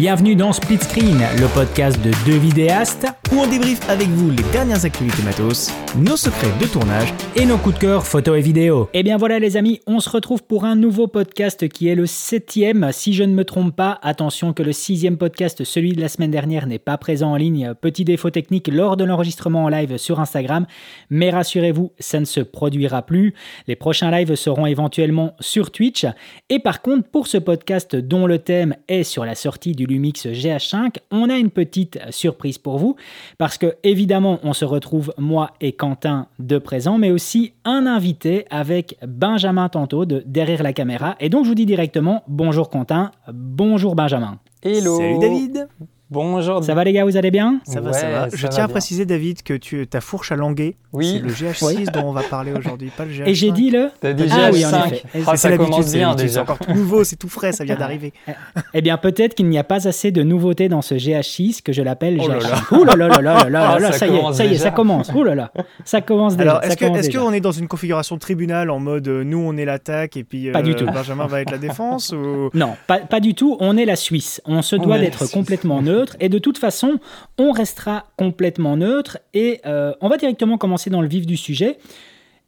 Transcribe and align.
Bienvenue 0.00 0.34
dans 0.34 0.54
Split 0.54 0.78
Screen, 0.78 1.18
le 1.38 1.46
podcast 1.52 2.02
de 2.02 2.10
deux 2.24 2.38
vidéastes 2.38 3.06
où 3.32 3.40
on 3.40 3.46
débriefe 3.46 3.86
avec 3.90 4.08
vous 4.08 4.30
les 4.30 4.42
dernières 4.50 4.86
actualités 4.86 5.22
matos, 5.22 5.70
nos 5.94 6.16
secrets 6.16 6.58
de 6.58 6.66
tournage 6.66 7.12
et 7.36 7.44
nos 7.44 7.58
coups 7.58 7.74
de 7.74 7.80
cœur 7.80 8.06
photos 8.06 8.38
et 8.38 8.40
vidéos. 8.40 8.88
Et 8.94 9.00
eh 9.00 9.02
bien 9.02 9.18
voilà 9.18 9.38
les 9.38 9.58
amis, 9.58 9.78
on 9.86 10.00
se 10.00 10.08
retrouve 10.08 10.42
pour 10.42 10.64
un 10.64 10.74
nouveau 10.74 11.06
podcast 11.06 11.68
qui 11.68 11.88
est 11.88 11.94
le 11.94 12.06
septième. 12.06 12.88
Si 12.92 13.12
je 13.12 13.24
ne 13.24 13.34
me 13.34 13.44
trompe 13.44 13.76
pas, 13.76 13.98
attention 14.00 14.54
que 14.54 14.62
le 14.62 14.72
sixième 14.72 15.18
podcast, 15.18 15.64
celui 15.64 15.92
de 15.92 16.00
la 16.00 16.08
semaine 16.08 16.30
dernière, 16.30 16.66
n'est 16.66 16.78
pas 16.78 16.96
présent 16.96 17.32
en 17.32 17.36
ligne. 17.36 17.74
Petit 17.78 18.06
défaut 18.06 18.30
technique 18.30 18.68
lors 18.68 18.96
de 18.96 19.04
l'enregistrement 19.04 19.64
en 19.64 19.68
live 19.68 19.98
sur 19.98 20.18
Instagram. 20.18 20.64
Mais 21.10 21.28
rassurez-vous, 21.28 21.92
ça 21.98 22.20
ne 22.20 22.24
se 22.24 22.40
produira 22.40 23.02
plus. 23.02 23.34
Les 23.68 23.76
prochains 23.76 24.10
lives 24.10 24.34
seront 24.34 24.64
éventuellement 24.64 25.34
sur 25.40 25.70
Twitch. 25.70 26.06
Et 26.48 26.58
par 26.58 26.80
contre, 26.80 27.06
pour 27.06 27.26
ce 27.26 27.36
podcast 27.36 27.94
dont 27.96 28.26
le 28.26 28.38
thème 28.38 28.76
est 28.88 29.04
sur 29.04 29.26
la 29.26 29.34
sortie 29.34 29.72
du 29.72 29.89
Lumix 29.90 30.26
GH5, 30.26 30.96
on 31.10 31.28
a 31.28 31.36
une 31.36 31.50
petite 31.50 31.98
surprise 32.10 32.58
pour 32.58 32.78
vous 32.78 32.96
parce 33.38 33.58
que 33.58 33.76
évidemment, 33.82 34.38
on 34.42 34.52
se 34.52 34.64
retrouve 34.64 35.12
moi 35.18 35.50
et 35.60 35.72
Quentin 35.72 36.28
de 36.38 36.58
présent, 36.58 36.96
mais 36.96 37.10
aussi 37.10 37.52
un 37.64 37.86
invité 37.86 38.46
avec 38.50 38.96
Benjamin 39.06 39.68
tantôt 39.68 40.04
de 40.04 40.22
derrière 40.24 40.62
la 40.62 40.72
caméra. 40.72 41.16
Et 41.20 41.28
donc 41.28 41.44
je 41.44 41.50
vous 41.50 41.54
dis 41.54 41.66
directement 41.66 42.22
bonjour 42.28 42.70
Quentin, 42.70 43.10
bonjour 43.32 43.94
Benjamin. 43.94 44.38
Hello. 44.62 44.96
Salut 44.96 45.18
David. 45.18 45.68
Bonjour. 46.10 46.64
Ça 46.64 46.74
va 46.74 46.82
les 46.82 46.92
gars, 46.92 47.04
vous 47.04 47.16
allez 47.16 47.30
bien? 47.30 47.60
Ça 47.62 47.80
va, 47.80 47.92
ça 47.92 48.10
va. 48.10 48.28
Je 48.34 48.48
tiens 48.48 48.64
à 48.64 48.68
préciser 48.68 49.06
David 49.06 49.44
que 49.44 49.54
tu, 49.54 49.86
ta 49.86 50.00
fourche 50.00 50.32
à 50.32 50.36
languer, 50.36 50.74
oui. 50.92 51.22
c'est 51.22 51.44
le 51.44 51.52
GH6 51.52 51.92
dont 51.92 52.08
on 52.08 52.12
va 52.12 52.24
parler 52.24 52.52
aujourd'hui, 52.52 52.90
pas 52.90 53.04
le 53.04 53.12
GH5. 53.12 53.22
Et 53.28 53.34
j'ai 53.36 53.52
dit 53.52 53.70
le 53.70 53.90
T'as 54.00 54.12
dit 54.12 54.24
ah, 54.28 54.50
oui, 54.52 54.66
en 54.66 54.86
effet. 54.86 55.02
Ah, 55.24 55.36
ça 55.36 55.56
commence 55.56 55.92
bien 55.92 56.16
déjà. 56.16 56.32
C'est 56.32 56.38
encore 56.40 56.58
tout 56.58 56.72
nouveau, 56.72 57.04
c'est 57.04 57.14
tout 57.14 57.28
frais, 57.28 57.52
ça 57.52 57.62
vient 57.62 57.76
d'arriver. 57.76 58.12
eh 58.74 58.82
bien 58.82 58.96
peut-être 58.96 59.36
qu'il 59.36 59.48
n'y 59.48 59.56
a 59.56 59.62
pas 59.62 59.86
assez 59.86 60.10
de 60.10 60.24
nouveautés 60.24 60.68
dans 60.68 60.82
ce 60.82 60.96
GH6 60.96 61.62
que 61.62 61.72
je 61.72 61.80
l'appelle 61.80 62.16
GH5. 62.18 62.76
Ouh 62.76 62.82
là 62.82 62.96
là 62.96 63.06
là 63.06 63.20
là 63.20 63.48
là 63.48 63.78
là, 63.78 63.92
ça 63.92 64.08
y 64.08 64.16
est, 64.16 64.32
ça 64.32 64.44
y 64.44 64.54
est, 64.54 64.58
ça 64.58 64.72
commence. 64.72 65.12
Ouh 65.14 65.22
là 65.22 65.36
là, 65.36 65.52
ça 65.84 66.00
commence 66.00 66.36
déjà. 66.36 66.50
Alors 66.50 66.64
est-ce 66.64 67.16
qu'on 67.16 67.32
est 67.32 67.40
dans 67.40 67.52
une 67.52 67.68
configuration 67.68 68.18
tribunal 68.18 68.70
en 68.70 68.80
mode 68.80 69.06
euh, 69.06 69.22
nous 69.22 69.38
on 69.38 69.56
est 69.56 69.64
l'attaque 69.64 70.16
et 70.16 70.24
puis 70.24 70.50
pas 70.50 70.62
du 70.62 70.74
tout. 70.74 70.86
Benjamin 70.86 71.28
va 71.28 71.40
être 71.40 71.52
la 71.52 71.58
défense 71.58 72.12
Non, 72.52 72.74
pas 72.88 73.20
du 73.20 73.34
tout. 73.34 73.56
On 73.60 73.76
est 73.76 73.84
la 73.84 73.94
Suisse. 73.94 74.42
On 74.44 74.62
se 74.62 74.74
doit 74.74 74.98
d'être 74.98 75.30
complètement 75.30 75.80
neutre 75.80 75.99
et 76.20 76.28
de 76.28 76.38
toute 76.38 76.58
façon 76.58 76.98
on 77.38 77.52
restera 77.52 78.06
complètement 78.16 78.76
neutre 78.76 79.18
et 79.34 79.60
euh, 79.66 79.92
on 80.00 80.08
va 80.08 80.16
directement 80.16 80.58
commencer 80.58 80.90
dans 80.90 81.02
le 81.02 81.08
vif 81.08 81.26
du 81.26 81.36
sujet. 81.36 81.78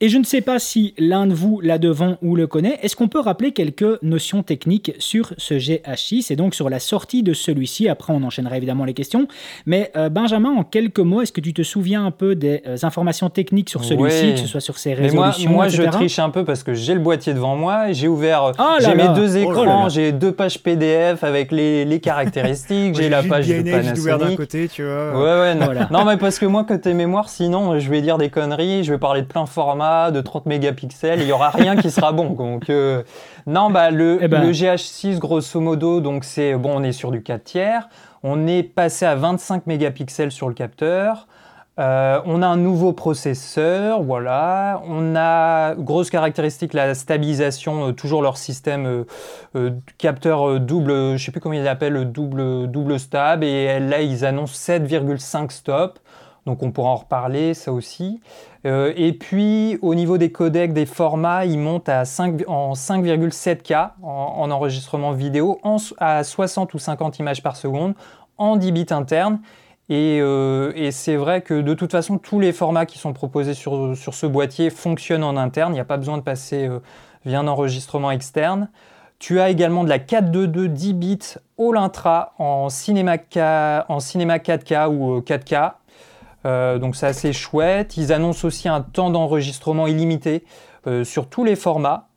Et 0.05 0.08
je 0.08 0.19
ne 0.19 0.25
sais 0.25 0.41
pas 0.41 0.58
si 0.58 0.95
l'un 0.98 1.28
de 1.28 1.33
vous 1.33 1.61
là 1.61 1.78
devant 1.78 2.17
ou 2.22 2.34
le 2.34 2.48
connaît. 2.48 2.77
Est-ce 2.83 2.97
qu'on 2.97 3.06
peut 3.06 3.20
rappeler 3.20 3.53
quelques 3.53 4.03
notions 4.03 4.42
techniques 4.42 4.92
sur 4.98 5.33
ce 5.39 5.55
GH6 5.55 6.33
et 6.33 6.34
donc 6.34 6.56
sur 6.56 6.69
la 6.69 6.81
sortie 6.81 7.22
de 7.22 7.33
celui-ci 7.33 7.89
Après, 7.89 8.12
on 8.12 8.20
enchaînera 8.25 8.56
évidemment 8.56 8.84
les 8.84 8.94
questions. 8.94 9.28
Mais 9.64 9.92
euh, 9.97 10.09
Benjamin, 10.09 10.50
en 10.50 10.64
quelques 10.64 10.98
mots, 10.98 11.22
est-ce 11.22 11.31
que 11.31 11.41
tu 11.41 11.55
te 11.55 11.62
souviens 11.62 12.05
un 12.05 12.11
peu 12.11 12.34
des 12.34 12.64
euh, 12.67 12.77
informations 12.83 13.31
techniques 13.31 13.70
sur 13.70 13.84
celui-ci, 13.84 14.33
que 14.33 14.41
ce 14.41 14.48
soit 14.48 14.61
sur 14.61 14.77
ses 14.77 14.94
résolutions 14.94 15.50
Moi, 15.53 15.67
moi 15.67 15.69
je 15.69 15.84
triche 15.84 16.19
un 16.19 16.31
peu 16.31 16.44
parce 16.44 16.64
que 16.64 16.75
j'ai 16.75 16.94
le 16.94 17.00
boîtier 17.00 17.33
devant 17.33 17.55
moi, 17.55 17.92
j'ai 17.92 18.09
ouvert, 18.09 18.55
oh 18.59 18.78
j'ai 18.81 18.97
mes 18.97 19.09
deux 19.14 19.37
oh 19.37 19.53
écrans, 19.53 19.89
j'ai 19.89 20.11
deux 20.11 20.33
pages 20.33 20.59
PDF 20.59 21.22
avec 21.22 21.53
les, 21.53 21.84
les 21.84 22.00
caractéristiques, 22.00 22.97
j'ai 22.98 23.09
la 23.09 23.22
page 23.22 23.47
de 23.47 23.62
Panasonic. 23.62 24.31
d'un 24.31 24.34
côté, 24.34 24.66
tu 24.66 24.83
vois. 24.83 25.12
Ouais, 25.12 25.41
ouais, 25.41 25.55
non. 25.55 25.69
non, 25.92 26.05
mais 26.05 26.16
parce 26.16 26.41
que 26.41 26.47
moi, 26.47 26.64
côté 26.64 26.92
mémoire, 26.92 27.28
sinon, 27.28 27.78
je 27.78 27.89
vais 27.89 28.03
dire 28.03 28.19
des 28.19 28.31
conneries, 28.31 28.83
je 28.83 28.92
vais 28.92 28.98
parler 28.98 29.22
de 29.22 29.28
plein 29.28 29.47
format 29.47 29.91
de 30.10 30.20
30 30.20 30.46
mégapixels, 30.46 31.20
il 31.20 31.26
n'y 31.26 31.32
aura 31.32 31.50
rien 31.50 31.76
qui 31.76 31.90
sera 31.90 32.12
bon. 32.12 32.30
Donc, 32.30 32.70
euh, 32.70 33.02
non, 33.46 33.70
bah, 33.70 33.90
le, 33.90 34.18
eh 34.20 34.28
ben. 34.28 34.42
le, 34.42 34.52
GH6, 34.52 35.18
grosso 35.18 35.60
modo, 35.60 36.00
donc 36.00 36.24
c'est 36.24 36.54
bon, 36.54 36.72
on 36.76 36.82
est 36.82 36.92
sur 36.92 37.10
du 37.10 37.22
4 37.22 37.44
tiers. 37.44 37.88
On 38.22 38.46
est 38.46 38.62
passé 38.62 39.04
à 39.04 39.14
25 39.14 39.66
mégapixels 39.66 40.30
sur 40.30 40.48
le 40.48 40.54
capteur. 40.54 41.26
Euh, 41.78 42.20
on 42.26 42.42
a 42.42 42.46
un 42.46 42.58
nouveau 42.58 42.92
processeur, 42.92 44.02
voilà. 44.02 44.82
On 44.86 45.16
a, 45.16 45.75
grosse 45.75 46.10
caractéristique, 46.10 46.75
la 46.75 46.94
stabilisation, 46.94 47.88
euh, 47.88 47.92
toujours 47.92 48.22
leur 48.22 48.36
système 48.36 49.04
capteur 49.98 50.60
double, 50.60 51.16
je 51.16 51.25
sais 51.25 51.32
plus 51.32 51.41
comment 51.41 51.54
ils 51.54 51.64
l'appellent, 51.64 52.12
double, 52.12 52.70
double 52.70 52.98
stab. 53.00 53.42
Et 53.42 53.81
là, 53.81 54.02
ils 54.02 54.25
annoncent 54.25 54.54
7,5 54.54 55.50
stop. 55.50 55.98
Donc 56.47 56.62
on 56.62 56.72
pourra 56.72 56.91
en 56.91 56.97
reparler, 56.97 57.54
ça 57.54 57.72
aussi. 57.72 58.20
Euh, 58.66 58.92
et 58.97 59.12
puis 59.12 59.78
au 59.82 59.94
niveau 59.94 60.19
des 60.19 60.32
codecs, 60.32 60.72
des 60.72 60.86
formats, 60.86 61.44
ils 61.44 61.58
montent 61.58 61.88
à 61.88 62.04
5, 62.04 62.42
en 62.48 62.72
5,7K 62.72 63.91
en, 64.03 64.50
enregistrement 64.50 65.12
vidéo, 65.12 65.60
à 65.98 66.25
60 66.25 66.75
ou 66.75 66.78
50 66.78 67.19
images 67.19 67.42
par 67.42 67.56
seconde, 67.56 67.94
en 68.38 68.56
10 68.56 68.72
bits 68.72 68.86
internes. 68.91 69.41
Euh, 69.91 70.72
et, 70.75 70.91
c'est 70.91 71.16
vrai 71.16 71.42
que 71.42 71.60
de 71.60 71.75
toute 71.75 71.92
façon, 71.92 72.19
tous 72.19 72.41
les 72.41 72.52
formats 72.52 72.86
qui 72.86 72.98
sont 72.98 73.12
proposés 73.12 73.54
sur, 73.54 73.94
ce 73.94 74.26
boîtier 74.26 74.70
fonctionnent 74.70 75.25
en 75.25 75.36
interne. 75.36 75.72
Il 75.72 75.75
n'y 75.75 75.81
a 75.81 75.84
pas 75.84 75.98
besoin 75.98 76.16
de 76.16 76.22
passer 76.22 76.66
euh, 76.66 76.78
via 77.26 77.41
un 77.41 77.48
enregistrement 77.48 78.10
externe. 78.10 78.70
Tu 79.19 79.38
as 79.38 79.50
également 79.50 79.84
de 79.84 79.88
la 79.88 79.98
422 79.98 80.69
10 80.69 80.94
bits 80.94 81.19
All 81.58 81.76
Intra 81.76 82.32
en 82.38 82.69
cinéma, 82.70 83.16
en 83.88 84.00
cinéma 84.00 84.38
4K 84.38 84.88
ou 84.88 85.20
4K 85.20 85.75
euh, 86.44 86.78
donc 86.78 86.97
c'est 86.97 87.06
assez 87.06 87.32
chouette. 87.32 87.97
Ils 87.97 88.12
annoncent 88.12 88.47
aussi 88.47 88.69
un 88.69 88.80
temps 88.80 89.10
d'enregistrement 89.10 89.86
illimité 89.86 90.44
euh, 90.86 91.04
sur 91.04 91.28
tous 91.28 91.44
les 91.44 91.56
formats. 91.56 92.08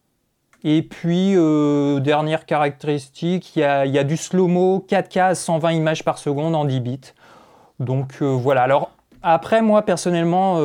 Et 0.63 0.81
puis, 0.81 1.33
euh, 1.35 1.99
dernière 1.99 2.47
caractéristique, 2.47 3.55
il 3.55 3.59
y, 3.59 3.63
a, 3.63 4.03
du 4.03 4.17
slow-mo 4.17 4.83
4K 4.89 5.21
à 5.21 5.35
120 5.35 5.73
images 5.73 6.03
par 6.03 6.17
seconde 6.17 6.55
en 6.55 6.65
10 6.65 6.79
bits. 6.79 7.13
Donc 7.79 8.21
voilà. 8.21 8.63
Alors 8.63 8.89
après, 9.21 9.61
moi 9.61 9.83
personnellement, 9.83 10.59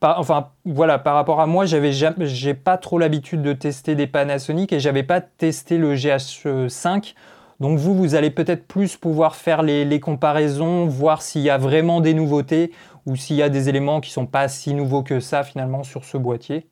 par, 0.00 0.20
enfin 0.20 0.50
voilà, 0.64 0.98
par 0.98 1.14
rapport 1.16 1.40
à 1.40 1.46
moi, 1.46 1.66
j'avais 1.66 1.92
j'ai 1.92 2.54
pas 2.54 2.78
trop 2.78 2.98
l'habitude 2.98 3.42
de 3.42 3.52
tester 3.52 3.94
des 3.94 4.06
Panasonic 4.06 4.72
et 4.72 4.80
j'avais 4.80 5.02
pas 5.02 5.20
testé 5.20 5.76
le 5.76 5.94
GH5. 5.96 7.14
Donc 7.60 7.78
vous, 7.78 7.94
vous 7.94 8.14
allez 8.14 8.30
peut-être 8.30 8.66
plus 8.66 8.96
pouvoir 8.96 9.36
faire 9.36 9.62
les, 9.62 10.00
comparaisons, 10.00 10.86
voir 10.86 11.22
s'il 11.22 11.42
y 11.42 11.50
a 11.50 11.58
vraiment 11.58 12.00
des 12.00 12.14
nouveautés 12.14 12.72
ou 13.06 13.16
s'il 13.16 13.36
y 13.36 13.42
a 13.42 13.48
des 13.48 13.68
éléments 13.68 14.00
qui 14.00 14.10
ne 14.10 14.14
sont 14.14 14.26
pas 14.26 14.48
si 14.48 14.74
nouveaux 14.74 15.02
que 15.02 15.20
ça 15.20 15.42
finalement 15.42 15.82
sur 15.82 16.04
ce 16.04 16.18
boîtier. 16.18 16.66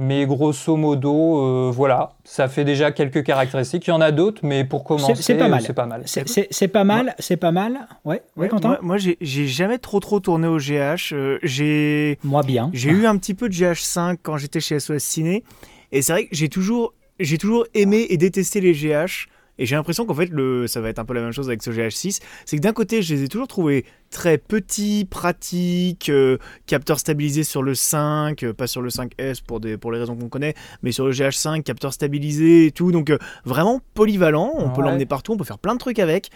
Mais 0.00 0.26
grosso 0.26 0.76
modo, 0.76 1.42
euh, 1.42 1.72
voilà, 1.74 2.10
ça 2.22 2.46
fait 2.46 2.64
déjà 2.64 2.92
quelques 2.92 3.24
caractéristiques. 3.24 3.84
Il 3.88 3.90
y 3.90 3.92
en 3.92 4.00
a 4.00 4.12
d'autres, 4.12 4.42
mais 4.44 4.64
pour 4.64 4.84
commencer, 4.84 5.16
c'est 5.16 5.34
pas 5.34 5.48
mal. 5.48 5.60
C'est 5.60 5.72
pas 5.72 5.86
mal. 5.86 6.02
C'est 6.06 6.68
pas 6.68 6.84
mal. 6.84 7.14
C'est 7.18 7.36
pas 7.36 7.50
mal. 7.50 7.88
Ouais. 8.04 8.22
ouais, 8.36 8.48
moi, 8.62 8.78
moi 8.80 8.96
j'ai 8.96 9.16
jamais 9.48 9.78
trop 9.78 9.98
trop 9.98 10.20
tourné 10.20 10.46
au 10.46 10.58
GH. 10.58 11.12
Euh, 11.12 11.40
j'ai 11.42 12.20
moi 12.22 12.44
bien. 12.44 12.70
J'ai 12.72 12.90
eu 12.90 13.06
un 13.06 13.16
petit 13.18 13.34
peu 13.34 13.48
de 13.48 13.54
GH5 13.54 14.18
quand 14.22 14.36
j'étais 14.36 14.60
chez 14.60 14.78
SOS 14.78 14.98
Ciné, 14.98 15.42
et 15.90 16.00
c'est 16.00 16.12
vrai 16.12 16.26
que 16.26 16.36
j'ai 16.36 16.48
toujours 16.48 16.94
j'ai 17.18 17.36
toujours 17.36 17.66
aimé 17.74 18.06
et 18.08 18.16
détesté 18.16 18.60
les 18.60 18.74
GH. 18.74 19.26
Et 19.58 19.66
j'ai 19.66 19.76
l'impression 19.76 20.06
qu'en 20.06 20.14
fait, 20.14 20.30
le, 20.30 20.66
ça 20.66 20.80
va 20.80 20.88
être 20.88 20.98
un 20.98 21.04
peu 21.04 21.14
la 21.14 21.20
même 21.20 21.32
chose 21.32 21.48
avec 21.48 21.62
ce 21.62 21.70
GH6. 21.70 22.20
C'est 22.46 22.56
que 22.56 22.62
d'un 22.62 22.72
côté, 22.72 23.02
je 23.02 23.14
les 23.14 23.24
ai 23.24 23.28
toujours 23.28 23.48
trouvés 23.48 23.84
très 24.10 24.38
petits, 24.38 25.06
pratiques, 25.08 26.08
euh, 26.08 26.38
capteur 26.66 26.98
stabilisé 26.98 27.44
sur 27.44 27.62
le 27.62 27.74
5, 27.74 28.42
euh, 28.42 28.52
pas 28.52 28.66
sur 28.66 28.80
le 28.80 28.88
5S 28.88 29.42
pour, 29.46 29.60
des, 29.60 29.76
pour 29.76 29.92
les 29.92 29.98
raisons 29.98 30.16
qu'on 30.16 30.28
connaît, 30.28 30.54
mais 30.82 30.92
sur 30.92 31.04
le 31.06 31.12
GH5, 31.12 31.62
capteur 31.62 31.92
stabilisé 31.92 32.66
et 32.66 32.70
tout. 32.70 32.92
Donc 32.92 33.10
euh, 33.10 33.18
vraiment 33.44 33.80
polyvalent, 33.94 34.52
on 34.54 34.70
peut 34.70 34.82
l'emmener 34.82 35.06
partout, 35.06 35.32
on 35.32 35.36
peut 35.36 35.44
faire 35.44 35.58
plein 35.58 35.74
de 35.74 35.78
trucs 35.78 35.98
avec. 35.98 36.30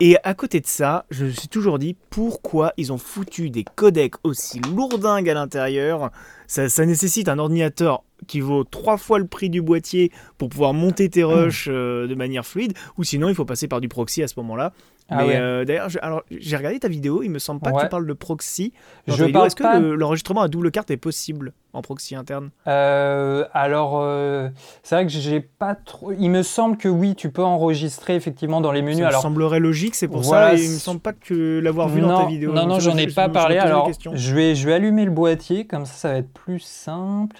Et 0.00 0.16
à 0.24 0.34
côté 0.34 0.60
de 0.60 0.66
ça, 0.66 1.06
je 1.10 1.26
me 1.26 1.30
suis 1.30 1.48
toujours 1.48 1.78
dit 1.78 1.96
pourquoi 2.10 2.72
ils 2.76 2.92
ont 2.92 2.98
foutu 2.98 3.50
des 3.50 3.64
codecs 3.64 4.14
aussi 4.24 4.60
lourdingues 4.60 5.28
à 5.28 5.34
l'intérieur? 5.34 6.10
Ça, 6.46 6.68
ça 6.68 6.84
nécessite 6.84 7.28
un 7.28 7.38
ordinateur 7.38 8.02
qui 8.26 8.40
vaut 8.40 8.64
trois 8.64 8.96
fois 8.96 9.18
le 9.18 9.26
prix 9.26 9.50
du 9.50 9.62
boîtier 9.62 10.10
pour 10.38 10.48
pouvoir 10.48 10.74
monter 10.74 11.08
tes 11.08 11.24
rushs 11.24 11.68
euh, 11.70 12.06
de 12.06 12.14
manière 12.14 12.46
fluide, 12.46 12.74
ou 12.96 13.04
sinon 13.04 13.28
il 13.28 13.34
faut 13.34 13.44
passer 13.44 13.68
par 13.68 13.80
du 13.80 13.88
proxy 13.88 14.22
à 14.22 14.28
ce 14.28 14.34
moment-là. 14.38 14.72
Ah 15.08 15.24
mais 15.24 15.36
euh, 15.36 15.64
d'ailleurs, 15.64 15.88
j'ai 16.30 16.56
regardé 16.56 16.78
ta 16.78 16.88
vidéo, 16.88 17.22
il 17.22 17.28
me 17.28 17.38
semble 17.38 17.60
pas 17.60 17.72
que 17.72 17.82
tu 17.82 17.88
parles 17.88 18.06
de 18.06 18.12
proxy. 18.12 18.72
je 19.06 19.24
Est-ce 19.24 19.56
que 19.56 19.92
l'enregistrement 19.94 20.40
à 20.40 20.48
double 20.48 20.70
carte 20.70 20.90
est 20.90 20.96
possible 20.96 21.52
en 21.74 21.82
proxy 21.82 22.14
interne? 22.14 22.50
Euh, 22.66 23.44
Alors, 23.52 24.00
c'est 24.82 24.94
vrai 24.94 25.04
que 25.04 25.12
j'ai 25.12 25.40
pas 25.40 25.74
trop. 25.74 26.12
Il 26.12 26.30
me 26.30 26.42
semble 26.42 26.78
que 26.78 26.88
oui, 26.88 27.14
tu 27.14 27.30
peux 27.30 27.42
enregistrer 27.42 28.14
effectivement 28.14 28.62
dans 28.62 28.72
les 28.72 28.80
menus. 28.80 29.00
Ça 29.00 29.08
alors, 29.08 29.22
semblerait 29.22 29.60
logique, 29.60 29.96
c'est 29.96 30.08
pour 30.08 30.24
ça. 30.24 30.54
Et 30.54 30.62
il 30.62 30.70
me 30.70 30.78
semble 30.78 31.00
pas 31.00 31.12
que 31.12 31.58
l'avoir 31.58 31.88
vu 31.88 32.00
dans 32.00 32.22
ta 32.22 32.28
vidéo. 32.28 32.52
Non, 32.52 32.66
non, 32.66 32.80
j'en 32.80 32.96
ai 32.96 33.08
pas 33.08 33.28
parlé. 33.28 33.58
Alors, 33.58 33.90
je 34.14 34.34
vais, 34.34 34.54
je 34.54 34.66
vais 34.66 34.74
allumer 34.74 35.04
le 35.04 35.10
boîtier, 35.10 35.66
comme 35.66 35.84
ça, 35.84 35.94
ça 35.94 36.08
va 36.12 36.18
être 36.18 36.32
plus 36.32 36.60
simple. 36.60 37.36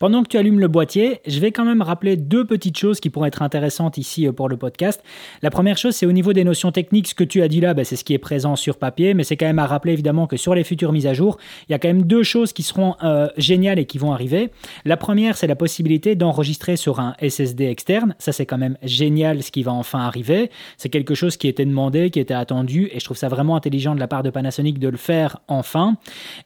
Pendant 0.00 0.22
que 0.22 0.28
tu 0.28 0.38
allumes 0.38 0.60
le 0.60 0.68
boîtier, 0.68 1.20
je 1.26 1.40
vais 1.40 1.52
quand 1.52 1.66
même 1.66 1.82
rappeler 1.82 2.16
deux 2.16 2.46
petites 2.46 2.78
choses 2.78 3.00
qui 3.00 3.10
pourraient 3.10 3.28
être 3.28 3.42
intéressantes 3.42 3.98
ici 3.98 4.26
euh, 4.26 4.32
pour 4.32 4.48
le 4.48 4.56
podcast. 4.56 5.04
La 5.42 5.50
première 5.50 5.76
chose, 5.76 5.94
c'est 5.94 6.06
au 6.06 6.12
niveau 6.12 6.32
des 6.32 6.42
notions 6.42 6.72
techniques, 6.72 7.08
ce 7.08 7.14
que 7.14 7.22
tu 7.22 7.42
as 7.42 7.48
dit 7.48 7.60
là, 7.60 7.74
ben, 7.74 7.84
c'est 7.84 7.96
ce 7.96 8.04
qui 8.04 8.14
est 8.14 8.18
présent 8.18 8.56
sur 8.56 8.78
papier, 8.78 9.12
mais 9.12 9.24
c'est 9.24 9.36
quand 9.36 9.44
même 9.44 9.58
à 9.58 9.66
rappeler 9.66 9.92
évidemment 9.92 10.26
que 10.26 10.38
sur 10.38 10.54
les 10.54 10.64
futures 10.64 10.92
mises 10.92 11.06
à 11.06 11.12
jour, 11.12 11.36
il 11.68 11.72
y 11.72 11.74
a 11.74 11.78
quand 11.78 11.88
même 11.88 12.04
deux 12.04 12.22
choses 12.22 12.54
qui 12.54 12.62
seront 12.62 12.94
euh, 13.04 13.28
géniales 13.36 13.78
et 13.78 13.84
qui 13.84 13.98
vont 13.98 14.10
arriver. 14.14 14.48
La 14.86 14.96
première, 14.96 15.36
c'est 15.36 15.46
la 15.46 15.54
possibilité 15.54 16.14
d'enregistrer 16.14 16.76
sur 16.76 16.98
un 16.98 17.14
SSD 17.20 17.66
externe. 17.66 18.14
Ça, 18.18 18.32
c'est 18.32 18.46
quand 18.46 18.56
même 18.56 18.78
génial 18.82 19.42
ce 19.42 19.50
qui 19.50 19.62
va 19.62 19.72
enfin 19.72 19.98
arriver. 19.98 20.50
C'est 20.78 20.88
quelque 20.88 21.14
chose 21.14 21.36
qui 21.36 21.46
était 21.46 21.66
demandé, 21.66 22.08
qui 22.08 22.20
était 22.20 22.32
attendu, 22.32 22.88
et 22.90 23.00
je 23.00 23.04
trouve 23.04 23.18
ça 23.18 23.28
vraiment 23.28 23.54
intelligent 23.54 23.94
de 23.94 24.00
la 24.00 24.08
part 24.08 24.22
de 24.22 24.30
Panasonic 24.30 24.78
de 24.78 24.88
le 24.88 24.96
faire 24.96 25.40
enfin. 25.46 25.98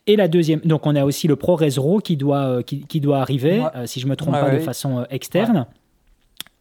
Et 0.08 0.16
la 0.16 0.26
deuxième, 0.26 0.58
donc 0.64 0.88
on 0.88 0.96
a 0.96 1.04
aussi 1.04 1.28
le 1.28 1.36
ProRes 1.36 1.62
RAW 1.76 2.00
euh, 2.10 2.62
qui, 2.62 3.00
doit 3.00 3.18
arriver, 3.18 3.43
si 3.86 4.00
je 4.00 4.06
me 4.06 4.16
trompe 4.16 4.32
pas, 4.34 4.50
de 4.50 4.58
façon 4.58 5.06
externe. 5.10 5.66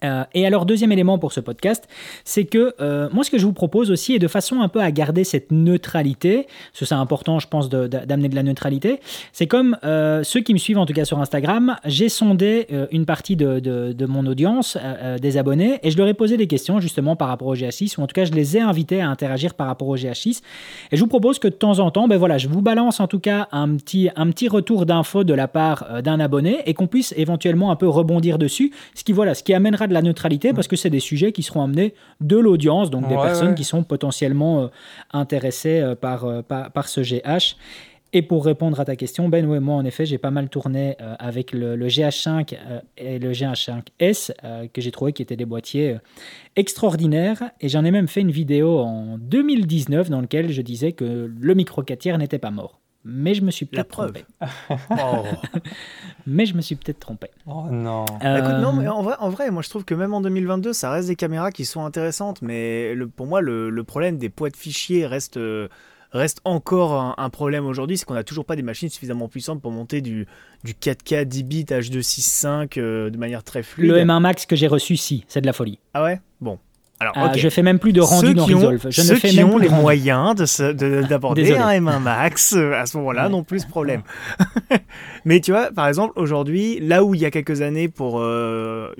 Euh, 0.03 0.23
et 0.33 0.45
alors, 0.45 0.65
deuxième 0.65 0.91
élément 0.91 1.17
pour 1.17 1.31
ce 1.31 1.39
podcast, 1.39 1.88
c'est 2.23 2.45
que 2.45 2.73
euh, 2.81 3.09
moi, 3.11 3.23
ce 3.23 3.31
que 3.31 3.38
je 3.38 3.45
vous 3.45 3.53
propose 3.53 3.91
aussi 3.91 4.13
est 4.13 4.19
de 4.19 4.27
façon 4.27 4.61
un 4.61 4.67
peu 4.67 4.81
à 4.81 4.91
garder 4.91 5.23
cette 5.23 5.51
neutralité, 5.51 6.47
parce 6.71 6.79
que 6.79 6.85
c'est 6.85 6.95
important, 6.95 7.39
je 7.39 7.47
pense, 7.47 7.69
d'amener 7.69 8.29
de, 8.29 8.35
la 8.35 8.44
neutralité. 8.44 9.00
C'est 9.31 9.47
comme 9.47 9.77
euh, 9.83 10.23
ceux 10.23 10.41
qui 10.41 10.53
me 10.53 10.59
suivent, 10.59 10.77
en 10.77 10.85
tout 10.85 10.94
cas 10.94 11.05
sur 11.05 11.19
Instagram, 11.19 11.75
j'ai 11.85 12.09
sondé 12.09 12.67
une 12.91 13.05
partie 13.05 13.35
de, 13.35 13.59
de 13.59 14.05
mon 14.05 14.25
audience, 14.25 14.77
des 15.21 15.38
abonnés, 15.38 15.79
et 15.83 15.91
je 15.91 15.97
leur 15.97 16.07
ai 16.07 16.13
posé 16.13 16.38
des 16.38 16.47
questions 16.47 16.79
justement 16.79 17.15
par 17.15 17.27
rapport 17.27 17.47
au 17.47 17.55
GH6, 17.55 18.00
ou 18.00 18.03
en 18.03 18.07
tout 18.07 18.13
cas, 18.13 18.25
je 18.25 18.31
les 18.31 18.57
ai 18.57 18.61
invités 18.61 19.01
à 19.01 19.09
interagir 19.09 19.53
par 19.53 19.67
rapport 19.67 19.88
au 19.88 19.97
GH6. 19.97 20.41
Et 20.91 20.97
je 20.97 21.01
vous 21.01 21.07
propose 21.07 21.39
que 21.39 21.47
de 21.47 21.53
temps 21.53 21.79
en 21.79 21.91
temps, 21.91 22.07
ben 22.07 22.17
voilà, 22.17 22.38
je 22.38 22.47
vous 22.47 22.61
balance 22.61 23.00
en 23.00 23.07
tout 23.07 23.19
cas 23.19 23.47
un 23.51 23.75
petit, 23.75 24.09
un 24.15 24.29
petit 24.29 24.47
retour 24.47 24.85
d'infos 24.85 25.23
de 25.23 25.33
la 25.33 25.47
part 25.47 26.01
d'un 26.01 26.19
abonné 26.19 26.59
et 26.65 26.73
qu'on 26.73 26.88
puisse 26.88 27.13
éventuellement 27.17 27.71
un 27.71 27.75
peu 27.75 27.88
rebondir 27.88 28.38
dessus, 28.38 28.71
ce 28.95 29.03
qui, 29.03 29.13
voilà, 29.13 29.33
ce 29.33 29.44
qui 29.44 29.53
amènera 29.53 29.88
de 29.88 29.92
la 29.93 30.01
neutralité 30.01 30.53
parce 30.53 30.67
que 30.67 30.75
c'est 30.75 30.89
des 30.89 30.99
sujets 30.99 31.31
qui 31.31 31.43
seront 31.43 31.63
amenés 31.63 31.93
de 32.21 32.37
l'audience, 32.37 32.89
donc 32.89 33.07
des 33.07 33.15
personnes 33.15 33.55
qui 33.55 33.63
sont 33.63 33.83
potentiellement 33.83 34.63
euh, 34.63 34.67
intéressées 35.11 35.79
euh, 35.79 35.95
par, 35.95 36.25
euh, 36.25 36.41
par, 36.41 36.71
par, 36.71 36.87
ce 36.87 37.01
GH. 37.01 37.55
Et 38.15 38.21
pour 38.21 38.45
répondre 38.45 38.79
à 38.79 38.85
ta 38.85 38.95
question, 38.95 39.27
Ben, 39.27 39.45
ouais, 39.47 39.59
moi 39.59 39.75
en 39.75 39.85
effet, 39.85 40.05
j'ai 40.05 40.19
pas 40.19 40.29
mal 40.29 40.47
tourné 40.47 40.95
avec 41.17 41.51
le, 41.51 41.75
GH5 41.87 42.55
et 42.95 43.17
le 43.17 43.31
GH5S 43.31 44.69
que 44.71 44.81
j'ai 44.81 44.91
trouvé 44.91 45.13
qui 45.13 45.23
étaient 45.23 45.35
des 45.35 45.45
boîtiers 45.45 45.97
extraordinaires. 46.55 47.41
Et 47.59 47.69
j'en 47.69 47.83
ai 47.83 47.89
même 47.89 48.07
fait 48.07 48.21
une 48.21 48.29
vidéo 48.29 48.77
en 48.81 49.17
2019 49.17 50.11
dans 50.11 50.21
laquelle 50.21 50.51
je 50.51 50.61
disais 50.61 50.91
que 50.91 51.31
le 51.35 51.53
micro 51.55 51.81
4 51.81 51.97
tiers 51.97 52.17
n'était 52.19 52.37
pas 52.37 52.51
mort 52.51 52.82
mais 53.05 53.33
je 53.33 53.41
me 53.41 53.51
suis 53.51 53.65
peut-être 53.65 53.89
trompé. 53.89 54.25
Oh. 54.89 55.23
mais 56.27 56.45
je 56.45 56.55
me 56.55 56.61
suis 56.61 56.75
peut-être 56.75 57.00
trompé. 57.00 57.27
Oh 57.45 57.65
non. 57.69 58.05
Bah, 58.21 58.59
non, 58.59 58.73
mais 58.73 58.88
en 58.88 59.01
vrai, 59.01 59.15
en 59.19 59.29
vrai, 59.29 59.51
moi 59.51 59.61
je 59.61 59.69
trouve 59.69 59.83
que 59.85 59.94
même 59.94 60.13
en 60.13 60.21
2022, 60.21 60.73
ça 60.73 60.91
reste 60.91 61.07
des 61.07 61.15
caméras 61.15 61.51
qui 61.51 61.65
sont 61.65 61.85
intéressantes, 61.85 62.41
mais 62.41 62.94
le, 62.95 63.07
pour 63.07 63.27
moi, 63.27 63.41
le, 63.41 63.69
le, 63.69 63.83
problème 63.83 64.17
des 64.17 64.29
poids 64.29 64.50
de 64.50 64.55
fichiers 64.55 65.05
reste, 65.05 65.38
euh, 65.38 65.67
reste 66.11 66.41
encore 66.45 67.15
un, 67.17 67.29
problème 67.29 67.65
aujourd'hui, 67.65 67.97
c'est 67.97 68.05
qu'on 68.05 68.13
n'a 68.13 68.23
toujours 68.23 68.45
pas 68.45 68.55
des 68.55 68.61
machines 68.61 68.89
suffisamment 68.89 69.27
puissantes 69.27 69.61
pour 69.61 69.71
monter 69.71 70.01
du, 70.01 70.27
du 70.63 70.73
4K 70.73 71.25
10 71.25 71.44
bits 71.44 71.63
H265 71.65 72.79
euh, 72.79 73.09
de 73.09 73.17
manière 73.17 73.44
très 73.44 73.63
fluide. 73.63 73.91
Le 73.91 73.97
M1 73.97 74.19
Max 74.21 74.45
que 74.45 74.55
j'ai 74.55 74.67
reçu, 74.67 74.95
si, 74.95 75.25
c'est 75.27 75.41
de 75.41 75.47
la 75.47 75.53
folie. 75.53 75.79
Ah 75.94 76.03
ouais? 76.03 76.21
Bon, 76.39 76.59
alors, 77.03 77.29
ah, 77.31 77.38
Je 77.38 77.50
fais 77.50 77.61
même 77.63 77.79
plus 77.79 77.94
de 77.94 78.01
rendu 78.01 78.33
dans 78.33 78.45
Resolve. 78.45 78.88
Je 78.89 79.01
ceux 79.01 79.13
ne 79.13 79.19
fais 79.19 79.29
qui 79.29 79.38
même 79.38 79.50
ont 79.50 79.57
les 79.57 79.69
moyens 79.69 80.35
d'aborder 80.73 81.55
un 81.55 81.69
M1 81.69 82.00
Max, 82.00 82.53
euh, 82.53 82.73
à 82.73 82.85
ce 82.85 82.97
moment-là, 82.97 83.29
n'ont 83.29 83.44
plus 83.44 83.65
de 83.65 83.69
problème. 83.69 84.01
Mais 85.25 85.39
tu 85.39 85.51
vois, 85.51 85.71
par 85.71 85.88
exemple, 85.88 86.13
aujourd'hui, 86.15 86.79
là 86.79 87.03
où 87.03 87.13
il 87.13 87.21
y 87.21 87.25
a 87.25 87.31
quelques 87.31 87.61
années, 87.61 87.89
pour, 87.89 88.19
euh, 88.19 88.94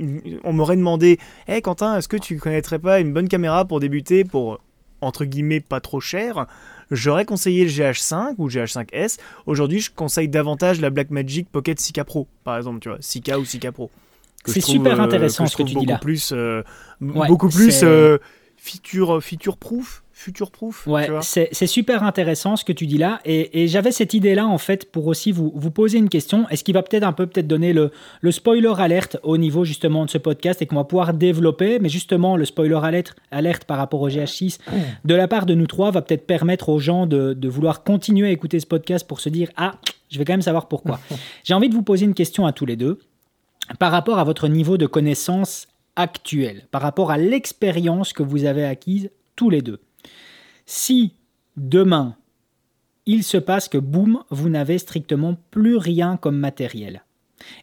on 0.44 0.54
m'aurait 0.54 0.76
demandé 0.76 1.20
Hé 1.48 1.62
Quentin, 1.62 1.98
est-ce 1.98 2.08
que 2.08 2.18
tu 2.18 2.38
connaîtrais 2.38 2.80
pas 2.80 3.00
une 3.00 3.14
bonne 3.14 3.28
caméra 3.28 3.66
pour 3.66 3.80
débuter 3.80 4.24
pour, 4.24 4.60
entre 5.02 5.26
guillemets, 5.26 5.62
pas 5.62 5.80
trop 5.80 6.00
cher? 6.00 6.46
J'aurais 6.92 7.26
conseillé 7.26 7.64
le 7.64 7.72
GH5 7.72 8.36
ou 8.38 8.50
GH5S. 8.50 9.18
Aujourd'hui, 9.46 9.80
je 9.80 9.92
conseille 9.94 10.28
davantage 10.28 10.82
la 10.82 10.90
Blackmagic 10.90 11.50
Pocket 11.50 11.80
6K 11.80 12.04
Pro, 12.04 12.28
par 12.44 12.58
exemple, 12.58 12.80
tu 12.80 12.90
vois, 12.90 13.00
6K 13.00 13.38
ou 13.38 13.44
6K 13.44 13.72
Pro. 13.72 13.90
C'est 14.46 14.62
super 14.62 15.00
euh, 15.00 15.04
intéressant 15.04 15.46
ce 15.46 15.56
que 15.56 15.64
tu 15.64 15.76
dis 15.76 15.86
là. 15.86 15.98
Plus, 15.98 16.32
euh, 16.34 16.64
beaucoup 17.00 17.50
plus 17.50 17.82
euh, 17.84 18.18
feature, 18.58 19.24
feature 19.24 19.58
proof. 19.58 20.02
Future 20.16 20.52
proof. 20.52 20.86
Ouais, 20.88 21.10
c'est 21.22 21.68
super 21.68 22.04
intéressant 22.04 22.56
ce 22.56 22.64
que 22.64 22.72
tu 22.72 22.86
dis 22.86 22.98
là. 23.00 23.20
Et, 23.26 23.68
j'avais 23.68 23.92
cette 23.92 24.14
idée-là, 24.14 24.46
en 24.46 24.60
fait, 24.60 24.90
pour 24.92 25.08
aussi 25.08 25.32
vous, 25.32 25.52
vous 25.56 25.72
poser 25.72 25.98
une 25.98 26.08
question. 26.08 26.48
Est-ce 26.50 26.64
qu'il 26.64 26.76
va 26.76 26.84
peut-être 26.84 27.04
un 27.04 27.14
peu 27.14 27.26
peut-être 27.26 27.48
donner 27.48 27.74
le, 27.74 27.92
le, 28.22 28.32
spoiler 28.32 28.72
alerte 28.78 29.18
au 29.24 29.38
niveau 29.38 29.66
justement 29.66 30.06
de 30.06 30.10
ce 30.10 30.20
podcast 30.20 30.62
et 30.62 30.66
qu'on 30.66 30.76
va 30.76 30.84
pouvoir 30.84 31.14
développer? 31.14 31.80
Mais 31.80 31.90
justement, 31.90 32.38
le 32.38 32.46
spoiler 32.46 32.80
alerte, 32.84 33.16
alerte 33.32 33.66
par 33.66 33.78
rapport 33.78 34.02
au 34.02 34.10
GH6 34.10 34.60
de 35.04 35.16
la 35.16 35.28
part 35.28 35.46
de 35.46 35.56
nous 35.56 35.68
trois 35.68 35.92
va 35.92 36.02
peut-être 36.02 36.28
permettre 36.28 36.70
aux 36.70 36.80
gens 36.80 37.08
de, 37.08 37.34
de 37.34 37.50
vouloir 37.50 37.84
continuer 37.84 38.28
à 38.28 38.32
écouter 38.32 38.60
ce 38.60 38.68
podcast 38.68 39.08
pour 39.08 39.20
se 39.20 39.30
dire 39.30 39.50
Ah, 39.58 39.74
je 40.10 40.20
vais 40.20 40.26
quand 40.26 40.34
même 40.34 40.44
savoir 40.44 40.68
pourquoi. 40.68 41.00
J'ai 41.44 41.56
envie 41.56 41.70
de 41.70 41.74
vous 41.74 41.84
poser 41.84 42.06
une 42.06 42.14
question 42.14 42.46
à 42.46 42.54
tous 42.54 42.68
les 42.68 42.76
deux 42.76 43.00
par 43.80 43.92
rapport 43.92 44.20
à 44.20 44.24
votre 44.24 44.48
niveau 44.48 44.78
de 44.78 44.86
connaissance 44.86 45.68
actuel, 45.96 46.68
par 46.72 46.82
rapport 46.82 47.12
à 47.12 47.18
l'expérience 47.18 48.14
que 48.14 48.24
vous 48.24 48.46
avez 48.46 48.66
acquise 48.66 49.10
tous 49.36 49.50
les 49.50 49.62
deux. 49.62 49.80
Si 50.66 51.14
demain, 51.58 52.16
il 53.06 53.24
se 53.24 53.38
passe 53.38 53.68
que, 53.68 53.78
boum, 53.78 54.24
vous 54.30 54.50
n'avez 54.50 54.78
strictement 54.78 55.38
plus 55.52 55.78
rien 55.78 56.18
comme 56.18 56.38
matériel, 56.38 57.04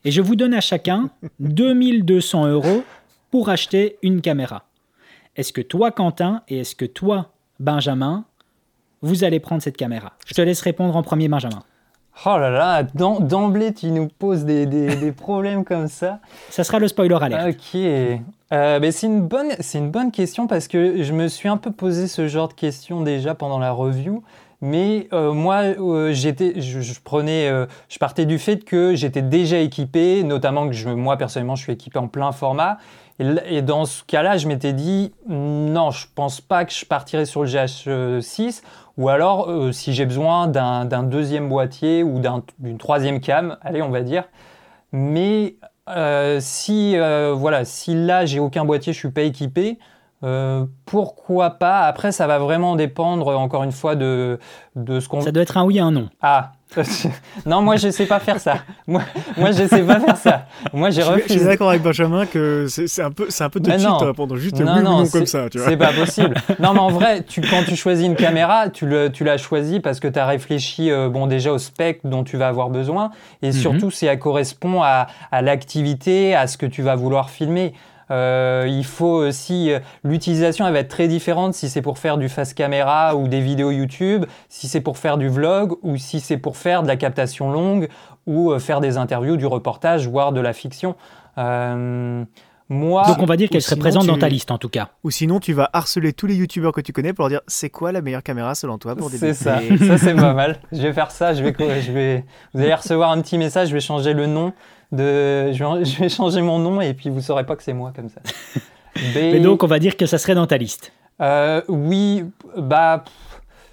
et 0.05 0.11
je 0.11 0.20
vous 0.20 0.37
donne 0.37 0.55
à 0.55 0.61
chacun 0.61 1.11
2200 1.41 2.49
euros 2.49 2.85
pour 3.31 3.49
acheter 3.49 3.99
une 4.02 4.20
caméra. 4.20 4.64
Est-ce 5.37 5.52
que 5.52 5.61
toi, 5.61 5.91
Quentin, 5.91 6.43
et 6.49 6.58
est-ce 6.58 6.75
que 6.75 6.85
toi, 6.85 7.32
Benjamin, 7.61 8.25
vous 9.00 9.25
allez 9.25 9.41
prendre 9.41 9.62
cette 9.62 9.76
caméra? 9.76 10.12
Je 10.26 10.35
te 10.35 10.43
laisse 10.43 10.61
répondre 10.61 10.97
en 10.97 11.02
premier, 11.02 11.29
Benjamin. 11.29 11.62
Oh 12.26 12.37
là 12.37 12.50
là, 12.50 12.82
d'emblée, 12.82 13.72
tu 13.72 13.90
nous 13.90 14.08
poses 14.08 14.44
des, 14.44 14.67
des, 14.67 15.12
problèmes 15.12 15.64
comme 15.64 15.88
ça. 15.88 16.19
Ça 16.50 16.64
sera 16.64 16.78
le 16.78 16.88
spoiler 16.88 17.17
alert. 17.20 17.49
Ok. 17.49 17.81
Euh, 18.52 18.90
c'est 18.90 19.06
une, 19.06 19.22
bonne, 19.22 19.49
une 19.75 19.90
bonne 19.90 20.11
question 20.11 20.46
parce 20.46 20.69
que 20.69 21.02
je 21.02 21.12
me 21.12 21.28
suis 21.28 21.49
un 21.49 21.56
peu 21.56 21.70
posé 21.70 22.08
ce 22.08 22.28
genre 22.28 22.49
de 22.49 22.52
questions 22.52 23.00
déjà 23.00 23.34
pendant 23.34 23.58
la 23.58 23.72
review. 23.72 24.22
Mais 24.61 25.08
euh, 25.14 25.32
moi, 25.32 25.62
euh, 25.62 26.12
j'étais, 26.12 26.61
je, 26.61 27.00
prenais, 27.02 27.50
je 27.88 27.99
partais 27.99 28.26
du 28.26 28.38
fait 28.38 28.64
que 28.64 28.94
j'étais 28.94 29.23
déjà 29.23 29.58
équipé, 29.58 30.23
notamment 30.23 30.66
que 30.66 30.75
je, 30.75 30.90
moi 30.90 31.16
personnellement, 31.16 31.56
je 31.56 31.62
suis 31.62 31.73
équipé 31.73 31.99
en 31.99 32.08
plein 32.08 32.32
format. 32.32 32.76
Et, 33.20 33.61
dans 33.61 33.84
ce 33.84 34.02
cas-là, 34.05 34.38
je 34.38 34.49
m'étais 34.49 34.72
dit, 34.72 35.12
non, 35.28 35.90
je 35.90 36.06
pense 36.14 36.40
pas 36.40 36.64
que 36.64 36.72
je 36.72 36.87
partirais 36.87 37.26
sur 37.26 37.43
le 37.43 37.49
GH6. 37.49 38.62
Ou 38.96 39.08
alors, 39.08 39.50
euh, 39.50 39.72
si 39.72 39.93
j'ai 39.93 40.06
besoin 40.06 40.46
d'un 40.46 41.02
deuxième 41.02 41.49
boîtier 41.49 42.02
ou 42.02 42.20
d'une 42.58 42.78
troisième 42.78 43.20
cam, 43.20 43.58
allez, 43.61 43.82
on 43.82 43.90
va 43.90 44.00
dire. 44.00 44.25
Mais 44.93 45.56
euh, 45.90 46.38
si, 46.40 46.96
euh, 46.96 47.34
voilà, 47.37 47.67
si 47.67 47.94
là, 47.94 48.25
j'ai 48.25 48.40
aucun 48.40 48.64
boîtier, 48.64 48.93
je 48.94 48.99
suis 48.99 49.11
pas 49.11 49.23
équipé, 49.23 49.78
pourquoi 50.84 51.50
pas? 51.50 51.81
Après, 51.81 52.12
ça 52.12 52.26
va 52.26 52.38
vraiment 52.38 52.76
dépendre, 52.76 53.28
encore 53.38 53.62
une 53.64 53.73
fois, 53.73 53.97
de, 53.97 54.38
de 54.76 55.00
ce 55.00 55.09
qu'on... 55.09 55.21
Ça 55.21 55.33
doit 55.33 55.42
être 55.42 55.56
un 55.56 55.64
oui 55.64 55.78
et 55.78 55.80
un 55.80 55.92
non. 55.92 56.09
Ah, 56.21 56.52
non, 57.46 57.62
moi 57.62 57.76
je 57.76 57.90
sais 57.90 58.06
pas 58.06 58.20
faire 58.20 58.38
ça. 58.38 58.58
Moi, 58.86 59.02
moi 59.36 59.50
je 59.50 59.66
sais 59.66 59.82
pas 59.82 60.00
faire 60.00 60.16
ça. 60.16 60.46
Moi 60.72 60.90
j'ai 60.90 61.02
refusé. 61.02 61.24
Je 61.28 61.32
suis 61.38 61.44
d'accord 61.44 61.70
avec 61.70 61.82
Benjamin 61.82 62.26
que 62.26 62.66
c'est 62.68 63.02
un 63.02 63.10
peu, 63.10 63.26
c'est 63.28 63.44
un 63.44 63.50
peu 63.50 63.60
de 63.60 63.70
cheat 63.70 63.80
de 63.80 64.04
répondre 64.04 64.36
juste 64.36 64.60
non, 64.60 64.76
oui 64.76 64.82
non, 64.82 64.98
non 64.98 65.06
comme 65.08 65.26
ça. 65.26 65.46
C'est 65.52 65.76
pas 65.76 65.92
possible. 65.92 66.34
Non, 66.60 66.74
mais 66.74 66.80
en 66.80 66.90
vrai, 66.90 67.22
tu, 67.22 67.40
quand 67.40 67.62
tu 67.66 67.74
choisis 67.74 68.04
une 68.04 68.16
caméra, 68.16 68.68
tu, 68.68 68.86
le, 68.86 69.10
tu 69.10 69.24
l'as 69.24 69.38
choisi 69.38 69.80
parce 69.80 69.98
que 69.98 70.08
tu 70.08 70.18
as 70.18 70.26
réfléchi 70.26 70.90
euh, 70.90 71.08
bon 71.08 71.26
déjà 71.26 71.52
au 71.52 71.58
spec 71.58 72.00
dont 72.04 72.22
tu 72.22 72.36
vas 72.36 72.48
avoir 72.48 72.68
besoin 72.68 73.10
et 73.42 73.48
mhm. 73.48 73.52
surtout 73.52 73.90
si 73.90 74.06
elle 74.06 74.18
correspond 74.18 74.82
à, 74.82 75.06
à 75.30 75.42
l'activité, 75.42 76.34
à 76.34 76.46
ce 76.46 76.58
que 76.58 76.66
tu 76.66 76.82
vas 76.82 76.96
vouloir 76.96 77.30
filmer. 77.30 77.72
Euh, 78.11 78.67
il 78.69 78.85
faut 78.85 79.07
aussi 79.07 79.71
euh, 79.71 79.79
l'utilisation, 80.02 80.67
elle 80.67 80.73
va 80.73 80.81
être 80.81 80.88
très 80.88 81.09
différente 81.09 81.55
si 81.55 81.69
c'est 81.69 81.83
pour 81.83 81.99
faire 81.99 82.19
du 82.19 82.29
face 82.29 82.55
caméra 82.55 83.14
ou 83.14 83.29
des 83.29 83.40
vidéos 83.40 83.71
YouTube, 83.71 84.25
si 84.49 84.67
c'est 84.69 84.81
pour 84.81 84.99
faire 84.99 85.17
du 85.17 85.29
vlog 85.29 85.76
ou 85.83 85.97
si 85.97 86.21
c'est 86.21 86.37
pour 86.37 86.57
faire 86.57 86.83
de 86.83 86.88
la 86.88 86.97
captation 86.97 87.52
longue 87.52 87.88
ou 88.26 88.50
euh, 88.50 88.59
faire 88.59 88.81
des 88.81 88.97
interviews, 88.97 89.37
du 89.37 89.47
reportage, 89.47 90.09
voire 90.09 90.33
de 90.33 90.40
la 90.40 90.52
fiction. 90.52 90.97
Moi, 92.73 93.02
Donc 93.09 93.19
on 93.19 93.25
va 93.25 93.37
dire 93.37 93.49
qu'elle 93.49 93.62
serait 93.62 93.75
présente 93.75 94.07
dans 94.07 94.17
ta 94.17 94.29
liste 94.29 94.52
en 94.52 94.59
tout 94.59 94.69
cas. 94.69 94.90
Ou 95.02 95.11
sinon 95.11 95.40
tu 95.40 95.52
vas 95.52 95.69
harceler 95.73 96.12
tous 96.12 96.26
les 96.26 96.37
youtubeurs 96.37 96.73
que 96.73 96.81
tu 96.81 96.93
connais 96.93 97.12
pour 97.12 97.25
leur 97.25 97.29
dire 97.29 97.40
c'est 97.49 97.69
quoi 97.69 97.90
la 97.90 98.00
meilleure 98.00 98.23
caméra 98.23 98.55
selon 98.55 98.79
toi 98.79 98.95
pour 98.95 99.11
débuter. 99.11 99.35
C'est 99.35 99.45
ça, 99.45 99.61
ça 99.88 99.99
c'est 99.99 100.14
pas 100.14 100.35
mal. 100.35 100.61
Je 100.71 100.83
vais 100.83 100.93
faire 100.93 101.11
ça, 101.11 101.35
je 101.35 101.43
vais, 101.43 101.52
je 101.83 101.90
vais, 101.90 102.25
vous 102.55 102.61
allez 102.61 102.73
recevoir 102.73 103.11
un 103.11 103.21
petit 103.23 103.38
message, 103.38 103.71
je 103.71 103.75
vais 103.75 103.81
changer 103.81 104.12
le 104.12 104.26
nom 104.26 104.52
de, 104.92 105.52
je 105.52 105.99
vais, 105.99 106.09
changer 106.09 106.42
mon 106.42 106.59
nom 106.59 106.80
et 106.80 106.94
puis 106.94 107.11
vous 107.11 107.20
saurez 107.20 107.44
pas 107.44 107.56
que 107.56 107.62
c'est 107.62 107.73
moi 107.73 107.92
comme 107.94 108.09
ça. 108.09 108.20
Mais 109.14 109.40
donc 109.40 109.62
on 109.62 109.66
va 109.66 109.78
dire 109.78 109.97
que 109.97 110.06
ça 110.06 110.18
serait 110.18 110.35
dans 110.35 110.47
ta 110.47 110.56
liste. 110.56 110.92
Euh, 111.20 111.62
oui, 111.68 112.25
bah 112.56 113.04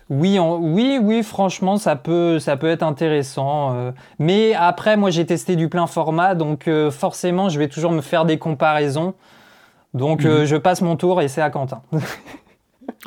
Oui, 0.10 0.38
oui, 0.40 1.00
oui, 1.02 1.24
franchement, 1.24 1.78
ça 1.78 1.96
peut, 1.96 2.40
ça 2.40 2.56
peut 2.58 2.68
être 2.68 2.84
intéressant. 2.84 3.76
Euh. 3.76 3.92
mais 4.20 4.54
après, 4.54 4.96
moi, 4.96 5.10
j'ai 5.10 5.26
testé 5.26 5.56
du 5.56 5.70
plein 5.70 5.88
format, 5.88 6.36
donc 6.36 6.68
euh, 6.68 6.92
forcément, 6.92 7.50
je 7.50 7.58
vais 7.60 7.68
toujours 7.68 7.92
me 7.92 8.02
faire 8.02 8.26
des 8.26 8.38
comparaisons. 8.38 9.16
Donc, 9.94 10.24
mhm. 10.24 10.46
je 10.46 10.56
passe 10.56 10.82
mon 10.82 10.96
tour 10.96 11.22
et 11.22 11.28
c'est 11.28 11.42
à 11.42 11.50
Quentin. 11.50 11.82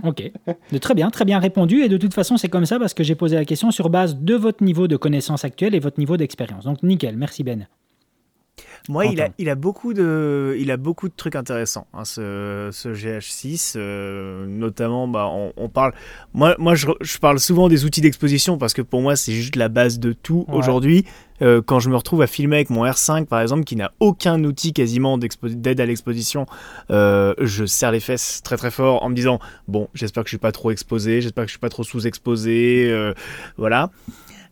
Ok, 0.05 0.31
de 0.73 0.79
très 0.79 0.95
bien, 0.95 1.11
très 1.11 1.25
bien 1.25 1.39
répondu. 1.39 1.83
Et 1.83 1.89
de 1.89 1.97
toute 1.97 2.15
façon, 2.15 2.37
c'est 2.37 2.49
comme 2.49 2.67
ça 2.67 2.79
parce 2.79 2.95
que 2.95 3.03
j'ai 3.03 3.15
posé 3.15 3.37
la 3.37 3.45
question 3.45 3.71
sur 3.71 3.91
base 3.91 4.17
de 4.17 4.35
votre 4.35 4.63
niveau 4.63 4.89
de 4.89 4.97
connaissance 4.97 5.45
actuelle 5.45 5.75
et 5.75 5.81
votre 5.81 5.99
niveau 5.99 6.17
d'expérience. 6.17 6.65
Donc 6.65 6.83
nickel, 6.83 7.17
merci 7.17 7.43
Ben. 7.43 7.67
Moi, 8.89 9.07
il 9.07 9.21
a, 9.21 9.29
il 9.39 9.49
a, 9.49 9.55
beaucoup 9.55 9.95
de, 9.95 10.57
il 10.59 10.71
a 10.71 10.77
beaucoup 10.77 11.09
de 11.09 11.15
trucs 11.15 11.37
intéressants, 11.37 11.87
hein, 11.93 12.05
ce, 12.05 12.71
ce, 12.73 12.89
GH6. 12.89 13.75
Euh, 13.77 14.47
notamment, 14.47 15.07
bah, 15.07 15.31
on, 15.57 15.69
parle. 15.69 15.93
Moi, 16.35 16.55
moi 16.59 16.75
je, 16.75 16.89
je, 17.01 17.19
parle 17.19 17.39
souvent 17.39 17.69
des 17.69 17.85
outils 17.85 18.01
d'exposition 18.01 18.59
parce 18.59 18.75
que 18.75 18.83
pour 18.83 19.03
moi, 19.03 19.17
c'est 19.17 19.33
juste 19.33 19.57
la 19.57 19.69
base 19.69 19.99
de 19.99 20.13
tout 20.13 20.45
aujourd'hui. 20.49 21.05
Euh, 21.43 21.63
quand 21.65 21.81
je 21.81 21.89
me 21.89 21.97
retrouve 21.97 22.21
à 22.21 22.27
filmer 22.27 22.57
avec 22.57 22.71
mon 22.71 22.85
R5, 22.85 23.27
par 23.27 23.41
exemple, 23.41 23.65
qui 23.65 23.77
n'a 23.77 23.93
aucun 24.01 24.43
outil 24.45 24.73
quasiment 24.73 25.19
d'aide 25.19 25.81
à 25.81 25.87
l'exposition, 25.87 26.47
euh, 26.91 27.35
je 27.39 27.65
serre 27.65 27.93
les 27.93 28.01
fesses 28.01 28.43
très 28.43 28.57
très 28.57 28.71
fort 28.71 29.03
en 29.03 29.09
me 29.09 29.15
disant 29.15 29.39
bon, 29.67 29.89
j'espère 29.95 30.23
que 30.23 30.29
je 30.29 30.33
suis 30.33 30.39
pas 30.39 30.53
trop 30.53 30.71
exposé, 30.71 31.23
j'espère 31.23 31.45
que 31.45 31.49
je 31.49 31.53
suis 31.53 31.61
pas 31.61 31.71
trop 31.71 31.85
sous-exposé, 31.85 33.13
voilà. 33.57 33.91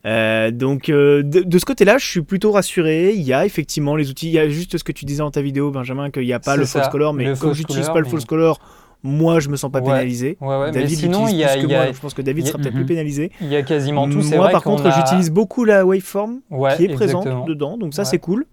Euh, 0.05 0.51
donc 0.51 0.89
euh, 0.89 1.23
de, 1.23 1.59
ce 1.59 1.65
côté-là, 1.65 1.97
je 1.97 2.05
suis 2.05 2.21
plutôt 2.21 2.51
rassuré. 2.51 3.13
Il 3.13 3.21
y 3.21 3.33
a 3.33 3.45
effectivement 3.45 3.95
les 3.95 4.09
outils. 4.09 4.27
Il 4.27 4.33
y 4.33 4.39
a 4.39 4.47
juste 4.49 4.77
ce 4.77 4.83
que 4.83 4.91
tu 4.91 5.05
disais 5.05 5.19
dans 5.19 5.31
ta 5.31 5.41
vidéo, 5.41 5.71
Benjamin, 5.71 6.09
qu'il 6.09 6.23
n'y 6.23 6.33
a 6.33 6.39
pas 6.39 6.55
le 6.55 6.65
false 6.65 6.89
color, 6.89 7.13
mais 7.13 7.33
comme 7.37 7.53
j'utilise 7.53 7.87
pas 7.87 7.99
le 7.99 8.05
false 8.05 8.25
color, 8.25 8.59
moi 9.03 9.39
je 9.39 9.49
me 9.49 9.55
sens 9.55 9.71
pas 9.71 9.81
pénalisé. 9.81 10.37
David 10.41 10.89
sinon, 10.89 11.27
il 11.27 11.35
y 11.35 11.43
a, 11.43 11.55
moi, 11.67 11.91
je 11.91 11.99
pense 11.99 12.13
que 12.13 12.21
David 12.21 12.47
sera 12.47 12.57
peut-être 12.59 12.75
plus 12.75 12.85
pénalisé. 12.85 13.31
Il 13.41 13.47
y 13.47 13.55
a 13.55 13.63
quasiment 13.63 14.09
tout. 14.09 14.21
Moi, 14.21 14.49
par 14.49 14.63
contre, 14.63 14.91
j'utilise 14.91 15.31
beaucoup 15.31 15.65
la 15.65 15.85
waveform 15.85 16.41
qui 16.77 16.85
est 16.85 16.93
présente 16.93 17.47
dedans, 17.47 17.77
donc 17.77 17.93
ça 17.93 18.05
c'est 18.05 18.19
cool. 18.19 18.45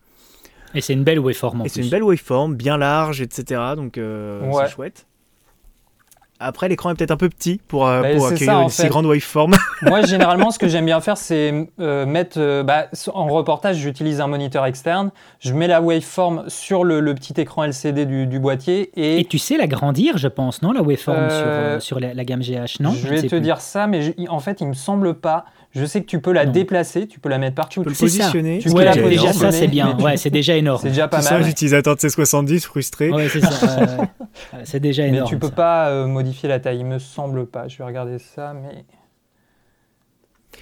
Et 0.75 0.83
c'est 0.83 0.93
une 0.93 1.05
belle 1.05 1.21
waveform. 1.21 1.63
Et 1.65 1.69
c'est 1.71 1.81
une 1.81 1.89
belle 1.89 2.03
waveform, 2.03 2.55
bien 2.55 2.77
large, 2.77 3.23
etc. 3.23 3.61
Donc 3.77 3.97
euh, 3.97 4.43
c'est 4.53 4.71
chouette. 4.71 5.06
Après, 6.39 6.69
l'écran 6.69 6.91
est 6.91 6.95
peut-être 6.95 7.11
un 7.11 7.17
peu 7.17 7.29
petit 7.29 7.61
pour, 7.69 7.87
euh, 7.87 8.03
bah, 8.03 8.09
accueillir 8.09 8.61
une 8.61 8.69
si 8.69 8.87
grande 8.89 9.07
waveform. 9.07 9.55
Moi, 9.83 10.03
généralement, 10.03 10.51
ce 10.51 10.59
que 10.59 10.69
j'aime 10.69 10.85
bien 10.85 11.01
faire, 11.01 11.17
c'est 11.17 11.69
euh, 11.81 12.05
mettre. 12.05 12.39
Euh, 12.39 12.63
bah, 12.63 12.89
en 13.13 13.27
reportage, 13.27 13.77
j'utilise 13.77 14.21
un 14.21 14.27
moniteur 14.27 14.67
externe. 14.67 15.11
Je 15.41 15.55
mets 15.55 15.67
la 15.67 15.81
waveform 15.81 16.45
sur 16.49 16.85
le, 16.85 17.15
petit 17.15 17.41
écran 17.41 17.65
LCD 17.65 18.05
du, 18.05 18.39
boîtier. 18.39 18.91
Et... 18.97 19.21
et, 19.21 19.25
tu 19.25 19.39
sais 19.39 19.57
l'agrandir, 19.57 20.19
je 20.19 20.29
pense, 20.29 20.63
non 20.63 20.73
La 20.73 20.83
waveform 20.83 21.31
sur, 21.31 21.83
sur 21.83 22.01
la, 22.01 22.25
gamme 22.25 22.43
GH, 22.43 22.81
non? 22.81 22.93
Je 22.93 23.09
vais 23.09 23.23
te 23.23 23.37
dire 23.37 23.61
ça, 23.61 23.87
mais 23.87 24.15
en 24.29 24.41
fait, 24.41 24.61
il 24.61 24.67
me 24.69 24.75
semble 24.75 25.15
pas. 25.15 25.47
Je 25.77 25.85
sais 25.85 26.01
que 26.01 26.07
tu 26.07 26.21
peux 26.21 26.33
la 26.33 26.47
déplacer, 26.47 27.07
tu 27.07 27.21
peux 27.21 27.29
la 27.29 27.37
mettre 27.37 27.55
partout. 27.55 27.81
Tu 27.81 27.85
peux 27.85 27.91
le 27.91 27.97
positionner. 27.97 28.59
Tu 28.61 28.71
peux 28.71 28.83
la 28.83 28.97
positionner. 28.97 29.33
Ça, 29.35 29.53
c'est 29.53 29.69
bien. 29.69 29.99
Ouais, 29.99 30.17
c'est 30.17 30.31
déjà 30.31 30.57
énorme. 30.57 30.81
C'est 30.83 30.89
déjà 30.89 31.07
pas 31.07 31.19
mal. 31.19 31.27
ça, 31.27 31.39
l'utilisateur 31.39 31.97
de 31.97 32.01
C70 32.01 32.61
frustré. 32.63 33.11
Ouais, 33.11 33.29
c'est 33.29 33.43
ça. 33.43 34.09
c'est 34.65 34.81
déjà 34.81 35.07
énorme. 35.07 35.25
Mais 35.25 35.29
tu 35.29 35.39
peux 35.39 35.51
pas 35.51 35.91
euh, 35.91 36.07
modifier 36.07 36.49
la 36.49 36.61
taille, 36.61 36.79
il 36.79 36.87
me 36.87 36.99
semble 36.99 37.47
pas. 37.47 37.69
Je 37.69 37.77
vais 37.77 37.85
regarder 37.85 38.19
ça, 38.19 38.55
mais. 38.55 38.87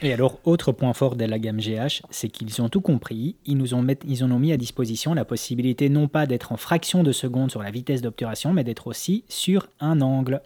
Et 0.02 0.12
alors, 0.12 0.40
autre 0.44 0.72
point 0.72 0.92
fort 0.92 1.14
de 1.14 1.24
la 1.24 1.38
gamme 1.38 1.60
GH, 1.60 2.02
c'est 2.10 2.28
qu'ils 2.28 2.60
ont 2.60 2.68
tout 2.68 2.80
compris. 2.80 3.36
Ils 3.46 3.56
nous 3.56 3.74
ont, 3.74 3.86
ils 4.04 4.24
ont 4.24 4.38
mis 4.40 4.52
à 4.52 4.56
disposition 4.56 5.14
la 5.14 5.24
possibilité 5.24 5.88
non 5.88 6.08
pas 6.08 6.26
d'être 6.26 6.50
en 6.50 6.56
fraction 6.56 7.04
de 7.04 7.12
seconde 7.12 7.52
sur 7.52 7.62
la 7.62 7.70
vitesse 7.70 8.02
d'obturation, 8.02 8.52
mais 8.52 8.64
d'être 8.64 8.88
aussi 8.88 9.22
sur 9.28 9.68
un 9.78 10.00
angle. 10.00 10.42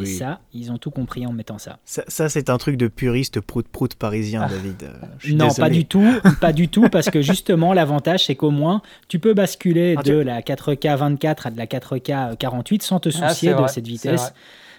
Et 0.00 0.06
ça, 0.06 0.40
ils 0.52 0.72
ont 0.72 0.78
tout 0.78 0.90
compris 0.90 1.26
en 1.26 1.32
mettant 1.32 1.58
ça. 1.58 1.78
Ça, 1.84 2.28
c'est 2.28 2.50
un 2.50 2.58
truc 2.58 2.76
de 2.76 2.88
puriste 2.88 3.40
prout-prout 3.40 3.94
parisien, 3.94 4.42
ah. 4.44 4.48
David. 4.48 4.82
Euh, 4.82 5.34
non, 5.34 5.48
pas 5.52 5.70
du 5.70 5.84
tout, 5.84 6.08
pas 6.40 6.52
du 6.52 6.68
tout, 6.68 6.88
parce 6.88 7.10
que 7.10 7.22
justement, 7.22 7.72
l'avantage, 7.72 8.26
c'est 8.26 8.34
qu'au 8.34 8.50
moins, 8.50 8.82
tu 9.08 9.18
peux 9.18 9.34
basculer 9.34 9.94
ah, 9.98 10.02
de 10.02 10.14
la 10.14 10.40
4K 10.40 10.96
24 10.96 11.46
à 11.46 11.50
de 11.50 11.58
la 11.58 11.66
4K 11.66 12.36
48 12.36 12.82
sans 12.82 13.00
te 13.00 13.10
ah, 13.20 13.28
soucier 13.28 13.54
de 13.54 13.66
cette 13.66 13.86
vitesse. 13.86 14.32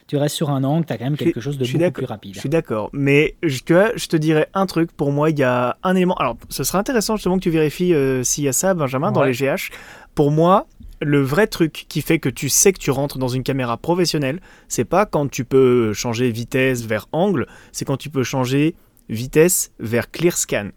Tu 0.08 0.18
restes 0.18 0.36
sur 0.36 0.52
un 0.52 0.64
angle, 0.64 0.86
tu 0.86 0.94
as 0.94 1.00
quand 1.00 1.06
même 1.06 1.18
quelque 1.18 1.40
chose 1.40 1.58
de 1.58 1.66
beaucoup 1.66 1.92
plus 1.92 2.06
rapide. 2.06 2.36
Je 2.36 2.40
suis 2.40 2.50
d'accord, 2.50 2.92
mais 2.94 3.36
je, 3.42 3.58
je 3.96 4.08
te 4.08 4.16
dirais 4.16 4.48
un 4.54 4.68
truc, 4.68 4.92
pour 4.92 5.12
moi, 5.12 5.32
il 5.32 5.40
y 5.40 5.44
a 5.44 5.78
un 5.82 5.96
élément. 5.96 6.14
Alors, 6.18 6.38
ce 6.50 6.64
serait 6.64 6.78
intéressant 6.78 7.16
justement 7.16 7.38
que 7.38 7.44
tu 7.44 7.50
vérifies 7.50 7.96
euh, 7.96 8.24
s'il 8.24 8.44
y 8.44 8.48
a 8.48 8.54
ça, 8.54 8.76
Benjamin, 8.76 9.12
dans 9.12 9.24
les 9.24 9.34
GH. 9.34 9.72
Pour 10.14 10.30
moi, 10.30 10.68
le 11.02 11.22
vrai 11.22 11.48
truc 11.48 11.86
qui 11.88 12.02
fait 12.02 12.20
que 12.20 12.30
tu 12.30 12.50
sais 12.50 12.74
que 12.74 12.80
tu 12.80 12.92
rentres 12.92 13.18
dans 13.18 13.28
une 13.28 13.44
caméra 13.44 13.78
professionnelle, 13.78 14.40
c'est 14.68 14.86
pas 14.86 15.06
quand 15.06 15.30
tu 15.30 15.46
peux 15.46 15.94
changer 15.94 16.32
vitesse 16.32 16.86
vers 16.86 17.08
angle, 17.12 17.48
c'est 17.72 17.86
quand 17.86 17.98
tu 17.98 18.10
peux 18.10 18.24
changer 18.24 18.76
vitesse 19.10 19.72
vers 19.80 20.12
clear 20.12 20.38
scan. 20.38 20.70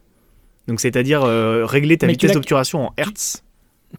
Donc 0.66 0.80
c'est-à-dire 0.80 1.22
euh, 1.22 1.64
régler 1.64 1.96
ta 1.96 2.06
vitesse 2.06 2.32
d'obturation 2.32 2.88
en 2.88 2.92
hertz. 2.96 3.42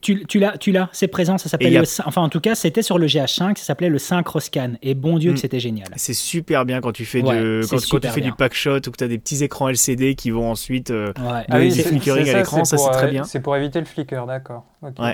Tu, 0.01 0.23
tu 0.27 0.38
l'as, 0.38 0.55
tu 0.55 0.71
l'as, 0.71 0.88
c'est 0.91 1.07
présent, 1.07 1.39
ça 1.39 1.49
s'appelle 1.49 1.83
enfin 2.05 2.21
en 2.21 2.29
tout 2.29 2.39
cas 2.39 2.53
c'était 2.53 2.83
sur 2.83 2.99
le 2.99 3.07
GH5, 3.07 3.57
ça 3.57 3.65
s'appelait 3.65 3.89
le 3.89 3.97
Synchroscan 3.97 4.73
et 4.83 4.93
bon 4.93 5.17
Dieu 5.17 5.31
que 5.31 5.38
hmm. 5.38 5.39
c'était 5.39 5.59
génial. 5.59 5.88
C'est 5.95 6.13
super 6.13 6.63
bien 6.63 6.79
quand 6.79 6.91
tu 6.91 7.05
fais, 7.05 7.23
de, 7.23 7.61
quand, 7.67 7.99
tu 7.99 8.07
fais 8.07 8.21
du 8.21 8.31
pack 8.31 8.53
shot 8.53 8.77
ou 8.85 8.91
que 8.91 8.97
tu 8.97 9.03
as 9.03 9.07
des 9.07 9.17
petits 9.17 9.43
écrans 9.43 9.67
LCD 9.67 10.13
qui 10.13 10.29
vont 10.29 10.51
ensuite 10.51 10.91
euh, 10.91 11.07
ouais. 11.17 11.43
ah 11.49 11.57
oui, 11.57 11.71
flickering 11.71 12.29
à 12.29 12.38
l'écran, 12.38 12.65
ça 12.65 12.77
c'est 12.77 12.91
très 12.91 13.09
bien. 13.09 13.23
C'est 13.23 13.39
pour 13.39 13.55
éviter 13.55 13.79
le 13.79 13.88
flicker, 13.88 14.27
d'accord. 14.27 14.63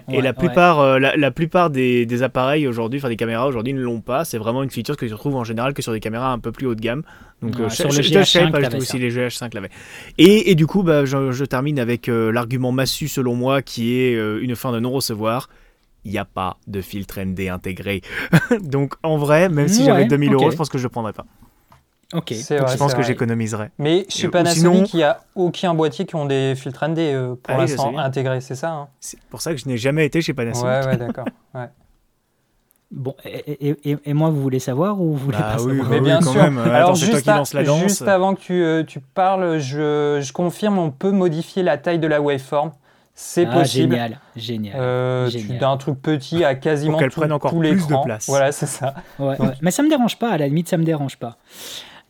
Et 0.10 0.22
la 0.22 0.34
plupart, 0.34 0.80
euh, 0.80 1.00
la, 1.00 1.32
plupart 1.32 1.70
des, 1.70 2.06
des 2.06 2.24
appareils 2.24 2.68
aujourd'hui, 2.68 3.00
enfin 3.00 3.10
des 3.10 3.16
caméras 3.16 3.48
aujourd'hui 3.48 3.74
ne 3.74 3.82
l'ont 3.82 4.02
pas, 4.02 4.24
c'est 4.24 4.38
vraiment 4.38 4.62
une 4.62 4.70
feature 4.70 4.96
que 4.96 5.06
tu 5.06 5.14
retrouves 5.14 5.36
en 5.36 5.44
général 5.44 5.74
que 5.74 5.82
sur 5.82 5.92
des 5.92 6.00
caméras 6.00 6.32
un 6.32 6.40
peu 6.40 6.52
plus 6.52 6.68
haut 6.68 6.76
de 6.76 6.82
gamme. 6.82 7.04
Donc 7.42 7.60
euh, 7.60 7.70
sur 7.70 7.90
le 7.90 7.96
GH5, 7.96 8.78
aussi 8.78 9.00
les 9.00 9.12
GH5 9.12 9.56
l'avaient. 9.56 9.72
Et, 10.18 10.52
et, 10.52 10.56
du 10.56 10.68
coup, 10.68 10.84
bah, 10.84 11.06
je, 11.06 11.32
je 11.32 11.46
termine 11.46 11.80
avec 11.80 12.08
l'argument 12.08 12.72
massu 12.72 13.08
selon 13.08 13.36
moi 13.36 13.62
qui 13.62 13.98
est 13.98 14.14
une 14.14 14.56
fin 14.56 14.72
de 14.72 14.80
non-recevoir, 14.80 15.50
il 16.06 16.12
n'y 16.12 16.20
a 16.20 16.26
pas 16.26 16.58
de 16.68 16.82
filtre 16.82 17.20
ND 17.20 17.50
intégré. 17.50 18.02
Donc 18.62 18.94
en 19.02 19.18
vrai, 19.18 19.50
même 19.50 19.68
si 19.68 19.84
j'avais 19.84 20.06
2000 20.06 20.34
euros, 20.34 20.52
je 20.52 20.56
pense 20.56 20.70
que 20.70 20.78
je 20.78 20.84
ne 20.84 20.88
le 20.88 20.92
prendrais 20.92 21.14
pas. 21.14 21.26
Ok. 22.16 22.34
je 22.34 22.78
pense 22.78 22.94
que 22.94 23.02
j'économiserai. 23.02 23.70
Mais 23.78 24.06
chez 24.10 24.30
Panasonic, 24.30 24.94
il 24.94 24.98
n'y 24.98 25.04
a 25.04 25.20
aucun 25.36 25.74
boîtier 25.74 26.06
qui 26.06 26.16
ont 26.16 26.26
des 26.26 26.56
filtres 26.56 26.88
ND 26.88 27.00
euh, 27.00 27.36
pour 27.36 27.56
ah 27.56 27.58
l'instant 27.58 27.98
intégrés, 27.98 28.42
c'est 28.42 28.56
ça 28.56 28.72
hein 28.72 28.88
C'est 29.00 29.20
pour 29.30 29.42
ça 29.42 29.52
que 29.52 29.58
je 29.58 29.68
n'ai 29.68 29.78
jamais 29.78 30.06
été 30.06 30.22
chez 30.22 30.34
Panasonic. 30.34 30.66
Ouais, 30.66 30.86
ouais, 30.86 30.98
d'accord. 30.98 31.26
Bon, 32.92 33.16
et, 33.26 34.14
moi, 34.14 34.30
vous 34.30 34.42
voulez 34.42 34.60
savoir 34.60 35.02
ou 35.02 35.12
vous 35.12 35.18
voulez 35.18 35.38
bah 35.38 35.54
pas 35.54 35.58
savoir 35.58 35.90
Mais 35.90 36.00
bien 36.00 36.22
sûr. 36.22 36.42
Alors, 36.42 36.96
juste, 36.96 37.30
juste, 37.82 38.08
avant 38.08 38.36
que 38.36 38.40
tu, 38.40 38.54
euh, 38.64 38.84
tu 38.84 39.00
parles, 39.02 39.58
je, 39.58 40.22
je, 40.22 40.32
confirme, 40.32 40.78
on 40.78 40.92
peut 40.92 41.12
modifier 41.12 41.64
la 41.64 41.78
taille 41.78 42.00
de 42.00 42.08
la 42.08 42.22
waveform. 42.22 42.72
C'est 43.18 43.48
ah, 43.48 43.54
possible. 43.54 43.94
Génial, 43.94 44.20
génial. 44.36 44.76
Euh, 44.78 45.30
d'un 45.60 45.78
truc 45.78 46.02
petit 46.02 46.44
à 46.44 46.54
quasiment 46.54 47.00
tout, 47.00 47.24
encore 47.32 47.58
plus 47.58 47.88
de 47.88 48.04
place. 48.04 48.28
Voilà, 48.28 48.52
c'est 48.52 48.66
ça. 48.66 48.94
Mais 49.62 49.72
ça 49.72 49.84
me 49.84 49.90
dérange 49.90 50.20
pas, 50.20 50.32
à 50.32 50.38
la 50.38 50.48
limite, 50.48 50.70
ça 50.70 50.78
me 50.78 50.84
dérange 50.84 51.18
pas. 51.18 51.38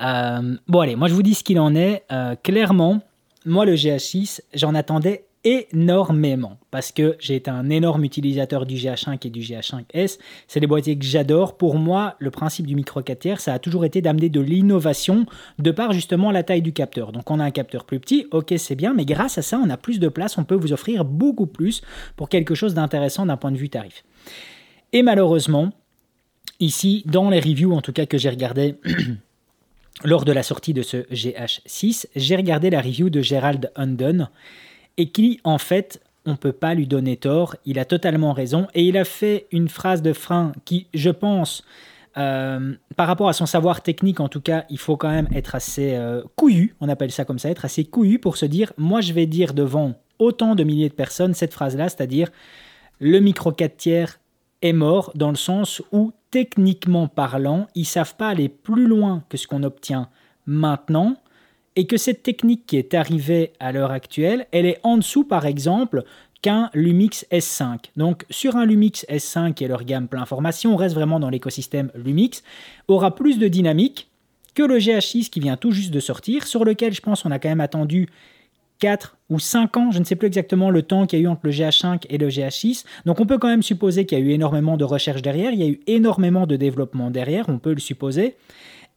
Euh, 0.02 0.58
bon, 0.68 0.80
allez, 0.80 0.96
moi 0.96 1.08
je 1.08 1.14
vous 1.14 1.24
dis 1.24 1.34
ce 1.34 1.44
qu'il 1.44 1.60
en 1.60 1.76
est. 1.76 2.04
Euh, 2.12 2.36
clairement, 2.36 3.02
moi 3.46 3.66
le 3.66 3.76
GH6, 3.76 4.42
j'en 4.54 4.76
attendais 4.76 5.26
énormément 5.46 6.58
parce 6.72 6.92
que 6.92 7.16
j'ai 7.20 7.36
été 7.36 7.52
un 7.52 7.70
énorme 7.70 8.04
utilisateur 8.04 8.66
du 8.66 8.76
GH5 8.76 9.28
et 9.28 9.30
du 9.30 9.42
GH5S. 9.42 10.18
C'est 10.48 10.60
des 10.60 10.68
boîtiers 10.68 10.98
que 10.98 11.06
j'adore. 11.06 11.56
Pour 11.56 11.76
moi, 11.76 12.16
le 12.18 12.32
principe 12.32 12.66
du 12.66 12.76
micro 12.76 13.04
4 13.04 13.20
tiers, 13.20 13.40
ça 13.40 13.54
a 13.54 13.60
toujours 13.60 13.86
été 13.86 14.02
d'amener 14.02 14.30
de 14.30 14.42
l'innovation 14.42 15.28
de 15.60 15.70
par 15.70 15.94
justement 15.94 16.32
la 16.32 16.42
taille 16.42 16.64
du 16.64 16.74
capteur. 16.74 17.12
Donc 17.12 17.30
on 17.30 17.40
a 17.40 17.44
un 17.44 17.52
capteur 17.52 17.86
plus 17.86 18.00
petit, 18.00 18.26
ok 18.32 18.56
c'est 18.58 18.76
bien, 18.76 18.94
mais 18.96 19.06
grâce 19.06 19.38
à 19.38 19.44
ça, 19.44 19.62
on 19.64 19.70
a 19.70 19.78
plus 19.78 20.00
de 20.00 20.08
place, 20.08 20.38
on 20.40 20.44
peut 20.44 20.56
vous 20.56 20.74
offrir 20.74 21.06
beaucoup 21.06 21.48
plus 21.48 21.82
pour 22.16 22.28
quelque 22.28 22.56
chose 22.56 22.74
d'intéressant 22.74 23.28
d'un 23.28 23.38
point 23.38 23.52
de 23.52 23.58
vue 23.58 23.70
tarif. 23.70 24.04
Et 24.94 25.04
malheureusement, 25.04 25.72
ici, 26.60 27.04
dans 27.06 27.30
les 27.30 27.40
reviews 27.40 27.74
en 27.74 27.82
tout 27.82 27.94
cas 27.94 28.08
que 28.08 28.18
j'ai 28.18 28.30
regardé 28.30 28.76
lors 30.04 30.26
de 30.26 30.32
la 30.32 30.44
sortie 30.44 30.74
de 30.74 30.82
ce 30.82 30.98
GH6, 31.12 32.08
j'ai 32.16 32.36
regardé 32.36 32.70
la 32.70 32.82
review 32.82 33.10
de 33.10 33.22
Gerald 33.22 33.72
Undon 33.76 34.28
et 34.98 35.10
qui, 35.10 35.40
en 35.44 35.58
fait, 35.58 36.02
on 36.26 36.32
ne 36.32 36.36
peut 36.36 36.52
pas 36.52 36.74
lui 36.74 36.88
donner 36.88 37.18
tort, 37.18 37.56
il 37.66 37.80
a 37.80 37.86
totalement 37.86 38.34
raison, 38.34 38.68
et 38.74 38.84
il 38.84 38.98
a 38.98 39.06
fait 39.06 39.48
une 39.52 39.70
phrase 39.70 40.02
de 40.02 40.14
frein 40.14 40.54
qui, 40.66 40.88
je 40.94 41.10
pense, 41.10 41.64
euh, 42.18 42.74
par 42.96 43.08
rapport 43.08 43.30
à 43.30 43.34
son 43.34 43.46
savoir 43.46 43.82
technique, 43.82 44.20
en 44.20 44.30
tout 44.30 44.42
cas, 44.42 44.66
il 44.70 44.80
faut 44.80 44.98
quand 44.98 45.12
même 45.12 45.28
être 45.34 45.54
assez 45.54 45.96
euh, 45.96 46.24
couillu, 46.36 46.76
on 46.80 46.90
appelle 46.90 47.12
ça 47.12 47.26
comme 47.26 47.40
ça, 47.40 47.50
être 47.50 47.66
assez 47.66 47.84
couillu 47.84 48.20
pour 48.20 48.38
se 48.38 48.46
dire, 48.46 48.74
moi 48.78 49.02
je 49.02 49.14
vais 49.14 49.26
dire 49.26 49.54
devant 49.54 49.94
autant 50.18 50.56
de 50.56 50.64
milliers 50.64 50.90
de 50.90 50.94
personnes 50.94 51.34
cette 51.34 51.54
phrase-là, 51.54 51.90
c'est-à-dire 51.90 52.30
le 53.00 53.20
micro 53.20 53.52
4 53.52 53.78
tiers 53.78 54.20
est 54.62 54.74
mort 54.74 55.12
dans 55.16 55.30
le 55.30 55.36
sens 55.36 55.82
où, 55.92 56.14
techniquement 56.36 57.08
parlant, 57.08 57.68
ils 57.76 57.86
savent 57.86 58.18
pas 58.18 58.28
aller 58.28 58.50
plus 58.50 58.88
loin 58.88 59.24
que 59.30 59.38
ce 59.38 59.48
qu'on 59.48 59.64
obtient 59.64 60.10
maintenant, 60.46 61.16
et 61.78 61.88
que 61.88 61.96
cette 61.96 62.24
technique 62.24 62.66
qui 62.66 62.76
est 62.76 62.94
arrivée 62.94 63.54
à 63.62 63.72
l'heure 63.72 63.92
actuelle, 63.92 64.46
elle 64.52 64.66
est 64.66 64.82
en 64.84 64.98
dessous 64.98 65.24
par 65.24 65.46
exemple 65.46 66.04
qu'un 66.42 66.70
Lumix 66.74 67.26
S5. 67.32 67.86
Donc 67.96 68.26
sur 68.30 68.58
un 68.58 68.66
Lumix 68.66 69.06
S5 69.10 69.64
et 69.64 69.70
leur 69.70 69.86
gamme 69.86 70.10
plein 70.10 70.26
formation, 70.26 70.74
on 70.74 70.76
reste 70.76 70.94
vraiment 70.94 71.22
dans 71.22 71.30
l'écosystème 71.30 71.90
Lumix, 71.96 72.44
aura 72.90 73.16
plus 73.16 73.40
de 73.40 73.48
dynamique 73.48 74.10
que 74.56 74.64
le 74.64 74.78
GH6 74.78 75.30
qui 75.30 75.40
vient 75.40 75.56
tout 75.56 75.72
juste 75.72 75.92
de 75.92 76.02
sortir, 76.02 76.48
sur 76.48 76.66
lequel 76.66 76.94
je 76.94 77.00
pense 77.00 77.24
on 77.24 77.32
a 77.32 77.40
quand 77.40 77.50
même 77.50 77.62
attendu 77.62 78.10
4 78.80 79.18
ou 79.30 79.40
5 79.40 79.78
ans, 79.78 79.92
je 79.92 80.00
ne 80.00 80.04
sais 80.04 80.16
plus 80.16 80.28
exactement 80.28 80.70
le 80.70 80.82
temps 80.82 81.06
qu'il 81.06 81.20
y 81.20 81.22
a 81.22 81.26
eu 81.26 81.28
entre 81.28 81.42
le 81.46 81.52
GH5 81.52 82.04
et 82.10 82.18
le 82.18 82.30
GH6. 82.30 82.86
Donc 83.06 83.20
on 83.20 83.26
peut 83.26 83.38
quand 83.38 83.48
même 83.48 83.64
supposer 83.64 84.06
qu'il 84.06 84.20
y 84.20 84.22
a 84.22 84.24
eu 84.24 84.32
énormément 84.32 84.78
de 84.78 84.84
recherche 84.84 85.22
derrière, 85.22 85.52
il 85.52 85.60
y 85.60 85.64
a 85.64 85.68
eu 85.68 85.80
énormément 85.88 86.46
de 86.46 86.56
développement 86.56 87.10
derrière, 87.12 87.46
on 87.50 87.58
peut 87.58 87.74
le 87.74 87.80
supposer. 87.80 88.36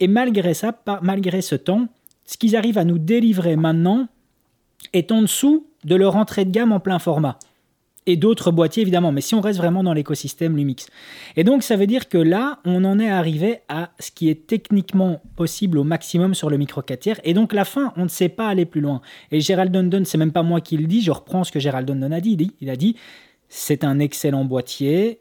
Et 0.01 0.09
malgré 0.09 0.55
ça, 0.55 0.73
malgré 1.03 1.41
ce 1.43 1.55
temps, 1.55 1.89
ce 2.27 2.37
qu'ils 2.37 2.57
arrivent 2.57 2.79
à 2.79 2.85
nous 2.85 2.99
délivrer 2.99 3.57
maintenant 3.57 4.07
est 4.93 5.13
en 5.13 5.23
dessous 5.23 5.67
de 5.85 5.95
leur 5.95 6.17
entrée 6.17 6.45
de 6.45 6.51
gamme 6.51 6.73
en 6.73 6.81
plein 6.81 6.99
format 6.99 7.39
et 8.09 8.17
d'autres 8.17 8.51
boîtiers 8.51 8.83
évidemment, 8.83 9.13
mais 9.13 9.21
si 9.21 9.35
on 9.35 9.41
reste 9.41 9.59
vraiment 9.59 9.85
dans 9.85 9.93
l'écosystème 9.93 10.57
Lumix. 10.57 10.89
Et 11.37 11.45
donc 11.45 11.63
ça 11.63 11.77
veut 11.77 11.87
dire 11.87 12.09
que 12.09 12.19
là, 12.19 12.59
on 12.65 12.85
en 12.85 12.99
est 12.99 13.11
arrivé 13.11 13.59
à 13.69 13.91
ce 14.01 14.11
qui 14.11 14.31
est 14.31 14.47
techniquement 14.47 15.21
possible 15.37 15.79
au 15.79 15.85
maximum 15.85 16.35
sur 16.35 16.49
le 16.49 16.57
micro 16.57 16.83
4 16.83 16.99
tiers, 16.99 17.21
et 17.23 17.35
donc 17.35 17.53
la 17.53 17.65
fin, 17.65 17.93
on 17.97 18.05
ne 18.05 18.09
sait 18.09 18.31
pas 18.31 18.49
aller 18.49 18.65
plus 18.65 18.81
loin. 18.81 19.03
Et 19.31 19.41
Gérald 19.41 19.71
Dundon, 19.71 20.03
c'est 20.05 20.19
même 20.19 20.33
pas 20.33 20.43
moi 20.43 20.61
qui 20.61 20.77
le 20.79 20.87
dis, 20.87 21.03
je 21.03 21.11
reprends 21.11 21.45
ce 21.45 21.53
que 21.53 21.61
Gérald 21.61 21.87
Dundon 21.87 22.13
a 22.13 22.21
dit, 22.21 22.53
il 22.61 22.71
a 22.71 22.77
dit, 22.77 22.97
c'est 23.49 23.85
un 23.85 23.99
excellent 23.99 24.45
boîtier, 24.45 25.21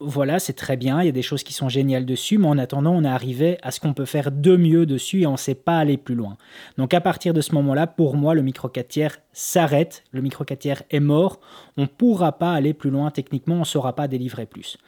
voilà, 0.00 0.38
c'est 0.38 0.52
très 0.52 0.76
bien, 0.76 1.02
il 1.02 1.06
y 1.06 1.08
a 1.08 1.12
des 1.12 1.22
choses 1.22 1.42
qui 1.42 1.52
sont 1.52 1.68
géniales 1.68 2.06
dessus, 2.06 2.38
mais 2.38 2.46
en 2.46 2.58
attendant, 2.58 2.92
on 2.92 3.02
est 3.02 3.08
arrivé 3.08 3.58
à 3.62 3.72
ce 3.72 3.80
qu'on 3.80 3.94
peut 3.94 4.04
faire 4.04 4.30
de 4.30 4.56
mieux 4.56 4.86
dessus 4.86 5.22
et 5.22 5.26
on 5.26 5.32
ne 5.32 5.36
sait 5.36 5.56
pas 5.56 5.78
aller 5.78 5.96
plus 5.96 6.14
loin. 6.14 6.36
Donc 6.76 6.94
à 6.94 7.00
partir 7.00 7.34
de 7.34 7.40
ce 7.40 7.52
moment-là, 7.56 7.88
pour 7.88 8.16
moi, 8.16 8.34
le 8.34 8.42
micro 8.42 8.68
4 8.68 8.86
tiers 8.86 9.18
s'arrête, 9.32 10.04
le 10.12 10.20
micro 10.20 10.44
4 10.44 10.58
tiers 10.58 10.82
est 10.90 11.00
mort, 11.00 11.40
on 11.76 11.82
ne 11.82 11.86
pourra 11.86 12.38
pas 12.38 12.52
aller 12.52 12.74
plus 12.74 12.90
loin 12.90 13.10
techniquement, 13.10 13.56
on 13.56 13.60
ne 13.60 13.64
saura 13.64 13.96
pas 13.96 14.06
délivrer 14.06 14.46
plus. 14.46 14.78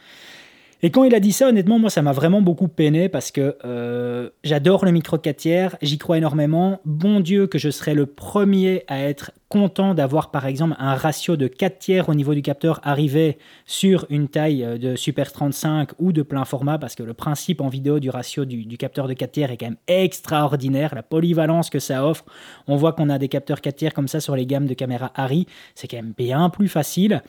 Et 0.82 0.90
quand 0.90 1.04
il 1.04 1.14
a 1.14 1.20
dit 1.20 1.32
ça, 1.32 1.48
honnêtement, 1.48 1.78
moi, 1.78 1.90
ça 1.90 2.00
m'a 2.00 2.12
vraiment 2.12 2.40
beaucoup 2.40 2.68
peiné 2.68 3.10
parce 3.10 3.30
que 3.30 3.56
euh, 3.64 4.30
j'adore 4.44 4.84
le 4.86 4.92
micro 4.92 5.18
4 5.18 5.36
tiers, 5.36 5.76
j'y 5.82 5.98
crois 5.98 6.16
énormément. 6.16 6.80
Bon 6.86 7.20
Dieu, 7.20 7.46
que 7.46 7.58
je 7.58 7.68
serais 7.68 7.94
le 7.94 8.06
premier 8.06 8.84
à 8.88 9.00
être 9.02 9.32
content 9.50 9.94
d'avoir, 9.94 10.30
par 10.30 10.46
exemple, 10.46 10.76
un 10.78 10.94
ratio 10.94 11.36
de 11.36 11.48
4 11.48 11.78
tiers 11.78 12.08
au 12.08 12.14
niveau 12.14 12.34
du 12.34 12.40
capteur 12.40 12.80
arrivé 12.82 13.36
sur 13.66 14.06
une 14.08 14.28
taille 14.28 14.64
euh, 14.64 14.78
de 14.78 14.96
Super 14.96 15.32
35 15.32 15.90
ou 15.98 16.12
de 16.12 16.22
plein 16.22 16.46
format 16.46 16.78
parce 16.78 16.94
que 16.94 17.02
le 17.02 17.12
principe 17.12 17.60
en 17.60 17.68
vidéo 17.68 18.00
du 18.00 18.08
ratio 18.08 18.46
du, 18.46 18.78
capteur 18.78 19.06
de 19.06 19.12
4 19.12 19.32
tiers 19.32 19.50
est 19.50 19.58
quand 19.58 19.66
même 19.66 19.76
extraordinaire. 19.86 20.94
La 20.94 21.02
polyvalence 21.02 21.68
que 21.68 21.78
ça 21.78 22.06
offre, 22.06 22.24
on 22.68 22.76
voit 22.76 22.94
qu'on 22.94 23.10
a 23.10 23.18
des 23.18 23.28
capteurs 23.28 23.60
4 23.60 23.76
tiers 23.76 23.92
comme 23.92 24.08
ça 24.08 24.20
sur 24.20 24.34
les 24.34 24.46
gammes 24.46 24.66
de 24.66 24.74
caméras 24.74 25.12
Harry, 25.14 25.46
c'est 25.74 25.88
quand 25.88 25.98
même 25.98 26.14
bien 26.16 26.48
plus 26.48 26.68
facile. 26.68 27.22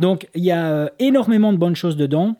Donc, 0.00 0.28
il 0.34 0.44
y 0.44 0.50
a 0.50 0.66
euh, 0.66 0.88
énormément 0.98 1.52
de 1.52 1.58
bonnes 1.58 1.76
choses 1.76 1.96
dedans. 1.96 2.36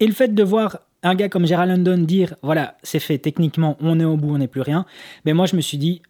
Et 0.00 0.06
le 0.06 0.12
fait 0.12 0.34
de 0.34 0.42
voir 0.42 0.78
un 1.02 1.14
gars 1.14 1.28
comme 1.28 1.46
Gerald 1.46 1.70
London 1.70 2.02
dire 2.02 2.34
voilà, 2.42 2.76
c'est 2.82 2.98
fait, 2.98 3.18
techniquement, 3.18 3.76
on 3.80 4.00
est 4.00 4.04
au 4.04 4.16
bout, 4.16 4.34
on 4.34 4.38
n'est 4.38 4.48
plus 4.48 4.60
rien, 4.60 4.86
mais 5.24 5.32
moi 5.32 5.46
je 5.46 5.56
me 5.56 5.60
suis 5.60 5.78
dit 5.78 6.02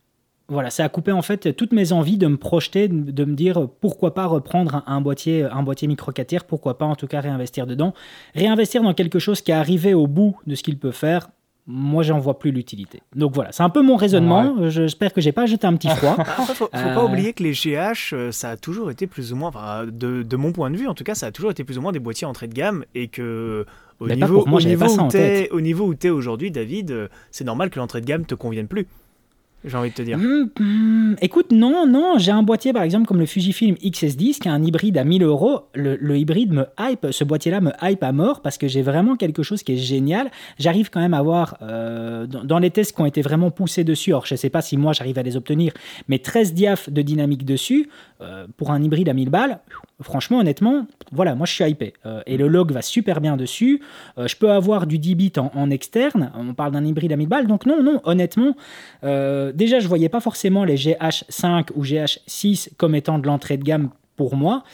voilà, 0.50 0.71
ça 0.71 0.83
a 0.85 0.88
coupé 0.88 1.12
en 1.12 1.21
fait 1.21 1.54
toutes 1.54 1.73
mes 1.73 1.92
envies 1.92 2.16
de 2.16 2.26
me 2.26 2.38
projeter, 2.38 2.88
de 2.88 3.25
me 3.25 3.35
dire 3.35 3.68
pourquoi 3.80 4.14
pas 4.14 4.25
reprendre 4.25 4.83
un, 4.87 5.00
boîtier, 5.02 5.45
un 5.45 5.62
boîtier 5.62 5.87
micro 5.88 6.11
4 6.11 6.45
pourquoi 6.45 6.78
pas 6.78 6.87
en 6.87 6.97
tout 6.97 7.07
cas 7.07 7.21
réinvestir 7.21 7.66
dedans, 7.66 7.92
réinvestir 8.35 8.83
dans 8.83 8.95
quelque 8.95 9.18
chose 9.18 9.42
qui 9.42 9.50
est 9.50 9.54
arrivé 9.54 9.92
au 9.92 10.07
bout 10.07 10.38
de 10.47 10.54
ce 10.54 10.62
qu'il 10.62 10.78
peut 10.78 10.90
faire, 10.90 11.28
moi 11.70 12.02
j'en 12.02 12.18
vois 12.18 12.38
plus 12.38 12.50
l'utilité. 12.50 13.02
Donc 13.14 13.34
voilà, 13.34 13.52
c'est 13.52 13.62
un 13.62 13.68
peu 13.68 13.82
mon 13.82 13.96
raisonnement. 13.96 14.70
J'espère 14.70 15.12
que 15.12 15.20
j'ai 15.20 15.32
pas 15.32 15.44
jeté 15.44 15.66
un 15.66 15.76
petit 15.76 15.90
froid. 15.90 16.16
Après, 16.18 16.54
faut, 16.54 16.54
faut 16.54 16.68
pas 16.68 16.96
euh, 16.96 17.06
oublier 17.06 17.34
que 17.34 17.42
les 17.42 17.52
GH, 17.52 18.14
euh, 18.14 18.32
ça 18.32 18.50
a 18.50 18.56
toujours 18.56 18.90
été 18.90 19.06
plus 19.06 19.34
ou 19.34 19.37
moins, 19.37 19.52
de, 19.84 20.22
de, 20.22 20.37
mon 20.37 20.52
point 20.52 20.70
de 20.70 20.76
vue 20.78 20.88
en 20.88 20.94
tout 20.94 21.04
cas, 21.04 21.14
ça 21.14 21.26
a 21.26 21.30
toujours 21.30 21.50
été 21.50 21.64
plus 21.64 21.76
ou 21.76 21.82
moins 21.82 21.92
des 21.92 21.98
boîtiers 21.98 22.26
entrée 22.26 22.48
de 22.48 22.54
gamme 22.54 22.87
et 22.94 23.08
que 23.08 23.66
au 24.00 24.08
niveau, 24.08 24.46
au, 24.46 24.60
niveau 24.60 24.87
où 24.87 25.16
es, 25.16 25.50
au 25.50 25.60
niveau 25.60 25.87
où 25.87 25.94
tu 25.94 26.06
es 26.06 26.10
aujourd'hui, 26.10 26.50
David, 26.50 26.90
euh, 26.90 27.08
c'est 27.30 27.44
normal 27.44 27.68
que 27.68 27.78
l'entrée 27.78 28.00
de 28.00 28.06
gamme 28.06 28.25
te 28.25 28.34
convienne 28.34 28.66
plus 28.66 28.87
j'ai 29.64 29.76
envie 29.76 29.90
de 29.90 29.94
te 29.94 30.02
dire. 30.02 30.16
Hum, 30.16 30.50
hum, 30.60 31.16
écoute, 31.20 31.50
non, 31.50 31.86
non, 31.86 32.14
j'ai 32.16 32.30
un 32.30 32.42
boîtier 32.42 32.72
par 32.72 32.82
exemple 32.82 33.06
comme 33.06 33.18
le 33.18 33.26
Fujifilm 33.26 33.74
XS10 33.76 34.38
qui 34.38 34.48
a 34.48 34.52
un 34.52 34.62
hybride 34.62 34.96
à 34.96 35.04
1000 35.04 35.22
euros. 35.24 35.62
Le, 35.74 36.16
hybride 36.16 36.52
me 36.52 36.66
hype, 36.78 37.08
ce 37.10 37.24
boîtier-là 37.24 37.60
me 37.60 37.72
hype 37.82 38.02
à 38.02 38.12
mort 38.12 38.40
parce 38.40 38.56
que 38.56 38.68
j'ai 38.68 38.82
vraiment 38.82 39.16
quelque 39.16 39.42
chose 39.42 39.62
qui 39.62 39.72
est 39.72 39.76
génial. 39.76 40.30
J'arrive 40.58 40.90
quand 40.90 41.00
même 41.00 41.14
à 41.14 41.22
voir 41.22 41.56
euh, 41.62 42.26
dans, 42.26 42.58
les 42.58 42.70
tests 42.70 42.94
qui 42.94 43.00
ont 43.00 43.06
été 43.06 43.20
vraiment 43.20 43.50
poussés 43.50 43.84
dessus, 43.84 44.10
alors 44.10 44.26
je 44.26 44.34
ne 44.34 44.38
sais 44.38 44.50
pas 44.50 44.62
si 44.62 44.76
moi 44.76 44.92
j'arrive 44.92 45.18
à 45.18 45.22
les 45.22 45.36
obtenir, 45.36 45.72
mais 46.06 46.18
13 46.18 46.54
diaph 46.54 46.90
de 46.90 47.02
dynamique 47.02 47.44
dessus 47.44 47.88
euh, 48.20 48.46
pour 48.56 48.70
un 48.70 48.82
hybride 48.82 49.08
à 49.08 49.14
1000 49.14 49.30
balles. 49.30 49.60
Franchement, 50.00 50.38
honnêtement, 50.38 50.87
voilà, 51.11 51.35
moi 51.35 51.47
je 51.47 51.52
suis 51.52 51.64
hypé. 51.64 51.93
Euh, 52.07 52.23
et 52.26 52.37
le 52.37 52.47
log 52.47 52.71
va 52.71 52.83
super 52.83 53.21
bien 53.21 53.37
dessus. 53.37 53.83
je 54.17 54.37
peux 54.37 54.50
avoir 54.50 54.87
du 54.87 54.99
10 54.99 55.14
bits 55.14 55.33
en, 55.37 55.71
externe. 55.71 56.31
On 56.37 56.55
parle 56.55 56.73
d'un 56.73 56.85
hybride 56.85 57.12
à 57.12 57.17
1000 57.17 57.28
balles. 57.28 57.47
Donc 57.47 57.67
non, 57.67 57.83
non, 57.83 58.00
honnêtement, 58.05 58.55
déjà, 59.02 59.80
je 59.80 59.89
voyais 59.89 60.08
pas 60.08 60.21
forcément 60.21 60.65
les 60.65 60.76
GH5 60.76 61.69
ou 61.75 61.84
GH6 61.84 62.71
comme 62.76 62.95
étant 62.95 63.19
de 63.19 63.26
l'entrée 63.26 63.56
de 63.56 63.65
gamme 63.65 63.91
pour 64.19 64.37
moi. 64.37 64.65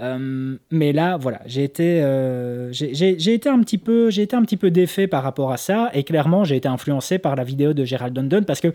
Euh, 0.00 0.56
mais 0.70 0.92
là, 0.92 1.18
voilà, 1.18 1.40
j'ai 1.44 1.64
été, 1.64 2.00
euh, 2.02 2.70
un 2.70 3.60
petit 3.60 3.76
peu, 3.76 4.08
j'ai 4.08 4.22
été 4.22 4.34
un 4.34 4.42
petit 4.42 4.56
peu 4.56 4.70
défait 4.70 5.08
par 5.08 5.22
rapport 5.22 5.52
à 5.52 5.58
ça, 5.58 5.90
et 5.92 6.04
clairement, 6.04 6.44
j'ai 6.44 6.56
été 6.56 6.68
influencé 6.68 7.18
par 7.18 7.36
la 7.36 7.44
vidéo 7.44 7.74
de 7.74 7.84
Gerald 7.84 8.14
Dundon 8.14 8.44
parce 8.44 8.60
que 8.60 8.72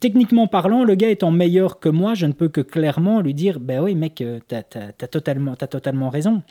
techniquement 0.00 0.46
parlant, 0.46 0.84
le 0.84 0.94
gars 0.94 1.08
étant 1.08 1.30
meilleur 1.30 1.80
que 1.80 1.88
moi, 1.88 2.14
je 2.14 2.26
ne 2.26 2.32
peux 2.32 2.48
que 2.48 2.60
clairement 2.60 3.20
lui 3.20 3.34
dire, 3.34 3.60
ben 3.60 3.82
oui, 3.82 3.94
mec, 3.94 4.20
euh, 4.20 4.40
t'as 4.46 4.62
as, 4.74 5.08
totalement, 5.08 5.54
as 5.60 5.66
totalement 5.66 6.10
raison. 6.10 6.42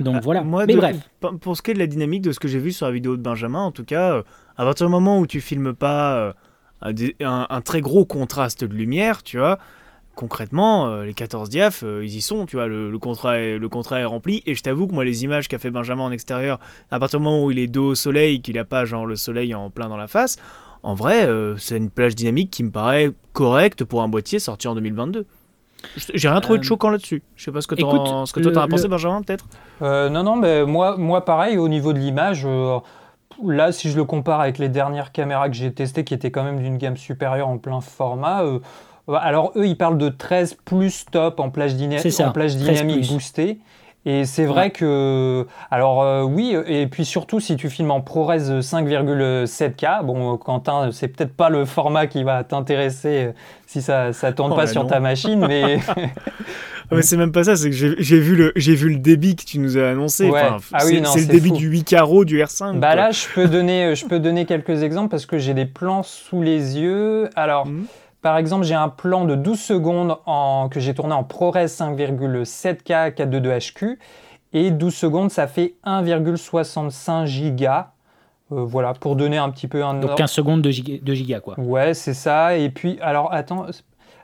Donc 0.00 0.14
bah, 0.14 0.20
voilà. 0.22 0.42
Moi, 0.42 0.66
mais 0.66 0.76
bref. 0.76 0.96
Pour 1.40 1.56
ce 1.56 1.62
qui 1.62 1.70
est 1.70 1.74
de 1.74 1.78
la 1.78 1.86
dynamique 1.86 2.22
de 2.22 2.32
ce 2.32 2.40
que 2.40 2.48
j'ai 2.48 2.58
vu 2.58 2.72
sur 2.72 2.86
la 2.86 2.92
vidéo 2.92 3.16
de 3.16 3.22
Benjamin, 3.22 3.60
en 3.60 3.72
tout 3.72 3.84
cas, 3.84 4.22
à 4.56 4.64
partir 4.64 4.86
du 4.86 4.92
moment 4.92 5.18
où 5.18 5.26
tu 5.26 5.40
filmes 5.40 5.74
pas 5.74 6.34
un, 6.82 7.60
très 7.60 7.80
gros 7.80 8.04
contraste 8.04 8.64
de 8.64 8.74
lumière, 8.74 9.22
tu 9.22 9.38
vois. 9.38 9.58
Concrètement, 10.14 10.88
euh, 10.88 11.04
les 11.04 11.14
14 11.14 11.48
diaph, 11.48 11.82
euh, 11.84 12.04
ils 12.04 12.16
y 12.16 12.20
sont, 12.20 12.44
tu 12.44 12.56
vois, 12.56 12.66
le, 12.66 12.98
contrat 12.98 13.38
est, 13.38 13.58
le 13.58 13.68
contrat 13.70 14.00
est 14.00 14.04
rempli. 14.04 14.42
Et 14.44 14.54
je 14.54 14.62
t'avoue 14.62 14.86
que 14.86 14.92
moi, 14.92 15.04
les 15.04 15.24
images 15.24 15.48
qu'a 15.48 15.58
fait 15.58 15.70
Benjamin 15.70 16.04
en 16.04 16.12
extérieur, 16.12 16.60
à 16.90 16.98
partir 16.98 17.18
du 17.18 17.24
moment 17.24 17.44
où 17.44 17.50
il 17.50 17.58
est 17.58 17.66
dos 17.66 17.88
au 17.88 17.94
soleil, 17.94 18.42
qu'il 18.42 18.56
n'a 18.56 18.66
pas 18.66 18.84
genre 18.84 19.06
le 19.06 19.16
soleil 19.16 19.54
en 19.54 19.70
plein 19.70 19.88
dans 19.88 19.96
la 19.96 20.08
face, 20.08 20.36
en 20.82 20.94
vrai, 20.94 21.26
euh, 21.26 21.56
c'est 21.56 21.76
une 21.76 21.90
plage 21.90 22.14
dynamique 22.14 22.50
qui 22.50 22.64
me 22.64 22.70
paraît 22.70 23.10
correcte 23.32 23.84
pour 23.84 24.02
un 24.02 24.08
boîtier 24.08 24.38
sorti 24.38 24.68
en 24.68 24.74
2022. 24.74 25.26
J'ai 26.14 26.28
rien 26.28 26.40
trouvé 26.40 26.58
de 26.58 26.64
choquant 26.64 26.90
là-dessus. 26.90 27.22
Je 27.34 27.44
sais 27.44 27.50
pas 27.50 27.60
ce 27.60 27.66
que, 27.66 27.74
ce 27.74 27.80
que 28.32 28.40
toi 28.40 28.52
t'en 28.52 28.60
as 28.62 28.68
pensé, 28.68 28.86
Benjamin, 28.86 29.22
peut-être 29.22 29.46
Non, 29.80 30.22
non, 30.22 30.36
mais 30.36 30.64
moi, 30.64 30.96
moi 30.96 31.24
pareil, 31.24 31.58
au 31.58 31.68
niveau 31.68 31.92
de 31.92 31.98
l'image, 31.98 32.46
là, 33.44 33.72
si 33.72 33.90
je 33.90 33.96
le 33.96 34.04
compare 34.04 34.40
avec 34.40 34.58
les 34.58 34.68
dernières 34.68 35.12
caméras 35.12 35.48
que 35.48 35.54
j'ai 35.54 35.72
testées, 35.72 36.04
qui 36.04 36.14
étaient 36.14 36.30
quand 36.30 36.44
même 36.44 36.60
d'une 36.62 36.78
gamme 36.78 36.96
supérieure 36.96 37.48
en 37.48 37.58
plein 37.58 37.80
format, 37.80 38.42
euh, 38.42 38.60
alors 39.08 39.52
eux, 39.56 39.66
ils 39.66 39.76
parlent 39.76 39.98
de 39.98 40.08
13 40.08 40.58
plus 40.64 41.06
top 41.10 41.40
en 41.40 41.50
plage, 41.50 41.74
en 42.20 42.32
plage 42.32 42.56
dynamique 42.56 43.08
boostée. 43.08 43.58
Et 44.04 44.24
c'est 44.24 44.46
vrai 44.46 44.70
que, 44.70 45.46
alors 45.70 46.02
euh, 46.02 46.22
oui, 46.22 46.56
et 46.66 46.88
puis 46.88 47.04
surtout 47.04 47.38
si 47.38 47.56
tu 47.56 47.70
filmes 47.70 47.92
en 47.92 48.00
ProRes 48.00 48.34
5,7K, 48.34 50.04
bon 50.04 50.36
Quentin, 50.38 50.90
c'est 50.90 51.06
peut-être 51.06 51.34
pas 51.34 51.50
le 51.50 51.64
format 51.64 52.08
qui 52.08 52.24
va 52.24 52.42
t'intéresser 52.42 53.30
si 53.66 53.80
ça 53.80 54.08
ne 54.08 54.30
tourne 54.32 54.52
oh 54.52 54.56
pas 54.56 54.66
sur 54.66 54.88
ta 54.88 54.98
machine, 54.98 55.46
mais 56.90 57.02
c'est 57.02 57.16
même 57.16 57.30
pas 57.30 57.44
ça, 57.44 57.54
c'est 57.54 57.70
que 57.70 57.76
j'ai 57.76 58.18
vu, 58.18 58.34
le, 58.34 58.52
vu 58.56 58.88
le 58.88 58.98
débit 58.98 59.36
que 59.36 59.44
tu 59.44 59.60
nous 59.60 59.78
as 59.78 59.90
annoncé. 59.90 60.30
Ah 60.34 60.58
c'est 60.80 61.00
le 61.00 61.26
débit 61.26 61.52
du 61.52 61.68
8 61.68 61.84
carreaux 61.84 62.24
du 62.24 62.42
R5. 62.42 62.80
Bah 62.80 62.96
là, 62.96 63.12
je 63.12 63.26
peux, 63.32 63.46
donner, 63.46 63.94
je 63.94 64.04
peux 64.06 64.18
donner 64.18 64.46
quelques 64.46 64.82
exemples 64.82 65.10
parce 65.10 65.26
que 65.26 65.38
j'ai 65.38 65.54
des 65.54 65.66
plans 65.66 66.02
sous 66.02 66.42
les 66.42 66.78
yeux. 66.78 67.30
Alors, 67.36 67.66
mhm. 67.66 67.86
Par 68.22 68.38
exemple, 68.38 68.64
j'ai 68.64 68.74
un 68.74 68.88
plan 68.88 69.24
de 69.24 69.34
12 69.34 69.60
secondes 69.60 70.16
en, 70.26 70.68
que 70.70 70.80
j'ai 70.80 70.94
tourné 70.94 71.12
en 71.12 71.24
ProRes 71.24 71.56
5,7K 71.56 73.14
422HQ. 73.14 73.98
Et 74.54 74.70
12 74.70 74.94
secondes, 74.94 75.30
ça 75.30 75.46
fait 75.46 75.74
1,65 75.84 77.26
giga. 77.26 77.92
Euh, 78.52 78.64
voilà, 78.64 78.92
pour 78.92 79.16
donner 79.16 79.38
un 79.38 79.50
petit 79.50 79.66
peu 79.66 79.82
un. 79.82 79.94
Donc 79.94 80.14
15 80.14 80.30
secondes 80.30 80.62
de 80.62 80.70
giga, 80.70 80.98
de 81.02 81.14
giga, 81.14 81.40
quoi. 81.40 81.58
Ouais, 81.58 81.94
c'est 81.94 82.14
ça. 82.14 82.56
Et 82.56 82.68
puis, 82.70 82.98
alors 83.00 83.32
attends, 83.32 83.66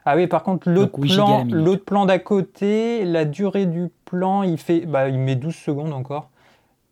ah 0.05 0.17
oui, 0.17 0.27
par 0.27 0.43
contre, 0.43 0.71
l'autre 0.71 0.99
plan, 1.01 1.45
l'autre 1.51 1.85
plan 1.85 2.07
d'à 2.07 2.19
côté, 2.19 3.05
la 3.05 3.25
durée 3.25 3.67
du 3.67 3.89
plan, 4.05 4.43
il 4.43 4.59
fait, 4.59 4.81
bah, 4.81 5.09
il 5.09 5.19
met 5.19 5.35
12 5.35 5.55
secondes 5.55 5.93
encore. 5.93 6.31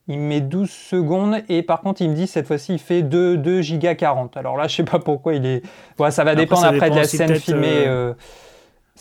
Il 0.09 0.21
met 0.21 0.41
12 0.41 0.71
secondes 0.71 1.43
et 1.49 1.63
par 1.63 1.81
contre, 1.81 2.01
il 2.01 2.11
me 2.11 2.15
dit 2.15 2.27
cette 2.29 2.47
fois-ci, 2.47 2.75
il 2.75 2.79
fait 2.79 3.03
2, 3.03 3.37
2 3.37 3.61
giga 3.61 3.95
40. 3.97 4.37
Alors 4.37 4.57
là, 4.57 4.69
je 4.69 4.77
sais 4.77 4.85
pas 4.85 5.01
pourquoi 5.01 5.35
il 5.35 5.45
est. 5.45 5.63
Ouais, 5.99 6.13
ça 6.13 6.23
va 6.23 6.35
dépendre 6.37 6.65
après, 6.65 6.91
de 6.91 6.97
la 6.97 7.05
scène 7.05 7.35
filmée. 7.35 7.87
Euh, 7.87 8.13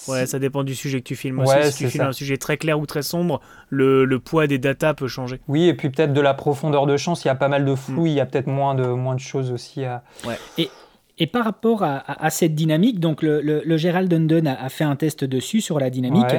euh, 0.08 0.12
ouais, 0.12 0.26
ça 0.26 0.40
dépend 0.40 0.64
du 0.64 0.74
sujet 0.74 1.02
que 1.02 1.08
tu 1.08 1.16
filmes. 1.16 1.40
Ouais, 1.40 1.72
si 1.72 1.84
tu 1.84 1.90
filmes 1.92 2.06
un 2.06 2.12
sujet 2.12 2.38
très 2.38 2.58
clair 2.58 2.80
ou 2.80 2.88
très 2.88 3.04
sombre, 3.04 3.40
le, 3.70 4.04
le, 4.04 4.20
poids 4.20 4.48
des 4.48 4.58
datas 4.58 4.96
peut 4.96 5.08
changer. 5.08 5.40
Oui, 5.48 5.68
et 5.68 5.76
puis 5.76 5.92
peut-être 5.92 6.14
de 6.14 6.22
la 6.22 6.34
profondeur 6.34 6.88
de 6.88 6.98
champ. 6.98 7.14
S'il 7.14 7.28
y 7.28 7.32
a 7.32 7.36
pas 7.36 7.50
mal 7.50 7.66
de 7.66 7.76
flou, 7.76 8.04
mm. 8.06 8.08
il 8.08 8.14
y 8.14 8.20
a 8.20 8.26
peut-être 8.26 8.48
moins 8.48 8.74
de, 8.74 8.88
moins 8.88 9.14
de 9.14 9.20
choses 9.20 9.52
aussi 9.52 9.86
à. 9.86 10.02
Ouais. 10.26 10.40
Et 10.58 10.72
Et 11.18 11.28
par 11.28 11.46
rapport 11.46 11.82
à, 11.84 12.30
cette 12.30 12.56
dynamique, 12.56 13.00
donc 13.00 13.22
le, 13.22 13.42
le, 13.42 13.78
Gérald 13.78 14.10
Dundon 14.10 14.46
a, 14.46 14.68
fait 14.68 14.84
un 14.84 14.98
test 14.98 15.24
dessus 15.24 15.62
sur 15.62 15.80
la 15.80 15.90
dynamique. 15.90 16.36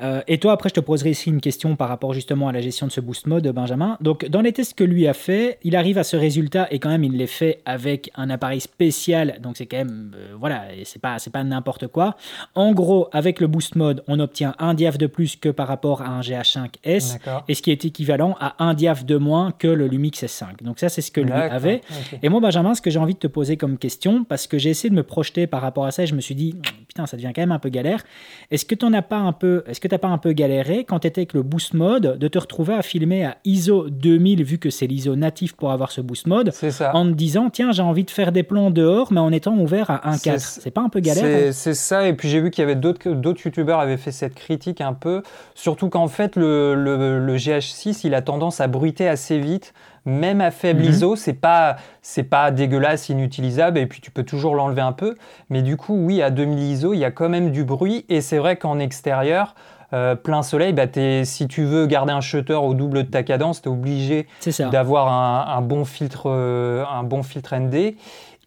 Euh, 0.00 0.20
et 0.28 0.38
toi, 0.38 0.52
après, 0.52 0.68
je 0.68 0.74
te 0.74 0.80
poserai 0.80 1.10
ici 1.10 1.28
une 1.28 1.40
question 1.40 1.74
par 1.74 1.88
rapport 1.88 2.12
justement 2.12 2.48
à 2.48 2.52
la 2.52 2.60
gestion 2.60 2.86
de 2.86 2.92
ce 2.92 3.00
boost 3.00 3.26
mode, 3.26 3.46
Benjamin. 3.48 3.96
Donc, 4.00 4.24
dans 4.26 4.40
les 4.40 4.52
tests 4.52 4.74
que 4.74 4.84
lui 4.84 5.08
a 5.08 5.14
fait, 5.14 5.58
il 5.64 5.74
arrive 5.74 5.98
à 5.98 6.04
ce 6.04 6.16
résultat 6.16 6.68
et 6.70 6.78
quand 6.78 6.88
même, 6.88 7.02
il 7.02 7.16
les 7.16 7.26
fait 7.26 7.60
avec 7.64 8.10
un 8.14 8.30
appareil 8.30 8.60
spécial. 8.60 9.38
Donc, 9.42 9.56
c'est 9.56 9.66
quand 9.66 9.78
même, 9.78 10.12
euh, 10.16 10.34
voilà, 10.38 10.64
c'est 10.84 11.00
pas, 11.00 11.18
c'est 11.18 11.30
pas 11.30 11.42
n'importe 11.42 11.88
quoi. 11.88 12.16
En 12.54 12.72
gros, 12.72 13.08
avec 13.12 13.40
le 13.40 13.48
boost 13.48 13.74
mode, 13.74 14.04
on 14.06 14.20
obtient 14.20 14.54
un 14.60 14.74
diaph 14.74 14.98
de 14.98 15.06
plus 15.08 15.34
que 15.34 15.48
par 15.48 15.66
rapport 15.66 16.02
à 16.02 16.08
un 16.08 16.20
GH5S, 16.20 17.18
et 17.48 17.54
ce 17.54 17.62
qui 17.62 17.70
est 17.70 17.84
équivalent 17.84 18.36
à 18.40 18.64
un 18.64 18.74
diaph 18.74 19.04
de 19.04 19.16
moins 19.16 19.52
que 19.52 19.68
le 19.68 19.86
Lumix 19.86 20.22
S5. 20.22 20.62
Donc, 20.62 20.78
ça, 20.78 20.88
c'est 20.88 21.02
ce 21.02 21.10
que 21.10 21.20
lui 21.20 21.32
avait. 21.32 21.80
Et 22.22 22.28
moi, 22.28 22.40
Benjamin, 22.40 22.74
ce 22.74 22.80
que 22.80 22.90
j'ai 22.90 22.98
envie 22.98 23.14
de 23.14 23.18
te 23.18 23.26
poser 23.26 23.56
comme 23.56 23.78
question, 23.78 24.11
parce 24.28 24.46
que 24.46 24.58
j'ai 24.58 24.70
essayé 24.70 24.90
de 24.90 24.94
me 24.94 25.02
projeter 25.02 25.46
par 25.46 25.62
rapport 25.62 25.84
à 25.84 25.90
ça, 25.90 26.02
et 26.02 26.06
je 26.06 26.14
me 26.14 26.20
suis 26.20 26.34
dit, 26.34 26.54
putain, 26.88 27.06
ça 27.06 27.16
devient 27.16 27.32
quand 27.34 27.42
même 27.42 27.52
un 27.52 27.58
peu 27.58 27.68
galère. 27.68 28.04
Est-ce 28.50 28.64
que 28.64 28.74
tu 28.74 28.86
n'as 28.86 29.02
pas 29.02 29.18
un 29.18 29.32
peu, 29.32 29.64
est-ce 29.66 29.80
que 29.80 29.88
t'as 29.88 29.98
pas 29.98 30.08
un 30.08 30.18
peu 30.18 30.32
galéré 30.32 30.84
quand 30.84 31.00
tu 31.00 31.08
étais 31.08 31.20
avec 31.20 31.32
le 31.32 31.42
boost 31.42 31.74
mode 31.74 32.18
de 32.18 32.28
te 32.28 32.38
retrouver 32.38 32.74
à 32.74 32.82
filmer 32.82 33.24
à 33.24 33.36
ISO 33.44 33.88
2000 33.88 34.44
vu 34.44 34.58
que 34.58 34.70
c'est 34.70 34.86
l'ISO 34.86 35.16
natif 35.16 35.54
pour 35.54 35.72
avoir 35.72 35.90
ce 35.90 36.00
boost 36.00 36.26
mode 36.26 36.52
ça. 36.52 36.94
en 36.94 37.06
te 37.06 37.12
disant 37.12 37.50
tiens 37.50 37.72
j'ai 37.72 37.82
envie 37.82 38.04
de 38.04 38.10
faire 38.10 38.32
des 38.32 38.42
plans 38.42 38.70
dehors 38.70 39.12
mais 39.12 39.20
en 39.20 39.32
étant 39.32 39.56
ouvert 39.56 39.90
à 39.90 40.12
1.4 40.12 40.38
c'est 40.38 40.70
pas 40.70 40.82
un 40.82 40.88
peu 40.88 41.00
galère 41.00 41.52
c'est 41.52 41.74
ça 41.74 42.06
et 42.06 42.12
puis 42.14 42.28
j'ai 42.28 42.40
vu 42.40 42.50
qu'il 42.50 42.62
y 42.62 42.64
avait 42.64 42.76
d'autres 42.76 43.10
d'autres 43.10 43.44
youtubeurs 43.44 43.80
avaient 43.80 43.96
fait 43.96 44.12
cette 44.12 44.34
critique 44.34 44.80
un 44.80 44.94
peu 44.94 45.22
surtout 45.54 45.88
qu'en 45.88 46.08
fait 46.08 46.36
le, 46.36 46.74
le, 46.74 47.36
GH6 47.36 48.02
il 48.04 48.14
a 48.14 48.22
tendance 48.22 48.60
à 48.60 48.68
bruiter 48.68 49.08
assez 49.08 49.38
vite 49.38 49.72
même 50.04 50.40
à 50.40 50.50
faible. 50.50 50.84
ISO, 50.84 51.16
c'est 51.16 51.32
pas 51.32 51.76
c'est 52.02 52.24
pas 52.24 52.50
dégueulasse, 52.50 53.08
inutilisable 53.08 53.78
et 53.78 53.86
puis 53.86 54.00
tu 54.00 54.10
peux 54.10 54.24
toujours 54.24 54.54
l'enlever 54.54 54.82
un 54.82 54.92
peu. 54.92 55.16
Mais 55.50 55.62
du 55.62 55.76
coup, 55.76 55.94
oui, 55.94 56.22
à 56.22 56.30
2000 56.30 56.58
ISO, 56.58 56.94
il 56.94 56.98
y 56.98 57.04
a 57.04 57.10
quand 57.10 57.28
même 57.28 57.50
du 57.50 57.64
bruit 57.64 58.04
et 58.08 58.20
c'est 58.20 58.38
vrai 58.38 58.56
qu'en 58.56 58.78
extérieur, 58.78 59.54
euh, 59.92 60.14
plein 60.14 60.42
soleil, 60.42 60.72
bah, 60.72 60.86
si 61.24 61.48
tu 61.48 61.64
veux 61.64 61.86
garder 61.86 62.12
un 62.12 62.22
shutter 62.22 62.54
au 62.54 62.72
double 62.72 63.04
de 63.04 63.10
ta 63.10 63.22
cadence, 63.22 63.60
tu 63.60 63.68
es 63.68 63.72
obligé 63.72 64.26
d'avoir 64.70 65.08
un, 65.08 65.60
bon 65.60 65.84
filtre, 65.84 66.30
euh, 66.30 66.84
un 66.90 67.02
bon 67.02 67.22
filtre 67.22 67.54
ND. 67.54 67.94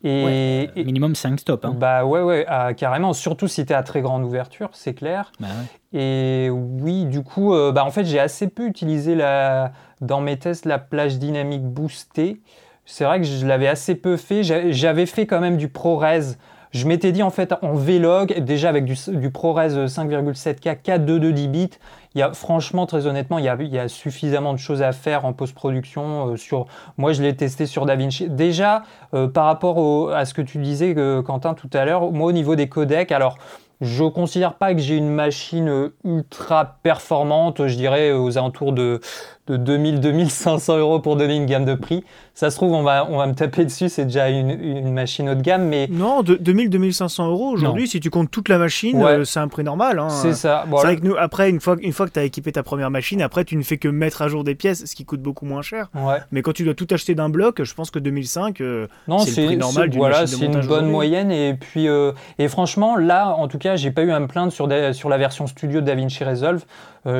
Et, 0.05 0.69
minimum 0.83 1.15
5 1.15 1.39
stops. 1.39 1.65
Hein. 1.65 1.75
Bah 1.75 2.05
ouais, 2.05 2.21
ouais, 2.21 2.45
ah, 2.47 2.73
carrément. 2.73 3.13
Surtout 3.13 3.47
si 3.47 3.65
tu 3.65 3.73
es 3.73 3.75
à 3.75 3.81
très 3.81 4.01
grande 4.01 4.23
ouverture, 4.23 4.69
c'est 4.73 4.93
clair. 4.93 5.31
Bah 5.39 5.47
et 5.93 6.49
oui, 6.51 7.05
du 7.05 7.23
coup, 7.23 7.53
euh, 7.53 7.71
bah, 7.71 7.85
en 7.85 7.91
fait, 7.91 8.03
j'ai 8.05 8.19
assez 8.19 8.47
peu 8.47 8.67
utilisé 8.67 9.15
la, 9.15 9.71
dans 10.01 10.21
mes 10.21 10.37
tests 10.37 10.65
la 10.65 10.77
plage 10.77 11.17
dynamique 11.17 11.63
boostée. 11.63 12.41
C'est 12.85 13.05
vrai 13.05 13.19
que 13.19 13.25
je 13.25 13.45
l'avais 13.47 13.67
assez 13.67 13.95
peu 13.95 14.15
fait. 14.15 14.43
J'avais 14.43 15.05
fait 15.07 15.25
quand 15.25 15.39
même 15.39 15.57
du 15.57 15.69
ProRes 15.69 16.35
je 16.75 16.87
m'étais 16.87 17.13
dit 17.13 17.23
en 17.23 17.29
fait 17.29 17.53
en 17.61 17.73
Vlog, 17.73 18.37
déjà 18.41 18.67
avec 18.67 18.83
du, 18.83 19.31
ProRes 19.31 19.59
5,7K 19.87 20.81
422 20.83 21.31
10 21.31 21.47
bits, 21.47 21.69
il 22.15 22.19
y 22.19 22.21
a, 22.21 22.33
franchement, 22.33 22.85
très 22.85 23.07
honnêtement, 23.07 23.39
il 23.39 23.45
y, 23.45 23.79
a, 23.79 23.87
suffisamment 23.87 24.51
de 24.51 24.57
choses 24.57 24.81
à 24.81 24.91
faire 24.91 25.23
en 25.23 25.31
post-production. 25.31 26.31
Euh, 26.31 26.37
sur, 26.37 26.65
moi, 26.97 27.13
je 27.13 27.21
l'ai 27.21 27.33
testé 27.33 27.65
sur 27.65 27.85
DaVinci. 27.85 28.29
Déjà, 28.29 28.83
euh, 29.13 29.27
par 29.27 29.45
rapport 29.45 30.13
à 30.13 30.25
ce 30.25 30.33
que 30.33 30.41
tu 30.41 30.57
disais, 30.57 30.93
euh, 30.97 31.21
Quentin, 31.21 31.53
tout 31.53 31.69
à 31.71 31.85
l'heure, 31.85 32.11
moi, 32.11 32.27
au 32.27 32.31
niveau 32.33 32.55
des 32.55 32.67
codecs, 32.67 33.13
alors, 33.13 33.37
je 33.79 34.03
considère 34.03 34.55
pas 34.55 34.73
que 34.73 34.79
j'ai 34.79 34.95
une 34.95 35.09
machine 35.09 35.91
ultra 36.05 36.77
performante, 36.83 37.67
je 37.67 37.75
dirais 37.75 38.11
aux 38.11 38.37
alentours 38.37 38.71
de 38.71 39.01
de 39.47 39.57
2000-2500 39.57 40.79
euros 40.79 40.99
pour 40.99 41.15
donner 41.15 41.35
une 41.35 41.45
gamme 41.45 41.65
de 41.65 41.75
prix. 41.75 42.03
Ça 42.33 42.49
se 42.49 42.55
trouve, 42.55 42.73
on 42.73 42.83
va, 42.83 43.07
on 43.09 43.17
va 43.17 43.27
me 43.27 43.33
taper 43.33 43.63
dessus, 43.63 43.89
c'est 43.89 44.05
déjà 44.05 44.29
une, 44.29 44.49
une, 44.49 44.91
machine 44.91 45.29
haut 45.29 45.35
de 45.35 45.41
gamme. 45.41 45.67
Mais... 45.67 45.87
Non, 45.89 46.21
2000-2500 46.23 47.29
euros 47.29 47.49
aujourd'hui, 47.49 47.87
si 47.87 47.99
tu 47.99 48.09
comptes 48.09 48.31
toute 48.31 48.49
la 48.49 48.57
machine, 48.57 49.01
euh, 49.01 49.23
c'est 49.23 49.39
un 49.39 49.47
prix 49.47 49.63
normal. 49.63 49.99
Hein. 49.99 50.09
C'est 50.09 50.33
ça. 50.33 50.65
c'est 50.67 50.75
vrai 50.75 50.97
que 50.97 51.05
nous, 51.05 51.15
après, 51.15 51.49
une 51.49 51.61
fois, 51.61 51.75
une 51.79 51.93
fois 51.93 52.07
que 52.07 52.11
tu 52.11 52.19
as 52.19 52.23
équipé 52.23 52.51
ta 52.51 52.63
première 52.63 52.89
machine, 52.89 53.21
après, 53.21 53.45
tu 53.45 53.55
ne 53.55 53.63
fais 53.63 53.77
que 53.77 53.87
mettre 53.87 54.21
à 54.21 54.27
jour 54.27 54.43
des 54.43 54.55
pièces, 54.55 54.85
ce 54.85 54.95
qui 54.95 55.05
coûte 55.05 55.21
beaucoup 55.21 55.45
moins 55.45 55.61
cher. 55.61 55.89
Ouais. 55.93 56.17
Mais 56.31 56.41
quand 56.41 56.53
tu 56.53 56.63
dois 56.63 56.73
tout 56.73 56.87
acheter 56.89 57.15
d'un 57.15 57.29
bloc, 57.29 57.63
je 57.63 57.73
pense 57.73 57.91
que 57.91 57.99
2005, 57.99 58.59
euh, 58.61 58.87
c'est 59.25 59.41
le 59.41 59.47
prix 59.47 59.57
normal 59.57 59.89
d'une 59.89 59.99
Voilà, 59.99 60.27
c'est 60.27 60.43
une 60.43 60.59
bonne 60.65 60.89
moyenne. 60.89 61.31
Et 61.31 61.53
puis, 61.53 61.87
euh, 61.87 62.11
et 62.39 62.47
franchement, 62.47 62.97
là, 62.97 63.29
en 63.29 63.47
tout 63.47 63.59
cas, 63.59 63.75
j'ai 63.75 63.91
pas 63.91 64.01
eu 64.01 64.11
à 64.11 64.19
me 64.19 64.27
plaindre 64.27 64.51
sur, 64.51 64.67
sur 64.93 65.09
la 65.09 65.17
version 65.17 65.47
studio 65.47 65.81
de 65.81 65.85
DaVinci 65.85 66.23
Resolve. 66.23 66.65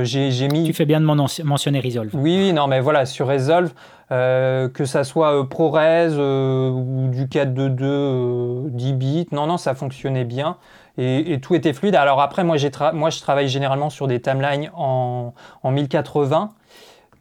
J'ai 0.03 0.47
mis... 0.47 0.63
Tu 0.63 0.73
fais 0.73 0.85
bien 0.85 0.99
de 0.99 1.05
mentionner 1.05 1.79
Resolve. 1.79 2.09
Oui, 2.13 2.53
non, 2.53 2.67
mais 2.67 2.79
voilà, 2.79 3.05
sur 3.05 3.27
Resolve, 3.27 3.71
euh, 4.11 4.69
que 4.69 4.85
ça 4.85 5.03
soit 5.03 5.35
euh, 5.35 5.43
ProRes 5.45 5.79
euh, 5.79 6.69
ou 6.69 7.09
du 7.09 7.27
422 7.27 8.69
10 8.69 8.93
bits, 8.93 9.27
non, 9.31 9.47
non, 9.47 9.57
ça 9.57 9.73
fonctionnait 9.73 10.25
bien 10.25 10.57
et, 10.99 11.39
tout 11.41 11.55
était 11.55 11.73
fluide. 11.73 11.95
Alors 11.95 12.21
après, 12.21 12.43
moi, 12.43 12.57
moi, 12.93 13.09
je 13.09 13.19
travaille 13.19 13.49
généralement 13.49 13.89
sur 13.89 14.05
des 14.07 14.21
timelines 14.21 14.69
en, 14.75 15.33
en 15.63 15.71
1080. 15.71 16.51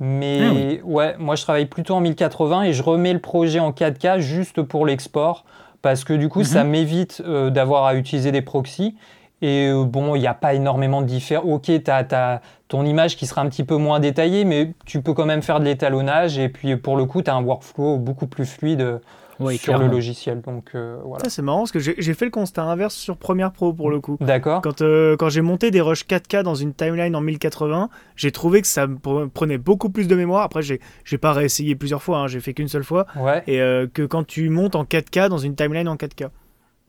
Mais 0.01 0.81
ah 0.83 0.87
ouais, 0.87 1.15
moi 1.19 1.37
je 1.37 1.43
travaille 1.43 1.67
plutôt 1.67 1.95
en 1.95 2.01
1080 2.01 2.65
et 2.65 2.73
je 2.73 2.83
remets 2.83 3.13
le 3.13 3.21
projet 3.21 3.61
en 3.61 3.71
4K 3.71 4.19
juste 4.19 4.61
pour 4.61 4.87
l'export 4.87 5.45
parce 5.83 6.03
que 6.03 6.13
du 6.13 6.29
coup 6.29 6.43
ça 6.43 6.65
mhm. 6.65 6.71
m'évite 6.71 7.23
d'avoir 7.23 7.85
à 7.85 7.95
utiliser 7.95 8.33
des 8.33 8.43
proxys. 8.43 8.97
Et 9.43 9.71
bon, 9.73 10.15
il 10.15 10.21
n'y 10.21 10.27
a 10.27 10.35
pas 10.35 10.55
énormément 10.55 11.03
de 11.03 11.07
différence. 11.07 11.45
Ok, 11.47 11.65
tu 11.65 11.91
as, 11.91 12.41
ton 12.69 12.85
image 12.85 13.17
qui 13.17 13.27
sera 13.27 13.43
un 13.43 13.49
petit 13.49 13.65
peu 13.65 13.77
moins 13.77 14.01
détaillée, 14.01 14.45
mais 14.45 14.73
tu 14.87 15.03
peux 15.03 15.13
quand 15.13 15.27
même 15.27 15.43
faire 15.43 15.61
de 15.61 15.65
l'étalonnage. 15.65 16.39
Et 16.39 16.49
puis 16.49 16.77
pour 16.77 16.97
le 16.97 17.05
coup, 17.05 17.23
tu 17.23 17.31
as 17.31 17.35
un 17.35 17.43
workflow 17.43 17.99
beaucoup 17.99 18.27
plus 18.27 18.47
fluide 18.47 18.81
euh, 18.81 19.51
sur 19.57 19.79
le 19.79 19.87
logiciel. 19.87 20.41
Donc 20.41 20.71
euh, 20.75 20.99
voilà. 21.05 21.25
Ça 21.25 21.31
c'est 21.31 21.43
marrant 21.43 21.61
parce 21.61 21.73
que 21.73 21.79
j'ai 21.79 22.15
fait 22.15 22.25
le 22.25 22.31
constat 22.31 22.63
inverse 22.63 22.95
sur 22.95 23.17
Premiere 23.17 23.53
Pro 23.53 23.73
pour 23.73 23.91
le 23.91 24.01
coup. 24.01 24.17
D'accord. 24.21 24.63
Quand, 24.63 24.81
euh, 24.81 25.17
quand 25.17 25.29
j'ai 25.29 25.43
monté 25.43 25.71
des 25.71 25.81
rushs 25.81 26.07
4K 26.07 26.43
dans 26.43 26.55
une 26.55 26.73
timeline 26.73 27.15
en 27.15 27.21
1080, 27.21 27.91
j'ai 28.17 28.33
trouvé 28.33 28.63
que 28.63 28.67
ça 28.67 28.87
prenait 29.35 29.59
beaucoup 29.59 29.91
plus 29.91 30.09
de 30.09 30.15
mémoire. 30.15 30.43
Après, 30.43 30.63
j'ai 30.63 31.19
pas 31.19 31.33
réessayé 31.33 31.75
plusieurs 31.75 32.03
fois, 32.03 32.19
hein, 32.19 32.27
j'ai 32.29 32.41
fait 32.41 32.55
qu'une 32.55 32.69
seule 32.69 32.85
fois. 32.85 33.07
Ouais. 33.17 33.43
Et 33.47 33.59
que 33.93 34.07
quand 34.07 34.27
tu 34.27 34.49
montes 34.49 34.75
en 34.75 34.85
4K 34.85 35.29
dans 35.29 35.39
une 35.39 35.55
timeline 35.55 35.89
en 35.89 35.97
4K. 35.97 36.29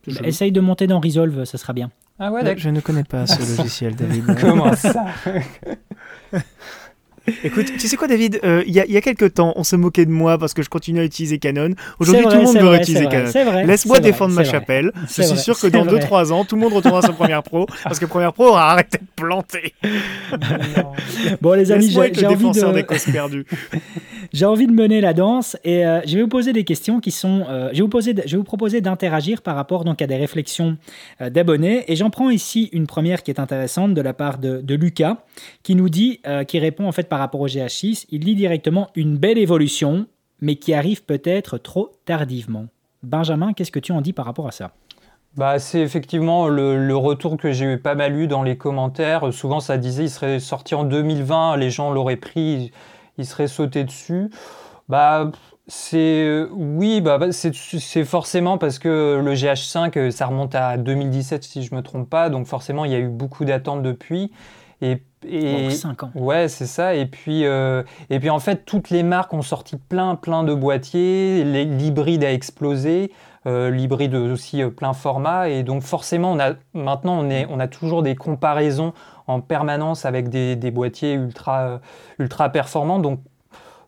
Bah, 0.06 0.12
essaye 0.24 0.52
de 0.52 0.60
monter 0.60 0.86
dans 0.86 1.00
Resolve, 1.00 1.44
ça 1.44 1.58
sera 1.58 1.72
bien. 1.72 1.90
Ah 2.18 2.32
ouais, 2.32 2.56
Je 2.56 2.70
ne 2.70 2.80
connais 2.80 3.04
pas 3.04 3.26
ce 3.26 3.38
logiciel, 3.58 3.94
David. 3.94 4.38
Comment 4.40 4.74
ça 4.74 5.04
Écoute, 7.44 7.72
tu 7.78 7.88
sais 7.88 7.96
quoi, 7.96 8.08
David 8.08 8.40
euh, 8.44 8.62
Il 8.66 8.74
y, 8.74 8.80
a, 8.80 8.86
y, 8.86 8.96
a 8.96 9.00
quelques 9.00 9.34
temps, 9.34 9.52
on 9.56 9.64
se 9.64 9.76
moquait 9.76 10.04
de 10.04 10.10
moi 10.10 10.38
parce 10.38 10.54
que 10.54 10.62
je 10.62 10.68
continue 10.68 11.00
à 11.00 11.04
utiliser 11.04 11.38
Canon. 11.38 11.70
Aujourd'hui, 11.98 12.24
tout 12.24 12.30
le 12.30 12.42
monde 12.42 12.58
veut 12.58 12.76
utiliser 12.76 13.06
Canon. 13.06 13.30
Laisse-moi 13.64 14.00
défendre 14.00 14.34
ma 14.34 14.44
chapelle. 14.44 14.92
Je 15.08 15.22
suis 15.22 15.38
sûr 15.38 15.58
que 15.58 15.66
dans 15.66 15.84
2-3 15.84 16.32
ans, 16.32 16.44
tout 16.44 16.56
le 16.56 16.62
monde 16.62 16.72
retournera 16.72 17.02
sur 17.02 17.14
Premiere 17.14 17.42
Pro 17.42 17.66
parce 17.84 17.98
que 17.98 18.06
Premiere 18.06 18.32
Pro 18.32 18.48
aura 18.48 18.72
arrêté 18.72 18.98
de 18.98 19.06
planter. 19.14 19.74
bon, 21.40 21.52
les 21.52 21.72
amis, 21.72 21.90
j'ai 21.90 22.26
envie 22.26 22.50
de. 22.50 22.72
des 22.72 22.84
causes 22.84 23.04
perdues. 23.04 23.46
J'ai 24.32 24.44
envie 24.44 24.66
de 24.66 24.72
mener 24.72 25.00
la 25.00 25.14
danse 25.14 25.56
et 25.62 25.86
euh, 25.86 26.00
je 26.04 26.16
vais 26.16 26.22
vous 26.22 26.28
poser 26.28 26.52
des 26.52 26.64
questions 26.64 26.98
qui 26.98 27.12
sont. 27.12 27.44
Euh, 27.48 27.68
je, 27.70 27.76
vais 27.76 27.82
vous 27.82 27.88
poser, 27.88 28.12
je 28.26 28.32
vais 28.32 28.36
vous 28.36 28.44
proposer 28.44 28.80
d'interagir 28.80 29.40
par 29.40 29.54
rapport 29.54 29.84
donc 29.84 30.02
à 30.02 30.08
des 30.08 30.16
réflexions 30.16 30.76
d'abonnés 31.20 31.84
et 31.86 31.94
j'en 31.94 32.10
prends 32.10 32.28
ici 32.28 32.68
une 32.72 32.88
première 32.88 33.22
qui 33.22 33.30
est 33.30 33.38
intéressante 33.38 33.94
de 33.94 34.00
la 34.00 34.12
part 34.12 34.38
de, 34.38 34.60
de 34.60 34.74
Lucas 34.74 35.18
qui 35.62 35.76
nous 35.76 35.88
dit, 35.88 36.20
qui 36.48 36.58
répond 36.58 36.88
en 36.88 36.92
fait 36.92 37.08
par 37.08 37.15
rapport 37.18 37.40
au 37.40 37.48
GH6, 37.48 38.06
il 38.10 38.24
lit 38.24 38.34
directement 38.34 38.88
une 38.94 39.16
belle 39.16 39.38
évolution 39.38 40.06
mais 40.40 40.56
qui 40.56 40.74
arrive 40.74 41.04
peut-être 41.04 41.58
trop 41.58 41.92
tardivement. 42.04 42.66
Benjamin, 43.02 43.52
qu'est-ce 43.52 43.72
que 43.72 43.78
tu 43.78 43.92
en 43.92 44.00
dis 44.00 44.12
par 44.12 44.26
rapport 44.26 44.46
à 44.46 44.50
ça? 44.50 44.72
Bah, 45.36 45.58
c'est 45.58 45.80
effectivement 45.80 46.48
le, 46.48 46.96
retour 46.96 47.36
que 47.36 47.52
j'ai 47.52 47.74
eu 47.74 47.78
pas 47.78 47.94
mal 47.94 48.16
eu 48.16 48.26
dans 48.26 48.42
les 48.42 48.56
commentaires. 48.56 49.32
Souvent, 49.32 49.60
ça 49.60 49.76
disait 49.76 50.04
il 50.04 50.10
serait 50.10 50.40
sorti 50.40 50.74
en 50.74 50.84
2020, 50.84 51.56
les 51.56 51.70
gens 51.70 51.90
l'auraient 51.90 52.16
pris 52.16 52.72
il 53.18 53.26
serait 53.26 53.48
sauté 53.48 53.84
dessus. 53.84 54.30
Bah, 54.88 55.30
c'est 55.66 56.46
oui, 56.52 57.00
bah, 57.00 57.18
bah 57.18 57.32
c'est 57.32 58.04
forcément 58.04 58.56
parce 58.56 58.78
que 58.78 59.20
le 59.22 59.34
GH5, 59.34 60.10
ça 60.10 60.26
remonte 60.26 60.54
à 60.54 60.76
2017 60.76 61.42
si 61.42 61.62
je 61.62 61.74
me 61.74 61.82
trompe 61.82 62.08
pas, 62.08 62.30
donc 62.30 62.46
forcément 62.46 62.84
il 62.84 62.92
y 62.92 62.94
a 62.94 62.98
eu 62.98 63.08
beaucoup 63.08 63.44
d'attentes 63.44 63.82
depuis. 63.82 64.32
Et, 64.82 65.02
et 65.24 65.70
5 65.70 66.02
ans. 66.04 66.10
Ouais, 66.14 66.48
c'est 66.48 66.66
ça. 66.66 66.94
Et 66.94 67.06
puis, 67.06 67.44
euh, 67.44 67.82
et 68.10 68.18
puis 68.20 68.30
en 68.30 68.38
fait, 68.38 68.64
toutes 68.64 68.90
les 68.90 69.02
marques 69.02 69.32
ont 69.34 69.42
sorti 69.42 69.76
plein, 69.76 70.14
plein 70.14 70.44
de 70.44 70.54
boîtiers. 70.54 71.44
L'hybride 71.44 72.24
a 72.24 72.32
explosé. 72.32 73.12
Euh, 73.46 73.70
l'hybride 73.70 74.14
aussi 74.14 74.62
euh, 74.62 74.70
plein 74.70 74.92
format. 74.92 75.48
Et 75.48 75.62
donc 75.62 75.82
forcément, 75.82 76.32
on 76.32 76.38
a, 76.38 76.54
maintenant, 76.74 77.18
on, 77.18 77.30
est, 77.30 77.46
on 77.48 77.60
a 77.60 77.68
toujours 77.68 78.02
des 78.02 78.16
comparaisons 78.16 78.92
en 79.28 79.40
permanence 79.40 80.04
avec 80.04 80.28
des, 80.28 80.70
boîtiers 80.70 81.14
ultra, 81.14 81.80
ultra 82.18 82.48
performants. 82.48 82.98
Donc, 82.98 83.20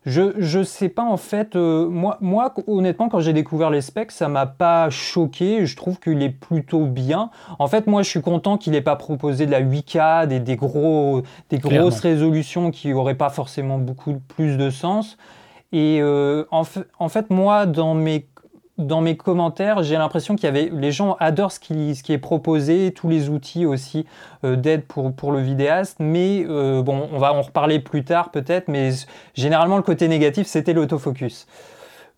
je 0.05 0.59
ne 0.59 0.63
sais 0.63 0.89
pas 0.89 1.03
en 1.03 1.17
fait, 1.17 1.55
euh, 1.55 1.87
moi, 1.87 2.17
moi 2.21 2.53
honnêtement 2.67 3.09
quand 3.09 3.19
j'ai 3.19 3.33
découvert 3.33 3.69
les 3.69 3.81
specs 3.81 4.11
ça 4.11 4.27
m'a 4.29 4.45
pas 4.45 4.89
choqué, 4.89 5.65
je 5.65 5.75
trouve 5.75 5.99
qu'il 5.99 6.21
est 6.23 6.29
plutôt 6.29 6.85
bien. 6.85 7.29
En 7.59 7.67
fait 7.67 7.87
moi 7.87 8.01
je 8.01 8.09
suis 8.09 8.21
content 8.21 8.57
qu'il 8.57 8.71
n'ait 8.71 8.81
pas 8.81 8.95
proposé 8.95 9.45
de 9.45 9.51
la 9.51 9.61
8K, 9.61 10.27
des, 10.27 10.39
des, 10.39 10.55
gros, 10.55 11.21
des 11.49 11.57
grosses 11.57 11.99
résolutions 11.99 12.71
qui 12.71 12.89
n'auraient 12.89 13.15
pas 13.15 13.29
forcément 13.29 13.77
beaucoup 13.77 14.21
plus 14.27 14.57
de 14.57 14.69
sens. 14.69 15.17
Et 15.71 15.99
euh, 16.01 16.45
en, 16.51 16.63
en, 16.97 17.09
fait 17.09 17.29
moi 17.29 17.65
dans 17.65 17.93
mes 17.93 18.27
dans 18.79 19.01
mes 19.01 19.17
commentaires, 19.17 19.83
j'ai 19.83 19.97
l'impression 19.97 20.35
qu'il 20.35 20.45
y 20.45 20.47
avait 20.47 20.71
les 20.73 20.91
gens 20.91 21.17
adorent 21.19 21.51
ce 21.51 21.59
qui, 21.59 21.95
ce 21.95 22.01
qui 22.01 22.13
est 22.13 22.17
proposé, 22.17 22.93
tous 22.93 23.09
les 23.09 23.29
outils 23.29 23.65
aussi 23.65 24.05
euh, 24.45 24.55
d'aide 24.55 24.85
pour, 24.85 25.13
pour 25.13 25.33
le 25.33 25.41
vidéaste. 25.41 25.97
Mais 25.99 26.45
euh, 26.47 26.81
bon, 26.81 27.09
on 27.13 27.17
va 27.19 27.33
en 27.33 27.41
reparler 27.41 27.79
plus 27.79 28.05
tard 28.05 28.31
peut-être. 28.31 28.69
Mais 28.69 28.91
généralement, 29.35 29.75
le 29.75 29.83
côté 29.83 30.07
négatif, 30.07 30.47
c'était 30.47 30.73
l'autofocus. 30.73 31.45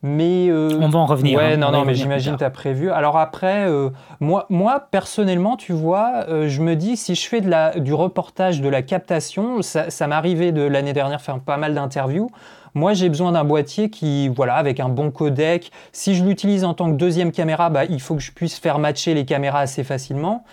Mais 0.03 0.49
euh, 0.49 0.79
on 0.79 0.89
va 0.89 0.99
en 0.99 1.05
revenir. 1.05 1.37
Ouais, 1.37 1.53
hein, 1.53 1.57
non, 1.57 1.71
non, 1.71 1.83
mais 1.83 1.95
j'imagine 1.95 2.37
tu 2.37 2.43
as 2.43 2.49
prévu. 2.51 2.91
Alors 2.91 3.17
après, 3.17 3.67
moi, 4.19 4.45
moi 4.49 4.87
personnellement, 4.91 5.57
tu 5.57 5.73
vois, 5.73 6.25
je 6.47 6.61
me 6.61 6.75
dis 6.75 6.97
si 6.97 7.13
je 7.13 7.27
fais 7.27 7.41
de 7.41 7.49
la, 7.49 7.79
du 7.79 7.93
reportage, 7.93 8.61
de 8.61 8.69
la 8.69 8.81
captation, 8.81 9.61
ça, 9.61 9.89
ça 9.89 10.07
m'est 10.07 10.15
arrivé 10.15 10.51
de 10.51 10.61
l'année 10.61 10.93
dernière 10.93 11.21
faire 11.21 11.39
pas 11.39 11.57
mal 11.57 11.75
d'interviews. 11.75 12.31
Moi, 12.73 12.93
j'ai 12.93 13.09
besoin 13.09 13.33
d'un 13.33 13.43
boîtier 13.43 13.89
qui, 13.89 14.29
voilà, 14.29 14.55
avec 14.55 14.79
un 14.79 14.89
bon 14.89 15.11
codec. 15.11 15.71
Si 15.91 16.15
je 16.15 16.23
l'utilise 16.23 16.63
en 16.63 16.73
tant 16.73 16.91
que 16.91 16.97
deuxième 16.97 17.31
caméra, 17.31 17.69
bah, 17.69 17.85
il 17.85 18.01
faut 18.01 18.15
que 18.15 18.21
je 18.21 18.31
puisse 18.31 18.57
faire 18.57 18.79
matcher 18.79 19.13
les 19.13 19.25
caméras 19.25 19.59
assez 19.59 19.83
facilement. 19.83 20.45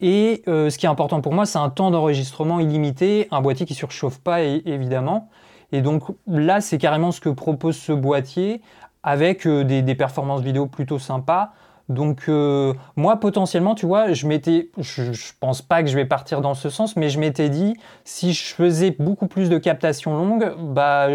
Et 0.00 0.42
euh, 0.48 0.70
ce 0.70 0.78
qui 0.78 0.86
est 0.86 0.88
important 0.88 1.20
pour 1.20 1.32
moi, 1.32 1.46
c'est 1.46 1.58
un 1.58 1.70
temps 1.70 1.90
d'enregistrement 1.90 2.60
illimité, 2.60 3.28
un 3.30 3.40
boîtier 3.40 3.66
qui 3.66 3.72
ne 3.72 3.78
surchauffe 3.78 4.18
pas, 4.18 4.42
évidemment. 4.42 5.28
Et 5.72 5.80
donc 5.80 6.02
là, 6.26 6.60
c'est 6.60 6.78
carrément 6.78 7.12
ce 7.12 7.20
que 7.20 7.28
propose 7.28 7.76
ce 7.76 7.92
boîtier, 7.92 8.60
avec 9.02 9.46
euh, 9.46 9.64
des, 9.64 9.94
performances 9.94 10.42
vidéo 10.42 10.66
plutôt 10.66 10.98
sympas. 10.98 11.52
Donc 11.88 12.24
euh, 12.28 12.74
moi 12.96 13.20
potentiellement, 13.20 13.76
tu 13.76 13.86
vois, 13.86 14.12
je 14.12 14.26
m'étais, 14.26 14.70
je, 14.78 15.12
pense 15.38 15.62
pas 15.62 15.84
que 15.84 15.88
je 15.88 15.94
vais 15.94 16.04
partir 16.04 16.40
dans 16.40 16.54
ce 16.54 16.68
sens, 16.68 16.96
mais 16.96 17.08
je 17.10 17.20
m'étais 17.20 17.48
dit 17.48 17.76
si 18.04 18.32
je 18.32 18.54
faisais 18.54 18.90
beaucoup 18.90 19.28
plus 19.28 19.48
de 19.48 19.56
captations 19.56 20.16
longues, 20.16 20.52
bah 20.58 21.06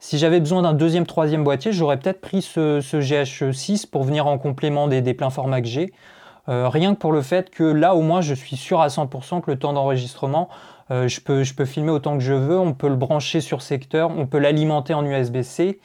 si 0.00 0.18
j'avais 0.18 0.40
besoin 0.40 0.62
d'un 0.62 0.72
deuxième, 0.72 1.06
troisième 1.06 1.44
boîtier, 1.44 1.72
j'aurais 1.72 1.96
peut-être 1.96 2.20
pris 2.20 2.42
ce, 2.42 2.80
GH6 2.80 3.88
pour 3.88 4.02
venir 4.02 4.26
en 4.26 4.36
complément 4.36 4.88
des, 4.88 5.14
pleins 5.14 5.30
formats 5.30 5.60
que 5.60 5.68
j'ai. 5.68 5.92
Euh, 6.48 6.68
rien 6.68 6.94
que 6.94 6.98
pour 6.98 7.12
le 7.12 7.22
fait 7.22 7.50
que 7.50 7.62
là 7.62 7.94
au 7.94 8.00
moins 8.00 8.22
je 8.22 8.34
suis 8.34 8.56
sûr 8.56 8.80
à 8.80 8.88
100% 8.88 9.42
que 9.42 9.50
le 9.50 9.58
temps 9.58 9.72
d'enregistrement, 9.72 10.48
euh, 10.90 11.06
je, 11.06 11.20
peux, 11.20 11.44
je 11.44 11.54
peux 11.54 11.66
filmer 11.66 11.92
autant 11.92 12.18
que 12.18 12.24
je 12.24 12.32
veux, 12.32 12.58
on 12.58 12.72
peut 12.72 12.88
le 12.88 12.96
brancher 12.96 13.40
sur 13.40 13.62
secteur, 13.62 14.10
on 14.10 14.26
peut 14.26 14.38
l'alimenter 14.38 14.92
en 14.92 15.04
USB-C. 15.04 15.78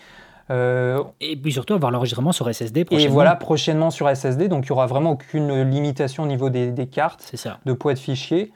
Euh, 0.51 1.03
et 1.21 1.35
puis 1.35 1.51
surtout 1.51 1.73
avoir 1.73 1.91
l'enregistrement 1.91 2.31
sur 2.31 2.53
SSD 2.53 2.85
prochainement. 2.85 3.09
Et 3.09 3.11
voilà, 3.11 3.35
prochainement 3.35 3.89
sur 3.89 4.07
SSD, 4.13 4.47
donc 4.47 4.65
il 4.65 4.71
n'y 4.71 4.73
aura 4.73 4.85
vraiment 4.85 5.11
aucune 5.11 5.63
limitation 5.63 6.23
au 6.23 6.27
niveau 6.27 6.49
des, 6.49 6.87
cartes, 6.87 7.33
de 7.65 7.73
poids 7.73 7.93
de 7.93 7.99
fichiers. 7.99 8.51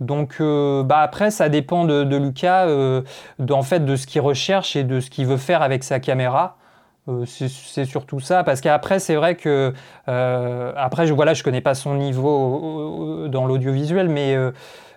Donc 0.00 0.36
euh, 0.40 0.82
bah 0.82 1.00
après, 1.00 1.30
ça 1.30 1.48
dépend 1.48 1.84
de, 1.84 2.16
Lucas, 2.16 2.66
euh, 2.66 3.02
de, 3.38 3.52
en 3.52 3.62
fait, 3.62 3.84
de 3.84 3.94
ce 3.94 4.06
qu'il 4.06 4.22
recherche 4.22 4.74
et 4.74 4.84
de 4.84 5.00
ce 5.00 5.10
qu'il 5.10 5.26
veut 5.26 5.36
faire 5.36 5.60
avec 5.60 5.84
sa 5.84 6.00
caméra. 6.00 6.56
c'est 7.26 7.84
surtout 7.84 8.20
ça, 8.20 8.42
parce 8.42 8.62
qu'après, 8.62 8.98
c'est 8.98 9.14
vrai 9.14 9.36
que 9.36 9.74
après, 10.06 11.06
je, 11.06 11.12
voilà, 11.12 11.34
je 11.34 11.44
connais 11.44 11.60
pas 11.60 11.74
son 11.74 11.94
niveau 11.94 13.28
dans 13.28 13.44
l'audiovisuel, 13.44 14.08
mais 14.08 14.34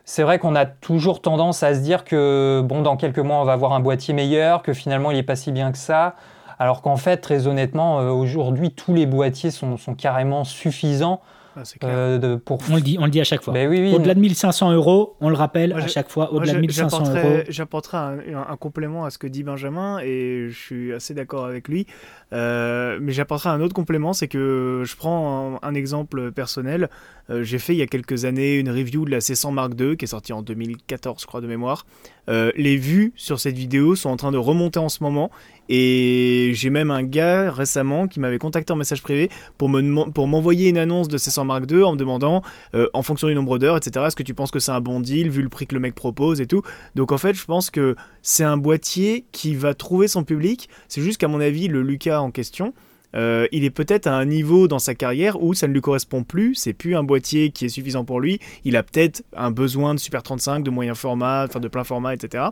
c'est 0.06 0.24
vrai 0.24 0.40
qu'on 0.40 0.56
a 0.56 0.66
toujours 0.66 1.22
tendance 1.22 1.64
à 1.64 1.76
se 1.76 1.82
dire 1.82 2.06
que 2.06 2.62
bon, 2.64 2.82
dans 2.82 2.96
quelques 2.96 3.20
mois, 3.20 3.42
on 3.42 3.44
va 3.44 3.52
avoir 3.52 3.74
un 3.74 3.82
boîtier 3.82 4.14
meilleur, 4.14 4.64
que 4.64 4.72
finalement, 4.72 5.12
il 5.12 5.18
n'est 5.18 5.24
pas 5.24 5.36
si 5.36 5.52
bien 5.52 5.74
que 5.74 5.78
ça. 5.78 6.16
Alors 6.60 6.82
qu'en 6.82 6.98
fait, 6.98 7.18
très 7.18 7.48
honnêtement, 7.48 8.00
euh, 8.00 8.10
aujourd'hui, 8.10 8.72
tous 8.72 8.94
les 8.94 9.06
boîtiers 9.06 9.52
sont, 9.52 9.78
sont 9.78 9.96
carrément 9.96 10.44
suffisants 10.44 11.22
ah, 11.58 11.64
euh, 11.86 12.38
pour... 12.38 12.60
on, 12.70 12.76
le 12.76 12.82
dit, 12.82 12.98
on 13.00 13.06
le 13.06 13.12
dit 13.12 13.20
à 13.20 13.24
chaque 13.24 13.42
fois. 13.42 13.54
Ben 13.54 13.68
au-delà 13.94 14.14
de 14.14 14.20
1500 14.20 14.74
euros, 14.74 15.16
on 15.22 15.30
le 15.30 15.36
rappelle 15.36 15.74
à 15.74 15.88
chaque 15.88 16.10
fois, 16.10 16.32
au-delà 16.32 16.54
de 16.54 16.60
1500 16.60 17.16
euros. 17.16 17.40
J'apporterai 17.50 17.98
un, 17.98 18.56
complément 18.58 19.06
à 19.06 19.10
ce 19.10 19.18
que 19.18 19.28
dit 19.28 19.44
Benjamin 19.44 20.00
et 20.00 20.48
je 20.50 20.58
suis 20.58 20.94
assez 20.94 21.14
d'accord 21.14 21.46
avec 21.46 21.68
lui. 21.68 21.88
Euh, 22.34 23.00
mais 23.02 23.12
j'apporterai 23.12 23.50
un 23.50 23.62
autre 23.62 23.74
complément, 23.74 24.14
c'est 24.14 24.28
que 24.28 24.84
je 24.86 24.96
prends 24.96 25.60
un, 25.62 25.74
exemple 25.74 26.32
personnel. 26.32 26.90
Euh, 27.30 27.44
j'ai 27.44 27.60
fait 27.60 27.74
il 27.74 27.78
y 27.78 27.82
a 27.82 27.88
quelques 27.88 28.26
années 28.26 28.58
une 28.58 28.70
review 28.70 29.06
de 29.06 29.12
la 29.12 29.20
C100 29.20 29.52
Mark 29.52 29.74
II 29.80 29.98
qui 29.98 30.06
est 30.06 30.10
sortie 30.10 30.34
en 30.34 30.42
2014, 30.42 31.22
je 31.22 31.26
crois, 31.26 31.42
de 31.42 31.48
mémoire. 31.48 31.86
les 32.28 32.78
vues 32.78 33.14
sur 33.16 33.40
cette 33.40 33.58
vidéo 33.58 33.96
sont 33.96 34.10
en 34.10 34.18
train 34.18 34.32
de 34.32 34.38
remonter 34.38 34.80
en 34.80 34.90
ce 34.90 35.02
moment 35.02 35.32
et 35.70 36.52
j'ai 36.54 36.70
même 36.70 36.92
un 36.92 37.04
gars 37.04 37.52
récemment 37.52 38.08
qui 38.08 38.20
m'avait 38.20 38.38
contacté 38.38 38.74
en 38.74 38.76
message 38.76 39.02
privé 39.02 39.30
pour 39.58 39.70
me 39.70 40.12
pour 40.12 40.28
m'envoyer 40.28 40.70
une 40.70 40.78
annonce 40.78 41.08
de 41.08 41.18
C100 41.18 41.46
Mark 41.46 41.66
II 41.70 41.84
en 41.84 41.94
me 41.94 41.98
demandant, 41.98 42.42
euh, 42.76 42.88
en 42.94 43.04
fonction 43.04 43.28
du 43.28 43.36
nombre 43.36 43.58
d'heures, 43.58 43.78
etc., 43.78 44.06
est-ce 44.08 44.16
que 44.16 44.24
tu 44.24 44.34
penses 44.34 44.52
que 44.52 44.60
c'est 44.60 44.72
un 44.72 44.82
bon 44.82 45.00
deal 45.00 45.30
vu 45.30 45.42
le 45.42 45.50
prix 45.50 45.68
que 45.68 45.76
le 45.76 45.82
mec 45.82 45.96
propose 45.96 46.42
et 46.42 46.48
tout. 46.48 46.62
Donc 46.96 47.12
en 47.12 47.18
fait, 47.18 47.34
je 47.34 47.46
pense 47.46 47.70
que 47.70 47.96
c'est 48.22 48.44
un 48.44 48.58
boîtier 48.58 49.26
qui 49.32 49.56
va 49.56 49.74
trouver 49.74 50.08
son 50.08 50.24
public. 50.24 50.70
C'est 50.88 51.02
juste 51.02 51.20
qu'à 51.20 51.28
mon 51.28 51.40
avis, 51.40 51.68
le 51.68 51.82
Lucas 51.82 52.20
en 52.20 52.32
question, 52.32 52.74
euh, 53.16 53.48
il 53.52 53.64
est 53.64 53.70
peut-être 53.70 54.08
à 54.08 54.14
un 54.14 54.26
niveau 54.26 54.68
dans 54.68 54.80
sa 54.80 54.96
carrière 54.96 55.42
où 55.42 55.54
ça 55.54 55.68
ne 55.68 55.74
lui 55.74 55.82
correspond 55.82 56.24
plus, 56.24 56.56
c'est 56.56 56.74
plus 56.74 56.96
un 56.96 57.04
boîtier 57.04 57.52
qui 57.52 57.66
est 57.66 57.70
suffisant 57.70 58.06
pour 58.06 58.20
lui, 58.20 58.40
il 58.64 58.76
a 58.76 58.84
peut-être 58.84 59.24
un 59.36 59.52
besoin 59.52 59.96
de 59.96 60.00
Super 60.00 60.24
35, 60.24 60.64
de 60.64 60.70
moyen 60.70 60.94
format, 60.94 61.46
enfin 61.46 61.60
de 61.60 61.68
plein 61.68 61.84
format, 61.84 62.14
etc. 62.14 62.46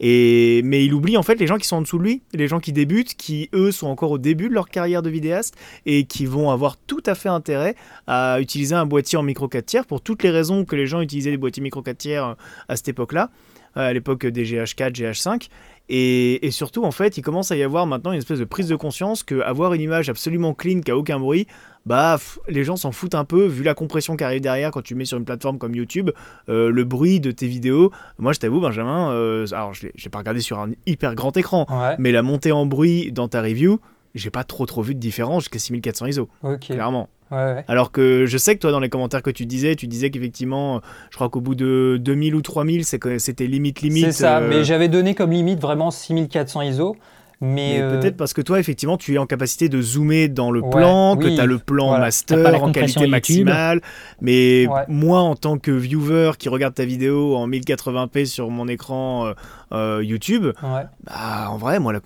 Et, 0.00 0.62
mais 0.64 0.84
il 0.84 0.94
oublie 0.94 1.18
en 1.18 1.22
fait 1.22 1.34
les 1.34 1.46
gens 1.46 1.58
qui 1.58 1.68
sont 1.68 1.76
en 1.76 1.82
dessous 1.82 1.98
de 1.98 2.02
lui, 2.02 2.22
les 2.32 2.48
gens 2.48 2.58
qui 2.58 2.72
débutent, 2.72 3.14
qui 3.14 3.50
eux 3.52 3.70
sont 3.70 3.86
encore 3.86 4.10
au 4.10 4.18
début 4.18 4.48
de 4.48 4.54
leur 4.54 4.70
carrière 4.70 5.02
de 5.02 5.10
vidéaste 5.10 5.54
et 5.84 6.04
qui 6.04 6.24
vont 6.24 6.50
avoir 6.50 6.78
tout 6.78 7.02
à 7.04 7.14
fait 7.14 7.28
intérêt 7.28 7.76
à 8.06 8.40
utiliser 8.40 8.74
un 8.74 8.86
boîtier 8.86 9.18
en 9.18 9.22
micro 9.22 9.46
4 9.46 9.66
tiers 9.66 9.86
pour 9.86 10.00
toutes 10.00 10.22
les 10.22 10.30
raisons 10.30 10.64
que 10.64 10.74
les 10.74 10.86
gens 10.86 11.02
utilisaient 11.02 11.30
des 11.30 11.36
boîtiers 11.36 11.62
micro 11.62 11.82
4 11.82 11.98
tiers 11.98 12.24
euh, 12.24 12.34
à 12.68 12.76
cette 12.76 12.88
époque-là, 12.88 13.30
euh, 13.76 13.90
à 13.90 13.92
l'époque 13.92 14.26
des 14.26 14.44
GH4, 14.44 14.92
GH5. 14.92 15.48
Et, 15.92 16.46
et, 16.46 16.52
surtout, 16.52 16.84
en 16.84 16.92
fait, 16.92 17.18
il 17.18 17.22
commence 17.22 17.50
à 17.50 17.56
y 17.56 17.64
avoir 17.64 17.84
maintenant 17.84 18.12
une 18.12 18.18
espèce 18.18 18.38
de 18.38 18.44
prise 18.44 18.68
de 18.68 18.76
conscience 18.76 19.24
que 19.24 19.40
avoir 19.40 19.74
une 19.74 19.80
image 19.80 20.08
absolument 20.08 20.54
clean, 20.54 20.80
qui 20.80 20.90
a 20.92 20.96
aucun 20.96 21.18
bruit, 21.18 21.48
bah 21.84 22.16
les 22.48 22.62
gens 22.62 22.76
s'en 22.76 22.92
foutent 22.92 23.16
un 23.16 23.24
peu 23.24 23.46
vu 23.46 23.64
la 23.64 23.74
compression 23.74 24.16
qui 24.16 24.22
arrive 24.22 24.40
derrière 24.40 24.70
quand 24.70 24.82
tu 24.82 24.94
mets 24.94 25.04
sur 25.04 25.18
une 25.18 25.24
plateforme 25.24 25.58
comme 25.58 25.74
YouTube, 25.74 26.10
euh, 26.48 26.70
le 26.70 26.84
bruit 26.84 27.18
de 27.18 27.32
tes 27.32 27.48
vidéos. 27.48 27.90
Moi, 28.18 28.32
je 28.32 28.38
t'avoue, 28.38 28.60
Benjamin, 28.60 29.10
euh, 29.10 29.46
alors 29.50 29.74
je 29.74 29.86
l'ai 29.86 30.10
pas 30.10 30.18
regardé 30.18 30.40
sur 30.40 30.60
un 30.60 30.70
hyper 30.86 31.16
grand 31.16 31.36
écran, 31.36 31.66
mais 31.98 32.12
la 32.12 32.22
montée 32.22 32.52
en 32.52 32.66
bruit 32.66 33.10
dans 33.10 33.26
ta 33.26 33.42
review, 33.42 33.80
j'ai 34.14 34.30
pas 34.30 34.44
trop 34.44 34.66
trop 34.66 34.82
vu 34.82 34.94
de 34.94 35.00
différence 35.00 35.44
jusqu'à 35.44 35.58
6400 35.58 36.06
ISO. 36.06 36.28
Clairement. 36.60 37.08
Alors 37.30 37.92
que 37.92 38.26
je 38.26 38.38
sais 38.38 38.54
que 38.56 38.60
toi, 38.60 38.72
dans 38.72 38.80
les 38.80 38.88
commentaires 38.88 39.22
que 39.22 39.30
tu 39.30 39.46
disais, 39.46 39.76
tu 39.76 39.86
disais 39.86 40.10
qu'effectivement, 40.10 40.80
je 41.10 41.16
crois 41.16 41.28
qu'au 41.28 41.40
bout 41.40 41.54
de 41.54 41.96
2000 42.00 42.34
ou 42.34 42.42
3000, 42.42 42.84
c'était 42.84 43.46
limite 43.46 43.82
limite. 43.82 44.06
C'est 44.06 44.12
ça, 44.12 44.40
mais 44.40 44.56
euh, 44.56 44.64
j'avais 44.64 44.88
donné 44.88 45.14
comme 45.14 45.30
limite 45.30 45.60
vraiment 45.60 45.90
6400 45.90 46.62
ISO. 46.62 46.96
Mais, 47.42 47.80
euh, 47.80 47.98
peut-être 47.98 48.18
parce 48.18 48.34
que 48.34 48.42
toi, 48.42 48.60
effectivement, 48.60 48.98
tu 48.98 49.14
es 49.14 49.18
en 49.18 49.24
capacité 49.24 49.70
de 49.70 49.80
zoomer 49.80 50.28
dans 50.28 50.50
le 50.50 50.60
plan, 50.60 51.16
que 51.16 51.26
tu 51.26 51.40
as 51.40 51.46
le 51.46 51.58
plan 51.58 51.98
master 51.98 52.62
en 52.62 52.70
qualité 52.70 53.06
maximale. 53.06 53.80
Mais 54.20 54.66
moi, 54.88 55.20
en 55.20 55.36
tant 55.36 55.58
que 55.58 55.70
viewer 55.70 56.32
qui 56.38 56.50
regarde 56.50 56.74
ta 56.74 56.84
vidéo 56.84 57.36
en 57.36 57.48
1080p 57.48 58.26
sur 58.26 58.50
mon 58.50 58.68
écran 58.68 59.26
euh, 59.26 59.32
euh, 59.72 60.04
YouTube, 60.04 60.48
bah, 60.60 61.48
en 61.48 61.56
vrai, 61.56 61.80
moi, 61.80 61.94
la, 61.94 62.00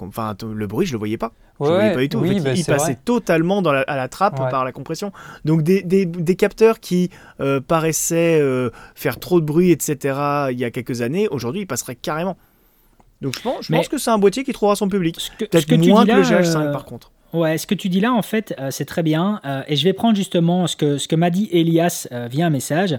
le 0.55 0.67
bruit, 0.67 0.87
je 0.87 0.93
le 0.93 0.99
voyais 0.99 1.19
pas. 1.19 1.33
Je 1.61 1.65
le 1.67 1.75
voyais 1.75 1.93
pas 1.95 2.01
du 2.01 2.09
tout. 2.09 2.21
Bah, 2.21 2.53
il 2.55 2.65
passait 2.65 2.99
totalement 3.05 3.63
dans 3.63 3.71
à 3.71 3.97
la 3.97 4.09
trappe 4.09 4.37
par 4.51 4.65
la 4.65 4.73
compression. 4.73 5.13
Donc 5.45 5.63
des, 5.63 5.83
des, 5.83 6.07
des 6.07 6.37
capteurs 6.37 6.81
qui 6.81 7.11
paraissaient 7.69 8.43
faire 8.95 9.19
trop 9.19 9.41
de 9.41 9.47
bruit, 9.47 9.71
etc. 9.71 10.49
il 10.51 10.59
y 10.59 10.65
a 10.65 10.71
quelques 10.71 11.03
années, 11.03 11.29
aujourd'hui, 11.29 11.63
ils 11.63 11.67
passeraient 11.67 11.97
carrément. 11.97 12.37
Donc 13.25 13.37
je 13.37 13.41
pense, 13.41 13.67
je 13.67 13.73
pense 13.73 13.89
que 13.89 13.99
c'est 13.99 14.11
un 14.11 14.19
boîtier 14.19 14.45
qui 14.45 14.53
trouvera 14.53 14.77
son 14.77 14.89
public. 14.89 15.19
Peut-être 15.39 15.75
moins 15.89 16.05
que 16.05 16.13
le 16.13 16.23
GH5 16.23 16.57
euh, 16.59 16.73
par 16.73 16.85
contre. 16.85 17.11
Ouais, 17.35 17.59
ce 17.59 17.67
que 17.67 17.75
tu 17.75 17.89
dis 17.89 18.01
là, 18.01 18.13
en 18.13 18.23
fait, 18.23 18.55
euh, 18.59 18.71
c'est 18.71 18.85
très 18.85 19.03
bien. 19.03 19.41
Euh, 19.45 19.63
et 19.67 19.77
je 19.77 19.85
vais 19.85 19.93
prendre 19.93 20.17
justement 20.17 20.67
ce 20.67 20.77
que, 20.77 20.99
ce 20.99 21.09
que 21.09 21.17
m'a 21.17 21.31
dit 21.31 21.49
Elias 21.53 22.07
via 22.31 22.47
un 22.47 22.51
message. 22.51 22.99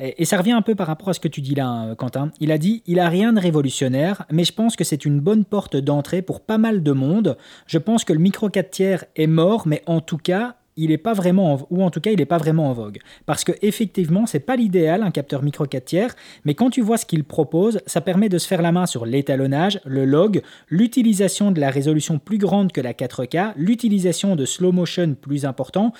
Et, 0.00 0.24
ça 0.24 0.36
revient 0.36 0.52
un 0.52 0.62
peu 0.62 0.74
par 0.74 0.88
rapport 0.88 1.08
à 1.08 1.14
ce 1.14 1.20
que 1.20 1.28
tu 1.28 1.40
dis 1.40 1.54
là, 1.54 1.94
Quentin. 1.96 2.30
Il 2.40 2.52
a 2.52 2.58
dit 2.58 2.82
Il 2.86 2.98
a 3.00 3.08
rien 3.08 3.32
de 3.32 3.40
révolutionnaire, 3.40 4.24
mais 4.30 4.44
je 4.44 4.52
pense 4.52 4.76
que 4.76 4.84
c'est 4.84 5.04
une 5.04 5.20
bonne 5.20 5.44
porte 5.44 5.76
d'entrée 5.76 6.22
pour 6.22 6.40
pas 6.40 6.58
mal 6.58 6.82
de 6.82 6.92
monde. 6.92 7.38
Je 7.66 7.78
pense 7.78 8.04
que 8.04 8.12
le 8.12 8.18
micro 8.18 8.48
4 8.48 8.70
tiers 8.70 9.04
est 9.16 9.26
mort, 9.26 9.66
mais 9.66 9.82
en 9.86 10.00
tout 10.00 10.18
cas, 10.18 10.56
il 10.78 10.92
est 10.92 10.98
pas 10.98 11.12
vraiment, 11.12 11.54
en, 11.54 11.66
ou 11.70 11.82
en 11.82 11.90
tout 11.90 12.00
cas, 12.00 12.10
il 12.10 12.18
n'est 12.18 12.24
pas 12.24 12.38
vraiment 12.38 12.70
en 12.70 12.72
vogue. 12.72 13.00
Parce 13.26 13.44
que 13.44 13.52
effectivement, 13.60 14.26
c'est 14.26 14.40
pas 14.40 14.56
l'idéal 14.56 15.02
un 15.02 15.10
capteur 15.10 15.42
micro 15.42 15.66
4 15.66 15.84
tiers, 15.84 16.14
mais 16.44 16.54
quand 16.54 16.70
tu 16.70 16.80
vois 16.80 16.96
ce 16.96 17.04
qu'il 17.04 17.24
propose, 17.24 17.80
ça 17.86 18.00
permet 18.00 18.28
de 18.28 18.38
se 18.38 18.46
faire 18.46 18.62
la 18.62 18.72
main 18.72 18.86
sur 18.86 19.04
l'étalonnage, 19.04 19.80
le 19.84 20.04
log, 20.04 20.42
l'utilisation 20.68 21.50
de 21.50 21.60
la 21.60 21.70
résolution 21.70 22.18
plus 22.18 22.38
grande 22.38 22.72
que 22.72 22.80
la 22.80 22.92
4K, 22.92 23.52
l'utilisation 23.56 24.36
de 24.36 24.44
slow 24.44 24.72
motion 24.72 25.14
plus 25.20 25.44
important, 25.44 25.92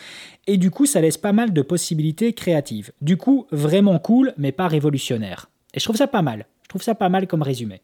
et 0.47 0.57
du 0.57 0.71
coup, 0.71 0.87
ça 0.87 1.01
laisse 1.01 1.19
pas 1.19 1.33
mal 1.33 1.53
de 1.53 1.63
possibilités 1.63 2.33
créatives. 2.33 2.93
Du 3.03 3.17
coup, 3.17 3.47
vraiment 3.51 3.99
cool, 3.99 4.33
mais 4.39 4.53
pas 4.53 4.69
révolutionnaire. 4.69 5.51
Et 5.75 5.81
je 5.81 5.85
trouve 5.85 5.97
ça 5.97 6.07
pas 6.07 6.23
mal. 6.23 6.47
Je 6.63 6.69
trouve 6.69 6.83
ça 6.83 6.95
pas 6.95 7.09
mal 7.09 7.27
comme 7.27 7.43
résumé. 7.43 7.83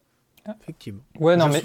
effectivement. 0.62 1.02
Ouais, 1.18 1.36
non, 1.36 1.48
mais, 1.48 1.62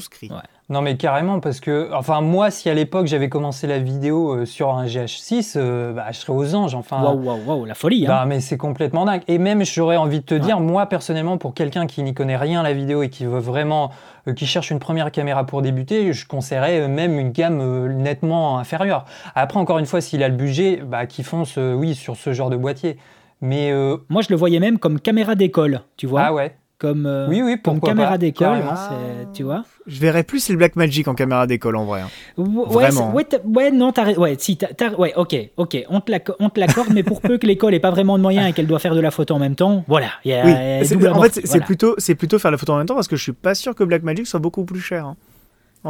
non, 0.69 0.83
mais 0.83 0.97
carrément, 0.97 1.39
parce 1.39 1.59
que, 1.59 1.89
enfin, 1.95 2.21
moi, 2.21 2.51
si 2.51 2.69
à 2.69 2.75
l'époque 2.75 3.07
j'avais 3.07 3.27
commencé 3.27 3.65
la 3.65 3.79
vidéo 3.79 4.35
euh, 4.35 4.45
sur 4.45 4.69
un 4.69 4.85
GH6, 4.85 5.53
euh, 5.55 5.93
bah, 5.93 6.05
je 6.11 6.17
serais 6.17 6.31
aux 6.31 6.53
anges. 6.53 6.75
Enfin, 6.75 7.01
waouh, 7.01 7.23
waouh, 7.23 7.39
waouh, 7.43 7.65
la 7.65 7.73
folie. 7.73 8.05
Bah, 8.05 8.25
mais 8.27 8.39
c'est 8.39 8.57
complètement 8.57 9.03
dingue. 9.05 9.23
Et 9.27 9.39
même, 9.39 9.65
j'aurais 9.65 9.97
envie 9.97 10.19
de 10.19 10.25
te 10.25 10.35
dire, 10.35 10.59
moi, 10.59 10.85
personnellement, 10.85 11.39
pour 11.39 11.55
quelqu'un 11.55 11.87
qui 11.87 12.03
n'y 12.03 12.13
connaît 12.13 12.37
rien 12.37 12.59
à 12.59 12.63
la 12.63 12.73
vidéo 12.73 13.01
et 13.01 13.09
qui 13.09 13.25
veut 13.25 13.39
vraiment, 13.39 13.89
euh, 14.27 14.33
qui 14.33 14.45
cherche 14.45 14.69
une 14.69 14.77
première 14.77 15.11
caméra 15.11 15.43
pour 15.43 15.63
débuter, 15.63 16.13
je 16.13 16.27
conseillerais 16.27 16.87
même 16.87 17.17
une 17.17 17.31
gamme 17.31 17.87
nettement 17.87 18.59
inférieure. 18.59 19.05
Après, 19.33 19.59
encore 19.59 19.79
une 19.79 19.87
fois, 19.87 20.01
s'il 20.01 20.21
a 20.21 20.29
le 20.29 20.35
budget, 20.35 20.83
bah, 20.85 21.07
qu'il 21.07 21.25
fonce, 21.25 21.57
oui, 21.57 21.95
sur 21.95 22.15
ce 22.15 22.31
genre 22.31 22.51
de 22.51 22.57
boîtier. 22.57 22.97
Mais 23.41 23.73
moi, 24.07 24.21
je 24.21 24.27
le 24.29 24.35
voyais 24.35 24.59
même 24.59 24.77
comme 24.77 24.99
caméra 24.99 25.33
d'école, 25.33 25.81
tu 25.97 26.05
vois. 26.05 26.21
Ah 26.25 26.33
ouais 26.33 26.55
comme, 26.79 27.05
euh, 27.05 27.27
oui, 27.27 27.41
oui, 27.43 27.61
comme 27.61 27.81
caméra 27.81 28.17
d'école, 28.17 28.63
hein, 28.63 29.27
tu 29.33 29.43
vois. 29.43 29.65
Je 29.85 29.99
verrais 29.99 30.23
plus 30.23 30.49
le 30.49 30.55
Blackmagic 30.55 31.09
en 31.09 31.13
caméra 31.13 31.45
d'école 31.45 31.75
en 31.75 31.83
vrai. 31.83 32.01
Hein. 32.01 32.09
Vraiment. 32.37 33.13
Ouais, 33.13 33.27
ouais, 33.43 33.69
non, 33.69 33.91
t'as, 33.91 34.13
ouais, 34.13 34.37
si, 34.39 34.57
ouais, 34.97 35.13
ok, 35.17 35.35
ok, 35.57 35.85
on 35.89 35.99
te, 35.99 36.09
l'accorde, 36.11 36.89
mais 36.93 37.03
pour 37.03 37.19
peu 37.19 37.37
que 37.37 37.45
l'école 37.45 37.73
ait 37.73 37.81
pas 37.81 37.91
vraiment 37.91 38.17
de 38.17 38.23
moyens 38.23 38.49
et 38.49 38.53
qu'elle 38.53 38.67
doit 38.67 38.79
faire 38.79 38.95
de 38.95 39.01
la 39.01 39.11
photo 39.11 39.35
en 39.35 39.39
même 39.39 39.55
temps, 39.55 39.83
voilà. 39.89 40.07
Y 40.23 40.33
a, 40.33 40.45
oui. 40.45 41.07
en 41.09 41.21
fait, 41.21 41.41
c'est, 41.43 41.59
plutôt, 41.59 41.95
c'est 41.97 42.15
plutôt 42.15 42.39
faire 42.39 42.51
la 42.51 42.57
photo 42.57 42.71
en 42.71 42.77
même 42.77 42.87
temps 42.87 42.95
parce 42.95 43.09
que 43.09 43.17
je 43.17 43.23
suis 43.23 43.33
pas 43.33 43.55
sûr 43.55 43.75
que 43.75 43.83
Blackmagic 43.83 44.25
soit 44.25 44.39
beaucoup 44.39 44.63
plus 44.63 44.79
cher. 44.79 45.05
Hein, 45.05 45.17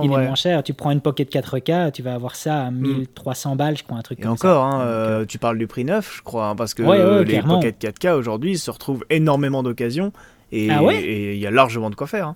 il 0.04 0.12
est 0.12 0.26
moins 0.26 0.36
cher. 0.36 0.64
Tu 0.64 0.74
prends 0.74 0.90
une 0.90 1.02
Pocket 1.02 1.32
4K, 1.32 1.92
tu 1.92 2.02
vas 2.02 2.16
avoir 2.16 2.36
ça 2.36 2.66
à 2.66 2.72
1300 2.72 3.54
hmm. 3.54 3.58
balles, 3.58 3.78
je 3.78 3.84
crois, 3.84 3.98
un 3.98 4.02
truc 4.02 4.20
et 4.20 4.24
comme 4.24 4.32
encore, 4.32 4.72
ça. 4.72 4.78
Hein, 4.78 4.82
euh, 4.82 5.26
tu 5.26 5.38
parles 5.38 5.60
du 5.60 5.68
prix 5.68 5.86
neuf, 5.86 6.16
je 6.18 6.24
crois, 6.24 6.56
parce 6.56 6.74
que 6.74 6.82
les 7.24 7.44
Pocket 7.44 7.80
4K 7.80 8.14
aujourd'hui 8.14 8.58
se 8.58 8.72
retrouvent 8.72 9.06
énormément 9.12 9.62
d'occasions 9.62 10.12
et 10.52 10.70
ah 10.72 10.82
il 10.92 11.38
y 11.38 11.48
a 11.48 11.52
largement 11.52 11.90
de 11.90 11.96
quoi 11.96 12.08
faire. 12.08 12.28
Hein. 12.28 12.36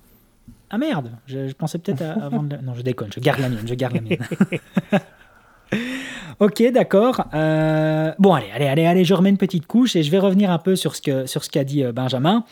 Ah 0.69 0.77
merde, 0.77 1.11
je, 1.27 1.53
pensais 1.53 1.77
peut-être 1.77 2.01
à, 2.01 2.29
vendre. 2.29 2.57
Non, 2.63 2.73
je 2.73 2.81
déconne, 2.81 3.09
je 3.13 3.19
garde 3.19 3.39
la 3.39 3.49
mienne, 3.49 3.67
je 3.67 3.75
garde 3.75 3.93
la 3.93 4.01
mienne. 4.01 4.17
ok, 6.39 6.71
d'accord. 6.71 7.25
Euh, 7.33 8.11
bon, 8.17 8.33
allez, 8.33 8.49
allez, 8.53 8.65
allez, 8.65 8.85
allez, 8.85 9.05
je 9.05 9.13
remets 9.13 9.29
une 9.29 9.37
petite 9.37 9.67
couche 9.67 9.95
et 9.95 10.03
je 10.03 10.09
vais 10.09 10.19
revenir 10.19 10.49
un 10.49 10.57
peu 10.57 10.75
sur 10.75 10.95
ce 10.95 11.01
que 11.01 11.25
sur 11.27 11.43
ce 11.43 11.49
qu'a 11.49 11.63
dit 11.63 11.83
euh, 11.83 11.91
Benjamin. 11.91 12.43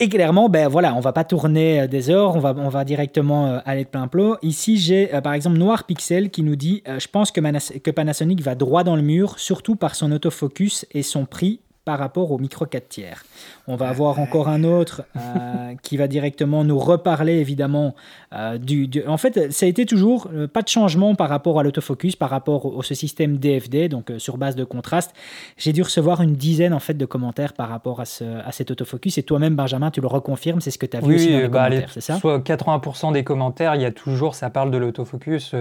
Et 0.00 0.08
clairement, 0.08 0.48
ben 0.48 0.66
voilà, 0.66 0.94
on 0.94 1.00
va 1.00 1.12
pas 1.12 1.22
tourner 1.22 1.82
euh, 1.82 1.86
des 1.86 2.10
heures, 2.10 2.34
on 2.34 2.40
va, 2.40 2.54
on 2.56 2.68
va 2.68 2.84
directement 2.84 3.60
aller 3.64 3.84
de 3.84 3.88
plein 3.88 4.08
plot. 4.08 4.36
Ici, 4.42 4.76
j'ai 4.76 5.06
par 5.22 5.32
exemple 5.32 5.58
Noir 5.58 5.84
Pixel 5.84 6.28
qui 6.30 6.42
nous 6.42 6.56
dit 6.56 6.82
Je 6.86 7.06
pense 7.06 7.30
que, 7.30 7.78
que 7.78 7.90
Panasonic 7.92 8.42
va 8.42 8.56
droit 8.56 8.82
dans 8.82 8.96
le 8.96 9.02
mur, 9.02 9.38
surtout 9.38 9.76
par 9.76 9.94
son 9.94 10.10
autofocus 10.10 10.86
et 10.90 11.04
son 11.04 11.24
prix 11.24 11.60
par 11.84 11.98
rapport 11.98 12.30
au 12.30 12.38
micro 12.38 12.64
4 12.64 12.88
tiers. 12.88 13.24
On 13.66 13.74
va 13.74 13.88
avoir 13.88 14.20
encore 14.20 14.48
un 14.48 14.62
autre 14.62 15.02
euh, 15.16 15.74
qui 15.82 15.96
va 15.96 16.06
directement 16.06 16.62
nous 16.62 16.78
reparler 16.78 17.34
évidemment 17.34 17.96
euh, 18.32 18.56
du, 18.56 18.88
En 19.08 19.16
fait, 19.16 19.52
ça 19.52 19.66
a 19.66 19.68
été 19.68 19.84
toujours 19.84 20.28
euh, 20.32 20.46
pas 20.46 20.62
de 20.62 20.68
changement 20.68 21.16
par 21.16 21.28
rapport 21.28 21.58
à 21.58 21.64
l'autofocus, 21.64 22.14
par 22.14 22.30
rapport 22.30 22.66
au, 22.66 22.82
ce 22.82 22.94
système 22.94 23.36
DFD, 23.36 23.88
donc 23.88 24.12
sur 24.18 24.38
base 24.38 24.54
de 24.54 24.64
contraste. 24.64 25.12
J'ai 25.56 25.72
dû 25.72 25.82
recevoir 25.82 26.22
une 26.22 26.34
dizaine 26.34 26.72
en 26.72 26.80
fait 26.80 26.94
de 26.94 27.06
commentaires 27.06 27.52
par 27.52 27.68
rapport 27.68 28.00
à, 28.00 28.04
ce, 28.04 28.24
à 28.24 28.52
cet 28.52 28.70
autofocus. 28.70 29.18
Et 29.18 29.24
toi-même, 29.24 29.56
Benjamin, 29.56 29.90
tu 29.90 30.00
le 30.00 30.06
reconfirmes, 30.06 30.60
c'est 30.60 30.70
ce 30.70 30.78
que 30.78 30.86
tu 30.86 30.96
as 30.96 31.00
vu 31.00 31.16
aussi 31.16 31.32
dans 31.32 31.38
les 31.38 31.48
bah, 31.48 31.64
commentaires, 31.68 31.90
c'est 31.92 32.00
ça? 32.00 32.16
Soit 32.18 32.38
80% 32.38 33.12
des 33.12 33.24
commentaires, 33.24 33.74
il 33.74 33.82
y 33.82 33.86
a 33.86 33.92
toujours, 33.92 34.36
ça 34.36 34.50
parle 34.50 34.70
de 34.70 34.78
l'autofocus 34.78 35.54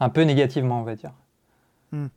un 0.00 0.08
peu 0.10 0.22
négativement, 0.22 0.80
on 0.80 0.84
va 0.84 0.96
dire. 0.96 1.12
Hmm. 1.92 2.08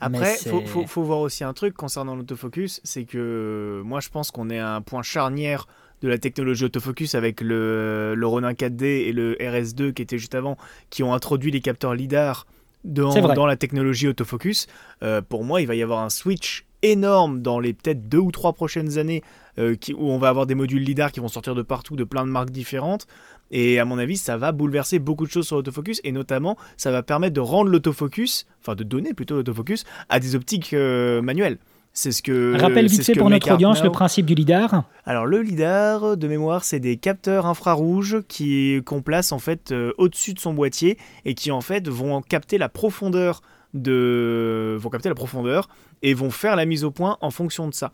Après, 0.00 0.36
il 0.44 0.66
faut, 0.66 0.86
faut, 0.86 1.02
voir 1.02 1.20
aussi 1.20 1.44
un 1.44 1.52
truc 1.52 1.74
concernant 1.74 2.14
l'autofocus, 2.14 2.80
c'est 2.84 3.04
que 3.04 3.82
moi 3.84 4.00
je 4.00 4.08
pense 4.10 4.30
qu'on 4.30 4.50
est 4.50 4.58
à 4.58 4.74
un 4.74 4.82
point 4.82 5.02
charnière 5.02 5.66
de 6.02 6.08
la 6.08 6.18
technologie 6.18 6.64
autofocus 6.64 7.14
avec 7.14 7.40
le, 7.40 8.14
le 8.14 8.26
Ronin 8.26 8.52
4D 8.52 8.84
et 8.84 9.12
le 9.12 9.34
RS2 9.34 9.92
qui 9.92 10.02
était 10.02 10.18
juste 10.18 10.34
avant, 10.34 10.56
qui 10.90 11.02
ont 11.02 11.14
introduit 11.14 11.50
les 11.50 11.60
capteurs 11.60 11.94
LIDAR 11.94 12.46
dans, 12.84 13.34
dans 13.34 13.46
la 13.46 13.56
technologie 13.56 14.08
autofocus. 14.08 14.66
Euh, 15.02 15.22
pour 15.22 15.44
moi, 15.44 15.60
il 15.60 15.66
va 15.66 15.74
y 15.74 15.82
avoir 15.82 16.00
un 16.00 16.10
switch 16.10 16.66
énorme 16.82 17.40
dans 17.40 17.58
les 17.58 17.72
peut-être 17.72 18.08
deux 18.08 18.18
ou 18.18 18.30
trois 18.30 18.52
prochaines 18.52 18.98
années 18.98 19.22
euh, 19.58 19.74
qui, 19.74 19.94
où 19.94 20.10
on 20.10 20.18
va 20.18 20.28
avoir 20.28 20.46
des 20.46 20.54
modules 20.54 20.82
LIDAR 20.82 21.10
qui 21.10 21.20
vont 21.20 21.28
sortir 21.28 21.54
de 21.54 21.62
partout, 21.62 21.96
de 21.96 22.04
plein 22.04 22.24
de 22.24 22.30
marques 22.30 22.50
différentes. 22.50 23.06
Et 23.50 23.78
à 23.78 23.84
mon 23.84 23.98
avis, 23.98 24.16
ça 24.16 24.36
va 24.36 24.52
bouleverser 24.52 24.98
beaucoup 24.98 25.26
de 25.26 25.30
choses 25.30 25.46
sur 25.46 25.56
l'autofocus 25.56 26.00
et 26.04 26.12
notamment, 26.12 26.56
ça 26.76 26.90
va 26.90 27.02
permettre 27.02 27.34
de 27.34 27.40
rendre 27.40 27.70
l'autofocus, 27.70 28.46
enfin 28.60 28.74
de 28.74 28.84
donner 28.84 29.14
plutôt 29.14 29.36
l'autofocus 29.36 29.84
à 30.08 30.20
des 30.20 30.34
optiques 30.34 30.72
euh, 30.72 31.22
manuelles. 31.22 31.58
C'est 31.92 32.12
ce 32.12 32.22
que. 32.22 32.60
Rappelle 32.60 32.88
vite 32.88 33.04
fait 33.04 33.14
pour 33.14 33.30
notre 33.30 33.50
audience 33.50 33.82
le 33.82 33.90
principe 33.90 34.26
du 34.26 34.34
lidar. 34.34 34.84
Alors 35.06 35.24
le 35.24 35.40
lidar, 35.40 36.18
de 36.18 36.28
mémoire, 36.28 36.62
c'est 36.62 36.78
des 36.78 36.98
capteurs 36.98 37.46
infrarouges 37.46 38.18
qui 38.28 38.82
qu'on 38.84 39.00
place 39.00 39.32
en 39.32 39.38
fait 39.38 39.72
euh, 39.72 39.92
au-dessus 39.96 40.34
de 40.34 40.38
son 40.38 40.52
boîtier 40.52 40.98
et 41.24 41.34
qui 41.34 41.50
en 41.50 41.62
fait 41.62 41.88
vont 41.88 42.20
capter 42.20 42.58
la 42.58 42.68
profondeur 42.68 43.40
de, 43.72 44.76
vont 44.78 44.90
capter 44.90 45.08
la 45.08 45.14
profondeur 45.14 45.68
et 46.02 46.12
vont 46.12 46.30
faire 46.30 46.56
la 46.56 46.66
mise 46.66 46.84
au 46.84 46.90
point 46.90 47.16
en 47.20 47.30
fonction 47.30 47.66
de 47.68 47.74
ça. 47.74 47.92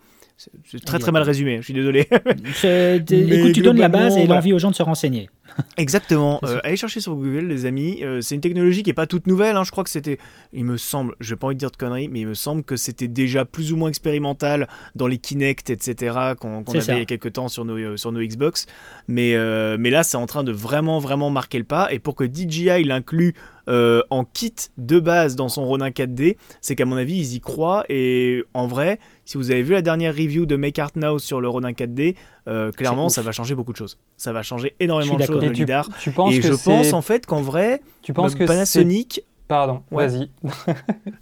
C'est 0.65 0.85
très 0.85 0.99
très 0.99 1.13
mal 1.13 1.23
résumé, 1.23 1.59
je 1.59 1.63
suis 1.63 1.75
désolé. 1.75 2.01
Écoute, 2.11 3.53
tu 3.53 3.63
donnes 3.63 3.79
la 3.79 3.89
base 3.89 4.17
et 4.17 4.27
l'envie 4.27 4.53
aux 4.53 4.59
gens 4.59 4.71
de 4.71 4.75
se 4.75 4.83
renseigner. 4.83 5.31
Exactement. 5.77 6.41
Euh, 6.45 6.61
allez 6.65 6.77
chercher 6.77 7.01
sur 7.01 7.15
Google, 7.15 7.47
les 7.47 7.67
amis. 7.67 8.03
Euh, 8.03 8.21
c'est 8.21 8.35
une 8.35 8.41
technologie 8.41 8.83
qui 8.83 8.91
n'est 8.91 8.95
pas 8.95 9.07
toute 9.07 9.27
nouvelle. 9.27 9.57
Hein. 9.57 9.65
Je 9.65 9.71
crois 9.71 9.85
que 9.85 9.91
c'était, 9.91 10.19
il 10.53 10.65
me 10.65 10.77
semble, 10.77 11.15
je 11.21 11.33
n'ai 11.33 11.39
pas 11.39 11.47
envie 11.47 11.57
de 11.57 11.61
dire 11.61 11.71
de 11.71 11.77
conneries, 11.77 12.09
mais 12.09 12.21
il 12.21 12.27
me 12.27 12.35
semble 12.35 12.63
que 12.63 12.77
c'était 12.77 13.09
déjà 13.09 13.45
plus 13.45 13.73
ou 13.73 13.77
moins 13.77 13.89
expérimental 13.89 14.69
dans 14.95 15.07
les 15.07 15.19
Kinect, 15.19 15.71
etc., 15.71 16.35
qu'on 16.39 16.63
avait 16.63 16.79
il 16.79 16.99
y 16.99 17.03
a 17.03 17.05
quelques 17.05 17.33
temps 17.33 17.49
sur 17.49 17.65
nos, 17.65 17.77
euh, 17.77 17.97
sur 17.97 18.13
nos 18.13 18.21
Xbox. 18.21 18.67
Mais, 19.09 19.37
mais 19.79 19.91
là, 19.91 20.03
c'est 20.03 20.17
en 20.17 20.27
train 20.27 20.45
de 20.45 20.53
vraiment, 20.53 20.99
vraiment 20.99 21.31
marquer 21.31 21.59
le 21.59 21.65
pas. 21.65 21.93
Et 21.93 21.99
pour 21.99 22.15
que 22.15 22.25
DJI 22.25 22.85
l'inclue 22.85 23.35
en 23.67 24.25
kit 24.25 24.55
de 24.79 25.01
base 25.01 25.37
dans 25.37 25.49
son 25.49 25.65
Ronin 25.65 25.91
4D, 25.91 26.37
c'est 26.61 26.75
qu'à 26.75 26.85
mon 26.85 26.97
avis, 26.97 27.17
ils 27.17 27.35
y 27.35 27.41
croient. 27.41 27.85
Et 27.89 28.45
en 28.55 28.67
vrai, 28.67 28.99
si 29.33 29.39
vous 29.39 29.51
avez 29.51 29.63
vu 29.63 29.73
la 29.73 29.81
dernière 29.81 30.13
review 30.13 30.45
de 30.45 30.57
Make 30.57 30.79
Art 30.79 30.91
Now 30.95 31.19
sur 31.19 31.41
le 31.41 31.49
Ronin 31.49 31.73
4D, 31.73 32.17
euh, 32.49 32.71
clairement, 32.71 33.09
ça 33.09 33.23
va 33.23 33.33
changer 33.33 33.55
beaucoup 33.55 33.73
de 33.73 33.79
choses. 33.79 33.97
Ça 34.19 34.31
va 34.35 34.43
changer 34.43 34.75
énormément 34.79 35.17
de 35.17 35.23
choses 35.23 35.43
le 35.43 35.49
lidar. 35.49 35.89
et 36.31 36.43
je 36.43 36.53
pense 36.53 36.93
en 36.93 37.01
fait 37.01 37.25
qu'en 37.25 37.41
vrai, 37.41 37.81
tu 38.03 38.13
penses 38.13 38.35
que 38.35 38.45
Panasonic 38.45 39.23
Pardon, 39.53 39.83
vas-y. 39.91 40.31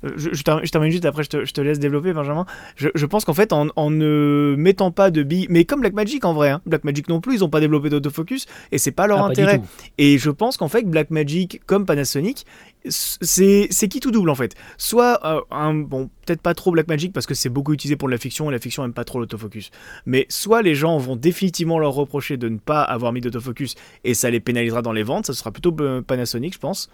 Euh, 0.02 0.12
je, 0.16 0.70
termine 0.70 0.90
juste, 0.90 1.04
après 1.04 1.24
je 1.24 1.28
te, 1.28 1.60
laisse 1.60 1.78
développer, 1.78 2.12
Benjamin. 2.12 2.46
Je, 2.76 3.06
pense 3.06 3.24
qu'en 3.24 3.34
fait, 3.34 3.52
en, 3.52 3.90
ne 3.90 4.54
mettant 4.56 4.92
pas 4.92 5.10
de 5.10 5.22
billes, 5.24 5.46
mais 5.50 5.64
comme 5.64 5.80
Blackmagic 5.80 6.24
en 6.24 6.32
vrai, 6.32 6.50
hein, 6.50 6.62
Blackmagic 6.64 7.08
non 7.08 7.20
plus, 7.20 7.36
ils 7.36 7.40
n'ont 7.40 7.50
pas 7.50 7.60
développé 7.60 7.90
d'autofocus 7.90 8.46
et 8.70 8.78
c'est 8.78 8.92
pas 8.92 9.08
leur 9.08 9.24
ah, 9.24 9.26
intérêt. 9.26 9.60
et 9.98 10.16
je 10.16 10.30
pense 10.30 10.56
qu'en 10.56 10.68
fait, 10.68 10.84
Blackmagic, 10.84 11.60
comme 11.66 11.84
Panasonic, 11.84 12.46
c'est 12.88 13.88
qui 13.88 14.00
tout 14.00 14.10
double 14.10 14.30
en 14.30 14.34
fait. 14.34 14.54
Soit 14.78 15.20
euh, 15.26 15.40
un 15.50 15.74
bon 15.74 16.08
peut-être 16.24 16.40
pas 16.40 16.54
trop 16.54 16.70
Blackmagic 16.70 17.12
parce 17.12 17.26
que 17.26 17.34
c'est 17.34 17.48
beaucoup 17.48 17.72
utilisé 17.72 17.96
pour 17.96 18.08
la 18.08 18.16
fiction 18.16 18.48
et 18.50 18.52
la 18.52 18.58
fiction 18.58 18.84
aime 18.84 18.92
pas 18.92 19.04
trop 19.04 19.18
l'autofocus. 19.18 19.70
Mais 20.06 20.26
soit 20.28 20.62
les 20.62 20.74
gens 20.74 20.96
vont 20.98 21.16
définitivement 21.16 21.78
leur 21.78 21.92
reprocher 21.92 22.36
de 22.36 22.48
ne 22.48 22.58
pas 22.58 22.82
avoir 22.82 23.12
mis 23.12 23.20
d'autofocus 23.20 23.74
et 24.04 24.14
ça 24.14 24.30
les 24.30 24.40
pénalisera 24.40 24.82
dans 24.82 24.92
les 24.92 25.02
ventes, 25.02 25.26
ça 25.26 25.34
sera 25.34 25.50
plutôt 25.50 25.74
euh, 25.80 26.00
Panasonic 26.00 26.54
je 26.54 26.58
pense. 26.58 26.90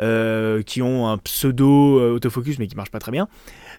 Euh, 0.00 0.62
qui 0.62 0.82
ont 0.82 1.08
un 1.08 1.18
pseudo 1.18 2.00
euh, 2.00 2.14
autofocus 2.14 2.58
mais 2.58 2.66
qui 2.66 2.74
marche 2.74 2.90
pas 2.90 2.98
très 2.98 3.12
bien. 3.12 3.28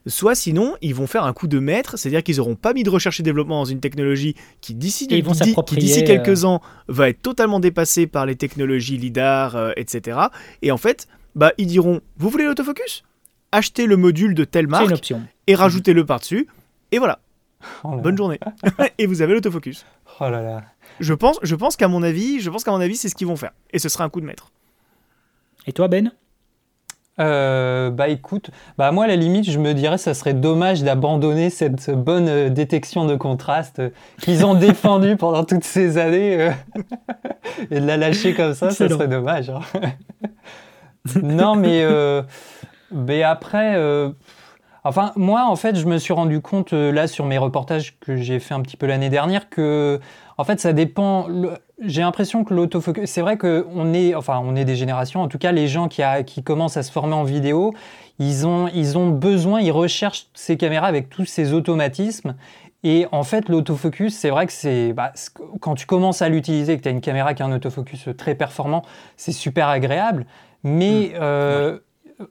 Soit 0.08 0.34
sinon, 0.34 0.75
ils 0.82 0.95
vont 0.95 1.08
faire 1.08 1.25
un 1.25 1.34
coup 1.34 1.47
de 1.47 1.60
maître, 1.60 1.97
c'est-à-dire 1.97 2.23
qu'ils 2.23 2.38
n'auront 2.38 2.56
pas 2.56 2.73
mis 2.73 2.84
de 2.84 2.89
recherche 2.89 3.19
et 3.19 3.23
développement 3.23 3.60
dans 3.60 3.65
une 3.65 3.82
technologie 3.82 4.36
qui 4.62 4.75
d'ici 4.75 5.08
quelques 5.08 6.45
ans 6.45 6.62
va 6.88 7.10
être 7.10 7.21
totalement 7.21 7.60
dépassée 7.60 8.08
par 8.08 8.25
les 8.25 8.36
technologies 8.38 8.97
LIDAR, 8.97 9.73
etc. 9.75 10.19
Et 10.62 10.71
en 10.71 10.78
fait, 10.78 11.08
bah, 11.36 11.51
ils 11.58 11.67
diront 11.67 11.99
Vous 12.17 12.30
voulez 12.30 12.45
l'autofocus? 12.45 13.04
Achetez 13.51 13.86
le 13.86 13.97
module 13.97 14.36
de 14.36 14.45
telle 14.45 14.67
marque 14.67 15.13
et 15.47 15.56
rajoutez-le 15.56 16.06
par-dessus. 16.06 16.47
Et 16.91 16.97
voilà. 16.97 17.19
Oh 17.84 17.97
Bonne 17.97 18.17
journée. 18.17 18.39
et 18.97 19.06
vous 19.06 19.21
avez 19.21 19.34
l'autofocus. 19.34 19.86
Oh 20.19 20.30
là 20.30 20.41
là. 20.41 20.63
Je 20.99 21.13
pense, 21.13 21.39
je 21.41 21.56
pense 21.56 21.75
qu'à 21.75 21.88
mon 21.88 22.04
avis, 22.04 22.39
je 22.39 22.49
pense 22.49 22.63
qu'à 22.63 22.71
mon 22.71 22.80
avis, 22.80 22.95
c'est 22.95 23.10
ce 23.10 23.15
qu'ils 23.15 23.28
vont 23.28 23.36
faire. 23.36 23.51
Et 23.71 23.80
ce 23.80 23.89
sera 23.89 24.04
un 24.04 24.10
coup 24.10 24.21
de 24.21 24.25
maître. 24.25 24.51
Et 25.67 25.73
toi, 25.73 25.88
Ben? 25.88 26.12
Euh, 27.17 27.91
bah 27.91 28.10
écoute, 28.10 28.49
bah 28.78 28.91
moi 28.91 29.06
à 29.06 29.08
la 29.08 29.15
limite 29.15 29.49
je 29.49 29.58
me 29.58 29.73
dirais 29.73 29.97
ça 29.97 30.13
serait 30.13 30.34
dommage 30.34 30.84
d'abandonner 30.84 31.49
cette 31.49 31.89
bonne 31.89 32.28
euh, 32.28 32.49
détection 32.49 33.06
de 33.06 33.15
contraste 33.15 33.80
euh, 33.80 33.89
qu'ils 34.19 34.45
ont 34.45 34.54
défendue 34.60 35.15
pendant 35.15 35.45
toutes 35.45 35.63
ces 35.63 35.97
années 35.97 36.51
et 37.71 37.80
de 37.80 37.86
la 37.86 37.95
lâcher 37.95 38.34
comme 38.34 38.54
ça, 38.54 38.69
ça 38.69 38.89
serait 38.89 39.08
dommage. 39.08 39.49
Hein. 39.49 39.62
non 41.23 41.56
mais, 41.56 41.86
mais 42.91 43.23
après, 43.23 43.78
enfin 44.84 45.13
moi 45.15 45.45
en 45.45 45.56
fait 45.56 45.78
je 45.78 45.86
me 45.86 45.99
suis 45.99 46.13
rendu 46.13 46.41
compte 46.41 46.73
là 46.73 47.08
sur 47.08 47.25
mes 47.25 47.38
reportages 47.38 47.97
que 48.01 48.17
j'ai 48.17 48.39
fait 48.39 48.56
un 48.56 48.62
petit 48.62 48.75
peu 48.75 48.88
l'année 48.88 49.10
dernière 49.10 49.49
que 49.49 50.01
en 50.38 50.43
fait 50.43 50.60
ça 50.60 50.74
dépend 50.74 51.28
j'ai 51.80 52.02
l'impression 52.02 52.43
que 52.43 52.54
l'autofocus, 52.54 53.10
c'est 53.10 53.21
vrai 53.21 53.38
qu'on 53.38 53.93
est, 53.93 54.15
enfin, 54.15 54.41
on 54.43 54.56
est 54.56 54.65
des 54.65 54.76
générations, 54.76 55.21
en 55.21 55.28
tout 55.28 55.38
cas, 55.38 55.52
les 55.52 55.67
gens 55.67 55.88
qui, 55.88 56.02
a, 56.02 56.24
qui 56.24 56.43
commencent 56.43 56.78
à 56.78 56.84
se 56.84 56.91
former 56.91 57.13
en 57.13 57.24
vidéo, 57.24 57.74
ils 58.19 58.48
ont, 58.48 58.69
ils 58.74 58.98
ont 58.98 59.10
besoin, 59.10 59.60
ils 59.62 59.71
recherchent 59.71 60.28
ces 60.34 60.58
caméras 60.58 60.88
avec 60.88 61.10
tous 61.10 61.26
ces 61.26 61.54
automatismes. 61.54 62.36
Et 62.84 63.08
en 63.12 63.24
fait, 63.24 63.50
l'autofocus, 63.50 64.15
c'est 64.15 64.30
vrai 64.30 64.45
que 64.45 64.54
c'est 64.54 64.93
bah, 64.93 65.12
quand 65.60 65.76
tu 65.76 65.86
commences 65.86 66.21
à 66.21 66.30
l'utiliser, 66.30 66.78
que 66.78 66.84
tu 66.84 66.88
as 66.88 66.91
une 66.91 67.02
caméra 67.02 67.34
qui 67.34 67.41
a 67.41 67.45
un 67.45 67.52
autofocus 67.52 68.08
très 68.17 68.36
performant, 68.36 68.84
c'est 69.17 69.32
super 69.32 69.67
agréable. 69.67 70.26
Mais 70.63 71.12
mmh. 71.13 71.17
euh, 71.19 71.80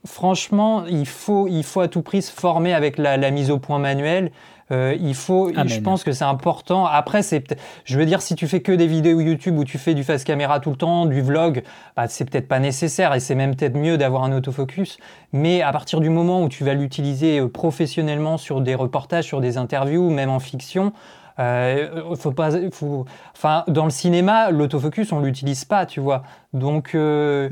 franchement, 0.07 0.85
il 0.87 1.07
faut, 1.07 1.49
il 1.49 1.65
faut 1.65 1.81
à 1.81 1.89
tout 1.89 2.03
prix 2.03 2.23
se 2.23 2.33
former 2.33 2.73
avec 2.73 2.99
la, 2.99 3.17
la 3.17 3.31
mise 3.31 3.51
au 3.51 3.59
point 3.59 3.79
manuelle. 3.79 4.31
Euh, 4.71 4.97
il 4.99 5.15
faut, 5.15 5.53
je 5.67 5.81
pense 5.81 6.05
que 6.05 6.13
c'est 6.13 6.25
important. 6.25 6.87
Après, 6.87 7.23
c'est, 7.23 7.57
je 7.85 7.99
veux 7.99 8.07
dire, 8.07 8.23
si 8.23 8.35
tu 8.35 8.47
fais 8.49 8.61
que 8.61 8.73
des 8.73 8.87
vidéos 8.87 9.21
YouTube 9.21 9.59
où 9.59 9.65
tu 9.65 9.79
fais 9.79 9.95
du 9.95 10.05
face 10.05 10.25
caméra 10.25 10.61
tout 10.61 10.71
le 10.71 10.77
temps, 10.77 11.07
du 11.07 11.21
vlog, 11.21 11.63
bah, 11.97 12.09
c'est 12.09 12.29
peut-être 12.29 12.49
pas 12.49 12.61
nécessaire 12.61 13.15
et 13.15 13.21
c'est 13.21 13.35
même 13.35 13.55
peut-être 13.55 13.77
mieux 13.77 13.99
d'avoir 13.99 14.25
un 14.25 14.33
autofocus. 14.33 14.99
Mais 15.33 15.63
à 15.63 15.73
partir 15.73 16.01
du 16.01 16.09
moment 16.09 16.43
où 16.43 16.49
tu 16.49 16.65
vas 16.65 16.75
l'utiliser 16.75 17.41
euh, 17.41 17.49
professionnellement 17.49 18.39
sur 18.39 18.61
des 18.61 18.75
reportages, 18.75 19.25
sur 19.25 19.41
des 19.41 19.59
interviews, 19.59 20.09
même 20.11 20.31
en 20.31 20.41
fiction, 20.41 20.93
euh, 21.39 22.15
faut 22.17 22.33
pas, 22.33 22.51
faut, 22.71 23.07
enfin, 23.35 23.65
dans 23.67 23.85
le 23.85 23.91
cinéma, 23.91 24.51
l'autofocus, 24.51 25.13
on 25.13 25.21
l'utilise 25.21 25.65
pas, 25.65 25.85
tu 25.85 26.01
vois. 26.01 26.23
Donc, 26.53 26.95
euh, 26.95 27.51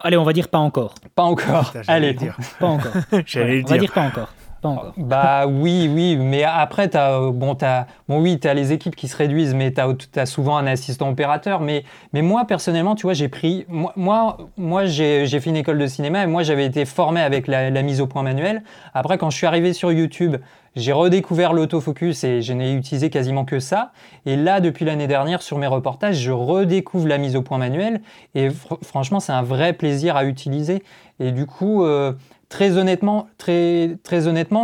allez, 0.00 0.16
on 0.16 0.24
va 0.24 0.32
dire 0.32 0.48
pas 0.48 0.58
encore. 0.58 0.94
Pas 1.14 1.22
encore. 1.22 1.72
allez, 1.88 2.12
dire. 2.12 2.36
pas 2.58 2.66
encore. 2.66 2.92
on 3.12 3.68
va 3.68 3.78
dire 3.78 3.92
pas 3.92 4.02
encore. 4.02 4.28
Bah 4.96 5.46
oui, 5.46 5.90
oui, 5.92 6.16
mais 6.16 6.44
après, 6.44 6.94
as, 6.94 7.30
bon, 7.32 7.56
as, 7.62 7.86
bon, 8.08 8.20
oui, 8.20 8.38
tu 8.38 8.46
as 8.46 8.54
les 8.54 8.72
équipes 8.72 8.94
qui 8.94 9.08
se 9.08 9.16
réduisent, 9.16 9.54
mais 9.54 9.72
tu 9.72 9.80
as, 10.20 10.26
souvent 10.26 10.56
un 10.56 10.66
assistant 10.66 11.08
opérateur. 11.08 11.60
Mais, 11.60 11.84
mais 12.12 12.20
moi, 12.20 12.44
personnellement, 12.44 12.94
tu 12.94 13.04
vois, 13.04 13.14
j'ai 13.14 13.28
pris. 13.28 13.64
Moi, 13.68 14.36
moi, 14.56 14.84
j'ai 14.86 15.26
fait 15.26 15.50
une 15.50 15.56
école 15.56 15.78
de 15.78 15.86
cinéma 15.86 16.22
et 16.24 16.26
moi, 16.26 16.42
j'avais 16.42 16.66
été 16.66 16.84
formé 16.84 17.20
avec 17.20 17.46
la, 17.46 17.70
mise 17.82 18.00
au 18.00 18.06
point 18.06 18.22
manuel. 18.22 18.62
Après, 18.92 19.16
quand 19.16 19.30
je 19.30 19.36
suis 19.36 19.46
arrivé 19.46 19.72
sur 19.72 19.92
YouTube, 19.92 20.36
j'ai 20.76 20.92
redécouvert 20.92 21.52
l'autofocus 21.52 22.22
et 22.24 22.42
je 22.42 22.52
n'ai 22.52 22.74
utilisé 22.74 23.10
quasiment 23.10 23.44
que 23.44 23.60
ça. 23.60 23.92
Et 24.26 24.36
là, 24.36 24.60
depuis 24.60 24.84
l'année 24.84 25.06
dernière, 25.06 25.42
sur 25.42 25.58
mes 25.58 25.66
reportages, 25.66 26.16
je 26.16 26.32
redécouvre 26.32 27.08
la 27.08 27.18
mise 27.18 27.34
au 27.34 27.42
point 27.42 27.58
manuel. 27.58 28.02
Et 28.34 28.48
franchement, 28.82 29.20
c'est 29.20 29.32
un 29.32 29.42
vrai 29.42 29.72
plaisir 29.72 30.16
à 30.16 30.24
utiliser. 30.24 30.82
Et 31.18 31.32
du 31.32 31.46
coup, 31.46 31.84
euh, 31.84 32.12
Très 32.50 32.76
honnêtement, 32.76 33.28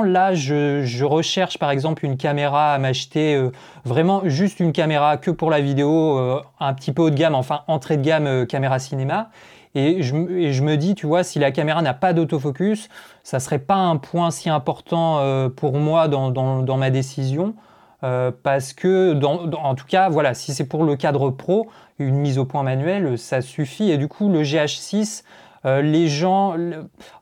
là, 0.03 0.35
je, 0.35 1.05
recherche 1.05 1.57
par 1.57 1.71
exemple 1.71 2.05
une 2.05 2.17
caméra 2.17 2.75
à 2.75 2.79
m'acheter, 2.79 3.37
euh, 3.37 3.53
vraiment 3.85 4.23
juste 4.25 4.59
une 4.59 4.73
caméra 4.73 5.17
que 5.17 5.31
pour 5.31 5.51
la 5.51 5.61
vidéo, 5.61 6.19
euh, 6.19 6.41
un 6.59 6.75
petit 6.75 6.91
peu 6.91 7.03
haut 7.03 7.11
de 7.11 7.15
gamme, 7.15 7.37
enfin 7.37 7.63
entrée 7.69 7.97
de 7.97 8.03
gamme 8.03 8.27
euh, 8.27 8.45
caméra 8.45 8.81
cinéma. 8.81 9.31
Et 9.77 10.03
je, 10.03 10.15
me 10.15 10.75
dis, 10.77 10.97
tu 10.97 11.07
vois, 11.07 11.23
si 11.23 11.39
la 11.39 11.53
caméra 11.53 11.81
n'a 11.81 11.95
pas 11.95 12.13
d'autofocus, 12.13 12.89
ça 13.23 13.39
serait 13.39 13.61
pas 13.61 13.77
un 13.77 13.99
point 13.99 14.31
si 14.31 14.49
important 14.49 15.21
pour 15.55 15.75
moi 15.75 16.09
dans, 16.09 16.77
ma 16.79 16.89
décision. 16.89 17.55
parce 18.01 18.73
que, 18.73 19.23
en 19.23 19.75
tout 19.75 19.85
cas, 19.85 20.09
voilà, 20.09 20.33
si 20.33 20.55
c'est 20.55 20.65
pour 20.65 20.83
le 20.83 20.97
cadre 20.97 21.29
pro, 21.29 21.69
une 21.99 22.15
mise 22.15 22.39
au 22.39 22.47
point 22.47 22.63
manuelle, 22.63 23.19
ça 23.19 23.43
suffit. 23.43 23.91
Et 23.91 23.99
du 23.99 24.09
coup, 24.09 24.31
le 24.31 24.45
GH6, 24.45 25.25
euh, 25.67 25.83
les 25.83 26.07
gens, 26.07 26.55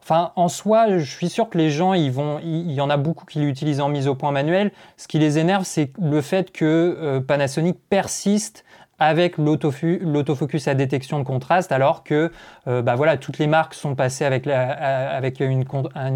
enfin, 0.02 0.32
en 0.36 0.48
soi, 0.48 0.98
je 0.98 1.10
suis 1.10 1.30
sûr 1.30 1.48
que 1.48 1.56
les 1.56 1.70
gens, 1.70 1.94
ils 1.94 2.12
vont, 2.12 2.40
il 2.42 2.72
y 2.72 2.80
en 2.80 2.90
a 2.90 2.98
beaucoup 2.98 3.24
qui 3.24 3.38
l'utilisent 3.38 3.80
en 3.80 3.88
mise 3.88 4.06
au 4.06 4.14
point 4.14 4.32
manuel. 4.32 4.70
Ce 4.98 5.08
qui 5.08 5.18
les 5.18 5.38
énerve, 5.38 5.64
c'est 5.64 5.90
le 5.98 6.20
fait 6.20 6.52
que 6.52 6.64
euh, 6.64 7.20
Panasonic 7.20 7.76
persiste 7.88 8.64
avec 8.98 9.38
l'autofocus 9.38 10.68
à 10.68 10.74
détection 10.74 11.18
de 11.18 11.24
contraste, 11.24 11.72
alors 11.72 12.04
que 12.04 12.30
euh, 12.68 12.80
bah 12.80 12.94
voilà, 12.94 13.16
toutes 13.16 13.38
les 13.38 13.48
marques 13.48 13.74
sont 13.74 13.94
passées 13.94 14.24
avec, 14.24 14.46
une, 14.46 15.64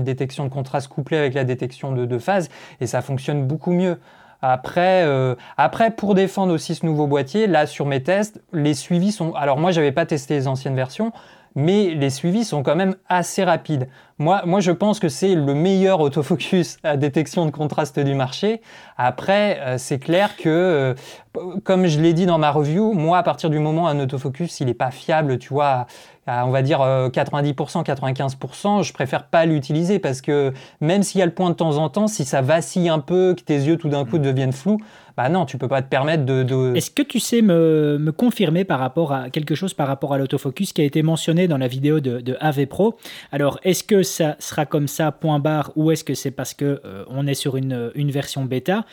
détection 0.04 0.44
de 0.44 0.48
contraste 0.48 0.88
couplée 0.88 1.16
avec 1.16 1.34
la 1.34 1.44
détection 1.44 1.92
de, 1.92 2.18
phase, 2.18 2.48
et 2.80 2.86
ça 2.86 3.02
fonctionne 3.02 3.46
beaucoup 3.46 3.72
mieux. 3.72 3.98
Après, 4.40 5.04
pour 5.96 6.14
défendre 6.14 6.54
aussi 6.54 6.76
ce 6.76 6.86
nouveau 6.86 7.08
boîtier, 7.08 7.48
là 7.48 7.66
sur 7.66 7.84
mes 7.84 8.04
tests, 8.04 8.40
les 8.52 8.74
suivis 8.74 9.10
sont. 9.10 9.34
Alors 9.34 9.58
moi, 9.58 9.72
j'avais 9.72 9.90
pas 9.90 10.06
testé 10.06 10.34
les 10.34 10.46
anciennes 10.46 10.76
versions, 10.76 11.12
mais 11.58 11.92
les 11.92 12.08
suivis 12.08 12.44
sont 12.44 12.62
quand 12.62 12.76
même 12.76 12.94
assez 13.08 13.42
rapides. 13.42 13.88
Moi, 14.18 14.42
moi 14.46 14.60
je 14.60 14.70
pense 14.70 15.00
que 15.00 15.08
c'est 15.08 15.34
le 15.34 15.54
meilleur 15.54 16.00
autofocus 16.00 16.78
à 16.84 16.96
détection 16.96 17.46
de 17.46 17.50
contraste 17.50 17.98
du 17.98 18.14
marché. 18.14 18.62
Après, 18.96 19.58
euh, 19.60 19.76
c'est 19.76 19.98
clair 19.98 20.36
que, 20.36 20.48
euh, 20.48 20.94
comme 21.64 21.86
je 21.86 21.98
l'ai 21.98 22.12
dit 22.12 22.26
dans 22.26 22.38
ma 22.38 22.52
review, 22.52 22.92
moi, 22.92 23.18
à 23.18 23.24
partir 23.24 23.50
du 23.50 23.58
moment 23.58 23.84
où 23.84 23.86
un 23.88 23.98
autofocus, 23.98 24.60
il 24.60 24.66
n'est 24.66 24.74
pas 24.74 24.92
fiable, 24.92 25.38
tu 25.38 25.48
vois, 25.48 25.88
à, 26.28 26.46
on 26.46 26.50
va 26.50 26.62
dire 26.62 26.78
90%, 26.78 27.80
euh, 27.80 27.82
95%, 27.82 28.84
je 28.84 28.92
préfère 28.92 29.24
pas 29.24 29.44
l'utiliser 29.44 29.98
parce 29.98 30.20
que 30.20 30.52
même 30.80 31.02
s'il 31.02 31.18
y 31.18 31.22
a 31.22 31.26
le 31.26 31.34
point 31.34 31.50
de 31.50 31.56
temps 31.56 31.76
en 31.78 31.88
temps, 31.88 32.06
si 32.06 32.24
ça 32.24 32.40
vacille 32.40 32.88
un 32.88 33.00
peu, 33.00 33.34
que 33.36 33.42
tes 33.42 33.56
yeux 33.56 33.78
tout 33.78 33.88
d'un 33.88 34.04
coup 34.04 34.18
deviennent 34.18 34.52
flous, 34.52 34.78
bah 35.18 35.28
non, 35.28 35.46
tu 35.46 35.58
peux 35.58 35.66
pas 35.66 35.82
te 35.82 35.88
permettre 35.88 36.24
de. 36.24 36.76
Est-ce 36.76 36.92
que 36.92 37.02
tu 37.02 37.18
sais 37.18 37.42
me, 37.42 38.12
confirmer 38.16 38.62
par 38.62 38.78
rapport 38.78 39.12
à 39.12 39.30
quelque 39.30 39.56
chose 39.56 39.74
par 39.74 39.88
rapport 39.88 40.14
à 40.14 40.18
l'autofocus 40.18 40.72
qui 40.72 40.80
a 40.80 40.84
été 40.84 41.02
mentionné 41.02 41.48
dans 41.48 41.58
la 41.58 41.66
vidéo 41.66 41.98
de, 41.98 42.36
AV 42.38 42.66
Pro? 42.66 42.96
Alors, 43.32 43.58
est-ce 43.64 43.82
que 43.82 44.04
ça 44.04 44.36
sera 44.38 44.64
comme 44.64 44.86
ça, 44.86 45.10
point 45.10 45.40
barre, 45.40 45.72
ou 45.74 45.90
est-ce 45.90 46.04
que 46.04 46.14
c'est 46.14 46.30
parce 46.30 46.54
que 46.54 46.80
euh, 46.84 47.04
on 47.08 47.26
est 47.26 47.34
sur 47.34 47.56
une, 47.56 47.90
une 47.96 48.12
version 48.12 48.44
bêta? 48.44 48.84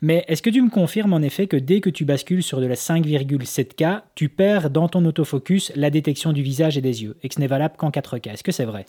Mais 0.00 0.24
est-ce 0.26 0.40
que 0.40 0.48
tu 0.48 0.62
me 0.62 0.70
confirmes 0.70 1.12
en 1.12 1.20
effet 1.20 1.48
que 1.48 1.58
dès 1.58 1.82
que 1.82 1.90
tu 1.90 2.06
bascules 2.06 2.42
sur 2.42 2.62
de 2.62 2.66
la 2.66 2.76
5,7K, 2.76 4.00
tu 4.14 4.30
perds 4.30 4.70
dans 4.70 4.88
ton 4.88 5.04
autofocus 5.04 5.70
la 5.76 5.90
détection 5.90 6.32
du 6.32 6.42
visage 6.42 6.78
et 6.78 6.80
des 6.80 7.02
yeux, 7.02 7.18
et 7.22 7.28
que 7.28 7.34
ce 7.34 7.40
n'est 7.40 7.46
valable 7.46 7.74
qu'en 7.76 7.90
4K 7.90 8.32
Est-ce 8.32 8.42
que 8.42 8.52
c'est 8.52 8.64
vrai? 8.64 8.86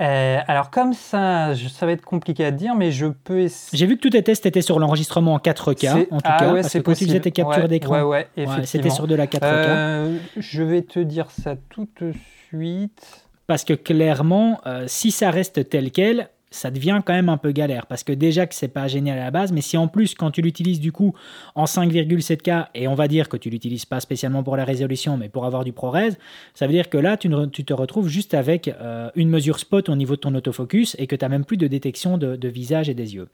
Euh, 0.00 0.38
alors 0.46 0.70
comme 0.70 0.92
ça, 0.92 1.54
ça 1.54 1.86
va 1.86 1.92
être 1.92 2.04
compliqué 2.04 2.44
à 2.44 2.50
dire, 2.50 2.74
mais 2.74 2.92
je 2.92 3.06
peux 3.06 3.40
essayer. 3.40 3.78
J'ai 3.78 3.86
vu 3.86 3.96
que 3.96 4.02
tous 4.02 4.10
tes 4.10 4.22
tests 4.22 4.46
étaient 4.46 4.62
sur 4.62 4.78
l'enregistrement 4.78 5.34
en 5.34 5.38
4K, 5.38 6.06
en 6.10 6.18
tout 6.18 6.22
ah 6.24 6.38
cas, 6.38 6.52
ouais, 6.52 6.60
parce 6.60 6.72
que 6.72 6.78
quand 6.78 6.94
tu 6.94 7.06
faisais 7.06 7.20
tes 7.20 7.32
captures 7.32 7.68
d'écran, 7.68 8.02
ouais, 8.04 8.28
c'était 8.64 8.90
sur 8.90 9.06
de 9.06 9.14
la 9.14 9.26
4K. 9.26 9.38
Euh, 9.42 10.18
je 10.36 10.62
vais 10.62 10.82
te 10.82 11.00
dire 11.00 11.30
ça 11.30 11.54
tout 11.68 11.88
de 12.00 12.12
suite. 12.46 13.24
Parce 13.46 13.64
que 13.64 13.72
clairement, 13.72 14.60
euh, 14.66 14.84
si 14.86 15.10
ça 15.10 15.30
reste 15.30 15.68
tel 15.70 15.90
quel, 15.90 16.28
ça 16.50 16.70
devient 16.70 17.00
quand 17.04 17.12
même 17.12 17.28
un 17.28 17.36
peu 17.36 17.52
galère 17.52 17.86
parce 17.86 18.04
que 18.04 18.12
déjà 18.12 18.46
que 18.46 18.54
c'est 18.54 18.68
pas 18.68 18.88
génial 18.88 19.18
à 19.18 19.24
la 19.24 19.30
base, 19.30 19.52
mais 19.52 19.60
si 19.60 19.76
en 19.76 19.88
plus 19.88 20.14
quand 20.14 20.30
tu 20.30 20.42
l'utilises 20.42 20.80
du 20.80 20.92
coup 20.92 21.14
en 21.54 21.64
5,7K 21.64 22.68
et 22.74 22.88
on 22.88 22.94
va 22.94 23.08
dire 23.08 23.28
que 23.28 23.36
tu 23.36 23.50
l'utilises 23.50 23.84
pas 23.84 24.00
spécialement 24.00 24.42
pour 24.42 24.56
la 24.56 24.64
résolution 24.64 25.16
mais 25.16 25.28
pour 25.28 25.44
avoir 25.44 25.64
du 25.64 25.72
ProRes, 25.72 26.16
ça 26.54 26.66
veut 26.66 26.72
dire 26.72 26.88
que 26.88 26.98
là 26.98 27.16
tu, 27.16 27.28
te 27.28 27.72
retrouves 27.72 28.08
juste 28.08 28.34
avec 28.34 28.68
euh, 28.68 29.10
une 29.14 29.28
mesure 29.28 29.58
spot 29.58 29.88
au 29.88 29.96
niveau 29.96 30.16
de 30.16 30.20
ton 30.20 30.34
autofocus 30.34 30.96
et 30.98 31.06
que 31.06 31.16
tu 31.16 31.24
n'as 31.24 31.28
même 31.28 31.44
plus 31.44 31.56
de 31.56 31.66
détection 31.66 32.18
de, 32.18 32.48
visage 32.48 32.88
et 32.88 32.94
des 32.94 33.14
yeux. 33.14 33.28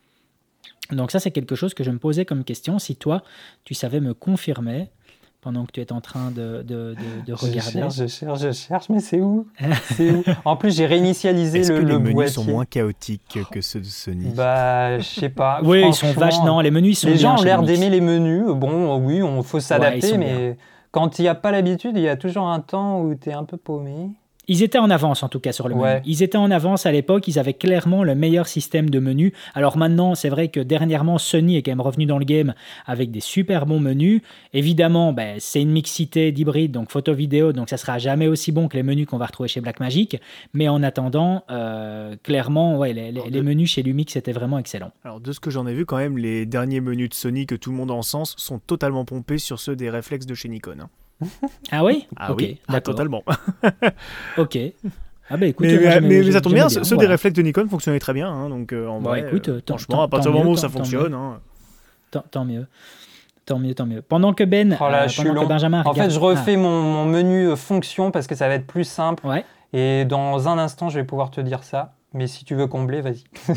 Donc 0.90 1.10
ça 1.10 1.20
c'est 1.20 1.30
quelque 1.30 1.54
chose 1.54 1.72
que 1.72 1.84
je 1.84 1.90
me 1.90 1.98
posais 1.98 2.24
comme 2.24 2.44
question 2.44 2.78
si 2.78 2.96
toi 2.96 3.22
tu 3.64 3.74
savais 3.74 4.00
me 4.00 4.12
confirmer 4.12 4.88
pendant 5.44 5.66
que 5.66 5.72
tu 5.72 5.80
es 5.82 5.92
en 5.92 6.00
train 6.00 6.30
de, 6.30 6.62
de, 6.62 6.96
de, 7.26 7.32
regarder. 7.34 7.60
Je 7.60 7.70
cherche, 7.70 7.96
je 7.96 8.06
cherche, 8.06 8.40
je 8.40 8.52
cherche, 8.52 8.88
mais 8.88 9.00
c'est 9.00 9.20
où, 9.20 9.46
où? 10.00 10.22
En 10.46 10.56
plus, 10.56 10.74
j'ai 10.74 10.86
réinitialisé 10.86 11.62
le, 11.62 11.80
que 11.80 11.84
les 11.84 11.98
menus 11.98 12.32
sont 12.32 12.44
moins 12.44 12.64
chaotiques 12.64 13.38
que 13.52 13.60
ceux 13.60 13.80
de 13.80 13.84
Sony? 13.84 14.32
Bah, 14.34 14.98
je 14.98 15.04
sais 15.04 15.28
pas. 15.28 15.60
oui, 15.64 15.84
ils 15.86 15.92
sont 15.92 16.12
vachement. 16.12 16.46
Non, 16.46 16.60
les 16.60 16.70
menus 16.70 17.00
sont 17.00 17.08
Les 17.08 17.18
gens 17.18 17.38
ont 17.38 17.42
l'air 17.42 17.62
d'aimer 17.62 17.90
les 17.90 18.00
menus. 18.00 18.46
Bon, 18.54 18.96
oui, 18.96 19.22
on 19.22 19.42
faut 19.42 19.60
s'adapter, 19.60 20.16
mais 20.16 20.56
quand 20.90 21.18
il 21.18 21.22
n'y 21.22 21.28
a 21.28 21.34
pas 21.34 21.50
l'habitude, 21.50 21.92
il 21.96 22.02
y 22.02 22.08
a 22.08 22.16
toujours 22.16 22.48
un 22.48 22.60
temps 22.60 23.02
où 23.02 23.14
tu 23.14 23.28
es 23.28 23.34
un 23.34 23.44
peu 23.44 23.58
paumé. 23.58 24.08
Ils 24.48 24.62
étaient 24.62 24.78
en 24.78 24.90
avance 24.90 25.22
en 25.22 25.28
tout 25.28 25.40
cas 25.40 25.52
sur 25.52 25.68
le 25.68 25.74
menu. 25.74 26.00
Ils 26.04 26.22
étaient 26.22 26.38
en 26.38 26.50
avance 26.50 26.86
à 26.86 26.92
l'époque, 26.92 27.28
ils 27.28 27.38
avaient 27.38 27.54
clairement 27.54 28.04
le 28.04 28.14
meilleur 28.14 28.46
système 28.46 28.90
de 28.90 28.98
menu. 28.98 29.32
Alors 29.54 29.76
maintenant, 29.76 30.14
c'est 30.14 30.28
vrai 30.28 30.48
que 30.48 30.60
dernièrement, 30.60 31.18
Sony 31.18 31.56
est 31.56 31.62
quand 31.62 31.70
même 31.70 31.80
revenu 31.80 32.06
dans 32.06 32.18
le 32.18 32.24
game 32.24 32.54
avec 32.86 33.10
des 33.10 33.20
super 33.20 33.66
bons 33.66 33.80
menus. 33.80 34.22
Évidemment, 34.52 35.12
ben, 35.12 35.36
c'est 35.38 35.62
une 35.62 35.70
mixité 35.70 36.32
d'hybride, 36.32 36.72
donc 36.72 36.90
photo-vidéo, 36.90 37.52
donc 37.52 37.70
ça 37.70 37.76
sera 37.76 37.98
jamais 37.98 38.26
aussi 38.26 38.52
bon 38.52 38.68
que 38.68 38.76
les 38.76 38.82
menus 38.82 39.06
qu'on 39.06 39.18
va 39.18 39.26
retrouver 39.26 39.48
chez 39.48 39.60
Blackmagic. 39.60 40.20
Mais 40.52 40.68
en 40.68 40.82
attendant, 40.82 41.44
euh, 41.50 42.16
clairement, 42.22 42.78
ouais, 42.78 42.92
les, 42.92 43.42
menus 43.42 43.72
chez 43.72 43.82
Lumix 43.82 44.16
étaient 44.16 44.32
vraiment 44.32 44.58
excellents. 44.58 44.92
Alors 45.04 45.20
de 45.20 45.32
ce 45.32 45.40
que 45.40 45.50
j'en 45.50 45.66
ai 45.66 45.74
vu 45.74 45.84
quand 45.86 45.98
même, 45.98 46.18
les 46.18 46.46
derniers 46.46 46.80
menus 46.80 47.10
de 47.10 47.14
Sony 47.14 47.46
que 47.46 47.54
tout 47.54 47.70
le 47.70 47.76
monde 47.76 47.90
en 47.90 48.02
sens 48.02 48.34
sont 48.38 48.58
totalement 48.58 49.04
pompés 49.04 49.38
sur 49.38 49.60
ceux 49.60 49.76
des 49.76 49.90
réflexes 49.90 50.26
de 50.26 50.34
chez 50.34 50.48
Nikon. 50.48 50.76
Hein. 50.80 50.88
Ah 51.70 51.84
oui 51.84 52.06
Ah 52.16 52.32
oui, 52.32 52.58
ah, 52.68 52.80
totalement. 52.80 53.22
ok. 54.38 54.58
Ah 55.30 55.36
bah 55.38 55.46
écoute, 55.46 55.66
mais, 55.66 56.00
mais, 56.00 56.32
ça 56.32 56.40
tombe 56.40 56.52
bien, 56.52 56.68
ceux 56.68 56.96
des 56.96 57.06
réflexes 57.06 57.36
de 57.36 57.42
Nikon 57.42 57.66
fonctionnaient 57.68 57.98
très 57.98 58.12
bien, 58.12 58.28
hein, 58.28 58.50
donc 58.50 58.72
euh, 58.72 58.86
en 58.86 59.00
vrai, 59.00 59.20
écoute, 59.20 59.48
euh, 59.48 59.60
franchement, 59.66 60.02
à 60.02 60.08
partir 60.08 60.30
du 60.30 60.38
moment 60.38 60.50
où 60.50 60.56
ça 60.56 60.68
fonctionne, 60.68 61.14
hein. 61.14 61.40
tant, 62.30 62.44
mieux. 62.44 62.66
Tant 63.46 63.58
mieux, 63.58 63.74
tant 63.74 63.86
mieux. 63.86 64.02
Pendant 64.02 64.34
que 64.34 64.44
Ben, 64.44 64.76
oh 64.78 64.88
là, 64.90 65.04
euh, 65.04 65.08
pendant 65.16 65.42
que 65.42 65.48
Benjamin 65.48 65.82
En 65.86 65.94
fait, 65.94 66.10
je 66.10 66.18
refais 66.18 66.54
ah. 66.54 66.58
mon, 66.58 66.82
mon, 66.82 67.04
menu 67.06 67.56
fonction 67.56 68.10
parce 68.10 68.26
que 68.26 68.34
ça 68.34 68.48
va 68.48 68.54
être 68.54 68.66
plus 68.66 68.84
simple. 68.84 69.26
Ouais. 69.26 69.44
Et 69.72 70.04
dans 70.04 70.48
un 70.48 70.58
instant, 70.58 70.88
je 70.88 70.98
vais 70.98 71.04
pouvoir 71.04 71.30
te 71.30 71.40
dire 71.40 71.64
ça. 71.64 71.93
Mais 72.14 72.28
si 72.28 72.44
tu 72.44 72.54
veux 72.54 72.68
combler, 72.68 73.00
vas-y. 73.00 73.24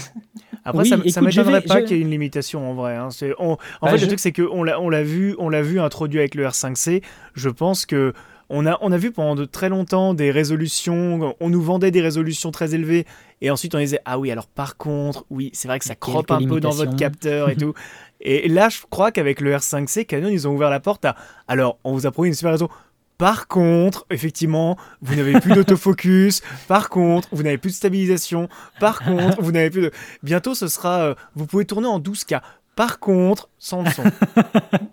Après, 0.65 0.83
ça, 0.83 0.97
ne 0.97 1.03
m'étonnerait 1.03 1.61
pas 1.61 1.83
qu'il 1.83 1.95
y 1.95 1.99
ait 1.99 2.03
une 2.03 2.09
limitation 2.09 2.69
en 2.69 2.73
vrai. 2.73 2.95
Hein. 2.95 3.09
en 3.37 3.57
bah, 3.81 3.91
fait, 3.91 3.97
le 3.97 4.07
truc, 4.07 4.19
c'est 4.19 4.33
qu'on 4.33 4.63
l'a, 4.63 4.81
on 4.81 4.89
l'a 4.89 5.03
vu, 5.03 5.35
on 5.37 5.47
l'a 5.47 5.61
vu 5.61 5.79
introduit 5.79 6.19
avec 6.19 6.35
le 6.35 6.45
R5C. 6.45 7.03
Je 7.35 7.49
pense 7.49 7.85
que 7.85 8.13
on 8.49 8.65
a, 8.65 8.77
on 8.81 8.91
a 8.91 8.97
vu 8.97 9.11
pendant 9.11 9.35
de 9.35 9.45
très 9.45 9.69
longtemps 9.69 10.13
des 10.13 10.31
résolutions, 10.31 11.35
on 11.39 11.49
nous 11.49 11.61
vendait 11.61 11.91
des 11.91 12.01
résolutions 12.01 12.51
très 12.51 12.73
élevées, 12.73 13.05
et 13.41 13.51
ensuite 13.51 13.75
on 13.75 13.79
disait, 13.79 13.99
ah 14.05 14.17
oui, 14.17 14.31
alors 14.31 14.47
par 14.47 14.77
contre, 14.77 15.25
oui, 15.29 15.49
c'est 15.53 15.67
vrai 15.67 15.79
que 15.79 15.85
ça 15.85 15.95
croppe 15.95 16.31
un 16.31 16.45
peu 16.45 16.59
dans 16.59 16.71
votre 16.71 16.95
capteur 16.95 17.49
et 17.49 17.55
tout. 17.55 17.73
Et 18.19 18.47
là, 18.47 18.69
je 18.69 18.79
crois 18.89 19.11
qu'avec 19.11 19.41
le 19.41 19.53
R5C, 19.53 20.05
Canon, 20.05 20.29
ils 20.29 20.47
ont 20.47 20.55
ouvert 20.55 20.71
la 20.71 20.79
porte 20.79 21.05
à, 21.05 21.15
alors, 21.47 21.77
on 21.83 21.93
vous 21.93 22.07
a 22.07 22.11
promis 22.11 22.29
une 22.29 22.33
super 22.33 22.51
raison. 22.51 22.67
Par 23.17 23.47
contre, 23.47 24.05
effectivement, 24.11 24.77
vous 25.01 25.15
n'avez 25.15 25.39
plus 25.39 25.53
d'autofocus. 25.53 26.41
Par 26.67 26.89
contre, 26.89 27.27
vous 27.31 27.43
n'avez 27.43 27.57
plus 27.57 27.71
de 27.71 27.75
stabilisation. 27.75 28.47
Par 28.79 28.99
contre, 28.99 29.41
vous 29.41 29.51
n'avez 29.51 29.69
plus 29.69 29.81
de. 29.81 29.91
Bientôt, 30.21 30.53
ce 30.53 30.67
sera. 30.67 30.99
Euh, 30.99 31.15
vous 31.35 31.45
pouvez 31.47 31.65
tourner 31.65 31.87
en 31.87 31.99
12K. 31.99 32.41
Par 32.77 32.99
contre, 32.99 33.49
sans 33.57 33.81
le 33.81 33.89
son. 33.89 34.03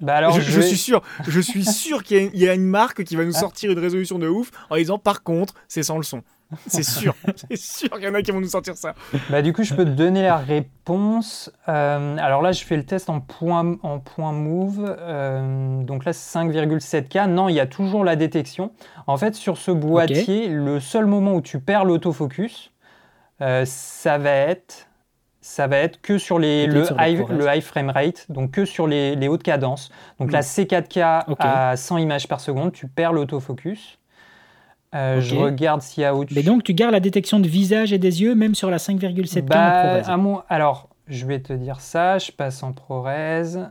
bah 0.01 0.17
alors, 0.17 0.41
je, 0.41 0.61
suis 0.63 0.79
sûr, 0.79 1.03
je 1.29 1.39
suis 1.39 1.67
sûr 1.67 2.03
qu'il 2.03 2.35
y, 2.35 2.49
a 2.49 2.55
une 2.55 2.65
marque 2.65 3.05
qui 3.05 3.15
va 3.15 3.27
nous 3.27 3.37
ah. 3.37 3.41
sortir 3.41 3.71
une 3.71 3.79
résolution 3.79 4.19
de 4.19 4.27
ouf 4.27 4.51
en 4.71 4.77
disant 4.77 4.99
par 4.99 5.23
contre, 5.23 5.53
c'est 5.69 5.83
sans 5.83 5.99
le 5.99 6.03
son. 6.03 6.23
C'est 6.67 6.83
sûr, 6.83 7.15
c'est 7.37 7.59
sûr 7.59 7.91
qu'il 7.91 8.05
y 8.05 8.09
en 8.09 8.15
a 8.15 8.23
qui 8.23 8.31
vont 8.31 8.41
nous 8.41 8.49
sortir 8.49 8.75
ça. 8.75 8.95
Bah 9.29 9.43
du 9.43 9.53
coup, 9.53 9.65
je 9.65 9.75
peux 9.75 9.85
te 9.85 9.91
donner 9.91 10.23
la 10.23 10.39
réponse. 10.39 11.53
Euh, 11.69 12.17
alors 12.17 12.41
là, 12.41 12.53
je 12.53 12.65
fais 12.65 12.79
le 12.79 12.87
test 12.87 13.11
en 13.11 13.21
point, 13.21 13.77
en 13.83 13.99
point 13.99 14.33
move. 14.33 14.97
Euh, 14.99 15.83
donc 15.83 16.07
là, 16.07 16.13
5,7K. 16.13 17.27
Non, 17.29 17.51
il 17.51 17.55
y 17.55 17.61
a 17.61 17.67
toujours 17.67 18.03
la 18.03 18.17
détection. 18.17 18.73
En 19.07 19.19
fait, 19.19 19.35
sur 19.35 19.59
ce 19.59 19.71
boîtier, 19.71 20.49
le 20.49 20.81
seul 20.81 21.05
moment 21.05 21.35
où 21.35 21.43
tu 21.43 21.61
perds 21.61 21.85
l'autofocus, 21.85 22.73
euh, 23.43 23.65
ça 23.67 24.17
va 24.17 24.31
être 24.31 24.89
ça 25.45 25.67
va 25.67 25.77
être 25.77 26.01
que 26.01 26.17
sur 26.17 26.39
les, 26.39 26.67
le, 26.67 26.85
high, 26.99 27.23
le, 27.29 27.47
high, 27.47 27.61
frame 27.61 27.91
rate, 27.91 28.25
donc 28.31 28.53
que 28.53 28.65
sur 28.65 28.87
les, 28.87 29.15
les 29.15 29.29
hautes 29.29 29.43
cadences. 29.43 29.91
Donc 30.19 30.33
la 30.33 30.41
C4K 30.41 31.25
à 31.39 31.77
100 31.77 31.99
images 31.99 32.27
par 32.27 32.41
seconde, 32.41 32.73
tu 32.73 32.89
perds 32.89 33.13
l'autofocus. 33.13 33.99
Euh, 34.95 35.21
je 35.21 35.37
regarde 35.37 35.83
s'il 35.83 36.03
y 36.03 36.07
a 36.07 36.15
autre 36.15 36.33
Mais 36.35 36.43
donc 36.43 36.65
tu 36.65 36.73
gardes 36.73 36.93
la 36.93 37.01
détection 37.01 37.41
de 37.41 37.49
visage 37.49 37.93
et 37.93 37.99
des 37.99 38.23
yeux 38.23 38.35
même 38.35 38.55
sur 38.55 38.71
la 38.71 38.79
5,7K 38.79 39.43
bah, 39.43 40.01
en 40.09 40.19
ProRes 40.19 40.47
Alors, 40.49 40.89
je 41.09 41.27
vais 41.27 41.41
te 41.41 41.53
dire 41.53 41.81
ça, 41.81 42.17
je 42.17 42.33
passe 42.33 42.63
en 42.63 42.73
ProRes. 42.73 43.69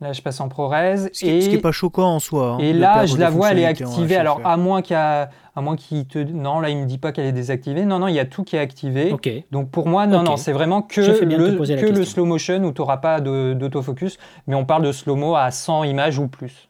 Là, 0.00 0.12
je 0.12 0.22
passe 0.22 0.40
en 0.40 0.48
ProRes. 0.48 0.74
Ce, 1.12 1.26
et... 1.26 1.40
ce 1.40 1.48
qui 1.48 1.56
n'est 1.56 1.60
pas 1.60 1.72
choquant 1.72 2.14
en 2.14 2.20
soi. 2.20 2.52
Hein, 2.52 2.58
et 2.58 2.72
là, 2.72 3.04
je 3.04 3.16
la 3.16 3.30
vois, 3.30 3.50
elle 3.50 3.58
est 3.58 3.66
activée. 3.66 4.16
Alors, 4.16 4.40
à 4.44 4.56
moins 4.56 4.80
qu'il 4.80 4.96
à 4.96 5.60
moins 5.60 5.74
qu'il 5.74 6.06
te. 6.06 6.18
Non, 6.18 6.60
là, 6.60 6.70
il 6.70 6.78
me 6.78 6.86
dit 6.86 6.98
pas 6.98 7.10
qu'elle 7.10 7.26
est 7.26 7.32
désactivée. 7.32 7.84
Non, 7.84 7.98
non, 7.98 8.06
il 8.06 8.14
y 8.14 8.20
a 8.20 8.24
tout 8.24 8.44
qui 8.44 8.56
est 8.56 8.60
activé. 8.60 9.12
Donc, 9.50 9.70
pour 9.70 9.88
moi, 9.88 10.06
non, 10.06 10.22
non, 10.22 10.36
c'est 10.36 10.52
vraiment 10.52 10.82
que, 10.82 11.00
le, 11.00 11.80
que 11.80 11.92
le 11.92 12.04
slow 12.04 12.24
motion 12.24 12.62
où 12.62 12.72
tu 12.72 12.80
n'auras 12.80 12.98
pas 12.98 13.20
d'autofocus. 13.20 14.18
Mais 14.46 14.54
on 14.54 14.64
parle 14.64 14.82
de 14.84 14.92
slow-mo 14.92 15.34
à 15.34 15.50
100 15.50 15.84
images 15.84 16.18
ou 16.18 16.28
plus. 16.28 16.67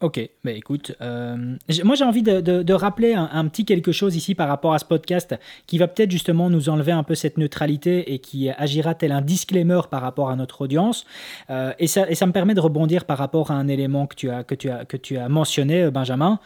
Ok, 0.00 0.18
bah 0.44 0.52
écoute, 0.52 0.92
euh, 1.02 1.36
moi 1.84 1.94
j'ai 1.94 2.04
envie 2.04 2.22
de, 2.22 2.72
rappeler 2.72 3.12
un, 3.12 3.46
petit 3.48 3.66
quelque 3.66 3.92
chose 3.92 4.16
ici 4.16 4.34
par 4.34 4.48
rapport 4.48 4.72
à 4.72 4.78
ce 4.78 4.86
podcast 4.86 5.34
qui 5.66 5.76
va 5.76 5.88
peut-être 5.88 6.10
justement 6.10 6.48
nous 6.48 6.70
enlever 6.70 6.92
un 6.92 7.02
peu 7.02 7.14
cette 7.14 7.36
neutralité 7.36 8.14
et 8.14 8.18
qui 8.18 8.48
agira 8.48 8.94
tel 8.94 9.12
un 9.12 9.20
disclaimer 9.20 9.82
par 9.90 10.00
rapport 10.00 10.30
à 10.30 10.36
notre 10.36 10.62
audience. 10.62 11.04
Euh, 11.50 11.74
et, 11.78 11.86
ça, 11.86 12.08
et 12.08 12.14
ça 12.14 12.24
me 12.24 12.32
permet 12.32 12.54
de 12.54 12.60
rebondir 12.60 13.04
par 13.04 13.18
rapport 13.18 13.50
à 13.50 13.54
un 13.54 13.68
élément 13.68 14.06
que 14.06 14.14
tu 14.14 14.30
as, 14.30 14.42
que 14.42 14.54
tu 14.54 14.70
as, 14.70 14.86
que 14.86 14.96
tu 14.96 15.18
as 15.18 15.28
mentionné, 15.28 15.82
euh, 15.82 15.90
Benjamin 15.90 16.40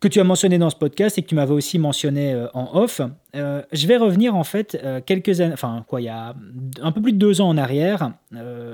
que 0.00 0.08
tu 0.08 0.20
as 0.20 0.24
mentionné 0.24 0.58
dans 0.58 0.70
ce 0.70 0.76
podcast 0.76 1.18
et 1.18 1.22
que 1.22 1.26
tu 1.26 1.34
m'avais 1.34 1.52
aussi 1.52 1.78
mentionné 1.78 2.32
euh, 2.32 2.46
en 2.54 2.76
off. 2.76 3.00
Euh, 3.34 3.62
je 3.72 3.86
vais 3.86 3.96
revenir 3.96 4.36
en 4.36 4.44
fait 4.44 4.78
euh, 4.82 5.00
quelques 5.04 5.40
années, 5.40 5.52
enfin 5.52 5.84
quoi, 5.88 6.00
il 6.00 6.04
y 6.04 6.08
a 6.08 6.34
un 6.80 6.92
peu 6.92 7.02
plus 7.02 7.12
de 7.12 7.18
deux 7.18 7.40
ans 7.40 7.48
en 7.48 7.56
arrière. 7.56 8.12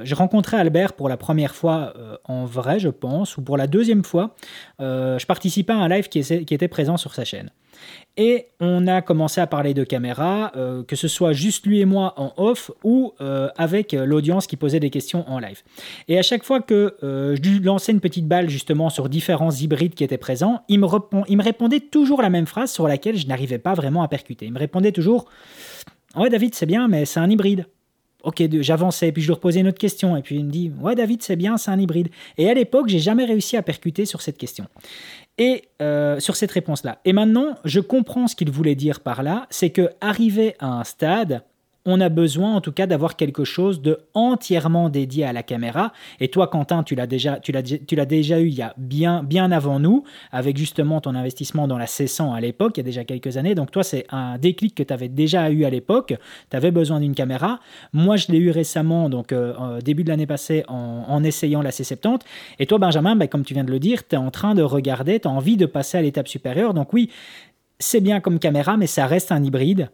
j'ai 0.02 0.14
rencontré 0.14 0.56
Albert 0.56 0.92
pour 0.92 1.08
la 1.08 1.16
première 1.16 1.54
fois 1.54 1.94
en 2.24 2.44
vrai, 2.44 2.78
je 2.78 2.88
pense, 2.88 3.36
ou 3.36 3.42
pour 3.42 3.56
la 3.56 3.66
deuxième 3.66 4.04
fois. 4.04 4.34
je 4.78 5.26
participais 5.26 5.72
à 5.72 5.76
un 5.76 5.88
live 5.88 6.08
qui, 6.08 6.22
qui 6.22 6.54
était 6.54 6.68
présent 6.68 6.96
sur 6.96 7.14
sa 7.14 7.24
chaîne. 7.24 7.50
Et 8.16 8.46
on 8.60 8.86
a 8.86 9.02
commencé 9.02 9.40
à 9.40 9.46
parler 9.48 9.74
de 9.74 9.82
caméra, 9.82 10.52
euh, 10.54 10.84
que 10.84 10.94
ce 10.94 11.08
soit 11.08 11.32
juste 11.32 11.66
lui 11.66 11.80
et 11.80 11.84
moi 11.84 12.14
en 12.16 12.32
off 12.36 12.70
ou 12.84 13.12
euh, 13.20 13.48
avec 13.56 13.92
l'audience 13.92 14.46
qui 14.46 14.56
posait 14.56 14.78
des 14.78 14.90
questions 14.90 15.28
en 15.28 15.40
live. 15.40 15.62
Et 16.06 16.16
à 16.16 16.22
chaque 16.22 16.44
fois 16.44 16.60
que 16.60 16.94
euh, 17.02 17.36
je 17.42 17.60
lançais 17.62 17.90
une 17.90 18.00
petite 18.00 18.28
balle 18.28 18.48
justement 18.48 18.88
sur 18.88 19.08
différents 19.08 19.50
hybrides 19.50 19.94
qui 19.94 20.04
étaient 20.04 20.16
présents, 20.16 20.62
il 20.68 20.78
me, 20.78 20.86
il 21.28 21.36
me 21.36 21.42
répondait 21.42 21.80
toujours 21.80 22.22
la 22.22 22.30
même 22.30 22.46
phrase 22.46 22.70
sur 22.70 22.86
laquelle 22.86 23.16
je 23.16 23.26
n'arrivais 23.26 23.58
pas 23.58 23.74
vraiment 23.74 24.04
à 24.04 24.08
percuter. 24.08 24.46
Il 24.46 24.52
me 24.52 24.60
répondait 24.60 24.92
toujours 24.92 25.26
Ouais, 26.16 26.30
David, 26.30 26.54
c'est 26.54 26.66
bien, 26.66 26.86
mais 26.86 27.06
c'est 27.06 27.18
un 27.18 27.28
hybride. 27.28 27.66
Ok, 28.22 28.42
j'avançais, 28.60 29.12
puis 29.12 29.20
je 29.20 29.26
lui 29.26 29.34
reposais 29.34 29.60
une 29.60 29.68
autre 29.68 29.78
question, 29.78 30.16
et 30.16 30.22
puis 30.22 30.36
il 30.36 30.44
me 30.46 30.50
dit 30.50 30.72
Ouais, 30.80 30.94
David, 30.94 31.22
c'est 31.22 31.36
bien, 31.36 31.58
c'est 31.58 31.70
un 31.70 31.78
hybride. 31.78 32.08
Et 32.38 32.48
à 32.48 32.54
l'époque, 32.54 32.88
j'ai 32.88 32.98
jamais 32.98 33.24
réussi 33.24 33.56
à 33.56 33.62
percuter 33.62 34.06
sur 34.06 34.22
cette 34.22 34.38
question. 34.38 34.66
Et 35.38 35.68
euh, 35.82 36.20
sur 36.20 36.36
cette 36.36 36.52
réponse-là. 36.52 37.00
Et 37.04 37.12
maintenant, 37.12 37.56
je 37.64 37.80
comprends 37.80 38.28
ce 38.28 38.36
qu'il 38.36 38.50
voulait 38.50 38.76
dire 38.76 39.00
par 39.00 39.22
là, 39.22 39.46
c'est 39.50 39.70
que 39.70 39.90
arrivé 40.00 40.54
à 40.60 40.66
un 40.66 40.84
stade 40.84 41.42
on 41.86 42.00
a 42.00 42.08
besoin 42.08 42.54
en 42.54 42.60
tout 42.60 42.72
cas 42.72 42.86
d'avoir 42.86 43.16
quelque 43.16 43.44
chose 43.44 43.82
de 43.82 43.98
entièrement 44.14 44.88
dédié 44.88 45.24
à 45.24 45.32
la 45.32 45.42
caméra. 45.42 45.92
Et 46.20 46.28
toi, 46.28 46.48
Quentin, 46.48 46.82
tu 46.82 46.94
l'as 46.94 47.06
déjà, 47.06 47.38
tu 47.40 47.52
l'as, 47.52 47.62
tu 47.62 47.94
l'as 47.94 48.06
déjà 48.06 48.40
eu 48.40 48.48
il 48.48 48.54
y 48.54 48.62
a 48.62 48.74
bien, 48.78 49.22
bien 49.22 49.52
avant 49.52 49.78
nous, 49.78 50.04
avec 50.32 50.56
justement 50.56 51.00
ton 51.00 51.14
investissement 51.14 51.68
dans 51.68 51.78
la 51.78 51.84
C100 51.84 52.34
à 52.34 52.40
l'époque, 52.40 52.76
il 52.76 52.80
y 52.80 52.82
a 52.82 52.84
déjà 52.84 53.04
quelques 53.04 53.36
années. 53.36 53.54
Donc 53.54 53.70
toi, 53.70 53.82
c'est 53.82 54.06
un 54.10 54.38
déclic 54.38 54.74
que 54.74 54.82
tu 54.82 54.92
avais 54.92 55.08
déjà 55.08 55.50
eu 55.50 55.64
à 55.64 55.70
l'époque. 55.70 56.14
Tu 56.50 56.56
avais 56.56 56.70
besoin 56.70 57.00
d'une 57.00 57.14
caméra. 57.14 57.60
Moi, 57.92 58.16
je 58.16 58.32
l'ai 58.32 58.38
eu 58.38 58.50
récemment, 58.50 59.08
donc 59.08 59.32
euh, 59.32 59.80
début 59.80 60.04
de 60.04 60.08
l'année 60.08 60.26
passée, 60.26 60.64
en, 60.68 61.22
essayant 61.24 61.62
la 61.62 61.70
C70. 61.70 62.20
Et 62.58 62.66
toi, 62.66 62.78
Benjamin, 62.78 63.16
ben, 63.16 63.28
comme 63.28 63.44
tu 63.44 63.54
viens 63.54 63.64
de 63.64 63.70
le 63.70 63.78
dire, 63.78 64.06
tu 64.06 64.14
es 64.14 64.18
en 64.18 64.30
train 64.30 64.54
de 64.54 64.62
regarder, 64.62 65.20
tu 65.20 65.28
as 65.28 65.30
envie 65.30 65.56
de 65.56 65.66
passer 65.66 65.98
à 65.98 66.02
l'étape 66.02 66.28
supérieure. 66.28 66.74
Donc 66.74 66.92
oui, 66.92 67.10
c'est 67.78 68.00
bien 68.00 68.20
comme 68.20 68.38
caméra, 68.38 68.76
mais 68.76 68.86
ça 68.86 69.06
reste 69.06 69.32
un 69.32 69.42
hybride 69.42 69.88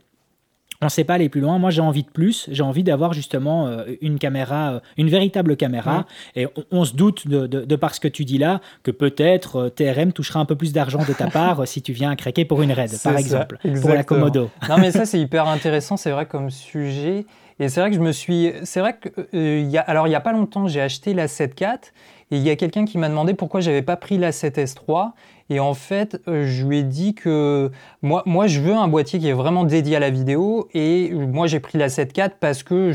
on 0.83 0.87
ne 0.87 0.91
sait 0.91 1.05
pas 1.05 1.15
aller 1.15 1.29
plus 1.29 1.41
loin. 1.41 1.59
Moi, 1.59 1.71
j'ai 1.71 1.83
envie 1.83 2.03
de 2.03 2.09
plus. 2.09 2.49
J'ai 2.51 2.63
envie 2.63 2.83
d'avoir 2.83 3.13
justement 3.13 3.67
euh, 3.67 3.85
une 4.01 4.19
caméra, 4.19 4.73
euh, 4.73 4.81
une 4.97 5.11
véritable 5.11 5.57
caméra. 5.57 6.07
Et 6.37 6.47
on, 6.71 6.85
se 6.85 6.95
doute 6.95 7.29
de, 7.29 7.47
de, 7.47 7.77
par 7.77 7.95
ce 7.95 8.01
que 8.01 8.09
tu 8.09 8.25
dis 8.25 8.39
là 8.39 8.61
que 8.83 8.91
peut-être 8.91 9.57
euh, 9.57 9.69
TRM 9.69 10.13
touchera 10.13 10.41
un 10.41 10.47
peu 10.47 10.57
plus 10.57 10.73
d'argent 10.73 11.05
de 11.07 11.13
ta 11.13 11.27
part 11.31 11.69
si 11.69 11.83
tu 11.83 11.93
viens 11.93 12.11
à 12.11 12.17
craquer 12.17 12.47
pour 12.47 12.63
une 12.63 12.73
RAID, 12.73 12.93
par 13.03 13.17
exemple, 13.17 13.59
pour 13.81 13.91
la 13.91 14.05
Komodo. 14.05 14.51
non, 14.69 14.79
mais 14.79 14.91
ça, 14.91 15.05
c'est 15.05 15.21
hyper 15.21 15.47
intéressant. 15.49 15.99
C'est 15.99 16.13
vrai 16.13 16.25
comme 16.25 16.51
sujet. 16.51 17.27
Et 17.59 17.69
c'est 17.69 17.81
vrai 17.81 17.91
que 17.91 17.97
je 17.97 18.01
me 18.01 18.13
suis. 18.13 18.53
C'est 18.65 18.81
vrai 18.81 18.97
que. 18.97 19.63
y 19.63 19.77
a... 19.77 19.83
Alors, 19.83 20.07
il 20.07 20.11
n'y 20.11 20.17
a 20.17 20.21
pas 20.21 20.33
longtemps, 20.33 20.67
j'ai 20.67 20.81
acheté 20.81 21.13
la 21.13 21.27
7.4 21.27 21.93
et 22.31 22.37
il 22.37 22.43
y 22.43 22.49
a 22.49 22.57
quelqu'un 22.57 22.87
qui 22.87 22.97
m'a 22.97 23.09
demandé 23.09 23.35
pourquoi 23.35 23.61
j'avais 23.61 23.83
pas 23.83 23.97
pris 23.97 24.17
la 24.17 24.31
7S3. 24.31 25.11
Et 25.51 25.61
en 25.61 25.75
fait, 25.75 26.21
euh, 26.29 26.47
je 26.47 26.65
lui 26.65 26.79
ai 26.79 26.83
dit 26.83 27.15
que 27.15 27.71
moi, 28.03 28.23
moi, 28.25 28.47
je 28.47 28.61
veux 28.61 28.75
un 28.75 28.89
boîtier 28.89 29.19
qui 29.19 29.29
est 29.29 29.35
vraiment 29.35 29.65
dédié 29.65 29.97
à 29.97 30.01
la 30.01 30.11
vidéo. 30.11 30.69
Et 30.73 31.11
moi, 31.13 31.47
j'ai 31.47 31.61
pris 31.61 31.77
la 31.77 31.89
7.4 31.89 32.33
parce 32.41 32.63
que 32.63 32.93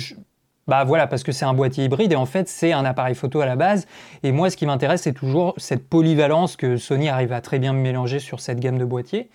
bah 0.68 0.84
voilà, 0.84 1.06
parce 1.06 1.24
que 1.24 1.32
c'est 1.32 1.46
un 1.46 1.54
boîtier 1.54 1.86
hybride 1.86 2.12
et 2.12 2.16
en 2.16 2.26
fait 2.26 2.50
c'est 2.50 2.74
un 2.74 2.86
appareil 2.86 3.14
photo 3.14 3.40
à 3.42 3.46
la 3.46 3.56
base. 3.56 3.86
Et 4.24 4.32
moi, 4.32 4.50
ce 4.50 4.58
qui 4.58 4.66
m'intéresse, 4.66 5.04
c'est 5.04 5.14
toujours 5.14 5.54
cette 5.58 5.88
polyvalence 5.88 6.56
que 6.56 6.78
Sony 6.78 7.08
arrive 7.08 7.34
à 7.34 7.42
très 7.42 7.60
bien 7.60 7.74
mélanger 7.74 8.20
sur 8.20 8.40
cette 8.40 8.60
gamme 8.60 8.80
de 8.80 8.86
boîtiers. 8.86 9.30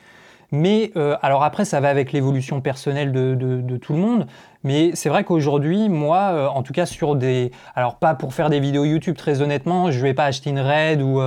Mais 0.53 0.91
euh, 0.97 1.16
alors 1.23 1.45
après, 1.45 1.64
ça 1.64 1.79
va 1.79 1.89
avec 1.89 2.11
l'évolution 2.11 2.61
personnelle 2.61 3.12
de, 3.12 3.77
tout 3.77 3.93
le 3.93 4.01
monde. 4.01 4.27
Mais 4.64 4.91
c'est 4.95 5.09
vrai 5.09 5.23
qu'aujourd'hui, 5.23 5.89
moi, 5.89 6.33
euh, 6.33 6.49
en 6.49 6.64
tout 6.64 6.73
cas 6.73 6.87
sur 6.87 7.14
des... 7.14 7.53
Alors 7.77 7.97
pas 7.97 8.14
pour 8.14 8.35
faire 8.35 8.51
des 8.51 8.59
vidéos 8.59 8.85
YouTube, 8.85 9.16
très 9.16 9.43
honnêtement, 9.43 9.93
je 9.93 10.01
vais 10.01 10.14
pas 10.14 10.25
acheter 10.25 10.51
une 10.51 10.59
RED 10.59 11.01
ou, 11.03 11.21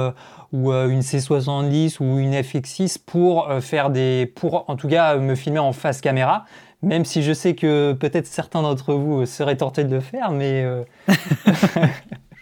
ou 0.54 0.72
euh, 0.72 0.88
une 0.88 1.01
C70 1.01 1.97
ou 1.99 2.20
une 2.20 2.34
FX6 2.34 2.99
pour 3.06 3.49
euh, 3.49 3.60
faire 3.60 3.89
des, 3.89 4.32
pour 4.36 4.70
en 4.70 4.76
tout 4.76 4.88
cas 4.88 5.18
me 5.18 5.36
filmer 5.36 5.60
en 5.60 5.74
face 5.74 5.99
caméra. 5.99 6.45
Même 6.84 7.06
si 7.06 7.24
je 7.24 7.34
sais 7.34 7.56
que 7.56 7.93
peut-être 7.93 8.28
certains 8.28 8.62
d'entre 8.62 8.93
vous 8.93 9.26
seraient 9.26 9.58
tentés 9.58 9.84
de 9.84 9.95
le 9.95 10.01
faire, 10.01 10.32
mais 10.32 10.64
euh, 10.64 10.84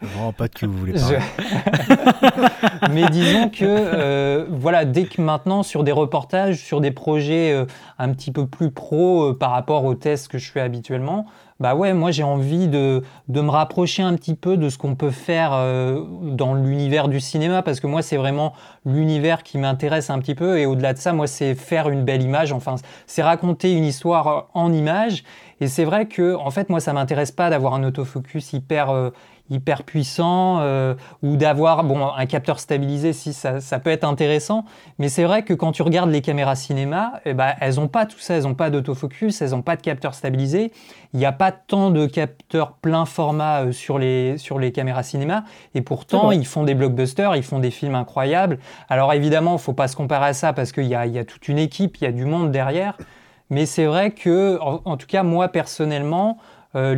Je 0.01 0.07
ne 0.07 0.11
vois 0.13 0.31
pas 0.31 0.47
de 0.47 0.53
qui 0.53 0.65
vous 0.65 0.73
voulez 0.73 0.93
parler. 0.93 1.19
Mais 2.91 3.07
disons 3.09 3.49
que, 3.49 4.47
voilà, 4.49 4.83
dès 4.83 5.03
que 5.03 5.21
maintenant, 5.21 5.61
sur 5.61 5.83
des 5.83 5.91
reportages, 5.91 6.57
sur 6.57 6.81
des 6.81 6.89
projets 6.89 7.67
un 7.99 8.09
petit 8.09 8.31
peu 8.31 8.47
plus 8.47 8.71
pro 8.71 9.35
par 9.35 9.51
rapport 9.51 9.85
aux 9.85 9.93
tests 9.93 10.27
que 10.27 10.39
je 10.39 10.51
fais 10.51 10.59
habituellement, 10.59 11.27
bah 11.61 11.75
ouais, 11.75 11.93
moi 11.93 12.09
j'ai 12.09 12.23
envie 12.23 12.67
de, 12.67 13.03
me 13.29 13.49
rapprocher 13.49 14.01
un 14.01 14.15
petit 14.15 14.33
peu 14.33 14.57
de 14.57 14.67
ce 14.67 14.79
qu'on 14.79 14.95
peut 14.95 15.11
faire 15.11 15.51
euh, 15.53 16.03
dans 16.23 16.55
l'univers 16.55 17.07
du 17.07 17.19
cinéma, 17.19 17.61
parce 17.61 17.79
que 17.79 17.85
moi 17.85 18.01
c'est 18.01 18.17
vraiment 18.17 18.53
l'univers 18.83 19.43
qui 19.43 19.59
m'intéresse 19.59 20.09
un 20.09 20.17
petit 20.17 20.33
peu, 20.33 20.57
et 20.57 20.65
au-delà 20.65 20.93
de 20.93 20.97
ça, 20.97 21.13
moi 21.13 21.27
c'est 21.27 21.53
faire 21.53 21.87
une 21.89 22.03
belle 22.03 22.23
image, 22.23 22.51
enfin 22.51 22.75
c'est 23.05 23.21
raconter 23.21 23.73
une 23.73 23.85
histoire 23.85 24.49
en 24.55 24.73
image, 24.73 25.23
et 25.59 25.67
c'est 25.67 25.85
vrai 25.85 26.07
que 26.07 26.33
en 26.33 26.49
fait 26.49 26.69
moi 26.69 26.79
ça 26.79 26.93
m'intéresse 26.93 27.31
pas 27.31 27.51
d'avoir 27.51 27.75
un 27.75 27.83
autofocus 27.83 28.53
hyper, 28.53 28.89
euh, 28.89 29.11
hyper 29.51 29.83
puissant 29.83 30.59
euh, 30.61 30.95
ou 31.21 31.35
d'avoir 31.35 31.83
bon, 31.83 32.07
un 32.07 32.25
capteur 32.25 32.59
stabilisé, 32.59 33.13
si 33.13 33.33
ça, 33.33 33.59
ça 33.59 33.79
peut 33.79 33.91
être 33.91 34.05
intéressant. 34.05 34.65
Mais 34.97 35.09
c'est 35.09 35.25
vrai 35.25 35.43
que 35.43 35.53
quand 35.53 35.73
tu 35.73 35.83
regardes 35.83 36.09
les 36.09 36.21
caméras 36.21 36.55
cinéma, 36.55 37.13
eh 37.25 37.33
ben, 37.33 37.53
elles 37.59 37.75
n'ont 37.75 37.89
pas 37.89 38.05
tout 38.05 38.17
ça, 38.19 38.35
elles 38.35 38.43
n'ont 38.43 38.55
pas 38.55 38.69
d'autofocus, 38.69 39.41
elles 39.41 39.51
n'ont 39.51 39.61
pas 39.61 39.75
de 39.75 39.81
capteur 39.81 40.15
stabilisé. 40.15 40.71
Il 41.13 41.19
n'y 41.19 41.25
a 41.25 41.33
pas 41.33 41.51
tant 41.51 41.91
de 41.91 42.05
capteurs 42.05 42.73
plein 42.73 43.05
format 43.05 43.65
euh, 43.65 43.71
sur, 43.73 43.99
les, 43.99 44.37
sur 44.37 44.57
les 44.57 44.71
caméras 44.71 45.03
cinéma. 45.03 45.43
Et 45.75 45.81
pourtant, 45.81 46.31
ils 46.31 46.47
font 46.47 46.63
des 46.63 46.73
blockbusters, 46.73 47.35
ils 47.35 47.43
font 47.43 47.59
des 47.59 47.71
films 47.71 47.95
incroyables. 47.95 48.57
Alors 48.89 49.13
évidemment, 49.13 49.51
il 49.51 49.55
ne 49.55 49.59
faut 49.59 49.73
pas 49.73 49.89
se 49.89 49.97
comparer 49.97 50.27
à 50.27 50.33
ça 50.33 50.53
parce 50.53 50.71
qu'il 50.71 50.85
y 50.85 50.95
a, 50.95 51.05
y 51.05 51.19
a 51.19 51.25
toute 51.25 51.49
une 51.49 51.59
équipe, 51.59 51.97
il 51.97 52.05
y 52.05 52.07
a 52.07 52.11
du 52.13 52.25
monde 52.25 52.51
derrière. 52.51 52.97
Mais 53.49 53.65
c'est 53.65 53.85
vrai 53.85 54.11
que, 54.11 54.57
en, 54.61 54.95
tout 54.95 55.07
cas, 55.07 55.23
moi 55.23 55.49
personnellement, 55.49 56.37
euh, 56.75 56.95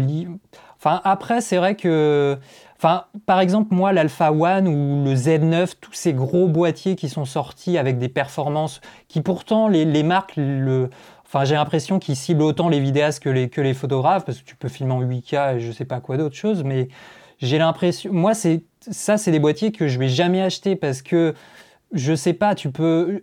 Après, 1.04 1.42
c'est 1.42 1.58
vrai 1.58 1.76
que. 1.76 2.38
Enfin, 2.78 3.06
par 3.26 3.40
exemple, 3.40 3.74
moi, 3.74 3.94
l'Alpha 3.94 4.34
One 4.34 4.68
ou 4.68 5.06
le 5.06 5.16
Z9, 5.16 5.76
tous 5.80 5.94
ces 5.94 6.12
gros 6.14 6.50
boîtiers 6.50 6.98
qui 6.98 7.08
sont 7.08 7.24
sortis 7.24 7.78
avec 7.78 7.98
des 7.98 8.10
performances 8.10 8.82
qui 9.08 9.22
pourtant 9.22 9.70
les, 9.70 10.04
marques, 10.04 10.38
enfin, 11.26 11.46
j'ai 11.46 11.56
l'impression 11.56 11.98
qu'ils 12.00 12.18
ciblent 12.18 12.42
autant 12.42 12.68
les 12.68 12.82
vidéastes 12.82 13.24
que 13.24 13.30
les, 13.30 13.74
photographes 13.74 14.26
parce 14.26 14.40
que 14.40 14.46
tu 14.46 14.58
peux 14.58 14.68
filmer 14.68 14.92
en 14.92 15.02
8K 15.02 15.56
et 15.56 15.60
je 15.62 15.72
sais 15.72 15.86
pas 15.86 16.02
quoi 16.02 16.18
d'autre 16.18 16.36
chose, 16.36 16.66
mais 16.66 16.90
j'ai 17.40 17.58
l'impression, 17.58 18.12
moi, 18.12 18.34
c'est 18.34 18.64
ça, 18.82 19.18
c'est 19.18 19.32
des 19.32 19.40
boîtiers 19.40 19.72
que 19.72 19.88
je 19.88 19.98
vais 19.98 20.10
jamais 20.10 20.42
acheter 20.42 20.76
parce 20.76 21.02
que 21.02 21.36
je 21.94 22.14
sais 22.14 22.34
pas, 22.34 22.54
tu 22.54 22.70
peux 22.70 23.22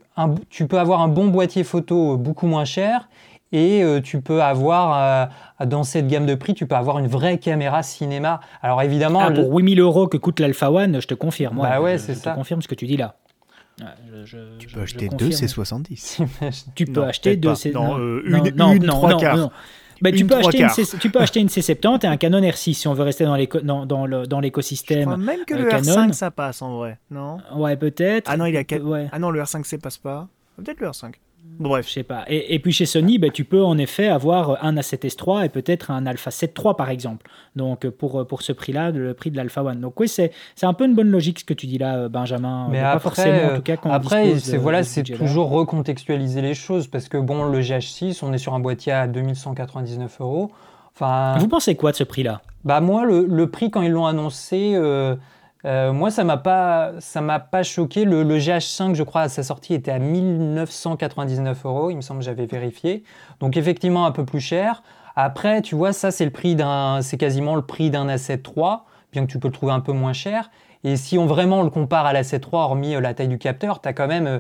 avoir 0.73 1.03
un 1.03 1.09
bon 1.09 1.29
boîtier 1.29 1.65
photo 1.65 2.17
beaucoup 2.17 2.47
moins 2.47 2.65
cher 2.65 3.11
et 3.53 3.83
euh, 3.83 4.01
tu 4.01 4.21
peux 4.21 4.43
avoir, 4.43 5.31
euh, 5.61 5.67
dans 5.67 5.83
cette 5.83 6.07
gamme 6.07 6.27
de 6.27 6.35
prix, 6.35 6.55
tu 6.55 6.67
peux 6.67 6.77
avoir 6.77 6.99
une 6.99 7.09
vraie 7.09 7.39
caméra 7.39 7.83
cinéma. 7.83 8.41
Alors 8.63 8.81
évidemment... 8.83 9.21
Ah, 9.21 9.31
pour 9.31 9.53
8000 9.53 9.81
euros 9.81 10.07
que 10.07 10.17
coûte 10.17 10.41
l'Alpha 10.41 10.71
One, 10.71 11.01
je 11.01 11.07
te 11.07 11.15
confirme. 11.15 11.59
Bah 11.61 11.81
ouais, 11.81 11.99
c'est 11.99 12.15
ça. 12.15 12.31
te 12.31 12.37
confirme 12.37 12.63
ce 12.63 12.69
que 12.69 12.75
tu 12.75 12.87
dis 12.87 12.97
là. 12.97 13.17
tu 14.59 14.67
peux 14.69 14.81
acheter 14.81 15.09
deux 15.09 15.31
C70. 15.31 16.27
tu 16.75 16.85
peux 16.85 17.03
acheter 17.03 17.37
deux 17.37 17.53
C70. 17.53 17.73
Non, 17.73 17.99
euh, 17.99 18.23
une, 18.25 18.55
non, 18.55 18.73
une, 18.73 18.87
trois 18.87 19.17
quarts. 19.17 19.51
Bah, 20.03 20.13
tu, 20.13 20.25
peux 20.25 20.37
acheter 20.37 20.63
une 20.63 20.99
tu 20.99 21.11
peux 21.11 21.19
acheter 21.19 21.41
une 21.41 21.49
C70 21.49 22.05
et 22.05 22.09
un 22.09 22.17
Canon 22.17 22.41
R6 22.41 22.73
si 22.73 22.89
on 22.89 22.95
veut 22.95 23.03
rester 23.03 23.25
dans, 23.25 23.87
dans, 23.87 24.41
l'écosystème. 24.41 25.17
même 25.17 25.45
que 25.45 25.55
le 25.55 25.69
R5 25.69 26.13
ça 26.13 26.31
passe 26.31 26.63
en 26.63 26.79
vrai, 26.79 26.99
non? 27.11 27.39
Ouais, 27.55 27.77
peut-être. 27.77 28.31
Ah 28.31 28.37
non, 28.37 28.47
il 28.47 28.57
a... 28.57 28.63
ouais. 28.79 29.09
ah 29.13 29.19
non, 29.19 29.31
le 29.31 29.43
R5C 29.43 29.79
passe 29.79 29.99
pas. 29.99 30.29
Peut-être 30.57 30.81
le 30.81 30.89
R5. 30.89 31.15
Bref. 31.61 31.87
Je 31.89 31.93
sais 31.93 32.03
pas. 32.03 32.25
Et, 32.29 32.59
puis 32.59 32.73
chez 32.73 32.87
Sony, 32.87 33.19
ben, 33.19 33.31
tu 33.31 33.45
peux 33.45 33.63
en 33.63 33.77
effet 33.77 34.09
avoir 34.09 34.65
un 34.65 34.77
A7S3 34.77 35.45
et 35.45 35.49
peut-être 35.51 35.91
un 35.91 36.07
Alpha 36.07 36.31
7 36.31 36.57
III 36.59 36.75
par 36.77 36.89
exemple. 36.89 37.31
Donc 37.55 37.87
pour, 37.91 38.27
pour 38.27 38.41
ce 38.41 38.53
prix-là, 38.53 38.91
le 38.91 39.13
prix 39.13 39.31
de 39.31 39.37
l'Alpha 39.37 39.63
One. 39.63 39.79
Donc 39.79 40.01
oui, 40.01 40.09
c'est 40.09 40.33
un 40.63 40.73
peu 40.73 40.87
une 40.87 40.95
bonne 40.95 41.11
logique 41.11 41.41
ce 41.41 41.45
que 41.45 41.53
tu 41.53 41.67
dis 41.67 41.77
là, 41.77 42.09
Benjamin. 42.09 42.69
Mais 42.71 42.79
après, 42.79 42.93
pas 42.93 43.01
forcément, 43.01 43.53
en 43.53 43.57
tout 43.57 43.63
cas, 43.63 43.77
après, 43.85 44.39
c'est 44.39 44.57
voilà, 44.57 44.83
c'est 44.83 45.03
toujours 45.03 45.51
recontextualiser 45.51 46.41
les 46.41 46.55
choses 46.55 46.87
parce 46.87 47.09
que 47.09 47.19
bon, 47.19 47.45
le 47.45 47.61
GH6, 47.61 48.21
on 48.23 48.33
est 48.33 48.39
sur 48.39 48.55
un 48.55 48.61
boîtier 48.61 48.93
à 48.93 49.07
2199 49.07 50.21
euros. 50.21 50.51
Enfin, 50.95 51.37
Vous 51.39 51.49
pensez 51.49 51.77
quoi 51.77 51.93
de 51.93 51.97
ce 51.97 52.05
prix-là? 52.05 52.41
Bah 52.65 52.81
moi, 52.81 53.05
le, 53.05 53.27
le, 53.27 53.51
prix 53.51 53.71
quand 53.71 53.83
ils 53.83 53.93
l'ont 53.93 54.07
annoncé. 54.07 54.73
Euh, 54.75 55.17
euh, 55.67 55.93
moi, 55.93 56.11
ça 56.11 56.25
m'a 56.25 56.37
pas, 56.37 56.93
m'a 57.21 57.39
pas 57.41 57.63
choqué. 57.63 58.05
Le, 58.05 58.25
GH5, 58.39 58.95
je 58.95 59.03
crois, 59.03 59.23
à 59.23 59.29
sa 59.29 59.43
sortie 59.43 59.75
était 59.75 59.91
à 59.91 59.99
1999 59.99 61.65
euros. 61.67 61.91
Il 61.91 61.97
me 61.97 62.01
semble, 62.01 62.23
j'avais 62.23 62.47
vérifié. 62.47 63.05
Donc 63.41 63.57
effectivement, 63.57 64.07
un 64.07 64.13
peu 64.13 64.25
plus 64.25 64.41
cher. 64.41 64.83
Après, 65.17 65.61
tu 65.61 65.75
vois, 65.75 65.93
ça, 65.93 66.11
c'est 66.11 66.25
le 66.25 66.31
prix 66.31 66.55
d'un, 66.55 67.03
c'est 67.03 67.19
quasiment 67.19 67.57
le 67.57 67.63
prix 67.63 67.91
d'un 67.91 68.07
A7 68.07 68.41
III, 68.47 68.79
bien 69.13 69.27
que 69.27 69.31
tu 69.31 69.39
peux 69.39 69.49
le 69.49 69.53
trouver 69.53 69.73
un 69.73 69.81
peu 69.81 69.93
moins 69.93 70.13
cher. 70.13 70.51
Et 70.83 70.97
si 70.97 71.19
on 71.19 71.27
vraiment 71.27 71.63
le 71.63 71.71
compare 71.71 72.07
à 72.07 72.13
l'A7 72.15 72.43
III, 72.43 72.43
hormis 72.53 72.95
euh, 72.95 73.01
la 73.01 73.13
taille 73.13 73.29
du 73.29 73.39
capteur, 73.39 73.83
tu 73.83 73.89
as 73.89 73.93
quand 73.93 74.07
même 74.07 74.27
euh, 74.27 74.39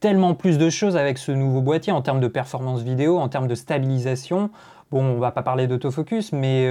tellement 0.00 0.34
plus 0.34 0.56
de 0.56 0.70
choses 0.70 0.96
avec 0.96 1.18
ce 1.18 1.32
nouveau 1.32 1.62
boîtier 1.62 1.92
en 1.92 2.00
termes 2.00 2.20
de 2.20 2.28
performance 2.28 2.82
vidéo, 2.82 3.18
en 3.18 3.28
termes 3.28 3.48
de 3.48 3.56
stabilisation. 3.56 4.50
Bon, 4.92 5.02
on 5.02 5.18
va 5.18 5.32
pas 5.32 5.42
parler 5.42 5.66
d'autofocus, 5.66 6.32
mais, 6.32 6.66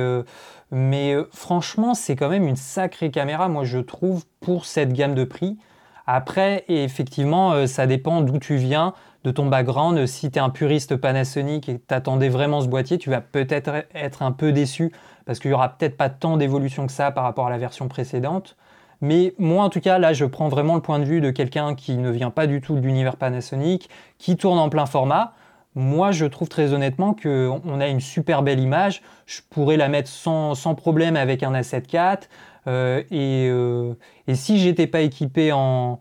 mais 0.71 1.13
euh, 1.13 1.27
franchement, 1.31 1.93
c'est 1.93 2.15
quand 2.15 2.29
même 2.29 2.47
une 2.47 2.55
sacrée 2.55 3.11
caméra, 3.11 3.47
moi 3.49 3.63
je 3.63 3.79
trouve, 3.79 4.25
pour 4.39 4.65
cette 4.65 4.93
gamme 4.93 5.15
de 5.15 5.23
prix. 5.23 5.57
Après, 6.05 6.63
effectivement, 6.67 7.53
euh, 7.53 7.67
ça 7.67 7.87
dépend 7.87 8.21
d'où 8.21 8.39
tu 8.39 8.55
viens, 8.55 8.93
de 9.23 9.31
ton 9.31 9.47
background. 9.47 10.05
Si 10.05 10.31
tu 10.31 10.39
es 10.39 10.41
un 10.41 10.49
puriste 10.49 10.95
Panasonic 10.95 11.67
et 11.69 11.79
t'attendais 11.79 12.29
vraiment 12.29 12.61
ce 12.61 12.67
boîtier, 12.67 12.97
tu 12.97 13.09
vas 13.09 13.21
peut-être 13.21 13.85
être 13.93 14.21
un 14.21 14.31
peu 14.31 14.51
déçu 14.51 14.91
parce 15.25 15.39
qu'il 15.39 15.51
y 15.51 15.53
aura 15.53 15.69
peut-être 15.69 15.97
pas 15.97 16.09
tant 16.09 16.37
d'évolution 16.37 16.87
que 16.87 16.93
ça 16.93 17.11
par 17.11 17.25
rapport 17.25 17.47
à 17.47 17.49
la 17.49 17.57
version 17.57 17.89
précédente. 17.89 18.55
Mais 19.01 19.35
moi, 19.37 19.63
en 19.63 19.69
tout 19.69 19.81
cas, 19.81 19.99
là, 19.99 20.13
je 20.13 20.25
prends 20.25 20.47
vraiment 20.47 20.75
le 20.75 20.81
point 20.81 20.99
de 20.99 21.03
vue 21.03 21.21
de 21.21 21.29
quelqu'un 21.29 21.75
qui 21.75 21.97
ne 21.97 22.09
vient 22.09 22.31
pas 22.31 22.47
du 22.47 22.61
tout 22.61 22.75
de 22.75 22.79
l'univers 22.79 23.17
Panasonic, 23.17 23.89
qui 24.17 24.37
tourne 24.37 24.57
en 24.57 24.69
plein 24.69 24.85
format. 24.85 25.33
Moi, 25.77 26.11
je 26.11 26.25
trouve 26.25 26.49
très 26.49 26.73
honnêtement 26.73 27.13
qu'on 27.13 27.79
a 27.79 27.87
une 27.87 27.99
super 27.99 28.41
belle 28.41 28.59
image. 28.59 29.03
Je 29.27 29.41
pourrais 29.47 29.77
la 29.77 29.89
mettre 29.89 30.09
sans, 30.09 30.55
problème 30.75 31.15
avec 31.15 31.43
un 31.43 31.53
A7 31.53 31.93
IV. 31.93 32.27
Euh, 32.65 33.03
euh, 33.11 33.93
et, 34.25 34.33
si 34.33 34.57
j'étais 34.57 34.87
pas 34.87 35.01
équipé 35.01 35.51
en, 35.51 35.99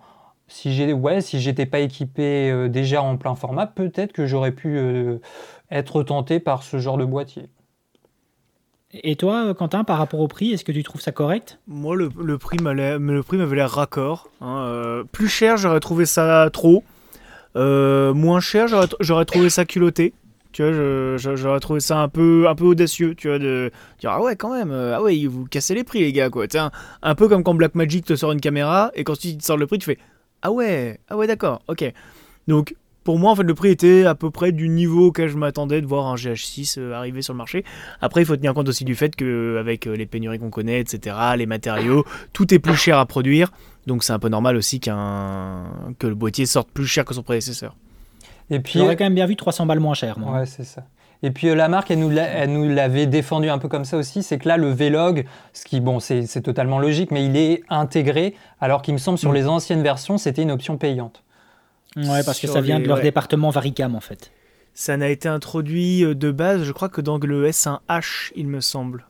si 0.49 0.73
j'ai, 0.73 0.95
ouais, 0.95 1.21
si 1.21 1.41
j'étais 1.41 1.67
pas 1.67 1.81
équipé 1.81 2.51
euh, 2.51 2.69
déjà 2.71 3.03
en 3.03 3.19
plein 3.19 3.35
format, 3.35 3.67
peut-être 3.67 4.15
que 4.15 4.25
j'aurais 4.25 4.53
pu 4.53 4.81
être 5.71 6.03
tenté 6.03 6.41
par 6.41 6.63
ce 6.63 6.79
genre 6.79 6.97
de 6.97 7.05
boîtier. 7.05 7.51
Et 8.95 9.17
toi, 9.17 9.53
Quentin, 9.53 9.85
par 9.85 9.99
rapport 9.99 10.21
au 10.21 10.29
prix, 10.29 10.53
est-ce 10.53 10.65
que 10.65 10.73
tu 10.73 10.85
trouves 10.85 11.03
ça 11.03 11.13
correct? 11.13 11.59
Moi, 11.67 11.97
le, 11.97 12.09
le 12.19 12.39
prix 12.39 12.57
m'avait 12.63 13.57
l'air 13.57 13.71
raccord. 13.71 14.31
Hein, 14.41 15.03
plus 15.13 15.29
cher, 15.29 15.59
j'aurais 15.59 15.81
trouvé 15.81 16.07
ça 16.07 16.49
trop. 16.51 16.83
Euh, 17.57 18.13
moins 18.15 18.41
cher, 18.41 18.67
j'aurais 19.01 19.25
trouvé 19.25 19.51
ça 19.51 19.65
culotté. 19.65 20.13
Tu 20.53 20.63
vois, 20.63 21.17
j'aurais 21.17 21.61
trouvé 21.61 21.81
ça 21.81 21.99
un 21.99 22.09
peu, 22.09 22.47
audacieux, 22.61 23.15
tu 23.15 23.29
vois, 23.29 23.39
de 23.39 23.71
dire 24.01 24.11
ah 24.11 24.23
ouais 24.23 24.37
quand 24.37 24.55
même, 24.55 24.71
euh, 24.71 24.97
ah 24.97 25.03
ouais, 25.03 25.27
vous 25.27 25.45
cassez 25.45 25.75
les 25.75 25.85
prix 25.85 26.01
les 26.01 26.13
gars 26.13 26.31
quoi. 26.31 26.47
Un, 26.55 26.71
un 27.03 27.15
peu 27.15 27.29
comme 27.29 27.43
quand 27.43 27.53
Blackmagic 27.53 28.07
te 28.07 28.17
sort 28.17 28.33
une 28.33 28.41
caméra 28.41 28.91
et 28.95 29.05
quand 29.05 29.19
tu 29.19 29.37
te 29.37 29.45
sors 29.45 29.59
le 29.59 29.67
prix, 29.67 29.79
tu 29.79 29.85
fais 29.85 29.99
ah 30.41 30.51
ouais, 30.51 30.99
ah 31.11 31.17
ouais 31.19 31.27
d'accord, 31.27 31.61
ok. 31.69 31.93
Donc 32.49 32.75
pour 33.05 33.19
moi 33.19 33.33
en 33.33 33.37
fait 33.37 33.43
le 33.43 33.55
prix 33.55 33.69
était 33.69 34.07
à 34.07 34.15
peu 34.15 34.31
près 34.31 34.51
du 34.51 34.71
niveau 34.71 35.09
auquel 35.09 35.29
je 35.29 35.37
m'attendais 35.37 35.83
de 35.83 35.87
voir 35.87 36.07
un 36.07 36.15
GH6 36.15 36.79
euh, 36.79 36.95
arriver 36.95 37.21
sur 37.21 37.35
le 37.35 37.39
marché. 37.39 37.63
Après 38.01 38.23
il 38.23 38.25
faut 38.25 38.37
tenir 38.37 38.55
compte 38.55 38.71
aussi 38.71 38.87
du 38.87 38.95
fait 38.95 39.15
que 39.15 39.59
avec 39.61 39.85
les 39.85 40.07
pénuries 40.07 40.39
qu'on 40.39 40.49
connaît, 40.49 40.81
etc., 40.81 41.17
les 41.37 41.47
matériaux, 41.47 42.07
tout 42.33 42.55
est 42.55 42.59
plus 42.59 42.77
cher 42.77 42.99
à 42.99 43.05
produire. 43.05 43.51
Donc 43.87 44.03
c'est 44.05 44.13
un 44.13 44.19
peu 44.19 44.29
normal 44.29 44.57
aussi 44.57 44.81
qu'un 44.81 45.65
que 45.99 46.07
le 46.07 46.15
boîtier 46.15 46.47
sorte 46.47 46.69
plus 46.71 46.87
cher 46.87 47.05
que 47.05 47.15
son 47.15 47.23
prédécesseur. 47.23 47.77
Et 48.51 48.61
puis 48.61 48.79
j'aurais 48.79 48.97
quand 48.97 49.05
même 49.05 49.15
bien 49.15 49.27
vu 49.27 49.37
300 49.37 49.67
balles 49.67 49.81
moins 49.81 49.95
cher. 49.95 50.19
Moi. 50.19 50.41
Ouais, 50.41 50.47
c'est 50.47 50.65
ça. 50.65 50.85
Et 51.23 51.31
puis 51.31 51.49
euh, 51.49 51.55
la 51.55 51.69
marque, 51.69 51.91
elle 51.91 51.99
nous 51.99 52.69
l'avait 52.69 53.07
défendu 53.07 53.49
un 53.49 53.59
peu 53.59 53.69
comme 53.69 53.85
ça 53.85 53.97
aussi, 53.97 54.23
c'est 54.23 54.39
que 54.39 54.49
là, 54.49 54.57
le 54.57 54.71
Vlog, 54.71 55.25
ce 55.53 55.65
qui, 55.65 55.81
bon, 55.81 55.99
c'est 55.99 56.43
totalement 56.43 56.79
logique, 56.79 57.11
mais 57.11 57.25
il 57.25 57.37
est 57.37 57.63
intégré, 57.69 58.35
alors 58.61 58.83
qu'il 58.83 58.95
me 58.95 58.99
semble 58.99 59.19
sur 59.19 59.31
mm. 59.31 59.35
les 59.35 59.47
anciennes 59.49 59.83
versions, 59.83 60.19
c'était 60.19 60.43
une 60.43 60.51
option 60.51 60.77
payante. 60.77 61.23
Ouais, 61.97 62.23
parce 62.25 62.39
que 62.39 62.47
ça 62.47 62.61
vient 62.61 62.79
de 62.79 62.87
leur 62.87 63.01
département 63.01 63.51
Varicam 63.51 63.95
en 63.95 64.01
fait. 64.01 64.31
Ça 64.75 64.99
n'a 64.99 65.09
été 65.09 65.29
introduit 65.29 66.05
euh, 66.05 66.15
de 66.15 66.31
base, 66.31 66.63
je 66.65 66.73
crois 66.73 66.91
que 66.91 67.01
dans 67.01 67.17
le 67.17 67.49
S1H, 67.49 68.33
il 68.37 68.47
me 68.47 68.61
semble. 68.61 69.07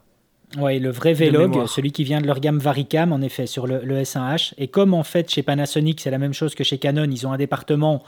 Oui, 0.58 0.78
le 0.78 0.90
vrai 0.90 1.12
Vlog, 1.12 1.66
celui 1.66 1.92
qui 1.92 2.04
vient 2.04 2.20
de 2.20 2.26
leur 2.26 2.40
gamme 2.40 2.58
Varicam, 2.58 3.12
en 3.12 3.20
effet, 3.20 3.46
sur 3.46 3.66
le, 3.66 3.80
le 3.82 4.00
S1H. 4.02 4.54
Et 4.58 4.68
comme 4.68 4.94
en 4.94 5.02
fait 5.02 5.30
chez 5.30 5.42
Panasonic, 5.42 6.00
c'est 6.00 6.10
la 6.10 6.18
même 6.18 6.32
chose 6.32 6.54
que 6.54 6.64
chez 6.64 6.78
Canon, 6.78 7.08
ils 7.10 7.26
ont 7.26 7.32
un 7.32 7.36
département 7.36 8.02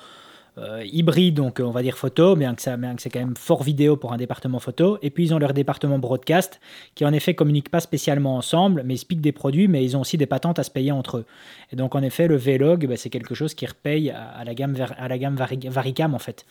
euh, 0.59 0.83
hybride, 0.85 1.35
donc 1.35 1.61
on 1.63 1.71
va 1.71 1.83
dire 1.83 1.97
photo, 1.97 2.37
bien 2.37 2.55
que, 2.55 2.63
ça, 2.63 2.77
bien 2.77 2.95
que 2.95 3.03
c'est 3.03 3.11
quand 3.11 3.21
même 3.21 3.37
fort 3.37 3.63
vidéo 3.63 3.97
pour 3.97 4.13
un 4.13 4.17
département 4.17 4.59
photo. 4.59 4.99
Et 5.03 5.11
puis 5.11 5.25
ils 5.25 5.35
ont 5.35 5.39
leur 5.39 5.55
département 5.55 5.99
broadcast, 5.99 6.61
qui 6.95 7.05
en 7.05 7.13
effet 7.13 7.35
communiquent 7.35 7.71
pas 7.71 7.81
spécialement 7.81 8.37
ensemble, 8.37 8.83
mais 8.85 8.95
ils 8.95 9.05
piquent 9.05 9.21
des 9.21 9.33
produits, 9.33 9.69
mais 9.69 9.85
ils 9.85 9.97
ont 9.97 10.01
aussi 10.01 10.17
des 10.17 10.27
patentes 10.27 10.59
à 10.59 10.63
se 10.63 10.71
payer 10.71 10.93
entre 10.93 11.19
eux. 11.19 11.27
Et 11.73 11.77
donc 11.77 11.95
en 11.95 12.03
effet, 12.03 12.27
le 12.27 12.37
Vlog, 12.37 12.87
bah, 12.87 12.97
c'est 12.97 13.11
quelque 13.11 13.35
chose 13.35 13.55
qui 13.55 13.67
repaye 13.67 14.11
à, 14.11 14.43
la 14.45 14.55
gamme, 14.55 14.75
à 14.99 15.09
la 15.09 15.19
gamme 15.19 15.37
Varicam 15.37 16.15
en 16.15 16.19
fait. 16.19 16.45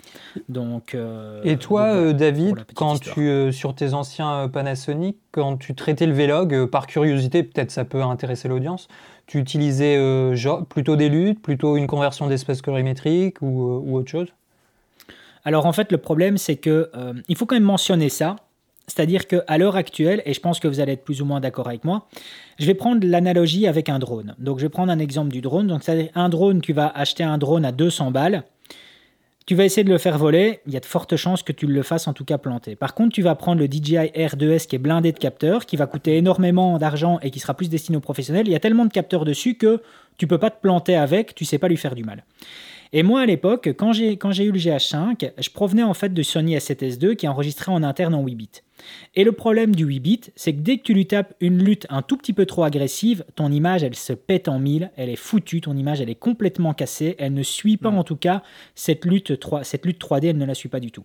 Donc, 0.47 0.95
euh, 0.95 1.41
Et 1.43 1.57
toi, 1.57 1.93
euh, 1.93 2.13
David, 2.13 2.65
quand 2.75 2.99
tu, 2.99 3.51
sur 3.51 3.75
tes 3.75 3.93
anciens 3.93 4.47
Panasonic, 4.47 5.17
quand 5.31 5.57
tu 5.57 5.75
traitais 5.75 6.05
le 6.05 6.13
Vlog, 6.13 6.65
par 6.67 6.87
curiosité, 6.87 7.43
peut-être 7.43 7.71
ça 7.71 7.85
peut 7.85 8.01
intéresser 8.01 8.47
l'audience, 8.47 8.87
tu 9.27 9.39
utilisais 9.39 9.97
euh, 9.97 10.35
plutôt 10.69 10.95
des 10.95 11.09
luttes, 11.09 11.41
plutôt 11.41 11.77
une 11.77 11.85
conversion 11.85 12.27
d'espace 12.27 12.61
colorimétrique 12.61 13.41
ou, 13.41 13.67
euh, 13.67 13.97
autre 13.97 14.09
chose? 14.09 14.29
Alors 15.43 15.65
en 15.65 15.73
fait, 15.73 15.91
le 15.91 15.97
problème, 15.97 16.37
c'est 16.37 16.55
que 16.55 16.89
euh, 16.95 17.13
il 17.27 17.37
faut 17.37 17.45
quand 17.45 17.55
même 17.55 17.63
mentionner 17.63 18.09
ça. 18.09 18.37
C'est-à-dire 18.89 19.27
qu'à 19.27 19.57
l'heure 19.57 19.75
actuelle, 19.75 20.21
et 20.25 20.33
je 20.33 20.39
pense 20.39 20.61
que 20.61 20.67
vous 20.69 20.79
allez 20.79 20.93
être 20.93 21.03
plus 21.03 21.21
ou 21.21 21.25
moins 21.25 21.41
d'accord 21.41 21.67
avec 21.67 21.83
moi, 21.83 22.07
je 22.57 22.65
vais 22.65 22.73
prendre 22.73 23.05
l'analogie 23.05 23.67
avec 23.67 23.89
un 23.89 23.99
drone. 23.99 24.33
Donc 24.39 24.59
je 24.59 24.63
vais 24.63 24.69
prendre 24.69 24.93
un 24.93 24.99
exemple 24.99 25.29
du 25.29 25.41
drone. 25.41 25.67
Donc 25.67 25.83
c'est-à-dire 25.83 26.09
un 26.15 26.29
drone, 26.29 26.61
tu 26.61 26.71
vas 26.71 26.87
acheter 26.87 27.23
un 27.25 27.37
drone 27.37 27.65
à 27.65 27.73
200 27.73 28.11
balles. 28.11 28.45
Tu 29.47 29.55
vas 29.55 29.63
essayer 29.63 29.85
de 29.85 29.89
le 29.89 29.97
faire 29.97 30.17
voler, 30.17 30.59
il 30.67 30.73
y 30.73 30.77
a 30.77 30.81
de 30.81 30.85
fortes 30.85 31.15
chances 31.15 31.41
que 31.41 31.53
tu 31.53 31.67
le 31.67 31.81
fasses 31.81 32.07
en 32.07 32.13
tout 32.13 32.25
cas 32.25 32.37
planter. 32.37 32.75
Par 32.75 32.93
contre, 32.93 33.15
tu 33.15 33.21
vas 33.21 33.33
prendre 33.33 33.61
le 33.61 33.67
DJI 33.67 33.95
R2S 33.95 34.67
qui 34.67 34.75
est 34.75 34.79
blindé 34.79 35.13
de 35.13 35.17
capteurs, 35.17 35.65
qui 35.65 35.77
va 35.77 35.87
coûter 35.87 36.17
énormément 36.17 36.77
d'argent 36.77 37.17
et 37.21 37.31
qui 37.31 37.39
sera 37.39 37.53
plus 37.53 37.69
destiné 37.69 37.97
aux 37.97 38.01
professionnels. 38.01 38.45
Il 38.45 38.51
y 38.51 38.55
a 38.55 38.59
tellement 38.59 38.83
de 38.83 38.91
capteurs 38.91 39.23
dessus 39.23 39.55
que 39.55 39.81
tu 40.17 40.27
peux 40.27 40.37
pas 40.37 40.49
te 40.49 40.59
planter 40.61 40.97
avec, 40.97 41.33
tu 41.33 41.45
sais 41.45 41.59
pas 41.59 41.69
lui 41.69 41.77
faire 41.77 41.95
du 41.95 42.03
mal. 42.03 42.25
Et 42.93 43.03
moi, 43.03 43.21
à 43.21 43.25
l'époque, 43.25 43.69
quand 43.77 43.91
j'ai, 43.91 44.13
eu 44.13 44.51
le 44.51 44.59
GH5, 44.59 45.31
je 45.37 45.49
provenais 45.49 45.83
en 45.83 45.93
fait 45.93 46.13
de 46.13 46.23
Sony 46.23 46.55
A7S 46.55 47.03
II 47.03 47.15
qui 47.15 47.25
est 47.25 47.29
enregistré 47.29 47.71
en 47.71 47.83
interne 47.83 48.13
en 48.13 48.23
8 48.23 48.35
bits. 48.35 48.49
Et 49.15 49.23
le 49.23 49.31
problème 49.31 49.75
du 49.75 49.85
8 49.85 49.99
bits, 49.99 50.21
c'est 50.35 50.53
que 50.53 50.59
dès 50.59 50.77
que 50.77 50.83
tu 50.83 50.93
lui 50.93 51.07
tapes 51.07 51.33
une 51.41 51.63
lutte 51.63 51.87
un 51.89 52.01
tout 52.01 52.17
petit 52.17 52.33
peu 52.33 52.45
trop 52.45 52.63
agressive, 52.63 53.25
ton 53.35 53.51
image, 53.51 53.83
elle 53.83 53.95
se 53.95 54.13
pète 54.13 54.47
en 54.47 54.59
mille, 54.59 54.91
elle 54.95 55.09
est 55.09 55.15
foutue, 55.15 55.61
ton 55.61 55.75
image, 55.75 56.01
elle 56.01 56.09
est 56.09 56.15
complètement 56.15 56.73
cassée, 56.73 57.15
elle 57.19 57.33
ne 57.33 57.43
suit 57.43 57.77
pas 57.77 57.89
en 57.89 58.03
tout 58.03 58.15
cas 58.15 58.43
cette 58.75 59.05
lutte, 59.05 59.39
3, 59.39 59.63
cette 59.63 59.85
lutte 59.85 60.01
3D, 60.01 60.27
elle 60.29 60.37
ne 60.37 60.45
la 60.45 60.53
suit 60.53 60.69
pas 60.69 60.79
du 60.79 60.91
tout. 60.91 61.03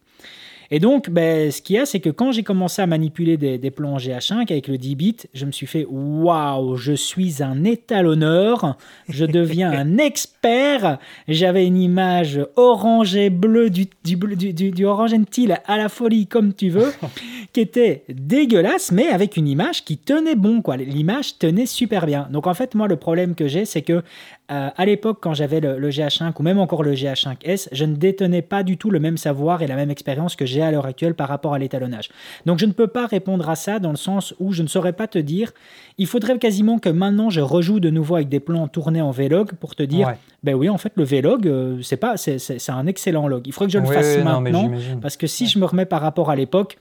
Et 0.75 0.81
donc, 0.81 1.11
ben, 1.11 1.51
ce 1.53 1.61
qu'il 1.61 1.77
y 1.77 1.79
a, 1.79 1.85
c'est 1.85 2.01
que 2.01 2.09
quand 2.09 2.33
j'ai 2.33 2.43
commencé 2.43 2.81
à 2.81 2.87
manipuler 2.87 3.37
des, 3.37 3.59
des 3.59 3.71
plans 3.71 3.99
GH5 3.99 4.51
avec 4.51 4.69
le 4.69 4.79
10 4.79 4.95
bits, 4.97 5.17
je 5.35 5.45
me 5.45 5.53
suis 5.53 5.67
fait 5.67 5.87
waouh, 5.87 6.77
je 6.77 6.95
suis 6.95 7.43
un 7.43 7.63
étalonneur, 7.65 8.79
je 9.07 9.27
deviens 9.27 9.71
un 9.79 9.99
expert. 9.99 10.99
J'avais 11.29 11.67
une 11.67 11.77
image 11.77 12.41
orange 12.57 13.15
et 13.17 13.29
bleue, 13.29 13.69
du, 13.69 13.85
du, 14.03 14.17
du, 14.17 14.71
du 14.71 14.85
orange 14.87 15.13
and 15.13 15.25
teal 15.31 15.61
à 15.67 15.77
la 15.77 15.91
folie, 15.91 16.27
comme 16.27 16.55
tu 16.55 16.71
veux, 16.71 16.91
qui 17.53 17.61
était 17.61 18.05
dégueulasse, 18.09 18.93
mais 18.93 19.09
avec 19.09 19.37
une 19.37 19.49
image 19.49 19.85
qui 19.85 19.99
tenait 19.99 20.37
bon. 20.37 20.63
quoi. 20.63 20.79
L'image 20.79 21.37
tenait 21.39 21.67
super 21.67 22.07
bien. 22.07 22.29
Donc, 22.31 22.47
en 22.47 22.55
fait, 22.55 22.75
moi, 22.75 22.89
le 22.89 22.97
problème 22.97 23.35
que 23.35 23.47
j'ai, 23.47 23.67
c'est 23.67 23.83
que 23.83 24.03
euh, 24.53 24.71
à 24.77 24.85
l'époque, 24.87 25.19
quand 25.21 25.35
j'avais 25.35 25.61
le, 25.61 25.89
GH5 25.91 26.33
ou 26.39 26.43
même 26.43 26.59
encore 26.59 26.83
le 26.83 26.95
GH5S, 26.95 27.69
je 27.73 27.85
ne 27.85 27.95
détenais 27.95 28.43
pas 28.43 28.63
du 28.63 28.77
tout 28.77 28.91
le 28.91 29.01
même 29.01 29.17
savoir 29.17 29.63
et 29.63 29.67
la 29.67 29.77
même 29.77 29.91
expérience 29.91 30.37
que 30.37 30.45
j'ai 30.45 30.62
à 30.65 30.71
l'heure 30.71 30.87
actuelle 30.87 31.15
par 31.15 31.29
rapport 31.29 31.55
à 31.55 31.59
l'étalonnage. 31.59 32.11
Donc 32.47 32.59
je 32.59 32.67
ne 32.67 32.73
peux 32.73 32.87
pas 32.87 33.07
répondre 33.07 33.49
à 33.49 33.57
ça 33.57 33.79
dans 33.79 33.91
le 33.91 33.97
sens 33.97 34.35
où 34.39 34.53
je 34.53 34.63
ne 34.63 34.69
saurais 34.69 34.93
pas 34.93 35.07
te 35.07 35.19
dire. 35.19 35.53
Il 35.99 36.07
faudrait 36.07 36.39
quasiment 36.39 36.79
que 36.79 36.89
maintenant 36.89 37.31
je 37.31 37.41
rejoue 37.41 37.81
de 37.81 37.91
nouveau 37.91 38.17
avec 38.17 38.29
des 38.29 38.41
plans 38.41 38.69
tournés 38.69 39.03
en 39.03 39.11
Vlog 39.11 39.53
pour 39.55 39.75
te 39.75 39.83
dire, 39.83 40.15
ben 40.43 40.55
oui, 40.55 40.69
en 40.69 40.79
fait 40.79 40.93
le 40.97 41.05
Vlog, 41.05 41.47
euh, 41.47 41.81
c'est 41.83 41.97
pas, 41.97 42.17
c'est 42.17 42.71
un 42.71 42.87
excellent 42.87 43.29
log. 43.29 43.47
Il 43.47 43.53
faudrait 43.53 43.67
que 43.67 43.73
je 43.73 43.79
le 43.79 43.87
fasse 43.87 44.19
maintenant 44.25 44.71
parce 45.01 45.17
que 45.17 45.27
si 45.27 45.47
je 45.47 45.59
me 45.59 45.65
remets 45.65 45.87
par 45.87 46.01
rapport 46.01 46.31
à 46.31 46.37
l'époque, 46.37 46.79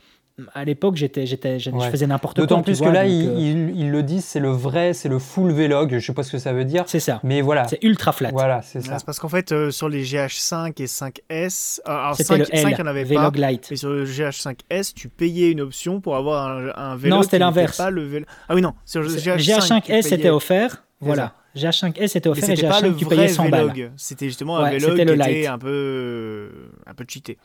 à 0.53 0.65
l'époque, 0.65 0.95
j'étais, 0.95 1.25
j'étais, 1.25 1.59
je 1.59 1.71
faisais 1.71 2.07
n'importe 2.07 2.37
quoi. 2.37 2.45
D'autant 2.45 2.61
plus 2.61 2.79
que 2.79 2.89
là, 2.89 3.01
euh, 3.01 3.71
ils, 3.75 3.91
le 3.91 4.03
disent, 4.03 4.25
c'est 4.25 4.39
le 4.39 4.49
vrai, 4.49 4.93
c'est 4.93 5.09
le 5.09 5.19
full 5.19 5.51
Vlog. 5.51 5.97
Je 5.97 6.05
sais 6.05 6.13
pas 6.13 6.23
ce 6.23 6.31
que 6.31 6.37
ça 6.37 6.53
veut 6.53 6.65
dire. 6.65 6.83
C'est 6.87 6.99
ça. 6.99 7.19
Mais 7.23 7.41
voilà. 7.41 7.67
C'est 7.67 7.83
ultra 7.83 8.11
flat. 8.11 8.29
Voilà, 8.31 8.61
c'est 8.61 8.81
ça. 8.81 8.99
C'est 8.99 9.05
parce 9.05 9.19
qu'en 9.19 9.29
fait, 9.29 9.51
euh, 9.51 9.71
sur 9.71 9.89
les 9.89 10.03
GH5 10.03 10.81
et 10.81 10.85
5S, 10.85 11.79
euh, 11.79 11.91
alors 11.91 12.15
5, 12.15 12.37
le 12.37 12.45
5 12.45 12.55
il 12.55 12.75
n'y 12.75 12.81
en 12.81 12.85
avait 12.85 13.03
Vlog 13.03 13.33
pas. 13.33 13.39
Light. 13.39 13.71
Et 13.71 13.75
sur 13.75 13.89
le 13.89 14.05
GH5S, 14.05 14.93
tu 14.93 15.09
payais 15.09 15.51
une 15.51 15.61
option 15.61 16.01
pour 16.01 16.15
avoir 16.15 16.47
un, 16.47 16.71
un 16.75 16.95
Vlog. 16.95 17.11
Non, 17.11 17.23
c'était 17.23 17.39
l'inverse. 17.39 17.77
Pas 17.77 17.89
le 17.89 18.23
Ah 18.47 18.55
oui, 18.55 18.61
non. 18.61 18.73
Sur 18.85 19.01
le 19.01 19.09
GH5, 19.09 19.89
s 19.89 20.07
c'était 20.07 20.29
offert. 20.29 20.83
Voilà. 20.99 21.33
GH5S 21.55 22.17
était 22.17 22.29
offert 22.29 22.49
et 22.49 22.53
GH5 22.53 22.95
tu 22.95 23.05
payais 23.05 23.27
100 23.27 23.49
balles. 23.49 23.91
C'était 23.97 24.27
justement 24.27 24.57
un 24.57 24.77
Vlog 24.77 24.95
qui 24.95 25.01
était 25.01 25.47
un 25.47 25.57
peu, 25.57 26.49
un 26.85 26.93
peu 26.93 27.05
cheaté 27.07 27.37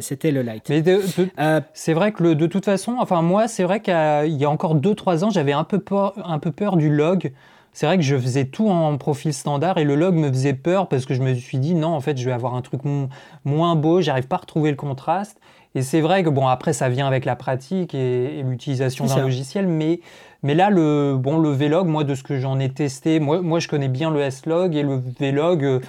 c'était 0.00 0.30
le 0.30 0.42
light. 0.42 0.70
Euh, 0.70 1.60
c'est 1.72 1.92
vrai 1.92 2.12
que 2.12 2.22
le, 2.22 2.34
de 2.34 2.46
toute 2.46 2.64
façon, 2.64 2.96
enfin 2.98 3.22
moi, 3.22 3.48
c'est 3.48 3.64
vrai 3.64 3.80
qu'il 3.80 3.92
y 3.92 4.44
a 4.44 4.50
encore 4.50 4.76
2-3 4.76 5.24
ans, 5.24 5.30
j'avais 5.30 5.52
un, 5.52 5.64
peu 5.64 5.78
peur, 5.78 6.14
un 6.24 6.38
peu 6.38 6.52
peur 6.52 6.76
du 6.76 6.94
log. 6.94 7.32
C'est 7.72 7.86
vrai 7.86 7.96
que 7.96 8.02
je 8.02 8.16
faisais 8.16 8.46
tout 8.46 8.68
en 8.68 8.96
profil 8.98 9.32
standard 9.32 9.78
et 9.78 9.84
le 9.84 9.94
log 9.94 10.14
me 10.14 10.28
faisait 10.28 10.54
peur 10.54 10.88
parce 10.88 11.06
que 11.06 11.14
je 11.14 11.22
me 11.22 11.34
suis 11.34 11.58
dit 11.58 11.74
non, 11.74 11.88
en 11.88 12.00
fait, 12.00 12.18
je 12.18 12.24
vais 12.24 12.32
avoir 12.32 12.54
un 12.54 12.62
truc 12.62 12.80
moins 13.44 13.76
beau, 13.76 14.00
j'arrive 14.00 14.26
pas 14.26 14.36
à 14.36 14.40
retrouver 14.40 14.70
le 14.70 14.76
contraste. 14.76 15.38
Et 15.74 15.82
c'est 15.82 16.00
vrai 16.00 16.24
que 16.24 16.28
bon, 16.30 16.48
après, 16.48 16.72
ça 16.72 16.88
vient 16.88 17.06
avec 17.06 17.24
la 17.24 17.36
pratique 17.36 17.94
et, 17.94 18.42
l'utilisation 18.42 19.06
d'un 19.06 19.22
logiciel, 19.22 19.68
mais, 19.68 20.00
mais 20.42 20.54
là, 20.54 20.68
le, 20.68 21.16
bon, 21.16 21.38
le 21.38 21.50
Vlog, 21.50 21.86
moi, 21.86 22.02
de 22.02 22.16
ce 22.16 22.24
que 22.24 22.40
j'en 22.40 22.58
ai 22.58 22.70
testé, 22.70 23.20
moi, 23.20 23.40
moi, 23.40 23.60
je 23.60 23.68
connais 23.68 23.88
bien 23.88 24.10
le 24.10 24.20
S-Log 24.20 24.74
et 24.74 24.82
le 24.82 25.00
Vlog, 25.20 25.64
euh, 25.64 25.80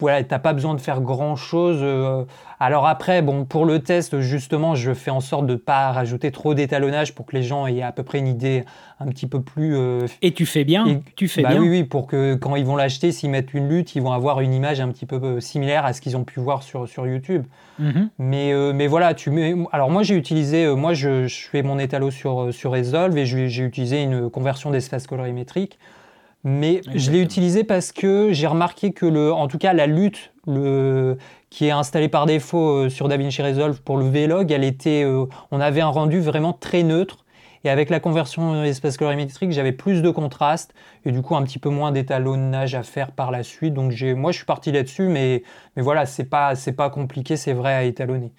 voilà, 0.00 0.24
t'as 0.24 0.38
pas 0.38 0.52
besoin 0.52 0.74
de 0.74 0.80
faire 0.80 1.00
grand 1.00 1.36
chose. 1.36 1.78
Euh. 1.80 2.24
Alors 2.58 2.86
après, 2.86 3.22
bon, 3.22 3.44
pour 3.44 3.64
le 3.64 3.78
test, 3.80 4.20
justement, 4.20 4.74
je 4.74 4.92
fais 4.92 5.10
en 5.10 5.20
sorte 5.20 5.46
de 5.46 5.52
ne 5.52 5.58
pas 5.58 5.92
rajouter 5.92 6.32
trop 6.32 6.54
d'étalonnage 6.54 7.14
pour 7.14 7.26
que 7.26 7.36
les 7.36 7.42
gens 7.42 7.66
aient 7.66 7.82
à 7.82 7.92
peu 7.92 8.02
près 8.02 8.18
une 8.18 8.26
idée 8.26 8.64
un 8.98 9.06
petit 9.06 9.26
peu 9.26 9.40
plus. 9.40 9.76
Euh, 9.76 10.06
et 10.20 10.32
tu 10.32 10.46
fais 10.46 10.64
bien. 10.64 11.00
tu 11.14 11.28
fais 11.28 11.42
bah 11.42 11.50
bien. 11.50 11.60
Oui, 11.60 11.68
oui, 11.68 11.84
pour 11.84 12.06
que 12.06 12.34
quand 12.34 12.56
ils 12.56 12.64
vont 12.64 12.76
l'acheter, 12.76 13.12
s'ils 13.12 13.30
mettent 13.30 13.54
une 13.54 13.68
lutte, 13.68 13.94
ils 13.94 14.02
vont 14.02 14.12
avoir 14.12 14.40
une 14.40 14.52
image 14.52 14.80
un 14.80 14.88
petit 14.88 15.06
peu 15.06 15.20
euh, 15.22 15.40
similaire 15.40 15.84
à 15.84 15.92
ce 15.92 16.00
qu'ils 16.00 16.16
ont 16.16 16.24
pu 16.24 16.40
voir 16.40 16.62
sur, 16.64 16.88
sur 16.88 17.06
YouTube. 17.06 17.44
Mm-hmm. 17.80 18.08
mais, 18.18 18.72
mais 18.72 18.86
voilà, 18.86 19.14
tu 19.14 19.30
mets. 19.30 19.54
Alors 19.72 19.90
moi, 19.90 20.02
j'ai 20.02 20.16
utilisé. 20.16 20.66
moi, 20.74 20.94
je, 20.94 21.26
je, 21.26 21.48
fais 21.48 21.62
mon 21.62 21.78
étalo 21.78 22.10
sur, 22.10 22.52
sur 22.52 22.72
Resolve 22.72 23.16
et 23.16 23.26
j'ai 23.26 23.62
utilisé 23.62 24.02
une 24.02 24.30
conversion 24.30 24.70
d'espace 24.70 25.06
colorimétrique. 25.06 25.78
Mais 26.44 26.82
je 26.94 27.10
l'ai 27.10 27.20
utilisé 27.20 27.64
parce 27.64 27.90
que 27.90 28.32
j'ai 28.32 28.46
remarqué 28.46 28.92
que, 28.92 29.06
le, 29.06 29.32
en 29.32 29.48
tout 29.48 29.56
cas, 29.56 29.72
la 29.72 29.86
lutte 29.86 30.32
le, 30.46 31.16
qui 31.48 31.66
est 31.66 31.70
installée 31.70 32.08
par 32.10 32.26
défaut 32.26 32.84
euh, 32.84 32.88
sur 32.90 33.08
DaVinci 33.08 33.40
Resolve 33.40 33.80
pour 33.80 33.96
le 33.96 34.04
Vlog, 34.04 34.52
elle 34.52 34.62
était, 34.62 35.04
euh, 35.04 35.24
on 35.50 35.60
avait 35.60 35.80
un 35.80 35.88
rendu 35.88 36.20
vraiment 36.20 36.52
très 36.52 36.82
neutre. 36.82 37.24
Et 37.66 37.70
avec 37.70 37.88
la 37.88 37.98
conversion 37.98 38.62
espace 38.62 38.98
colorimétrique, 38.98 39.50
j'avais 39.52 39.72
plus 39.72 40.02
de 40.02 40.10
contraste 40.10 40.74
et 41.06 41.12
du 41.12 41.22
coup 41.22 41.34
un 41.34 41.42
petit 41.42 41.58
peu 41.58 41.70
moins 41.70 41.92
d'étalonnage 41.92 42.74
à 42.74 42.82
faire 42.82 43.10
par 43.10 43.30
la 43.30 43.42
suite. 43.42 43.72
Donc 43.72 43.94
moi, 44.14 44.32
je 44.32 44.36
suis 44.36 44.44
parti 44.44 44.70
là-dessus, 44.70 45.08
mais, 45.08 45.42
mais 45.74 45.82
voilà, 45.82 46.04
c'est 46.04 46.24
pas, 46.24 46.56
c'est 46.56 46.74
pas 46.74 46.90
compliqué, 46.90 47.38
c'est 47.38 47.54
vrai 47.54 47.72
à 47.72 47.84
étalonner. 47.84 48.32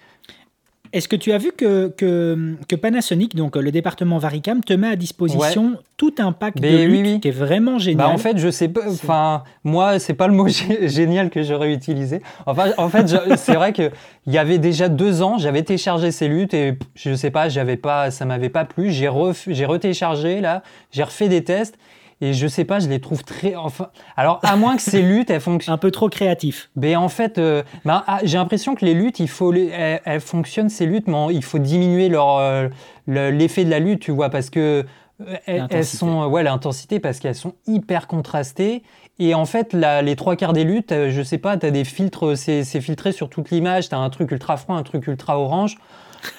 Est-ce 0.96 1.08
que 1.08 1.16
tu 1.16 1.32
as 1.32 1.36
vu 1.36 1.52
que, 1.52 1.88
que, 1.88 2.74
Panasonic, 2.76 3.36
donc 3.36 3.56
le 3.56 3.70
département 3.70 4.16
Varicam, 4.16 4.64
te 4.64 4.72
met 4.72 4.88
à 4.88 4.96
disposition 4.96 5.76
tout 5.98 6.14
un 6.16 6.32
pack 6.32 6.58
de 6.58 6.84
luttes 6.84 7.20
qui 7.20 7.28
est 7.28 7.32
vraiment 7.32 7.78
génial 7.78 8.06
bah, 8.06 8.12
En 8.14 8.16
fait, 8.16 8.38
je 8.38 8.48
sais 8.50 8.68
pas. 8.68 8.80
Enfin, 8.88 9.42
moi, 9.62 9.98
c'est 9.98 10.14
pas 10.14 10.26
le 10.26 10.32
mot 10.32 10.46
génial 10.48 11.28
que 11.28 11.42
j'aurais 11.42 11.70
utilisé. 11.70 12.22
Enfin, 12.46 12.72
en 12.78 12.88
fait, 12.88 13.14
c'est 13.36 13.56
vrai 13.56 13.74
que 13.74 13.90
il 14.26 14.32
y 14.32 14.38
avait 14.38 14.58
déjà 14.58 14.88
deux 14.88 15.20
ans, 15.20 15.36
j'avais 15.36 15.62
téléchargé 15.62 16.10
ces 16.10 16.28
luttes 16.28 16.54
et 16.54 16.78
je 16.94 17.14
sais 17.14 17.30
pas, 17.30 17.50
j'avais 17.50 17.76
pas, 17.76 18.10
ça 18.10 18.24
m'avait 18.24 18.48
pas 18.48 18.64
plu. 18.64 18.90
J'ai 18.90 19.10
j'ai 19.48 19.66
retéléchargé 19.66 20.40
là, 20.40 20.62
j'ai 20.92 21.02
refait 21.02 21.28
des 21.28 21.44
tests 21.44 21.76
et 22.22 22.32
je 22.32 22.46
sais 22.46 22.64
pas, 22.64 22.78
je 22.78 22.88
les 22.88 23.00
trouve 23.00 23.24
très. 23.24 23.56
Enfin, 23.56 23.88
alors, 24.16 24.40
à 24.42 24.56
moins 24.56 24.76
que 24.76 24.82
ces 24.82 25.02
luttes, 25.02 25.30
elles 25.30 25.40
fonctionnent. 25.40 25.74
Un 25.74 25.78
peu 25.78 25.90
trop 25.90 26.08
créatif. 26.08 26.70
Mais 26.74 26.96
en 26.96 27.08
fait, 27.08 27.38
euh, 27.38 27.62
bah, 27.84 28.04
ah, 28.06 28.20
j'ai 28.24 28.38
l'impression 28.38 28.74
que 28.74 28.84
les 28.84 28.94
luttes, 28.94 29.20
il 29.20 29.28
faut 29.28 29.52
les... 29.52 29.66
elles, 29.66 30.20
fonctionnent, 30.20 30.70
ces 30.70 30.86
luttes, 30.86 31.08
mais 31.08 31.34
il 31.34 31.44
faut 31.44 31.58
diminuer 31.58 32.08
leur, 32.08 32.38
euh, 32.38 32.68
l'effet 33.06 33.64
de 33.64 33.70
la 33.70 33.80
lutte, 33.80 34.00
tu 34.00 34.12
vois, 34.12 34.30
parce 34.30 34.50
que. 34.50 34.84
Euh, 35.26 35.36
elles, 35.46 35.84
sont. 35.84 36.24
Ouais, 36.26 36.42
l'intensité, 36.42 37.00
parce 37.00 37.20
qu'elles 37.20 37.34
sont 37.34 37.54
hyper 37.66 38.06
contrastées. 38.06 38.82
Et 39.18 39.34
en 39.34 39.46
fait, 39.46 39.72
les 39.72 40.16
trois 40.16 40.36
quarts 40.36 40.52
des 40.52 40.64
luttes, 40.64 40.92
je 41.08 41.22
sais 41.22 41.38
pas, 41.38 41.56
tu 41.56 41.64
as 41.64 41.70
des 41.70 41.84
filtres, 41.84 42.36
c'est 42.36 42.64
filtré 42.82 43.12
sur 43.12 43.30
toute 43.30 43.50
l'image, 43.50 43.88
tu 43.88 43.94
as 43.94 43.98
un 43.98 44.10
truc 44.10 44.30
ultra 44.30 44.58
froid, 44.58 44.76
un 44.76 44.82
truc 44.82 45.06
ultra 45.06 45.38
orange. 45.38 45.78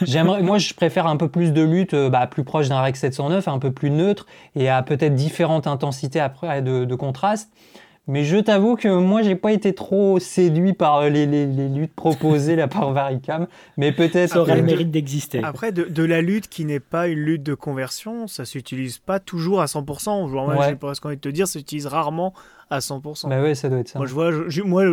J'aimerais, 0.02 0.42
moi, 0.42 0.58
je 0.58 0.74
préfère 0.74 1.08
un 1.08 1.18
peu 1.18 1.28
plus 1.28 1.54
de 1.54 1.62
lutte, 1.62 1.94
euh, 1.94 2.10
bah, 2.10 2.28
plus 2.28 2.44
proche 2.44 2.70
d'un 2.70 2.82
Rex 2.82 3.00
709, 3.00 3.48
un 3.48 3.60
peu 3.60 3.72
plus 3.72 3.90
neutre 3.90 4.26
et 4.56 4.70
à 4.70 4.82
peut-être 4.84 5.16
différentes 5.16 5.68
intensités 5.68 6.20
après 6.20 6.62
de, 6.62 6.96
contraste. 6.96 7.52
Mais 8.10 8.24
je 8.24 8.38
t'avoue 8.38 8.78
que 8.78 8.88
moi, 8.88 9.22
j'ai 9.22 9.36
pas 9.36 9.52
été 9.52 9.74
trop 9.76 10.18
séduit 10.18 10.72
par 10.72 11.10
les, 11.10 11.26
les, 11.26 11.46
luttes 11.46 11.94
proposées 11.94 12.56
là 12.56 12.70
par 12.70 12.94
Varicam, 12.94 13.48
mais 13.76 13.92
peut-être 13.92 14.30
ça 14.30 14.40
aurait 14.40 14.56
le 14.56 14.64
mérite 14.64 14.92
d'exister. 14.92 15.44
Après, 15.44 15.74
de, 15.74 16.04
la 16.04 16.22
lutte 16.22 16.48
qui 16.48 16.64
n'est 16.64 16.80
pas 16.80 17.10
une 17.10 17.20
lutte 17.20 17.44
de 17.44 17.54
conversion, 17.54 18.28
ça 18.28 18.46
s'utilise 18.46 18.98
pas 18.98 19.20
toujours 19.20 19.60
à 19.60 19.66
100%. 19.66 20.32
Genre, 20.32 20.48
moi, 20.48 20.70
j'ai 20.70 20.76
presque 20.76 21.06
envie 21.06 21.18
de 21.18 21.22
te 21.22 21.28
dire, 21.28 21.48
ça 21.48 21.60
s'utilise 21.60 21.86
rarement 21.86 22.34
à 22.70 22.80
100%. 22.80 23.28
Bah 23.28 23.42
ouais, 23.42 23.56
ça 23.56 23.68
doit 23.68 23.80
être 23.80 23.90
ça. 23.90 24.00
Moi, 24.00 24.08
je 24.08 24.14
vois, 24.14 24.32
moi, 24.64 24.86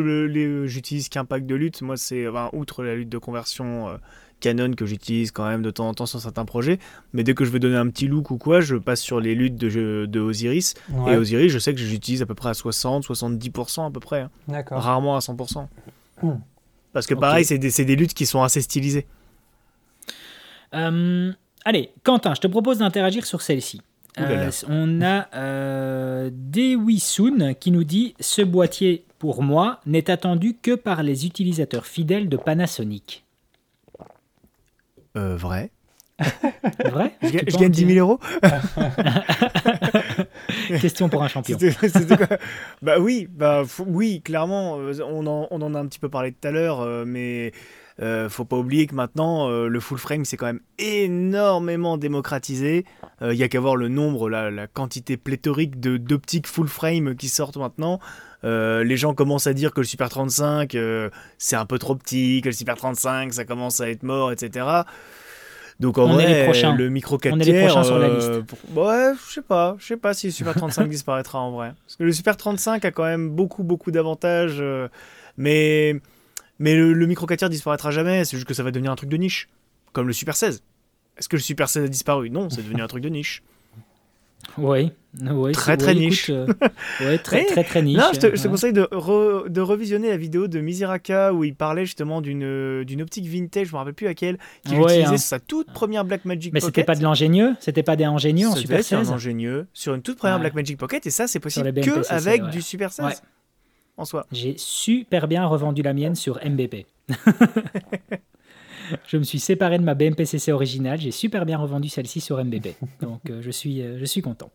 j'utilise 0.66 1.09
qu'un 1.09 1.24
pack 1.24 1.47
de 1.47 1.55
lutte. 1.55 1.82
Moi, 1.82 1.97
c'est, 1.97 2.26
outre 2.53 2.82
la 2.82 2.97
lutte 2.97 3.11
de 3.11 3.18
conversion. 3.18 3.91
Euh, 3.91 3.97
Canon 4.41 4.72
que 4.72 4.87
j'utilise 4.87 5.30
quand 5.30 5.47
même 5.47 5.62
de 5.62 5.70
temps 5.70 5.89
en 5.89 5.95
temps 5.95 6.07
sur 6.07 6.20
certains 6.20 6.45
projets. 6.45 6.78
Mais 7.12 7.24
dès 7.24 7.35
que 7.35 7.45
je 7.45 7.51
veux 7.51 7.59
donner 7.59 7.76
un 7.76 7.89
petit 7.89 8.07
look 8.07 8.30
ou 8.30 8.39
quoi, 8.39 8.61
je 8.61 8.76
passe 8.76 9.01
sur 9.01 9.20
les 9.20 9.35
luttes 9.35 9.57
de, 9.57 10.07
de 10.07 10.20
Osiris. 10.20 10.74
Et 11.09 11.16
Osiris, 11.16 11.51
je 11.51 11.59
sais 11.59 11.72
que 11.72 11.80
j'utilise 11.80 12.22
à 12.22 12.26
peu 12.26 12.35
près 12.35 12.51
à 12.51 12.55
60, 12.55 13.05
70% 13.05 13.87
à 13.87 13.91
peu 13.91 14.01
près. 14.01 14.20
Hein. 14.20 14.30
D'accord. 14.49 14.80
Rarement 14.80 15.16
à 15.16 15.20
100%. 15.20 15.66
Hmm. 16.22 16.32
Parce 16.93 17.07
que 17.07 17.14
pareil, 17.14 17.45
c'est 17.45 17.59
des, 17.59 17.70
des, 17.70 17.97
luttes 17.97 18.14
qui 18.14 18.24
sont 18.24 18.43
assez 18.43 18.61
stylisées. 18.61 19.07
Euh, 20.74 21.32
allez, 21.64 21.91
Quentin, 22.05 22.35
je 22.35 22.41
te 22.41 22.47
propose 22.47 22.78
d'interagir 22.78 23.26
sur 23.26 23.43
celle-ci. 23.43 23.82
Euh, 24.20 24.51
on 24.68 25.03
a 25.03 25.26
euh, 25.35 26.30
Dewisun 26.32 27.55
qui 27.55 27.72
nous 27.72 27.82
dit 27.82 28.14
Ce 28.20 28.43
boîtier, 28.43 29.05
pour 29.18 29.43
moi, 29.43 29.80
n'est 29.87 30.09
attendu 30.09 30.57
que 30.61 30.76
par 30.76 31.03
les 31.03 31.26
utilisateurs 31.26 31.87
fidèles 31.87 32.28
de 32.28 32.37
Panasonic. 32.37 33.24
Euh, 35.17 35.37
vrai. 35.37 35.71
vrai? 36.85 37.17
Je, 37.23 37.59
gagne 37.59 37.71
10 37.71 37.95
000 37.95 38.07
euros 38.07 38.21
Question 40.81 41.09
pour 41.09 41.25
un 41.25 41.29
champion. 41.29 41.59
bah 42.83 43.01
oui, 43.01 43.27
bah 43.31 43.65
oui, 43.87 44.21
clairement, 44.23 44.77
on 44.77 45.27
en, 45.27 45.49
on 45.51 45.62
en, 45.62 45.75
a 45.75 45.79
un 45.79 45.87
petit 45.87 45.99
peu 45.99 46.09
parlé 46.09 46.33
tout 46.33 46.47
à 46.47 46.53
l'heure, 46.53 47.05
mais 47.05 47.53
euh, 48.01 48.29
faut 48.29 48.45
pas 48.45 48.57
oublier 48.57 48.87
que 48.87 48.95
maintenant, 48.95 49.49
euh, 49.49 49.69
le 49.69 49.81
full 49.81 49.99
frame, 49.99 50.25
c'est 50.25 50.37
quand 50.37 50.47
même 50.47 50.61
énormément 50.79 51.97
démocratisé. 51.97 52.85
Il 53.21 53.27
euh, 53.27 53.35
y 53.35 53.43
a 53.43 53.49
qu'à 53.49 53.61
voir 53.61 53.77
le 53.77 53.89
nombre, 53.89 54.29
la, 54.29 54.51
la 54.51 54.67
quantité 54.67 55.17
pléthorique 55.17 55.81
d'optiques 55.81 56.49
full 56.49 56.69
frame 56.69 57.15
qui 57.15 57.29
sortent 57.29 57.57
maintenant. 57.57 58.01
Les 58.45 58.97
gens 58.97 59.15
commencent 59.15 59.47
à 59.47 59.55
dire 59.55 59.73
que 59.73 59.81
le 59.81 59.87
Super 59.87 60.09
35, 60.09 60.77
c'est 61.39 61.57
un 61.57 61.67
peu 61.67 61.79
trop 61.79 61.95
petit, 61.97 62.41
que 62.43 62.49
le 62.49 62.55
Super 62.55 62.77
35, 62.77 63.33
ça 63.33 63.45
commence 63.45 63.81
à 63.81 63.91
être 63.91 64.03
mort, 64.03 64.33
etc. 64.33 64.67
Donc 65.81 65.99
en 65.99 66.07
vrai, 66.07 66.47
le 66.77 66.89
micro 66.89 67.19
4 67.19 67.35
On 67.35 67.41
est 67.41 67.45
les 67.45 67.61
prochains 67.67 67.85
sur 67.85 67.99
la 67.99 68.09
liste. 68.09 68.31
ouais, 68.75 69.13
je 69.27 69.33
sais 69.33 69.43
pas, 69.43 69.77
je 69.79 69.87
sais 69.87 69.97
pas 69.97 70.15
si 70.15 70.29
le 70.29 70.33
Super 70.33 70.55
35 70.55 70.89
disparaîtra 70.89 71.41
en 71.41 71.51
vrai. 71.51 71.73
Parce 71.85 71.97
que 71.97 72.05
le 72.05 72.13
Super 72.13 72.37
35 72.37 72.85
a 72.85 72.91
quand 72.91 73.05
même 73.05 73.31
beaucoup 73.31 73.65
beaucoup 73.65 73.91
d'avantages, 73.91 74.63
mais 75.37 76.01
mais 76.59 76.77
le, 76.77 77.07
micro 77.07 77.27
4 77.27 77.39
tiers 77.39 77.51
disparaîtra 77.51 77.91
jamais, 77.91 78.25
c'est 78.25 78.37
juste 78.37 78.47
que 78.47 78.55
ça 78.55 78.63
va 78.63 78.71
devenir 78.71 78.93
un 78.93 78.97
truc 78.97 79.11
de 79.11 79.17
niche. 79.17 79.49
Comme 79.93 80.07
le 80.07 80.13
Super 80.13 80.37
16. 80.37 80.63
Est-ce 81.17 81.29
que 81.29 81.37
le 81.37 81.43
Super 81.43 81.69
16 81.69 81.85
a 81.85 81.89
disparu? 81.89 82.31
Non, 82.31 82.51
c'est 82.51 82.63
devenu 82.63 82.83
un 82.83 82.87
truc 82.87 83.03
de 83.03 83.09
niche. 83.09 83.43
Oui, 84.59 84.93
très 85.53 85.77
très 85.77 85.95
niche. 85.95 86.31
Euh, 86.31 86.47
très, 87.23 87.45
très, 87.47 87.65
très 87.65 87.83
niche. 87.83 87.99
Non, 87.99 88.11
je 88.13 88.21
te, 88.21 88.49
conseille 88.49 88.73
de, 88.73 88.89
de, 89.49 89.61
revisionner 89.61 90.09
la 90.09 90.17
vidéo 90.17 90.49
de 90.49 90.61
Miziraka 90.61 91.33
où 91.33 91.45
il 91.45 91.55
parlait 91.55 91.87
justement 91.87 92.21
d'une 92.21 92.85
d'une 92.85 93.03
optique 93.03 93.27
vintage, 93.27 93.69
je 93.69 93.73
me 93.73 93.79
rappelle 93.79 93.95
plus 93.95 94.07
laquelle, 94.07 94.39
qu'il 94.67 94.81
utilisait 94.81 95.07
hein. 95.07 95.17
sa 95.17 95.39
toute 95.39 95.73
première 95.73 96.05
Blackmagic 96.05 96.53
Pocket. 96.53 96.55
Mais 96.55 96.61
c'était 96.61 96.85
pas 96.85 96.97
de 96.97 97.03
l'ingénieux, 97.03 97.55
c'était 97.61 97.83
pas 97.83 97.97
des 97.97 98.05
ingénieux 98.05 98.49
en 98.49 98.57
Super 98.57 98.83
16. 98.83 99.11
un 99.11 99.13
ingénieux 99.15 99.67
sur 99.73 99.95
une 99.95 100.03
toute 100.03 100.19
première 100.19 100.41
Blackmagic 100.41 100.79
Pocket 100.79 101.07
et 101.07 101.11
ça 101.11 101.27
c'est 101.27 101.41
possible 101.41 101.73
que 101.73 102.13
avec 102.13 102.43
du 102.49 102.61
Super 102.63 102.93
16 102.93 103.23
en 103.97 104.05
soi. 104.05 104.27
J'ai 104.33 104.55
super 104.59 105.29
bien 105.29 105.47
revendu 105.47 105.83
la 105.83 105.93
mienne 105.95 106.17
sur 106.17 106.41
MBP. 106.45 106.87
je 109.07 109.17
me 109.17 109.23
suis 109.23 109.39
séparé 109.39 109.79
de 109.79 109.85
ma 109.85 109.95
BMPCC 109.95 110.53
originale, 110.53 111.01
j'ai 111.01 111.11
super 111.11 111.47
bien 111.47 111.59
revendu 111.59 111.89
celle-ci 111.89 112.21
sur 112.21 112.43
MBP. 112.43 112.69
Donc 113.01 113.21
euh, 113.31 113.41
je, 113.41 113.51
suis, 113.51 113.83
euh, 113.83 113.99
je 113.99 114.05
suis 114.05 114.23
content. 114.23 114.51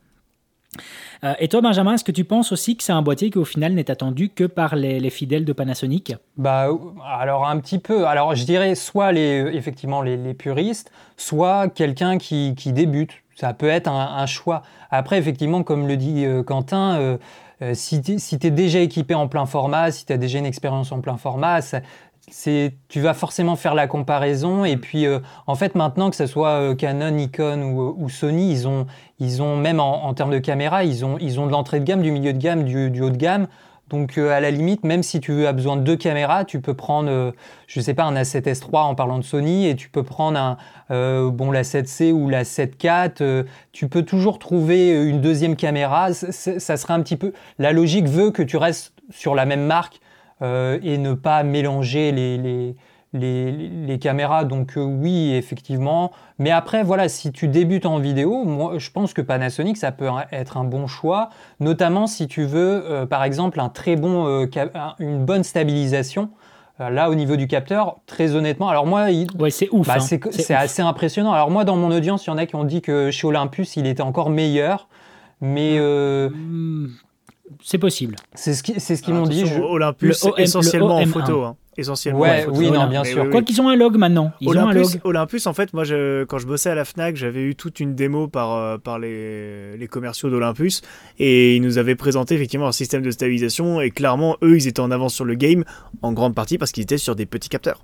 Euh, 1.23 1.33
et 1.39 1.47
toi, 1.47 1.61
Benjamin, 1.61 1.95
est-ce 1.95 2.03
que 2.03 2.11
tu 2.11 2.25
penses 2.25 2.51
aussi 2.51 2.77
que 2.77 2.83
c'est 2.83 2.91
un 2.91 3.01
boîtier 3.01 3.31
qui 3.31 3.39
au 3.39 3.45
final 3.45 3.73
n'est 3.73 3.89
attendu 3.89 4.29
que 4.29 4.43
par 4.43 4.75
les, 4.75 5.09
fidèles 5.09 5.45
de 5.45 5.53
Panasonic? 5.53 6.15
Bah, 6.37 6.69
alors 7.03 7.47
un 7.47 7.59
petit 7.59 7.79
peu. 7.79 8.05
Alors 8.05 8.35
je 8.35 8.45
dirais 8.45 8.75
soit 8.75 9.11
les, 9.11 9.49
effectivement 9.53 10.01
les, 10.01 10.33
puristes, 10.33 10.91
soit 11.17 11.69
quelqu'un 11.69 12.17
qui, 12.17 12.53
débute. 12.53 13.11
Ça 13.35 13.53
peut 13.53 13.69
être 13.69 13.87
un, 13.89 14.25
choix. 14.25 14.63
Après, 14.91 15.17
effectivement, 15.17 15.63
comme 15.63 15.87
le 15.87 15.95
dit 15.95 16.25
Quentin, 16.45 17.17
euh, 17.61 17.73
si 17.73 18.01
tu 18.01 18.13
es, 18.13 18.51
déjà 18.51 18.79
équipé 18.79 19.13
en 19.15 19.27
plein 19.27 19.45
format, 19.45 19.91
si 19.91 20.05
tu 20.05 20.13
as 20.13 20.17
déjà 20.17 20.39
une 20.39 20.45
expérience 20.45 20.91
en 20.91 21.01
plein 21.01 21.17
format, 21.17 21.59
tu 22.29 23.01
vas 23.01 23.13
forcément 23.13 23.55
faire 23.55 23.75
la 23.75 23.87
comparaison. 23.87 24.65
Et 24.65 24.77
puis, 24.77 25.05
euh, 25.05 25.19
en 25.47 25.55
fait, 25.55 25.75
maintenant, 25.75 26.09
que 26.09 26.15
ce 26.15 26.25
soit 26.25 26.49
euh, 26.49 26.75
Canon, 26.75 27.11
Nikon 27.11 27.61
ou, 27.97 28.09
Sony, 28.09 28.51
ils 28.51 28.67
ont, 28.67 28.87
ils 29.19 29.41
ont 29.41 29.55
même 29.55 29.79
en, 29.79 30.13
termes 30.13 30.31
de 30.31 30.39
caméra, 30.39 30.83
ils 30.83 31.05
ont, 31.05 31.17
ils 31.19 31.39
ont 31.39 31.47
de 31.47 31.51
l'entrée 31.51 31.79
de 31.79 31.85
gamme, 31.85 32.01
du 32.01 32.11
milieu 32.11 32.33
de 32.33 32.39
gamme, 32.39 32.63
du 32.63 33.01
haut 33.01 33.09
de 33.09 33.17
gamme. 33.17 33.47
Donc 33.89 34.17
euh, 34.17 34.29
à 34.29 34.39
la 34.39 34.51
limite, 34.51 34.83
même 34.83 35.03
si 35.03 35.19
tu 35.19 35.45
as 35.45 35.53
besoin 35.53 35.75
de 35.75 35.81
deux 35.81 35.95
caméras, 35.95 36.45
tu 36.45 36.61
peux 36.61 36.75
prendre, 36.75 37.09
euh, 37.09 37.31
je 37.67 37.79
ne 37.79 37.83
sais 37.83 37.93
pas, 37.93 38.03
un 38.03 38.13
A7S3 38.13 38.77
en 38.81 38.95
parlant 38.95 39.17
de 39.17 39.23
Sony, 39.23 39.67
et 39.67 39.75
tu 39.75 39.89
peux 39.89 40.03
prendre 40.03 40.37
un, 40.37 40.57
euh, 40.91 41.31
bon, 41.31 41.51
la 41.51 41.63
7C 41.63 42.11
ou 42.11 42.29
la 42.29 42.43
7.4. 42.43 43.45
tu 43.71 43.89
peux 43.89 44.03
toujours 44.03 44.37
trouver 44.39 44.91
une 44.91 45.21
deuxième 45.21 45.55
caméra. 45.55 46.13
ça 46.13 46.77
serait 46.77 46.93
un 46.93 47.01
petit 47.01 47.17
peu. 47.17 47.33
La 47.57 47.71
logique 47.71 48.07
veut 48.07 48.31
que 48.31 48.43
tu 48.43 48.57
restes 48.57 48.93
sur 49.09 49.33
la 49.33 49.45
même 49.45 49.65
marque 49.65 49.99
et 50.41 50.97
ne 50.97 51.13
pas 51.13 51.43
mélanger 51.43 52.11
les 52.11 52.75
les, 53.13 53.99
caméras. 53.99 54.45
Donc 54.45 54.77
euh, 54.77 54.83
oui, 54.83 55.33
effectivement. 55.33 56.11
Mais 56.37 56.51
après, 56.51 56.83
voilà, 56.83 57.09
si 57.09 57.31
tu 57.31 57.47
débutes 57.47 57.85
en 57.85 57.99
vidéo, 57.99 58.43
moi, 58.43 58.73
je 58.77 58.89
pense 58.91 59.13
que 59.13 59.21
Panasonic, 59.21 59.77
ça 59.77 59.91
peut 59.91 60.09
être 60.31 60.57
un 60.57 60.63
bon 60.63 60.87
choix, 60.87 61.29
notamment 61.59 62.07
si 62.07 62.27
tu 62.27 62.43
veux, 62.43 62.83
euh, 62.85 63.05
par 63.05 63.23
exemple, 63.23 63.59
un 63.59 63.69
très 63.69 63.95
bon, 63.95 64.27
euh, 64.27 64.47
une 64.99 65.25
bonne 65.25 65.43
stabilisation. 65.43 66.29
Là, 66.79 67.09
au 67.09 67.15
niveau 67.15 67.35
du 67.35 67.47
capteur, 67.47 67.97
très 68.05 68.35
honnêtement, 68.35 68.69
alors 68.69 68.85
moi, 68.85 69.07
c'est 69.49 69.67
ouf. 69.73 69.85
Bah, 69.85 69.95
hein. 69.97 70.29
c'est 70.31 70.53
assez 70.53 70.81
impressionnant. 70.81 71.33
Alors 71.33 71.51
moi, 71.51 71.65
dans 71.65 71.75
mon 71.75 71.91
audience, 71.91 72.25
il 72.25 72.29
y 72.29 72.31
en 72.31 72.37
a 72.37 72.45
qui 72.45 72.55
ont 72.55 72.63
dit 72.63 72.81
que 72.81 73.11
chez 73.11 73.27
Olympus, 73.27 73.75
il 73.75 73.85
était 73.85 74.01
encore 74.01 74.29
meilleur, 74.29 74.87
mais 75.41 75.77
hmm. 75.77 76.87
C'est 77.63 77.77
possible. 77.77 78.15
C'est 78.33 78.53
ce 78.53 78.63
qu'ils 78.63 78.79
ce 78.79 79.11
m'ont 79.11 79.23
dit. 79.23 79.43
Olympus, 79.61 80.25
essentiellement 80.37 80.97
en 80.97 81.05
photo. 81.05 81.43
Hein 81.43 81.55
essentiellement. 81.79 82.19
Ouais, 82.19 82.45
oui, 82.49 82.71
non, 82.71 82.87
bien 82.87 83.03
sûr. 83.03 83.29
Quoi 83.29 83.41
qu'ils 83.41 83.61
ont 83.61 83.69
un 83.69 83.75
log 83.75 83.97
maintenant. 83.97 84.31
Ils 84.41 84.49
Olympus, 84.49 84.67
ont 84.67 84.69
un 84.69 84.73
log. 84.73 85.01
Olympus, 85.03 85.47
en 85.47 85.53
fait, 85.53 85.73
moi, 85.73 85.83
je, 85.83 86.23
quand 86.25 86.37
je 86.37 86.47
bossais 86.47 86.69
à 86.69 86.75
la 86.75 86.85
Fnac, 86.85 87.15
j'avais 87.15 87.41
eu 87.41 87.55
toute 87.55 87.79
une 87.79 87.95
démo 87.95 88.27
par, 88.27 88.53
euh, 88.53 88.77
par 88.77 88.99
les, 88.99 89.77
les 89.77 89.87
commerciaux 89.87 90.29
d'Olympus 90.29 90.81
et 91.17 91.55
ils 91.55 91.61
nous 91.61 91.77
avaient 91.77 91.95
présenté 91.95 92.35
effectivement 92.35 92.67
un 92.67 92.71
système 92.71 93.01
de 93.01 93.11
stabilisation 93.11 93.81
et 93.81 93.91
clairement, 93.91 94.37
eux, 94.43 94.57
ils 94.57 94.67
étaient 94.67 94.79
en 94.81 94.91
avance 94.91 95.13
sur 95.13 95.25
le 95.25 95.35
game 95.35 95.63
en 96.01 96.13
grande 96.13 96.35
partie 96.35 96.57
parce 96.57 96.71
qu'ils 96.71 96.83
étaient 96.83 96.97
sur 96.97 97.15
des 97.15 97.25
petits 97.25 97.49
capteurs. 97.49 97.83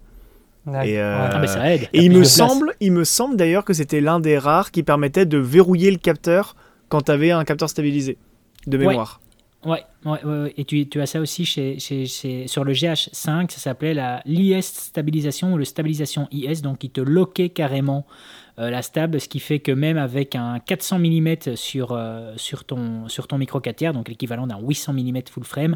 Et, 0.67 0.99
euh, 0.99 1.29
ah, 1.31 1.37
mais 1.39 1.45
ça 1.45 1.73
aide. 1.73 1.87
et 1.93 2.01
il 2.01 2.11
me, 2.11 2.23
semble, 2.23 2.73
il 2.79 2.91
me 2.91 3.03
semble 3.03 3.37
d'ailleurs 3.37 3.63
que 3.65 3.73
c'était 3.73 4.01
l'un 4.01 4.19
des 4.19 4.39
rares 4.39 4.71
qui 4.71 4.81
permettait 4.81 5.27
de 5.27 5.37
verrouiller 5.37 5.91
le 5.91 5.97
capteur 5.97 6.55
quand 6.89 7.03
tu 7.03 7.11
avais 7.11 7.29
un 7.29 7.43
capteur 7.43 7.69
stabilisé 7.69 8.17
de 8.65 8.77
mémoire. 8.79 9.19
Ouais, 9.21 9.24
ouais, 9.65 9.83
ouais, 10.05 10.53
et 10.57 10.65
tu, 10.65 10.87
tu, 10.87 11.01
as 11.01 11.05
ça 11.05 11.19
aussi 11.19 11.45
chez, 11.45 11.79
chez, 11.79 12.05
chez, 12.05 12.47
sur 12.47 12.63
le 12.63 12.73
GH5, 12.73 13.51
ça 13.51 13.59
s'appelait 13.59 13.93
la 13.93 14.21
l'IS 14.25 14.61
stabilisation 14.63 15.53
ou 15.53 15.57
le 15.57 15.65
stabilisation 15.65 16.27
IS, 16.31 16.61
donc 16.61 16.83
il 16.83 16.91
te 16.91 17.01
loquait 17.01 17.49
carrément 17.49 18.05
euh, 18.57 18.69
la 18.69 18.81
stable, 18.81 19.19
ce 19.19 19.27
qui 19.27 19.41
fait 19.41 19.59
que 19.59 19.73
même 19.73 19.97
avec 19.97 20.33
un 20.33 20.59
400 20.65 20.99
mm 20.99 21.55
sur, 21.55 21.91
euh, 21.91 22.31
sur, 22.37 22.63
ton, 22.63 23.09
sur 23.09 23.27
ton 23.27 23.37
micro 23.37 23.59
4 23.59 23.75
tiers, 23.75 23.93
donc 23.93 24.07
l'équivalent 24.07 24.47
d'un 24.47 24.59
800 24.61 24.93
mm 24.93 25.17
full 25.29 25.43
frame, 25.43 25.75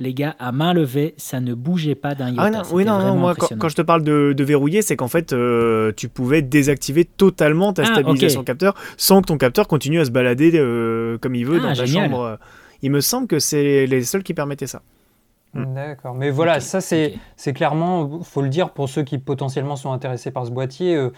les 0.00 0.14
gars, 0.14 0.34
à 0.38 0.50
main 0.50 0.72
levée, 0.72 1.12
ça 1.18 1.40
ne 1.40 1.52
bougeait 1.52 1.94
pas 1.94 2.14
d'un 2.14 2.30
iota. 2.30 2.62
Ah 2.64 2.68
oui, 2.72 2.86
non, 2.86 3.00
non, 3.00 3.16
moi, 3.16 3.34
quand, 3.34 3.68
je 3.68 3.76
te 3.76 3.82
parle 3.82 4.02
de, 4.02 4.32
de 4.34 4.44
verrouiller, 4.44 4.80
c'est 4.80 4.96
qu'en 4.96 5.08
fait, 5.08 5.34
euh, 5.34 5.92
tu 5.94 6.08
pouvais 6.08 6.40
désactiver 6.40 7.04
totalement 7.04 7.74
ta 7.74 7.82
ah, 7.82 7.92
stabilisation 7.92 8.44
capteur 8.44 8.74
sans 8.96 9.20
que 9.20 9.26
ton 9.26 9.36
capteur 9.36 9.68
continue 9.68 10.00
à 10.00 10.06
se 10.06 10.10
balader 10.10 10.52
comme 11.20 11.34
il 11.34 11.44
veut 11.44 11.60
ah, 11.62 11.68
dans 11.68 11.74
ta 11.74 11.84
chambre. 11.84 12.38
Il 12.82 12.90
me 12.90 13.00
semble 13.00 13.26
que 13.26 13.38
c'est 13.38 13.86
les 13.86 14.02
seuls 14.04 14.22
qui 14.22 14.34
permettaient 14.34 14.66
ça. 14.66 14.82
Hmm. 15.54 15.74
D'accord. 15.74 16.14
Mais 16.14 16.30
voilà, 16.30 16.60
ça 16.60 16.80
c'est 16.80 17.18
clairement, 17.54 18.20
faut 18.22 18.42
le 18.42 18.48
dire 18.48 18.70
pour 18.70 18.88
ceux 18.88 19.02
qui 19.02 19.18
potentiellement 19.18 19.76
sont 19.76 19.92
intéressés 19.92 20.30
par 20.30 20.46
ce 20.46 20.50
boîtier. 20.50 20.94
Euh, 20.94 21.12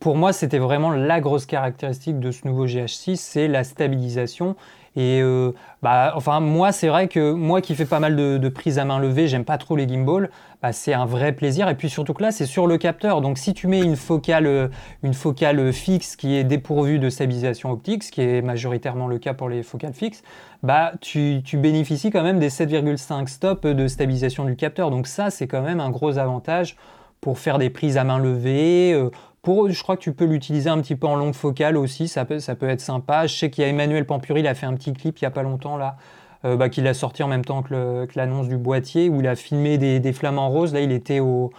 pour 0.00 0.16
moi, 0.16 0.32
c'était 0.32 0.58
vraiment 0.58 0.90
la 0.90 1.20
grosse 1.20 1.46
caractéristique 1.46 2.18
de 2.18 2.30
ce 2.30 2.46
nouveau 2.46 2.66
GH6, 2.66 3.16
c'est 3.16 3.48
la 3.48 3.64
stabilisation. 3.64 4.56
Et 4.98 5.20
euh, 5.22 5.52
bah, 5.80 6.12
enfin, 6.16 6.40
moi, 6.40 6.72
c'est 6.72 6.88
vrai 6.88 7.06
que 7.06 7.30
moi 7.30 7.60
qui 7.60 7.76
fais 7.76 7.84
pas 7.84 8.00
mal 8.00 8.16
de, 8.16 8.48
prises 8.48 8.80
à 8.80 8.84
main 8.84 8.98
levée, 8.98 9.28
j'aime 9.28 9.44
pas 9.44 9.56
trop 9.56 9.76
les 9.76 9.86
gimbals, 9.86 10.28
bah, 10.60 10.72
c'est 10.72 10.92
un 10.92 11.06
vrai 11.06 11.30
plaisir. 11.30 11.68
Et 11.68 11.76
puis 11.76 11.88
surtout 11.88 12.14
que 12.14 12.22
là, 12.24 12.32
c'est 12.32 12.46
sur 12.46 12.66
le 12.66 12.78
capteur. 12.78 13.20
Donc 13.20 13.38
si 13.38 13.54
tu 13.54 13.68
mets 13.68 13.80
une 13.80 13.94
focale, 13.94 14.70
focale 15.12 15.72
fixe 15.72 16.16
qui 16.16 16.34
est 16.34 16.42
dépourvue 16.42 16.98
de 16.98 17.10
stabilisation 17.10 17.70
optique, 17.70 18.02
ce 18.02 18.10
qui 18.10 18.22
est 18.22 18.42
majoritairement 18.42 19.06
le 19.06 19.18
cas 19.18 19.34
pour 19.34 19.48
les 19.48 19.62
focales 19.62 19.92
fixes, 19.92 20.24
bah, 20.64 20.90
tu, 21.00 21.42
tu 21.44 21.58
bénéficies 21.58 22.10
quand 22.10 22.24
même 22.24 22.40
des 22.40 22.50
7,5 22.50 23.28
stops 23.28 23.62
de 23.62 23.86
stabilisation 23.86 24.46
du 24.46 24.56
capteur. 24.56 24.90
Donc 24.90 25.06
ça, 25.06 25.30
c'est 25.30 25.46
quand 25.46 25.62
même 25.62 25.78
un 25.78 25.90
gros 25.90 26.18
avantage 26.18 26.74
pour 27.20 27.38
faire 27.38 27.58
des 27.58 27.70
prises 27.70 27.96
à 27.96 28.04
main 28.04 28.18
levée, 28.18 28.92
euh, 28.92 29.10
je 29.46 29.82
crois 29.82 29.96
que 29.96 30.02
tu 30.02 30.12
peux 30.12 30.24
l'utiliser 30.24 30.70
un 30.70 30.80
petit 30.80 30.96
peu 30.96 31.06
en 31.06 31.16
longue 31.16 31.34
focale 31.34 31.76
aussi, 31.76 32.08
ça 32.08 32.24
peut, 32.24 32.38
ça 32.38 32.54
peut 32.54 32.68
être 32.68 32.80
sympa. 32.80 33.26
Je 33.26 33.34
sais 33.34 33.50
qu'il 33.50 33.64
Emmanuel 33.64 34.04
Pampuri, 34.04 34.40
il 34.40 34.46
a 34.46 34.54
fait 34.54 34.66
un 34.66 34.74
petit 34.74 34.92
clip 34.92 35.18
il 35.18 35.24
n'y 35.24 35.26
a 35.26 35.30
pas 35.30 35.42
longtemps 35.42 35.76
là, 35.76 35.96
euh, 36.44 36.56
bah, 36.56 36.68
qu'il 36.68 36.86
a 36.86 36.94
sorti 36.94 37.22
en 37.22 37.28
même 37.28 37.44
temps 37.44 37.62
que 37.62 38.06
l'annonce 38.14 38.48
du 38.48 38.56
boîtier, 38.56 39.08
où 39.08 39.20
il 39.20 39.26
a 39.26 39.36
filmé 39.36 39.78
des, 39.78 40.00
des 40.00 40.12
flamants 40.12 40.50
roses. 40.50 40.74
Là, 40.74 40.80
il 40.80 40.92
était 40.92 41.20
au. 41.20 41.50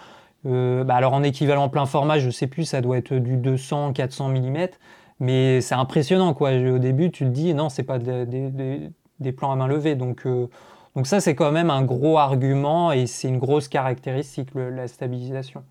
Euh, 0.46 0.84
bah, 0.84 0.96
alors 0.96 1.14
en 1.14 1.24
équivalent 1.24 1.68
plein 1.70 1.86
format, 1.86 2.20
je 2.20 2.28
ne 2.28 2.32
sais 2.32 2.48
plus, 2.48 2.64
ça 2.66 2.82
doit 2.82 2.98
être 2.98 3.14
du 3.14 3.36
200, 3.36 3.92
400 3.94 4.30
mm, 4.30 4.68
mais 5.20 5.60
c'est 5.62 5.76
impressionnant 5.76 6.34
quoi. 6.34 6.52
Au 6.52 6.80
début, 6.80 7.12
tu 7.12 7.26
te 7.26 7.30
dis 7.30 7.54
non, 7.54 7.70
c'est 7.70 7.84
pas 7.84 8.00
des 8.00 9.32
plans 9.36 9.52
à 9.52 9.56
main 9.56 9.68
levée, 9.68 9.96
donc. 9.96 10.26
Euh, 10.26 10.48
donc 10.96 11.06
ça, 11.08 11.22
c'est 11.22 11.36
quand 11.36 11.52
même 11.52 11.70
un 11.70 11.84
gros 11.84 12.18
argument 12.18 12.92
et 12.92 13.06
c'est 13.06 13.28
une 13.28 13.38
grosse 13.38 13.68
caractéristique, 13.68 14.50
la 14.56 14.88
stabilisation. 14.88 15.64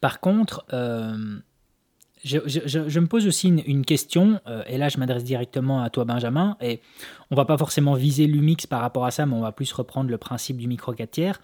Par 0.00 0.20
contre, 0.20 0.64
euh, 0.72 1.38
je, 2.24 3.00
me 3.00 3.06
pose 3.06 3.26
aussi 3.26 3.48
une, 3.48 3.84
question, 3.84 4.40
euh, 4.46 4.62
et 4.66 4.78
là 4.78 4.88
je 4.88 4.98
m'adresse 4.98 5.24
directement 5.24 5.82
à 5.82 5.90
toi 5.90 6.04
Benjamin, 6.04 6.56
et 6.60 6.80
on 7.30 7.36
va 7.36 7.44
pas 7.44 7.58
forcément 7.58 7.94
viser 7.94 8.26
l'UMIX 8.26 8.66
par 8.66 8.80
rapport 8.80 9.04
à 9.04 9.10
ça, 9.10 9.26
mais 9.26 9.34
on 9.34 9.40
va 9.40 9.52
plus 9.52 9.72
reprendre 9.72 10.10
le 10.10 10.18
principe 10.18 10.56
du 10.56 10.68
micro 10.68 10.92
4 10.92 11.10
tiers. 11.10 11.40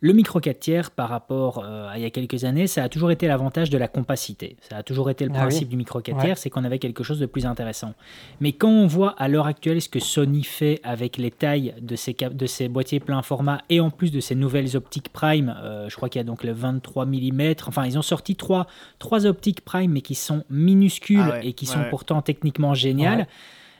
Le 0.00 0.12
micro 0.12 0.40
4 0.40 0.58
tiers, 0.58 0.90
par 0.90 1.08
rapport 1.08 1.64
euh, 1.64 1.88
à 1.88 1.96
il 1.96 2.02
y 2.02 2.04
a 2.04 2.10
quelques 2.10 2.44
années, 2.44 2.66
ça 2.66 2.84
a 2.84 2.88
toujours 2.90 3.10
été 3.10 3.26
l'avantage 3.26 3.70
de 3.70 3.78
la 3.78 3.88
compacité. 3.88 4.56
Ça 4.68 4.76
a 4.76 4.82
toujours 4.82 5.08
été 5.08 5.24
le 5.24 5.30
ah 5.34 5.38
principe 5.38 5.68
du 5.70 5.76
micro 5.76 6.00
4 6.00 6.20
tiers, 6.20 6.38
c'est 6.38 6.50
qu'on 6.50 6.64
avait 6.64 6.78
quelque 6.78 7.02
chose 7.02 7.18
de 7.18 7.24
plus 7.24 7.46
intéressant. 7.46 7.94
Mais 8.40 8.52
quand 8.52 8.68
on 8.68 8.86
voit 8.86 9.14
à 9.18 9.28
l'heure 9.28 9.46
actuelle 9.46 9.80
ce 9.80 9.88
que 9.88 9.98
Sony 9.98 10.44
fait 10.44 10.80
avec 10.84 11.16
les 11.16 11.30
tailles 11.30 11.74
de 11.80 11.96
ces 11.96 12.68
boîtiers 12.68 13.00
plein 13.00 13.22
format 13.22 13.62
et 13.70 13.80
en 13.80 13.90
plus 13.90 14.12
de 14.12 14.20
ces 14.20 14.34
nouvelles 14.34 14.76
optiques 14.76 15.08
Prime, 15.08 15.56
euh, 15.62 15.88
je 15.88 15.96
crois 15.96 16.10
qu'il 16.10 16.18
y 16.18 16.24
a 16.24 16.24
donc 16.24 16.44
le 16.44 16.52
23 16.52 17.06
mm, 17.06 17.54
enfin 17.66 17.86
ils 17.86 17.96
ont 17.96 18.02
sorti 18.02 18.36
trois, 18.36 18.66
trois 18.98 19.24
optiques 19.24 19.62
Prime 19.62 19.92
mais 19.92 20.02
qui 20.02 20.14
sont 20.14 20.44
minuscules 20.50 21.20
ah 21.32 21.42
et 21.42 21.54
qui 21.54 21.64
sont 21.64 21.84
pourtant 21.88 22.20
techniquement 22.20 22.74
géniales. 22.74 23.26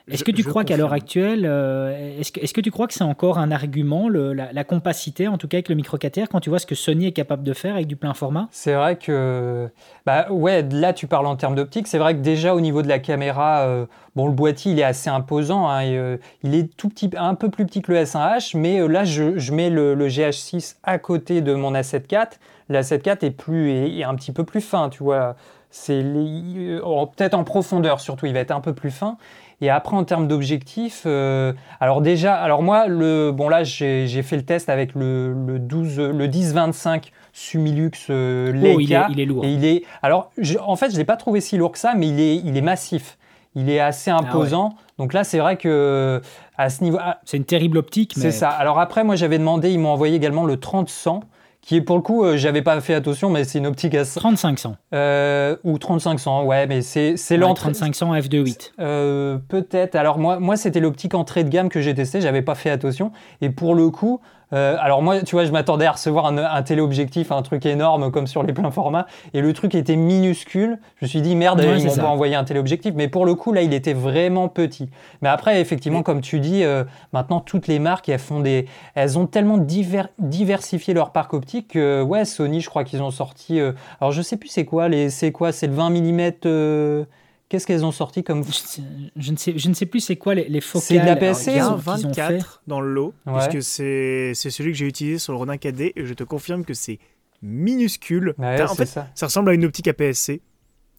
Est-ce 0.08 0.22
que 0.22 0.30
tu 0.30 0.44
crois 0.44 0.62
qu'à 0.62 0.76
l'heure 0.76 0.92
actuelle, 0.92 1.44
euh, 1.46 2.20
est-ce 2.20 2.30
que, 2.30 2.38
est 2.38 2.52
que, 2.52 2.60
tu 2.60 2.70
crois 2.70 2.86
que 2.86 2.94
c'est 2.94 3.02
encore 3.02 3.38
un 3.38 3.50
argument, 3.50 4.08
le, 4.08 4.32
la, 4.34 4.64
compacité, 4.64 5.26
en 5.26 5.36
tout 5.36 5.48
cas 5.48 5.56
avec 5.56 5.68
le 5.68 5.74
micro 5.74 5.98
4 5.98 6.28
quand 6.28 6.38
tu 6.38 6.48
vois 6.48 6.60
ce 6.60 6.66
que 6.66 6.76
Sony 6.76 7.06
est 7.06 7.12
capable 7.12 7.42
de 7.42 7.52
faire 7.52 7.74
avec 7.74 7.88
du 7.88 7.96
plein 7.96 8.14
format? 8.14 8.46
C'est 8.52 8.74
vrai 8.74 8.96
que, 8.96 9.68
bah 10.04 10.28
ouais, 10.30 10.62
là 10.70 10.92
tu 10.92 11.08
parles 11.08 11.26
en 11.26 11.34
termes 11.34 11.56
d'optique. 11.56 11.88
C'est 11.88 11.98
vrai 11.98 12.14
que 12.14 12.20
déjà 12.20 12.54
au 12.54 12.60
niveau 12.60 12.82
de 12.82 12.88
la 12.88 13.00
caméra, 13.00 13.62
euh, 13.62 13.86
bon, 14.14 14.28
le 14.28 14.32
boîtier 14.32 14.70
il 14.70 14.78
est 14.78 14.84
assez 14.84 15.10
imposant. 15.10 15.68
Hein, 15.68 15.84
euh, 15.86 16.18
il 16.44 16.54
est 16.54 16.76
tout 16.76 16.88
petit, 16.88 17.10
un 17.16 17.34
peu 17.34 17.50
plus 17.50 17.66
petit 17.66 17.82
que 17.82 17.90
le 17.90 17.98
S1H, 17.98 18.56
mais 18.56 18.86
là 18.86 19.04
je, 19.04 19.36
je 19.38 19.52
mets 19.52 19.70
le, 19.70 19.96
GH6 20.06 20.76
à 20.84 20.98
côté 20.98 21.40
de 21.40 21.52
mon 21.52 21.72
A7 21.72 22.04
IV. 22.12 22.38
La 22.68 22.84
7 22.84 23.04
IV 23.04 23.16
est 23.22 23.30
plus, 23.32 23.72
est, 23.98 24.04
un 24.04 24.14
petit 24.14 24.30
peu 24.30 24.44
plus 24.44 24.60
fin, 24.60 24.88
tu 24.88 25.02
vois. 25.02 25.34
C'est 25.70 26.02
peut-être 26.02 27.34
en 27.34 27.42
profondeur 27.42 28.00
surtout, 28.00 28.26
il 28.26 28.32
va 28.32 28.38
être 28.38 28.52
un 28.52 28.60
peu 28.60 28.72
plus 28.72 28.92
fin. 28.92 29.18
Et 29.62 29.70
après, 29.70 29.96
en 29.96 30.04
termes 30.04 30.28
d'objectifs, 30.28 31.04
euh, 31.06 31.52
alors 31.80 32.02
déjà, 32.02 32.34
alors 32.34 32.62
moi, 32.62 32.88
le, 32.88 33.32
bon 33.32 33.48
là, 33.48 33.64
j'ai 33.64 34.22
fait 34.22 34.36
le 34.36 34.44
test 34.44 34.68
avec 34.68 34.94
le, 34.94 35.32
le 35.32 35.58
12, 35.58 35.98
le 35.98 36.28
10-25 36.28 37.04
Sumilux 37.32 37.90
euh, 38.10 38.52
Leica. 38.52 38.74
Oh, 38.76 38.80
il, 38.80 38.92
est, 38.92 39.12
il 39.12 39.20
est 39.20 39.24
lourd. 39.24 39.44
Et 39.44 39.52
il 39.52 39.64
est, 39.64 39.82
alors, 40.02 40.30
en 40.60 40.76
fait, 40.76 40.90
je 40.90 40.96
l'ai 40.98 41.04
pas 41.04 41.16
trouvé 41.16 41.40
si 41.40 41.56
lourd 41.56 41.72
que 41.72 41.78
ça, 41.78 41.94
mais 41.94 42.08
il 42.08 42.20
est, 42.20 42.36
il 42.36 42.56
est 42.56 42.62
massif. 42.62 43.16
Il 43.54 43.70
est 43.70 43.80
assez 43.80 44.10
ah 44.10 44.18
imposant. 44.18 44.74
Donc 44.98 45.14
là, 45.14 45.24
c'est 45.24 45.38
vrai 45.38 45.56
que 45.56 46.20
à 46.58 46.68
ce 46.68 46.84
niveau, 46.84 46.98
ah, 47.00 47.20
c'est 47.24 47.38
une 47.38 47.46
terrible 47.46 47.78
optique. 47.78 48.12
C'est 48.14 48.30
ça. 48.32 48.50
Alors 48.50 48.78
après, 48.78 49.04
moi, 49.04 49.16
j'avais 49.16 49.38
demandé, 49.38 49.70
ils 49.70 49.78
m'ont 49.78 49.88
envoyé 49.88 50.14
également 50.14 50.44
le 50.44 50.56
30-100 50.56 51.20
qui 51.66 51.74
est 51.74 51.80
pour 51.80 51.96
le 51.96 52.02
coup, 52.02 52.24
euh, 52.24 52.36
j'avais 52.36 52.62
pas 52.62 52.80
fait 52.80 52.94
attention, 52.94 53.28
mais 53.28 53.42
c'est 53.42 53.58
une 53.58 53.66
optique 53.66 53.96
à 53.96 54.04
3500. 54.04 54.76
Euh, 54.94 55.56
ou 55.64 55.78
3500, 55.78 56.44
ouais, 56.44 56.68
mais 56.68 56.80
c'est 56.80 57.16
c'est 57.16 57.36
ouais, 57.36 57.54
3500 57.54 58.14
f2.8. 58.14 58.70
Euh, 58.78 59.38
Peut-être. 59.48 59.96
Alors 59.96 60.18
moi, 60.18 60.38
moi 60.38 60.56
c'était 60.56 60.78
l'optique 60.78 61.14
entrée 61.14 61.42
de 61.42 61.48
gamme 61.48 61.68
que 61.68 61.80
j'ai 61.80 61.92
testé, 61.92 62.20
j'avais 62.20 62.42
pas 62.42 62.54
fait 62.54 62.70
attention. 62.70 63.10
Et 63.40 63.50
pour 63.50 63.74
le 63.74 63.90
coup, 63.90 64.20
euh, 64.52 64.76
alors 64.78 65.02
moi, 65.02 65.22
tu 65.22 65.34
vois, 65.34 65.44
je 65.44 65.50
m'attendais 65.50 65.86
à 65.86 65.92
recevoir 65.92 66.26
un, 66.26 66.62
téléobjectif, 66.62 67.32
un 67.32 67.42
truc 67.42 67.66
énorme 67.66 68.12
comme 68.12 68.26
sur 68.26 68.42
les 68.42 68.52
pleins 68.52 68.70
formats, 68.70 69.06
et 69.34 69.40
le 69.40 69.52
truc 69.52 69.74
était 69.74 69.96
minuscule. 69.96 70.78
Je 71.00 71.06
me 71.06 71.08
suis 71.08 71.20
dit 71.20 71.34
merde, 71.34 71.60
ils 71.62 71.84
m'ont 71.84 71.96
pas 71.96 72.06
envoyé 72.06 72.36
un 72.36 72.44
téléobjectif, 72.44 72.94
mais 72.94 73.08
pour 73.08 73.26
le 73.26 73.34
coup 73.34 73.52
là, 73.52 73.62
il 73.62 73.74
était 73.74 73.92
vraiment 73.92 74.48
petit. 74.48 74.88
Mais 75.22 75.28
après, 75.28 75.60
effectivement, 75.60 76.02
comme 76.02 76.20
tu 76.20 76.38
dis, 76.38 76.62
euh, 76.62 76.84
maintenant 77.12 77.40
toutes 77.40 77.66
les 77.66 77.78
marques, 77.78 78.08
elles 78.08 78.18
font 78.18 78.40
des, 78.40 78.66
elles 78.94 79.18
ont 79.18 79.26
tellement 79.26 79.58
diversifié 79.58 80.94
leur 80.94 81.10
parc 81.10 81.34
optique 81.34 81.68
que 81.68 82.02
ouais, 82.02 82.24
Sony, 82.24 82.60
je 82.60 82.68
crois 82.68 82.84
qu'ils 82.84 83.02
ont 83.02 83.10
sorti. 83.10 83.58
Euh, 83.58 83.72
alors 84.00 84.12
je 84.12 84.22
sais 84.22 84.36
plus 84.36 84.48
c'est 84.48 84.64
quoi 84.64 84.88
les, 84.88 85.10
c'est 85.10 85.32
quoi, 85.32 85.50
c'est 85.50 85.66
le 85.66 85.74
20 85.74 85.90
mm. 85.90 87.06
Qu'est-ce 87.48 87.66
qu'elles 87.66 87.84
ont 87.84 87.92
sorti 87.92 88.24
comme 88.24 88.42
je, 88.44 89.30
ne 89.30 89.36
sais, 89.36 89.56
je 89.56 89.68
ne 89.68 89.74
sais 89.74 89.86
plus 89.86 90.00
c'est 90.00 90.16
quoi 90.16 90.34
les, 90.34 90.48
les 90.48 90.60
focales. 90.60 90.86
C'est 90.86 90.98
de 90.98 91.06
la 91.06 91.14
PSC 91.14 91.52
Il 91.52 91.56
y 91.56 91.58
a 91.60 91.68
un 91.68 91.76
24 91.76 92.62
dans 92.66 92.80
le 92.80 92.92
lot, 92.92 93.14
puisque 93.24 93.62
c'est 93.62 94.34
celui 94.34 94.72
que 94.72 94.78
j'ai 94.78 94.86
utilisé 94.86 95.18
sur 95.18 95.32
le 95.32 95.38
Ronin 95.38 95.56
KD, 95.56 95.92
et 95.94 96.04
je 96.04 96.14
te 96.14 96.24
confirme 96.24 96.64
que 96.64 96.74
c'est 96.74 96.98
minuscule. 97.42 98.34
en 98.38 98.74
fait, 98.74 98.86
ça. 98.86 99.08
ressemble 99.22 99.50
à 99.50 99.54
une 99.54 99.64
optique 99.64 99.88
APS-C. 99.88 100.42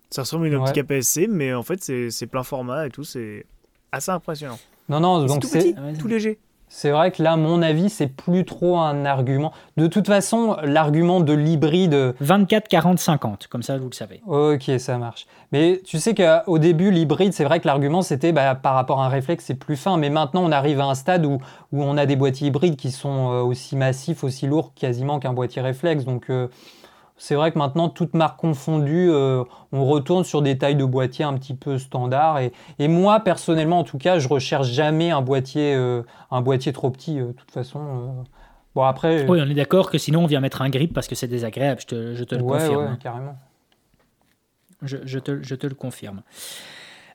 Ça 0.09 0.21
ressemble 0.21 0.45
à 0.45 0.47
une 0.47 0.55
optique 0.55 0.77
APS-C, 0.77 1.27
mais 1.29 1.53
en 1.53 1.63
fait, 1.63 1.83
c'est 1.83 2.27
plein 2.27 2.43
format 2.43 2.87
et 2.87 2.89
tout, 2.89 3.03
c'est 3.03 3.45
assez 3.91 4.11
impressionnant. 4.11 4.59
Non, 4.89 5.01
non, 5.01 5.25
donc 5.25 5.43
c'est 5.43 5.75
tout 5.99 6.07
léger. 6.07 6.39
C'est 6.69 6.91
vrai 6.91 7.11
que 7.11 7.23
là, 7.23 7.37
mon 7.37 7.61
avis, 7.61 7.89
c'est 7.89 8.07
plus 8.07 8.43
trop 8.43 8.77
un 8.77 9.05
argument. 9.05 9.53
De 9.77 9.87
toute 9.87 10.07
façon, 10.07 10.57
l'argument 10.63 11.21
de 11.21 11.33
l'hybride. 11.33 12.13
24, 12.19 12.67
40, 12.67 12.99
50, 12.99 13.47
comme 13.47 13.63
ça, 13.63 13.77
vous 13.77 13.87
le 13.89 13.93
savez. 13.93 14.21
Ok, 14.27 14.69
ça 14.77 14.97
marche. 14.97 15.27
Mais 15.53 15.81
tu 15.85 15.97
sais 15.97 16.13
qu'au 16.13 16.59
début, 16.59 16.91
l'hybride, 16.91 17.31
c'est 17.31 17.45
vrai 17.45 17.61
que 17.61 17.67
l'argument, 17.67 18.01
c'était 18.01 18.33
bah, 18.33 18.53
par 18.55 18.75
rapport 18.75 19.01
à 19.01 19.05
un 19.05 19.09
réflexe, 19.09 19.45
c'est 19.45 19.55
plus 19.55 19.77
fin. 19.77 19.97
Mais 19.97 20.09
maintenant, 20.09 20.43
on 20.43 20.51
arrive 20.51 20.81
à 20.81 20.85
un 20.85 20.95
stade 20.95 21.25
où, 21.25 21.39
où 21.71 21.83
on 21.83 21.95
a 21.97 22.05
des 22.05 22.17
boîtiers 22.17 22.47
hybrides 22.47 22.75
qui 22.75 22.91
sont 22.91 23.31
euh, 23.31 23.41
aussi 23.41 23.77
massifs, 23.77 24.23
aussi 24.25 24.45
lourds 24.45 24.73
quasiment 24.75 25.19
qu'un 25.19 25.33
boîtier 25.33 25.61
réflexe. 25.61 26.03
Donc. 26.03 26.29
Euh, 26.29 26.47
c'est 27.17 27.35
vrai 27.35 27.51
que 27.51 27.57
maintenant, 27.57 27.89
toute 27.89 28.13
marque 28.13 28.39
confondue, 28.39 29.09
euh, 29.09 29.43
on 29.71 29.85
retourne 29.85 30.23
sur 30.23 30.43
des 30.43 30.57
tailles 30.57 30.75
de 30.75 30.85
boîtier 30.85 31.25
un 31.25 31.33
petit 31.33 31.55
peu 31.55 31.79
standard. 31.79 32.39
Et, 32.39 32.87
moi, 32.87 33.19
personnellement, 33.19 33.79
en 33.79 33.83
tout 33.83 33.97
cas, 33.97 34.19
je 34.19 34.27
recherche 34.27 34.67
jamais 34.67 35.09
un 35.09 35.21
boîtier, 35.21 35.73
euh, 35.75 36.03
un 36.29 36.41
boîtier 36.41 36.71
trop 36.73 36.91
petit. 36.91 37.19
Euh, 37.19 37.27
de 37.27 37.31
toute 37.31 37.49
façon, 37.49 38.23
bon 38.75 38.83
après. 38.83 39.25
Oui, 39.27 39.41
on 39.41 39.49
est 39.49 39.55
d'accord 39.55 39.89
que 39.89 39.97
sinon 39.97 40.23
on 40.23 40.27
vient 40.27 40.41
mettre 40.41 40.61
un 40.61 40.69
grip 40.69 40.93
parce 40.93 41.07
que 41.07 41.15
c'est 41.15 41.27
désagréable. 41.27 41.81
Je 41.81 41.87
te, 41.87 42.13
je 42.13 42.23
te 42.23 42.35
le 42.35 42.43
confirme. 42.43 42.91
Ouais, 42.91 42.97
carrément. 43.01 43.35
Je, 44.83 44.97
je, 45.03 45.17
te, 45.17 45.41
je 45.41 45.55
te 45.55 45.65
le 45.65 45.73
confirme. 45.73 46.21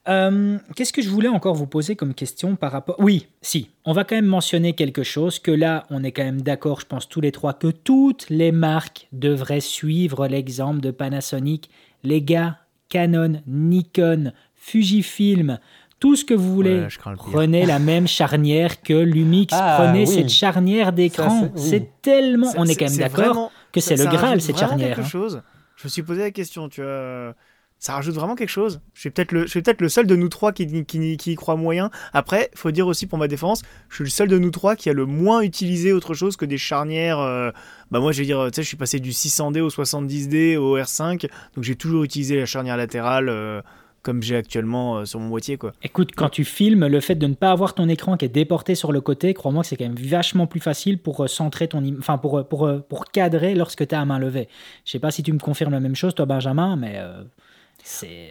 Euh, 0.08 0.58
qu'est-ce 0.74 0.92
que 0.92 1.02
je 1.02 1.08
voulais 1.08 1.28
encore 1.28 1.54
vous 1.54 1.66
poser 1.66 1.94
comme 1.94 2.14
question 2.14 2.56
par 2.56 2.72
rapport... 2.72 2.96
Oui, 2.98 3.28
si, 3.40 3.70
on 3.84 3.92
va 3.92 4.04
quand 4.04 4.16
même 4.16 4.26
mentionner 4.26 4.72
quelque 4.72 5.04
chose, 5.04 5.38
que 5.38 5.52
là, 5.52 5.84
on 5.90 6.02
est 6.02 6.10
quand 6.10 6.24
même 6.24 6.42
d'accord, 6.42 6.80
je 6.80 6.86
pense 6.86 7.08
tous 7.08 7.20
les 7.20 7.30
trois, 7.30 7.54
que 7.54 7.68
toutes 7.68 8.28
les 8.28 8.50
marques 8.50 9.08
devraient 9.12 9.60
suivre 9.60 10.26
l'exemple 10.26 10.80
de 10.80 10.90
Panasonic. 10.90 11.70
Les 12.02 12.20
gars, 12.20 12.58
Canon, 12.88 13.42
Nikon, 13.46 14.32
Fujifilm, 14.56 15.60
tout 16.00 16.16
ce 16.16 16.24
que 16.24 16.34
vous 16.34 16.52
voulez, 16.52 16.88
prenez 17.16 17.64
la 17.64 17.78
même 17.78 18.08
charnière 18.08 18.82
que 18.82 18.94
Lumix, 18.94 19.54
ah, 19.56 19.76
prenez 19.78 20.04
cette 20.06 20.30
charnière 20.30 20.92
d'écran. 20.92 21.52
C'est 21.54 22.02
tellement... 22.02 22.52
on 22.56 22.66
est 22.66 22.74
quand 22.74 22.90
même 22.90 22.98
d'accord 22.98 23.52
que 23.70 23.80
c'est 23.80 23.96
le 23.96 24.06
Graal, 24.06 24.40
cette 24.40 24.58
charnière. 24.58 24.96
Quelque 24.96 25.06
hein. 25.06 25.08
chose. 25.08 25.42
Je 25.76 25.84
me 25.84 25.88
suis 25.88 26.02
posé 26.02 26.22
la 26.22 26.30
question, 26.32 26.68
tu 26.68 26.82
vois 26.82 27.34
ça 27.82 27.94
rajoute 27.94 28.14
vraiment 28.14 28.36
quelque 28.36 28.48
chose. 28.48 28.80
Je 28.94 29.00
suis 29.00 29.10
peut-être 29.10 29.32
le, 29.32 29.88
seul 29.88 30.06
de 30.06 30.14
nous 30.14 30.28
trois 30.28 30.52
qui, 30.52 30.84
qui, 30.84 31.16
qui, 31.16 31.32
y 31.32 31.34
croit 31.34 31.56
moyen. 31.56 31.90
Après, 32.12 32.48
faut 32.54 32.70
dire 32.70 32.86
aussi 32.86 33.06
pour 33.06 33.18
ma 33.18 33.26
défense, 33.26 33.62
je 33.88 33.96
suis 33.96 34.04
le 34.04 34.10
seul 34.10 34.28
de 34.28 34.38
nous 34.38 34.52
trois 34.52 34.76
qui 34.76 34.88
a 34.88 34.92
le 34.92 35.04
moins 35.04 35.40
utilisé 35.40 35.92
autre 35.92 36.14
chose 36.14 36.36
que 36.36 36.44
des 36.44 36.58
charnières. 36.58 37.18
Euh, 37.18 37.50
bah 37.90 37.98
moi, 37.98 38.12
je 38.12 38.20
vais 38.20 38.24
dire, 38.24 38.38
tu 38.52 38.54
sais, 38.54 38.62
je 38.62 38.68
suis 38.68 38.76
passé 38.76 39.00
du 39.00 39.10
600D 39.10 39.60
au 39.60 39.68
70D 39.68 40.56
au 40.56 40.78
R5, 40.78 41.28
donc 41.56 41.64
j'ai 41.64 41.74
toujours 41.74 42.04
utilisé 42.04 42.36
la 42.36 42.46
charnière 42.46 42.76
latérale. 42.76 43.28
Euh, 43.28 43.60
comme 44.02 44.20
j'ai 44.20 44.34
actuellement 44.34 44.98
euh, 44.98 45.04
sur 45.04 45.20
mon 45.20 45.28
boîtier. 45.28 45.56
Quoi. 45.56 45.72
Écoute, 45.82 46.10
quand 46.16 46.28
tu 46.28 46.44
filmes, 46.44 46.88
le 46.88 47.00
fait 47.00 47.14
de 47.14 47.26
ne 47.28 47.34
pas 47.34 47.52
avoir 47.52 47.74
ton 47.74 47.88
écran 47.88 48.16
qui 48.16 48.24
est 48.24 48.28
déporté 48.28 48.74
sur 48.74 48.90
le 48.90 49.00
côté, 49.00 49.32
crois-moi 49.32 49.62
que 49.62 49.68
c'est 49.68 49.76
quand 49.76 49.84
même 49.84 49.94
vachement 49.94 50.48
plus 50.48 50.58
facile 50.58 50.98
pour 50.98 51.28
centrer 51.28 51.68
ton... 51.68 51.82
Enfin, 51.98 52.18
pour, 52.18 52.44
pour, 52.48 52.68
pour 52.88 53.04
cadrer 53.06 53.54
lorsque 53.54 53.86
tu 53.86 53.94
as 53.94 54.00
à 54.00 54.04
main 54.04 54.18
levée. 54.18 54.48
Je 54.84 54.90
sais 54.90 54.98
pas 54.98 55.12
si 55.12 55.22
tu 55.22 55.32
me 55.32 55.38
confirmes 55.38 55.70
la 55.70 55.78
même 55.78 55.94
chose, 55.94 56.16
toi, 56.16 56.26
Benjamin, 56.26 56.74
mais... 56.74 57.00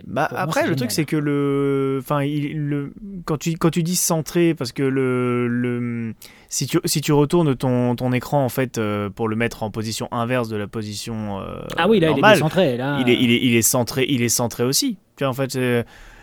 Bah, 0.06 0.30
après, 0.32 0.68
le 0.68 0.76
truc, 0.76 0.92
c'est 0.92 1.06
que 1.06 1.16
le. 1.16 2.00
Enfin, 2.02 2.22
le... 2.24 2.94
Quand, 3.26 3.38
tu, 3.38 3.58
quand 3.58 3.70
tu 3.70 3.84
dis 3.84 3.96
centré, 3.96 4.54
parce 4.54 4.72
que 4.72 4.84
le. 4.84 5.48
le... 5.48 6.14
Si, 6.50 6.68
tu, 6.68 6.80
si 6.86 7.02
tu 7.02 7.14
retournes 7.14 7.56
ton, 7.56 7.96
ton 7.96 8.12
écran, 8.14 8.44
en 8.44 8.50
fait, 8.50 8.78
euh, 8.78 9.10
pour 9.10 9.28
le 9.28 9.36
mettre 9.36 9.64
en 9.64 9.72
position 9.72 10.08
inverse 10.12 10.50
de 10.50 10.58
la 10.58 10.68
position. 10.68 11.40
Euh, 11.40 11.62
ah 11.78 11.88
oui, 11.88 12.00
là, 12.00 12.12
il 12.16 12.26
est 12.26 12.36
centré. 12.36 12.78
Là... 12.78 13.00
Il, 13.02 13.10
est, 13.10 13.18
il, 13.22 13.32
est, 13.32 13.40
il, 13.42 13.56
est 13.56 13.62
centré, 13.62 14.06
il 14.10 14.22
est 14.22 14.30
centré 14.30 14.64
aussi. 14.64 14.98
Tu 15.16 15.24
vois, 15.24 15.30
en 15.30 15.34
fait, 15.34 15.58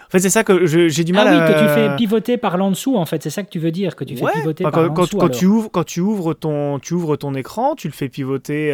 en 0.08 0.10
fait, 0.10 0.20
c'est 0.20 0.30
ça 0.30 0.42
que 0.42 0.64
j'ai 0.64 1.04
du 1.04 1.12
mal 1.12 1.28
ah 1.28 1.46
oui, 1.46 1.52
que 1.52 1.58
tu 1.58 1.74
fais 1.74 1.96
pivoter 1.96 2.38
par 2.38 2.56
l'en 2.56 2.70
dessous, 2.70 2.96
en 2.96 3.04
fait. 3.04 3.22
C'est 3.22 3.28
ça 3.28 3.42
que 3.42 3.50
tu 3.50 3.58
veux 3.58 3.70
dire, 3.70 3.94
que 3.94 4.04
tu 4.04 4.16
fais 4.16 4.24
pivoter 4.36 4.64
par 4.64 4.72
quand, 4.72 5.02
dessous. 5.02 5.18
Quand, 5.18 5.28
tu 5.28 5.44
ouvres, 5.44 5.70
quand 5.70 5.84
tu 5.84 6.00
ouvres 6.00 6.32
ton, 6.32 6.78
tu 6.78 6.94
ouvres 6.94 7.16
ton 7.16 7.34
écran, 7.34 7.74
tu 7.74 7.88
le 7.88 7.92
fais 7.92 8.08
pivoter, 8.08 8.70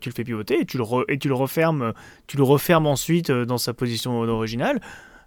tu 0.00 0.08
le 0.08 0.14
fais 0.14 0.24
pivoter 0.24 0.62
et 0.62 0.64
tu 0.64 0.78
le, 0.78 0.84
et 1.08 1.18
tu 1.18 1.28
le 1.28 1.34
refermes, 1.34 1.92
tu 2.26 2.38
le 2.38 2.44
refermes 2.44 2.86
ensuite 2.86 3.28
euh, 3.28 3.44
dans 3.44 3.58
sa 3.58 3.74
position 3.74 4.20
originale. 4.20 4.80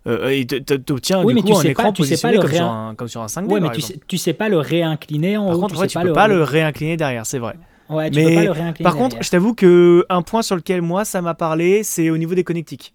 Euh, 0.08 0.30
et 0.30 0.47
tu 0.47 0.58
obtiens 0.91 1.24
oui, 1.24 1.36
du 1.36 1.43
coup, 1.43 1.56
un 1.56 1.62
écran 1.62 1.84
pas, 1.84 1.91
positionné 1.93 2.38
comme, 2.38 2.51
sur 2.51 2.66
un, 2.66 2.95
comme 2.95 3.08
sur 3.08 3.22
un 3.22 3.28
5D. 3.28 3.45
Oui, 3.49 3.62
mais 3.62 3.70
tu 3.72 3.82
sais, 3.82 3.99
tu 4.08 4.18
sais 4.18 4.34
pas 4.34 4.49
le 4.49 4.58
réincliner 4.58 5.38
en 5.38 5.45
par 5.45 5.56
haut. 5.56 5.62
Contre, 5.62 5.76
tu, 5.76 5.82
sais 5.82 5.88
tu 5.88 5.99
peux 5.99 6.14
pas 6.14 6.28
le 6.28 6.41
réincliner 6.41 6.97
derrière, 6.97 7.28
c'est 7.28 7.39
vrai. 7.39 7.56
Ouais, 7.89 8.10
tu 8.10 8.18
mais 8.18 8.30
peux 8.30 8.36
pas 8.36 8.43
le 8.43 8.51
réincliner 8.51 8.84
par 8.84 8.95
contre, 8.95 9.18
je 9.22 9.30
t'avoue 9.30 9.54
que 9.54 10.04
un 10.10 10.24
point 10.24 10.41
sur 10.41 10.56
lequel 10.56 10.82
moi 10.82 11.06
ça 11.06 11.22
m'a 11.22 11.36
parlé, 11.36 11.84
c'est 11.84 12.10
au 12.10 12.18
niveau 12.18 12.34
des 12.34 12.43
connectiques. 12.43 12.93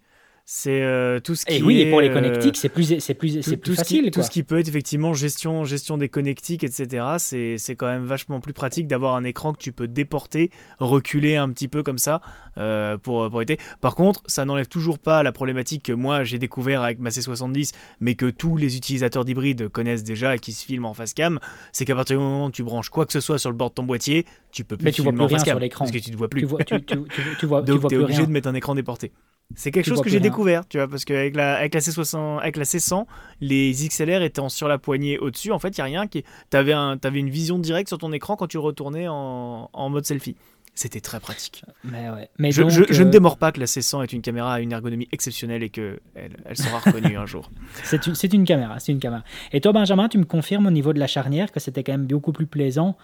C'est 0.51 0.81
euh, 0.81 1.19
tout 1.19 1.35
ce 1.35 1.45
qui 1.45 1.57
et 1.57 1.61
oui, 1.61 1.79
et 1.79 1.91
pour 1.91 2.01
les 2.01 2.09
euh, 2.09 2.13
connectiques, 2.13 2.57
c'est 2.57 2.69
plus, 2.69 2.99
c'est 2.99 3.13
plus, 3.13 3.43
c'est 3.43 3.57
plus 3.57 3.75
facile. 3.75 4.05
Qui, 4.05 4.09
tout 4.09 4.23
ce 4.23 4.31
qui 4.31 4.41
peut 4.41 4.57
être 4.57 4.67
effectivement 4.67 5.13
gestion, 5.13 5.63
gestion 5.63 5.99
des 5.99 6.09
connectiques, 6.09 6.63
etc. 6.63 7.05
C'est 7.19 7.75
quand 7.75 7.85
même 7.85 8.05
vachement 8.05 8.39
plus 8.39 8.51
pratique 8.51 8.87
d'avoir 8.87 9.13
un 9.15 9.23
écran 9.25 9.53
que 9.53 9.59
tu 9.59 9.71
peux 9.71 9.87
déporter, 9.87 10.49
reculer 10.79 11.35
un 11.35 11.49
petit 11.51 11.67
peu 11.67 11.83
comme 11.83 11.99
ça 11.99 12.21
euh, 12.57 12.97
pour, 12.97 13.29
pour 13.29 13.43
être. 13.43 13.61
Par 13.79 13.93
contre, 13.93 14.23
ça 14.25 14.43
n'enlève 14.43 14.67
toujours 14.67 14.97
pas 14.97 15.21
la 15.21 15.31
problématique 15.31 15.83
que 15.83 15.93
moi 15.93 16.23
j'ai 16.23 16.39
découvert 16.39 16.81
avec 16.81 16.97
ma 16.97 17.11
C70, 17.11 17.73
mais 17.99 18.15
que 18.15 18.31
tous 18.31 18.57
les 18.57 18.75
utilisateurs 18.75 19.25
d'hybride 19.25 19.69
connaissent 19.69 20.03
déjà 20.03 20.33
et 20.35 20.39
qui 20.39 20.53
se 20.53 20.65
filment 20.65 20.85
en 20.85 20.95
face 20.95 21.13
cam. 21.13 21.39
C'est 21.73 21.85
qu'à 21.85 21.93
partir 21.93 22.17
du 22.17 22.23
moment 22.23 22.47
où 22.47 22.51
tu 22.51 22.63
branches 22.63 22.89
quoi 22.89 23.05
que 23.05 23.13
ce 23.13 23.19
soit 23.19 23.37
sur 23.37 23.51
le 23.51 23.55
bord 23.55 23.69
de 23.69 23.75
ton 23.75 23.83
boîtier, 23.83 24.25
tu 24.51 24.63
peux 24.63 24.77
plus 24.77 24.85
mais 24.85 24.91
tu 24.93 25.03
vois 25.03 25.13
plus 25.13 25.25
rien 25.25 25.37
sur 25.37 25.59
l'écran 25.59 25.85
parce 25.85 25.95
que 25.95 26.03
tu 26.03 26.09
ne 26.09 26.17
vois 26.17 26.27
plus. 26.27 26.41
Tu 26.41 26.47
vois, 26.47 26.63
tu, 26.63 26.83
tu, 26.83 26.97
tu, 27.39 27.45
vois, 27.45 27.61
Donc 27.61 27.87
tu 27.87 27.93
es 27.93 27.97
obligé 27.99 28.25
de 28.25 28.31
mettre 28.31 28.47
un 28.47 28.55
écran 28.55 28.73
déporté. 28.73 29.11
C'est 29.55 29.71
quelque 29.71 29.87
chose 29.87 30.01
que 30.01 30.09
j'ai 30.09 30.19
découvert, 30.19 30.67
tu 30.67 30.77
vois, 30.77 30.87
parce 30.87 31.05
qu'avec 31.05 31.35
la, 31.35 31.57
avec 31.57 31.73
la 31.73 31.79
C60, 31.79 32.39
avec 32.39 32.55
la 32.55 32.63
C100, 32.63 33.05
les 33.41 33.71
XLR 33.71 34.21
étant 34.21 34.47
sur 34.47 34.67
la 34.67 34.77
poignée 34.77 35.17
au-dessus, 35.17 35.51
en 35.51 35.59
fait, 35.59 35.69
il 35.69 35.79
y 35.79 35.81
a 35.81 35.85
rien 35.85 36.07
qui. 36.07 36.23
T'avais 36.49 36.73
un, 36.73 36.97
avais 37.03 37.19
une 37.19 37.29
vision 37.29 37.57
directe 37.57 37.87
sur 37.87 37.97
ton 37.97 38.13
écran 38.13 38.35
quand 38.35 38.47
tu 38.47 38.59
retournais 38.59 39.07
en, 39.07 39.69
en 39.73 39.89
mode 39.89 40.05
selfie. 40.05 40.35
C'était 40.79 41.01
très 41.01 41.19
pratique. 41.19 41.65
Mais 41.83 42.09
ouais. 42.09 42.29
Mais 42.37 42.53
je, 42.53 42.61
donc, 42.61 42.71
je, 42.71 42.83
je, 42.89 43.03
ne 43.03 43.09
euh, 43.09 43.11
démords 43.11 43.37
pas 43.37 43.51
que 43.51 43.59
la 43.59 43.65
C100 43.65 44.01
est 44.03 44.13
une 44.13 44.21
caméra 44.21 44.53
à 44.53 44.59
une 44.61 44.71
ergonomie 44.71 45.09
exceptionnelle 45.11 45.61
et 45.61 45.69
qu'elle 45.69 45.99
elle 46.15 46.55
sera 46.55 46.79
reconnue 46.79 47.17
un 47.17 47.25
jour. 47.25 47.51
C'est 47.83 48.07
une, 48.07 48.15
une, 48.31 48.45
caméra, 48.45 48.79
c'est 48.79 48.93
une 48.93 48.99
caméra. 48.99 49.25
Et 49.51 49.59
toi, 49.59 49.73
Benjamin, 49.73 50.07
tu 50.07 50.17
me 50.17 50.23
confirmes 50.23 50.67
au 50.67 50.71
niveau 50.71 50.93
de 50.93 50.99
la 50.99 51.07
charnière 51.07 51.51
que 51.51 51.59
c'était 51.59 51.83
quand 51.83 51.91
même 51.91 52.05
beaucoup 52.05 52.31
plus 52.31 52.45
plaisant 52.45 52.95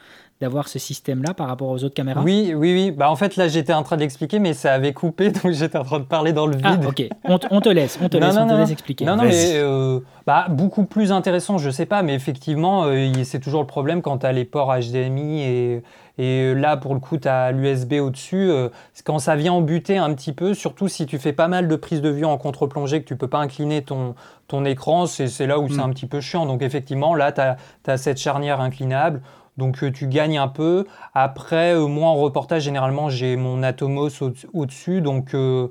d'avoir 0.42 0.68
ce 0.68 0.80
système-là 0.80 1.34
par 1.34 1.48
rapport 1.48 1.70
aux 1.70 1.84
autres 1.86 1.94
caméras 1.94 2.22
Oui, 2.22 2.54
oui, 2.56 2.74
oui. 2.74 2.92
Bah, 2.92 3.10
en 3.10 3.16
fait, 3.16 3.38
là, 3.38 3.48
j'étais 3.48 3.74
en 3.74 3.84
train 3.84 3.96
d'expliquer, 3.96 4.40
mais 4.40 4.54
ça 4.54 4.74
avait 4.74 4.92
coupé, 4.94 5.32
donc 5.44 5.52
j'étais 5.54 5.78
en 5.78 5.84
train 5.86 6.00
de 6.00 6.06
parler 6.06 6.34
dans 6.34 6.46
le 6.46 6.56
vide. 6.58 6.66
Ah, 6.84 6.88
ok. 6.88 7.04
On, 7.24 7.40
on 7.52 7.62
te 7.62 7.70
laisse, 7.70 7.98
on 8.02 8.10
te 8.10 8.18
non, 8.18 8.28
laisse, 8.28 8.36
non, 8.36 8.42
on 8.44 8.48
te 8.48 8.52
non. 8.54 8.60
laisse 8.60 8.72
expliquer. 8.72 9.06
Non, 9.06 9.16
non, 9.16 9.24
mais 9.24 9.52
euh, 9.56 10.00
bah, 10.28 10.48
beaucoup 10.50 10.84
plus 10.84 11.12
intéressant, 11.14 11.58
je 11.58 11.70
sais 11.70 11.86
pas, 11.86 12.02
mais 12.04 12.14
effectivement, 12.16 12.84
euh, 12.86 13.12
c'est 13.24 13.40
toujours 13.40 13.62
le 13.62 13.68
problème 13.68 14.02
quand 14.02 14.18
tu 14.20 14.26
as 14.26 14.34
les 14.34 14.44
ports 14.44 14.74
HDMI 14.78 15.42
et, 15.44 15.84
et 16.18 16.54
là, 16.54 16.76
pour 16.78 16.94
le 16.94 17.00
coup, 17.00 17.18
tu 17.18 17.28
as 17.30 17.52
l'USB 17.54 17.94
au-dessus. 18.02 18.50
Euh, 18.50 18.68
quand 19.06 19.20
ça 19.20 19.36
vient 19.38 19.54
en 19.54 19.62
buter 19.62 19.98
un 19.98 20.14
petit 20.14 20.34
peu, 20.34 20.54
surtout 20.54 20.88
si 20.90 21.06
tu 21.06 21.18
fais 21.18 21.34
pas 21.34 21.48
mal 21.48 21.68
de 21.70 21.76
prises 21.78 22.02
de 22.02 22.10
vue 22.10 22.26
en 22.26 22.38
contre-plongée, 22.38 23.02
que 23.02 23.08
tu 23.08 23.16
peux 23.16 23.28
pas 23.30 23.40
incliner 23.40 23.84
ton, 23.84 24.16
ton 24.50 24.66
écran, 24.66 25.06
c'est 25.06 25.48
là 25.48 25.60
où 25.60 25.70
c'est 25.70 25.76
Mm. 25.78 25.80
un 25.80 25.90
petit 25.92 26.06
peu 26.08 26.20
chiant. 26.22 26.46
Donc, 26.46 26.62
effectivement, 26.62 27.16
là, 27.16 27.32
tu 27.32 27.40
as, 27.42 27.58
as 27.88 27.98
cette 27.98 28.18
charnière 28.18 28.60
inclinable. 28.62 29.22
Donc 29.58 29.84
euh, 29.84 29.92
tu 29.92 30.08
gagnes 30.08 30.38
un 30.38 30.48
peu. 30.48 30.86
Après, 31.14 31.74
euh, 31.76 31.88
moi 31.88 32.10
en 32.10 32.16
reportage, 32.16 32.64
généralement, 32.64 33.10
j'ai 33.10 33.36
mon 33.36 33.64
Atomos 33.64 34.22
au- 34.22 34.34
au-dessus, 34.54 35.02
donc 35.02 35.34
euh, 35.34 35.68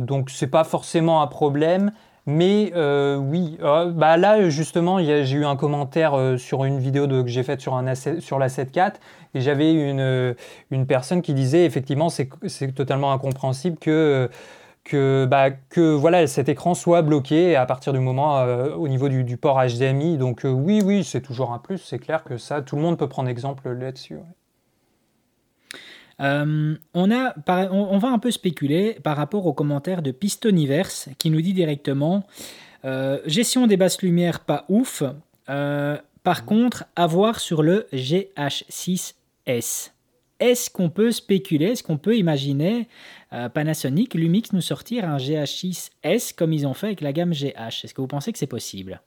donc 0.00 0.30
c'est 0.30 0.48
pas 0.48 0.64
forcément 0.64 1.22
un 1.22 1.26
problème. 1.26 1.92
Mais 2.26 2.72
oui, 3.18 3.58
bah 3.94 4.16
là 4.16 4.48
justement, 4.50 4.98
j'ai 5.02 5.30
eu 5.32 5.44
un 5.44 5.56
commentaire 5.56 6.12
sur 6.38 6.64
une 6.64 6.78
vidéo 6.78 7.08
que 7.08 7.26
j'ai 7.26 7.42
faite 7.42 7.60
sur, 7.60 7.74
un 7.74 7.86
A7 7.86 8.20
sur 8.20 8.38
la 8.38 8.48
7.4 8.48 9.00
et 9.34 9.40
j'avais 9.40 9.72
une, 9.72 10.36
une 10.70 10.86
personne 10.86 11.22
qui 11.22 11.34
disait 11.34 11.64
effectivement 11.64 12.08
c'est 12.10 12.72
totalement 12.74 13.12
incompréhensible 13.12 13.78
que 13.78 14.28
que, 14.84 15.26
bah, 15.28 15.50
que 15.50 15.94
voilà, 15.94 16.26
cet 16.26 16.48
écran 16.48 16.74
soit 16.74 17.02
bloqué 17.02 17.54
à 17.56 17.66
partir 17.66 17.92
du 17.92 18.00
moment 18.00 18.38
euh, 18.38 18.74
au 18.74 18.88
niveau 18.88 19.08
du, 19.08 19.24
du 19.24 19.36
port 19.36 19.60
HDMI. 19.60 20.16
Donc 20.18 20.44
euh, 20.44 20.50
oui, 20.50 20.82
oui, 20.84 21.04
c'est 21.04 21.20
toujours 21.20 21.52
un 21.52 21.58
plus. 21.58 21.78
C'est 21.78 21.98
clair 21.98 22.24
que 22.24 22.36
ça, 22.38 22.62
tout 22.62 22.76
le 22.76 22.82
monde 22.82 22.98
peut 22.98 23.08
prendre 23.08 23.28
exemple 23.28 23.70
là-dessus. 23.70 24.16
ouais. 24.16 24.22
Euh, 26.20 26.76
on, 26.92 27.10
a, 27.10 27.32
va 27.46 28.08
un 28.08 28.18
peu 28.18 28.30
spéculer 28.30 28.98
par 29.02 29.16
rapport 29.16 29.46
aux 29.46 29.54
commentaires 29.54 30.02
de 30.02 30.10
Pistoniverse 30.10 31.08
qui 31.16 31.30
nous 31.30 31.40
dit 31.40 31.54
directement 31.54 32.24
gestion 33.24 33.66
des 33.66 33.78
basses 33.78 34.02
lumières 34.02 34.40
pas 34.40 34.66
ouf. 34.68 35.02
Par 35.46 36.44
contre, 36.44 36.84
à 36.94 37.06
voir 37.06 37.40
sur 37.40 37.62
le 37.62 37.86
GH6S. 37.94 39.92
Est-ce 40.40 40.70
qu'on 40.70 40.88
peut 40.88 41.12
spéculer, 41.12 41.66
est-ce 41.66 41.82
qu'on 41.82 41.98
peut 41.98 42.16
imaginer 42.16 42.88
euh, 43.32 43.48
Panasonic, 43.48 44.14
Lumix 44.14 44.52
nous 44.52 44.62
sortir 44.62 45.04
un 45.04 45.18
GH6S 45.18 46.34
comme 46.34 46.52
ils 46.52 46.66
ont 46.66 46.74
fait 46.74 46.86
avec 46.86 47.02
la 47.02 47.12
gamme 47.12 47.32
GH 47.32 47.84
Est-ce 47.84 47.94
que 47.94 48.00
vous 48.00 48.08
pensez 48.08 48.32
que 48.32 48.38
c'est 48.38 48.46
possible? 48.46 49.02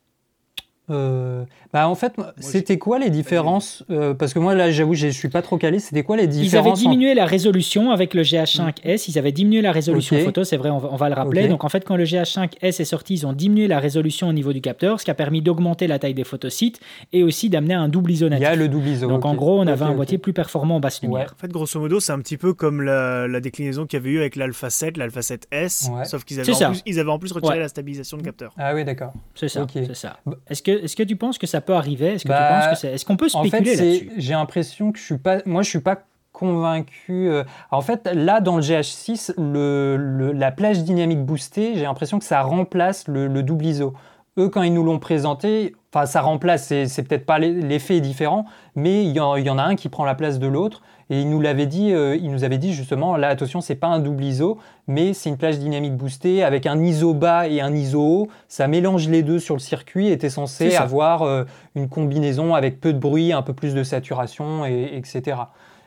Euh, 0.89 1.45
bah 1.71 1.87
en 1.87 1.95
fait, 1.95 2.13
c'était 2.39 2.77
quoi 2.77 2.99
les 2.99 3.09
différences 3.09 3.83
euh, 3.89 4.13
Parce 4.13 4.33
que 4.33 4.39
moi 4.39 4.53
là, 4.53 4.69
j'avoue, 4.69 4.93
je 4.95 5.07
suis 5.07 5.29
pas 5.29 5.41
trop 5.41 5.57
calé. 5.57 5.79
C'était 5.79 6.03
quoi 6.03 6.17
les 6.17 6.23
Ils 6.23 6.27
avaient 6.27 6.41
différences 6.41 6.79
en- 6.79 6.81
diminué 6.81 7.13
la 7.13 7.25
résolution 7.25 7.91
avec 7.91 8.13
le 8.13 8.21
GH5S, 8.23 9.05
ils 9.09 9.17
avaient 9.17 9.31
diminué 9.31 9.61
la 9.61 9.71
résolution 9.71 10.17
Ok. 10.17 10.23
photo, 10.25 10.43
c'est 10.43 10.57
vrai, 10.57 10.69
on 10.69 10.79
va, 10.79 10.89
on 10.91 10.95
va 10.97 11.07
le 11.09 11.15
rappeler. 11.15 11.47
Donc 11.47 11.63
en 11.63 11.69
fait, 11.69 11.85
quand 11.85 11.95
le 11.95 12.03
GH5S 12.03 12.81
est 12.81 12.85
sorti, 12.85 13.13
ils 13.13 13.25
ont 13.25 13.33
diminué 13.33 13.67
la 13.67 13.79
résolution 13.79 14.27
au 14.27 14.33
niveau 14.33 14.51
du 14.53 14.61
capteur, 14.61 14.99
ce 14.99 15.05
qui 15.05 15.11
a 15.11 15.13
permis 15.15 15.41
d'augmenter 15.41 15.87
la 15.87 15.99
taille 15.99 16.13
des 16.13 16.23
photosites 16.25 16.79
et 17.13 17.23
aussi 17.23 17.49
d'amener 17.49 17.73
un 17.75 17.87
double 17.87 18.11
ISO 18.11 18.25
Il 18.25 18.27
y 18.27 18.31
natif. 18.31 18.47
a 18.47 18.55
le 18.55 18.67
double 18.67 18.87
ISO. 18.89 19.07
Donc 19.07 19.25
en 19.25 19.35
gros, 19.35 19.59
on 19.59 19.67
avait 19.67 19.85
un 19.85 19.93
boîtier 19.93 20.17
plus 20.17 20.33
performant 20.33 20.75
en 20.75 20.79
basse 20.79 21.01
lumière. 21.01 21.27
Ouais. 21.27 21.31
En 21.33 21.39
fait, 21.39 21.51
grosso 21.51 21.79
modo, 21.79 21.99
c'est 22.01 22.11
un 22.11 22.19
petit 22.19 22.37
peu 22.37 22.53
comme 22.53 22.81
la, 22.81 23.27
la 23.27 23.39
déclinaison 23.39 23.85
qu'il 23.85 23.97
y 23.99 24.01
avait 24.01 24.09
eu 24.11 24.19
avec 24.19 24.35
l'Alpha 24.35 24.69
7, 24.69 24.97
l'Alpha 24.97 25.21
7S, 25.21 25.89
Ouais. 25.91 26.05
sauf 26.05 26.23
qu'ils 26.25 26.39
avaient, 26.39 26.51
en 26.65 26.71
plus- 26.71 26.81
ils 26.85 26.99
avaient 26.99 27.09
en 27.11 27.19
plus 27.19 27.31
retiré 27.31 27.53
Ouais. 27.55 27.59
la 27.61 27.67
stabilisation 27.69 28.17
de 28.17 28.23
capteur. 28.23 28.53
Ah 28.57 28.73
oui, 28.75 28.83
d'accord. 28.83 29.13
C'est 29.35 29.47
ça, 29.47 29.63
Ok. 29.63 29.71
c'est 29.73 29.95
ça. 29.95 30.17
Bah- 30.25 30.35
Est-ce 30.49 30.61
que, 30.61 30.82
est-ce 30.83 30.95
que 30.95 31.03
tu 31.03 31.15
penses 31.15 31.37
que 31.37 31.47
ça 31.47 31.61
peut 31.61 31.73
arriver? 31.73 32.13
Est-ce 32.13 32.23
que 32.23 32.29
Bah, 32.29 32.47
tu 32.47 32.53
penses 32.53 32.67
que 32.73 32.75
c'est- 32.79 32.93
est-ce 32.93 33.05
qu'on 33.05 33.17
peut 33.17 33.27
En 33.33 33.41
fait, 33.43 33.47
spéculer 33.49 33.75
c'est- 33.75 33.85
là-dessus? 33.85 34.11
j'ai 34.17 34.33
l'impression 34.33 34.91
que 34.91 34.99
je 34.99 35.03
suis 35.03 35.17
pas. 35.17 35.37
Moi, 35.45 35.61
je 35.63 35.69
suis 35.69 35.79
pas 35.81 36.03
convaincu. 36.31 37.29
euh, 37.29 37.43
En 37.71 37.81
fait, 37.81 38.07
là, 38.13 38.41
dans 38.41 38.55
le 38.57 38.61
GH6, 38.61 39.33
le, 39.37 39.95
le- 39.97 40.31
la 40.33 40.51
plage 40.51 40.83
dynamique 40.83 41.23
boostée, 41.23 41.73
j'ai 41.75 41.83
l'impression 41.83 42.19
que 42.19 42.25
ça 42.25 42.41
remplace 42.41 43.07
le, 43.07 43.27
le 43.27 43.43
double 43.43 43.65
ISO. 43.65 43.93
Eux, 44.37 44.49
quand 44.49 44.63
ils 44.63 44.73
nous 44.73 44.83
l'ont 44.83 44.99
présenté, 44.99 45.75
enfin, 45.93 46.05
ça 46.05 46.21
remplace. 46.21 46.67
C'est 46.67 47.03
peut-être 47.07 47.25
pas 47.25 47.39
l'e- 47.39 47.59
l'effet 47.61 47.97
est 47.97 48.01
différent, 48.01 48.45
mais 48.75 49.03
il 49.03 49.11
y, 49.11 49.19
en, 49.19 49.35
il 49.35 49.45
y 49.45 49.49
en 49.49 49.57
a 49.59 49.63
un 49.63 49.75
qui 49.75 49.89
prend 49.89 50.05
la 50.05 50.15
place 50.15 50.39
de 50.39 50.47
l'autre. 50.47 50.81
Et 51.13 51.21
il 51.21 51.29
nous 51.29 51.39
l'avait 51.39 51.67
dit. 51.67 51.93
euh, 51.93 52.15
il 52.15 52.31
nous 52.31 52.43
avait 52.43 52.57
dit 52.57 52.73
justement, 52.73 53.17
là, 53.17 53.27
attention, 53.27 53.61
c'est 53.61 53.75
pas 53.75 53.85
un 53.85 53.99
double 53.99 54.23
ISO, 54.23 54.57
mais 54.87 55.13
c'est 55.13 55.29
une 55.29 55.37
plage 55.37 55.59
dynamique 55.59 55.95
boostée 55.95 56.41
avec 56.41 56.65
un 56.65 56.81
ISO 56.83 57.13
bas 57.13 57.47
et 57.47 57.61
un 57.61 57.71
ISO 57.71 58.01
haut. 58.01 58.27
Ça 58.47 58.67
mélange 58.67 59.07
les 59.09 59.21
deux 59.21 59.37
sur 59.37 59.53
le 59.53 59.59
circuit 59.59 60.07
et 60.07 60.17
t'es 60.17 60.31
censé 60.31 60.75
avoir 60.75 61.21
euh, 61.21 61.43
une 61.75 61.87
combinaison 61.87 62.55
avec 62.55 62.81
peu 62.81 62.93
de 62.93 62.97
bruit, 62.97 63.31
un 63.31 63.43
peu 63.43 63.53
plus 63.53 63.75
de 63.75 63.83
saturation, 63.83 64.65
et, 64.65 64.89
etc. 64.95 65.37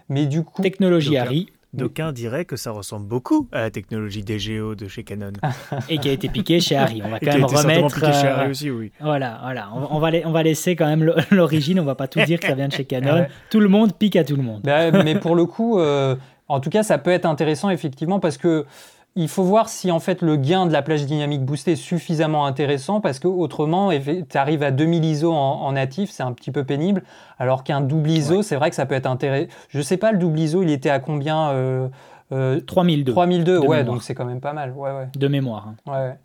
Mais 0.08 0.26
du 0.26 0.44
coup, 0.44 0.62
Technologie 0.62 1.16
Harry 1.16 1.48
D'aucuns 1.76 2.12
diraient 2.12 2.44
que 2.44 2.56
ça 2.56 2.70
ressemble 2.70 3.06
beaucoup 3.06 3.48
à 3.52 3.60
la 3.60 3.70
technologie 3.70 4.22
DGO 4.22 4.74
de 4.74 4.88
chez 4.88 5.04
Canon. 5.04 5.32
et 5.88 5.98
qui 5.98 6.08
a 6.08 6.12
été 6.12 6.28
piqué 6.28 6.60
chez 6.60 6.76
Harry. 6.76 7.02
On 7.04 7.08
va 7.08 7.18
Et 7.20 7.26
quand 7.26 7.32
a 7.32 7.34
même 7.36 7.44
été 7.44 7.56
remettre. 7.56 7.94
piqué 7.94 8.12
chez 8.12 8.26
euh, 8.26 8.36
Harry 8.36 8.50
aussi, 8.50 8.70
oui. 8.70 8.92
Voilà, 9.00 9.38
voilà. 9.42 9.68
On, 9.74 9.96
on 9.96 9.98
va, 10.00 10.10
on 10.24 10.32
va 10.32 10.42
laisser 10.42 10.76
quand 10.76 10.86
même 10.86 11.04
l'origine. 11.30 11.78
On 11.80 11.84
va 11.84 11.94
pas 11.94 12.08
tout 12.08 12.20
dire 12.22 12.40
que 12.40 12.46
ça 12.46 12.54
vient 12.54 12.68
de 12.68 12.72
chez 12.72 12.84
Canon. 12.86 13.14
Ouais. 13.14 13.28
Tout 13.50 13.60
le 13.60 13.68
monde 13.68 13.92
pique 13.94 14.16
à 14.16 14.24
tout 14.24 14.36
le 14.36 14.42
monde. 14.42 14.62
bah, 14.64 14.90
mais 15.02 15.14
pour 15.18 15.34
le 15.36 15.46
coup, 15.46 15.78
euh, 15.78 16.16
en 16.48 16.60
tout 16.60 16.70
cas, 16.70 16.82
ça 16.82 16.98
peut 16.98 17.10
être 17.10 17.26
intéressant 17.26 17.70
effectivement 17.70 18.20
parce 18.20 18.38
que 18.38 18.64
il 19.16 19.28
faut 19.28 19.42
voir 19.42 19.68
si 19.68 19.90
en 19.90 19.98
fait 19.98 20.20
le 20.22 20.36
gain 20.36 20.66
de 20.66 20.72
la 20.72 20.82
plage 20.82 21.06
dynamique 21.06 21.44
boostée 21.44 21.72
est 21.72 21.76
suffisamment 21.76 22.46
intéressant 22.46 23.00
parce 23.00 23.18
que 23.18 23.26
autrement, 23.28 23.90
tu 23.90 24.36
arrives 24.36 24.62
à 24.62 24.70
2000 24.70 25.04
ISO 25.04 25.32
en, 25.32 25.36
en 25.62 25.72
natif, 25.72 26.10
c'est 26.10 26.22
un 26.22 26.32
petit 26.32 26.50
peu 26.50 26.64
pénible. 26.64 27.02
Alors 27.38 27.64
qu'un 27.64 27.80
double 27.80 28.10
ISO, 28.10 28.42
c'est 28.42 28.56
vrai 28.56 28.70
que 28.70 28.76
ça 28.76 28.86
peut 28.86 28.94
être 28.94 29.06
intéressant. 29.06 29.48
Je 29.70 29.80
sais 29.80 29.96
pas, 29.96 30.12
le 30.12 30.18
double 30.18 30.38
ISO, 30.38 30.62
il 30.62 30.70
était 30.70 30.90
à 30.90 31.00
combien 31.00 31.48
euh, 31.50 31.88
euh, 32.32 32.60
3002 32.60 33.12
3002, 33.12 33.52
de 33.54 33.58
ouais, 33.66 33.84
donc 33.84 34.02
c'est 34.02 34.14
quand 34.14 34.24
même 34.26 34.40
pas 34.40 34.52
mal. 34.52 34.72
Ouais, 34.72 34.90
ouais. 34.90 35.08
de 35.16 35.28
mémoire. 35.28 35.68
hein. 35.68 35.90
ouais, 35.90 36.08
ouais. 36.08 36.16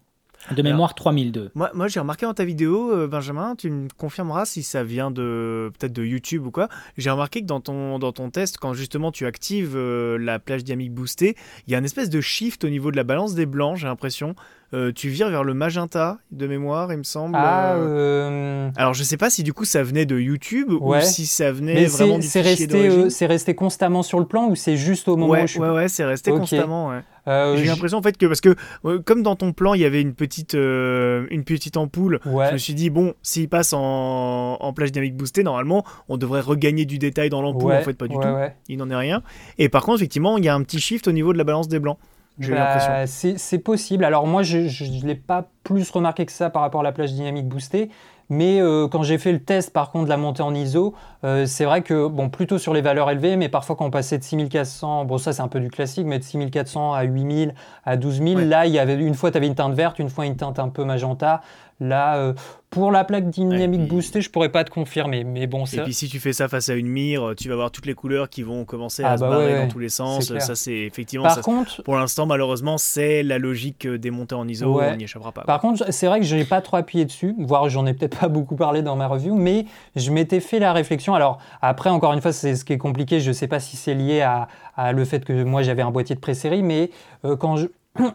De 0.50 0.62
mémoire 0.62 0.96
3002. 0.96 1.52
Moi, 1.56 1.70
moi 1.74 1.88
j'ai 1.88 2.00
remarqué 2.00 2.26
dans 2.26 2.34
ta 2.34 2.44
vidéo, 2.44 2.92
euh, 2.92 3.08
Benjamin, 3.08 3.56
tu 3.56 3.70
me 3.70 3.88
confirmeras 3.96 4.46
si 4.46 4.64
ça 4.64 4.84
vient 4.84 5.12
de 5.12 5.72
peut-être 5.78 5.94
de 5.94 6.04
YouTube 6.04 6.46
ou 6.46 6.52
quoi. 6.52 6.68
J'ai 6.98 7.10
remarqué 7.10 7.42
que 7.42 7.46
dans 7.46 7.62
ton, 7.62 8.00
dans 8.00 8.12
ton 8.12 8.30
test, 8.30 8.58
quand 8.58 8.74
justement 8.74 9.12
tu 9.12 9.26
actives 9.26 9.74
euh, 9.76 10.18
la 10.18 10.39
plage 10.39 10.64
dynamique 10.64 10.94
boostée, 10.94 11.36
il 11.68 11.72
y 11.72 11.76
a 11.76 11.78
une 11.78 11.86
espèce 11.86 12.10
de 12.10 12.22
shift 12.22 12.64
au 12.64 12.70
niveau 12.70 12.92
de 12.92 12.98
la 12.98 13.04
balance 13.04 13.36
des 13.36 13.46
blancs, 13.46 13.78
j'ai 13.78 13.88
l'impression. 13.88 14.36
Euh, 14.74 14.94
tu 14.94 15.10
vires 15.10 15.30
vers 15.30 15.44
le 15.44 15.54
magenta 15.54 16.20
de 16.32 16.48
mémoire, 16.48 16.94
il 16.94 16.98
me 16.98 17.04
semble. 17.04 17.36
Ah, 17.38 17.74
euh. 17.76 17.80
euh, 17.88 18.70
Alors 18.78 18.94
je 18.94 19.04
sais 19.04 19.18
pas 19.18 19.30
si 19.30 19.44
du 19.44 19.52
coup 19.52 19.66
ça 19.66 19.84
venait 19.84 20.06
de 20.06 20.18
YouTube 20.18 20.72
Ouais. 20.72 21.00
ou 21.00 21.02
si 21.02 21.26
ça 21.26 21.52
venait 21.52 21.74
mais 21.74 21.86
vraiment 21.88 22.20
du 22.20 22.26
c'est 22.28 22.42
fichier 22.42 22.66
resté, 22.68 22.88
d'origine. 22.90 23.10
c'est 23.10 23.26
resté 23.26 23.54
constamment 23.54 24.02
sur 24.02 24.20
le 24.20 24.26
plan 24.26 24.48
ou 24.48 24.56
c'est 24.56 24.78
juste 24.78 25.10
au 25.10 25.18
moment 25.18 25.34
Ouais, 25.34 25.44
où 25.44 25.48
je 25.48 25.52
suis... 25.52 25.60
ouais, 25.60 25.70
ouais, 25.72 25.88
c'est 25.90 26.06
resté 26.06 26.32
constamment. 26.32 26.88
Ouais. 26.90 27.02
Euh, 27.28 27.56
J'ai 27.58 27.66
l'impression 27.66 27.98
en 28.00 28.02
fait 28.02 28.18
que 28.18 28.26
parce 28.26 28.42
que 28.42 28.56
euh, 28.86 29.00
comme 29.00 29.22
dans 29.24 29.36
ton 29.36 29.52
plan 29.54 29.74
il 29.76 29.82
y 29.82 29.86
avait 29.86 30.02
une 30.02 30.14
petite 30.16 30.56
euh, 30.56 31.28
une 31.30 31.44
petite 31.44 31.76
ampoule, 31.78 32.20
Ouais. 32.26 32.48
je 32.48 32.54
me 32.54 32.58
suis 32.58 32.74
dit 32.74 32.90
bon 32.90 33.14
s'il 33.22 33.48
passe 33.50 33.74
en, 33.74 34.56
en 34.60 34.74
plage 34.74 34.92
dynamique 34.92 35.18
boostée 35.18 35.44
normalement 35.44 35.84
on 36.10 36.18
devrait 36.18 36.40
regagner 36.42 36.86
du 36.86 36.98
détail 36.98 37.30
dans 37.30 37.42
l'ampoule 37.44 37.72
ouais, 37.72 37.78
en 37.78 37.82
fait 37.84 37.94
pas 37.94 38.08
du 38.08 38.16
ouais, 38.16 38.24
tout, 38.50 38.54
il 38.70 38.78
n'en 38.78 38.90
est 38.90 38.96
rien. 38.96 39.22
Et 39.60 39.68
par 39.70 39.84
contre 39.84 39.98
effectivement 39.98 40.38
il 40.38 40.46
y 40.46 40.50
a 40.50 40.56
un 40.56 40.64
petit 40.64 40.80
shift 40.80 41.08
au 41.08 41.12
niveau 41.12 41.34
de 41.34 41.38
la 41.38 41.44
balance 41.44 41.68
des 41.68 41.80
blancs. 41.80 41.98
Bah, 42.38 43.06
c'est 43.08 43.60
possible. 43.60 44.04
Alors 44.04 44.26
moi, 44.28 44.44
je 44.44 44.58
ne 44.60 45.08
l'ai 45.08 45.16
pas 45.16 45.50
plus 45.64 45.89
remarqué 45.91 46.26
que 46.26 46.32
ça 46.32 46.49
par 46.49 46.62
rapport 46.62 46.82
à 46.82 46.84
la 46.84 46.91
plage 46.91 47.14
dynamique 47.14 47.47
boostée, 47.47 47.89
Mais 48.30 48.62
euh, 48.62 48.88
quand 48.88 49.03
j'ai 49.03 49.18
fait 49.18 49.34
le 49.34 49.43
test, 49.43 49.74
par 49.74 49.91
contre, 49.91 50.05
de 50.05 50.09
la 50.09 50.18
montée 50.18 50.41
en 50.41 50.55
ISO, 50.55 50.93
euh, 51.24 51.45
c'est 51.45 51.66
vrai 51.66 51.82
que, 51.82 52.07
bon, 52.07 52.30
plutôt 52.30 52.57
sur 52.57 52.74
les 52.74 52.82
valeurs 52.82 53.09
élevées, 53.09 53.36
mais 53.36 53.49
parfois 53.49 53.76
quand 53.76 53.86
on 53.86 53.91
passait 53.91 54.18
de 54.18 54.24
6400, 54.24 55.03
bon, 55.05 55.18
ça 55.18 55.34
c'est 55.34 55.41
un 55.41 55.49
peu 55.49 55.59
du 55.59 55.70
classique, 55.70 56.05
mais 56.05 56.18
de 56.18 56.24
6400 56.24 56.93
à 56.93 57.03
8000, 57.03 57.53
à 57.86 57.97
12000, 57.97 58.47
là, 58.47 58.66
il 58.66 58.74
y 58.74 58.80
avait 58.80 58.95
une 58.95 59.16
fois, 59.16 59.32
tu 59.32 59.38
avais 59.38 59.47
une 59.47 59.55
teinte 59.55 59.74
verte, 59.74 59.99
une 59.99 60.09
fois 60.09 60.26
une 60.26 60.38
teinte 60.38 60.59
un 60.59 60.70
peu 60.70 60.86
magenta. 60.86 61.41
Là, 61.82 62.18
euh, 62.18 62.34
pour 62.70 62.91
la 62.91 63.03
plaque 63.03 63.32
dynamique 63.32 63.88
boostée, 63.88 64.22
je 64.22 64.30
pourrais 64.30 64.49
pas 64.49 64.64
te 64.64 64.70
confirmer, 64.70 65.24
mais 65.24 65.47
bon. 65.47 65.66
Et 65.66 65.82
puis 65.82 65.95
si 65.95 66.07
tu 66.07 66.20
fais 66.20 66.32
ça 66.32 66.47
face 66.47 66.70
à 66.70 66.76
une 66.76 66.88
mire, 66.88 67.34
tu 67.36 67.49
vas 67.49 67.55
voir 67.55 67.72
toutes 67.72 67.88
les 67.88 67.95
couleurs 67.95 68.30
qui 68.30 68.43
vont 68.43 68.66
commencer 68.66 69.03
à 69.03 69.14
ah 69.14 69.18
se 69.18 69.22
bah 69.24 69.30
barrer 69.32 69.57
dans 69.57 69.68
tous 69.68 69.80
les 69.80 69.89
sens. 69.89 70.32
Ça, 70.38 70.55
c'est 70.55 70.78
effectivement. 70.78 71.26
Par 71.26 71.41
contre, 71.41 71.82
pour 71.82 71.95
l'instant, 71.95 72.28
malheureusement, 72.28 72.78
c'est 72.78 73.24
la 73.24 73.39
logique 73.39 73.88
des 73.88 74.12
montées 74.12 74.36
en 74.36 74.47
ISO. 74.47 74.80
On 74.80 74.95
n'y 74.95 75.03
échappera 75.03 75.32
pas. 75.32 75.43
Par 75.52 75.60
contre, 75.60 75.91
c'est 75.91 76.08
vrai 76.08 76.22
que 76.22 76.26
je 76.26 76.38
n'ai 76.38 76.45
pas 76.45 76.62
trop 76.62 76.78
appuyé 76.78 77.04
dessus, 77.04 77.36
voire 77.38 77.68
j'en 77.68 77.86
ai 77.86 77.93
peut-être 77.93 78.18
pas 78.18 78.30
beaucoup 78.30 78.56
parlé 78.56 78.82
dans 78.82 78.95
ma 78.95 79.08
review, 79.08 79.36
mais 79.36 79.66
je 79.97 80.10
m'étais 80.10 80.39
fait 80.39 80.60
la 80.60 80.72
réflexion. 80.72 81.14
Alors 81.14 81.39
après, 81.62 81.89
encore 81.89 82.14
une 82.14 82.22
fois, 82.22 82.32
c'est 82.32 82.56
ce 82.56 82.64
qui 82.64 82.72
est 82.72 82.78
compliqué. 82.78 83.20
Je 83.20 83.34
sais 83.34 83.47
pas 83.47 83.60
si 83.60 83.76
c'est 83.76 83.93
lié 83.93 84.22
à, 84.22 84.93
le 84.93 85.04
fait 85.04 85.26
que 85.26 85.43
moi 85.43 85.62
j'avais 85.62 85.82
un 85.82 85.91
boîtier 85.91 86.16
de 86.16 86.22
pré-série, 86.22 86.64
mais 86.64 86.89
euh, 87.26 87.36
quand 87.36 87.58
je 87.58 87.68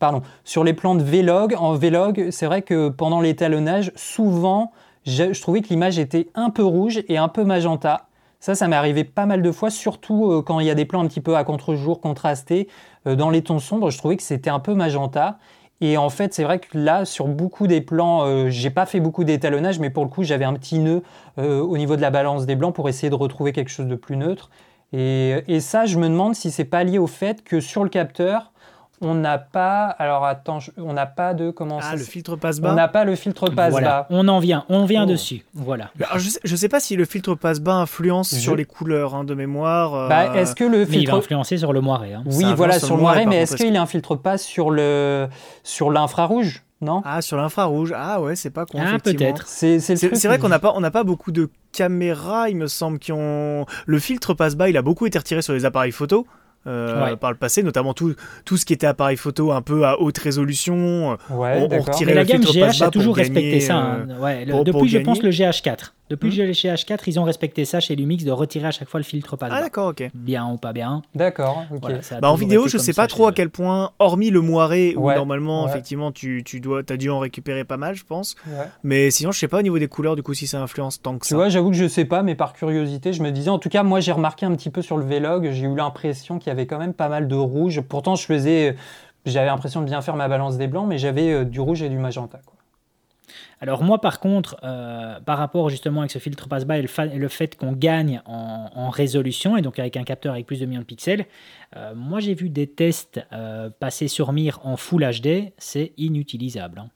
pardon, 0.00 0.22
sur 0.42 0.64
les 0.64 0.72
plans 0.72 0.96
de 0.96 1.04
Vlog, 1.04 1.54
en 1.56 1.74
Vlog, 1.74 2.30
c'est 2.32 2.46
vrai 2.46 2.62
que 2.62 2.88
pendant 2.88 3.20
l'étalonnage, 3.20 3.92
souvent, 3.94 4.72
je, 5.06 5.40
trouvais 5.40 5.60
que 5.60 5.68
l'image 5.68 6.00
était 6.00 6.26
un 6.34 6.50
peu 6.50 6.64
rouge 6.64 7.04
et 7.06 7.18
un 7.18 7.28
peu 7.28 7.44
magenta. 7.44 8.08
Ça, 8.40 8.56
ça 8.56 8.66
m'est 8.66 8.74
arrivé 8.74 9.04
pas 9.04 9.26
mal 9.26 9.42
de 9.42 9.52
fois, 9.52 9.70
surtout 9.70 10.32
euh, 10.32 10.42
quand 10.42 10.58
il 10.58 10.66
y 10.66 10.70
a 10.70 10.74
des 10.74 10.86
plans 10.86 11.04
un 11.04 11.06
petit 11.06 11.20
peu 11.20 11.36
à 11.36 11.44
contre-jour, 11.44 12.00
contrastés. 12.00 12.66
Euh, 13.06 13.14
dans 13.14 13.30
les 13.30 13.42
tons 13.42 13.60
sombres, 13.60 13.90
je 13.90 13.98
trouvais 13.98 14.16
que 14.16 14.24
c'était 14.24 14.50
un 14.50 14.58
peu 14.58 14.74
magenta. 14.74 15.38
Et 15.80 15.96
en 15.96 16.10
fait, 16.10 16.34
c'est 16.34 16.42
vrai 16.42 16.58
que 16.58 16.76
là, 16.76 17.04
sur 17.04 17.28
beaucoup 17.28 17.66
des 17.66 17.80
plans, 17.80 18.24
euh, 18.24 18.50
j'ai 18.50 18.70
pas 18.70 18.86
fait 18.86 19.00
beaucoup 19.00 19.24
d'étalonnage, 19.24 19.78
mais 19.78 19.90
pour 19.90 20.04
le 20.04 20.10
coup, 20.10 20.24
j'avais 20.24 20.44
un 20.44 20.54
petit 20.54 20.78
nœud 20.78 21.02
au 21.36 21.78
niveau 21.78 21.94
de 21.94 22.00
la 22.00 22.10
balance 22.10 22.46
des 22.46 22.56
blancs 22.56 22.74
pour 22.74 22.88
essayer 22.88 23.10
de 23.10 23.14
retrouver 23.14 23.52
quelque 23.52 23.70
chose 23.70 23.86
de 23.86 23.94
plus 23.94 24.16
neutre. 24.16 24.50
Et, 24.92 25.36
et 25.46 25.60
ça, 25.60 25.86
je 25.86 25.96
me 25.98 26.08
demande 26.08 26.34
si 26.34 26.50
c'est 26.50 26.64
pas 26.64 26.82
lié 26.82 26.98
au 26.98 27.06
fait 27.06 27.44
que 27.44 27.60
sur 27.60 27.84
le 27.84 27.90
capteur, 27.90 28.52
on 29.00 29.14
n'a 29.14 29.38
pas. 29.38 29.86
Alors 29.98 30.24
attends, 30.24 30.58
on 30.76 30.92
n'a 30.92 31.06
pas 31.06 31.34
de 31.34 31.50
comment 31.50 31.80
Ah, 31.82 31.96
le 31.96 32.02
filtre 32.02 32.36
passe-bas. 32.36 32.72
On 32.72 32.74
n'a 32.74 32.88
pas 32.88 33.04
le 33.04 33.14
filtre 33.14 33.50
passe-bas. 33.50 34.06
On 34.10 34.28
en 34.28 34.38
vient, 34.38 34.64
on 34.68 34.84
vient 34.84 35.04
oh. 35.04 35.10
dessus. 35.10 35.44
Voilà. 35.54 35.90
je, 36.16 36.28
sais, 36.28 36.56
sais 36.56 36.68
pas 36.68 36.80
si 36.80 36.96
le 36.96 37.04
filtre 37.04 37.34
passe-bas 37.34 37.74
influence 37.74 38.34
sur 38.34 38.56
les 38.56 38.64
couleurs 38.64 39.14
hein, 39.14 39.24
de 39.24 39.34
mémoire. 39.34 39.94
Euh. 39.94 40.08
Bah, 40.08 40.36
est-ce 40.36 40.54
que 40.54 40.64
le 40.64 40.84
filtre. 40.84 40.90
Mais 40.90 41.02
il 41.02 41.10
va 41.10 41.16
influencer 41.16 41.58
sur 41.58 41.72
le 41.72 41.80
moiré. 41.80 42.14
Hein. 42.14 42.22
Oui, 42.26 42.46
voilà, 42.54 42.78
sur 42.78 42.96
le 42.96 43.02
moiré, 43.02 43.26
mais 43.26 43.42
est-ce 43.42 43.56
qu'il 43.56 43.76
infiltre 43.76 44.16
pas 44.16 44.38
sur 44.38 44.70
le 44.70 45.28
sur 45.62 45.90
l'infrarouge 45.90 46.64
non? 46.80 47.02
Ah, 47.04 47.22
sur 47.22 47.36
l'infrarouge. 47.36 47.92
Ah 47.96 48.20
ouais, 48.20 48.36
c'est 48.36 48.50
pas 48.50 48.64
con. 48.64 48.78
Ah, 48.80 48.98
peut-être. 49.02 49.46
C'est 49.48 49.78
vrai 50.26 50.38
qu'on 50.38 50.48
n'a 50.48 50.60
pas, 50.60 50.72
on 50.76 50.80
n'a 50.80 50.90
pas 50.90 51.04
beaucoup 51.04 51.32
de 51.32 51.50
caméras, 51.72 52.48
il 52.50 52.56
me 52.56 52.68
semble, 52.68 52.98
qui 52.98 53.12
ont. 53.12 53.66
Le 53.86 53.98
filtre 53.98 54.34
passe-bas, 54.34 54.68
il 54.68 54.76
a 54.76 54.82
beaucoup 54.82 55.06
été 55.06 55.18
retiré 55.18 55.42
sur 55.42 55.54
les 55.54 55.64
appareils 55.64 55.92
photo. 55.92 56.26
Euh, 56.68 57.16
par 57.16 57.30
le 57.30 57.36
passé, 57.36 57.62
notamment 57.62 57.94
tout, 57.94 58.14
tout 58.44 58.56
ce 58.56 58.64
qui 58.64 58.72
était 58.72 58.86
appareil 58.86 59.16
photo 59.16 59.52
un 59.52 59.62
peu 59.62 59.84
à 59.86 60.00
haute 60.00 60.18
résolution. 60.18 61.16
Ouais, 61.30 61.56
on, 61.56 61.64
on 61.64 62.04
Mais 62.04 62.14
la 62.14 62.24
gamme 62.24 62.42
GH 62.42 62.82
a 62.82 62.90
toujours 62.90 63.16
respecté 63.16 63.60
ça. 63.60 63.76
Hein. 63.76 64.06
Euh, 64.10 64.64
depuis, 64.64 64.88
je 64.88 64.98
pense, 64.98 65.22
le 65.22 65.30
GH4. 65.30 65.92
Depuis 66.10 66.30
que 66.30 66.34
hmm. 66.34 66.46
j'ai 66.46 66.54
chez 66.54 66.68
H4, 66.68 67.00
ils 67.06 67.20
ont 67.20 67.24
respecté 67.24 67.64
ça 67.64 67.80
chez 67.80 67.94
Lumix 67.96 68.24
de 68.24 68.30
retirer 68.30 68.66
à 68.66 68.70
chaque 68.70 68.88
fois 68.88 69.00
le 69.00 69.04
filtre 69.04 69.36
pas 69.36 69.48
Ah 69.50 69.60
d'accord, 69.60 69.88
ok. 69.88 70.10
Bien 70.14 70.46
ou 70.46 70.56
pas 70.56 70.72
bien. 70.72 71.02
D'accord, 71.14 71.64
bah, 72.20 72.30
en 72.30 72.34
vidéo, 72.34 72.68
je 72.68 72.78
sais 72.78 72.92
pas 72.92 73.06
trop 73.06 73.26
à 73.26 73.32
quel 73.32 73.50
point, 73.50 73.92
hormis 73.98 74.30
le 74.30 74.40
moiré, 74.40 74.94
où 74.96 75.10
normalement, 75.10 75.68
effectivement, 75.68 76.12
tu, 76.12 76.42
tu 76.44 76.60
dois, 76.60 76.82
as 76.88 76.96
dû 76.96 77.10
en 77.10 77.18
récupérer 77.18 77.64
pas 77.64 77.76
mal, 77.76 77.94
je 77.94 78.04
pense. 78.04 78.36
Mais 78.82 79.10
sinon, 79.10 79.32
je 79.32 79.38
sais 79.38 79.48
pas 79.48 79.58
au 79.58 79.62
niveau 79.62 79.78
des 79.78 79.88
couleurs, 79.88 80.16
du 80.16 80.22
coup, 80.22 80.34
si 80.34 80.46
ça 80.46 80.60
influence 80.60 81.00
tant 81.00 81.18
que 81.18 81.26
ça. 81.26 81.30
Tu 81.30 81.34
vois, 81.34 81.48
j'avoue 81.48 81.70
que 81.70 81.76
je 81.76 81.88
sais 81.88 82.04
pas, 82.04 82.22
mais 82.22 82.34
par 82.34 82.52
curiosité, 82.52 83.12
je 83.12 83.22
me 83.22 83.30
disais, 83.30 83.50
en 83.50 83.58
tout 83.58 83.68
cas, 83.68 83.82
moi, 83.82 84.00
j'ai 84.00 84.12
remarqué 84.12 84.46
un 84.46 84.54
petit 84.54 84.70
peu 84.70 84.82
sur 84.82 84.96
le 84.96 85.04
Vlog, 85.04 85.50
j'ai 85.52 85.66
eu 85.66 85.74
l'impression 85.74 86.38
qu'il 86.38 86.48
y 86.48 86.52
avait 86.52 86.66
quand 86.66 86.78
même 86.78 86.94
pas 86.94 87.08
mal 87.08 87.28
de 87.28 87.36
rouge. 87.36 87.80
Pourtant, 87.80 88.14
je 88.14 88.24
faisais, 88.24 88.76
j'avais 89.26 89.46
l'impression 89.46 89.80
de 89.80 89.86
bien 89.86 90.02
faire 90.02 90.16
ma 90.16 90.28
balance 90.28 90.56
des 90.56 90.66
blancs, 90.66 90.86
mais 90.88 90.98
j'avais 90.98 91.30
euh, 91.32 91.44
du 91.44 91.60
rouge 91.60 91.82
et 91.82 91.88
du 91.88 91.98
magenta, 91.98 92.38
quoi. 92.44 92.57
Alors 93.60 93.82
moi 93.82 94.00
par 94.00 94.20
contre, 94.20 94.56
euh, 94.62 95.18
par 95.20 95.38
rapport 95.38 95.68
justement 95.68 96.00
avec 96.00 96.10
ce 96.10 96.18
filtre 96.18 96.48
passe-bas 96.48 96.78
et 96.78 96.82
le, 96.82 97.28
fait 97.28 97.56
qu'on 97.56 97.72
gagne 97.72 98.22
en, 98.24 98.90
résolution, 98.90 99.56
et 99.56 99.62
donc 99.62 99.78
avec 99.78 99.96
un 99.96 100.04
capteur 100.04 100.34
avec 100.34 100.46
plus 100.46 100.60
de 100.60 100.66
millions 100.66 100.80
de 100.80 100.86
pixels, 100.86 101.26
euh, 101.76 101.94
moi 101.94 102.20
j'ai 102.20 102.34
vu 102.34 102.48
des 102.48 102.66
tests 102.66 103.20
euh, 103.32 103.70
passer 103.70 104.08
sur 104.08 104.32
Mir 104.32 104.60
en 104.64 104.76
Full 104.76 105.04
HD, 105.04 105.52
c'est 105.58 105.92
inutilisable. 105.96 106.80
Hein. 106.80 106.90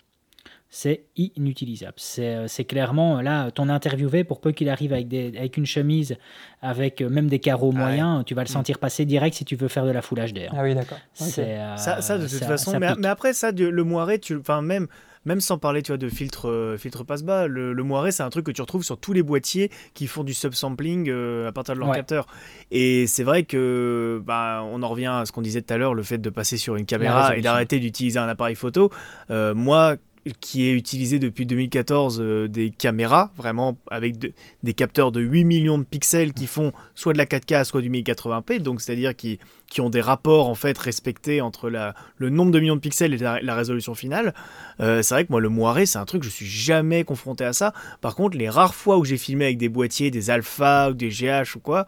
C'est 0.75 1.05
inutilisable. 1.17 1.97
C'est 1.99 2.65
clairement, 2.67 3.21
là, 3.21 3.51
ton 3.51 3.69
interviewé, 3.69 4.25
pour 4.25 4.41
peu 4.41 4.53
qu'il 4.53 4.71
arrive 4.71 4.95
avec, 4.95 5.07
des, 5.07 5.37
avec 5.37 5.59
une 5.59 5.67
chemise, 5.67 6.17
avec 6.63 7.03
même 7.03 7.29
des 7.29 7.41
carreaux 7.41 7.73
moyens, 7.73 8.25
tu 8.25 8.35
vas 8.35 8.43
le 8.43 8.49
mm. 8.49 8.53
sentir 8.53 8.79
passer 8.79 9.05
direct 9.05 9.37
si 9.37 9.45
tu 9.45 9.55
veux 9.55 9.69
faire 9.69 9.85
de 9.85 9.91
la 9.91 10.01
Full 10.01 10.19
HD. 10.19 10.39
Hein. 10.39 10.55
Ah 10.57 10.63
oui, 10.63 10.75
d'accord. 10.75 10.97
Ça, 11.13 12.01
ça, 12.01 12.17
de 12.17 12.27
toute 12.27 12.45
façon, 12.45 12.79
mais, 12.81 13.07
après 13.07 13.35
ça, 13.35 13.53
le 13.53 13.85
moiré, 13.85 14.19
tu, 14.19 14.35
enfin 14.35 14.63
même 14.63 14.89
même 15.25 15.41
sans 15.41 15.59
parler 15.59 15.83
tu 15.83 15.93
vois, 15.93 15.99
de 15.99 16.09
filtre, 16.09 16.49
euh, 16.49 16.77
filtre 16.77 17.05
passe-bas, 17.05 17.47
le, 17.47 17.73
le 17.73 17.83
moiré, 17.83 18.13
c'est 18.13 18.23
un 18.23 18.31
truc 18.31 18.47
que 18.47 18.51
tu 18.51 18.61
retrouves 18.61 18.83
sur 18.83 18.99
tous 18.99 19.13
les 19.13 19.23
boîtiers 19.23 19.71
qui 19.95 20.07
font 20.07 20.25
du 20.25 20.35
subsampling 20.35 21.09
euh, 21.09 21.49
à 21.49 21.53
partir 21.53 21.75
de 21.75 21.81
leur 21.81 21.93
capteur. 21.93 22.27
Et 22.71 23.07
c'est 23.07 23.25
vrai 23.25 23.45
que, 23.45 24.23
bah, 24.25 24.63
on 24.65 24.83
en 24.83 24.89
revient 24.89 25.07
à 25.07 25.25
ce 25.27 25.33
qu'on 25.33 25.43
disait 25.43 25.63
tout 25.63 25.73
à 25.75 25.79
l'heure, 25.79 25.95
le 25.95 26.03
fait 26.03 26.19
de 26.19 26.31
passer 26.31 26.57
sur 26.57 26.77
une 26.77 26.87
caméra 26.87 27.37
et 27.37 27.41
d'arrêter 27.41 27.79
d'utiliser 27.79 28.19
un 28.19 28.29
appareil 28.29 28.55
photo. 28.55 28.91
Euh, 29.31 29.55
moi, 29.55 29.97
qui 30.41 30.69
est 30.69 30.73
utilisé 30.73 31.19
depuis 31.19 31.47
2014 31.47 32.21
euh, 32.21 32.49
des 32.49 32.71
caméras, 32.71 33.33
vraiment 33.37 33.77
avec 33.91 34.17
des 34.63 34.73
capteurs 34.75 35.11
de 35.11 35.21
8 35.21 35.45
millions 35.45 35.79
de 35.79 35.85
pixels 35.85 36.33
qui 36.33 36.47
font 36.47 36.73
soit 36.95 37.13
de 37.13 37.19
la 37.19 37.27
4K, 37.27 37.65
soit 37.65 37.81
du 37.81 37.91
1080p, 37.91 38.61
donc 38.61 38.81
c'est-à-dire 38.81 39.17
qui, 39.17 39.41
qui, 39.69 39.81
ont 39.81 39.91
des 39.91 40.01
rapports 40.01 40.49
en 40.49 40.55
fait 40.55 40.79
respectés 40.79 41.41
entre 41.41 41.71
la, 41.71 41.95
le 42.17 42.31
nombre 42.31 42.53
de 42.53 42.61
millions 42.61 42.77
de 42.77 42.81
pixels 42.81 43.15
et 43.15 43.19
la, 43.19 43.55
résolution 43.55 43.95
finale. 43.95 44.33
Euh, 44.81 45.03
c'est 45.03 45.15
vrai 45.15 45.25
que 45.25 45.33
moi 45.33 45.41
le 45.41 45.49
moiré 45.49 45.87
c'est 45.87 45.99
un 45.99 46.05
truc 46.05 46.23
je 46.23 46.29
suis 46.29 46.47
jamais 46.47 47.03
confronté 47.05 47.45
à 47.45 47.53
ça. 47.53 47.73
Par 48.01 48.15
contre 48.15 48.37
les 48.37 48.49
rares 48.49 48.75
fois 48.75 48.99
où 48.99 49.05
j'ai 49.05 49.19
filmé 49.19 49.47
avec 49.47 49.59
des 49.59 49.69
boîtiers, 49.69 50.11
des 50.11 50.31
alpha 50.31 50.91
ou 50.91 50.95
des 50.95 51.09
GH 51.09 51.57
ou 51.57 51.61
quoi, 51.61 51.87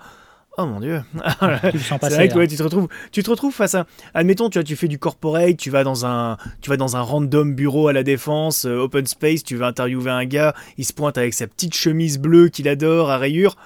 Oh 0.57 0.67
mon 0.67 0.79
dieu. 0.79 1.03
c'est 1.15 1.99
vrai 1.99 2.29
que 2.29 2.39
hein. 2.39 2.47
tu 2.47 2.57
te 2.57 2.63
retrouves, 2.63 2.89
tu 3.11 3.23
te 3.25 3.31
retrouves 3.31 3.53
face 3.53 3.75
à, 3.75 3.87
admettons, 4.15 4.49
tu 4.49 4.59
vois, 4.59 4.65
tu 4.65 4.77
fais 4.77 4.87
du 4.87 5.01
corporate, 5.01 5.57
tu 5.57 5.71
vas 5.71 5.83
dans 5.83 6.07
un, 6.07 6.37
tu 6.61 6.71
vas 6.71 6.77
dans 6.77 6.97
un 6.97 7.01
random 7.01 7.55
bureau 7.55 7.89
à 7.89 7.93
la 7.93 8.05
défense, 8.05 8.65
euh, 8.65 8.79
open 8.79 9.07
space, 9.07 9.43
tu 9.43 9.57
vas 9.57 9.67
interviewer 9.67 10.13
un 10.13 10.25
gars, 10.27 10.55
il 10.79 10.85
se 10.85 10.93
pointe 10.93 11.19
avec 11.19 11.35
sa 11.35 11.49
petite 11.49 11.75
chemise 11.75 12.19
bleue 12.19 12.51
qu'il 12.51 12.69
adore 12.69 13.11
à 13.11 13.19
rayures. 13.19 13.57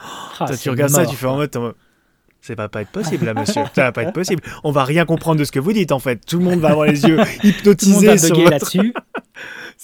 Ah, 0.40 0.46
tu 0.56 0.70
regardes 0.70 0.92
ça, 0.92 1.04
tu 1.04 1.16
fais 1.16 1.26
en 1.26 1.36
mode, 1.36 1.50
ça 2.40 2.54
va 2.54 2.68
pas 2.68 2.82
être 2.82 2.90
possible 2.90 3.26
là, 3.26 3.34
monsieur. 3.34 3.62
Ça 3.74 3.82
va 3.82 3.92
pas 3.92 4.04
être 4.04 4.12
possible. 4.12 4.42
On 4.64 4.70
va 4.70 4.84
rien 4.84 5.04
comprendre 5.04 5.38
de 5.38 5.44
ce 5.44 5.52
que 5.52 5.58
vous 5.58 5.72
dites 5.72 5.92
en 5.92 5.98
fait. 5.98 6.24
Tout 6.24 6.38
le 6.38 6.44
monde 6.44 6.60
va 6.60 6.70
avoir 6.70 6.86
les 6.86 7.02
yeux 7.02 7.18
hypnotisés 7.42 8.16
sur 8.16 8.48
là-dessus. 8.48 8.94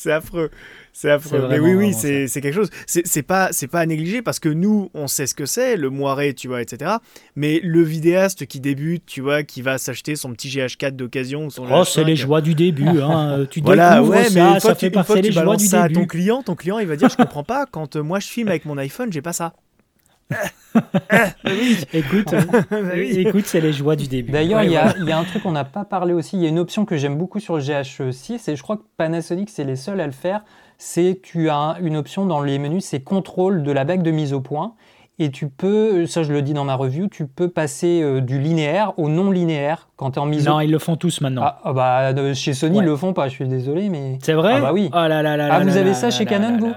C'est 0.04 0.12
affreux. 0.12 0.50
C'est 0.92 1.10
affreux. 1.10 1.46
Mais 1.48 1.58
oui, 1.58 1.72
oui, 1.72 1.94
c'est 1.94 2.28
quelque 2.42 2.52
chose. 2.52 2.70
C'est 2.86 3.22
pas, 3.22 3.50
pas 3.72 3.80
à 3.80 3.86
négliger 3.86 4.20
parce 4.20 4.38
que 4.38 4.50
nous, 4.50 4.90
on 4.92 5.06
sait 5.06 5.26
ce 5.26 5.34
que 5.34 5.46
c'est, 5.46 5.76
le 5.76 5.88
moiré, 5.88 6.34
tu 6.34 6.46
vois, 6.46 6.60
etc. 6.60 6.92
Mais 7.36 7.58
le 7.62 7.82
vidéaste 7.82 8.44
qui 8.44 8.60
débute, 8.60 9.06
tu 9.06 9.22
vois, 9.22 9.44
qui 9.44 9.62
va 9.62 9.78
s'acheter 9.78 10.14
son 10.14 10.32
petit 10.32 10.48
GH4 10.48 10.90
d'occasion. 10.90 11.48
Oh, 11.58 11.84
c'est 11.84 12.04
les 12.04 12.16
joies 12.16 12.42
du 12.42 12.54
début. 12.54 13.00
Hein. 13.00 13.46
Tu 13.50 13.60
voilà, 13.60 14.02
ouais, 14.02 14.24
ça, 14.24 14.52
mais 14.54 14.60
ça 14.60 14.74
fait 14.74 14.90
partie 14.90 15.20
des 15.20 15.30
joies 15.32 15.56
du 15.56 15.68
début. 15.68 15.92
ton 15.92 16.06
client, 16.06 16.42
ton 16.42 16.54
client, 16.54 16.78
il 16.78 16.86
va 16.86 16.96
dire 16.96 17.08
Je 17.08 17.16
comprends 17.16 17.44
pas, 17.44 17.66
quand 17.66 17.96
euh, 17.96 18.02
moi 18.02 18.18
je 18.20 18.26
filme 18.26 18.48
avec 18.48 18.64
mon 18.64 18.76
iPhone, 18.78 19.12
j'ai 19.12 19.22
pas 19.22 19.32
ça. 19.32 19.54
Écoute, 21.92 22.34
bah 22.70 22.96
écoute, 22.96 23.46
c'est 23.46 23.60
les 23.60 23.72
joies 23.72 23.96
du 23.96 24.08
début. 24.08 24.32
D'ailleurs, 24.32 24.62
il 24.62 24.72
y, 24.72 24.76
a 24.76 25.18
un 25.18 25.24
truc 25.24 25.42
qu'on 25.42 25.52
n'a 25.52 25.64
pas 25.64 25.84
parlé 25.84 26.12
aussi. 26.12 26.36
Il 26.36 26.42
y 26.42 26.46
a 26.46 26.48
une 26.48 26.58
option 26.58 26.84
que 26.84 26.96
j'aime 26.96 27.16
beaucoup 27.16 27.40
sur 27.40 27.56
le 27.56 27.62
GH6 27.62 28.50
et 28.50 28.56
je 28.56 28.62
crois 28.62 28.76
que 28.76 28.84
Panasonic 28.96 29.50
c'est 29.50 29.64
les 29.64 29.76
seuls 29.76 30.00
à 30.00 30.06
le 30.06 30.12
faire 30.12 30.42
c'est 30.78 31.20
tu 31.22 31.50
as 31.50 31.76
une 31.80 31.96
option 31.96 32.26
dans 32.26 32.42
les 32.42 32.58
menus, 32.58 32.84
c'est 32.84 33.00
contrôle 33.00 33.62
de 33.62 33.72
la 33.72 33.84
bague 33.84 34.02
de 34.02 34.10
mise 34.10 34.32
au 34.32 34.40
point. 34.40 34.74
Et 35.20 35.30
tu 35.30 35.48
peux, 35.48 36.06
ça 36.06 36.24
je 36.24 36.32
le 36.32 36.42
dis 36.42 36.54
dans 36.54 36.64
ma 36.64 36.74
review, 36.74 37.06
tu 37.06 37.28
peux 37.28 37.48
passer 37.48 38.02
euh, 38.02 38.20
du 38.20 38.40
linéaire 38.40 38.98
au 38.98 39.08
non 39.08 39.30
linéaire 39.30 39.88
quand 39.94 40.10
tu 40.10 40.18
es 40.18 40.22
en 40.22 40.26
mise 40.26 40.46
Non, 40.46 40.58
ils 40.60 40.70
le 40.72 40.80
font 40.80 40.96
tous 40.96 41.20
maintenant. 41.20 41.42
Ah, 41.44 41.60
ah 41.62 41.72
bah, 41.72 42.34
chez 42.34 42.52
Sony, 42.52 42.78
ils 42.78 42.84
le 42.84 42.96
font 42.96 43.12
pas, 43.12 43.28
je 43.28 43.34
suis 43.34 43.46
désolé, 43.46 43.88
mais. 43.90 44.18
C'est 44.22 44.32
vrai? 44.32 44.54
Ah 44.56 44.60
bah 44.60 44.72
oui. 44.72 44.90
Oh 44.92 44.96
là 44.96 45.22
là 45.22 45.36
là 45.36 45.48
ah, 45.52 45.60
vous 45.60 45.76
avez 45.76 45.94
ça 45.94 46.10
chez 46.10 46.26
Canon, 46.26 46.58
vous? 46.58 46.74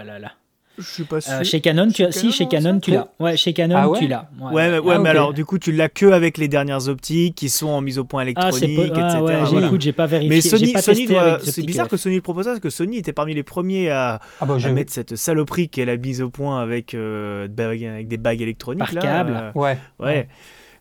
Je 0.78 0.84
suis 0.84 1.04
pas 1.04 1.22
sûr. 1.22 1.44
chez 1.44 1.62
Canon, 1.62 1.88
tu 1.90 2.04
as... 2.04 2.12
si, 2.12 2.32
chez 2.32 2.48
Canon, 2.48 2.80
tu 2.80 2.92
l'as. 2.92 3.08
Ouais, 3.20 3.36
chez 3.36 3.54
Canon, 3.54 3.76
ah 3.78 3.98
tu 3.98 4.08
l'as. 4.08 4.30
Ouais, 4.40 4.70
mais, 4.70 4.80
ouais, 4.80 4.96
ah, 4.96 5.00
mais 5.00 5.10
alors, 5.10 5.34
du 5.34 5.46
coup, 5.46 5.58
tu 5.58 5.72
l'as 5.72 5.90
que 5.90 6.06
avec 6.06 6.38
les 6.38 6.48
dernières 6.48 6.88
optiques 6.88 7.36
qui 7.36 7.50
sont 7.50 7.68
en 7.68 7.82
mise 7.82 7.98
au 7.98 8.04
point 8.04 8.22
électronique, 8.22 8.80
etc. 8.80 9.20
Ouais, 9.22 9.44
voilà. 9.44 9.70
j'ai 9.80 9.92
pas 9.92 10.06
vérifié. 10.06 10.30
Mais 10.30 10.42
Sony, 10.42 10.74
pas 10.74 10.82
Sony 10.82 11.08
c'est 11.44 11.66
bizarre 11.66 11.88
que 11.88 11.98
Sony 11.98 12.16
le 12.16 12.22
propose 12.22 12.46
parce 12.46 12.60
que 12.60 12.70
Sony 12.70 12.98
était 12.98 13.14
parmi 13.14 13.34
les 13.34 13.44
premiers 13.44 13.90
à, 13.90 14.20
ah 14.40 14.46
bah, 14.46 14.58
à 14.64 14.70
mettre 14.70 14.92
cette 14.94 15.16
saloperie 15.16 15.70
qu'elle 15.70 15.90
a 15.90 15.98
mise 15.98 16.22
au 16.22 16.30
point 16.30 16.62
avec, 16.62 16.94
euh, 16.94 17.48
avec 17.58 18.08
des 18.08 18.18
bagues 18.18 18.42
électroniques. 18.42 18.80
Par 18.80 18.94
là, 18.94 19.02
câble. 19.02 19.34
Euh, 19.36 19.52
ouais. 19.60 19.78
Ouais. 20.00 20.28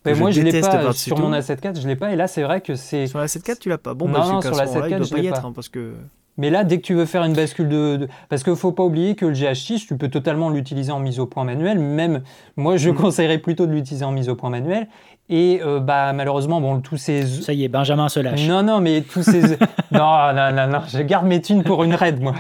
Mais 0.07 0.15
moi, 0.15 0.31
je 0.31 0.41
l'ai 0.41 0.61
pas 0.61 0.93
sur 0.93 1.19
mon 1.19 1.33
A7 1.33 1.65
IV, 1.65 1.81
je 1.83 1.89
l'ai 1.89 1.97
pas. 1.97 2.13
Et 2.13 2.17
là, 2.17 2.29
c'est 2.29 2.43
vrai 2.43 2.61
que 2.61 2.75
c'est. 2.75 3.07
Sur 3.07 3.19
la 3.19 3.27
A7 3.27 3.49
IV, 3.49 3.59
tu 3.59 3.69
l'as 3.69 3.79
pas. 3.79 3.95
Bon, 3.95 4.07
non, 4.07 4.15
bah, 4.15 4.29
non, 4.33 4.43
sur 4.43 4.55
la 4.55 4.67
A7 4.67 4.91
IV, 4.91 5.05
je 5.05 5.15
l'ai 5.15 5.31
pas. 5.31 5.43
Hein, 5.45 5.53
parce 5.55 5.69
que. 5.69 5.95
Mais 6.39 6.51
là, 6.51 6.65
dès 6.65 6.79
que 6.79 6.83
tu 6.83 6.95
veux 6.95 7.07
faire 7.07 7.25
une 7.25 7.33
bascule 7.33 7.69
de, 7.69 8.09
parce 8.29 8.43
qu'il 8.45 8.57
faut 8.57 8.73
pas 8.73 8.83
oublier 8.83 9.15
que 9.15 9.25
le 9.27 9.33
GH6, 9.33 9.87
tu 9.87 9.97
peux 9.97 10.09
totalement 10.09 10.51
l'utiliser 10.51 10.93
en 10.93 10.99
mise 10.99 11.19
au 11.19 11.27
point 11.27 11.45
manuel. 11.45 11.79
Même 11.79 12.23
moi, 12.57 12.77
je 12.77 12.91
mm. 12.91 12.95
conseillerais 12.95 13.39
plutôt 13.39 13.67
de 13.67 13.73
l'utiliser 13.73 14.05
en 14.05 14.13
mise 14.13 14.29
au 14.29 14.35
point 14.35 14.51
manuel. 14.51 14.89
Et 15.29 15.61
euh, 15.65 15.81
bah 15.81 16.13
malheureusement, 16.13 16.61
bon, 16.61 16.81
tous 16.81 16.99
ces. 16.99 17.27
Ça 17.27 17.53
y 17.53 17.65
est, 17.65 17.69
Benjamin 17.69 18.09
se 18.09 18.21
lâche. 18.21 18.47
Non, 18.47 18.63
non, 18.63 18.81
mais 18.81 19.01
tous 19.01 19.23
ces. 19.23 19.41
non, 19.91 20.33
non, 20.35 20.53
non, 20.53 20.67
non, 20.69 20.81
je 20.87 21.03
garde 21.03 21.27
mes 21.27 21.41
thunes 21.41 21.65
pour 21.65 21.83
une 21.83 21.95
raid, 21.95 22.21
moi. 22.21 22.35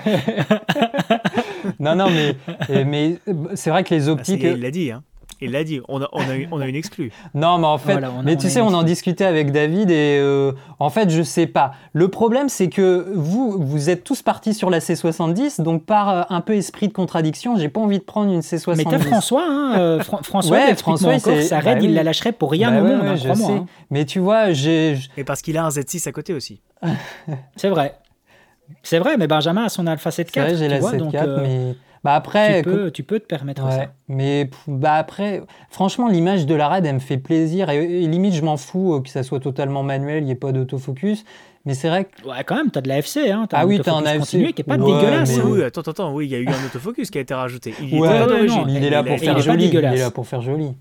non, 1.81 1.97
non, 1.97 2.07
mais, 2.11 2.85
mais 2.85 3.19
c'est 3.55 3.71
vrai 3.71 3.83
que 3.83 3.93
les 3.93 4.09
ah, 4.09 4.13
optiques. 4.13 4.43
il 4.45 4.61
l'a 4.61 4.71
dit, 4.71 4.93
hein. 4.93 5.03
Il 5.41 5.53
l'a 5.53 5.65
dit, 5.65 5.81
on 5.89 6.01
a, 6.01 6.09
on, 6.13 6.21
a, 6.21 6.35
on 6.51 6.61
a, 6.61 6.67
une 6.67 6.75
exclue. 6.75 7.13
non, 7.35 7.59
mais 7.59 7.67
en 7.67 7.77
fait, 7.77 7.99
mais 8.25 8.37
tu 8.37 8.49
sais, 8.49 8.61
on 8.61 8.73
en 8.73 8.83
discutait 8.83 9.25
avec 9.25 9.53
David 9.53 9.91
et 9.91 10.19
euh, 10.19 10.53
en 10.79 10.89
fait, 10.89 11.11
je 11.11 11.23
sais 11.23 11.47
pas. 11.47 11.73
Le 11.93 12.09
problème, 12.09 12.49
c'est 12.49 12.69
que 12.69 13.07
vous, 13.15 13.57
vous 13.59 13.91
êtes 13.91 14.03
tous 14.03 14.23
partis 14.23 14.55
sur 14.55 14.71
la 14.71 14.79
C70, 14.79 15.61
donc 15.61 15.85
par 15.85 16.09
euh, 16.09 16.23
un 16.31 16.41
peu 16.41 16.55
esprit 16.55 16.89
de 16.89 16.95
contradiction, 16.95 17.57
j'ai 17.57 17.69
pas 17.69 17.81
envie 17.81 17.99
de 17.99 18.05
prendre 18.05 18.33
une 18.33 18.41
C70. 18.41 18.77
Mais 18.77 18.85
t'as 18.85 18.99
François, 18.99 19.47
hein, 19.47 19.79
euh, 19.79 20.01
François, 20.01 20.57
ouais, 20.57 20.75
François, 20.75 21.15
encore, 21.15 21.43
sa 21.43 21.59
raid, 21.59 21.79
bah 21.79 21.85
il 21.85 21.95
la 21.95 22.03
lâcherait 22.03 22.33
pour 22.33 22.51
rien 22.51 22.71
bah 22.71 22.81
au 22.81 22.85
monde, 22.85 23.07
hein, 23.07 23.17
je 23.17 23.33
sais. 23.35 23.53
Hein. 23.53 23.67
Mais 23.91 24.07
tu 24.07 24.21
vois, 24.21 24.53
j'ai. 24.53 24.97
Et 25.19 25.25
parce 25.25 25.43
qu'il 25.43 25.59
a 25.59 25.65
un 25.65 25.69
Z6 25.69 26.09
à 26.09 26.13
côté 26.13 26.33
aussi. 26.33 26.61
c'est 27.57 27.69
vrai. 27.69 27.99
C'est 28.83 28.99
vrai, 28.99 29.17
mais 29.17 29.27
Benjamin 29.27 29.65
a 29.65 29.69
son 29.69 29.87
Alpha 29.87 30.11
7 30.11 30.31
4. 30.31 30.57
j'ai 30.57 30.69
la 30.69 30.81
7 30.81 31.11
4, 31.11 31.41
mais. 31.43 31.75
Bah 32.07 32.15
après, 32.15 32.63
tu 32.63 32.71
peux, 32.71 32.91
tu 32.93 33.03
peux 33.03 33.19
te 33.19 33.27
permettre 33.27 33.69
ça. 33.69 33.87
Mais 34.07 34.49
bah 34.69 34.95
après, 34.95 35.43
franchement, 35.71 36.07
l'image 36.07 36.47
de 36.47 36.55
la 36.55 36.69
raid, 36.69 36.87
elle 36.87 36.95
me 36.95 37.01
fait 37.01 37.17
plaisir. 37.17 37.69
Et, 37.69 38.07
limite, 38.07 38.33
je 38.33 38.43
m'en 38.43 38.57
fous 38.57 38.95
euh, 38.95 39.01
que 39.01 39.09
ça 39.09 39.25
soit 39.25 39.41
totalement 39.41 39.83
manuel, 39.83 40.23
il 40.23 40.27
n'y 40.27 40.31
ait 40.31 40.37
pas 40.37 40.53
d'autofocus. 40.53 41.25
Mais 41.65 41.75
c'est 41.75 41.89
vrai 41.89 42.05
que. 42.05 42.29
Ouais, 42.29 42.45
quand 42.47 42.55
même, 42.55 42.71
tu 42.71 42.79
as 42.79 42.83
de 42.83 42.89
la 42.89 42.99
FC. 42.99 43.33
Hein, 43.33 43.49
ah 43.53 43.67
oui, 43.67 43.81
tu 43.83 43.91
as 43.91 43.95
un 43.95 44.07
AFC. 44.07 44.29
qui 44.29 44.39
n'est 44.39 44.53
pas 44.53 44.77
dégueulasse. 44.77 45.37
Hein. 45.37 45.43
Oui, 45.47 45.65
attends, 45.65 45.81
attends, 45.81 46.15
oui, 46.15 46.27
il 46.27 46.31
y 46.31 46.37
a 46.37 46.39
eu 46.39 46.47
un 46.47 46.67
autofocus 46.67 47.11
qui 47.11 47.19
a 47.19 47.23
été 47.23 47.35
rajouté. 47.35 47.75
Il, 47.83 47.99
ouais, 47.99 48.09
il 48.69 48.85
est 48.85 48.91
là 48.91 49.03
pour 49.03 49.19
faire 49.19 49.41
joli. 49.41 49.67
Il 49.67 49.77
est 49.77 49.97
là 49.97 50.11
pour 50.13 50.29
faire 50.29 50.43
joli. 50.43 50.77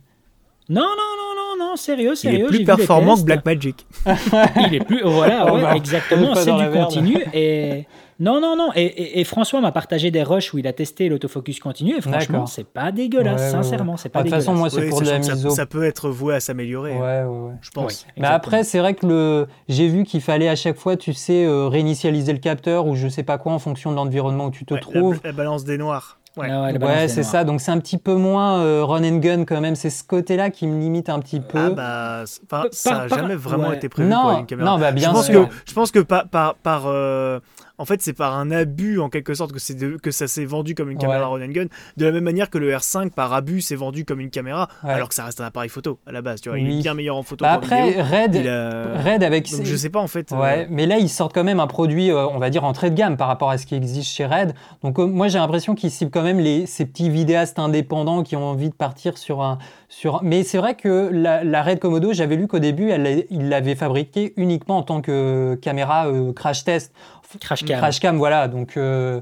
Non, 0.69 0.81
non, 0.81 0.81
non, 0.85 1.57
non, 1.57 1.65
non, 1.69 1.75
sérieux, 1.75 2.13
sérieux. 2.13 2.37
Il 2.37 2.55
est 2.55 2.57
plus 2.57 2.65
performant 2.65 3.15
que 3.15 3.23
Blackmagic. 3.23 3.87
il 4.67 4.75
est 4.75 4.85
plus. 4.85 5.01
Voilà, 5.03 5.51
oh, 5.51 5.57
ouais, 5.57 5.75
exactement, 5.75 6.35
c'est 6.35 6.53
du 6.53 6.69
continu. 6.69 7.17
Et. 7.33 7.87
Non, 8.19 8.39
non, 8.39 8.55
non. 8.55 8.69
Et, 8.75 9.23
François 9.23 9.61
m'a 9.61 9.71
partagé 9.71 10.11
des 10.11 10.23
rushs 10.23 10.53
où 10.53 10.57
il 10.57 10.67
a 10.67 10.73
testé 10.73 11.09
l'autofocus 11.09 11.59
continu. 11.59 11.95
Et 11.97 12.01
franchement, 12.01 12.45
c'est 12.45 12.67
pas 12.67 12.91
dégueulasse. 12.91 13.51
sincèrement, 13.51 13.97
c'est 13.97 14.09
pas 14.09 14.19
De 14.19 14.29
toute 14.29 14.35
façon, 14.35 14.53
moi, 14.53 14.69
c'est 14.69 14.87
pour 14.89 15.01
de 15.01 15.09
la 15.09 15.19
mise 15.19 15.49
ça, 15.49 15.65
peut 15.65 15.83
être 15.83 16.09
voué 16.09 16.35
à 16.35 16.39
s'améliorer. 16.39 16.93
Ouais, 16.93 17.23
ouais, 17.23 17.53
Je 17.61 17.69
pense. 17.71 18.05
Mais 18.17 18.27
après, 18.27 18.63
c'est 18.63 18.79
vrai 18.79 18.93
que 18.93 19.05
le... 19.05 19.47
j'ai 19.67 19.87
vu 19.87 20.03
qu'il 20.03 20.21
fallait 20.21 20.49
à 20.49 20.55
chaque 20.55 20.77
fois, 20.77 20.95
tu 20.97 21.13
sais, 21.13 21.45
euh, 21.45 21.67
réinitialiser 21.67 22.33
le 22.33 22.39
capteur 22.39 22.87
ou 22.87 22.95
je 22.95 23.07
sais 23.07 23.23
pas 23.23 23.37
quoi 23.37 23.53
en 23.53 23.59
fonction 23.59 23.91
de 23.91 23.95
l'environnement 23.95 24.45
où 24.45 24.51
tu 24.51 24.65
te 24.65 24.73
trouves. 24.75 25.19
La, 25.23 25.31
balance 25.31 25.63
des 25.63 25.77
noirs. 25.77 26.19
Ouais, 26.37 26.49
ouais 26.49 27.07
c'est 27.07 27.23
ça. 27.23 27.43
Donc 27.43 27.61
c'est 27.61 27.71
un 27.71 27.79
petit 27.79 27.97
peu 27.97 28.15
moins 28.15 28.59
euh, 28.59 28.83
run 28.83 29.03
and 29.03 29.17
gun 29.17 29.45
quand 29.45 29.61
même. 29.61 29.75
C'est 29.75 29.89
ce 29.89 30.03
côté-là 30.03 30.49
qui 30.49 30.67
me 30.67 30.79
limite 30.79 31.09
un 31.09 31.19
petit 31.19 31.39
peu. 31.39 31.75
Ah 31.77 32.25
bah, 32.49 32.67
ça 32.71 32.91
n'a 32.91 33.07
jamais 33.07 33.35
vraiment 33.35 33.71
été 33.71 33.87
prévu 33.87 34.09
non, 34.09 34.21
pour 34.21 34.39
une 34.39 34.45
caméra. 34.45 34.69
Non, 34.69 34.79
bah 34.79 34.91
bien 34.91 35.13
je 35.15 35.23
sûr. 35.23 35.49
que, 35.49 35.55
je 35.65 35.73
pense 35.73 35.91
que 35.91 35.99
par, 35.99 36.27
par, 36.27 36.55
par 36.55 36.83
euh, 36.87 37.39
en 37.77 37.85
fait, 37.85 38.01
c'est 38.01 38.13
par 38.13 38.35
un 38.35 38.51
abus, 38.51 38.99
en 38.99 39.09
quelque 39.09 39.33
sorte, 39.33 39.51
que, 39.51 39.97
que 39.97 40.11
ça 40.11 40.27
s'est 40.27 40.45
vendu 40.45 40.75
comme 40.75 40.91
une 40.91 40.97
caméra 40.97 41.27
run 41.27 41.41
and 41.41 41.51
gun. 41.51 41.65
De 41.97 42.05
la 42.05 42.11
même 42.11 42.23
manière 42.23 42.49
que 42.49 42.57
le 42.57 42.71
R5, 42.71 43.11
par 43.11 43.33
abus, 43.33 43.61
s'est 43.61 43.75
vendu 43.75 44.05
comme 44.05 44.19
une 44.19 44.29
caméra, 44.29 44.69
alors 44.83 45.09
que 45.09 45.15
ça 45.15 45.25
reste 45.25 45.41
un 45.41 45.45
appareil 45.45 45.69
photo 45.69 45.99
à 46.05 46.11
la 46.11 46.21
base. 46.21 46.41
Tu 46.41 46.49
vois, 46.49 46.59
Il 46.59 46.69
est 46.69 46.81
bien 46.81 46.93
meilleur 46.93 47.17
en 47.17 47.23
photo 47.23 47.43
bah 47.43 47.53
après, 47.53 48.01
Red, 48.01 48.35
Red 48.35 49.23
avec. 49.23 49.51
Donc, 49.51 49.65
je 49.65 49.75
sais 49.75 49.89
pas, 49.89 49.99
en 49.99 50.07
fait. 50.07 50.31
Ouais, 50.31 50.63
euh, 50.63 50.65
mais 50.69 50.85
là, 50.85 50.97
ils 50.97 51.09
sortent 51.09 51.33
quand 51.33 51.43
même 51.43 51.59
un 51.59 51.67
produit, 51.67 52.11
euh, 52.11 52.27
on 52.27 52.39
va 52.39 52.49
dire, 52.49 52.63
entrée 52.63 52.89
de 52.89 52.95
gamme 52.95 53.17
par 53.17 53.27
rapport 53.27 53.49
à 53.49 53.57
ce 53.57 53.65
qui 53.65 53.75
existe 53.75 54.09
chez 54.09 54.25
Red. 54.25 54.53
Donc, 54.83 54.99
euh, 54.99 55.05
moi, 55.05 55.27
j'ai 55.27 55.39
l'impression 55.39 55.75
qu'ils 55.75 55.91
ciblent 55.91 56.11
quand 56.11 56.23
même 56.23 56.39
les, 56.39 56.65
ces 56.65 56.85
petits 56.85 57.09
vidéastes 57.09 57.59
indépendants 57.59 58.23
qui 58.23 58.35
ont 58.35 58.45
envie 58.45 58.69
de 58.69 58.75
partir 58.75 59.17
sur 59.17 59.41
un. 59.41 59.57
Sur... 59.89 60.21
Mais 60.23 60.43
c'est 60.43 60.57
vrai 60.57 60.75
que 60.75 61.09
la, 61.11 61.63
Red 61.63 61.79
Komodo, 61.79 62.13
j'avais 62.13 62.35
lu 62.35 62.47
qu'au 62.47 62.59
début, 62.59 62.89
elle, 62.89 63.25
il 63.29 63.49
l'avait 63.49 63.75
fabriquée 63.75 64.33
uniquement 64.37 64.77
en 64.77 64.83
tant 64.83 65.01
que 65.01 65.57
caméra 65.61 66.07
crash 66.35 66.63
test. 66.63 66.93
Crashcam. 67.39 67.77
Crashcam, 67.77 68.17
voilà. 68.17 68.47
Donc, 68.47 68.77
euh, 68.77 69.21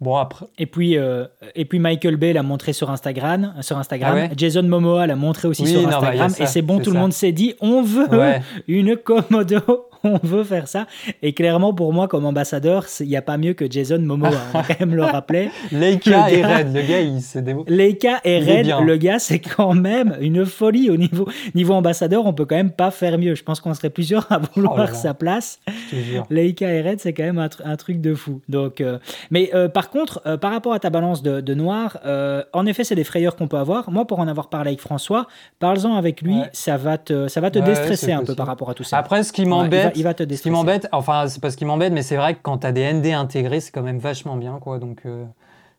bon, 0.00 0.16
après. 0.16 0.46
Et 0.58 0.66
puis, 0.66 0.96
euh, 0.96 1.26
et 1.54 1.64
puis 1.64 1.78
Michael 1.78 2.16
Bay 2.16 2.32
l'a 2.32 2.42
montré 2.42 2.72
sur 2.72 2.90
Instagram. 2.90 3.54
Sur 3.60 3.78
Instagram. 3.78 4.28
Ah 4.30 4.34
Jason 4.36 4.62
Momoa 4.62 5.06
l'a 5.06 5.16
montré 5.16 5.48
aussi 5.48 5.66
sur 5.66 5.82
bah, 5.82 5.98
Instagram. 5.98 6.32
et 6.38 6.46
c'est 6.46 6.62
bon, 6.62 6.80
tout 6.80 6.90
le 6.90 6.98
monde 6.98 7.12
s'est 7.12 7.32
dit 7.32 7.54
on 7.60 7.82
veut 7.82 8.08
une 8.68 8.96
Komodo 8.96 9.88
on 10.22 10.26
veut 10.26 10.44
faire 10.44 10.68
ça. 10.68 10.86
Et 11.22 11.32
clairement, 11.32 11.72
pour 11.72 11.92
moi, 11.92 12.08
comme 12.08 12.26
ambassadeur, 12.26 12.86
il 13.00 13.08
n'y 13.08 13.16
a 13.16 13.22
pas 13.22 13.38
mieux 13.38 13.54
que 13.54 13.70
Jason 13.70 13.98
Momoa. 13.98 14.30
On 14.52 14.58
va 14.58 14.64
quand 14.64 14.80
même 14.80 14.94
le 14.94 15.04
rappeler. 15.04 15.50
Leica 15.72 16.30
et 16.30 16.44
Red, 16.44 16.74
le 16.74 16.82
gars, 16.82 17.00
il 17.00 17.20
s'est 17.20 17.44
Leica 17.66 18.20
et 18.24 18.38
Red, 18.38 18.66
le 18.84 18.96
gars, 18.96 19.18
c'est 19.18 19.38
quand 19.38 19.74
même 19.74 20.16
une 20.20 20.44
folie 20.44 20.90
au 20.90 20.96
niveau, 20.96 21.26
niveau 21.54 21.74
ambassadeur. 21.74 22.26
On 22.26 22.32
peut 22.32 22.44
quand 22.44 22.56
même 22.56 22.70
pas 22.70 22.90
faire 22.90 23.18
mieux. 23.18 23.34
Je 23.34 23.42
pense 23.42 23.60
qu'on 23.60 23.74
serait 23.74 23.90
plusieurs 23.90 24.30
à 24.30 24.38
vouloir 24.54 24.90
oh 24.92 24.94
sa 24.94 25.14
place. 25.14 25.60
Leica 26.30 26.70
et 26.70 26.82
Red, 26.82 27.00
c'est 27.00 27.12
quand 27.12 27.24
même 27.24 27.38
un, 27.38 27.76
truc 27.76 28.00
de 28.00 28.14
fou. 28.14 28.40
Donc, 28.48 28.80
euh, 28.80 28.98
mais 29.30 29.50
euh, 29.54 29.68
par 29.68 29.90
contre, 29.90 30.20
euh, 30.26 30.36
par 30.36 30.52
rapport 30.52 30.74
à 30.74 30.78
ta 30.78 30.90
balance 30.90 31.22
de, 31.22 31.54
noir, 31.54 31.98
en 32.52 32.66
effet, 32.66 32.84
c'est 32.84 32.94
des 32.94 33.04
frayeurs 33.04 33.36
qu'on 33.36 33.48
peut 33.48 33.56
avoir. 33.56 33.90
Moi, 33.90 34.06
pour 34.06 34.18
en 34.18 34.28
avoir 34.28 34.48
parlé 34.48 34.68
avec 34.68 34.80
François, 34.80 35.26
parle-en 35.60 35.96
avec 35.96 36.20
lui. 36.20 36.36
Ça 36.52 36.76
va 36.76 36.98
te, 36.98 37.28
ça 37.28 37.40
va 37.40 37.50
te 37.50 37.58
déstresser 37.58 38.12
un 38.12 38.24
peu 38.24 38.34
par 38.34 38.46
rapport 38.46 38.70
à 38.70 38.74
tout 38.74 38.84
ça. 38.84 38.98
Après, 38.98 39.22
ce 39.22 39.32
qui 39.32 39.46
m'embête, 39.46 39.93
il 39.94 40.04
va 40.04 40.14
te 40.14 40.22
Ce 40.34 40.42
qui 40.42 40.50
m'embête, 40.50 40.88
enfin, 40.92 41.26
c'est 41.28 41.40
pas 41.40 41.50
ce 41.50 41.56
qui 41.56 41.64
m'embête, 41.64 41.92
mais 41.92 42.02
c'est 42.02 42.16
vrai 42.16 42.34
que 42.34 42.40
quand 42.42 42.58
tu 42.58 42.66
as 42.66 42.72
des 42.72 42.92
ND 42.92 43.06
intégrés, 43.06 43.60
c'est 43.60 43.70
quand 43.70 43.82
même 43.82 43.98
vachement 43.98 44.36
bien, 44.36 44.58
quoi. 44.60 44.78
Donc, 44.78 45.02
euh, 45.06 45.24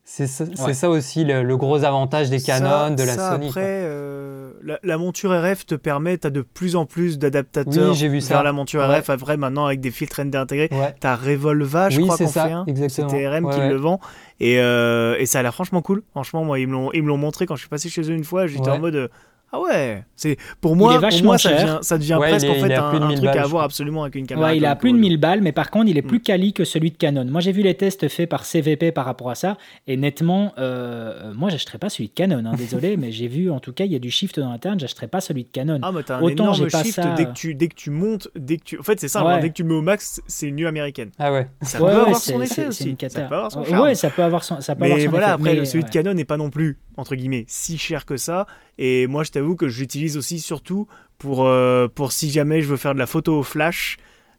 c'est 0.08 0.28
ça, 0.28 0.90
aussi 0.90 1.24
le, 1.24 1.58
gros 1.58 1.84
avantage 1.84 2.30
des 2.30 2.40
Canon, 2.40 2.94
de 2.94 3.04
la 3.04 3.16
Sony. 3.16 3.48
Après, 3.48 3.64
euh, 3.64 4.52
la, 4.84 4.98
monture 5.00 5.32
RF 5.32 5.66
te 5.66 5.74
permet, 5.74 6.20
tu 6.20 6.28
as 6.28 6.30
de 6.30 6.42
plus 6.42 6.76
en 6.76 6.86
plus 6.86 7.18
d'adaptateurs 7.18 7.92
oui, 7.92 8.08
vu 8.08 8.20
vers 8.20 8.44
la 8.44 8.54
monture 8.54 8.88
RF. 8.88 9.10
Vrai, 9.10 9.36
maintenant, 9.36 9.66
avec 9.66 9.82
des 9.82 9.90
filtres 9.90 10.24
ND 10.24 10.36
intégrés. 10.36 10.70
Tu 10.70 11.08
as 11.08 11.16
Revolva, 11.16 11.90
je 11.90 12.02
crois 12.02 12.18
qu'on 12.18 12.28
fait 12.28 12.40
un. 12.40 12.66
C'est 12.88 13.08
TRM 13.08 13.50
qui 13.50 13.60
le 13.60 13.76
vend. 13.76 14.00
Et, 14.40 14.60
euh, 14.60 15.16
et 15.18 15.26
ça 15.26 15.40
a 15.40 15.44
l'air 15.44 15.54
franchement 15.54 15.82
cool. 15.82 16.04
Franchement, 16.12 16.44
moi, 16.44 16.60
ils 16.60 16.68
me 16.68 17.08
l'ont 17.08 17.18
montré 17.18 17.48
quand 17.48 17.56
je 17.56 17.62
suis 17.62 17.70
passé 17.70 17.90
chez 17.90 18.02
eux 18.04 18.16
une 18.16 18.24
fois. 18.24 18.46
J'étais 18.46 18.70
en 18.70 18.80
mode 18.80 19.10
ah 19.56 19.62
ouais, 19.62 20.04
c'est 20.18 20.38
pour 20.60 20.76
moi, 20.76 21.00
pour 21.00 21.24
moi 21.24 21.38
ça 21.38 21.52
devient, 21.52 21.80
ça 21.82 21.98
devient 21.98 22.18
presque 22.20 22.50
en 22.50 22.56
fait 22.56 22.74
un, 22.74 23.16
truc 23.16 23.26
à 23.28 23.44
avoir 23.44 23.64
absolument 23.64 24.04
avec 24.04 24.16
une 24.16 24.28
caméra. 24.28 24.50
Ouais, 24.50 24.58
il 24.58 24.66
a 24.66 24.76
plus 24.76 24.92
de 24.92 24.98
1000 24.98 25.18
balles, 25.18 25.42
mais 25.42 25.54
par 25.54 25.72
contre, 25.72 25.88
il 25.88 25.98
est 25.98 26.02
plus 26.02 26.18
mm. 26.18 26.24
quali 26.24 26.54
que 26.54 26.66
celui 26.66 26.92
de 26.92 26.98
Canon. 26.98 27.26
Moi, 27.26 27.40
j'ai 27.40 27.54
vu 27.54 27.62
les 27.62 27.76
tests 27.76 28.10
faits 28.10 28.30
par 28.30 28.46
CVP 28.46 28.92
par 28.92 29.06
rapport 29.06 29.30
à 29.30 29.36
ça, 29.36 29.58
et 29.88 29.96
nettement, 29.96 30.54
euh, 30.58 31.34
moi, 31.34 31.50
j'achèterais 31.50 31.78
pas 31.78 31.90
celui 31.90 32.10
de 32.10 32.14
Canon. 32.14 32.44
Hein, 32.46 32.56
désolé, 32.58 32.98
mais 32.98 33.12
j'ai 33.12 33.28
vu, 33.28 33.50
en 33.50 33.60
tout 33.60 33.72
cas, 33.72 33.86
il 33.86 33.94
y 33.94 33.96
a 33.96 34.00
du 34.00 34.12
shift 34.12 34.40
dans 34.40 34.52
l'interne, 34.52 34.78
j'achèterais 34.80 35.08
pas 35.08 35.22
celui 35.22 35.46
de 35.46 35.50
Canon. 35.50 35.80
Ah, 35.82 35.92
mais 35.94 36.04
t'as 36.04 36.18
un 36.18 36.22
Autant 36.22 36.54
énorme 36.54 36.70
shift 36.70 37.00
dès 37.16 37.26
que 37.26 37.34
tu 37.34 37.56
dès 37.56 37.68
que 37.70 37.76
tu 37.76 37.92
montes, 37.92 38.28
dès 38.36 38.58
que 38.58 38.64
tu, 38.64 38.80
en 38.80 38.84
fait, 38.84 39.00
c'est 39.00 39.08
ça. 39.08 39.22
Hein, 39.22 39.40
dès 39.40 39.50
que 39.50 39.54
tu 39.54 39.64
le 39.64 39.70
mets 39.70 39.76
au 39.76 39.82
max, 39.82 40.22
c'est 40.28 40.48
une 40.48 40.56
nuit 40.56 40.68
américaine. 40.68 41.12
Ah 41.18 41.32
ouais. 41.32 41.48
Ça 41.62 41.78
peut 41.78 41.86
avoir 41.86 42.18
son 42.18 42.42
effet 42.42 42.68
aussi. 42.68 42.96
Ça 43.08 43.22
peut 43.22 43.36
avoir 43.36 43.52
son 43.52 43.64
charme. 43.64 43.84
Ouais, 43.84 43.96
ça 43.96 44.10
peut 44.10 44.24
avoir 44.24 44.44
son. 44.44 44.60
Ça 44.60 44.76
peut 44.76 44.86
mais 44.86 45.08
voilà, 45.08 45.34
après, 45.34 45.64
celui 45.64 45.86
de 45.86 45.90
Canon 45.90 46.14
n'est 46.14 46.26
pas 46.26 46.38
non 46.38 46.50
plus 46.50 46.78
entre 46.98 47.16
guillemets 47.16 47.46
si 47.48 47.78
cher 47.78 48.06
que 48.06 48.18
ça. 48.18 48.48
Et 48.78 49.08
moi, 49.08 49.24
je 49.24 49.32
t'avoue 49.32 49.56
que 49.56 49.68
j'utilise 49.68 50.18
aussi 50.18 50.40
surtout 50.40 50.88
pour, 51.18 51.46
euh, 51.46 51.88
pour 51.88 52.12
si 52.12 52.30
jamais 52.30 52.62
je 52.62 52.68
veux 52.68 52.78
faire 52.78 52.94
de 52.94 53.00
la 53.00 53.08
photo 53.08 53.40
au 53.40 53.44
flash. 53.44 53.98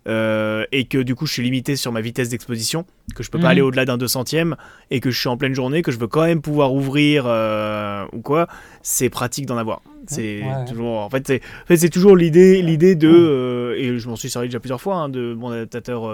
Euh, 0.09 0.65
et 0.71 0.85
que 0.85 0.99
du 0.99 1.17
coup 1.17 1.27
je 1.27 1.33
suis 1.33 1.43
limité 1.43 1.75
sur 1.75 1.91
ma 1.91 2.01
vitesse 2.01 2.29
d'exposition, 2.29 2.87
que 3.17 3.25
je 3.25 3.31
peux 3.33 3.41
pas 3.41 3.47
mhm. 3.47 3.51
aller 3.51 3.61
au-delà 3.61 3.85
d'un 3.85 3.97
200ème 3.97 4.55
et 4.93 5.01
que 5.01 5.11
je 5.11 5.19
suis 5.19 5.29
en 5.29 5.37
pleine 5.37 5.53
journée, 5.53 5.83
que 5.83 5.91
je 5.91 5.99
veux 5.99 6.07
quand 6.07 6.25
même 6.25 6.41
pouvoir 6.43 6.73
ouvrir 6.73 7.25
euh, 7.27 8.05
ou 8.13 8.21
quoi, 8.21 8.47
c'est 8.83 9.11
pratique 9.11 9.47
d'en 9.47 9.57
avoir. 9.57 9.83
C'est 10.07 10.43
toujours, 10.69 11.01
en 11.01 11.11
fait, 11.11 11.27
c'est 11.27 11.43
fait, 11.67 11.89
toujours 11.89 12.15
l'idée, 12.15 12.63
l'idée 12.63 12.95
de, 12.95 13.75
et 13.77 13.99
je 13.99 14.09
m'en 14.09 14.15
suis 14.15 14.31
servi 14.31 14.47
déjà 14.47 14.61
plusieurs 14.61 14.81
fois, 14.81 14.95
hein, 14.95 15.09
de 15.09 15.35
mon 15.35 15.51
adaptateur 15.51 16.05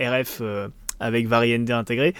RF 0.00 0.40
avec 1.00 1.26
Vari 1.26 1.58
ND 1.58 1.72
intégré 1.72 2.14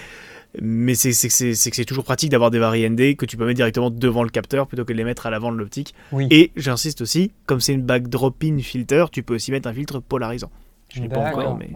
mais 0.60 0.94
c'est 0.94 1.10
que 1.10 1.54
c'est 1.54 1.84
toujours 1.84 2.04
pratique 2.04 2.30
d'avoir 2.30 2.50
des 2.50 2.58
vari 2.58 2.88
ND 2.88 3.16
que 3.16 3.26
tu 3.26 3.36
peux 3.36 3.44
mettre 3.44 3.56
directement 3.56 3.90
devant 3.90 4.22
le 4.22 4.30
capteur 4.30 4.66
plutôt 4.66 4.84
que 4.84 4.92
de 4.92 4.98
les 4.98 5.04
mettre 5.04 5.26
à 5.26 5.30
l'avant 5.30 5.52
de 5.52 5.56
l'optique. 5.56 5.94
Et 6.30 6.52
j'insiste 6.56 7.00
aussi, 7.00 7.32
comme 7.46 7.60
c'est 7.60 7.74
une 7.74 7.82
backdrop-in 7.82 8.58
filter, 8.58 9.06
tu 9.12 9.22
peux 9.22 9.34
aussi 9.34 9.50
mettre 9.50 9.68
un 9.68 9.74
filtre 9.74 10.00
polarisant. 10.00 10.50
Je 10.88 11.02
l'ai 11.02 11.08
pas 11.08 11.30
encore, 11.30 11.56
mais 11.56 11.70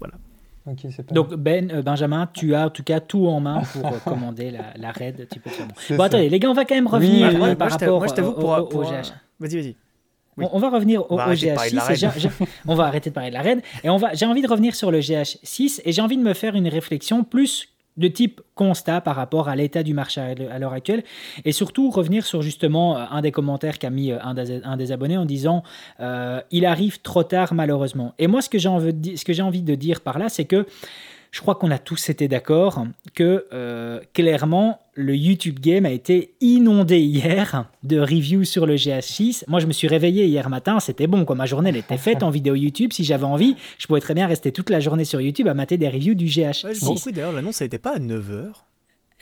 voilà. 0.00 0.14
Donc 1.12 1.34
Ben, 1.34 1.70
euh, 1.70 1.82
Benjamin, 1.82 2.28
tu 2.32 2.54
as 2.54 2.66
en 2.66 2.70
tout 2.70 2.82
cas 2.82 2.98
tout 2.98 3.28
en 3.28 3.38
main 3.38 3.62
pour 3.72 3.86
euh, 3.86 3.98
commander 4.04 4.50
la, 4.50 4.72
la 4.76 4.90
raid. 4.90 5.28
Tu 5.30 5.38
peux 5.38 5.50
bon, 5.90 6.02
attendez, 6.02 6.28
les 6.28 6.40
gars, 6.40 6.50
on 6.50 6.54
va 6.54 6.64
quand 6.64 6.74
même 6.74 6.88
revenir 6.88 7.28
euh, 7.40 7.54
par 7.54 7.70
rapport 7.70 8.02
au, 8.02 8.82
GH. 8.82 9.12
Vas-y, 9.38 9.60
vas-y. 9.60 9.76
On, 10.38 10.58
va 10.58 10.68
revenir 10.68 11.10
au, 11.10 11.18
GH6. 11.18 12.30
on 12.66 12.74
va 12.74 12.86
arrêter 12.86 13.10
de 13.10 13.14
parler 13.14 13.30
de 13.30 13.34
la 13.34 13.42
raid. 13.42 13.62
Et 13.84 13.90
on 13.90 13.96
va, 13.96 14.12
j'ai 14.14 14.26
envie 14.26 14.42
de 14.42 14.48
revenir 14.48 14.74
sur 14.74 14.90
le 14.90 14.98
GH6 14.98 15.82
et 15.84 15.92
j'ai 15.92 16.02
envie 16.02 16.16
de 16.16 16.22
me 16.22 16.34
faire 16.34 16.56
une 16.56 16.68
réflexion 16.68 17.22
plus 17.22 17.68
de 17.96 18.08
type 18.08 18.40
constat 18.54 19.00
par 19.00 19.16
rapport 19.16 19.48
à 19.48 19.56
l'état 19.56 19.82
du 19.82 19.94
marché 19.94 20.20
à 20.20 20.58
l'heure 20.58 20.72
actuelle. 20.72 21.02
Et 21.44 21.52
surtout 21.52 21.90
revenir 21.90 22.26
sur 22.26 22.42
justement 22.42 22.96
euh, 22.96 23.04
un 23.10 23.22
des 23.22 23.32
commentaires 23.32 23.78
qu'a 23.78 23.90
mis 23.90 24.12
euh, 24.12 24.18
un 24.22 24.76
des, 24.76 24.92
abonnés 24.92 25.16
en 25.16 25.24
disant 25.24 25.62
euh, 26.00 26.40
il 26.50 26.66
arrive 26.66 27.00
trop 27.00 27.22
tard 27.22 27.54
malheureusement. 27.54 28.14
Et 28.18 28.26
moi 28.26 28.42
ce 28.42 28.48
que 28.48 28.58
j'ai 28.58 28.68
envie, 28.68 28.94
envie, 29.40 29.62
de 29.62 29.74
dire 29.74 30.00
par 30.00 30.18
là 30.18 30.28
c'est 30.28 30.44
que 30.44 30.66
je 31.30 31.40
crois 31.40 31.54
qu'on 31.54 31.70
a 31.70 31.78
tous 31.78 32.08
été 32.08 32.28
d'accord 32.28 32.84
que 33.14 33.46
euh, 33.52 34.00
clairement 34.14 34.80
le 34.94 35.14
YouTube 35.14 35.60
Game 35.60 35.84
a 35.84 35.90
été 35.90 36.34
inondé 36.40 36.98
hier 37.00 37.66
de 37.82 38.00
reviews 38.00 38.44
sur 38.44 38.66
le 38.66 38.76
GH6. 38.76 39.44
Moi, 39.46 39.60
je 39.60 39.66
me 39.66 39.72
suis 39.72 39.88
réveillé 39.88 40.24
hier 40.24 40.48
matin, 40.48 40.80
c'était 40.80 41.06
bon, 41.06 41.24
quoi. 41.24 41.36
Ma 41.36 41.44
journée, 41.44 41.68
elle 41.68 41.76
était 41.76 41.98
faite 41.98 42.22
en 42.22 42.30
vidéo 42.30 42.54
YouTube. 42.54 42.92
Si 42.92 43.04
j'avais 43.04 43.24
envie, 43.24 43.56
je 43.78 43.86
pourrais 43.86 44.00
très 44.00 44.14
bien 44.14 44.26
rester 44.26 44.52
toute 44.52 44.70
la 44.70 44.80
journée 44.80 45.04
sur 45.04 45.20
YouTube 45.20 45.48
à 45.48 45.54
mater 45.54 45.76
des 45.76 45.88
reviews 45.88 46.14
du 46.14 46.26
GH6. 46.26 47.12
d'ailleurs, 47.12 47.32
l'annonce, 47.32 47.60
n'était 47.60 47.78
pas 47.78 47.96
à 47.96 47.98
9h. 47.98 48.52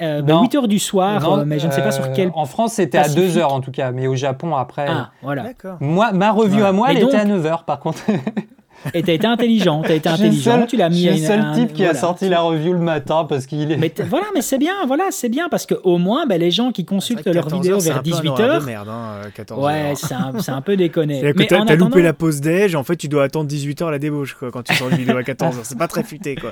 Euh, 0.01 0.23
8 0.23 0.25
bah, 0.27 0.43
h 0.43 0.67
du 0.67 0.81
soir, 0.81 1.47
mais 1.47 1.61
je 1.61 1.69
ne 1.69 1.73
sais 1.73 1.83
pas 1.83 1.93
sur 1.93 2.13
quel. 2.13 2.31
En 2.35 2.47
France, 2.47 2.75
c'était 2.75 2.99
à 2.99 3.09
2 3.09 3.29
h 3.29 3.45
en 3.45 3.61
tout 3.61 3.71
cas, 3.71 3.93
mais 3.93 4.09
au 4.09 4.17
Japon 4.17 4.57
après. 4.57 4.87
Ah, 4.89 5.13
voilà. 5.23 5.53
Moi, 5.81 6.13
ma 6.13 6.33
revue 6.33 6.63
à 6.63 6.73
moi, 6.73 6.89
elle 6.91 7.03
était 7.03 7.17
à 7.17 7.25
9 7.25 7.45
h 7.45 7.65
par 7.65 7.79
contre. 7.79 8.03
Et 8.93 9.03
t'as 9.03 9.13
été 9.13 9.27
intelligent, 9.27 9.83
t'as 9.83 9.95
été 9.95 10.09
intelligent, 10.09 10.67
tu 10.67 10.77
l'as 10.77 10.89
mis. 10.89 11.07
le 11.07 11.17
seul 11.17 11.45
type 11.55 11.73
qui 11.73 11.85
a 11.85 11.95
sorti 11.95 12.29
la 12.29 12.41
review 12.41 12.73
le 12.73 12.79
matin 12.79 13.25
parce 13.29 13.47
qu'il 13.47 13.71
est. 13.71 13.77
Mais 13.77 13.93
voilà, 14.09 14.27
mais 14.35 14.43
c'est 14.43 14.59
bien, 14.59 14.85
voilà, 14.87 15.05
c'est 15.11 15.29
bien 15.29 15.49
parce 15.49 15.67
que 15.67 15.75
au 15.85 15.99
moins, 15.99 16.27
ben, 16.27 16.39
les 16.39 16.51
gens 16.51 16.73
qui 16.73 16.85
consultent 16.85 17.27
leurs 17.27 17.49
vidéos 17.49 17.79
vers 17.79 18.03
18 18.03 18.29
h 18.29 18.65
merde, 18.65 18.89
hein, 18.89 19.21
14 19.35 19.65
ouais, 19.65 19.93
c'est 19.97 20.15
un, 20.15 20.33
un, 20.55 20.61
peu 20.61 20.77
déconné. 20.77 21.23
mais 21.37 21.47
t'as 21.47 21.63
attendant... 21.63 21.87
loupé 21.87 22.03
la 22.03 22.13
pause 22.13 22.41
déj, 22.41 22.75
en 22.75 22.85
fait, 22.85 22.97
tu 22.97 23.09
dois 23.09 23.25
attendre 23.25 23.47
18 23.47 23.83
h 23.83 23.91
la 23.91 23.99
débauche 23.99 24.35
quoi, 24.35 24.51
quand 24.51 24.63
tu 24.63 24.75
sors 24.75 24.91
une 24.91 24.97
vidéo 24.97 25.17
à 25.17 25.23
14 25.23 25.57
h 25.57 25.61
C'est 25.63 25.79
pas 25.79 25.89
très 25.89 26.03
futé 26.03 26.35
quoi. 26.35 26.51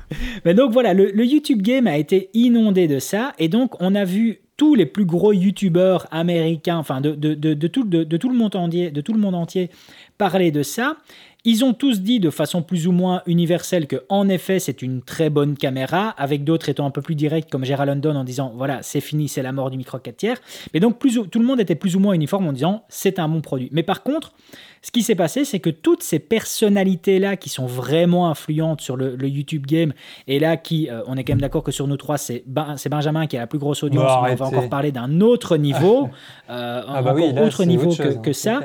Mais 0.44 0.54
donc 0.54 0.72
voilà, 0.72 0.94
le, 0.94 1.10
le 1.10 1.24
YouTube 1.24 1.62
Game 1.62 1.86
a 1.86 1.96
été 1.96 2.30
inondé 2.34 2.88
de 2.88 2.98
ça 2.98 3.32
et 3.38 3.48
donc 3.48 3.80
on 3.80 3.94
a 3.94 4.04
vu 4.04 4.42
tous 4.56 4.74
les 4.74 4.86
plus 4.86 5.04
gros 5.04 5.32
youtubeurs 5.32 6.06
américains, 6.10 6.76
enfin 6.76 7.00
de, 7.00 7.16
de, 7.16 7.34
de, 7.34 7.54
de 7.54 7.66
tout, 7.66 7.84
de, 7.84 8.04
tout 8.16 8.28
le 8.28 8.36
monde 8.36 8.54
entier, 8.54 8.90
de 8.90 9.00
tout 9.00 9.12
le 9.12 9.18
monde 9.18 9.34
entier, 9.34 9.70
parler 10.18 10.50
de 10.50 10.62
ça. 10.62 10.96
Ils 11.44 11.64
ont 11.64 11.72
tous 11.72 12.02
dit 12.02 12.20
de 12.20 12.30
façon 12.30 12.62
plus 12.62 12.86
ou 12.86 12.92
moins 12.92 13.22
universelle 13.26 13.88
que, 13.88 14.04
en 14.08 14.28
effet, 14.28 14.60
c'est 14.60 14.80
une 14.80 15.02
très 15.02 15.28
bonne 15.28 15.56
caméra, 15.56 16.10
avec 16.10 16.44
d'autres 16.44 16.68
étant 16.68 16.86
un 16.86 16.90
peu 16.90 17.02
plus 17.02 17.16
directs, 17.16 17.50
comme 17.50 17.64
Gérald 17.64 17.88
London, 17.88 18.16
en 18.16 18.22
disant 18.22 18.52
voilà, 18.54 18.80
c'est 18.82 19.00
fini, 19.00 19.28
c'est 19.28 19.42
la 19.42 19.50
mort 19.50 19.70
du 19.70 19.76
micro 19.76 19.98
4 19.98 20.16
tiers. 20.16 20.36
Mais 20.72 20.78
donc, 20.78 20.98
plus, 20.98 21.20
tout 21.30 21.38
le 21.40 21.44
monde 21.44 21.60
était 21.60 21.74
plus 21.74 21.96
ou 21.96 22.00
moins 22.00 22.12
uniforme 22.12 22.46
en 22.46 22.52
disant 22.52 22.84
c'est 22.88 23.18
un 23.18 23.28
bon 23.28 23.40
produit. 23.40 23.68
Mais 23.72 23.82
par 23.82 24.04
contre, 24.04 24.34
ce 24.82 24.92
qui 24.92 25.02
s'est 25.02 25.16
passé, 25.16 25.44
c'est 25.44 25.58
que 25.58 25.70
toutes 25.70 26.02
ces 26.02 26.20
personnalités-là 26.20 27.36
qui 27.36 27.48
sont 27.48 27.66
vraiment 27.66 28.28
influentes 28.28 28.80
sur 28.80 28.96
le, 28.96 29.16
YouTube 29.22 29.66
game, 29.66 29.92
et 30.28 30.38
là, 30.38 30.56
qui, 30.56 30.88
euh, 30.90 31.02
on 31.06 31.16
est 31.16 31.24
quand 31.24 31.32
même 31.32 31.40
d'accord 31.40 31.64
que 31.64 31.72
sur 31.72 31.88
nous 31.88 31.96
trois, 31.96 32.18
c'est 32.18 32.44
Benjamin 32.46 33.26
qui 33.26 33.36
a 33.36 33.40
la 33.40 33.46
plus 33.48 33.58
grosse 33.58 33.82
audience, 33.82 34.10
on 34.16 34.34
va 34.34 34.46
encore 34.46 34.68
parler 34.68 34.92
d'un 34.92 35.20
autre 35.20 35.56
niveau, 35.56 36.08
euh, 36.50 36.82
ah 36.86 37.02
bah 37.02 37.14
autre 37.14 37.64
niveau 37.64 37.94
que, 37.94 38.18
que 38.18 38.32
ça. 38.32 38.60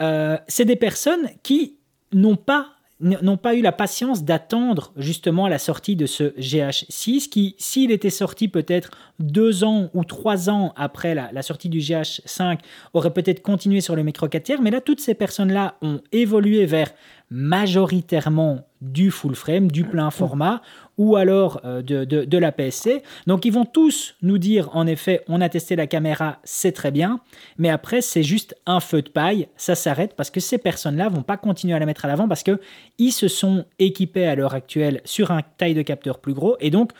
Euh, 0.00 0.38
c'est 0.48 0.64
des 0.64 0.76
personnes 0.76 1.28
qui 1.42 1.76
n'ont 2.12 2.36
pas 2.36 3.54
eu 3.54 3.60
la 3.60 3.72
patience 3.72 4.24
d'attendre 4.24 4.92
justement 4.96 5.48
la 5.48 5.58
sortie 5.58 5.96
de 5.96 6.06
ce 6.06 6.24
GH6 6.38 7.28
qui, 7.28 7.54
s'il 7.58 7.90
était 7.90 8.10
sorti 8.10 8.48
peut-être 8.48 8.90
deux 9.18 9.64
ans 9.64 9.90
ou 9.94 10.04
trois 10.04 10.48
ans 10.50 10.72
après 10.76 11.14
la, 11.14 11.42
sortie 11.42 11.68
du 11.68 11.78
GH5, 11.78 12.58
aurait 12.94 13.12
peut-être 13.12 13.42
continué 13.42 13.80
sur 13.80 13.96
le 13.96 14.02
micro 14.02 14.28
4 14.28 14.42
tiers. 14.42 14.62
Mais 14.62 14.70
là, 14.70 14.80
toutes 14.80 15.00
ces 15.00 15.14
personnes-là 15.14 15.76
ont 15.82 16.00
évolué 16.12 16.66
vers 16.66 16.90
majoritairement 17.30 18.66
du 18.80 19.10
full 19.10 19.34
frame, 19.34 19.70
du 19.70 19.84
plein 19.84 20.10
format, 20.10 20.62
ou 20.98 21.16
alors 21.16 21.60
euh, 21.64 21.82
de, 21.82 22.04
de, 22.04 22.38
la 22.38 22.52
PSC. 22.52 23.02
Donc 23.26 23.44
ils 23.44 23.52
vont 23.52 23.64
tous 23.64 24.14
nous 24.22 24.38
dire, 24.38 24.70
en 24.74 24.86
effet, 24.86 25.22
on 25.28 25.40
a 25.40 25.48
testé 25.48 25.76
la 25.76 25.86
caméra, 25.86 26.38
c'est 26.44 26.72
très 26.72 26.90
bien, 26.90 27.20
mais 27.58 27.68
après 27.68 28.00
c'est 28.00 28.22
juste 28.22 28.56
un 28.66 28.80
feu 28.80 29.02
de 29.02 29.08
paille, 29.08 29.48
ça 29.56 29.74
s'arrête 29.74 30.14
parce 30.14 30.30
que 30.30 30.40
ces 30.40 30.58
personnes-là 30.58 31.08
vont 31.08 31.22
pas 31.22 31.36
continuer 31.36 31.74
à 31.74 31.78
la 31.78 31.86
mettre 31.86 32.04
à 32.04 32.08
l'avant 32.08 32.28
parce 32.28 32.42
que 32.42 32.60
ils 32.98 33.12
se 33.12 33.28
sont 33.28 33.64
équipés 33.78 34.26
à 34.26 34.34
l'heure 34.34 34.54
actuelle 34.54 35.00
sur 35.04 35.30
un 35.30 35.42
taille 35.58 35.74
de 35.74 35.82
capteur 35.82 36.18
plus 36.18 36.34
gros 36.34 36.56
et 36.60 36.70
donc 36.70 36.92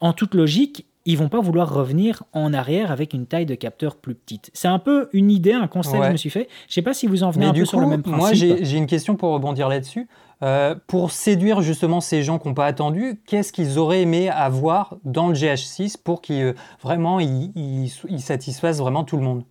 en 0.00 0.12
toute 0.12 0.34
logique, 0.34 0.86
ils 1.04 1.16
vont 1.16 1.28
pas 1.28 1.40
vouloir 1.40 1.72
revenir 1.72 2.22
en 2.32 2.52
arrière 2.52 2.90
avec 2.90 3.12
une 3.12 3.26
taille 3.26 3.46
de 3.46 3.54
capteur 3.54 3.96
plus 3.96 4.14
petite. 4.14 4.50
C'est 4.52 4.68
un 4.68 4.78
peu 4.78 5.08
une 5.12 5.30
idée, 5.30 5.52
un 5.52 5.66
conseil 5.66 6.00
que 6.00 6.06
je 6.06 6.12
me 6.12 6.16
suis 6.16 6.30
fait. 6.30 6.48
Je 6.68 6.74
sais 6.74 6.82
pas 6.82 6.94
si 6.94 7.06
vous 7.06 7.22
en 7.22 7.30
venez 7.30 7.46
un 7.46 7.52
peu 7.52 7.64
sur 7.64 7.80
le 7.80 7.86
même 7.86 8.02
principe. 8.02 8.48
Moi, 8.48 8.58
j'ai 8.62 8.76
une 8.76 8.86
question 8.86 9.16
pour 9.16 9.32
rebondir 9.32 9.68
là-dessus. 9.68 10.08
Euh, 10.42 10.74
pour 10.88 11.12
séduire 11.12 11.62
justement 11.62 12.00
ces 12.00 12.24
gens 12.24 12.40
qui 12.40 12.48
n'ont 12.48 12.54
pas 12.54 12.66
attendu, 12.66 13.20
qu'est-ce 13.26 13.52
qu'ils 13.52 13.78
auraient 13.78 14.02
aimé 14.02 14.28
avoir 14.28 14.96
dans 15.04 15.28
le 15.28 15.34
GH6 15.34 15.96
pour 16.02 16.20
qu'ils 16.20 16.42
euh, 16.42 16.54
vraiment 16.82 17.20
ils, 17.20 17.90
satisfassent 18.18 18.78
vraiment 18.78 19.04
tout 19.04 19.16
le 19.16 19.22
monde? 19.22 19.44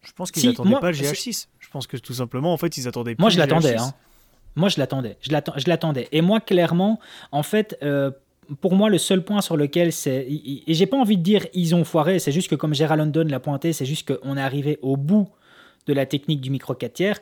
Je 0.00 0.12
pense 0.12 0.30
qu'ils 0.30 0.48
n'attendaient 0.48 0.80
pas 0.80 0.90
le 0.90 0.96
GH6. 0.96 1.48
Je 1.58 1.68
pense 1.68 1.86
que 1.86 1.98
tout 1.98 2.14
simplement, 2.14 2.52
en 2.54 2.56
fait, 2.56 2.78
ils 2.78 2.88
attendaient. 2.88 3.14
Moi, 3.18 3.28
je 3.28 3.38
l'attendais. 3.38 3.76
Hein. 3.76 3.92
Moi, 4.56 4.70
je 4.70 4.78
l'attendais. 4.78 5.18
Je 5.20 5.68
l'attendais. 5.68 6.08
Et 6.12 6.22
moi, 6.22 6.40
clairement, 6.40 6.98
en 7.30 7.42
fait. 7.42 7.78
Euh, 7.82 8.10
pour 8.60 8.74
moi, 8.74 8.88
le 8.88 8.98
seul 8.98 9.24
point 9.24 9.42
sur 9.42 9.56
lequel 9.56 9.92
c'est. 9.92 10.26
Et 10.28 10.74
j'ai 10.74 10.86
pas 10.86 10.96
envie 10.96 11.16
de 11.16 11.22
dire 11.22 11.46
ils 11.54 11.72
ont 11.76 11.84
foiré, 11.84 12.18
c'est 12.18 12.32
juste 12.32 12.50
que 12.50 12.56
comme 12.56 12.74
Gérald 12.74 12.98
London 13.00 13.24
l'a 13.30 13.38
pointé, 13.38 13.72
c'est 13.72 13.84
juste 13.84 14.12
qu'on 14.12 14.36
est 14.36 14.42
arrivé 14.42 14.80
au 14.82 14.96
bout 14.96 15.28
de 15.86 15.92
la 15.92 16.04
technique 16.04 16.40
du 16.40 16.50
micro 16.50 16.74
4 16.74 16.92
tiers. 16.92 17.20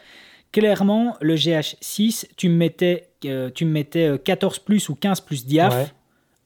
Clairement, 0.52 1.14
le 1.20 1.34
GH6, 1.34 2.26
tu 2.36 2.48
me 2.48 2.54
mettais, 2.54 3.10
euh, 3.26 3.50
tu 3.54 3.64
me 3.66 3.70
mettais 3.70 4.18
14 4.22 4.56
euh, 4.56 4.60
plus 4.64 4.88
ou 4.88 4.94
15 4.94 5.20
plus 5.20 5.44
diaph. 5.46 5.92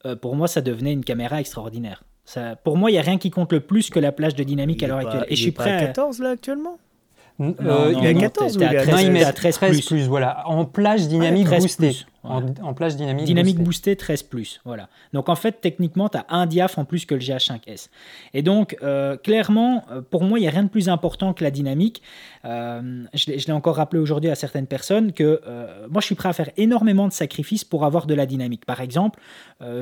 Euh, 0.05 0.15
pour 0.15 0.35
moi, 0.35 0.47
ça 0.47 0.61
devenait 0.61 0.91
une 0.91 1.05
caméra 1.05 1.39
extraordinaire. 1.39 2.03
Ça, 2.25 2.57
pour 2.57 2.77
moi, 2.77 2.89
il 2.89 2.93
n'y 2.93 2.99
a 2.99 3.03
rien 3.03 3.17
qui 3.17 3.31
compte 3.31 3.53
le 3.53 3.61
plus 3.61 3.89
que 3.89 3.99
la 3.99 4.11
plage 4.11 4.35
de 4.35 4.43
dynamique 4.43 4.83
à 4.83 4.87
l'heure 4.87 4.97
actuelle. 4.99 5.25
Et 5.29 5.35
je 5.35 5.41
suis 5.41 5.51
prêt 5.51 5.71
à 5.71 5.79
14 5.87 6.19
là 6.19 6.29
actuellement? 6.31 6.77
Non, 7.39 7.53
il 7.89 8.05
a 8.05 8.13
14 8.13 8.57
ou 8.57 8.61
il 8.61 8.65
a 8.65 8.83
13, 8.83 9.01
il 9.03 9.33
13, 9.33 9.85
plus. 9.85 10.07
voilà. 10.07 10.47
En 10.47 10.65
plage 10.65 11.07
dynamique 11.07 11.49
boostée. 11.49 11.95
En, 12.23 12.73
plage 12.73 12.95
dynamique, 12.95 13.25
dynamique 13.25 13.59
boostée. 13.59 13.95
13 13.95 14.23
plus. 14.23 14.61
Voilà. 14.63 14.87
Donc 15.11 15.27
en 15.27 15.35
fait, 15.35 15.59
techniquement, 15.59 16.07
tu 16.07 16.17
as 16.17 16.25
un 16.29 16.45
diaph 16.45 16.77
en 16.77 16.85
plus 16.85 17.05
que 17.05 17.15
le 17.15 17.21
GH5S. 17.21 17.89
Et 18.33 18.41
donc, 18.41 18.77
euh, 18.81 19.17
clairement, 19.17 19.83
euh, 19.91 20.01
pour 20.01 20.23
moi, 20.23 20.39
il 20.39 20.43
n'y 20.43 20.47
a 20.47 20.51
rien 20.51 20.63
de 20.63 20.69
plus 20.69 20.87
important 20.87 21.33
que 21.33 21.43
la 21.43 21.51
dynamique. 21.51 22.01
Euh, 22.45 23.03
je 23.13 23.31
l'ai 23.31 23.51
encore 23.51 23.75
rappelé 23.75 24.01
aujourd'hui 24.01 24.29
à 24.29 24.35
certaines 24.35 24.67
personnes 24.67 25.11
que 25.11 25.41
moi, 25.89 26.01
je 26.01 26.05
suis 26.05 26.15
prêt 26.15 26.29
à 26.29 26.33
faire 26.33 26.49
énormément 26.57 27.07
de 27.07 27.13
sacrifices 27.13 27.63
pour 27.63 27.85
avoir 27.85 28.05
de 28.05 28.13
la 28.13 28.25
dynamique. 28.25 28.65
Par 28.65 28.81
exemple, 28.81 29.19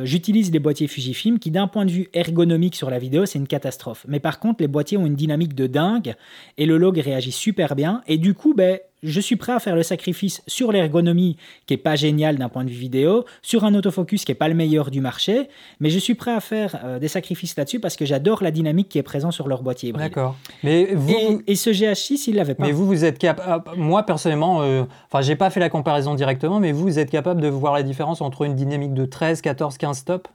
j'utilise 0.03 0.51
les 0.51 0.59
boîtiers 0.59 0.87
Fujifilm 0.87 1.39
qui, 1.39 1.51
d'un 1.51 1.67
point 1.67 1.85
de 1.85 1.91
vue 1.91 2.09
ergonomique 2.13 2.75
sur 2.75 2.89
la 2.89 2.99
vidéo, 2.99 3.25
c'est 3.25 3.39
une 3.39 3.47
catastrophe. 3.47 4.05
Mais 4.07 4.19
par 4.19 4.39
contre, 4.39 4.61
les 4.61 4.67
boîtiers 4.67 4.97
ont 4.97 5.05
une 5.05 5.15
dynamique 5.15 5.55
de 5.55 5.67
dingue 5.67 6.15
et 6.57 6.65
le 6.65 6.77
log 6.77 6.97
réagit 6.97 7.31
super 7.31 7.75
bien. 7.75 8.01
Et 8.07 8.17
du 8.17 8.33
coup, 8.33 8.53
ben, 8.53 8.79
je 9.03 9.19
suis 9.19 9.35
prêt 9.35 9.53
à 9.53 9.59
faire 9.59 9.75
le 9.75 9.83
sacrifice 9.83 10.41
sur 10.47 10.71
l'ergonomie 10.71 11.37
qui 11.65 11.73
est 11.73 11.77
pas 11.77 11.95
génial 11.95 12.37
d'un 12.37 12.49
point 12.49 12.63
de 12.63 12.69
vue 12.69 12.75
vidéo, 12.75 13.25
sur 13.41 13.63
un 13.63 13.73
autofocus 13.75 14.25
qui 14.25 14.31
est 14.31 14.35
pas 14.35 14.47
le 14.47 14.53
meilleur 14.53 14.91
du 14.91 15.01
marché, 15.01 15.49
mais 15.79 15.89
je 15.89 15.99
suis 15.99 16.15
prêt 16.15 16.33
à 16.33 16.39
faire 16.39 16.79
euh, 16.83 16.99
des 16.99 17.07
sacrifices 17.07 17.55
là-dessus 17.57 17.79
parce 17.79 17.95
que 17.95 18.05
j'adore 18.05 18.43
la 18.43 18.51
dynamique 18.51 18.89
qui 18.89 18.97
est 18.97 19.03
présente 19.03 19.33
sur 19.33 19.47
leur 19.47 19.63
boîtier 19.63 19.89
hybride. 19.89 20.05
D'accord. 20.05 20.35
Mais 20.63 20.93
vous... 20.93 21.41
et, 21.47 21.55
ce 21.55 21.69
GH6, 21.69 22.25
il 22.27 22.35
l'avait 22.35 22.55
pas. 22.55 22.65
Mais 22.65 22.71
vous, 22.71 22.85
vous 22.85 23.05
êtes 23.05 23.17
capable. 23.17 23.63
Ah, 23.67 23.73
moi 23.75 24.03
personnellement, 24.03 24.61
euh, 24.61 24.83
enfin, 25.11 25.21
j'ai 25.21 25.35
pas 25.35 25.49
fait 25.49 25.59
la 25.59 25.69
comparaison 25.69 26.15
directement, 26.15 26.59
mais 26.59 26.71
vous, 26.71 26.83
vous 26.83 26.99
êtes 26.99 27.09
capable 27.09 27.41
de 27.41 27.47
voir 27.47 27.73
la 27.73 27.83
différence 27.83 28.21
entre 28.21 28.43
une 28.43 28.55
dynamique 28.55 28.93
de 28.93 29.05
13, 29.05 29.41
14, 29.41 29.77
15 29.77 29.97
stops? 29.97 30.29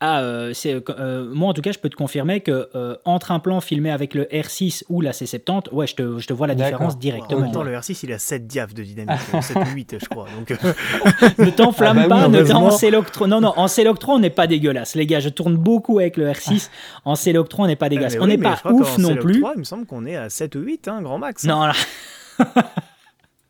Ah, 0.00 0.20
euh, 0.20 0.52
c'est, 0.54 0.74
euh, 0.74 0.80
euh, 0.90 1.28
moi 1.34 1.48
en 1.48 1.52
tout 1.52 1.60
cas, 1.60 1.72
je 1.72 1.78
peux 1.80 1.88
te 1.88 1.96
confirmer 1.96 2.40
que 2.40 2.68
entre 3.04 3.32
un 3.32 3.40
plan 3.40 3.60
filmé 3.60 3.90
avec 3.90 4.14
le 4.14 4.24
R6 4.24 4.84
ou 4.88 5.00
la 5.00 5.10
C70, 5.10 5.72
ouais, 5.72 5.88
je 5.88 5.96
te, 5.96 6.18
je 6.18 6.26
te 6.26 6.32
vois 6.32 6.46
la 6.46 6.54
différence 6.54 6.98
directement. 6.98 7.40
En 7.40 7.42
même 7.42 7.52
temps, 7.52 7.64
le 7.64 7.74
R6 7.74 7.98
il 8.04 8.12
a 8.12 8.18
7 8.18 8.46
diaph 8.46 8.74
de 8.74 8.84
dynamique, 8.84 9.20
7 9.42 9.56
ou 9.56 9.74
8, 9.74 9.96
je 10.00 10.06
crois. 10.06 10.26
Donc... 10.36 10.50
ne 11.38 11.50
t'enflamme 11.50 11.98
ah 11.98 12.08
bah 12.08 12.20
pas, 12.22 12.28
ne 12.28 12.52
en 12.52 12.70
Céloctron. 12.70 13.26
Non, 13.26 13.40
non, 13.40 13.54
en 13.56 13.66
Céloctron, 13.66 14.14
on 14.14 14.18
n'est 14.20 14.30
pas 14.30 14.46
dégueulasse, 14.46 14.94
les 14.94 15.06
gars. 15.06 15.20
Je 15.20 15.30
tourne 15.30 15.56
beaucoup 15.56 15.98
avec 15.98 16.16
le 16.16 16.30
R6. 16.30 16.70
En 17.04 17.16
Céloctron, 17.16 17.64
on 17.64 17.66
n'est 17.66 17.76
pas 17.76 17.86
ah, 17.86 17.90
dégueulasse. 17.90 18.16
on 18.20 18.28
n'est 18.28 18.38
pas 18.38 18.60
ouf 18.70 18.98
non 18.98 19.16
plus. 19.16 19.40
3, 19.40 19.54
il 19.56 19.58
me 19.58 19.64
semble 19.64 19.86
qu'on 19.86 20.06
est 20.06 20.16
à 20.16 20.30
7 20.30 20.54
ou 20.54 20.60
8, 20.60 20.88
hein, 20.88 21.02
grand 21.02 21.18
max. 21.18 21.44
Non, 21.44 21.64
là. 21.64 21.72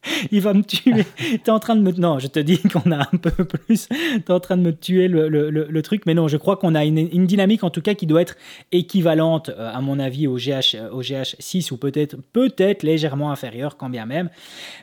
il 0.31 0.41
va 0.41 0.55
me 0.55 0.63
tuer. 0.63 1.05
T'es 1.45 1.51
en 1.51 1.59
train 1.59 1.77
de 1.77 1.83
me. 1.83 1.93
Non, 1.93 2.19
je 2.19 2.27
te 2.27 2.39
dis 2.39 2.61
qu'on 2.61 2.91
a 2.93 3.01
un 3.13 3.17
peu 3.17 3.45
plus. 3.45 3.89
T'es 3.89 4.33
en 4.33 4.41
train 4.41 4.57
de 4.57 4.63
me 4.63 4.73
tuer 4.73 5.09
le, 5.09 5.29
le, 5.29 5.51
le, 5.51 5.83
truc. 5.83 6.03
Mais 6.07 6.15
non, 6.15 6.29
je 6.29 6.37
crois 6.37 6.57
qu'on 6.57 6.75
a 6.75 6.85
une, 6.85 6.99
une, 6.99 7.27
dynamique 7.27 7.65
en 7.65 7.71
tout 7.71 7.83
cas 7.83 7.95
qui 7.95 8.07
doit 8.07 8.23
être 8.23 8.37
équivalente, 8.73 9.51
euh, 9.51 9.71
à 9.73 9.81
mon 9.81 9.99
avis, 9.99 10.27
au, 10.27 10.37
GH, 10.37 10.75
euh, 10.75 10.91
au 10.91 11.03
GH6 11.03 11.73
ou 11.73 11.77
peut-être 11.77 12.17
peut-être 12.33 12.83
légèrement 12.83 13.31
inférieure, 13.31 13.77
quand 13.77 13.91
bien 13.91 14.07
même. 14.07 14.31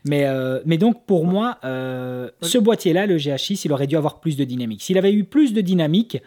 Mais, 0.05 0.25
euh, 0.25 0.59
mais 0.65 0.77
donc, 0.77 1.05
pour 1.05 1.25
moi, 1.25 1.57
ce 1.63 2.57
boîtier-là, 2.57 3.05
le 3.05 3.17
GH6, 3.17 3.61
il 3.65 3.73
aurait 3.73 3.87
dû 3.87 3.97
avoir 3.97 4.19
plus 4.19 4.37
de 4.37 4.43
dynamique. 4.43 4.81
S'il 4.83 4.97
avait 4.97 5.13
eu 5.13 5.23
plus 5.23 5.53
de 5.53 5.61
dynamique, 5.61 6.17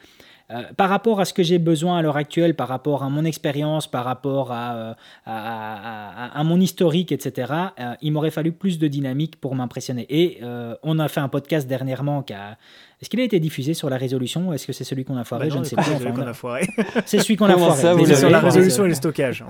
euh, 0.51 0.63
par 0.79 0.89
rapport 0.89 1.21
à 1.21 1.27
ce 1.27 1.35
que 1.35 1.43
j'ai 1.43 1.59
besoin 1.59 1.99
à 1.99 2.03
l'heure 2.03 2.17
actuelle, 2.17 2.55
par 2.55 2.69
rapport 2.69 3.03
à 3.03 3.11
mon 3.11 3.27
expérience, 3.27 3.87
par 3.87 4.05
rapport 4.05 4.51
à, 4.51 4.75
euh, 4.77 4.95
à, 5.27 6.43
mon 6.43 6.59
historique, 6.59 7.13
etc., 7.13 7.53
euh, 7.79 7.95
il 8.01 8.13
m'aurait 8.13 8.31
fallu 8.31 8.53
plus 8.53 8.79
de 8.79 8.89
dynamique 8.89 9.39
pour 9.39 9.55
m'impressionner. 9.55 10.07
Et 10.09 10.41
on 10.83 10.99
a 10.99 11.09
fait 11.09 11.21
un 11.21 11.29
podcast 11.29 11.69
dernièrement 11.69 12.23
qui 12.23 12.33
a... 12.33 12.57
Est-ce 13.01 13.11
qu'il 13.11 13.21
a 13.21 13.23
été 13.25 13.39
diffusé 13.39 13.75
sur 13.75 13.91
la 13.91 13.97
résolution 13.97 14.49
ou 14.49 14.53
est-ce 14.55 14.67
que 14.67 14.73
c'est 14.73 14.83
celui 14.83 15.05
qu'on 15.05 15.17
a 15.17 15.25
foiré? 15.25 15.49
Bah 15.49 15.55
Je 15.55 15.59
ne 15.61 15.65
sais 15.65 15.77
pas. 15.77 15.85
C'est 15.85 15.99
celui 15.99 16.13
qu'on 16.13 16.27
a 16.27 16.35
foiré. 16.35 16.69
C'est 17.07 17.21
celui 17.21 17.37
qu'on 17.37 17.47
a 17.47 17.57
foiré. 17.57 18.05
C'est 18.07 18.17
sur 18.17 18.31
la 18.31 18.41
résolution 18.41 18.85
et 18.87 18.89
le 18.89 18.95
stockage. 18.95 19.45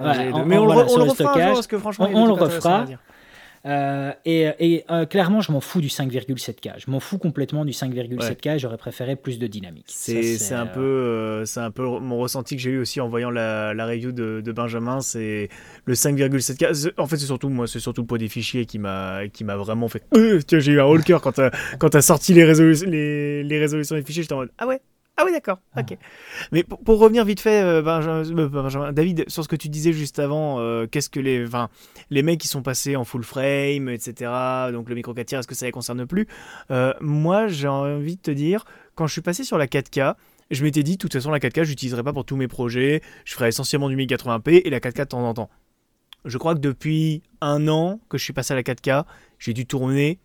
mais 0.47 0.59
on, 0.59 0.67
le 0.67 1.05
refera 1.05 1.33
parce 1.33 1.67
que 1.67 1.79
franchement, 1.79 2.11
on, 2.13 2.27
le 2.27 2.33
refera. 2.33 2.85
Euh, 3.67 4.13
et, 4.25 4.85
euh, 4.91 5.07
clairement, 5.07 5.41
je 5.41 5.53
m'en 5.53 5.61
fous 5.61 5.81
du 5.81 5.89
5,7K. 5.89 6.75
Je 6.79 6.91
m'en 6.91 7.01
fous 7.01 7.19
complètement 7.19 7.65
du 7.65 7.73
5,7K. 7.73 8.59
J'aurais 8.59 8.77
préféré 8.77 9.17
plus 9.17 9.39
de 9.39 9.47
dynamique. 9.47 9.87
C'est 9.89 10.53
un 10.53 10.67
peu, 10.67 10.81
euh, 10.81 11.45
c'est 11.45 11.61
un 11.61 11.71
peu 11.71 11.85
mon 11.85 12.19
ressenti 12.19 12.57
que 12.57 12.63
j'ai 12.63 12.71
eu 12.71 12.79
aussi 12.79 13.01
en 13.01 13.09
voyant 13.09 13.31
la, 13.31 13.75
la 13.75 13.87
review 13.87 14.13
de, 14.13 14.41
de 14.45 14.53
Benjamin. 14.53 15.01
C'est 15.01 15.49
le 15.85 15.95
5,7K. 15.95 16.93
En 16.99 17.07
fait, 17.07 17.17
c'est 17.17 17.27
surtout 17.27 17.49
moi, 17.49 17.67
c'est 17.67 17.81
surtout 17.81 18.03
le 18.03 18.07
poids 18.07 18.19
des 18.19 18.29
fichiers 18.29 18.67
qui 18.67 18.79
m'a, 18.79 19.23
vraiment 19.41 19.89
fait. 19.89 20.03
j'ai 20.51 20.73
eu 20.73 20.81
un 20.81 20.85
haut 20.85 20.97
le 20.97 21.03
cœur 21.03 21.21
quand 21.21 21.33
tu 21.33 21.43
quand 21.79 21.95
as 21.95 22.03
sorti 22.03 22.35
les, 22.35 22.45
les, 22.87 23.43
les 23.43 23.59
résolutions 23.59 23.97
des 23.97 24.03
fichiers. 24.03 24.23
J'étais 24.23 24.35
en 24.35 24.39
mode 24.39 24.51
ah 24.59 24.67
ouais. 24.67 24.81
Ah 25.21 25.25
oui, 25.27 25.33
d'accord. 25.33 25.59
Ah. 25.75 25.81
Ok. 25.81 25.99
Mais 26.53 26.63
pour, 26.63 27.01
revenir 27.01 27.25
vite 27.25 27.41
fait, 27.41 27.61
euh, 27.61 27.83
euh, 27.85 28.49
Benjamin, 28.49 28.93
David, 28.93 29.29
sur 29.29 29.43
ce 29.43 29.49
que 29.49 29.57
tu 29.57 29.69
disais 29.69 29.93
juste 29.93 30.21
avant, 30.21 30.61
euh, 30.61 30.87
qu'est-ce 30.87 31.11
que 31.11 31.19
les, 31.19 31.45
enfin, 31.45 31.71
les 32.11 32.23
mecs 32.23 32.41
qui 32.41 32.47
sont 32.47 32.63
passés 32.63 32.95
en 32.95 33.03
full 33.03 33.25
frame, 33.25 33.89
etc. 33.89 34.31
Donc 34.73 34.89
le 34.89 34.95
micro 34.95 35.13
4 35.13 35.27
tiers, 35.27 35.41
est-ce 35.41 35.49
que 35.49 35.57
ça 35.57 35.67
les 35.67 35.73
concerne 35.73 36.07
plus? 36.07 36.29
Moi, 37.01 37.49
j'ai 37.49 37.67
envie 37.67 38.15
de 38.15 38.23
te 38.23 38.31
dire, 38.31 38.65
quand 38.95 39.09
je 39.09 39.13
suis 39.13 39.21
passé 39.21 39.43
sur 39.43 39.59
la 39.59 39.67
4K, 39.67 40.15
je 40.53 40.63
m'étais 40.63 40.85
dit, 40.85 40.93
de 40.93 40.99
toute 40.99 41.13
façon, 41.13 41.33
la 41.33 41.41
4K, 41.41 41.65
je 41.65 41.71
l'utiliserai 41.71 42.05
pas 42.05 42.13
pour 42.13 42.25
tous 42.25 42.37
mes 42.37 42.49
projets. 42.49 43.03
Je 43.25 43.35
ferai 43.35 43.49
essentiellement 43.49 43.89
du 43.89 43.97
1080p 43.97 44.63
et 44.65 44.71
la 44.71 44.79
4K 44.79 44.99
de 45.01 45.05
temps 45.05 45.29
en 45.29 45.35
temps. 45.35 45.51
Je 46.25 46.39
crois 46.39 46.55
que 46.55 46.61
depuis 46.61 47.25
un 47.41 47.67
an 47.67 48.01
que 48.09 48.19
je 48.19 48.25
suis 48.25 48.33
passé 48.33 48.53
à 48.53 48.57
la 48.57 48.63
4K, 48.63 49.05
j'ai 49.41 49.53
dû 49.53 49.67
tourner 49.67 50.21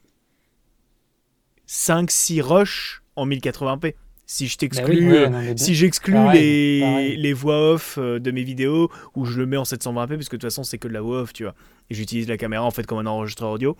5-6 1.67 2.41
rushs 2.41 3.03
en 3.15 3.27
1080p. 3.27 3.95
Si 4.25 4.47
je 4.47 4.57
t'exclus, 4.57 5.09
bah 5.09 5.37
euh, 5.37 5.53
si 5.57 5.75
j'exclus 5.75 6.31
les, 6.31 7.17
les, 7.17 7.33
voix 7.33 7.73
off 7.73 7.97
euh, 7.97 8.19
de 8.19 8.31
mes 8.31 8.43
vidéos 8.43 8.89
où 9.15 9.25
je 9.25 9.37
le 9.37 9.45
mets 9.45 9.57
en 9.57 9.63
720p 9.63 9.93
parce 9.93 10.07
que 10.07 10.15
de 10.15 10.25
toute 10.25 10.43
façon 10.43 10.63
c'est 10.63 10.77
que 10.77 10.87
de 10.87 10.93
la 10.93 11.01
voix 11.01 11.21
off, 11.21 11.33
tu 11.33 11.43
vois. 11.43 11.55
Et 11.89 11.93
j'utilise 11.93 12.27
la 12.29 12.37
caméra 12.37 12.63
en 12.63 12.71
fait 12.71 12.85
comme 12.85 12.99
un 12.99 13.05
enregistreur 13.05 13.51
audio. 13.51 13.75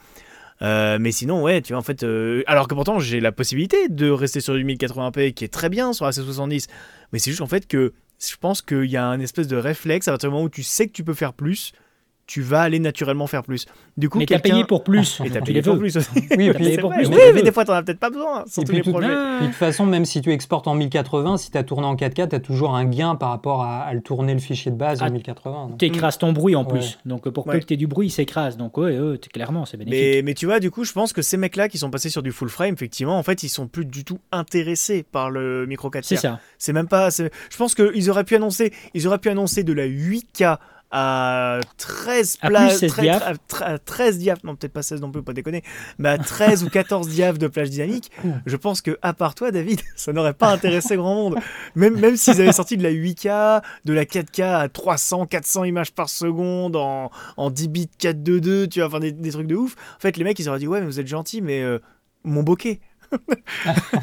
Euh, 0.62 0.98
mais 1.00 1.12
sinon, 1.12 1.42
ouais, 1.42 1.62
tu 1.62 1.74
vois, 1.74 1.80
en 1.80 1.84
fait, 1.84 2.06
alors 2.46 2.68
que 2.68 2.76
pourtant 2.76 3.00
j'ai 3.00 3.20
la 3.20 3.32
possibilité 3.32 3.88
de 3.90 4.10
rester 4.10 4.42
sur 4.42 4.54
du 4.54 4.66
1080p 4.66 5.34
qui 5.34 5.46
est 5.46 5.54
très 5.54 5.70
bien 5.70 5.94
sur 5.94 6.06
la 6.06 6.12
C70, 6.12 6.68
mais 7.12 7.20
c'est 7.20 7.32
juste 7.32 7.42
en 7.42 7.48
fait 7.48 7.66
que 7.66 7.94
je 8.20 8.36
pense 8.38 8.62
qu'il 8.62 8.86
y 8.86 8.98
a 8.98 9.06
un 9.06 9.20
espèce 9.20 9.48
de 9.48 9.58
réflexe 9.58 10.08
à 10.08 10.12
partir 10.12 10.30
du 10.30 10.34
moment 10.34 10.46
où 10.46 10.50
tu 10.50 10.64
sais 10.64 10.88
que 10.88 10.94
tu 10.94 11.04
peux 11.04 11.14
faire 11.14 11.34
plus, 11.34 11.74
tu 12.34 12.42
vas 12.42 12.62
aller 12.62 12.80
naturellement 12.80 13.28
faire 13.28 13.44
plus. 13.44 13.68
Du 13.96 14.10
coup, 14.10 14.18
mais 14.18 14.26
t'as 14.26 14.40
payé 14.40 14.64
pour 14.64 14.84
plus. 14.84 15.22
Et 15.24 15.30
t'as 15.30 15.42
payé 15.42 15.62
pour 15.62 15.78
plus 15.78 15.96
aussi. 15.98 16.10
Oui, 16.32 16.52
payé 16.52 16.78
pour 16.82 16.92
plus. 16.92 17.08
mais 17.08 17.44
des 17.44 17.52
fois, 17.52 17.64
t'en 17.64 17.74
as 17.74 17.84
peut-être 17.84 18.00
pas 18.00 18.10
besoin 18.10 18.44
sur 18.48 18.64
tous 18.64 18.72
les 18.72 18.82
projets. 18.92 19.08
de 19.08 19.46
toute 19.46 19.54
façon, 19.54 19.86
même 19.86 20.04
si 20.04 20.20
tu 20.20 20.32
exportes 20.32 20.68
en 20.68 20.74
1080, 20.74 21.38
si 21.38 21.52
t'as 21.52 21.62
tourné 21.62 21.86
en 21.86 21.94
4K, 21.94 22.30
t'as 22.30 22.40
toujours 22.40 22.76
un 22.76 22.86
gain 22.86 23.14
par 23.14 23.30
rapport 23.30 23.64
à, 23.64 23.94
le 23.94 24.02
tourner 24.02 24.34
le 24.34 24.40
fichier 24.40 24.72
de 24.72 24.76
base 24.76 25.04
en 25.04 25.12
1080. 25.12 25.76
Tu 25.78 25.86
écrases 25.86 26.18
ton 26.18 26.32
bruit 26.32 26.56
en 26.56 26.66
plus. 26.66 26.98
Donc 27.06 27.30
pour 27.30 27.46
que 27.46 27.58
t'aies 27.58 27.78
du 27.78 27.86
bruit, 27.86 28.08
il 28.08 28.12
s'écrase. 28.12 28.58
Donc 28.58 28.80
ouais, 28.80 28.98
clairement, 29.32 29.66
c'est 29.66 29.78
bénéfique. 29.78 30.02
Mais, 30.02 30.22
mais, 30.24 30.34
tu 30.34 30.48
vois, 30.48 30.60
du 30.60 30.72
coup, 30.72 30.86
je 30.86 30.94
pense 30.94 31.14
que 31.14 31.22
ces 31.22 31.38
mecs-là 31.38 31.70
qui 31.70 31.78
sont 31.78 31.92
passés 31.92 32.10
sur 32.10 32.24
du 32.24 32.32
full 32.32 32.50
frame, 32.50 32.74
effectivement, 32.74 33.20
en 33.20 33.24
fait, 33.24 33.44
ils 33.44 33.50
sont 33.50 33.68
plus 33.68 33.86
du 33.86 34.04
tout 34.04 34.18
intéressés 34.32 35.04
par 35.04 35.30
le 35.30 35.68
micro 35.68 35.92
4 35.92 36.04
C'est 36.04 36.16
ça. 36.16 36.40
C'est 36.58 36.74
même 36.74 36.88
pas. 36.88 37.10
Je 37.12 37.58
pense 37.60 37.76
qu'ils 37.76 38.10
auraient 38.10 38.24
pu 38.24 38.36
annoncer, 38.36 38.74
ils 38.96 39.06
auraient 39.06 39.20
pu 39.20 39.30
annoncer 39.30 39.64
de 39.64 39.74
la 39.74 39.88
8K 39.88 40.58
à 40.96 41.60
13 41.78 42.38
plages, 42.38 42.80
13, 42.88 43.40
13 43.84 44.18
diaph, 44.20 44.44
non 44.44 44.56
peut-être 44.56 44.74
pas 44.74 44.84
16 44.84 45.02
non 45.02 45.12
plus, 45.12 45.24
pas 45.24 45.34
déconner, 45.34 45.64
mais 45.98 46.10
à 46.10 46.20
13 46.20 46.64
ou 46.64 46.70
14 46.70 47.08
diaph 47.08 47.40
de 47.40 47.48
plage 47.48 47.72
dynamique, 47.72 48.12
je 48.46 48.56
pense 48.56 48.82
que 48.82 49.00
à 49.02 49.14
part 49.14 49.34
toi 49.34 49.50
David, 49.50 49.82
ça 49.96 50.14
n'aurait 50.14 50.36
pas 50.36 50.52
intéressé 50.52 50.96
grand 50.96 51.16
monde. 51.16 51.36
Même, 51.76 52.00
même 52.00 52.16
s'ils 52.16 52.40
avaient 52.40 52.52
sorti 52.52 52.78
de 52.78 52.84
la 52.84 52.92
8K, 52.92 53.64
de 53.86 53.94
la 53.94 54.06
4K 54.06 54.44
à 54.44 54.70
300, 54.70 55.26
400 55.26 55.64
images 55.64 55.92
par 55.92 56.10
seconde 56.10 56.76
en, 56.76 57.10
en 57.38 57.50
10 57.50 57.68
bits 57.70 57.90
422, 57.98 58.68
tu 58.68 58.80
vois, 58.80 58.88
enfin 58.88 59.00
des, 59.00 59.32
trucs 59.32 59.48
de 59.48 59.56
ouf. 59.56 59.76
En 59.98 60.00
fait, 60.00 60.16
les 60.16 60.24
mecs 60.24 60.38
ils 60.38 60.48
auraient 60.48 60.60
dit 60.60 60.68
ouais 60.68 60.80
mais 60.80 60.86
vous 60.86 61.00
êtes 61.00 61.08
gentil 61.08 61.42
mais 61.42 61.64
euh, 61.64 61.80
mon 62.24 62.44
bokeh. 62.44 62.80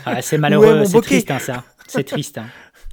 Ah, 0.06 0.22
c'est 0.22 0.38
malheureux, 0.38 0.84
c'est 0.84 1.00
triste 1.00 1.30
hein, 1.30 1.38
ça. 1.40 1.64
C'est 1.86 2.04
triste. 2.04 2.38
Hein. 2.38 2.46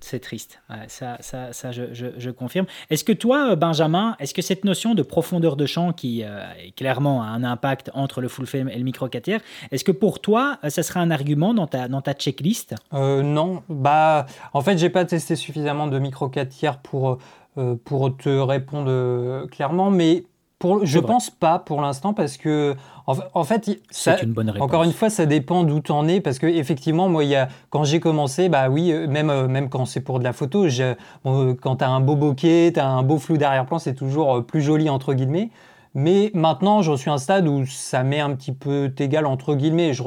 C'est 0.07 0.19
triste. 0.19 0.61
ça, 0.87 1.17
ça, 1.19 1.51
ça 1.51 1.73
je, 1.73 1.83
je, 1.91 2.29
confirme. 2.29 2.65
Est-ce 2.89 3.03
que 3.03 3.11
toi, 3.11 3.57
Benjamin, 3.57 4.15
est-ce 4.21 4.33
que 4.33 4.41
cette 4.41 4.63
notion 4.63 4.95
de 4.95 5.01
profondeur 5.01 5.57
de 5.57 5.65
champ 5.65 5.91
qui 5.91 6.23
euh, 6.23 6.45
clairement 6.77 7.21
a 7.21 7.25
un 7.25 7.43
impact 7.43 7.91
entre 7.93 8.21
le 8.21 8.29
full 8.29 8.47
frame 8.47 8.69
et 8.69 8.77
le 8.77 8.85
micro 8.85 9.09
4 9.09 9.21
tiers, 9.21 9.41
est-ce 9.69 9.83
que 9.83 9.91
pour 9.91 10.21
toi, 10.21 10.59
ça 10.69 10.81
serait 10.81 11.01
un 11.01 11.11
argument 11.11 11.53
dans 11.53 11.67
ta, 11.67 11.89
dans 11.89 12.01
ta 12.01 12.13
checklist? 12.13 12.73
Euh, 12.93 13.21
Non. 13.21 13.63
Bah, 13.67 14.27
en 14.53 14.61
fait, 14.61 14.77
j'ai 14.77 14.89
pas 14.89 15.03
testé 15.03 15.35
suffisamment 15.35 15.87
de 15.87 15.99
micro 15.99 16.29
4 16.29 16.47
tiers 16.47 16.77
pour, 16.79 17.17
euh, 17.57 17.75
pour 17.83 18.15
te 18.15 18.29
répondre 18.29 19.45
clairement, 19.47 19.91
mais 19.91 20.23
pour, 20.59 20.85
je 20.85 20.99
pense 20.99 21.29
pas 21.29 21.59
pour 21.59 21.81
l'instant 21.81 22.13
parce 22.13 22.37
que 22.37 22.75
en, 23.05 23.43
fait, 23.45 23.79
ça, 23.89 24.21
une 24.21 24.33
bonne 24.33 24.53
encore 24.59 24.83
une 24.83 24.91
fois, 24.91 25.09
ça 25.09 25.25
dépend 25.25 25.63
d'où 25.63 25.79
tu 25.79 25.93
en 25.93 26.09
es 26.09 26.19
parce 26.19 26.39
que 26.39 26.47
effectivement, 26.47 27.07
moi, 27.07 27.23
il 27.23 27.29
y 27.29 27.35
a, 27.35 27.47
quand 27.69 27.85
j'ai 27.85 28.01
commencé, 28.01 28.49
bah 28.49 28.67
oui, 28.69 28.91
euh, 28.91 29.07
même, 29.07 29.29
euh, 29.29 29.47
même 29.47 29.69
quand 29.69 29.85
c'est 29.85 30.01
pour 30.01 30.19
de 30.19 30.25
la 30.25 30.33
photo, 30.33 30.65
euh, 30.65 31.53
quand 31.61 31.77
tu 31.77 31.83
as 31.85 31.89
un 31.89 32.01
beau 32.01 32.17
bokeh, 32.17 32.71
tu 32.73 32.79
as 32.79 32.87
un 32.87 33.03
beau 33.03 33.17
flou 33.17 33.37
d'arrière-plan, 33.37 33.79
c'est 33.79 33.93
toujours 33.93 34.43
plus 34.45 34.61
joli 34.61 34.89
entre 34.89 35.13
guillemets. 35.13 35.51
Mais 35.93 36.31
maintenant, 36.33 36.81
je 36.81 36.95
suis 36.95 37.09
à 37.09 37.13
un 37.13 37.17
stade 37.17 37.47
où 37.47 37.65
ça 37.65 38.03
met 38.03 38.19
un 38.19 38.35
petit 38.35 38.51
peu 38.51 38.91
égal 38.99 39.25
entre 39.25 39.55
guillemets. 39.55 39.93
Je, 39.93 40.03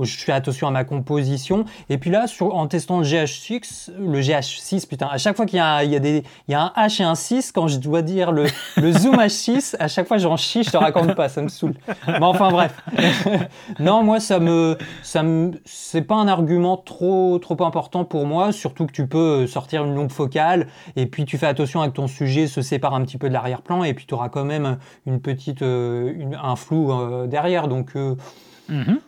je, 0.00 0.16
fais 0.18 0.32
attention 0.32 0.68
à 0.68 0.70
ma 0.70 0.84
composition. 0.84 1.64
Et 1.88 1.98
puis 1.98 2.10
là, 2.10 2.26
en 2.40 2.66
testant 2.66 2.98
le 2.98 3.04
GH6, 3.04 3.90
le 3.98 4.20
GH6, 4.20 4.86
putain, 4.86 5.08
à 5.10 5.18
chaque 5.18 5.36
fois 5.36 5.46
qu'il 5.46 5.58
y, 5.58 5.60
a, 5.60 5.84
il 5.84 5.90
y, 5.90 5.96
a 5.96 6.00
des, 6.00 6.22
il 6.48 6.52
y 6.52 6.54
a 6.54 6.62
un 6.62 6.86
H 6.86 7.02
et 7.02 7.04
un 7.04 7.14
6, 7.14 7.52
quand 7.52 7.68
je 7.68 7.78
dois 7.78 8.02
dire 8.02 8.32
le, 8.32 8.46
le 8.76 8.92
zoom 8.92 9.16
H6, 9.16 9.76
à 9.78 9.88
chaque 9.88 10.06
fois 10.06 10.18
j'en 10.18 10.36
chie, 10.36 10.62
je 10.62 10.70
te 10.70 10.76
raconte 10.76 11.14
pas, 11.14 11.28
ça 11.28 11.42
me 11.42 11.48
saoule. 11.48 11.74
Mais 12.06 12.22
enfin 12.22 12.50
bref. 12.50 12.74
non, 13.78 14.02
moi, 14.02 14.20
ça 14.20 14.38
me, 14.38 14.76
ça 15.02 15.22
c'est 15.64 16.02
pas 16.02 16.16
un 16.16 16.28
argument 16.28 16.76
trop, 16.76 17.38
trop 17.38 17.62
important 17.64 18.04
pour 18.04 18.26
moi, 18.26 18.52
surtout 18.52 18.86
que 18.86 18.92
tu 18.92 19.06
peux 19.06 19.46
sortir 19.46 19.84
une 19.84 19.94
longue 19.94 20.10
focale 20.10 20.66
et 20.96 21.06
puis 21.06 21.24
tu 21.24 21.38
fais 21.38 21.46
attention 21.46 21.82
que 21.82 21.94
ton 21.94 22.06
sujet 22.06 22.46
se 22.46 22.62
sépare 22.62 22.94
un 22.94 23.02
petit 23.02 23.18
peu 23.18 23.28
de 23.28 23.34
l'arrière-plan 23.34 23.84
et 23.84 23.94
puis 23.94 24.06
tu 24.06 24.14
auras 24.14 24.28
quand 24.28 24.44
même 24.44 24.78
une 25.06 25.19
petite 25.22 25.58
petite, 25.58 25.62
euh, 25.62 26.32
un 26.42 26.56
flou 26.56 26.92
euh, 26.92 27.26
derrière. 27.26 27.68
Donc, 27.68 27.96
euh, 27.96 28.16
mhm. 28.68 29.00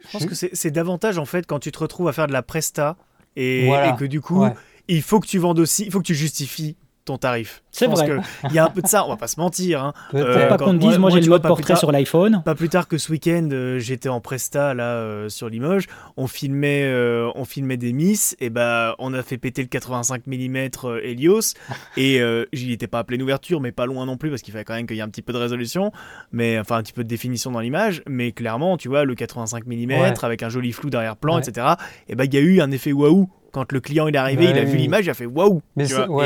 je 0.00 0.10
pense 0.10 0.26
que 0.26 0.34
c'est 0.34 0.70
davantage 0.70 1.18
en 1.18 1.24
fait 1.24 1.46
quand 1.46 1.58
tu 1.58 1.72
te 1.72 1.78
retrouves 1.78 2.08
à 2.08 2.12
faire 2.12 2.26
de 2.26 2.32
la 2.32 2.42
presta 2.42 2.96
et, 3.36 3.70
que 3.98 4.04
du 4.04 4.20
coup, 4.20 4.44
il 4.88 5.02
faut 5.02 5.20
que 5.20 5.26
tu 5.26 5.38
vendes 5.38 5.58
aussi, 5.58 5.84
il 5.84 5.92
faut 5.92 6.00
que 6.00 6.06
tu 6.06 6.14
justifies 6.14 6.76
ton 7.08 7.18
tarif. 7.18 7.62
C'est 7.70 7.86
vrai. 7.86 8.18
Il 8.44 8.52
y 8.52 8.58
a 8.58 8.64
un 8.64 8.70
peu 8.70 8.82
de 8.82 8.86
ça, 8.86 9.04
on 9.04 9.08
va 9.08 9.16
pas 9.16 9.28
se 9.28 9.40
mentir. 9.40 9.82
Hein. 9.82 9.92
Euh, 10.14 10.48
pas 10.48 10.58
qu'on 10.58 10.74
dise, 10.74 10.98
moi, 10.98 11.10
j'ai 11.10 11.20
le 11.20 11.28
mode 11.28 11.42
portrait 11.42 11.76
sur 11.76 11.90
l'iPhone. 11.90 12.42
Pas 12.44 12.54
plus 12.54 12.68
tard 12.68 12.86
que 12.86 12.98
ce 12.98 13.10
week-end, 13.10 13.48
euh, 13.52 13.78
j'étais 13.78 14.08
en 14.08 14.20
Presta 14.20 14.74
là 14.74 14.96
euh, 14.96 15.28
sur 15.28 15.48
Limoges. 15.48 15.86
On 16.16 16.26
filmait, 16.26 16.92
on 17.34 17.44
filmait 17.44 17.76
des 17.76 17.92
Miss 17.92 18.36
et 18.40 18.50
bah 18.50 18.94
on 18.98 19.14
a 19.14 19.22
fait 19.22 19.38
péter 19.38 19.62
le 19.62 19.68
85 19.68 20.26
mm 20.26 20.56
Helios 21.02 21.54
et 21.96 22.20
j'y 22.52 22.72
étais 22.72 22.86
pas 22.86 23.00
à 23.00 23.04
pleine 23.04 23.22
ouverture, 23.22 23.60
mais 23.60 23.72
pas 23.72 23.86
loin 23.86 24.06
non 24.06 24.16
plus 24.16 24.30
parce 24.30 24.42
qu'il 24.42 24.52
fallait 24.52 24.64
quand 24.64 24.74
même 24.74 24.86
qu'il 24.86 24.96
y 24.96 25.00
ait 25.00 25.02
un 25.02 25.08
petit 25.08 25.22
peu 25.22 25.32
de 25.32 25.38
résolution, 25.38 25.92
mais 26.32 26.58
enfin 26.58 26.76
un 26.76 26.82
petit 26.82 26.92
peu 26.92 27.04
de 27.04 27.08
définition 27.08 27.50
dans 27.50 27.60
l'image. 27.60 28.02
Mais 28.06 28.32
clairement, 28.32 28.76
tu 28.76 28.88
vois, 28.88 29.04
le 29.04 29.14
85 29.14 29.66
mm 29.66 29.92
avec 30.22 30.42
un 30.42 30.48
joli 30.48 30.72
flou 30.72 30.90
derrière-plan, 30.90 31.38
etc. 31.38 31.66
Et 32.08 32.14
bah 32.14 32.24
il 32.26 32.34
y 32.34 32.36
a 32.36 32.40
eu 32.40 32.60
un 32.60 32.70
effet 32.70 32.92
waouh 32.92 33.28
quand 33.58 33.72
le 33.72 33.80
client 33.80 34.06
il 34.06 34.14
est 34.14 34.18
arrivé, 34.18 34.44
il 34.50 34.58
a 34.58 34.64
vu 34.64 34.76
l'image, 34.76 35.06
il 35.06 35.10
a 35.10 35.14
fait 35.14 35.26
waouh 35.26 35.60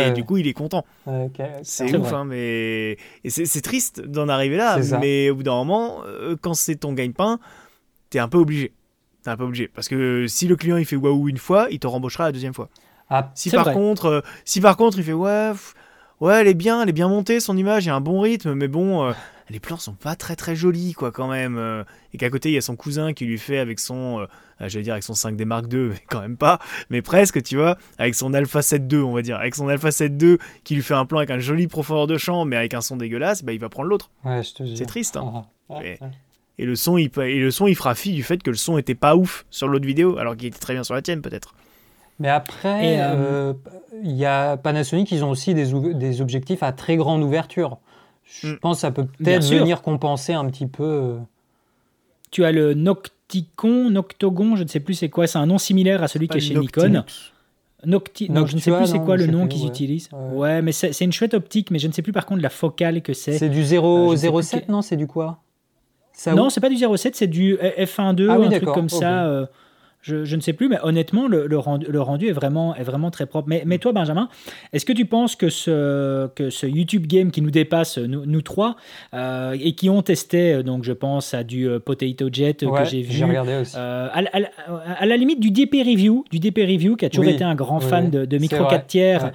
Et 0.09 0.13
du 0.13 0.25
coup, 0.25 0.37
il 0.37 0.47
est 0.47 0.53
content. 0.53 0.85
c'est 1.63 1.97
ouf, 1.97 2.13
hein, 2.13 2.25
mais 2.25 2.97
c'est 3.27 3.63
triste 3.63 4.03
d'en 4.03 4.29
arriver 4.29 4.57
là. 4.57 4.79
Mais 5.01 5.31
au 5.31 5.37
bout 5.37 5.43
d'un 5.43 5.55
moment, 5.55 6.03
euh, 6.07 6.37
quand 6.41 6.55
c'est 6.55 6.77
ton 6.77 6.93
gagne-pain, 6.93 7.39
t'es 8.11 8.19
un 8.19 8.29
peu 8.29 8.39
obligé. 8.39 8.73
T'es 9.23 9.31
un 9.31 9.37
peu 9.37 9.45
obligé. 9.45 9.69
Parce 9.69 9.89
que 9.89 10.27
si 10.29 10.47
le 10.47 10.57
client 10.57 10.77
il 10.77 10.85
fait 10.85 10.97
waouh 10.97 11.29
une 11.29 11.39
fois, 11.39 11.69
il 11.71 11.79
te 11.79 11.87
rembauchera 11.87 12.25
la 12.25 12.33
deuxième 12.33 12.55
fois. 12.55 12.69
Ah, 13.09 13.31
si, 13.35 13.51
par 13.51 13.73
contre, 13.73 14.07
euh, 14.07 14.21
si 14.45 14.61
par 14.61 14.77
contre 14.77 14.99
il 14.99 15.05
fait 15.05 15.13
ouais, 15.13 15.53
ouais, 16.23 16.41
elle 16.41 16.49
est 16.49 16.55
bien, 16.55 16.83
elle 16.83 16.89
est 16.89 16.93
bien 16.93 17.09
montée 17.09 17.41
son 17.41 17.57
image, 17.57 17.85
il 17.85 17.89
y 17.89 17.91
a 17.91 17.95
un 17.95 18.01
bon 18.01 18.21
rythme, 18.21 18.55
mais 18.55 18.69
bon. 18.69 19.05
Euh, 19.05 19.13
les 19.53 19.61
plans 19.61 19.77
sont 19.77 19.93
pas 19.93 20.17
très 20.17 20.35
très 20.35 20.57
jolis 20.57 20.95
quoi 20.95 21.13
quand 21.13 21.29
même 21.29 21.59
euh, 21.59 21.85
et 22.15 22.19
qu'à 22.19 22.31
côté 22.31 22.49
il 22.49 22.55
y 22.55 22.59
a 22.59 22.63
son 22.63 22.75
cousin 22.75 23.13
qui 23.13 23.27
lui 23.27 23.39
fait 23.39 23.59
avec 23.59 23.79
son 23.79 24.21
euh, 24.21 24.27
euh, 24.61 24.69
j'allais 24.69 24.85
dire 24.85 24.95
avec 24.95 25.05
son 25.05 25.13
5D 25.13 25.45
Mark 25.45 25.67
II 25.71 25.79
mais 25.91 26.03
quand 26.09 26.21
même 26.21 26.39
pas 26.39 26.59
mais 26.89 27.03
presque 27.03 27.43
tu 27.43 27.57
vois 27.57 27.77
avec 27.99 28.15
son 28.15 28.33
Alpha 28.33 28.63
7 28.63 28.91
II 28.91 29.01
on 29.01 29.13
va 29.13 29.23
dire 29.23 29.37
avec 29.37 29.55
son 29.55 29.69
Alpha 29.69 29.91
7 29.91 30.21
II 30.21 30.39
qui 30.65 30.75
lui 30.75 30.83
fait 30.83 30.95
un 30.95 31.05
plan 31.05 31.19
avec 31.19 31.31
un 31.31 31.39
joli 31.39 31.67
profondeur 31.67 32.07
de 32.07 32.17
champ 32.17 32.45
mais 32.45 32.57
avec 32.57 32.75
un 32.75 32.81
son 32.81 32.97
dégueulasse 32.97 33.45
bah 33.45 33.53
il 33.53 33.61
va 33.61 33.69
prendre 33.69 33.89
l'autre 33.89 34.11
ouais, 34.25 34.41
c'est 34.43 34.87
triste 34.87 35.17
hein. 35.17 35.45
Ah, 35.69 35.81
ah, 36.01 36.07
et, 36.59 36.65
le 36.65 36.75
son 36.75 36.97
il 36.97 37.11
et 37.19 37.39
le 37.39 37.51
son 37.51 37.67
il 37.67 37.77
fera 37.77 37.95
fi 37.95 38.13
du 38.13 38.23
fait 38.23 38.43
que 38.43 38.51
le 38.51 38.57
son 38.57 38.79
était 38.79 38.95
pas 38.95 39.17
ouf 39.17 39.45
sur 39.51 39.69
l'autre 39.69 39.87
vidéo 39.87 40.17
alors 40.19 40.37
qu'il 40.37 40.49
était 40.49 40.59
très 40.59 40.75
bien 40.75 40.85
sur 40.85 40.95
la 40.95 41.03
tienne 41.03 41.21
peut-être 41.21 41.55
mais 42.23 42.29
après, 42.29 43.01
il 44.03 44.13
y 44.13 44.25
a 44.25 44.57
Panasonic, 44.57 45.11
ils 45.11 45.25
ont 45.25 45.31
aussi 45.31 45.55
des, 45.55 45.73
des 45.95 46.21
objectifs 46.21 46.63
à 46.63 46.71
très 46.71 46.97
grande 46.97 47.23
ouverture. 47.23 47.79
Je 48.25 48.53
mm. 48.53 48.59
pense 48.61 48.77
que 48.77 48.81
ça 48.83 48.91
peut 48.93 49.07
peut-être 49.07 49.45
venir 49.45 49.83
compenser 49.83 50.33
un 50.33 50.47
petit 50.47 50.67
peu. 50.67 50.85
Euh. 50.85 51.19
Tu 52.31 52.45
as 52.45 52.53
le 52.53 52.75
Nocticon, 52.75 53.91
Noctogon, 53.91 54.57
je 54.57 54.63
ne 54.63 54.69
sais 54.69 54.81
plus 54.81 54.95
c'est 54.95 55.09
quoi, 55.09 55.27
c'est 55.27 55.39
un 55.39 55.47
nom 55.47 55.59
similaire 55.59 56.03
à 56.03 56.09
celui 56.09 56.29
qui 56.29 56.39
est 56.39 56.41
chez 56.41 56.55
Nikon. 56.55 57.05
Nocti 57.85 58.31
non, 58.31 58.47
je 58.47 58.55
ne 58.55 58.61
sais 58.61 58.71
plus 58.71 58.87
c'est 58.87 59.01
quoi 59.01 59.17
le 59.17 59.27
nom 59.27 59.49
qu'ils 59.49 59.67
utilisent. 59.67 60.09
Ouais, 60.13 60.63
mais 60.63 60.71
c'est 60.71 60.99
une 61.01 61.13
chouette 61.13 61.35
optique, 61.35 61.73
mais 61.73 61.81
je 61.81 61.89
ne 61.89 61.93
sais 61.93 62.03
plus 62.03 62.13
par 62.13 62.27
contre 62.27 62.41
la 62.41 62.51
focale 62.51 63.03
que 63.03 63.13
c'est. 63.13 63.37
C'est 63.37 63.49
du 63.49 63.65
007, 63.65 63.81
euh, 63.81 64.59
non 64.69 64.83
C'est 64.83 64.97
du 64.97 65.09
quoi? 65.09 65.41
Non, 66.29 66.49
c'est 66.49 66.61
pas 66.61 66.69
du 66.69 66.77
07, 66.77 67.17
c'est 67.17 67.27
du 67.27 67.57
F1.2, 67.57 68.29
ah, 68.29 68.35
un 68.35 68.49
truc 68.51 68.65
comme 68.67 68.89
ça. 68.89 69.49
Je, 70.03 70.35
ne 70.35 70.41
sais 70.41 70.53
plus, 70.53 70.69
mais 70.69 70.79
honnêtement, 70.83 71.29
le, 71.29 71.47
rendu, 71.59 71.87
le 71.89 72.01
rendu, 72.01 72.27
est, 72.27 72.33
vraiment, 72.33 72.75
est 72.75 72.83
vraiment 72.83 73.13
très 73.13 73.27
propre. 73.27 73.49
Mais, 73.49 73.63
mais 73.65 73.79
toi, 73.79 73.93
Benjamin, 73.93 74.29
est-ce 74.73 74.85
que 74.85 74.93
tu 74.93 75.05
penses 75.05 75.37
que 75.37 75.49
ce, 75.49 76.27
que 76.35 76.51
ce 76.51 76.67
YouTube 76.67 77.07
Game 77.07 77.31
qui 77.31 77.41
nous 77.41 77.53
dépasse, 77.53 77.99
nous, 77.99 78.43
trois, 78.43 78.75
euh, 79.15 79.57
et 79.61 79.75
qui 79.75 79.89
ont 79.91 80.03
testé, 80.03 80.55
euh, 80.55 80.63
donc 80.65 80.83
je 80.83 80.93
pense 80.93 81.35
à 81.35 81.45
du 81.45 81.69
euh, 81.69 81.79
Potato 81.79 82.29
Jet 82.33 82.65
que 82.65 82.85
j'ai 82.85 83.03
vu, 83.03 83.25
regardé 83.25 83.55
aussi. 83.55 83.77
à, 83.77 85.07
la 85.07 85.17
limite 85.17 85.39
du 85.39 85.53
DP 85.53 85.75
Review, 85.87 86.25
du 86.33 86.41
DP 86.41 86.59
Review 86.59 86.97
qui 86.97 87.05
a 87.05 87.11
toujours 87.11 87.31
été 87.31 87.45
un 87.45 87.55
grand 87.55 87.79
fan 87.79 88.11
de, 88.11 88.25
de 88.25 88.39
micro 88.39 88.65
4 88.67 88.87
tiers 88.87 89.33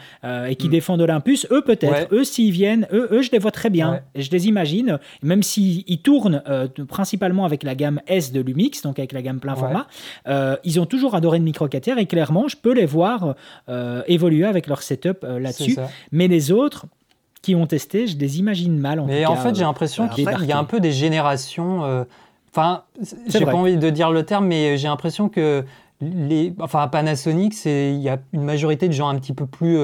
et 0.49 0.55
qui 0.55 0.67
mm. 0.67 0.71
défend 0.71 0.99
Olympus, 0.99 1.47
eux 1.51 1.61
peut-être, 1.61 2.13
eux 2.13 2.25
s'ils 2.25 2.51
viennent, 2.51 2.87
eux, 2.91 3.07
eux 3.11 3.21
je 3.21 3.31
les 3.31 3.39
vois 3.39 3.51
très 3.51 3.69
bien, 3.69 4.01
et 4.15 4.21
je 4.21 4.31
les 4.31 4.47
imagine, 4.47 4.99
même 5.23 5.43
s'ils 5.43 6.01
tournent 6.01 6.43
principalement 6.89 7.45
avec 7.45 7.63
la 7.63 7.75
gamme 7.75 8.01
S 8.07 8.33
de 8.33 8.41
Lumix, 8.41 8.81
donc 8.81 8.99
avec 8.99 9.13
la 9.13 9.21
gamme 9.21 9.39
plein 9.39 9.55
format. 9.55 9.87
Euh, 10.57 10.61
ils 10.63 10.79
ont 10.79 10.85
toujours 10.85 11.15
adoré 11.15 11.37
le 11.37 11.43
micro 11.43 11.67
4 11.67 11.83
tiers 11.83 11.97
et 11.97 12.05
clairement, 12.05 12.47
je 12.47 12.57
peux 12.57 12.73
les 12.73 12.85
voir 12.85 13.35
euh, 13.69 14.01
évoluer 14.07 14.45
avec 14.45 14.67
leur 14.67 14.81
setup 14.81 15.23
euh, 15.23 15.39
là-dessus. 15.39 15.77
Mais 16.11 16.27
les 16.27 16.51
autres, 16.51 16.85
qui 17.41 17.55
ont 17.55 17.67
testé, 17.67 18.07
je 18.07 18.17
les 18.17 18.39
imagine 18.39 18.77
mal. 18.77 18.99
En 18.99 19.05
Mais 19.05 19.25
en 19.25 19.35
fait, 19.35 19.55
j'ai 19.55 19.63
l'impression 19.63 20.07
qu'il 20.09 20.23
y 20.23 20.51
a 20.51 20.57
un 20.57 20.63
peu 20.63 20.79
des 20.79 20.91
générations. 20.91 22.05
Enfin, 22.51 22.83
j'ai 23.27 23.45
pas 23.45 23.53
envie 23.53 23.77
de 23.77 23.89
dire 23.89 24.11
le 24.11 24.23
terme, 24.23 24.47
mais 24.47 24.77
j'ai 24.77 24.87
l'impression 24.87 25.29
que 25.29 25.63
les, 26.01 26.53
enfin, 26.59 26.81
à 26.81 26.87
Panasonic, 26.87 27.53
il 27.65 27.99
y 27.99 28.09
a 28.09 28.17
une 28.33 28.43
majorité 28.43 28.87
de 28.87 28.93
gens 28.93 29.07
un 29.07 29.15
petit 29.15 29.33
peu 29.33 29.45
plus, 29.45 29.77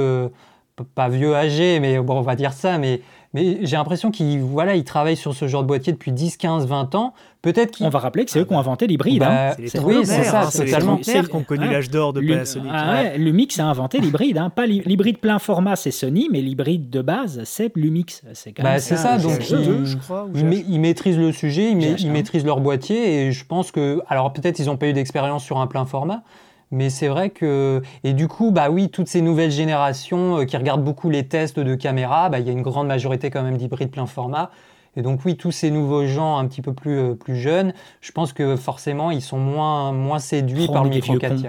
pas 0.95 1.09
vieux, 1.09 1.35
âgés, 1.35 1.79
mais 1.79 1.99
bon, 1.99 2.17
on 2.17 2.21
va 2.21 2.35
dire 2.35 2.53
ça, 2.53 2.79
mais 2.79 3.01
mais 3.33 3.59
j'ai 3.61 3.77
l'impression 3.77 4.11
qu'ils 4.11 4.41
voilà, 4.41 4.75
ils 4.75 4.83
travaillent 4.83 5.17
sur 5.17 5.33
ce 5.33 5.47
genre 5.47 5.63
de 5.63 5.67
boîtier 5.67 5.91
depuis 5.91 6.11
10, 6.11 6.37
15, 6.37 6.67
20 6.67 6.95
ans. 6.95 7.13
Peut-être 7.41 7.81
On 7.81 7.89
va 7.89 7.99
rappeler 7.99 8.23
que 8.23 8.31
c'est 8.31 8.39
eux 8.39 8.45
qui 8.45 8.53
ont 8.53 8.59
inventé 8.59 8.87
l'hybride. 8.87 9.19
Bah, 9.19 9.49
hein. 9.49 9.55
Oui, 9.83 10.05
c'est 10.05 10.23
ça, 10.23 10.49
c'est 10.49 10.65
totalement. 10.65 10.97
C'est 11.01 11.27
qui 11.27 11.35
ont 11.35 11.43
connu 11.43 11.67
l'âge 11.67 11.89
d'or 11.89 12.13
de 12.13 12.21
Panasonic. 12.21 12.71
Ah 12.71 13.17
Lumix 13.17 13.59
a 13.59 13.65
inventé 13.65 13.99
l'hybride. 13.99 14.37
Hein. 14.37 14.49
Pas 14.49 14.65
l'hybride 14.65 15.17
plein 15.17 15.39
format, 15.39 15.75
c'est 15.75 15.91
Sony, 15.91 16.29
mais 16.31 16.41
l'hybride 16.41 16.89
de 16.89 17.01
base, 17.01 17.41
c'est 17.43 17.75
Lumix. 17.75 18.21
C'est 18.33 18.57
bah, 18.61 18.79
ça. 18.79 18.95
ça. 18.95 19.17
Donc, 19.17 19.49
ils, 19.49 19.85
je 19.85 19.97
crois, 19.97 20.29
ils, 20.33 20.79
maîtrisent 20.79 21.17
le 21.17 21.33
sujet, 21.33 21.71
ils, 21.71 22.11
maîtrisent 22.11 22.45
leur 22.45 22.61
boîtier, 22.61 23.25
et 23.25 23.31
je 23.33 23.45
pense 23.45 23.71
que. 23.71 24.01
Alors, 24.07 24.31
peut-être 24.31 24.59
ils 24.59 24.67
n'ont 24.67 24.77
pas 24.77 24.87
eu 24.87 24.93
d'expérience 24.93 25.43
sur 25.43 25.57
un 25.57 25.67
plein 25.67 25.85
format, 25.85 26.23
mais 26.73 26.89
c'est 26.89 27.07
vrai 27.07 27.29
que. 27.29 27.81
Et 28.03 28.13
du 28.13 28.27
coup, 28.27 28.51
bah 28.51 28.69
oui, 28.69 28.89
toutes 28.89 29.07
ces 29.07 29.21
nouvelles 29.21 29.51
générations 29.51 30.39
euh, 30.39 30.45
qui 30.45 30.57
regardent 30.57 30.83
beaucoup 30.83 31.09
les 31.09 31.27
tests 31.27 31.59
de 31.59 31.75
caméra, 31.75 32.29
bah, 32.29 32.39
il 32.39 32.47
y 32.47 32.49
a 32.49 32.51
une 32.51 32.63
grande 32.63 32.87
majorité 32.87 33.29
quand 33.29 33.43
même 33.43 33.57
d'hybrides 33.57 33.91
plein 33.91 34.07
format. 34.07 34.49
Et 34.95 35.03
donc 35.03 35.23
oui, 35.23 35.37
tous 35.37 35.51
ces 35.51 35.69
nouveaux 35.69 36.05
gens 36.05 36.37
un 36.37 36.47
petit 36.47 36.61
peu 36.61 36.73
plus, 36.73 36.97
euh, 36.97 37.13
plus 37.13 37.35
jeunes, 37.35 37.73
je 38.01 38.11
pense 38.11 38.33
que 38.33 38.55
forcément, 38.55 39.11
ils 39.11 39.21
sont 39.21 39.37
moins, 39.37 39.91
moins 39.91 40.19
séduits 40.19 40.67
par 40.67 40.83
le 40.83 40.89
micro 40.89 41.17
4 41.17 41.43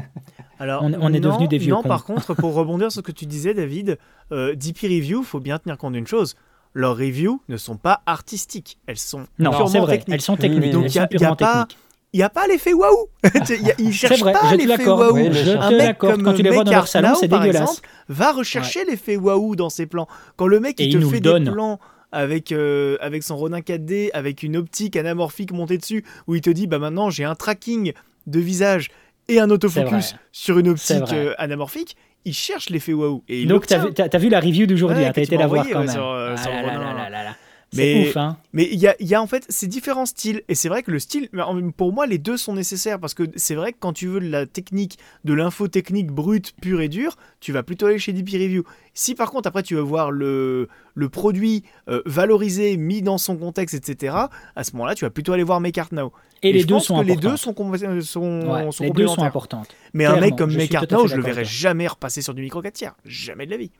Alors, 0.60 0.82
on, 0.82 1.12
est 1.12 1.20
devenu 1.20 1.46
des 1.46 1.58
vieux 1.58 1.72
Non, 1.72 1.82
par 1.82 2.04
contre, 2.04 2.34
pour 2.36 2.54
rebondir 2.54 2.90
sur 2.90 3.00
ce 3.00 3.06
que 3.06 3.12
tu 3.12 3.26
disais, 3.26 3.54
David, 3.54 3.98
euh, 4.32 4.56
DP 4.56 4.82
Review, 4.82 5.22
faut 5.22 5.38
bien 5.38 5.58
tenir 5.58 5.76
compte 5.78 5.92
d'une 5.92 6.06
chose. 6.06 6.34
Leurs 6.74 6.96
reviews 6.96 7.40
ne 7.48 7.56
sont 7.56 7.76
pas 7.76 8.02
artistiques, 8.06 8.78
elles 8.86 8.98
sont 8.98 9.26
non, 9.38 9.50
purement 9.50 9.86
techniques. 9.86 10.14
Elles 10.14 10.20
sont 10.20 10.36
techniques. 10.36 10.72
Donc 10.72 10.94
il 10.94 11.18
n'y 11.18 11.24
a, 11.24 11.34
pas 11.36 11.66
il 12.12 12.18
n'y 12.18 12.22
a 12.22 12.30
pas 12.30 12.46
l'effet 12.46 12.72
waouh. 12.72 13.08
il 13.78 13.92
cherche 13.92 14.20
vrai, 14.20 14.32
pas 14.32 14.54
l'effet 14.56 14.86
waouh. 14.86 15.16
un 15.16 15.70
mec 15.70 15.98
comme 15.98 16.22
quand 16.22 16.34
tu 16.34 16.42
les 16.42 16.50
vois 16.50 16.64
dans 16.64 16.72
leur 16.72 16.88
salon, 16.88 17.14
c'est 17.14 17.28
dégueulasse. 17.28 17.56
Exemple, 17.56 17.88
va 18.08 18.32
rechercher 18.32 18.84
l'effet 18.84 19.16
waouh 19.16 19.56
dans 19.56 19.70
ses 19.70 19.86
plans. 19.86 20.08
Quand 20.36 20.46
le 20.46 20.60
mec 20.60 20.80
il 20.80 20.92
te 20.92 21.06
fait 21.06 21.20
des 21.20 21.40
plans 21.40 21.78
avec, 22.10 22.52
euh, 22.52 22.96
avec 23.00 23.22
son 23.22 23.36
Ronin 23.36 23.60
4D, 23.60 24.10
avec 24.14 24.42
une 24.42 24.56
optique 24.56 24.96
anamorphique 24.96 25.52
montée 25.52 25.76
dessus, 25.76 26.04
où 26.26 26.34
il 26.34 26.40
te 26.40 26.50
dit 26.50 26.66
bah 26.66 26.78
maintenant 26.78 27.10
j'ai 27.10 27.24
un 27.24 27.34
tracking 27.34 27.92
de 28.26 28.40
visage 28.40 28.88
et 29.28 29.40
un 29.40 29.50
autofocus 29.50 30.14
sur 30.32 30.58
une 30.58 30.68
optique 30.68 31.12
euh, 31.12 31.34
anamorphique, 31.36 31.96
il 32.24 32.32
cherche 32.32 32.70
l'effet 32.70 32.94
waouh. 32.94 33.22
Donc 33.46 33.66
tu 33.66 33.74
as, 33.74 34.18
vu 34.18 34.30
la 34.30 34.40
review 34.40 34.66
d'aujourd'hui, 34.66 35.04
hein, 35.04 35.12
tu 35.12 35.20
as 35.20 35.22
été 35.24 35.36
la 35.36 35.46
voir 35.46 35.68
quand 35.70 35.80
même. 35.80 35.88
Sur, 35.88 36.06
euh, 36.06 36.34
ah 36.38 37.34
mais, 37.74 38.16
hein. 38.16 38.36
Mais 38.52 38.68
il 38.70 38.78
y 38.78 38.86
a, 38.86 38.96
y 39.00 39.14
a, 39.14 39.20
en 39.20 39.26
fait 39.26 39.44
ces 39.48 39.66
différents 39.66 40.06
styles. 40.06 40.42
Et 40.48 40.54
c'est 40.54 40.68
vrai 40.68 40.82
que 40.82 40.90
le 40.90 40.98
style, 40.98 41.28
pour 41.76 41.92
moi, 41.92 42.06
les 42.06 42.18
deux 42.18 42.36
sont 42.36 42.54
nécessaires. 42.54 42.98
Parce 42.98 43.14
que 43.14 43.24
c'est 43.36 43.54
vrai 43.54 43.72
que 43.72 43.78
quand 43.78 43.92
tu 43.92 44.06
veux 44.06 44.20
de 44.20 44.28
la 44.28 44.46
technique, 44.46 44.98
de 45.24 45.34
l'info 45.34 45.68
technique 45.68 46.10
brute, 46.10 46.54
pure 46.60 46.80
et 46.80 46.88
dure, 46.88 47.16
tu 47.40 47.52
vas 47.52 47.62
plutôt 47.62 47.86
aller 47.86 47.98
chez 47.98 48.12
DP 48.12 48.30
Review. 48.32 48.64
Si 48.94 49.14
par 49.14 49.30
contre, 49.30 49.48
après, 49.48 49.62
tu 49.62 49.74
veux 49.74 49.82
voir 49.82 50.10
le, 50.10 50.68
le 50.94 51.08
produit 51.08 51.62
euh, 51.88 52.02
valorisé, 52.06 52.76
mis 52.76 53.02
dans 53.02 53.18
son 53.18 53.36
contexte, 53.36 53.74
etc., 53.74 54.16
à 54.56 54.64
ce 54.64 54.72
moment-là, 54.72 54.94
tu 54.94 55.04
vas 55.04 55.10
plutôt 55.10 55.32
aller 55.32 55.44
voir 55.44 55.60
Make 55.60 55.78
Art 55.78 55.92
Now. 55.92 56.12
Et, 56.42 56.52
les, 56.52 56.64
deux 56.64 56.78
sont 56.78 57.02
les 57.02 57.16
deux 57.16 57.36
sont, 57.36 57.54
sont, 57.54 58.72
sont, 58.72 58.84
les 58.84 58.90
deux 58.90 59.08
sont 59.08 59.22
importantes. 59.22 59.68
Mais 59.92 60.06
un 60.06 60.20
mec 60.20 60.36
comme 60.36 60.54
Make 60.54 60.74
Art 60.74 60.86
Now, 60.90 61.06
je 61.06 61.16
le 61.16 61.22
verrai 61.22 61.44
jamais 61.44 61.86
repasser 61.86 62.22
sur 62.22 62.32
du 62.32 62.42
micro 62.42 62.62
4 62.62 62.72
tiers. 62.72 62.94
Jamais 63.04 63.44
de 63.44 63.50
la 63.50 63.56
vie. 63.56 63.70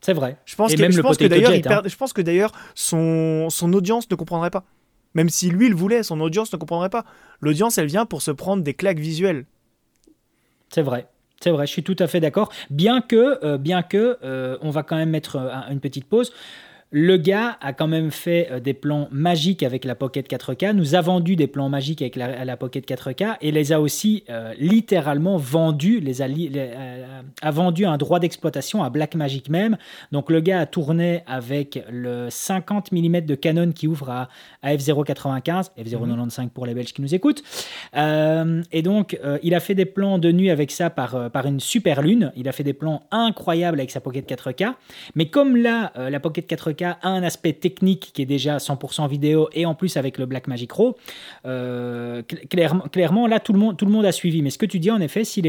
C'est 0.00 0.12
vrai. 0.12 0.36
Je 0.44 0.54
pense, 0.54 0.74
que, 0.74 0.90
je, 0.90 1.00
pense 1.00 1.16
que 1.16 1.24
d'ailleurs, 1.24 1.52
hein. 1.52 1.82
je 1.84 1.96
pense 1.96 2.12
que 2.12 2.22
d'ailleurs, 2.22 2.52
son, 2.74 3.48
son 3.50 3.72
audience 3.72 4.08
ne 4.10 4.16
comprendrait 4.16 4.50
pas. 4.50 4.64
Même 5.14 5.30
si 5.30 5.48
lui 5.48 5.68
le 5.68 5.74
voulait, 5.74 6.02
son 6.02 6.20
audience 6.20 6.52
ne 6.52 6.58
comprendrait 6.58 6.90
pas. 6.90 7.04
L'audience, 7.40 7.78
elle 7.78 7.86
vient 7.86 8.04
pour 8.04 8.22
se 8.22 8.30
prendre 8.30 8.62
des 8.62 8.74
claques 8.74 8.98
visuelles. 8.98 9.46
C'est 10.68 10.82
vrai. 10.82 11.08
C'est 11.40 11.50
vrai, 11.50 11.66
je 11.66 11.72
suis 11.72 11.82
tout 11.82 11.96
à 11.98 12.06
fait 12.06 12.20
d'accord. 12.20 12.50
Bien 12.70 13.00
que, 13.00 13.44
euh, 13.44 13.58
bien 13.58 13.82
que, 13.82 14.18
euh, 14.22 14.56
on 14.62 14.70
va 14.70 14.82
quand 14.82 14.96
même 14.96 15.10
mettre 15.10 15.36
euh, 15.36 15.50
une 15.70 15.80
petite 15.80 16.06
pause. 16.06 16.32
Le 16.92 17.16
gars 17.16 17.58
a 17.60 17.72
quand 17.72 17.88
même 17.88 18.12
fait 18.12 18.46
euh, 18.52 18.60
des 18.60 18.72
plans 18.72 19.08
magiques 19.10 19.64
avec 19.64 19.84
la 19.84 19.96
Pocket 19.96 20.30
4K, 20.30 20.70
nous 20.70 20.94
a 20.94 21.00
vendu 21.00 21.34
des 21.34 21.48
plans 21.48 21.68
magiques 21.68 22.00
avec 22.00 22.14
la, 22.14 22.56
Pocket 22.56 22.88
4K 22.88 23.38
et 23.40 23.50
les 23.50 23.72
a 23.72 23.80
aussi 23.80 24.22
euh, 24.30 24.54
littéralement 24.60 25.36
vendus, 25.36 25.98
les 25.98 26.22
a, 26.22 26.26
euh, 26.26 27.22
a 27.42 27.50
vendu 27.50 27.86
un 27.86 27.96
droit 27.96 28.20
d'exploitation 28.20 28.84
à 28.84 28.90
Blackmagic 28.90 29.48
même. 29.48 29.76
Donc 30.12 30.30
le 30.30 30.38
gars 30.40 30.60
a 30.60 30.66
tourné 30.66 31.22
avec 31.26 31.84
le 31.90 32.28
50 32.30 32.92
mm 32.92 33.22
de 33.22 33.34
Canon 33.34 33.72
qui 33.72 33.88
ouvre 33.88 34.10
à, 34.10 34.28
f0.95, 34.64 35.70
f0.95 35.76 36.50
pour 36.50 36.66
les 36.66 36.74
Belges 36.74 36.92
qui 36.92 37.02
nous 37.02 37.14
écoutent. 37.14 37.42
et 37.94 38.82
donc 38.82 39.18
il 39.42 39.54
a 39.54 39.60
fait 39.60 39.74
des 39.74 39.84
plans 39.84 40.18
de 40.18 40.30
nuit 40.30 40.50
avec 40.50 40.70
ça 40.70 40.90
par, 40.90 41.30
par 41.30 41.46
une 41.46 41.60
super 41.60 42.02
lune. 42.02 42.32
Il 42.36 42.48
a 42.48 42.52
fait 42.52 42.64
des 42.64 42.72
plans 42.72 43.02
incroyables 43.10 43.78
avec 43.78 43.90
sa 43.90 44.00
Pocket 44.00 44.28
4K. 44.28 44.74
Mais 45.14 45.28
comme 45.28 45.56
là, 45.56 45.92
la 45.96 46.20
Pocket 46.20 46.48
4K 46.48 46.75
a 46.84 46.98
un 47.02 47.22
aspect 47.22 47.52
technique 47.52 48.10
qui 48.14 48.22
est 48.22 48.26
déjà 48.26 48.58
100% 48.58 49.08
vidéo 49.08 49.48
et 49.52 49.66
en 49.66 49.74
plus 49.74 49.96
avec 49.96 50.18
le 50.18 50.26
Blackmagic 50.26 50.72
Raw, 50.72 50.96
euh, 51.46 52.22
clairement, 52.50 52.84
clairement, 52.92 53.26
là, 53.26 53.40
tout 53.40 53.52
le, 53.52 53.58
monde, 53.58 53.76
tout 53.76 53.86
le 53.86 53.92
monde 53.92 54.04
a 54.04 54.12
suivi. 54.12 54.42
Mais 54.42 54.50
ce 54.50 54.58
que 54.58 54.66
tu 54.66 54.78
dis, 54.78 54.90
en 54.90 55.00
effet, 55.00 55.24
s'il 55.24 55.46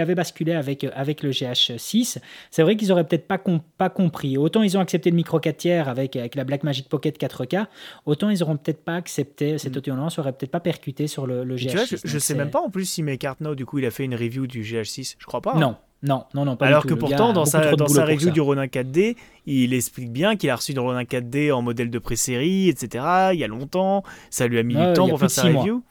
avait 0.00 0.14
basculé 0.14 0.52
avec, 0.52 0.84
avec 0.94 1.22
le 1.22 1.30
GH6, 1.30 2.18
c'est 2.50 2.62
vrai 2.62 2.76
qu'ils 2.76 2.88
n'auraient 2.88 3.06
peut-être 3.06 3.26
pas, 3.26 3.40
pas 3.78 3.90
compris. 3.90 4.38
Autant 4.38 4.62
ils 4.62 4.76
ont 4.76 4.80
accepté 4.80 5.10
le 5.10 5.16
micro 5.16 5.38
4 5.38 5.56
tiers 5.56 5.88
avec, 5.88 6.16
avec 6.16 6.34
la 6.34 6.44
Blackmagic 6.44 6.88
Pocket 6.88 7.20
4K, 7.20 7.66
autant 8.06 8.30
ils 8.30 8.40
n'auront 8.40 8.56
peut-être 8.56 8.84
pas 8.84 8.96
accepté, 8.96 9.58
cette 9.58 9.74
mm. 9.74 9.78
audience 9.78 10.18
aurait 10.18 10.32
peut-être 10.32 10.50
pas 10.50 10.60
percuté 10.60 11.06
sur 11.06 11.26
le, 11.26 11.44
GH6. 11.44 12.00
je, 12.04 12.14
ne 12.14 12.18
sais 12.18 12.34
même 12.34 12.50
pas 12.50 12.60
en 12.60 12.70
plus 12.70 12.84
si 12.84 13.02
McCartney, 13.02 13.54
du 13.56 13.66
coup, 13.66 13.78
il 13.78 13.86
a 13.86 13.90
fait 13.90 14.04
une 14.04 14.14
review 14.14 14.46
du 14.46 14.62
GH6. 14.62 15.16
Je 15.18 15.26
crois 15.26 15.40
pas. 15.40 15.54
Hein. 15.54 15.60
Non. 15.60 15.76
Non, 16.02 16.24
non, 16.32 16.46
non, 16.46 16.56
pas 16.56 16.66
Alors 16.66 16.82
du 16.82 16.88
tout. 16.88 16.94
que 16.94 17.00
pourtant, 17.00 17.32
dans 17.32 17.44
sa, 17.44 17.76
dans 17.76 17.88
sa 17.88 18.04
review 18.04 18.30
du 18.30 18.40
Ronin 18.40 18.66
4D, 18.66 19.16
il 19.46 19.74
explique 19.74 20.10
bien 20.10 20.36
qu'il 20.36 20.48
a 20.48 20.56
reçu 20.56 20.72
le 20.72 20.80
Ronin 20.80 21.02
4D 21.02 21.52
en 21.52 21.60
modèle 21.60 21.90
de 21.90 21.98
pré-série, 21.98 22.68
etc. 22.68 23.04
Il 23.34 23.38
y 23.38 23.44
a 23.44 23.48
longtemps. 23.48 24.02
Ça 24.30 24.46
lui 24.46 24.58
a 24.58 24.62
mis 24.62 24.74
du 24.74 24.92
temps 24.94 25.08
pour 25.08 25.18
faire 25.18 25.30
sa 25.30 25.44
review. 25.44 25.82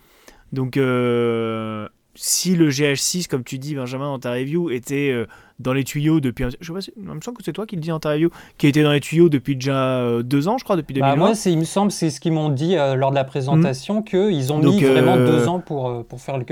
Donc, 0.51 0.77
euh, 0.77 1.87
si 2.15 2.55
le 2.55 2.69
GH6, 2.69 3.27
comme 3.27 3.43
tu 3.43 3.59
dis, 3.59 3.75
Benjamin, 3.75 4.05
dans 4.05 4.17
ta 4.17 4.31
review, 4.31 4.71
était 4.71 5.11
euh, 5.11 5.27
dans 5.59 5.73
les 5.73 5.83
tuyaux 5.83 6.19
depuis. 6.19 6.45
Je 6.59 6.65
sais 6.65 6.73
pas, 6.73 6.79
il 6.97 7.03
me 7.03 7.21
semble 7.21 7.37
que 7.37 7.43
c'est 7.43 7.53
toi 7.53 7.67
qui 7.67 7.75
le 7.75 7.81
dis 7.81 7.89
dans 7.89 7.99
ta 7.99 8.09
review, 8.09 8.31
qui 8.57 8.65
était 8.65 8.81
dans 8.81 8.91
les 8.91 8.99
tuyaux 8.99 9.29
depuis 9.29 9.55
déjà 9.55 9.99
euh, 9.99 10.23
deux 10.23 10.47
ans, 10.47 10.57
je 10.57 10.63
crois, 10.63 10.75
depuis 10.75 10.95
2020. 10.95 11.11
Bah 11.11 11.15
moi, 11.15 11.33
il 11.45 11.59
me 11.59 11.65
semble, 11.65 11.91
c'est 11.91 12.09
ce 12.09 12.19
qu'ils 12.19 12.33
m'ont 12.33 12.49
dit 12.49 12.75
lors 12.75 13.11
de 13.11 13.15
la 13.15 13.25
présentation, 13.25 14.01
que 14.01 14.27
hmm. 14.27 14.31
qu'ils 14.31 14.53
ont 14.53 14.57
mis 14.57 14.83
vraiment 14.83 15.17
deux 15.17 15.47
ans 15.47 15.59
pour, 15.59 16.03
pour 16.05 16.19
faire 16.19 16.39
le. 16.39 16.45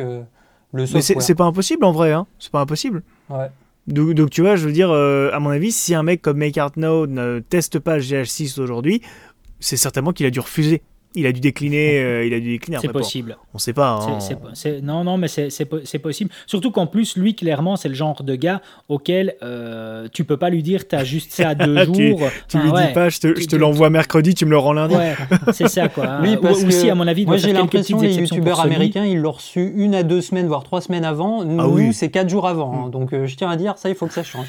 Mais 0.74 0.86
c'est 1.02 1.36
pas 1.36 1.46
impossible 1.46 1.86
en 1.86 1.92
vrai, 1.92 2.12
hein. 2.12 2.28
C'est 2.40 2.52
pas 2.52 2.62
impossible. 2.62 3.04
Ouais. 3.30 3.48
Donc, 3.88 4.12
donc, 4.14 4.30
tu 4.30 4.42
vois, 4.42 4.58
je 4.58 4.66
veux 4.66 4.74
dire, 4.74 4.92
euh, 4.92 5.30
à 5.32 5.40
mon 5.40 5.50
avis, 5.50 5.72
si 5.72 5.96
un 5.96 6.04
mec 6.04 6.22
comme 6.22 6.38
Make 6.38 6.58
Art 6.58 6.74
Now 6.76 7.08
ne 7.08 7.40
teste 7.40 7.80
pas 7.80 7.96
le 7.96 8.02
GH6 8.02 8.60
aujourd'hui, 8.60 9.02
c'est 9.60 9.78
certainement 9.78 10.12
qu'il 10.12 10.26
a 10.26 10.30
dû 10.30 10.40
refuser 10.40 10.82
il 11.18 11.26
a 11.26 11.32
dû 11.32 11.40
décliner. 11.40 11.98
Euh, 12.08 12.26
il 12.26 12.34
a 12.34 12.40
dû 12.40 12.52
décliner. 12.52 12.78
C'est 12.82 12.90
possible. 12.90 13.38
On 13.54 13.58
sait 13.58 13.74
pas. 13.74 14.00
Hein. 14.02 14.20
non, 14.84 15.04
non, 15.04 15.18
mais 15.18 15.28
c'est 15.28 16.00
possible. 16.00 16.30
Surtout 16.46 16.72
qu'en 16.72 16.86
plus, 16.86 17.18
lui, 17.18 17.36
clairement, 17.36 17.76
c'est 17.76 17.90
le 17.90 17.96
genre 17.96 18.24
de 18.24 18.36
gars 18.36 18.62
auquel 18.88 19.36
euh, 19.42 20.08
tu 20.14 20.24
peux 20.24 20.38
pas 20.38 20.50
lui 20.50 20.64
dire, 20.64 20.88
t'as 20.88 21.04
juste 21.04 21.32
ça 21.32 21.56
deux 21.56 21.86
jours. 21.86 22.22
tu, 22.48 22.58
lui 22.60 22.72
dis 22.72 22.94
pas, 22.94 23.10
je 23.10 23.20
te, 23.20 23.56
l'envoie 23.56 23.90
mercredi, 23.90 24.36
tu 24.36 24.46
me 24.46 24.52
le 24.52 24.58
rends 24.58 24.74
lundi. 24.74 24.96
Ouais, 24.96 25.16
c'est 25.54 25.68
ça, 25.68 25.90
quoi. 25.90 26.20
oui, 26.22 26.38
parce 26.42 26.62
Ou, 26.62 26.68
aussi, 26.68 26.90
à 26.90 26.96
mon 26.96 27.08
avis, 27.08 27.26
moi 27.26 27.38
j'ai 27.38 27.54
l'impression 27.54 27.98
que 27.98 28.06
les 28.06 28.16
youtubeurs 28.16 28.60
américains, 28.60 29.06
ils 29.06 29.20
l'ont 29.20 29.32
reçu 29.32 29.74
une 29.76 29.96
à 29.96 30.04
deux 30.04 30.22
semaines, 30.22 30.48
voire 30.48 30.64
trois 30.64 30.82
semaines 30.82 31.06
avant. 31.06 31.44
Nous, 31.44 31.90
ah 31.90 31.94
c'est 31.94 32.10
quatre 32.10 32.30
jours 32.30 32.48
avant. 32.48 32.74
Hein. 32.74 32.88
Mm. 32.88 32.92
Donc, 32.92 33.14
euh, 33.14 33.26
je 33.26 33.36
tiens 33.36 33.50
à 33.50 33.56
dire, 33.56 33.78
ça, 33.78 33.90
il 33.90 33.96
faut 33.96 34.08
que 34.08 34.14
ça 34.14 34.24
change. 34.24 34.48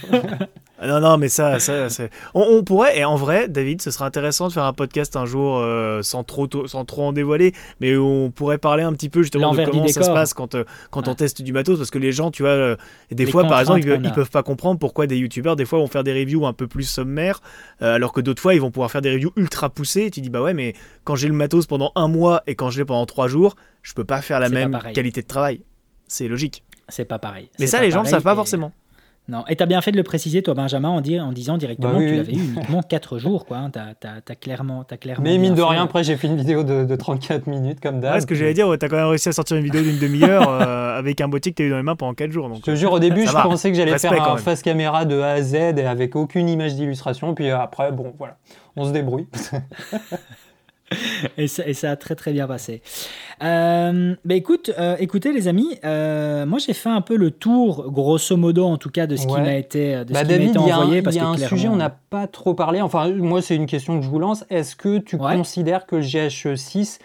Non, 0.87 1.01
non, 1.01 1.19
mais 1.19 1.29
ça, 1.29 1.59
ça 1.59 1.89
on, 2.35 2.63
pourrait, 2.63 2.99
et 2.99 3.05
en 3.05 3.17
vrai, 3.17 3.49
David, 3.49 3.83
ce 3.83 3.91
serait 3.91 4.05
intéressant 4.05 4.47
de 4.47 4.53
faire 4.53 4.65
un 4.65 4.73
podcast 4.73 5.17
un 5.17 5.27
jour 5.27 5.59
euh, 5.59 6.03
sans, 6.03 6.23
trop, 6.23 6.47
sans 6.67 6.85
trop 6.85 7.05
en 7.05 7.13
dévoiler, 7.13 7.53
mais 7.81 7.97
on 7.97 8.31
pourrait 8.31 8.59
parler 8.59 8.83
un 8.83 8.93
petit 8.93 9.09
peu 9.09 9.23
justement 9.23 9.55
de 9.55 9.65
comment 9.65 9.89
ça 9.89 10.03
se 10.03 10.11
passe 10.11 10.35
quand, 10.35 10.55
euh, 10.55 10.65
quand 10.91 11.09
on 11.09 11.15
teste 11.15 11.43
du 11.43 11.53
matos, 11.53 11.79
parce 11.79 11.91
que 11.91 11.99
les 11.99 12.13
gens, 12.13 12.31
tu 12.31 12.43
vois, 12.43 12.53
euh, 12.53 12.77
des 13.11 13.27
fois, 13.27 13.45
par 13.45 13.61
exemple, 13.61 13.81
ils, 13.81 14.13
peuvent 14.13 14.31
pas 14.31 14.43
comprendre 14.43 14.79
pourquoi 14.79 15.07
des 15.07 15.17
youtubeurs, 15.17 15.57
des 15.57 15.65
fois, 15.65 15.79
vont 15.79 15.87
faire 15.87 16.05
des 16.05 16.13
reviews 16.13 16.47
un 16.47 16.53
peu 16.53 16.67
plus 16.67 16.85
sommaires, 16.85 17.41
alors 17.81 18.13
que 18.13 18.21
d'autres 18.21 18.43
fois, 18.43 18.55
ils 18.55 18.61
vont 18.61 18.71
pouvoir 18.71 18.91
faire 18.91 19.03
des 19.03 19.13
reviews 19.13 19.33
ultra 19.37 19.69
poussées, 19.69 20.05
et 20.05 20.11
tu 20.11 20.21
dis, 20.21 20.31
bah 20.31 20.43
ouais, 20.43 20.55
mais 20.55 20.75
quand 21.05 21.17
j'ai 21.17 21.29
le 21.29 21.35
matos 21.35 21.67
pendant 21.67 21.93
un 21.95 22.09
mois 22.09 22.43
et 22.47 22.55
quand 22.55 22.71
je 22.71 22.79
l'ai 22.79 22.85
pendant 22.85 23.07
trois 23.07 23.29
jours, 23.29 23.55
je 23.83 23.95
peux 23.95 24.05
pas 24.05 24.21
faire 24.21 24.41
la 24.41 24.49
même 24.49 24.79
qualité 24.95 25.23
de 25.23 25.27
travail. 25.27 25.63
C'est 26.07 26.29
logique. 26.29 26.65
C'est 26.89 27.05
pas 27.05 27.19
pareil. 27.19 27.51
Mais 27.59 27.67
ça, 27.67 27.81
les 27.81 27.91
gens 27.91 28.03
ne 28.03 28.09
savent 28.09 28.23
pas 28.23 28.35
forcément. 28.35 28.73
Non, 29.31 29.45
et 29.47 29.57
tu 29.57 29.63
as 29.63 29.67
bien 29.67 29.83
fait 29.83 29.93
de 29.93 29.99
le 29.99 30.03
préciser, 30.03 30.43
toi, 30.43 30.55
Benjamin, 30.55 30.89
en, 30.89 31.03
en 31.03 31.33
disant 31.33 31.59
directement 31.59 31.93
bah 31.93 31.99
que 31.99 32.09
tu 32.09 32.17
l'avais 32.17 32.33
eu 32.33 32.55
uniquement 32.55 32.81
4 32.81 33.19
jours. 33.19 33.45
Quoi, 33.45 33.59
hein. 33.59 33.71
as, 33.75 34.35
clairement, 34.37 34.87
as 34.91 34.97
clairement. 34.97 35.23
Mais 35.23 35.37
mine 35.37 35.55
de 35.55 35.61
rien, 35.61 35.85
après, 35.85 36.03
j'ai 36.03 36.17
fait 36.17 36.29
une 36.29 36.39
vidéo 36.39 36.63
de, 36.65 36.97
34 36.97 37.47
minutes, 37.47 37.79
comme 37.81 38.01
d'hab. 38.01 38.15
Ouais, 38.15 38.21
ce 38.23 38.27
que 38.27 38.35
j'allais 38.35 38.55
dire, 38.55 38.67
tu 38.79 38.87
as 38.87 38.89
quand 38.89 38.97
même 38.97 39.07
réussi 39.07 39.29
à 39.29 39.33
sortir 39.33 39.59
une 39.59 39.65
vidéo 39.65 39.83
d'une 39.83 39.99
demi-heure 39.99 40.49
euh, 40.49 40.99
avec 40.99 41.21
un 41.21 41.29
boîtier 41.29 41.53
que 41.53 41.57
tu 41.57 41.63
as 41.63 41.67
eu 41.67 41.71
dans 41.71 41.77
les 41.77 41.83
mains 41.83 41.95
pendant 41.95 42.15
4 42.15 42.33
jours. 42.33 42.49
Donc, 42.49 42.59
je 42.59 42.63
te 42.63 42.75
jure, 42.75 42.93
au 42.93 42.99
début, 42.99 43.27
je 43.27 43.33
pensais 43.33 43.71
que 43.71 43.77
j'allais 43.77 43.99
faire 43.99 44.31
un 44.31 44.39
face 44.39 44.63
caméra 44.63 45.05
de 45.05 45.21
A 45.21 45.33
à 45.33 45.43
Z 45.43 45.55
et 45.55 45.85
avec 45.85 46.17
aucune 46.17 46.49
image 46.49 46.75
d'illustration. 46.75 47.35
Puis 47.35 47.51
après, 47.51 47.93
bon, 47.93 48.15
voilà, 48.17 48.39
on 48.77 48.87
se 48.87 48.93
débrouille. 48.93 49.27
et, 51.37 51.49
ça, 51.49 51.67
et, 51.67 51.75
ça, 51.75 51.91
a 51.91 51.97
très 51.97 52.15
très 52.15 52.33
bien 52.33 52.47
passé. 52.47 52.83
Euh, 53.43 54.15
bah 54.25 54.35
écoute, 54.35 54.71
euh, 54.79 54.97
écoutez 54.99 55.33
les 55.33 55.49
amis, 55.49 55.79
euh, 55.85 56.47
moi 56.47 56.59
j'ai 56.59 56.73
fait 56.73 56.89
un 56.89 57.01
peu 57.01 57.17
le 57.17 57.31
tour, 57.31 57.91
grosso 57.91 58.37
modo 58.37 58.65
en 58.65 58.77
tout 58.77 58.91
cas, 58.91 59.07
de 59.07 59.17
ce 59.17 59.27
qui 59.27 59.35
m'a 59.35 59.55
été, 59.55 60.05
de 60.05 60.13
bah, 60.13 60.25
David, 60.25 60.57
envoyé. 60.59 61.03
Il 61.05 61.15
y 61.15 61.19
a 61.19 61.29
un, 61.29 61.37
sujet, 61.37 61.69
on 61.69 61.77
n'a 61.77 61.91
pas 61.91 62.27
trop 62.27 62.55
parlé. 62.55 62.81
Enfin, 62.81 63.11
moi 63.13 63.43
c'est 63.43 63.57
une 63.57 63.67
question 63.67 63.99
que 63.99 64.05
je 64.05 64.11
vous 64.11 64.19
lance. 64.19 64.45
Est-ce 64.51 64.77
que 64.77 64.99
tu 64.99 65.19
considères 65.19 65.87
que 65.87 65.97
le 65.97 66.03
GH6 66.03 66.99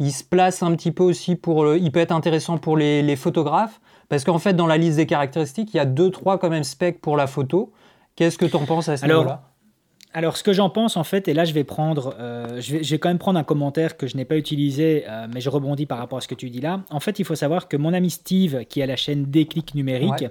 il 0.00 0.12
se 0.12 0.22
place 0.22 0.62
un 0.62 0.74
petit 0.76 0.92
peu 0.92 1.02
aussi 1.02 1.34
pour. 1.34 1.64
Le, 1.64 1.78
il 1.78 1.90
peut 1.90 2.00
être 2.00 2.12
intéressant 2.12 2.58
pour 2.58 2.76
les, 2.76 3.02
les 3.02 3.16
photographes? 3.16 3.80
Parce 4.08 4.24
qu'en 4.24 4.38
fait, 4.38 4.54
dans 4.54 4.66
la 4.66 4.78
liste 4.78 4.96
des 4.96 5.06
caractéristiques, 5.06 5.74
il 5.74 5.76
y 5.76 5.80
a 5.80 5.86
2-3 5.86 6.38
quand 6.38 6.48
même 6.48 6.64
specs 6.64 7.00
pour 7.00 7.16
la 7.16 7.26
photo. 7.26 7.72
Qu'est-ce 8.16 8.38
que 8.38 8.46
tu 8.46 8.56
en 8.56 8.64
penses 8.64 8.88
à 8.88 8.96
ce 8.96 9.06
niveau-là? 9.06 9.47
Alors, 10.14 10.36
ce 10.38 10.42
que 10.42 10.52
j'en 10.52 10.70
pense, 10.70 10.96
en 10.96 11.04
fait, 11.04 11.28
et 11.28 11.34
là, 11.34 11.44
je 11.44 11.52
vais 11.52 11.64
prendre, 11.64 12.14
euh, 12.18 12.60
je, 12.60 12.78
vais, 12.78 12.98
quand 12.98 13.10
même 13.10 13.18
prendre 13.18 13.38
un 13.38 13.44
commentaire 13.44 13.96
que 13.96 14.06
je 14.06 14.16
n'ai 14.16 14.24
pas 14.24 14.36
utilisé, 14.36 15.04
euh, 15.06 15.26
mais 15.32 15.40
je 15.40 15.50
rebondis 15.50 15.84
par 15.84 15.98
rapport 15.98 16.18
à 16.18 16.20
ce 16.22 16.28
que 16.28 16.34
tu 16.34 16.48
dis 16.48 16.60
là. 16.60 16.80
En 16.90 17.00
fait, 17.00 17.18
il 17.18 17.24
faut 17.24 17.34
savoir 17.34 17.68
que 17.68 17.76
mon 17.76 17.92
ami 17.92 18.10
Steve, 18.10 18.64
qui 18.64 18.80
a 18.80 18.86
la 18.86 18.96
chaîne 18.96 19.26
Déclic 19.26 19.74
Numérique, 19.74 20.24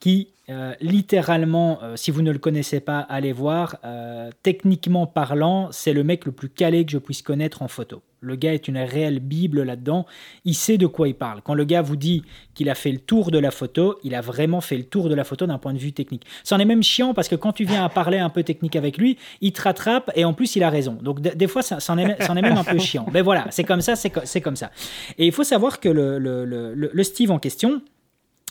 qui 0.00 0.28
euh, 0.48 0.74
littéralement, 0.80 1.78
euh, 1.82 1.94
si 1.94 2.10
vous 2.10 2.20
ne 2.20 2.32
le 2.32 2.38
connaissez 2.38 2.80
pas, 2.80 2.98
allez 2.98 3.32
voir. 3.32 3.76
Euh, 3.84 4.30
techniquement 4.42 5.06
parlant, 5.06 5.68
c'est 5.70 5.92
le 5.92 6.02
mec 6.02 6.24
le 6.24 6.32
plus 6.32 6.48
calé 6.48 6.84
que 6.84 6.90
je 6.90 6.98
puisse 6.98 7.22
connaître 7.22 7.62
en 7.62 7.68
photo. 7.68 8.02
Le 8.20 8.34
gars 8.34 8.52
est 8.52 8.66
une 8.66 8.78
réelle 8.78 9.20
bible 9.20 9.62
là-dedans. 9.62 10.04
Il 10.44 10.54
sait 10.54 10.78
de 10.78 10.86
quoi 10.86 11.08
il 11.08 11.14
parle. 11.14 11.42
Quand 11.42 11.54
le 11.54 11.64
gars 11.64 11.82
vous 11.82 11.96
dit 11.96 12.22
qu'il 12.54 12.70
a 12.70 12.74
fait 12.74 12.90
le 12.90 12.98
tour 12.98 13.30
de 13.30 13.38
la 13.38 13.50
photo, 13.50 13.98
il 14.04 14.14
a 14.14 14.20
vraiment 14.20 14.60
fait 14.60 14.76
le 14.76 14.84
tour 14.84 15.08
de 15.08 15.14
la 15.14 15.24
photo 15.24 15.46
d'un 15.46 15.58
point 15.58 15.72
de 15.72 15.78
vue 15.78 15.92
technique. 15.92 16.24
C'en 16.44 16.58
est 16.58 16.64
même 16.64 16.84
chiant 16.84 17.14
parce 17.14 17.28
que 17.28 17.34
quand 17.34 17.52
tu 17.52 17.64
viens 17.64 17.84
à 17.84 17.88
parler 17.88 18.18
un 18.18 18.30
peu 18.30 18.42
technique 18.42 18.76
avec 18.76 18.96
lui, 18.96 19.18
il 19.40 19.52
te 19.52 19.62
rattrape 19.62 20.10
et 20.14 20.24
en 20.24 20.34
plus 20.34 20.54
il 20.54 20.62
a 20.62 20.70
raison. 20.70 20.98
Donc 21.02 21.20
des 21.20 21.48
fois, 21.48 21.62
c'en 21.62 21.98
est, 21.98 22.42
même 22.42 22.56
un 22.56 22.64
peu 22.64 22.78
chiant. 22.78 23.06
Mais 23.12 23.22
voilà, 23.22 23.46
c'est 23.50 23.64
comme 23.64 23.80
ça, 23.80 23.96
c'est 23.96 24.40
comme 24.40 24.56
ça. 24.56 24.70
Et 25.18 25.26
il 25.26 25.32
faut 25.32 25.44
savoir 25.44 25.80
que 25.80 25.88
le 25.88 27.02
Steve 27.02 27.30
en 27.30 27.40
question, 27.40 27.82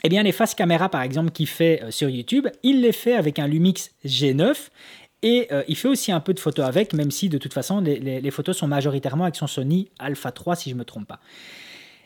eh 0.04 0.10
bien, 0.10 0.24
les 0.24 0.32
faces 0.32 0.56
caméra, 0.56 0.90
par 0.90 1.02
exemple, 1.02 1.32
qu'il 1.32 1.48
fait 1.48 1.82
euh, 1.84 1.92
sur 1.92 2.10
YouTube, 2.10 2.48
il 2.64 2.82
les 2.82 2.92
fait 2.92 3.14
avec 3.14 3.40
un 3.40 3.48
Lumix 3.48 3.92
G9 4.06 4.56
et 5.24 5.48
euh, 5.52 5.64
il 5.68 5.76
fait 5.76 5.88
aussi 5.88 6.12
un 6.12 6.20
peu 6.20 6.34
de 6.34 6.40
photos 6.40 6.66
avec, 6.66 6.94
même 6.94 7.12
si 7.12 7.30
de 7.30 7.38
toute 7.38 7.54
façon, 7.54 7.80
les, 7.82 8.00
les, 8.00 8.32
photos 8.32 8.58
sont 8.58 8.68
majoritairement 8.68 9.26
avec 9.26 9.36
son 9.36 9.48
Sony 9.48 9.90
Alpha 10.00 10.32
3, 10.32 10.56
si 10.56 10.70
je 10.70 10.76
ne 10.76 10.80
me 10.80 10.86
trompe 10.86 11.08
pas. 11.08 11.20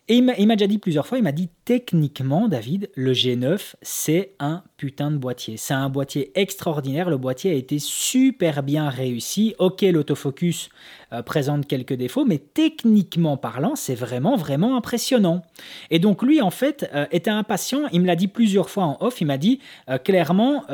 Et 0.07 0.17
il 0.17 0.23
m'a 0.23 0.55
déjà 0.55 0.67
dit 0.67 0.77
plusieurs 0.77 1.07
fois, 1.07 1.17
il 1.17 1.23
m'a 1.23 1.31
dit 1.31 1.49
techniquement, 1.65 2.47
David, 2.47 2.91
le 2.93 3.13
G9, 3.13 3.73
c'est 3.81 4.33
un 4.37 4.61
putain 4.77 5.09
de 5.09 5.17
boîtier. 5.17 5.57
C'est 5.57 5.73
un 5.73 5.89
boîtier 5.89 6.31
extraordinaire. 6.35 7.09
Le 7.09 7.17
boîtier 7.17 7.49
a 7.49 7.55
été 7.55 7.79
super 7.79 8.61
bien 8.61 8.87
réussi. 8.87 9.55
Ok, 9.57 9.81
l'autofocus 9.81 10.69
euh, 11.11 11.23
présente 11.23 11.65
quelques 11.65 11.95
défauts, 11.95 12.23
mais 12.23 12.37
techniquement 12.37 13.35
parlant, 13.35 13.75
c'est 13.75 13.95
vraiment, 13.95 14.35
vraiment 14.35 14.77
impressionnant. 14.77 15.41
Et 15.89 15.97
donc 15.97 16.21
lui, 16.21 16.39
en 16.39 16.51
fait, 16.51 16.87
euh, 16.93 17.07
était 17.11 17.31
impatient. 17.31 17.87
Il 17.91 18.01
me 18.01 18.05
l'a 18.05 18.15
dit 18.15 18.27
plusieurs 18.27 18.69
fois 18.69 18.83
en 18.83 18.97
off. 18.99 19.21
Il 19.21 19.25
m'a 19.25 19.39
dit 19.39 19.59
euh, 19.89 19.97
clairement, 19.97 20.65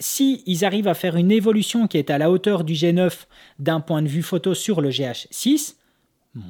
si 0.00 0.42
ils 0.44 0.64
arrivent 0.64 0.88
à 0.88 0.94
faire 0.94 1.14
une 1.14 1.30
évolution 1.30 1.86
qui 1.86 1.98
est 1.98 2.10
à 2.10 2.18
la 2.18 2.32
hauteur 2.32 2.64
du 2.64 2.72
G9 2.72 3.12
d'un 3.60 3.78
point 3.78 4.02
de 4.02 4.08
vue 4.08 4.22
photo 4.22 4.54
sur 4.54 4.80
le 4.80 4.90
GH6, 4.90 5.76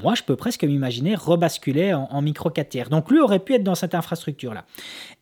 moi, 0.03 0.17
je 0.17 0.25
peux 0.25 0.35
presque 0.35 0.65
m'imaginer 0.65 1.15
rebasculer 1.15 1.95
en, 1.95 2.21
micro 2.21 2.51
4 2.51 2.69
tiers. 2.69 2.89
Donc, 2.89 3.11
lui 3.11 3.21
aurait 3.21 3.39
pu 3.39 3.55
être 3.55 3.63
dans 3.63 3.77
cette 3.77 3.95
infrastructure-là. 3.95 4.65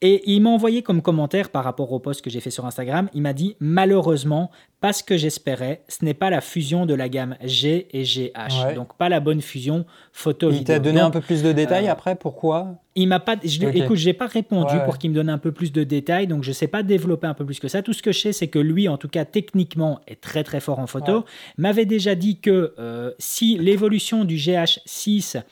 Et 0.00 0.22
il 0.30 0.42
m'a 0.42 0.50
envoyé 0.50 0.82
comme 0.82 1.02
commentaire 1.02 1.50
par 1.50 1.64
rapport 1.64 1.92
au 1.92 1.98
post 1.98 2.20
que 2.22 2.30
j'ai 2.30 2.40
fait 2.40 2.50
sur 2.50 2.66
Instagram, 2.66 3.08
il 3.14 3.22
m'a 3.22 3.32
dit 3.32 3.56
malheureusement, 3.60 4.50
pas 4.80 4.92
ce 4.92 5.02
que 5.02 5.16
j'espérais, 5.16 5.82
ce 5.88 6.04
n'est 6.04 6.14
pas 6.14 6.28
la 6.30 6.40
fusion 6.40 6.84
de 6.84 6.94
la 6.94 7.08
gamme 7.08 7.36
G 7.42 7.88
et 7.92 8.02
GH. 8.02 8.74
Donc, 8.74 8.96
pas 8.96 9.08
la 9.08 9.20
bonne 9.20 9.40
fusion 9.40 9.86
photo 10.12 10.50
Il 10.50 10.64
t'a 10.64 10.78
donné 10.78 11.00
un 11.00 11.10
peu 11.10 11.20
plus 11.20 11.42
de 11.42 11.52
détails 11.52 11.88
euh, 11.88 11.92
après 11.92 12.16
Pourquoi? 12.16 12.80
il 12.96 13.08
m'a 13.08 13.18
pas, 13.18 13.36
je, 13.42 13.64
écoute, 13.66 13.96
j'ai 13.96 14.12
pas 14.12 14.26
répondu 14.26 14.74
pour 14.84 14.98
qu'il 14.98 15.10
me 15.10 15.14
donne 15.16 15.28
un 15.28 15.38
peu 15.38 15.52
plus 15.52 15.72
de 15.72 15.84
détails, 15.84 16.26
donc 16.26 16.44
je 16.44 16.52
sais 16.52 16.68
pas 16.68 16.82
développer 16.82 17.26
un 17.26 17.34
peu 17.34 17.44
plus 17.44 17.58
que 17.58 17.68
ça. 17.68 17.82
Tout 17.82 17.92
ce 17.92 18.02
que 18.02 18.12
je 18.12 18.20
sais, 18.20 18.32
c'est 18.32 18.48
que 18.48 18.58
lui, 18.58 18.88
en 18.88 18.98
tout 18.98 19.08
cas 19.08 19.24
techniquement, 19.24 20.00
est 20.06 20.20
très 20.20 20.44
très 20.44 20.60
fort 20.60 20.78
en 20.78 20.86
photo. 20.86 21.24
M'avait 21.58 21.86
déjà 21.86 22.14
dit 22.14 22.38
que 22.38 22.74
euh, 22.78 23.10
si 23.18 23.58
l'évolution 23.58 24.24
du 24.24 24.36
GH6 24.36 25.42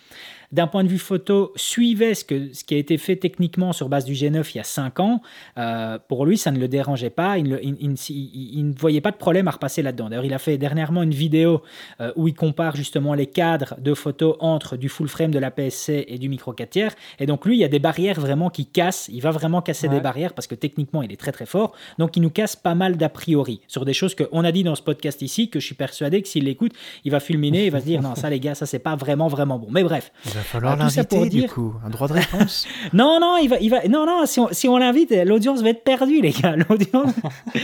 d'un 0.52 0.66
point 0.66 0.84
de 0.84 0.88
vue 0.88 0.98
photo, 0.98 1.52
suivait 1.56 2.14
ce, 2.14 2.24
que, 2.24 2.52
ce 2.52 2.62
qui 2.62 2.74
a 2.74 2.78
été 2.78 2.98
fait 2.98 3.16
techniquement 3.16 3.72
sur 3.72 3.88
base 3.88 4.04
du 4.04 4.12
G9 4.12 4.50
il 4.54 4.58
y 4.58 4.60
a 4.60 4.64
5 4.64 5.00
ans, 5.00 5.22
euh, 5.58 5.98
pour 6.08 6.26
lui, 6.26 6.36
ça 6.36 6.50
ne 6.50 6.58
le 6.58 6.68
dérangeait 6.68 7.10
pas. 7.10 7.38
Il, 7.38 7.48
ne 7.48 8.78
voyait 8.78 9.00
pas 9.00 9.10
de 9.10 9.16
problème 9.16 9.48
à 9.48 9.52
repasser 9.52 9.82
là-dedans. 9.82 10.10
D'ailleurs, 10.10 10.24
il 10.24 10.34
a 10.34 10.38
fait 10.38 10.58
dernièrement 10.58 11.02
une 11.02 11.14
vidéo 11.14 11.62
euh, 12.00 12.12
où 12.16 12.28
il 12.28 12.34
compare 12.34 12.76
justement 12.76 13.14
les 13.14 13.26
cadres 13.26 13.76
de 13.78 13.94
photos 13.94 14.36
entre 14.40 14.76
du 14.76 14.88
full 14.88 15.08
frame 15.08 15.30
de 15.30 15.38
la 15.38 15.50
PSC 15.50 16.04
et 16.06 16.18
du 16.18 16.28
micro 16.28 16.52
4 16.52 16.70
tiers. 16.70 16.94
Et 17.18 17.26
donc, 17.26 17.46
lui, 17.46 17.56
il 17.56 17.60
y 17.60 17.64
a 17.64 17.68
des 17.68 17.78
barrières 17.78 18.20
vraiment 18.20 18.50
qui 18.50 18.66
cassent. 18.66 19.08
Il 19.12 19.22
va 19.22 19.30
vraiment 19.30 19.62
casser 19.62 19.88
des 19.88 20.00
barrières 20.00 20.34
parce 20.34 20.46
que 20.46 20.54
techniquement, 20.54 21.02
il 21.02 21.12
est 21.12 21.16
très 21.16 21.32
très 21.32 21.46
fort. 21.46 21.72
Donc, 21.98 22.16
il 22.16 22.20
nous 22.20 22.30
casse 22.30 22.56
pas 22.56 22.74
mal 22.74 22.96
d'a 22.96 23.08
priori 23.08 23.60
sur 23.68 23.84
des 23.84 23.94
choses 23.94 24.14
qu'on 24.14 24.44
a 24.44 24.52
dit 24.52 24.64
dans 24.64 24.74
ce 24.74 24.82
podcast 24.82 25.22
ici, 25.22 25.48
que 25.48 25.60
je 25.60 25.66
suis 25.66 25.74
persuadé 25.74 26.20
que 26.22 26.28
s'il 26.28 26.44
l'écoute, 26.44 26.72
il 27.04 27.10
va 27.10 27.20
fulminer, 27.20 27.66
il 27.66 27.70
va 27.70 27.80
se 27.80 27.86
dire 27.86 28.02
non, 28.02 28.14
ça 28.14 28.28
les 28.28 28.40
gars, 28.40 28.54
ça 28.54 28.66
c'est 28.66 28.78
pas 28.78 28.96
vraiment 28.96 29.28
vraiment 29.28 29.58
bon. 29.58 29.68
Mais 29.70 29.82
bref. 29.82 30.12
Va 30.42 30.48
falloir 30.48 30.76
l'inviter, 30.76 31.28
du 31.28 31.46
coup. 31.46 31.74
Un 31.86 31.90
droit 31.90 32.08
de 32.08 32.14
réponse. 32.14 32.66
non, 32.92 33.20
non, 33.20 33.36
il 33.40 33.48
va, 33.48 33.58
il 33.60 33.70
va, 33.70 33.86
non, 33.86 34.06
non, 34.06 34.26
si 34.26 34.40
on, 34.40 34.48
si 34.50 34.66
on 34.66 34.76
l'invite, 34.76 35.12
l'audience 35.24 35.62
va 35.62 35.68
être 35.68 35.84
perdue, 35.84 36.20
les 36.20 36.32
gars. 36.32 36.56
L'audience, 36.68 37.14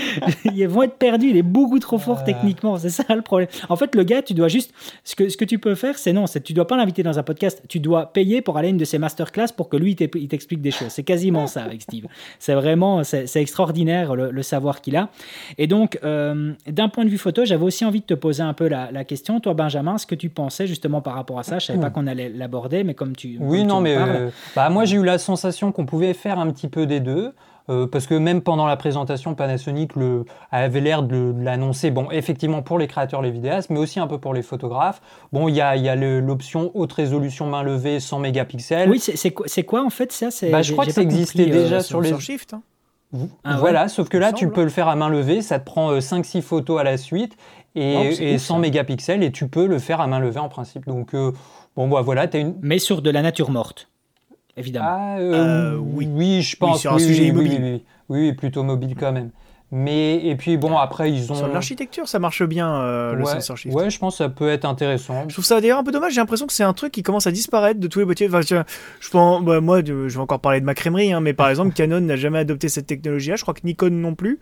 ils 0.44 0.68
vont 0.68 0.84
être 0.84 0.94
perdus. 0.94 1.30
Il 1.30 1.36
est 1.36 1.42
beaucoup 1.42 1.80
trop 1.80 1.98
fort 1.98 2.22
techniquement. 2.22 2.78
C'est 2.78 2.90
ça 2.90 3.02
le 3.16 3.22
problème. 3.22 3.48
En 3.68 3.74
fait, 3.74 3.96
le 3.96 4.04
gars, 4.04 4.22
tu 4.22 4.32
dois 4.32 4.46
juste. 4.46 4.72
Ce 5.02 5.16
que, 5.16 5.28
ce 5.28 5.36
que 5.36 5.44
tu 5.44 5.58
peux 5.58 5.74
faire, 5.74 5.98
c'est 5.98 6.12
non, 6.12 6.28
c'est 6.28 6.40
tu 6.40 6.52
dois 6.52 6.68
pas 6.68 6.76
l'inviter 6.76 7.02
dans 7.02 7.18
un 7.18 7.24
podcast. 7.24 7.62
Tu 7.68 7.80
dois 7.80 8.12
payer 8.12 8.42
pour 8.42 8.58
aller 8.58 8.68
à 8.68 8.70
une 8.70 8.76
de 8.76 8.84
ses 8.84 8.98
masterclass 8.98 9.48
pour 9.56 9.68
que 9.68 9.76
lui, 9.76 9.96
il 9.98 10.28
t'explique 10.28 10.62
des 10.62 10.70
choses. 10.70 10.90
C'est 10.90 11.02
quasiment 11.02 11.48
ça 11.48 11.64
avec 11.64 11.82
Steve. 11.82 12.06
C'est 12.38 12.54
vraiment, 12.54 13.02
c'est 13.02 13.34
extraordinaire 13.36 14.14
le, 14.14 14.42
savoir 14.42 14.80
qu'il 14.80 14.96
a. 14.96 15.10
Et 15.58 15.66
donc, 15.66 15.98
euh, 16.04 16.52
d'un 16.66 16.88
point 16.88 17.04
de 17.04 17.10
vue 17.10 17.18
photo, 17.18 17.44
j'avais 17.44 17.64
aussi 17.64 17.84
envie 17.84 18.00
de 18.00 18.06
te 18.06 18.14
poser 18.14 18.44
un 18.44 18.54
peu 18.54 18.68
la, 18.68 18.92
la 18.92 19.04
question. 19.04 19.40
Toi, 19.40 19.54
Benjamin, 19.54 19.98
ce 19.98 20.06
que 20.06 20.14
tu 20.14 20.28
pensais 20.28 20.68
justement 20.68 21.00
par 21.00 21.14
rapport 21.14 21.38
à 21.40 21.42
ça, 21.42 21.58
je 21.58 21.66
savais 21.66 21.80
pas 21.80 21.90
qu'on 21.90 22.06
allait 22.06 22.28
l'aborder, 22.28 22.67
mais 22.84 22.94
comme 22.94 23.14
tu. 23.14 23.36
Oui, 23.40 23.64
non, 23.64 23.80
mais 23.80 23.96
euh, 23.96 24.30
bah, 24.56 24.70
moi 24.70 24.84
j'ai 24.84 24.96
eu 24.96 25.04
la 25.04 25.18
sensation 25.18 25.72
qu'on 25.72 25.86
pouvait 25.86 26.14
faire 26.14 26.38
un 26.38 26.50
petit 26.50 26.68
peu 26.68 26.86
des 26.86 27.00
deux. 27.00 27.34
Euh, 27.70 27.86
parce 27.86 28.06
que 28.06 28.14
même 28.14 28.40
pendant 28.40 28.66
la 28.66 28.76
présentation, 28.76 29.34
Panasonic 29.34 29.94
le, 29.94 30.24
avait 30.50 30.80
l'air 30.80 31.02
de, 31.02 31.34
l'annoncer, 31.38 31.90
bon, 31.90 32.10
effectivement 32.10 32.62
pour 32.62 32.78
les 32.78 32.86
créateurs, 32.86 33.20
les 33.20 33.30
vidéastes, 33.30 33.68
mais 33.68 33.78
aussi 33.78 34.00
un 34.00 34.06
peu 34.06 34.18
pour 34.18 34.32
les 34.32 34.42
photographes. 34.42 35.02
Bon, 35.32 35.48
il 35.48 35.54
y 35.54 35.60
a, 35.60 35.76
y 35.76 35.88
a 35.88 35.94
l'option 35.94 36.70
haute 36.74 36.92
résolution 36.92 37.46
main 37.46 37.62
levée 37.62 38.00
100 38.00 38.20
mégapixels. 38.20 38.88
Oui, 38.88 39.00
c'est 39.00 39.62
quoi, 39.64 39.84
en 39.84 39.90
fait 39.90 40.12
ça 40.12 40.28
bah, 40.50 40.62
Je 40.62 40.72
crois 40.72 40.86
que 40.86 40.92
ça 40.92 41.02
existait 41.02 41.50
euh, 41.50 41.62
déjà 41.62 41.80
sur, 41.80 42.00
les. 42.00 42.18
Shift. 42.18 42.54
Hein. 42.54 42.62
Ah 43.44 43.56
voilà, 43.58 43.88
sauf 43.88 44.08
que 44.08 44.18
là, 44.18 44.32
tu 44.32 44.48
peux 44.50 44.62
le 44.62 44.70
faire 44.70 44.88
à 44.88 44.96
main 44.96 45.08
levée, 45.08 45.42
ça 45.42 45.58
te 45.58 45.64
prend 45.64 45.98
5-6 45.98 46.42
photos 46.42 46.80
à 46.80 46.84
la 46.84 46.96
suite 46.96 47.36
et, 47.74 48.32
et 48.34 48.38
100 48.38 48.58
mégapixels, 48.58 49.22
et 49.22 49.32
tu 49.32 49.48
peux 49.48 49.66
le 49.66 49.78
faire 49.78 50.00
à 50.00 50.06
main 50.06 50.20
levée 50.20 50.40
en 50.40 50.48
principe. 50.48 50.86
Donc, 50.86 51.14
Bon, 51.78 51.86
bah 51.86 52.00
voilà, 52.00 52.22
as 52.22 52.36
une. 52.38 52.56
Mais 52.60 52.80
sur 52.80 53.02
de 53.02 53.10
la 53.10 53.22
nature 53.22 53.52
morte, 53.52 53.88
évidemment. 54.56 54.88
Ah, 54.90 55.18
euh, 55.20 55.74
euh, 55.74 55.76
oui. 55.76 56.08
oui, 56.12 56.42
je 56.42 56.56
pense. 56.56 56.74
Oui, 56.74 56.80
sur 56.80 56.92
un 56.92 56.98
sujet 56.98 57.26
immobile. 57.26 57.82
Oui, 58.08 58.18
oui, 58.18 58.32
plutôt 58.32 58.64
mobile 58.64 58.96
quand 58.98 59.12
même. 59.12 59.30
Mais 59.70 60.16
et 60.24 60.34
puis 60.34 60.56
bon 60.56 60.78
après 60.78 61.12
ils 61.12 61.30
ont 61.30 61.34
sur 61.34 61.46
l'architecture 61.48 62.08
ça 62.08 62.18
marche 62.18 62.42
bien 62.42 62.74
euh, 62.80 63.12
le 63.12 63.22
sensor 63.26 63.58
shift. 63.58 63.76
Ouais 63.76 63.90
je 63.90 63.98
pense 63.98 64.14
que 64.14 64.24
ça 64.24 64.30
peut 64.30 64.48
être 64.48 64.64
intéressant. 64.64 65.24
Je 65.28 65.34
trouve 65.34 65.44
ça 65.44 65.60
d'ailleurs 65.60 65.78
un 65.78 65.84
peu 65.84 65.92
dommage. 65.92 66.14
J'ai 66.14 66.22
l'impression 66.22 66.46
que 66.46 66.54
c'est 66.54 66.64
un 66.64 66.72
truc 66.72 66.90
qui 66.90 67.02
commence 67.02 67.26
à 67.26 67.32
disparaître 67.32 67.78
de 67.78 67.86
tous 67.86 67.98
les 67.98 68.06
boîtiers. 68.06 68.28
Enfin, 68.28 68.40
je 68.40 69.10
pense 69.10 69.44
bah, 69.44 69.60
moi 69.60 69.82
je 69.84 69.92
vais 69.92 70.18
encore 70.18 70.40
parler 70.40 70.60
de 70.60 70.64
ma 70.64 70.72
crèmerie 70.72 71.12
hein, 71.12 71.20
mais 71.20 71.34
par 71.34 71.50
exemple 71.50 71.74
Canon 71.74 72.00
n'a 72.00 72.16
jamais 72.16 72.38
adopté 72.38 72.70
cette 72.70 72.86
technologie 72.86 73.28
là. 73.28 73.36
Je 73.36 73.42
crois 73.42 73.52
que 73.52 73.60
Nikon 73.62 73.90
non 73.90 74.14
plus. 74.14 74.40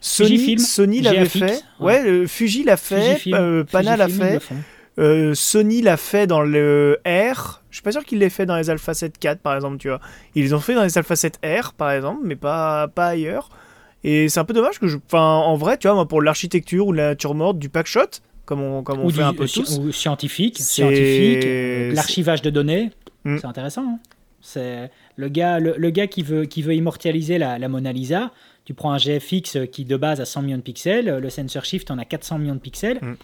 Sony 0.00 0.60
Sony 0.60 1.00
l'avait 1.00 1.24
fait. 1.24 1.60
Ouais, 1.80 2.24
Fuji 2.28 2.62
l'a 2.62 2.76
fait. 2.76 3.20
Euh, 3.34 3.64
Pana 3.64 3.96
l'a 3.96 4.08
fait. 4.08 4.38
Euh, 4.98 5.34
Sony 5.34 5.80
l'a 5.80 5.96
fait 5.96 6.26
dans 6.26 6.42
le 6.42 6.98
R. 7.06 7.62
Je 7.70 7.76
suis 7.76 7.82
pas 7.82 7.92
sûr 7.92 8.04
qu'il 8.04 8.18
l'ait 8.18 8.30
fait 8.30 8.46
dans 8.46 8.56
les 8.56 8.68
Alpha 8.68 8.94
7 8.94 9.18
4 9.18 9.40
par 9.40 9.54
exemple, 9.54 9.78
tu 9.78 9.88
vois. 9.88 10.00
Ils 10.34 10.42
les 10.42 10.54
ont 10.54 10.60
fait 10.60 10.74
dans 10.74 10.82
les 10.82 10.98
Alpha 10.98 11.14
7 11.14 11.38
R 11.44 11.72
par 11.74 11.92
exemple, 11.92 12.20
mais 12.24 12.36
pas, 12.36 12.88
pas 12.88 13.08
ailleurs. 13.08 13.50
Et 14.04 14.28
c'est 14.28 14.40
un 14.40 14.44
peu 14.44 14.54
dommage 14.54 14.78
que 14.78 14.88
je. 14.88 14.96
Enfin, 15.06 15.20
en 15.20 15.56
vrai, 15.56 15.78
tu 15.78 15.86
vois, 15.86 15.94
moi, 15.94 16.08
pour 16.08 16.22
l'architecture 16.22 16.86
ou 16.86 16.92
la 16.92 17.08
nature 17.10 17.34
morte 17.34 17.58
du 17.58 17.68
packshot, 17.68 18.20
comme 18.44 18.60
on, 18.60 18.82
comme 18.82 19.00
on 19.00 19.08
fait 19.10 19.22
un 19.22 19.34
peu 19.34 19.46
tous. 19.46 19.78
Ou 19.78 19.92
scientifique, 19.92 20.58
scientifique 20.58 21.44
euh, 21.44 21.92
l'archivage 21.92 22.42
de 22.42 22.50
données, 22.50 22.90
hmm. 23.24 23.38
c'est 23.38 23.46
intéressant. 23.46 23.82
Hein. 23.82 23.98
c'est 24.40 24.90
le 25.16 25.28
gars, 25.28 25.58
le, 25.58 25.90
gars 25.90 26.06
qui 26.06 26.22
veut, 26.22 26.44
qui 26.44 26.62
veut 26.62 26.74
immortaliser 26.74 27.38
la, 27.38 27.58
la, 27.58 27.68
Mona 27.68 27.92
Lisa. 27.92 28.30
Tu 28.64 28.74
prends 28.74 28.92
un 28.92 28.98
GFX 28.98 29.58
qui 29.72 29.84
de 29.84 29.96
base 29.96 30.20
a 30.20 30.26
100 30.26 30.42
millions 30.42 30.58
de 30.58 30.62
pixels, 30.62 31.06
le 31.06 31.30
sensor 31.30 31.64
shift 31.64 31.90
en 31.90 31.98
a 31.98 32.04
400 32.04 32.38
millions 32.38 32.54
de 32.54 32.60
pixels. 32.60 32.98
Hmm 33.00 33.14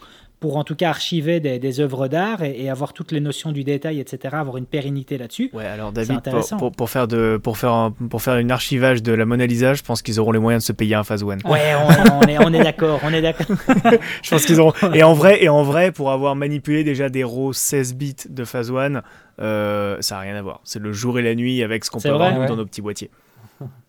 pour 0.45 0.57
en 0.57 0.63
tout 0.63 0.75
cas 0.75 0.89
archiver 0.89 1.39
des, 1.39 1.57
des 1.57 1.79
œuvres 1.79 2.07
d'art 2.07 2.43
et, 2.43 2.69
avoir 2.69 2.93
toutes 2.93 3.11
les 3.11 3.19
notions 3.19 3.51
du 3.51 3.63
détail, 3.63 3.99
etc., 3.99 4.35
avoir 4.37 4.57
une 4.57 4.67
pérennité 4.67 5.17
là-dessus. 5.17 5.49
Ouais, 5.53 5.65
alors 5.65 5.91
David, 5.91 6.21
pour, 6.59 6.71
pour, 6.71 6.87
faire 6.87 7.07
de, 7.07 7.39
pour, 7.41 7.57
faire 7.57 7.71
un, 7.71 7.89
pour 7.89 8.21
faire 8.21 8.37
une 8.37 8.51
archivage 8.51 9.01
de 9.01 9.11
la 9.11 9.25
Mona 9.25 9.47
Lisa, 9.47 9.73
je 9.73 9.81
pense 9.81 10.03
qu'ils 10.03 10.19
auront 10.19 10.31
les 10.31 10.37
moyens 10.37 10.63
de 10.63 10.67
se 10.67 10.71
payer 10.71 10.93
un 10.93 11.03
Phase 11.03 11.23
One. 11.23 11.39
Ouais, 11.45 11.73
on, 12.21 12.27
est, 12.27 12.37
on 12.37 12.53
est 12.53 12.63
d'accord, 12.63 12.99
on 13.03 13.11
est 13.11 13.23
d'accord. 13.23 13.57
je 14.21 14.29
pense 14.29 14.45
qu'ils 14.45 14.59
auront. 14.59 14.73
Et 14.93 15.01
en, 15.01 15.13
vrai, 15.13 15.43
et 15.43 15.49
en 15.49 15.63
vrai, 15.63 15.91
pour 15.91 16.11
avoir 16.11 16.35
manipulé 16.35 16.83
déjà 16.83 17.09
des 17.09 17.23
RAW 17.23 17.51
16 17.51 17.95
bits 17.95 18.15
de 18.29 18.45
Phase 18.45 18.69
One, 18.69 19.01
euh, 19.41 19.97
ça 20.01 20.13
n'a 20.13 20.21
rien 20.21 20.35
à 20.35 20.43
voir. 20.43 20.61
C'est 20.63 20.79
le 20.79 20.91
jour 20.91 21.17
et 21.17 21.23
la 21.23 21.33
nuit 21.33 21.63
avec 21.63 21.85
ce 21.85 21.89
qu'on 21.89 21.99
peut 21.99 22.09
avoir 22.09 22.47
dans 22.47 22.55
nos 22.55 22.65
petits 22.67 22.83
boîtiers. 22.83 23.09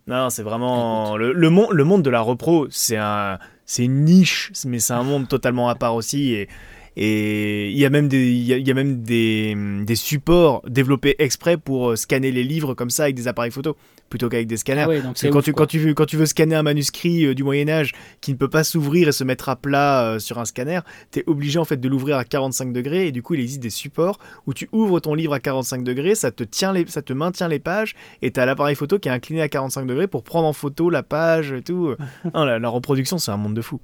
Non, 0.06 0.30
c'est 0.30 0.42
vraiment. 0.42 1.16
Le, 1.16 1.32
le, 1.32 1.50
monde, 1.50 1.72
le 1.72 1.84
monde 1.84 2.02
de 2.02 2.10
la 2.10 2.20
repro, 2.20 2.66
c'est 2.70 2.96
un 2.96 3.38
c'est 3.64 3.84
une 3.84 4.04
niche, 4.04 4.52
mais 4.64 4.78
c'est 4.78 4.92
un 4.92 5.02
monde 5.02 5.28
totalement 5.28 5.68
à 5.68 5.74
part 5.74 5.96
aussi. 5.96 6.32
Et, 6.32 6.48
et 6.96 7.70
il 7.70 7.76
y 7.76 7.84
a 7.84 7.90
même 7.90 8.08
des, 8.08 8.30
il 8.30 8.46
y 8.46 8.70
a, 8.70 8.74
même 8.74 9.02
des, 9.02 9.54
des, 9.84 9.96
supports 9.96 10.62
développés 10.66 11.16
exprès 11.18 11.56
pour 11.56 11.90
euh, 11.90 11.96
scanner 11.96 12.30
les 12.30 12.44
livres 12.44 12.74
comme 12.74 12.88
ça 12.88 13.04
avec 13.04 13.16
des 13.16 13.28
appareils 13.28 13.50
photo 13.50 13.76
plutôt 14.08 14.28
qu'avec 14.28 14.46
des 14.46 14.56
scanners. 14.56 14.86
Ah 14.88 15.28
quand, 15.30 15.42
tu, 15.42 15.52
quand, 15.52 15.66
tu 15.66 15.78
veux, 15.78 15.94
quand 15.94 16.06
tu 16.06 16.16
veux 16.16 16.26
scanner 16.26 16.54
un 16.54 16.62
manuscrit 16.62 17.24
euh, 17.24 17.34
du 17.34 17.44
Moyen 17.44 17.68
Âge 17.68 17.92
qui 18.20 18.32
ne 18.32 18.36
peut 18.36 18.48
pas 18.48 18.64
s'ouvrir 18.64 19.08
et 19.08 19.12
se 19.12 19.24
mettre 19.24 19.48
à 19.48 19.56
plat 19.56 20.04
euh, 20.04 20.18
sur 20.18 20.38
un 20.38 20.44
scanner, 20.44 20.80
tu 21.10 21.20
es 21.20 21.24
obligé 21.26 21.58
en 21.58 21.64
fait 21.64 21.76
de 21.76 21.88
l'ouvrir 21.88 22.16
à 22.16 22.24
45 22.24 22.72
degrés 22.72 23.08
et 23.08 23.12
du 23.12 23.22
coup 23.22 23.34
il 23.34 23.40
existe 23.40 23.60
des 23.60 23.70
supports 23.70 24.18
où 24.46 24.54
tu 24.54 24.68
ouvres 24.72 25.00
ton 25.00 25.14
livre 25.14 25.32
à 25.32 25.40
45 25.40 25.82
degrés, 25.84 26.14
ça 26.14 26.30
te, 26.30 26.44
tient 26.44 26.72
les, 26.72 26.86
ça 26.86 27.02
te 27.02 27.12
maintient 27.12 27.48
les 27.48 27.58
pages 27.58 27.94
et 28.22 28.30
tu 28.30 28.40
as 28.40 28.46
l'appareil 28.46 28.74
photo 28.74 28.98
qui 28.98 29.08
est 29.08 29.12
incliné 29.12 29.42
à 29.42 29.48
45 29.48 29.86
degrés 29.86 30.06
pour 30.06 30.22
prendre 30.22 30.46
en 30.46 30.52
photo 30.52 30.90
la 30.90 31.02
page 31.02 31.52
et 31.52 31.62
tout. 31.62 31.94
la 32.34 32.68
reproduction 32.68 33.18
c'est 33.18 33.30
un 33.30 33.36
monde 33.36 33.54
de 33.54 33.62
fou. 33.62 33.80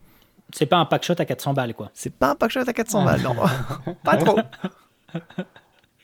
C'est 0.54 0.66
pas 0.66 0.76
un 0.76 0.84
packshot 0.84 1.14
à 1.18 1.24
400 1.24 1.54
balles, 1.54 1.74
quoi. 1.74 1.90
C'est 1.94 2.12
pas 2.12 2.32
un 2.32 2.34
packshot 2.34 2.60
à 2.66 2.72
400 2.72 3.04
balles, 3.04 3.22
non. 3.22 3.34
pas 4.04 4.16
trop. 4.16 4.38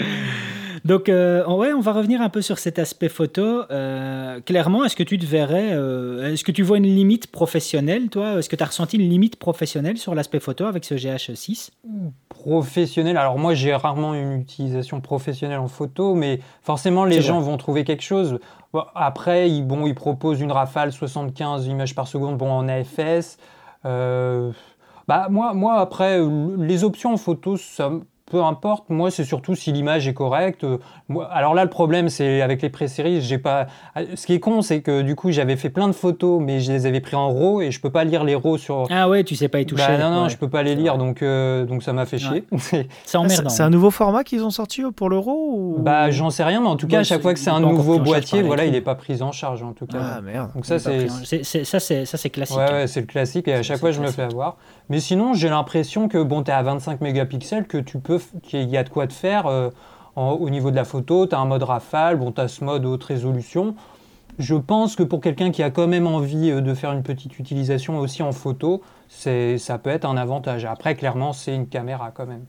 Donc, 0.85 1.09
euh, 1.09 1.47
ouais, 1.47 1.73
on 1.73 1.81
va 1.81 1.93
revenir 1.93 2.21
un 2.21 2.29
peu 2.29 2.43
sur 2.43 2.59
cet 2.59 2.79
aspect 2.79 3.09
photo. 3.09 3.63
Euh, 3.71 4.41
clairement, 4.41 4.85
est-ce 4.85 4.97
que 4.97 5.03
tu 5.03 5.19
te 5.19 5.27
verrais, 5.27 5.71
euh, 5.73 6.33
est-ce 6.33 6.45
que 6.45 6.53
tu 6.53 6.63
vois 6.63 6.79
une 6.79 6.85
limite 6.85 7.31
professionnelle, 7.31 8.09
toi? 8.09 8.39
Est-ce 8.39 8.49
que 8.49 8.57
tu 8.57 8.63
as 8.63 8.67
ressenti 8.67 8.97
une 8.97 9.09
limite 9.09 9.37
professionnelle 9.37 9.99
sur 9.99 10.15
l'aspect 10.15 10.41
photo 10.41 10.67
avec 10.67 10.85
ce 10.85 10.95
GH6 10.95 11.71
Professionnel, 12.29 13.17
alors 13.17 13.39
moi 13.39 13.55
j'ai 13.55 13.75
rarement 13.75 14.15
une 14.15 14.41
utilisation 14.41 15.01
professionnelle 15.01 15.59
en 15.59 15.67
photo, 15.67 16.15
mais 16.15 16.39
forcément 16.63 17.05
les 17.05 17.21
gens 17.21 17.41
vont 17.41 17.57
trouver 17.57 17.85
quelque 17.85 18.05
chose. 18.05 18.39
Après, 18.95 19.51
ils, 19.51 19.67
bon, 19.67 19.87
ils 19.87 19.95
proposent 19.95 20.41
une 20.41 20.53
rafale 20.53 20.93
75 20.93 21.67
images 21.67 21.95
par 21.95 22.07
seconde 22.07 22.37
bon, 22.37 22.51
en 22.51 22.69
AFS. 22.69 23.39
Bah 23.85 25.29
moi, 25.31 25.55
moi, 25.55 25.81
après, 25.81 26.21
les 26.59 26.85
options 26.85 27.15
en 27.15 27.17
photo, 27.17 27.57
ça, 27.57 27.91
peu 28.29 28.43
importe. 28.43 28.85
Moi, 28.89 29.11
c'est 29.11 29.25
surtout 29.25 29.55
si 29.55 29.73
l'image 29.73 30.07
est 30.07 30.15
correcte. 30.15 30.65
alors 31.31 31.55
là, 31.55 31.65
le 31.65 31.71
problème, 31.71 32.09
c'est 32.09 32.43
avec 32.43 32.63
les 32.63 32.71
pré-séries, 32.71 33.21
j'ai 33.21 33.39
pas. 33.39 33.67
Ce 34.15 34.27
qui 34.27 34.35
est 34.35 34.41
con, 34.41 34.63
c'est 34.63 34.81
que 34.83 35.03
du 35.03 35.15
coup, 35.15 35.31
j'avais 35.31 35.57
fait 35.57 35.71
plein 35.71 35.89
de 35.89 35.93
photos, 35.93 36.41
mais 36.43 36.61
je 36.61 36.73
les 36.73 36.87
avais 36.87 37.01
pris 37.01 37.17
en 37.17 37.31
RAW 37.31 37.63
et 37.63 37.71
je 37.71 37.81
peux 37.81 37.91
pas 37.91 38.05
lire 38.05 38.25
les 38.25 38.35
RAW 38.35 38.59
sur. 38.59 38.87
Ah 38.91 39.09
ouais, 39.09 39.25
tu 39.25 39.37
sais 39.37 39.49
pas 39.49 39.61
y 39.61 39.67
toucher. 39.67 39.87
Bah, 39.87 39.99
non, 39.99 40.11
non, 40.11 40.29
je 40.29 40.37
peux 40.37 40.49
pas 40.49 40.63
les 40.63 40.75
lire, 40.75 40.99
donc 40.99 41.23
euh, 41.23 41.65
donc 41.65 41.83
ça 41.83 41.93
m'a 41.93 42.07
fait 42.07 42.19
chier. 42.19 42.45
c'est 42.59 43.19
emmerdant. 43.19 43.49
C'est 43.49 43.63
un 43.63 43.71
nouveau 43.71 43.91
format 43.91 44.25
qu'ils 44.25 44.45
ont 44.45 44.51
sorti 44.51 44.83
pour 44.95 45.09
le 45.09 45.19
RAW 45.19 45.77
Bah, 45.79 46.11
j'en 46.11 46.31
sais 46.31 46.45
rien, 46.45 46.61
mais 46.61 46.69
en 46.69 46.77
tout 46.77 46.87
cas, 46.87 47.01
à 47.01 47.05
chaque 47.05 47.23
fois 47.23 47.35
que 47.35 47.41
c'est 47.41 47.51
un 47.51 47.61
nouveau 47.61 47.99
boîtier, 47.99 48.43
voilà, 48.43 48.65
il 48.65 48.75
est 48.75 48.81
pas 48.81 48.95
pris 48.95 49.23
en 49.23 49.33
charge 49.33 49.63
en 49.63 49.73
tout 49.73 49.87
cas. 49.87 49.99
Ah 50.01 50.21
merde. 50.21 50.51
Donc 50.55 50.67
ça, 50.67 50.79
c'est 50.79 51.09
ça, 51.09 51.81
c'est 51.81 52.05
ça, 52.05 52.17
c'est 52.17 52.31
classique. 52.31 52.57
Ouais, 52.57 52.87
c'est 52.87 53.01
le 53.01 53.07
classique 53.07 53.49
et 53.49 53.55
à 53.55 53.63
chaque 53.63 53.79
fois, 53.79 53.91
je 53.91 54.01
me 54.01 54.11
fais 54.11 54.23
avoir. 54.23 54.57
Mais 54.89 55.01
sinon, 55.01 55.35
j'ai 55.35 55.49
l'impression 55.49 56.09
que 56.09 56.23
bon, 56.23 56.43
tu 56.43 56.51
es 56.51 56.55
à 56.55 56.63
25 56.63 57.01
mégapixels, 57.01 57.67
que 57.67 57.79
tu 57.79 57.99
peux, 57.99 58.21
qu'il 58.43 58.69
y 58.69 58.77
a 58.77 58.85
de 58.85 58.89
quoi 58.89 59.07
te 59.07 59.13
faire 59.13 59.47
euh, 59.47 59.71
au 60.17 60.49
niveau 60.51 60.71
de 60.71 60.77
la 60.77 60.85
photo. 60.85 61.27
Tu 61.27 61.35
as 61.35 61.39
un 61.39 61.45
mode 61.45 61.63
rafale, 61.63 62.17
bon, 62.17 62.33
tu 62.33 62.41
as 62.41 62.49
ce 62.49 62.65
mode 62.65 62.87
haute 62.87 63.05
résolution. 63.05 63.75
Je 64.39 64.55
pense 64.55 64.95
que 64.97 65.03
pour 65.03 65.21
quelqu'un 65.21 65.51
qui 65.51 65.63
a 65.63 65.71
quand 65.71 65.89
même 65.89 66.07
envie 66.07 66.51
euh, 66.51 66.61
de 66.61 66.73
faire 66.75 66.93
une 66.93 67.03
petite 67.03 67.39
utilisation 67.39 67.99
aussi 67.99 68.23
en 68.23 68.33
photo, 68.33 68.83
ça 69.09 69.79
peut 69.79 69.91
être 69.91 70.05
un 70.05 70.17
avantage. 70.17 70.65
Après, 70.65 70.95
clairement, 70.95 71.33
c'est 71.33 71.55
une 71.55 71.69
caméra 71.69 72.11
quand 72.11 72.27
même. 72.27 72.45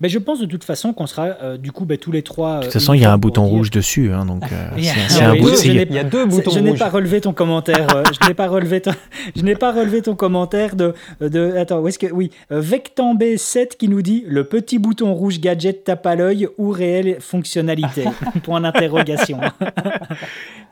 Ben, 0.00 0.08
je 0.08 0.18
pense 0.18 0.40
de 0.40 0.46
toute 0.46 0.64
façon 0.64 0.94
qu'on 0.94 1.06
sera 1.06 1.26
euh, 1.42 1.58
du 1.58 1.72
coup 1.72 1.84
ben, 1.84 1.98
tous 1.98 2.10
les 2.10 2.22
trois. 2.22 2.60
de 2.60 2.64
toute 2.64 2.72
façon, 2.72 2.94
il 2.94 3.02
y 3.02 3.04
a 3.04 3.12
un 3.12 3.18
bouton 3.18 3.44
rouge 3.44 3.70
dessus, 3.70 4.10
hein, 4.12 4.24
donc. 4.24 4.44
il, 4.78 4.84
y 4.84 4.88
a, 5.98 6.04
deux 6.04 6.24
boutons 6.24 6.50
Je 6.50 6.58
n'ai 6.60 6.74
pas 6.74 6.88
relevé 6.88 7.20
ton 7.20 7.34
commentaire. 7.34 7.86
Euh, 7.94 8.02
je 8.18 8.26
n'ai 8.26 8.32
pas 8.32 8.48
relevé 8.48 8.80
ton. 8.80 8.92
je 9.36 9.42
n'ai 9.42 9.56
pas 9.56 9.72
relevé 9.72 10.00
ton 10.00 10.14
commentaire 10.14 10.74
de. 10.74 10.94
de 11.20 11.54
attends, 11.58 11.80
où 11.80 11.88
est-ce 11.88 11.98
que 11.98 12.06
oui, 12.06 12.30
euh, 12.50 12.60
Vectambé 12.60 13.36
7 13.36 13.76
qui 13.76 13.88
nous 13.88 14.00
dit 14.00 14.24
le 14.26 14.44
petit 14.44 14.78
bouton 14.78 15.12
rouge 15.12 15.38
gadget 15.38 15.84
tape 15.84 16.06
à 16.06 16.14
l'œil 16.14 16.48
ou 16.56 16.70
réelle 16.70 17.18
fonctionnalité. 17.20 18.04
Point 18.42 18.62
d'interrogation. 18.62 19.40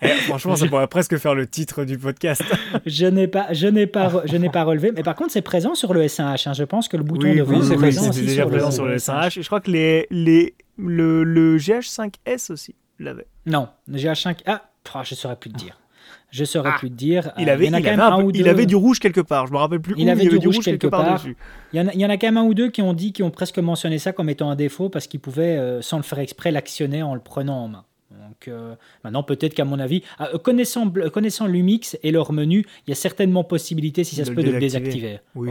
Eh, 0.01 0.07
franchement, 0.11 0.55
ça 0.55 0.69
pourrait 0.69 0.87
presque 0.87 1.17
faire 1.17 1.35
le 1.35 1.49
titre 1.49 1.85
du 1.85 1.99
podcast. 1.99 2.45
je 2.87 3.07
n'ai 3.07 3.27
pas, 3.27 3.49
je 3.51 3.67
n'ai 3.67 3.89
pas, 3.89 4.23
je 4.27 4.37
n'ai 4.37 4.49
pas 4.49 4.63
relevé, 4.63 4.93
mais 4.95 5.03
par 5.03 5.17
contre, 5.17 5.33
c'est 5.33 5.43
présent 5.43 5.75
sur 5.75 5.93
le 5.93 6.05
S1H. 6.05 6.49
Hein. 6.49 6.53
Je 6.53 6.63
pense 6.63 6.87
que 6.87 6.97
le 6.97 7.03
bouton 7.03 7.35
de 7.35 7.43
oui, 7.43 7.59
c'est 7.65 7.75
présent, 7.75 8.09
déjà 8.11 8.47
présent 8.47 8.71
sur 8.71 8.85
le 8.85 8.95
S1H. 8.95 9.18
Je 9.29 9.47
crois 9.47 9.61
que 9.61 9.71
les, 9.71 10.07
les, 10.11 10.55
le, 10.77 11.25
le 11.25 11.59
GH5S 11.59 12.53
aussi 12.53 12.75
l'avait. 12.99 13.27
Non, 13.47 13.69
le 13.87 13.99
GH5. 13.99 14.41
Ah, 14.47 14.71
oh, 14.95 15.01
je 15.05 15.15
saurais 15.15 15.37
plus 15.37 15.51
te 15.51 15.57
dire. 15.57 15.79
Je 16.31 16.45
saurais 16.45 16.73
ah. 16.75 16.79
plus 16.79 16.91
te 16.91 16.95
dire. 16.95 17.33
Il 17.39 17.49
avait, 17.49 17.69
il, 17.69 17.75
avait, 17.75 17.91
un, 17.91 18.29
il 18.35 18.49
avait 18.49 18.67
du 18.67 18.77
rouge 18.77 18.99
quelque 18.99 19.21
part. 19.21 19.47
Je 19.47 19.53
me 19.53 19.59
rappelle 19.59 19.81
plus. 19.81 19.95
Il, 19.97 20.11
avait, 20.11 20.27
du, 20.27 20.37
rouge 20.37 20.59
quelque, 20.59 20.87
part. 20.87 21.15
dessus. 21.15 21.37
Il 21.73 21.79
y, 21.79 21.83
en 21.83 21.89
a, 21.89 21.93
il 21.95 22.01
y 22.01 22.05
en 22.05 22.11
a 22.11 22.19
quand 22.19 22.27
même 22.27 22.37
un 22.37 22.45
ou 22.45 22.55
deux 22.55 22.71
qui 22.71 22.83
ont 22.83 22.93
dit, 22.93 23.13
qui 23.13 23.23
ont 23.23 23.31
presque 23.31 23.59
mentionné 23.59 23.99
ça 23.99 24.13
comme 24.13 24.29
étant 24.29 24.51
un 24.51 24.57
défaut 24.57 24.91
parce 24.91 25.07
qu'ils 25.07 25.21
pouvaient, 25.21 25.57
euh, 25.57 25.81
sans 25.81 25.97
le 25.97 26.03
faire 26.03 26.19
exprès, 26.19 26.51
l'actionner 26.51 27.03
en 27.03 27.15
le 27.15 27.21
prenant 27.21 27.65
en 27.65 27.69
main. 27.69 27.85
Donc 28.11 28.49
euh, 28.49 28.75
maintenant, 29.05 29.23
peut-être 29.23 29.55
qu'à 29.55 29.65
mon 29.65 29.79
avis, 29.79 30.03
ah, 30.19 30.29
euh, 30.35 30.39
connaissant, 30.39 30.91
connaissant 31.13 31.47
Lumix 31.47 31.97
et 32.03 32.11
leur 32.11 32.33
menu, 32.33 32.67
il 32.87 32.91
y 32.91 32.93
a 32.93 32.97
certainement 32.97 33.45
possibilité, 33.45 34.05
si 34.05 34.17
ça 34.17 34.25
se 34.25 34.31
peut, 34.31 34.43
de 34.43 34.51
le 34.51 34.61
désactiver. 34.61 35.21
Oui. 35.35 35.51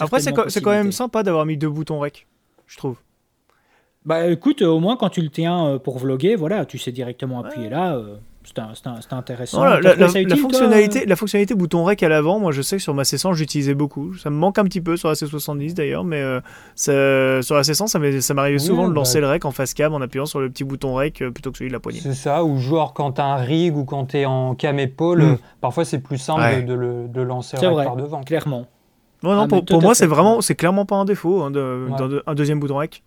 Après, 0.00 0.20
c'est 0.20 0.62
quand 0.62 0.70
même 0.70 0.92
sympa 0.92 1.22
d'avoir 1.22 1.46
mis 1.46 1.56
deux 1.56 1.70
boutons 1.70 1.98
rec, 1.98 2.26
je 2.72 2.78
trouve. 2.78 2.96
Bah 4.04 4.26
écoute, 4.26 4.62
au 4.62 4.80
moins 4.80 4.96
quand 4.96 5.10
tu 5.10 5.22
le 5.22 5.28
tiens 5.28 5.78
pour 5.82 5.98
vloguer, 5.98 6.34
voilà, 6.34 6.64
tu 6.64 6.78
sais 6.78 6.90
directement 6.90 7.44
appuyer 7.44 7.68
là. 7.68 8.00
C'était 8.44 9.14
intéressant. 9.14 9.64
la, 9.64 10.36
fonctionnalité, 10.36 11.06
la 11.06 11.16
fonctionnalité 11.16 11.54
bouton 11.54 11.84
rec 11.84 12.02
à 12.02 12.08
l'avant, 12.08 12.40
moi 12.40 12.50
je 12.50 12.60
sais 12.60 12.76
que 12.76 12.82
sur 12.82 12.94
ma 12.94 13.02
C100 13.02 13.34
j'utilisais 13.34 13.74
beaucoup. 13.74 14.14
Ça 14.14 14.30
me 14.30 14.36
manque 14.36 14.58
un 14.58 14.64
petit 14.64 14.80
peu 14.80 14.96
sur 14.96 15.08
la 15.08 15.14
C70 15.14 15.74
d'ailleurs, 15.74 16.04
mais 16.04 16.20
euh, 16.20 16.40
sur 17.42 17.54
la 17.54 17.62
C100 17.62 17.86
ça 17.86 18.34
m'arrivait 18.34 18.58
souvent 18.58 18.88
de 18.88 18.94
lancer 18.94 19.20
bah. 19.20 19.26
le 19.26 19.28
rec 19.28 19.44
en 19.44 19.52
face 19.52 19.74
cam 19.74 19.94
en 19.94 20.00
appuyant 20.00 20.26
sur 20.26 20.40
le 20.40 20.50
petit 20.50 20.64
bouton 20.64 20.94
rec 20.94 21.22
euh, 21.22 21.30
plutôt 21.30 21.52
que 21.52 21.58
celui 21.58 21.70
de 21.70 21.74
la 21.74 21.80
poignée. 21.80 22.00
C'est 22.00 22.14
ça, 22.14 22.44
ou 22.44 22.58
genre 22.58 22.94
quand 22.94 23.12
t'as 23.12 23.24
un 23.24 23.36
rig 23.36 23.76
ou 23.76 23.84
quand 23.84 24.06
t'es 24.06 24.24
en 24.24 24.54
cam 24.54 24.78
épaule, 24.78 25.22
hmm. 25.22 25.38
parfois 25.60 25.84
c'est 25.84 26.00
plus 26.00 26.18
simple 26.18 26.64
de, 26.64 26.74
le, 26.74 27.24
lancer 27.24 27.56
par 27.58 27.96
devant. 27.96 28.22
Clairement. 28.22 28.66
Non, 29.22 29.34
non, 29.34 29.48
ah, 29.50 29.62
pour, 29.62 29.82
moi 29.82 29.94
c'est 29.94 30.06
vraiment, 30.06 30.40
c'est 30.40 30.54
clairement 30.54 30.84
pas 30.84 30.96
un 30.96 31.04
défaut, 31.04 31.42
hein, 31.42 31.52
un 32.26 32.34
deuxième 32.34 32.60
bouton 32.60 32.76
rec 32.76 33.02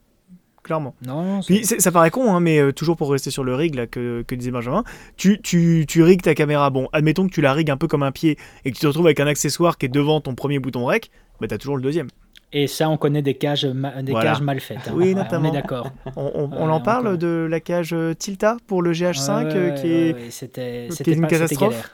clairement. 0.66 0.96
Non, 1.06 1.42
ça 1.42 1.92
paraît 1.92 2.10
con, 2.10 2.34
hein, 2.34 2.40
mais 2.40 2.60
euh, 2.60 2.74
toujours 2.74 2.98
pour 2.98 3.12
rester 3.12 3.30
sur 3.30 3.44
le 3.44 3.56
rig 3.56 3.76
là, 3.76 3.88
que, 3.88 4.24
que 4.28 4.36
disait 4.36 4.52
Benjamin, 4.52 4.84
tu, 5.16 5.40
tu, 5.42 5.86
tu 5.88 6.02
rigues 6.02 6.24
ta 6.24 6.34
caméra. 6.34 6.70
Bon, 6.72 6.90
admettons 6.92 7.28
que 7.28 7.32
tu 7.34 7.42
la 7.42 7.54
rigues 7.54 7.70
un 7.70 7.78
peu 7.78 7.88
comme 7.88 8.04
un 8.04 8.12
pied 8.12 8.38
et 8.66 8.72
que 8.72 8.76
tu 8.76 8.82
te 8.82 8.88
retrouves 8.88 9.06
avec 9.06 9.20
un 9.20 9.28
accessoire 9.28 9.78
qui 9.78 9.86
est 9.86 9.90
devant 9.90 10.20
ton 10.22 10.34
premier 10.34 10.60
bouton 10.60 10.86
rec, 10.86 11.12
bah, 11.40 11.48
tu 11.48 11.54
as 11.54 11.58
toujours 11.58 11.78
le 11.78 11.84
deuxième. 11.84 12.08
Et 12.52 12.68
ça, 12.68 12.90
on 12.90 12.98
connaît 12.98 13.22
des 13.22 13.36
cages, 13.36 13.64
des 13.64 14.14
cages 14.14 14.42
mal 14.42 14.60
faites. 14.60 14.88
Hein. 14.88 14.94
Oui, 14.96 15.14
notamment. 15.14 15.50
on 15.50 15.52
est 15.52 15.56
d'accord. 15.56 15.92
On, 16.16 16.50
on, 16.52 16.70
en 16.70 16.80
parle 16.80 17.18
de 17.18 17.48
la 17.50 17.60
cage 17.60 17.94
euh, 17.94 18.14
Tilta 18.14 18.58
pour 18.66 18.82
le 18.82 18.94
GH5 18.94 19.46
euh, 19.46 19.72
qui 19.72 19.88
est, 19.92 20.32
c'était, 20.32 20.88
une 21.12 21.28
catastrophe. 21.28 21.92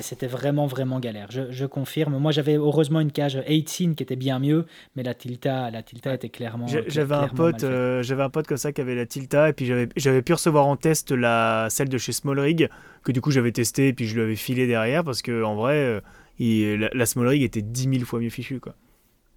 C'était 0.00 0.26
vraiment, 0.26 0.66
vraiment 0.66 1.00
galère. 1.00 1.28
Je, 1.30 1.66
confirme. 1.66 2.18
Moi, 2.18 2.32
j'avais 2.32 2.54
heureusement 2.54 3.00
une 3.00 3.12
cage 3.12 3.36
18 3.46 3.94
qui 3.94 4.02
était 4.02 4.16
bien 4.16 4.38
mieux, 4.38 4.66
mais 4.94 5.02
la 5.02 5.14
Tilta, 5.14 5.70
la 5.70 5.82
Tilta 5.82 6.14
était 6.14 6.28
clairement. 6.28 6.66
J'avais 6.66 7.14
un 7.14 7.28
pote, 7.28 7.64
euh, 7.64 8.02
j'avais 8.02 8.22
un 8.22 8.30
pote 8.30 8.46
comme 8.46 8.56
ça 8.56 8.72
qui 8.72 8.80
avait 8.80 8.94
la 8.94 9.06
Tilta, 9.06 9.50
et 9.50 9.52
puis 9.52 9.66
j'avais 9.96 10.22
pu 10.22 10.32
recevoir 10.32 10.66
en 10.66 10.76
test 10.76 11.10
la 11.12 11.66
celle 11.70 11.88
de 11.88 11.98
chez 11.98 12.12
Small 12.12 12.38
Rig, 12.38 12.68
que 13.02 13.12
du 13.12 13.20
coup 13.20 13.30
j'avais 13.30 13.52
testé, 13.52 13.88
et 13.88 13.92
puis 13.92 14.06
je 14.06 14.14
lui 14.14 14.22
avais 14.22 14.36
filé 14.36 14.66
derrière 14.66 15.04
parce 15.04 15.22
que 15.22 15.42
en 15.42 15.54
vrai, 15.56 15.74
euh, 15.74 16.00
il, 16.38 16.90
la, 16.92 17.06
Small 17.06 17.28
Rig 17.28 17.42
était 17.42 17.62
10 17.62 17.82
000 17.82 18.04
fois 18.04 18.20
mieux 18.20 18.30
fichue, 18.30 18.60
quoi. 18.60 18.74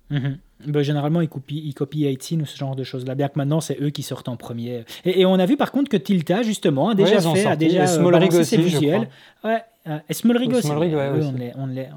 Mhm. 0.10 0.38
Ben, 0.68 0.82
généralement, 0.82 1.22
ils 1.22 1.30
copient, 1.30 1.62
ils 1.64 1.74
copient 1.74 2.12
18 2.12 2.42
ou 2.42 2.46
ce 2.46 2.58
genre 2.58 2.76
de 2.76 2.84
choses-là. 2.84 3.16
Bien 3.16 3.30
que 3.30 3.38
maintenant, 3.38 3.62
c'est 3.62 3.80
eux 3.82 3.92
qui 3.92 4.04
sortent 4.04 4.28
en 4.28 4.36
premier. 4.36 4.84
Et, 5.06 5.26
on 5.26 5.36
a 5.36 5.46
vu 5.46 5.56
par 5.56 5.72
contre 5.72 5.90
que 5.90 5.98
Tilta, 5.98 6.42
justement, 6.42 6.90
a 6.90 6.96
déjà 6.96 7.22
fait, 7.22 7.46
a 7.46 7.56
déjà 7.56 7.84
euh, 7.84 8.44
ses 8.44 8.58
visuels. 8.58 9.08
Ouais, 9.44 9.62
euh, 9.90 9.98
et 10.08 10.14
Smallrig 10.14 10.54
aussi. 10.54 10.68
Ouais, 10.68 10.76
on 10.76 11.32
les, 11.34 11.52
on 11.56 11.66
les, 11.68 11.88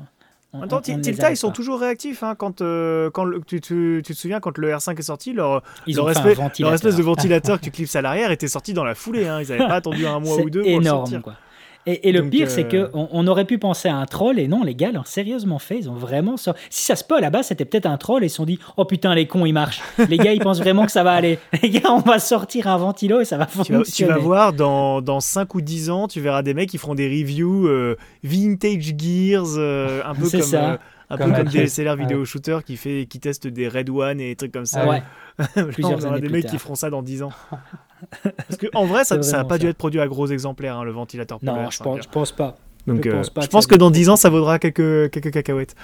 on, 0.53 0.63
Attends, 0.63 0.81
Tilta, 0.83 1.31
ils 1.31 1.37
sont 1.37 1.51
toujours 1.51 1.81
réactifs. 1.81 2.23
Hein, 2.23 2.35
quand, 2.37 2.61
euh, 2.61 3.11
quand 3.11 3.27
tu, 3.47 3.61
tu, 3.61 4.03
tu, 4.05 4.15
te 4.15 4.19
souviens, 4.19 4.41
quand 4.41 4.59
le 4.59 4.71
R5 4.71 4.99
est 4.99 5.03
sorti, 5.03 5.33
leur, 5.33 5.63
leur, 5.87 6.11
espèce, 6.11 6.39
leur 6.59 6.75
espèce 6.75 6.97
de 6.97 7.03
ventilateur 7.03 7.59
que 7.59 7.65
tu 7.65 7.71
clipses 7.71 7.97
à 7.97 8.03
l'arrière 8.03 8.31
était 8.31 8.49
sorti 8.49 8.75
dans 8.75 8.85
la 8.85 8.95
foulée. 8.95 9.27
Hein. 9.27 9.41
Ils 9.41 9.49
n'avaient 9.49 9.67
pas 9.67 9.77
attendu 9.77 10.07
un 10.07 10.21
mois 10.21 10.37
ou 10.43 10.51
deux 10.51 10.61
pour 10.61 10.69
énorme, 10.69 11.05
le 11.05 11.11
sortir. 11.11 11.23
Quoi. 11.23 11.35
Et, 11.85 12.13
le 12.13 12.29
pire, 12.29 12.49
c'est 12.49 12.73
euh, 12.75 12.87
qu'on 12.89 13.09
on 13.11 13.27
aurait 13.27 13.45
pu 13.45 13.59
penser 13.59 13.89
à 13.89 13.97
un 13.97 14.07
troll, 14.07 14.39
et 14.39 14.47
non, 14.47 14.63
les 14.63 14.77
gars 14.77 14.93
l'ont 14.93 15.03
sérieusement 15.05 15.59
fait. 15.59 15.79
Ils 15.79 15.91
ont 15.91 15.95
vraiment. 15.95 16.37
Si 16.37 16.53
ça 16.71 16.95
se 16.95 17.03
peut, 17.03 17.17
à 17.17 17.21
la 17.21 17.31
base, 17.31 17.49
c'était 17.49 17.65
peut-être 17.65 17.87
un 17.87 17.97
troll, 17.97 18.23
et 18.23 18.27
ils 18.27 18.31
se 18.31 18.37
sont 18.37 18.45
dit 18.45 18.61
Oh 18.77 18.85
putain, 18.85 19.15
les 19.17 19.27
cons, 19.27 19.45
ils 19.47 19.53
marchent. 19.53 19.83
les 20.09 20.17
gars, 20.17 20.33
ils 20.33 20.41
pensent 20.41 20.61
vraiment 20.61 20.87
que 20.87 20.93
ça 20.93 21.03
va 21.03 21.13
aller. 21.13 21.39
Les 21.63 21.71
gars, 21.71 21.91
on 21.91 21.99
va 21.99 22.19
sortir 22.19 22.67
un 22.67 22.77
ventilo 22.77 23.21
et 23.21 23.25
ça 23.25 23.37
va 23.37 23.47
fonctionner. 23.47 23.85
Tu 23.85 24.05
vas, 24.05 24.19
voir, 24.19 24.53
dans, 24.53 25.01
dans 25.01 25.21
5 25.21 25.55
ou 25.55 25.61
10 25.61 25.91
ans, 25.91 26.09
tu 26.09 26.21
verras 26.21 26.43
des 26.43 26.55
mecs 26.55 26.69
qui 26.69 26.79
feront 26.79 26.95
des 26.95 27.09
reviews 27.09 27.67
euh, 27.67 27.97
vintage 28.23 28.95
gears, 28.97 29.57
euh, 29.57 30.03
un 30.05 30.15
peu 30.15 30.29
comme. 30.29 30.43
Ça. 30.43 30.79
un 31.11 31.17
comme 31.17 31.33
peu 31.33 31.39
comme 31.39 31.49
des 31.49 31.67
SLR 31.67 31.97
vidéo 31.97 32.25
shooter 32.25 32.59
qui 32.65 32.77
fait 32.77 33.07
qui 33.09 33.21
testent 33.21 33.47
des 33.47 33.69
Red 33.69 33.91
One 33.91 34.21
et 34.21 34.31
des 34.31 34.37
trucs 34.37 34.53
comme 34.53 34.67
ça. 34.67 34.87
ouais. 34.89 35.03
Plusieurs 35.73 36.07
années 36.07 36.21
des 36.21 36.29
mecs 36.29 36.47
qui 36.47 36.59
feront 36.59 36.75
ça 36.75 36.91
dans 36.91 37.03
10 37.03 37.25
ans. 37.25 37.33
Parce 38.23 38.57
qu'en 38.57 38.87
vrai, 38.87 39.05
ça 39.05 39.17
n'a 39.33 39.45
pas 39.45 39.59
dû 39.59 39.67
être 39.69 39.77
produit 39.77 40.01
à 40.01 40.09
gros 40.09 40.27
exemplaires, 40.27 40.79
hein, 40.79 40.85
le 40.85 40.93
ventilateur 40.93 41.39
Non, 41.43 41.71
je 41.71 41.83
pense, 41.83 42.07
pense 42.07 42.33
pas. 42.33 42.57
Donc, 42.87 43.05
je, 43.05 43.11
pense, 43.11 43.29
euh, 43.29 43.41
je 43.43 43.47
pense 43.47 43.67
que 43.67 43.75
dans 43.75 43.91
10 43.91 44.09
ans, 44.09 44.17
ça 44.17 44.29
vaudra 44.29 44.59
quelques, 44.59 45.11
quelques 45.11 45.31
cacahuètes. 45.31 45.77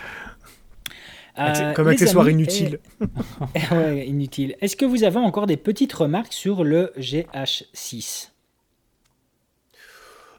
Euh, 1.38 1.72
Comme 1.74 1.86
accessoire 1.86 2.28
inutile. 2.28 2.80
ouais, 3.70 4.08
inutile. 4.08 4.56
Est-ce 4.60 4.76
que 4.76 4.84
vous 4.84 5.04
avez 5.04 5.18
encore 5.18 5.46
des 5.46 5.56
petites 5.56 5.92
remarques 5.92 6.32
sur 6.32 6.64
le 6.64 6.92
GH6 6.98 8.30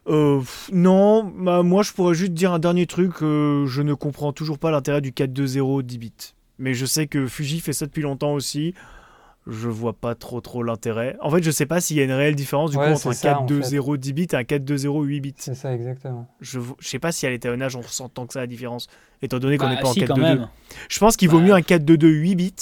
euh, 0.07 0.41
non, 0.71 1.23
bah, 1.23 1.61
moi 1.61 1.83
je 1.83 1.91
pourrais 1.91 2.15
juste 2.15 2.31
dire 2.31 2.51
un 2.51 2.57
dernier 2.57 2.87
truc. 2.87 3.19
je 3.19 3.81
ne 3.81 3.93
comprends 3.93 4.33
toujours 4.33 4.57
pas 4.57 4.71
l'intérêt 4.71 5.01
du 5.01 5.11
4.2.0 5.11 5.83
10 5.83 5.97
bits. 5.99 6.13
Mais 6.57 6.73
je 6.73 6.85
sais 6.87 7.05
que 7.05 7.27
Fuji 7.27 7.59
fait 7.59 7.73
ça 7.73 7.85
depuis 7.85 8.01
longtemps 8.01 8.33
aussi 8.33 8.73
je 9.49 9.67
vois 9.67 9.93
pas 9.93 10.15
trop 10.15 10.41
trop 10.41 10.63
l'intérêt. 10.63 11.17
En 11.21 11.29
fait, 11.31 11.43
je 11.43 11.51
sais 11.51 11.65
pas 11.65 11.81
s'il 11.81 11.97
y 11.97 12.01
a 12.01 12.03
une 12.03 12.11
réelle 12.11 12.35
différence 12.35 12.71
du 12.71 12.77
coup 12.77 12.83
entre 12.83 13.07
un 13.07 13.11
4.2.0 13.11 13.97
10 13.97 14.13
bits 14.13 14.27
et 14.31 14.35
un 14.35 14.41
4.2.0 14.41 15.03
8 15.03 15.21
bits. 15.21 15.33
C'est 15.37 15.55
ça 15.55 15.73
exactement. 15.73 16.27
Je 16.39 16.59
je 16.79 16.87
sais 16.87 16.99
pas 16.99 17.11
si 17.11 17.25
à 17.25 17.29
l'étalonnage 17.29 17.75
on 17.75 17.81
ressent 17.81 18.09
tant 18.09 18.27
que 18.27 18.33
ça 18.33 18.39
la 18.39 18.47
différence 18.47 18.87
étant 19.21 19.39
donné 19.39 19.57
qu'on 19.57 19.69
n'est 19.69 19.75
bah, 19.75 19.81
pas 19.81 19.89
en 19.89 19.93
4.2.2. 19.93 20.47
Je 20.87 20.99
pense 20.99 21.17
qu'il 21.17 21.29
vaut 21.29 21.39
bah. 21.39 21.45
mieux 21.45 21.53
un 21.53 21.61
4.2.2 21.61 22.07
8 22.07 22.35
bits 22.35 22.53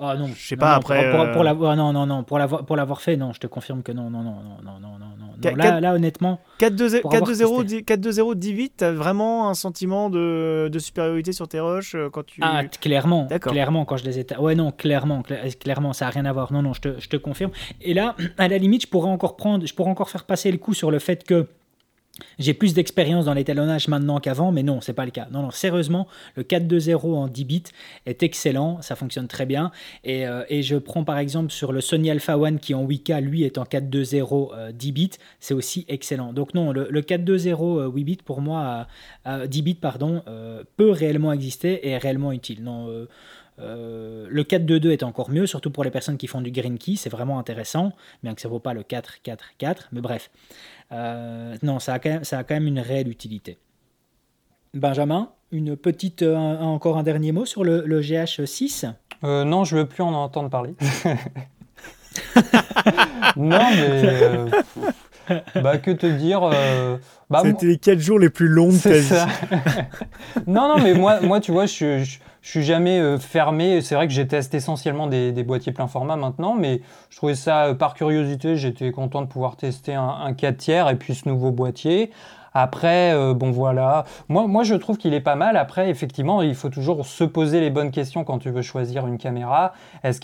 ah 0.00 0.16
non. 0.16 0.28
Je 0.34 0.46
sais 0.46 0.56
pas 0.56 0.74
après. 0.74 1.10
Pour, 1.10 1.30
pour, 1.32 1.42
euh, 1.46 1.76
non 1.76 1.92
non 1.92 2.06
non 2.06 2.24
pour 2.24 2.38
l'avoir 2.38 2.64
pour 2.64 2.76
l'avoir 2.76 3.02
fait 3.02 3.16
non 3.16 3.32
je 3.34 3.40
te 3.40 3.46
confirme 3.46 3.82
que 3.82 3.92
non 3.92 4.08
non 4.08 4.22
non 4.22 4.34
non 4.64 4.80
non 4.80 4.98
non 4.98 5.06
non. 5.18 5.56
là, 5.56 5.80
là 5.80 5.94
honnêtement. 5.94 6.40
4-2-0 6.58 8.34
10 8.34 8.52
vite 8.52 8.74
t'as 8.78 8.92
vraiment 8.92 9.50
un 9.50 9.54
sentiment 9.54 10.08
de, 10.08 10.68
de, 10.72 10.78
supériorité 10.78 11.32
sur 11.32 11.48
tes 11.48 11.60
rushs 11.60 11.94
euh, 11.94 12.08
quand 12.10 12.24
tu. 12.24 12.40
Ah 12.42 12.64
clairement 12.64 13.28
clairement 13.40 13.84
quand 13.84 13.98
je 13.98 14.04
les 14.04 14.18
ai. 14.18 14.26
Ouais 14.38 14.54
non 14.54 14.72
clairement 14.72 15.22
clairement 15.60 15.92
ça 15.92 16.06
a 16.06 16.10
rien 16.10 16.24
à 16.24 16.32
voir 16.32 16.52
non 16.52 16.62
non 16.62 16.72
je 16.72 16.80
te, 16.80 16.98
je 16.98 17.08
te 17.08 17.16
confirme 17.16 17.50
et 17.82 17.92
là 17.92 18.16
à 18.38 18.48
la 18.48 18.56
limite 18.56 18.82
je 18.82 18.88
pourrais 18.88 19.10
encore 19.10 19.36
prendre 19.36 19.66
je 19.66 19.74
pourrais 19.74 19.90
encore 19.90 20.08
faire 20.08 20.24
passer 20.24 20.50
le 20.50 20.58
coup 20.58 20.72
sur 20.72 20.90
le 20.90 20.98
fait 20.98 21.24
que 21.24 21.46
j'ai 22.38 22.54
plus 22.54 22.74
d'expérience 22.74 23.24
dans 23.24 23.34
l'étalonnage 23.34 23.88
maintenant 23.88 24.20
qu'avant, 24.20 24.52
mais 24.52 24.62
non, 24.62 24.80
c'est 24.80 24.92
pas 24.92 25.04
le 25.04 25.10
cas. 25.10 25.28
Non, 25.30 25.42
non, 25.42 25.50
sérieusement, 25.50 26.06
le 26.36 26.42
4.2.0 26.42 27.14
en 27.14 27.28
10 27.28 27.44
bits 27.44 27.62
est 28.06 28.22
excellent, 28.22 28.82
ça 28.82 28.96
fonctionne 28.96 29.28
très 29.28 29.46
bien. 29.46 29.70
Et, 30.04 30.26
euh, 30.26 30.44
et, 30.48 30.62
je 30.62 30.76
prends 30.76 31.04
par 31.04 31.18
exemple 31.18 31.50
sur 31.50 31.72
le 31.72 31.80
Sony 31.80 32.10
Alpha 32.10 32.38
One 32.38 32.58
qui 32.58 32.74
en 32.74 32.86
8K, 32.86 33.20
lui, 33.20 33.44
est 33.44 33.58
en 33.58 33.64
4.2.0 33.64 34.72
10 34.72 34.88
euh, 34.88 34.92
bits, 34.92 35.10
c'est 35.38 35.54
aussi 35.54 35.84
excellent. 35.88 36.32
Donc 36.32 36.54
non, 36.54 36.72
le, 36.72 37.00
4.2.0 37.00 37.92
8 37.92 38.04
bits 38.04 38.18
pour 38.24 38.40
moi, 38.40 38.86
10 39.26 39.62
bits 39.62 39.74
pardon, 39.74 40.22
euh, 40.28 40.62
peut 40.76 40.90
réellement 40.90 41.32
exister 41.32 41.86
et 41.86 41.90
est 41.90 41.98
réellement 41.98 42.32
utile. 42.32 42.62
Non. 42.62 42.86
le 43.58 44.42
4.2.2 44.42 44.90
est 44.90 45.02
encore 45.02 45.30
mieux, 45.30 45.46
surtout 45.46 45.70
pour 45.70 45.84
les 45.84 45.90
personnes 45.90 46.16
qui 46.16 46.26
font 46.26 46.40
du 46.40 46.50
green 46.50 46.78
key, 46.78 46.96
c'est 46.96 47.10
vraiment 47.10 47.38
intéressant, 47.38 47.92
bien 48.22 48.34
que 48.34 48.40
ça 48.40 48.48
ne 48.48 48.52
vaut 48.52 48.60
pas 48.60 48.74
le 48.74 48.82
4.4.4, 48.82 49.88
mais 49.92 50.00
bref. 50.00 50.30
Euh, 50.92 51.56
non, 51.62 51.78
ça 51.78 51.94
a, 51.94 51.98
quand 51.98 52.10
même, 52.10 52.24
ça 52.24 52.38
a 52.38 52.44
quand 52.44 52.54
même 52.54 52.66
une 52.66 52.80
réelle 52.80 53.08
utilité. 53.08 53.58
Benjamin, 54.74 55.30
une 55.52 55.76
petite, 55.76 56.22
euh, 56.22 56.36
encore 56.36 56.96
un 56.96 57.02
dernier 57.02 57.32
mot 57.32 57.44
sur 57.44 57.64
le, 57.64 58.00
GH6 58.00 58.92
euh, 59.24 59.44
Non, 59.44 59.64
je 59.64 59.76
veux 59.76 59.86
plus 59.86 60.02
en 60.02 60.12
entendre 60.12 60.50
parler. 60.50 60.74
non, 63.36 63.58
mais 63.58 64.50
bah, 65.62 65.78
que 65.78 65.90
te 65.90 66.06
dire 66.06 66.40
bah, 67.28 67.42
C'était 67.44 67.66
les 67.66 67.78
4 67.78 67.98
jours 67.98 68.18
les 68.18 68.30
plus 68.30 68.48
longs 68.48 68.72
de 68.72 68.78
ta 68.78 68.90
vie. 68.90 69.14
non, 70.46 70.68
non, 70.68 70.82
mais 70.82 70.94
moi, 70.94 71.20
moi 71.20 71.40
tu 71.40 71.52
vois, 71.52 71.66
je, 71.66 72.02
je, 72.02 72.18
suis 72.42 72.62
jamais 72.62 73.18
fermé. 73.18 73.80
C'est 73.80 73.94
vrai 73.94 74.06
que 74.06 74.12
j'ai 74.12 74.26
testé 74.26 74.58
essentiellement 74.58 75.06
des, 75.06 75.32
boîtiers 75.42 75.72
plein 75.72 75.86
format 75.86 76.16
maintenant, 76.16 76.54
mais 76.54 76.80
je 77.10 77.16
trouvais 77.16 77.34
ça 77.34 77.74
par 77.78 77.94
curiosité. 77.94 78.56
J'étais 78.56 78.90
content 78.92 79.22
de 79.22 79.26
pouvoir 79.26 79.56
tester 79.56 79.94
un, 79.94 80.08
un 80.08 80.32
4 80.32 80.56
tiers 80.56 80.88
et 80.88 80.96
puis 80.96 81.14
ce 81.14 81.28
nouveau 81.28 81.50
boîtier. 81.50 82.10
Après, 82.54 83.14
bon 83.34 83.50
voilà, 83.50 84.04
moi, 84.28 84.64
je 84.64 84.74
trouve 84.74 84.96
qu'il 84.96 85.14
est 85.14 85.20
pas 85.20 85.36
mal. 85.36 85.56
Après, 85.56 85.90
effectivement, 85.90 86.42
il 86.42 86.54
faut 86.54 86.68
toujours 86.68 87.06
se 87.06 87.24
poser 87.24 87.60
les 87.60 87.70
bonnes 87.70 87.90
questions 87.90 88.24
quand 88.24 88.38
tu 88.38 88.50
veux 88.50 88.62
choisir 88.62 89.06
une 89.06 89.18
caméra. 89.18 89.72
Est-ce 90.02 90.20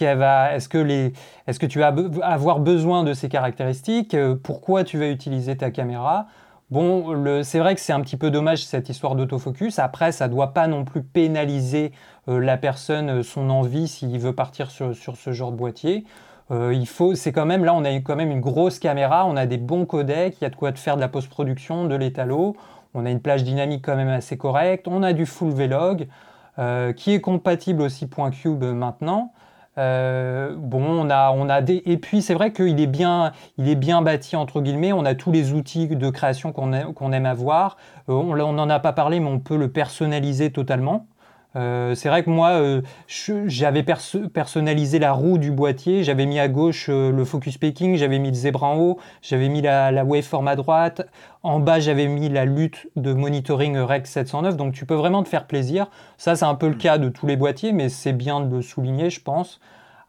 est-ce 1.47 1.59
que 1.59 1.67
tu 1.67 1.79
vas 1.79 1.95
avoir 2.23 2.61
besoin 2.61 3.05
de 3.05 3.13
ces 3.13 3.29
caractéristiques? 3.29 4.17
Pourquoi 4.43 4.85
tu 4.85 4.99
vas 4.99 5.09
utiliser 5.09 5.57
ta 5.57 5.71
caméra? 5.71 6.27
Bon, 6.71 7.43
c'est 7.45 7.61
vrai 7.61 7.77
que 7.77 7.81
c'est 7.81 7.93
un 7.93 8.01
petit 8.01 8.17
peu 8.17 8.33
dommage 8.33 8.65
cette 8.65 8.89
histoire 8.89 9.15
d'autofocus. 9.15 9.79
Après, 9.79 10.11
ça 10.11 10.27
ne 10.27 10.33
doit 10.33 10.53
pas 10.53 10.67
non 10.67 10.85
plus 10.85 11.03
pénaliser 11.03 11.93
euh, 12.29 12.41
la 12.41 12.57
personne, 12.57 13.21
euh, 13.21 13.23
son 13.23 13.51
envie, 13.51 13.87
s'il 13.87 14.19
veut 14.19 14.35
partir 14.35 14.73
sur, 14.73 14.93
ce 14.95 15.33
genre 15.33 15.53
de 15.53 15.57
boîtier. 15.57 16.05
Euh, 16.51 16.73
il 16.75 16.87
faut, 16.87 17.15
c'est 17.15 17.33
quand 17.33 17.47
même, 17.47 17.65
là, 17.65 17.75
on 17.75 17.85
a 17.85 17.91
quand 18.01 18.17
même 18.17 18.31
une 18.31 18.41
grosse 18.41 18.79
caméra, 18.79 19.27
on 19.27 19.37
a 19.37 19.47
des 19.47 19.59
bons 19.59 19.85
codecs, 19.85 20.37
il 20.41 20.45
y 20.45 20.47
a 20.47 20.51
de 20.51 20.57
quoi 20.57 20.73
faire 20.73 20.97
de 20.97 21.01
la 21.01 21.09
post-production, 21.09 21.87
de 21.87 21.95
l'étalo, 21.95 22.57
on 22.95 23.05
a 23.05 23.11
une 23.11 23.21
plage 23.21 23.45
dynamique 23.45 23.85
quand 23.85 23.97
même 23.97 24.09
assez 24.09 24.39
correcte, 24.39 24.87
on 24.89 25.03
a 25.03 25.13
du 25.13 25.27
full 25.27 25.53
Vlog, 25.53 26.07
qui 26.97 27.13
est 27.13 27.21
compatible 27.21 27.83
aussi 27.83 28.07
point 28.07 28.31
.cube 28.31 28.65
maintenant. 28.65 29.33
Euh, 29.79 30.55
bon, 30.57 31.07
on 31.07 31.11
a, 31.11 31.61
des... 31.61 31.83
Et 31.85 31.99
puis 31.99 32.23
c'est 32.23 32.35
vrai 32.35 32.53
qu'il 32.53 32.81
est 32.81 32.87
bien, 32.87 33.33
bâti 34.03 34.37
entre 34.37 34.61
guillemets. 34.61 34.93
On 34.93 35.05
a 35.05 35.15
tous 35.15 35.33
les 35.33 35.53
outils 35.53 35.89
de 35.89 36.11
création 36.11 36.53
qu'on 36.53 36.73
aime, 36.73 37.27
avoir. 37.27 37.77
Euh, 38.09 38.15
on 38.15 38.53
n'en 38.53 38.71
a 38.71 38.79
pas 38.79 38.93
parlé, 38.93 39.21
mais 39.21 39.29
on 39.29 39.39
peut 39.39 39.57
le 39.57 39.71
personnaliser 39.71 40.51
totalement. 40.51 41.07
Euh, 41.57 41.95
c'est 41.95 42.09
vrai 42.09 42.23
que 42.23 42.31
moi, 42.31 42.61
j'avais 43.47 43.83
personnalisé 43.83 44.99
la 44.99 45.13
roue 45.13 45.39
du 45.39 45.51
boîtier. 45.51 46.05
J'avais 46.05 46.27
mis 46.27 46.39
à 46.39 46.49
gauche 46.49 46.89
le 46.89 47.25
focus 47.25 47.59
packing, 47.59 47.97
j'avais 47.97 48.19
mis 48.19 48.29
le 48.29 48.35
zebra 48.35 48.69
en 48.69 48.77
haut, 48.77 48.99
j'avais 49.23 49.49
mis 49.49 49.63
la, 49.63 49.91
la, 49.91 50.05
waveform 50.05 50.47
à 50.49 50.57
droite. 50.57 51.03
En 51.43 51.59
bas, 51.59 51.81
j'avais 51.81 52.07
mis 52.07 52.29
la 52.29 52.45
lutte 52.45 52.89
de 52.97 53.13
monitoring 53.13 53.79
Rec 53.79 54.07
709. 54.07 54.57
Donc, 54.57 54.75
tu 54.75 54.85
peux 54.85 54.95
vraiment 54.95 55.23
te 55.23 55.29
faire 55.29 55.47
plaisir. 55.47 55.87
Ça, 56.19 56.37
c'est 56.37 56.45
un 56.45 56.55
peu 56.55 56.69
le 56.69 56.75
cas 56.75 56.99
de 56.99 57.09
tous 57.09 57.27
les 57.27 57.37
boîtiers, 57.37 57.73
mais 57.73 57.89
c'est 57.89 58.13
bien 58.13 58.41
de 58.41 58.57
le 58.57 58.63
souligner, 58.63 59.11
je 59.11 59.21
pense. 59.21 59.61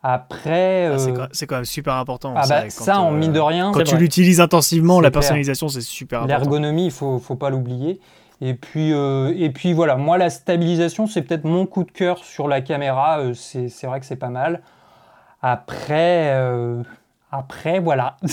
Après, 0.03 0.86
ah, 0.86 0.98
c'est, 1.32 1.48
quand, 1.48 1.56
même 1.56 1.65
super 1.65 1.95
important. 1.95 2.34
Ah 2.36 2.45
bah, 2.48 2.69
ça, 2.69 2.99
en 3.02 3.11
mine 3.11 3.34
de 3.34 3.40
rien. 3.40 3.72
Quand 3.74 3.84
tu 3.84 3.98
l'utilises 3.98 4.40
intensivement, 4.40 5.02
la 5.02 5.11
personnalisation, 5.11 5.68
c'est 5.69 5.82
super 5.82 6.19
important. 6.19 6.40
L'ergonomie, 6.40 6.86
il 6.86 6.91
faut, 6.91 7.19
faut 7.19 7.36
pas 7.36 7.49
l'oublier. 7.49 7.99
Et 8.40 8.54
puis, 8.54 8.94
euh, 8.94 9.34
et 9.36 9.50
puis 9.50 9.74
voilà, 9.74 9.96
moi 9.96 10.18
la 10.18 10.30
stabilisation, 10.30 11.08
c'est 11.08 11.24
peut-être 11.24 11.44
mon 11.44 11.66
coup 11.66 11.84
de 11.84 11.92
cœur 11.92 12.24
sur 12.24 12.48
la 12.48 12.62
caméra. 12.62 13.20
Euh, 13.20 13.34
c'est, 13.34 13.88
vrai 13.88 14.00
que 14.00 14.06
c'est 14.06 14.16
pas 14.16 14.30
mal. 14.30 14.62
Après, 15.42 16.32
euh, 16.34 16.84
après 17.32 17.80
voilà. 17.80 18.18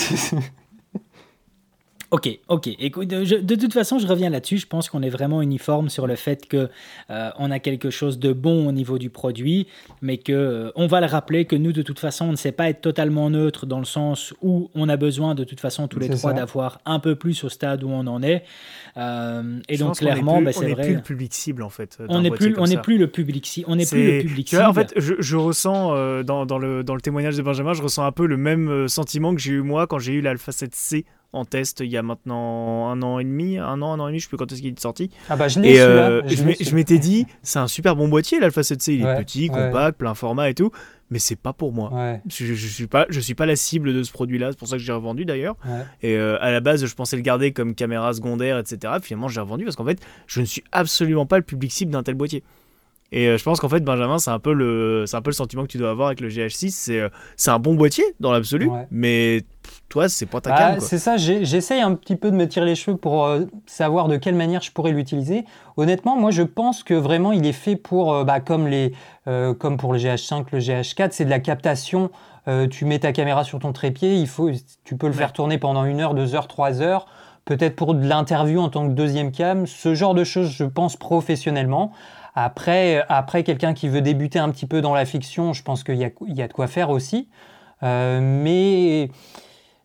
Ok, 2.15 2.29
ok. 2.47 2.69
Écoute, 2.79 3.09
de 3.09 3.55
toute 3.57 3.73
façon, 3.73 3.99
je 3.99 4.07
reviens 4.07 4.31
là-dessus. 4.31 4.59
Je 4.59 4.69
pense 4.69 4.89
qu'on 4.89 5.03
est 5.03 5.11
vraiment 5.11 5.43
uniforme 5.43 5.89
sur 5.89 6.07
le 6.07 6.15
fait 6.15 6.47
que 6.47 6.71
euh, 7.11 7.31
on 7.41 7.51
a 7.51 7.59
quelque 7.59 7.91
chose 7.91 8.21
de 8.21 8.33
bon 8.33 8.69
au 8.69 8.71
niveau 8.71 8.99
du 8.99 9.11
produit, 9.11 9.67
mais 10.01 10.19
que 10.19 10.33
euh, 10.33 10.71
on 10.77 10.87
va 10.87 11.01
le 11.01 11.07
rappeler 11.07 11.45
que 11.45 11.57
nous, 11.57 11.73
de 11.73 11.83
toute 11.83 11.99
façon, 11.99 12.27
on 12.27 12.31
ne 12.31 12.37
sait 12.37 12.53
pas 12.53 12.69
être 12.69 12.81
totalement 12.81 13.31
neutre 13.31 13.67
dans 13.67 13.81
le 13.81 13.85
sens 13.85 14.33
où 14.43 14.71
on 14.77 14.89
a 14.89 14.97
besoin, 14.97 15.35
de 15.35 15.43
toute 15.43 15.59
façon, 15.59 15.89
tous 15.89 15.99
les 15.99 16.09
trois, 16.09 16.33
d'avoir 16.35 16.79
un 16.85 17.01
peu 17.01 17.17
plus 17.17 17.43
au 17.43 17.49
stade 17.49 17.83
où 17.83 17.89
on 17.89 18.07
en 18.07 18.23
est. 18.23 18.45
Euh, 18.97 19.61
et 19.69 19.77
donc 19.77 19.97
clairement, 19.97 20.41
bah, 20.41 20.53
c'est 20.53 20.61
vrai. 20.61 20.73
On 20.73 20.77
n'est 20.77 20.83
plus 20.85 20.95
le 20.95 21.03
public 21.03 21.35
cible 21.35 21.63
en 21.63 21.69
fait. 21.69 21.99
On 22.09 22.21
n'est 22.21 22.31
plus, 22.31 22.55
on 22.59 22.67
n'est 22.67 22.81
plus 22.81 22.99
le 22.99 23.09
public 23.09 23.47
cible. 23.47 23.67
On 23.69 23.77
n'est 23.77 23.87
plus 23.87 24.19
le 24.19 24.23
public 24.23 24.49
cible. 24.49 24.63
en 24.63 24.75
fait, 24.75 24.95
je, 24.97 25.37
ressens 25.37 26.23
dans, 26.23 26.47
dans, 26.47 26.59
le, 26.59 26.85
dans 26.85 26.95
le 26.95 27.01
témoignage 27.01 27.37
de 27.37 27.43
Benjamin, 27.43 27.73
je 27.73 27.83
ressens 27.83 28.05
un 28.05 28.13
peu 28.13 28.27
le 28.27 28.37
même 28.37 28.89
sentiment 28.89 29.35
que 29.35 29.41
j'ai 29.41 29.53
eu 29.53 29.63
moi 29.63 29.87
quand 29.87 29.99
j'ai 29.99 30.13
eu 30.15 30.21
l'Alpha 30.21 30.53
7C 30.53 31.05
en 31.35 31.45
test 31.45 31.81
il 31.81 31.91
y 31.91 31.97
a 31.97 32.03
maintenant 32.03 32.89
un 32.91 33.03
an 33.03 33.19
et 33.19 33.25
demi, 33.25 33.59
un 33.59 33.83
an, 33.83 33.93
un 33.93 34.01
an 34.01 34.09
et 34.09 34.13
demi, 34.13 34.21
je 34.21 34.25
sais 34.25 34.29
plus 34.29 34.37
quand 34.37 34.51
est-ce 34.51 34.63
qu'il 34.63 34.73
est 34.73 34.81
sorti. 34.81 35.11
Ah 35.29 35.37
bah 35.37 35.49
je 35.49 35.61
l'ai 35.61 35.81
euh, 35.81 36.23
je 36.29 36.75
m'étais 36.75 36.99
dit, 36.99 37.27
c'est 37.43 37.59
un 37.59 37.67
super 37.67 37.97
bon 37.97 38.09
boîtier 38.09 38.41
l'Alpha 38.41 38.63
7C, 38.63 38.93
il 38.93 39.05
est 39.05 39.17
petit, 39.17 39.49
compact, 39.49 39.99
plein 39.99 40.15
format 40.15 40.49
et 40.49 40.55
tout, 40.55 40.71
mais 41.11 41.19
c'est 41.19 41.37
pas 41.37 41.53
pour 41.53 41.73
moi. 41.73 42.19
Je, 42.27 42.55
je, 42.55 42.67
suis 42.67 42.87
pas, 42.87 43.07
je 43.09 43.21
suis 43.21 43.35
pas 43.35 43.47
la 43.47 43.57
cible 43.57 43.93
de 43.93 44.03
ce 44.03 44.13
produit-là, 44.13 44.51
c'est 44.51 44.59
pour 44.59 44.69
ça 44.69 44.77
que 44.77 44.83
j'ai 44.83 44.93
revendu 44.93 45.25
d'ailleurs. 45.25 45.57
Et 46.03 46.17
euh, 46.17 46.37
à 46.41 46.51
la 46.51 46.61
base, 46.61 46.85
je 46.85 46.95
pensais 46.95 47.17
le 47.17 47.23
garder 47.23 47.53
comme 47.53 47.75
caméra 47.75 48.13
secondaire, 48.13 48.59
etc. 48.59 48.95
Finalement, 49.03 49.29
j'ai 49.29 49.41
revendu 49.41 49.65
parce 49.65 49.77
qu'en 49.77 49.85
fait, 49.85 50.01
je 50.27 50.41
ne 50.41 50.45
suis 50.45 50.65
absolument 50.73 51.27
pas 51.27 51.37
le 51.37 51.45
public 51.45 51.73
cible 51.73 51.93
d'un 51.93 52.03
tel 52.03 52.15
boîtier. 52.15 52.43
Et 53.13 53.29
euh, 53.29 53.39
je 53.39 53.45
pense 53.45 53.61
qu'en 53.61 53.69
fait, 53.69 53.81
Benjamin, 53.81 54.19
c'est 54.19 54.31
un, 54.31 54.39
peu 54.41 54.53
le, 54.53 55.05
un 55.13 55.23
peu 55.23 55.31
le 55.31 55.35
sentiment 55.35 55.63
que 55.63 55.69
tu 55.69 55.79
dois 55.79 55.91
avoir 55.91 56.09
avec 56.09 56.21
le 56.21 56.29
GH6. 56.29 56.71
C'est, 56.71 57.11
c'est 57.37 57.51
un 57.51 57.59
bon 57.59 57.75
boîtier 57.75 58.05
dans 58.19 58.33
l'absolu, 58.33 58.69
mais 58.91 59.43
toi, 59.89 60.09
c'est 60.09 60.27
pas 60.27 60.41
ta 60.41 60.51
bah, 60.51 60.81
C'est 60.81 60.99
ça, 60.99 61.17
j'essaye 61.17 61.81
un 61.81 61.95
petit 61.95 62.17
peu 62.17 62.31
de 62.31 62.37
me 62.37 62.49
tirer 62.49 62.67
les 62.67 62.75
cheveux 62.75 62.97
pour 62.97 63.27
euh, 63.27 63.45
savoir 63.67 64.09
de 64.09 64.17
quelle 64.17 64.35
manière 64.35 64.63
je 64.63 64.73
pourrais 64.73 64.93
l'utiliser. 64.93 65.45
Honnêtement, 65.77 66.17
moi, 66.17 66.31
je 66.31 66.43
pense 66.43 66.83
que 66.83 66.95
vraiment, 66.95 67.33
il 67.33 67.47
est 67.47 67.53
fait 67.53 67.77
pour, 67.77 68.13
euh, 68.13 68.25
bah, 68.25 68.41
comme, 68.41 68.67
les, 68.67 68.93
euh, 69.29 69.55
comme 69.55 69.77
pour 69.77 69.93
le 69.93 69.99
GH5, 69.99 70.47
le 70.53 70.59
GH4, 70.59 71.11
c'est 71.13 71.25
de 71.25 71.31
la 71.31 71.41
captation. 71.41 72.11
tu 72.71 72.85
mets 72.85 72.99
ta 72.99 73.13
caméra 73.13 73.43
sur 73.45 73.59
ton 73.59 73.73
trépied, 73.73 74.17
il 74.17 74.27
faut, 74.27 74.51
tu 74.85 74.97
peux 74.97 75.07
le 75.07 75.15
faire 75.15 75.33
tourner 75.33 75.57
pendant 75.57 75.85
une 75.85 76.01
heure, 76.01 76.15
deux 76.15 76.35
heures, 76.35 76.49
trois 76.49 76.83
heures. 76.83 77.07
Peut-être 77.47 77.77
pour 77.77 77.95
de 77.95 78.07
l'interview 78.07 78.61
en 78.61 78.69
tant 78.69 78.87
que 78.89 78.93
deuxième 78.93 79.33
cam, 79.33 79.67
ce 79.67 79.95
genre 79.95 80.15
de 80.15 80.25
choses, 80.25 80.51
je 80.51 80.65
pense 80.65 80.97
professionnellement. 80.97 81.93
Après, 82.35 83.05
après 83.09 83.45
quelqu'un 83.45 83.75
qui 83.75 83.89
veut 83.89 84.01
débuter 84.03 84.39
un 84.39 84.51
petit 84.51 84.67
peu 84.67 84.81
dans 84.81 84.93
la 84.93 85.05
fiction, 85.05 85.53
je 85.53 85.63
pense 85.63 85.85
qu'il 85.85 85.97
y, 85.97 86.13
y, 86.27 86.43
a 86.43 86.49
de 86.49 86.53
quoi 86.53 86.67
faire 86.67 86.91
aussi. 86.91 87.29
mais 87.81 89.09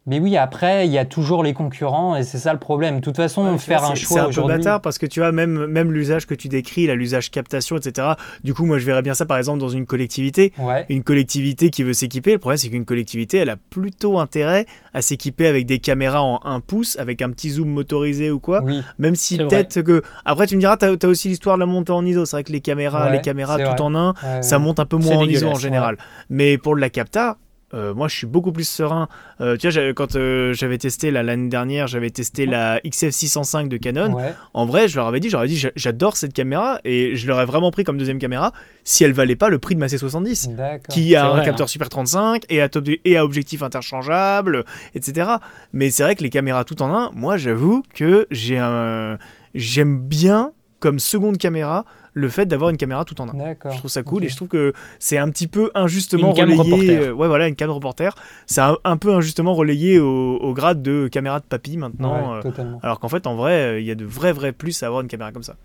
mais 0.09 0.19
oui, 0.19 0.37
après, 0.37 0.87
il 0.87 0.91
y 0.91 0.97
a 0.97 1.05
toujours 1.05 1.43
les 1.43 1.53
concurrents 1.53 2.15
et 2.15 2.23
c'est 2.23 2.39
ça 2.39 2.51
le 2.51 2.57
problème. 2.57 2.95
De 2.95 3.01
toute 3.01 3.15
façon, 3.15 3.55
faire 3.59 3.83
un 3.83 3.93
choix 3.93 4.27
C'est 4.31 4.39
un 4.39 4.41
peu 4.41 4.47
bâtard 4.47 4.81
parce 4.81 4.97
que 4.97 5.05
tu 5.05 5.19
vois, 5.19 5.31
même, 5.31 5.67
même 5.67 5.91
l'usage 5.91 6.25
que 6.25 6.33
tu 6.33 6.47
décris, 6.47 6.87
l'usage 6.87 7.29
captation, 7.29 7.77
etc. 7.77 8.13
Du 8.43 8.55
coup, 8.55 8.65
moi, 8.65 8.79
je 8.79 8.85
verrais 8.87 9.03
bien 9.03 9.13
ça, 9.13 9.27
par 9.27 9.37
exemple, 9.37 9.59
dans 9.59 9.69
une 9.69 9.85
collectivité. 9.85 10.51
Une 10.89 11.03
collectivité 11.03 11.69
qui 11.69 11.83
veut 11.83 11.93
s'équiper. 11.93 12.31
Le 12.31 12.39
problème, 12.39 12.57
c'est 12.57 12.69
qu'une 12.69 12.85
collectivité, 12.85 13.37
elle 13.37 13.51
a 13.51 13.55
plutôt 13.55 14.17
intérêt 14.17 14.65
à 14.95 15.03
s'équiper 15.03 15.45
avec 15.45 15.67
des 15.67 15.77
caméras 15.77 16.23
en 16.23 16.39
1 16.43 16.59
pouce, 16.61 16.97
avec 16.97 17.21
un 17.21 17.29
petit 17.29 17.51
zoom 17.51 17.69
motorisé 17.69 18.31
ou 18.31 18.39
quoi. 18.39 18.63
Même 18.97 19.13
si 19.13 19.37
peut-être 19.37 19.83
que. 19.83 20.01
Après, 20.25 20.47
tu 20.47 20.55
me 20.55 20.59
diras, 20.59 20.77
tu 20.77 20.85
as, 20.85 21.07
aussi 21.07 21.27
l'histoire 21.27 21.57
de 21.57 21.59
la 21.59 21.67
montée 21.67 21.91
en 21.91 22.03
ISO. 22.03 22.25
C'est 22.25 22.35
vrai 22.35 22.43
que 22.43 22.51
les 22.51 22.61
caméras, 22.61 23.11
les 23.11 23.21
caméras 23.21 23.59
tout 23.59 23.83
en 23.83 23.93
un, 23.93 24.15
ça 24.41 24.57
monte 24.57 24.79
un 24.79 24.87
peu 24.87 24.97
moins 24.97 25.17
en 25.17 25.25
ISO 25.25 25.49
en 25.49 25.53
général. 25.53 25.97
Mais 26.31 26.57
pour 26.57 26.75
la 26.75 26.89
capta, 26.89 27.37
euh, 27.73 27.93
moi, 27.93 28.07
je 28.07 28.15
suis 28.15 28.27
beaucoup 28.27 28.51
plus 28.51 28.67
serein. 28.67 29.07
Euh, 29.41 29.57
tu 29.57 29.69
vois, 29.69 29.93
quand 29.93 30.15
euh, 30.15 30.53
j'avais 30.53 30.77
testé 30.77 31.11
l'année 31.11 31.49
dernière, 31.49 31.87
j'avais 31.87 32.09
testé 32.09 32.45
la 32.45 32.79
XF 32.81 33.11
605 33.11 33.69
de 33.69 33.77
Canon. 33.77 34.17
En 34.53 34.65
vrai, 34.65 34.87
je 34.87 34.95
leur 34.95 35.07
avais 35.07 35.19
dit, 35.19 35.29
j'aurais 35.29 35.47
dit, 35.47 35.63
j'adore 35.75 36.17
cette 36.17 36.33
caméra 36.33 36.79
et 36.83 37.15
je 37.15 37.27
l'aurais 37.27 37.45
vraiment 37.45 37.71
pris 37.71 37.83
comme 37.83 37.97
deuxième 37.97 38.19
caméra 38.19 38.53
si 38.83 39.03
elle 39.03 39.13
valait 39.13 39.35
pas 39.35 39.49
le 39.49 39.59
prix 39.59 39.75
de 39.75 39.79
ma 39.79 39.87
C70, 39.87 40.49
qui 40.89 41.15
a 41.15 41.31
un 41.31 41.41
capteur 41.41 41.65
hein. 41.65 41.67
Super 41.67 41.89
35 41.89 42.43
et 42.49 42.61
à, 42.61 42.69
et 43.05 43.17
à 43.17 43.23
objectif 43.23 43.61
interchangeable, 43.61 44.65
etc. 44.95 45.29
Mais 45.73 45.91
c'est 45.91 46.03
vrai 46.03 46.15
que 46.15 46.23
les 46.23 46.29
caméras 46.29 46.63
tout 46.63 46.81
en 46.81 46.93
un, 46.93 47.11
moi, 47.13 47.37
j'avoue 47.37 47.83
que 47.93 48.27
j'ai 48.31 48.57
un, 48.57 49.17
j'aime 49.53 49.99
bien 49.99 50.51
comme 50.79 50.99
seconde 50.99 51.37
caméra 51.37 51.85
le 52.19 52.29
fait 52.29 52.45
d'avoir 52.45 52.69
une 52.69 52.77
caméra 52.77 53.05
tout 53.05 53.19
en 53.21 53.29
un. 53.29 53.55
Je 53.71 53.77
trouve 53.77 53.89
ça 53.89 54.03
cool 54.03 54.23
et 54.23 54.29
je 54.29 54.35
trouve 54.35 54.47
que 54.47 54.73
c'est 54.99 55.17
un 55.17 55.29
petit 55.29 55.47
peu 55.47 55.71
injustement 55.73 56.31
relayé. 56.31 56.97
Euh, 56.97 57.11
ouais, 57.11 57.27
voilà, 57.27 57.47
une 57.47 57.55
cam 57.55 57.69
reporter. 57.69 58.15
C'est 58.45 58.61
un, 58.61 58.97
peu 58.97 59.13
injustement 59.13 59.53
relayé 59.53 59.99
au, 59.99 60.53
grade 60.53 60.81
de 60.81 61.07
caméra 61.07 61.39
de 61.39 61.45
papy 61.45 61.77
maintenant. 61.77 62.35
Euh, 62.35 62.41
alors 62.83 62.99
qu'en 62.99 63.09
fait, 63.09 63.27
en 63.27 63.35
vrai, 63.35 63.53
euh, 63.53 63.79
il 63.79 63.85
y 63.85 63.91
a 63.91 63.95
de 63.95 64.05
vrais, 64.05 64.33
vrais 64.33 64.51
plus 64.51 64.83
à 64.83 64.87
avoir 64.87 65.01
une 65.01 65.07
caméra 65.07 65.31
comme 65.31 65.43
ça. 65.43 65.55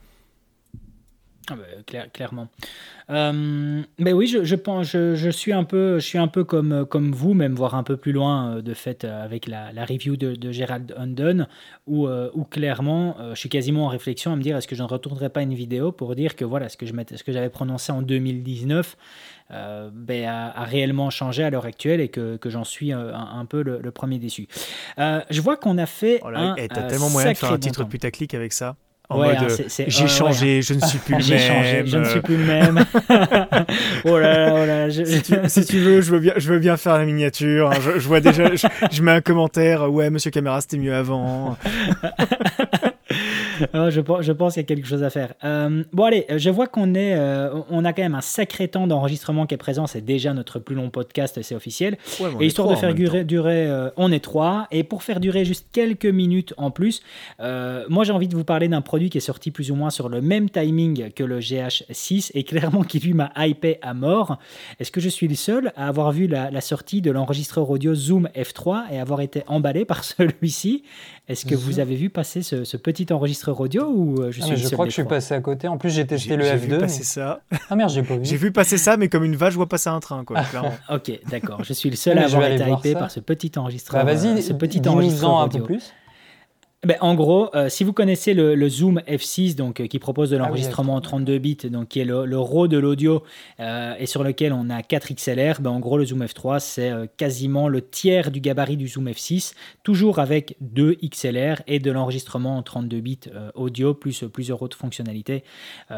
Ah 1.51 1.57
bah, 1.57 2.07
clairement. 2.13 2.49
Euh, 3.11 3.83
mais 3.99 4.13
oui, 4.15 4.27
je, 4.27 4.45
je 4.45 4.55
pense, 4.55 4.87
je, 4.87 5.15
je, 5.15 5.29
suis 5.29 5.53
un 5.53 5.65
peu, 5.65 5.99
je 5.99 6.05
suis 6.05 6.17
un 6.17 6.29
peu 6.29 6.43
comme, 6.43 6.87
comme 6.87 7.13
vous, 7.13 7.35
même 7.35 7.55
voir 7.55 7.75
un 7.75 7.83
peu 7.83 7.99
plus 7.99 8.13
loin 8.13 8.57
euh, 8.57 8.63
de 8.63 8.73
fait 8.73 9.05
euh, 9.05 9.25
avec 9.25 9.47
la, 9.47 9.71
la 9.73 9.85
review 9.85 10.17
de, 10.17 10.35
de, 10.35 10.53
Gerald 10.53 10.95
Undon, 10.97 11.47
où, 11.87 12.09
où 12.09 12.45
clairement, 12.45 13.17
je 13.31 13.39
suis 13.39 13.51
quasiment 13.51 13.87
en 13.87 13.89
réflexion 13.89 14.33
à 14.33 14.37
me 14.37 14.43
dire 14.43 14.57
est-ce 14.57 14.69
que 14.69 14.77
je 14.77 14.83
ne 14.83 14.89
retournerai 14.89 15.29
pas 15.29 15.43
une 15.43 15.53
vidéo 15.53 15.93
pour 15.93 16.15
dire 16.15 16.35
que 16.35 16.45
voilà 16.45 16.69
ce 16.69 16.77
que 16.77 16.87
je 16.87 16.95
ce 17.15 17.23
que 17.23 17.33
j'avais 17.33 17.51
prononcé 17.51 17.93
en 17.93 18.01
2019 18.01 18.97
ben, 19.51 20.25
a, 20.27 20.65
réellement 20.65 21.11
changé 21.11 21.45
à 21.45 21.51
l'heure 21.51 21.67
actuelle 21.67 22.01
et 22.01 22.09
que, 22.09 22.37
que 22.37 22.49
j'en 22.49 22.65
suis 22.65 22.93
un, 22.93 23.45
peu 23.47 23.63
le, 23.63 23.91
premier 23.91 24.19
déçu. 24.19 24.49
je 24.97 25.41
vois 25.41 25.57
qu'on 25.57 25.77
a 25.77 25.87
fait. 25.87 26.21
Oh 26.23 26.29
un, 26.29 26.55
eh, 26.57 26.69
T'as 26.69 26.85
tellement 26.85 27.11
moyen 27.11 27.33
de 27.33 27.37
faire 27.37 27.53
un 27.53 27.59
titre 27.59 27.85
putaclic 27.85 28.33
avec 28.33 28.53
ça. 28.53 28.77
En 29.11 29.21
ouais, 29.21 29.35
mode, 29.35 29.51
hein, 29.51 29.65
j'ai 29.69 29.91
changé, 30.09 30.63
je 30.63 30.75
ne 30.75 30.81
suis 30.81 30.99
plus 30.99 31.13
le 31.13 31.19
même. 31.19 31.27
J'ai 31.27 31.39
changé, 31.39 31.83
je 31.85 31.99
ne 31.99 32.05
suis 32.05 32.21
plus 32.23 32.37
le 32.39 32.45
même. 32.45 32.85
oh 34.07 34.19
là 34.19 34.47
là, 34.47 34.55
oh 34.55 34.67
là, 34.67 34.91
si, 35.49 35.65
tu, 35.67 35.79
veux, 35.79 36.01
je 36.01 36.11
veux 36.11 36.21
bien, 36.21 36.33
je 36.37 36.51
veux 36.51 36.59
bien 36.59 36.79
faire 36.79 36.97
la 36.97 37.05
miniature. 37.05 37.71
Hein. 37.71 37.77
Je, 37.81 37.99
je, 37.99 38.09
vois 38.09 38.21
déjà, 38.21 38.55
je, 38.57 38.67
je, 38.91 39.03
mets 39.03 39.13
un 39.13 39.21
commentaire. 39.21 39.93
Ouais, 39.93 40.09
Monsieur 40.09 40.31
Caméra, 40.31 40.61
c'était 40.63 40.79
mieux 40.79 40.95
avant. 40.95 41.59
je, 43.75 44.01
je, 44.21 44.33
pense 44.33 44.55
qu'il 44.55 44.63
y 44.63 44.65
a 44.65 44.67
quelque 44.67 44.87
chose 44.87 45.03
à 45.03 45.11
faire. 45.11 45.35
Euh, 45.45 45.85
bon, 45.93 46.05
allez, 46.05 46.27
je 46.37 46.51
vois 46.51 46.67
qu'on 46.67 46.95
est, 46.95 47.15
euh, 47.15 47.55
on 47.71 47.85
a 47.85 47.93
quand 47.93 48.03
même 48.03 48.15
un 48.15 48.21
sacré 48.21 48.69
temps 48.69 48.87
d'enregistrement 48.87 49.47
qui 49.47 49.55
est 49.55 49.59
présent. 49.59 49.87
C'est 49.87 50.05
déjà 50.05 50.33
notre 50.35 50.59
plus 50.59 50.75
long 50.75 50.91
podcast, 50.91 51.41
c'est 51.43 51.55
officiel. 51.55 51.97
et 52.41 52.47
histoire 52.47 52.69
de 52.69 52.75
faire 52.75 52.95
durer, 52.95 53.25
durer 53.25 53.67
euh, 53.67 53.91
on 53.97 54.13
est 54.13 54.23
trois. 54.23 54.67
Et 54.71 54.85
pour 54.85 55.03
faire 55.03 55.21
durer 55.21 55.45
juste 55.45 55.67
quelques 55.73 56.07
minutes 56.07 56.55
en 56.57 56.71
plus, 56.71 57.03
moi 57.39 58.05
j'ai 58.05 58.13
envie 58.13 58.29
de 58.29 58.37
vous 58.37 58.45
parler 58.45 58.69
d'un 58.69 58.83
produit 58.83 59.11
qui 59.11 59.19
est 59.19 59.23
sorti 59.23 59.51
plus 59.51 59.71
ou 59.71 59.75
moins 59.75 59.91
sur 59.91 60.09
le 60.09 60.21
même 60.21 60.51
timing 60.51 61.11
que 61.13 61.25
le 61.25 61.41
GH6 61.41 62.31
et 62.35 62.45
clairement 62.45 62.83
qui 62.83 62.99
lui 63.01 63.15
m'a 63.15 63.33
hypé 63.37 63.79
à 63.83 63.95
mort. 63.95 64.39
Est-ce 64.81 64.91
que 64.91 65.01
je 65.01 65.09
suis 65.09 65.29
le 65.29 65.35
seul 65.35 65.73
à 65.77 65.89
avoir 65.89 66.13
vu 66.13 66.27
la, 66.27 66.51
la 66.51 66.61
sortie 66.61 67.01
de 67.01 67.11
l'enregistreur 67.11 67.69
audio 67.71 67.95
Zoom 67.95 68.29
F3 68.37 68.85
et 68.93 68.99
avoir 68.99 69.21
été 69.21 69.43
emballé 69.47 69.85
par 69.85 70.05
celui-ci? 70.05 70.83
Est-ce 71.27 71.47
que 71.47 71.55
vous 71.55 71.81
avez 71.81 71.97
vu 71.97 72.11
passer 72.11 72.43
ce, 72.43 72.77
petit 72.77 73.11
enregistreur 73.11 73.54
audio 73.61 73.87
ou 73.87 74.21
euh, 74.21 74.31
je 74.31 74.41
ah, 74.43 74.47
suis 74.47 74.57
Je 74.57 74.69
crois 74.71 74.85
que 74.85 74.91
je 74.91 74.95
suis 74.95 75.05
passé 75.05 75.35
à 75.35 75.41
côté. 75.41 75.69
En 75.69 75.79
plus, 75.79 75.91
j'ai 75.91 76.07
testé 76.07 76.37
le 76.37 76.45
F2. 76.45 76.49
J'ai 76.49 76.57
vu 76.57 76.79
passer 76.79 77.05
ça. 77.05 77.41
Ah 77.71 77.77
merde, 77.77 77.91
j'ai 77.91 78.03
pas 78.03 78.17
vu. 78.17 78.25
j'ai 78.25 78.37
vu 78.37 78.53
passer 78.53 78.79
ça, 78.79 78.97
mais 78.97 79.09
comme 79.09 79.25
une 79.25 79.37
vache, 79.37 79.53
je 79.53 79.57
vois 79.57 79.69
passer 79.69 79.89
un 79.89 80.01
train, 80.01 80.25
quoi. 80.25 80.43
ok, 80.91 81.13
d'accord. 81.31 81.65
Je 81.65 81.73
suis 81.73 81.91
le 81.91 81.97
seul 82.05 82.19
à 82.19 82.25
avoir 82.25 82.45
été 82.47 82.69
hypé 82.69 82.95
par 82.95 83.11
ce 83.11 83.21
petit 83.21 83.53
enregistreur. 83.57 84.05
Bah, 84.05 84.13
vas-y, 84.13 84.43
ce 84.43 84.53
petit 84.53 84.87
enregistreur 84.89 85.41
un 85.41 85.49
peu 85.49 85.63
plus. 85.63 85.93
Ben, 86.85 86.97
en 87.01 87.15
gros, 87.15 87.51
euh, 87.55 87.69
si 87.69 87.83
vous 87.85 87.93
connaissez 87.93 88.35
le, 88.35 88.69
Zoom 88.69 89.01
F6, 89.09 89.57
donc, 89.57 89.81
euh, 89.81 89.87
qui 89.87 89.99
propose 89.99 90.31
de 90.31 90.37
ah 90.37 90.41
l'enregistrement 90.41 90.95
en 90.95 91.01
32 91.01 91.39
bits, 91.39 91.57
donc, 91.71 91.89
qui 91.89 92.01
est 92.01 92.05
le, 92.05 92.27
le 92.27 92.39
RAW 92.39 92.69
de 92.69 92.79
l'audio 92.79 93.23
euh, 93.61 93.95
et 93.99 94.07
sur 94.07 94.23
lequel 94.23 94.53
on 94.53 94.69
a 94.71 94.83
4 94.83 95.15
XLR, 95.15 95.61
ben, 95.61 95.71
en 95.71 95.81
gros, 95.81 95.99
le 95.99 96.05
Zoom 96.05 96.25
F3, 96.25 96.61
c'est 96.61 96.93
quasiment 97.17 97.69
le 97.69 97.81
tiers 97.81 98.31
du 98.31 98.41
gabarit 98.41 98.77
du 98.77 98.89
Zoom 98.89 99.09
F6, 99.09 99.55
toujours 99.83 100.19
avec 100.19 100.57
2 100.61 100.97
XLR 101.05 101.63
et 101.67 101.79
de 101.79 101.91
l'enregistrement 101.91 102.57
en 102.57 102.63
32 102.63 103.01
bits 103.01 103.21
audio, 103.55 103.95
plus 103.95 104.25
plusieurs 104.33 104.63
autres 104.63 104.77
fonctionnalités. 104.77 105.45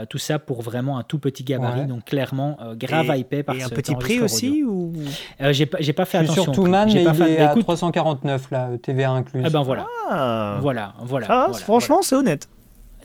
tout 0.08 0.18
ça 0.18 0.38
pour 0.38 0.62
vraiment 0.62 0.98
un 0.98 1.02
tout 1.02 1.18
petit 1.18 1.44
gabarit, 1.44 1.86
donc 1.86 2.04
clairement 2.04 2.58
grave 2.74 3.16
hypé 3.16 3.42
par 3.42 3.56
et 3.56 3.62
un 3.62 3.68
petit 3.68 3.94
prix 3.94 4.20
aussi 4.20 4.62
ou? 4.64 4.92
J'ai 5.50 5.66
pas, 5.66 5.78
pas 5.78 6.04
fait 6.04 6.18
attention. 6.18 6.44
Sur 6.44 6.52
Touman, 6.52 6.86
mais 6.86 7.02
il 7.02 7.06
est 7.06 7.38
à 7.38 7.54
349, 7.54 8.50
là, 8.50 8.70
TVA 8.82 9.10
inclus. 9.10 9.42
Eh 9.44 9.50
ben 9.50 9.62
voilà. 9.62 9.86
Ah. 10.08 10.58
Voilà 10.60 10.75
voilà, 11.00 11.48
franchement, 11.64 12.02
c'est 12.02 12.14
honnête. 12.16 12.48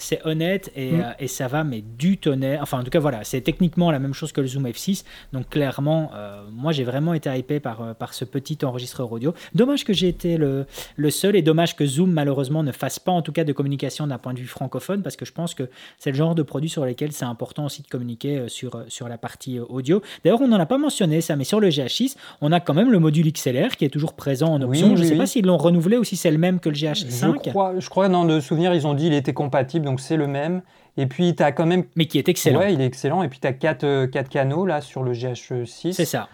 C'est 0.02 0.26
honnête 0.26 0.72
et, 0.76 0.92
mm. 0.92 1.02
euh, 1.02 1.14
et, 1.20 1.28
ça 1.28 1.48
va, 1.48 1.64
mais 1.64 1.82
du 1.82 2.18
tonnerre. 2.18 2.60
Enfin, 2.62 2.80
en 2.80 2.84
tout 2.84 2.90
cas, 2.90 3.00
voilà, 3.00 3.24
c'est 3.24 3.42
techniquement 3.42 3.92
la 3.92 4.00
même 4.00 4.14
chose 4.14 4.32
que 4.32 4.42
le 4.42 4.48
Zoom 4.48 4.68
F6. 4.68 5.04
Donc, 5.34 5.50
clairement, 5.50 6.12
euh, 6.16 6.44
moi, 6.52 6.72
j'ai 6.72 6.84
vraiment 6.84 7.14
été 7.14 7.30
hypé 7.36 7.60
par, 7.60 7.82
euh, 7.82 7.94
par 7.94 8.14
ce 8.14 8.26
petit 8.26 8.58
enregistreur 8.64 9.12
audio. 9.12 9.34
Dommage 9.54 9.86
que 9.86 9.94
j'ai 9.94 10.08
été 10.08 10.38
le, 10.38 10.66
le, 10.96 11.10
seul 11.10 11.36
et 11.36 11.42
dommage 11.42 11.76
que 11.76 11.86
Zoom, 11.86 12.12
malheureusement, 12.12 12.64
ne 12.64 12.72
fasse 12.72 13.00
pas, 13.00 13.12
en 13.12 13.22
tout 13.22 13.32
cas, 13.32 13.44
de 13.44 13.54
communication 13.54 14.08
d'un 14.08 14.18
point 14.18 14.34
de 14.34 14.40
vue 14.40 14.48
francophone, 14.48 15.04
parce 15.04 15.16
que 15.16 15.26
je 15.26 15.32
pense 15.32 15.54
que 15.54 15.70
c'est 16.00 16.12
le 16.12 16.18
genre 16.18 16.36
de 16.36 16.44
produit 16.44 16.70
sur 16.70 16.86
lequel 16.86 17.12
c'est 17.12 17.26
important 17.26 17.66
aussi 17.66 17.82
de 17.82 17.88
communiquer 17.88 18.46
sur, 18.48 18.84
sur 18.88 19.08
la 19.08 19.18
partie 19.18 19.60
audio. 19.60 20.02
D'ailleurs, 20.24 20.42
on 20.42 20.48
n'en 20.48 20.60
a 20.60 20.66
pas 20.66 20.78
mentionné 20.78 21.22
ça, 21.22 21.36
mais 21.36 21.44
sur 21.44 21.60
le 21.60 21.70
GH6, 21.70 22.16
on 22.42 22.52
a 22.52 22.60
quand 22.60 22.74
même 22.74 22.92
le 22.92 23.00
module 23.00 23.32
XLR 23.32 23.76
qui 23.78 23.86
est 23.86 23.90
toujours 23.90 24.14
présent 24.14 24.54
en 24.54 24.62
option. 24.62 24.96
je 24.96 25.04
ne 25.04 25.08
sais 25.08 25.16
pas 25.16 25.28
s'ils 25.28 25.46
l'ont 25.46 25.58
renouvelé 25.58 25.98
ou 25.98 26.04
si 26.04 26.16
c'est 26.16 26.32
le 26.32 26.38
même 26.38 26.60
que 26.60 26.70
le 26.70 26.76
GH5. 26.76 27.46
Je 27.46 27.50
crois, 27.50 27.74
je 27.78 27.90
crois, 27.90 28.10
dans 28.10 28.24
le 28.24 28.42
souvenir, 28.42 28.74
ils 28.74 28.88
ont 28.88 28.94
dit 28.94 29.06
qu'il 29.06 29.14
était 29.14 29.34
compatible 29.34 29.88
donc 29.92 30.00
c'est 30.00 30.18
le 30.18 30.28
même. 30.28 30.62
Et 30.98 31.06
puis, 31.06 31.36
tu 31.36 31.44
as 31.44 31.52
quand 31.52 31.66
même. 31.66 31.84
Mais 31.96 32.06
qui 32.06 32.18
est 32.18 32.30
excellent. 32.30 32.60
Ouais, 32.60 32.74
il 32.74 32.82
est 32.82 32.86
excellent. 32.86 33.24
Et 33.24 33.30
puis, 33.30 33.40
tu 33.40 33.48
as 33.48 33.54
4, 33.54 34.06
canaux 34.30 34.66
là 34.66 34.82
sur 34.82 35.04
le 35.04 35.14
GH6. 35.14 35.94
C'est 35.94 36.06
ça. 36.06 36.30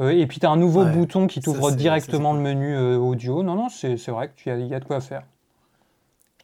Euh, 0.00 0.10
et 0.10 0.26
puis, 0.26 0.40
tu 0.40 0.46
as 0.46 0.50
un 0.50 0.56
nouveau 0.56 0.84
bouton 0.86 1.26
qui 1.26 1.40
t'ouvre 1.40 1.70
directement 1.72 2.32
le 2.32 2.40
menu 2.40 2.74
euh, 2.74 2.96
audio. 2.96 3.42
Non, 3.42 3.54
non, 3.54 3.68
c'est 3.68 4.08
vrai 4.08 4.30
qu'il 4.36 4.58
y, 4.58 4.68
y, 4.68 4.74
a 4.74 4.80
de 4.80 4.84
quoi 4.84 5.00
faire. 5.00 5.22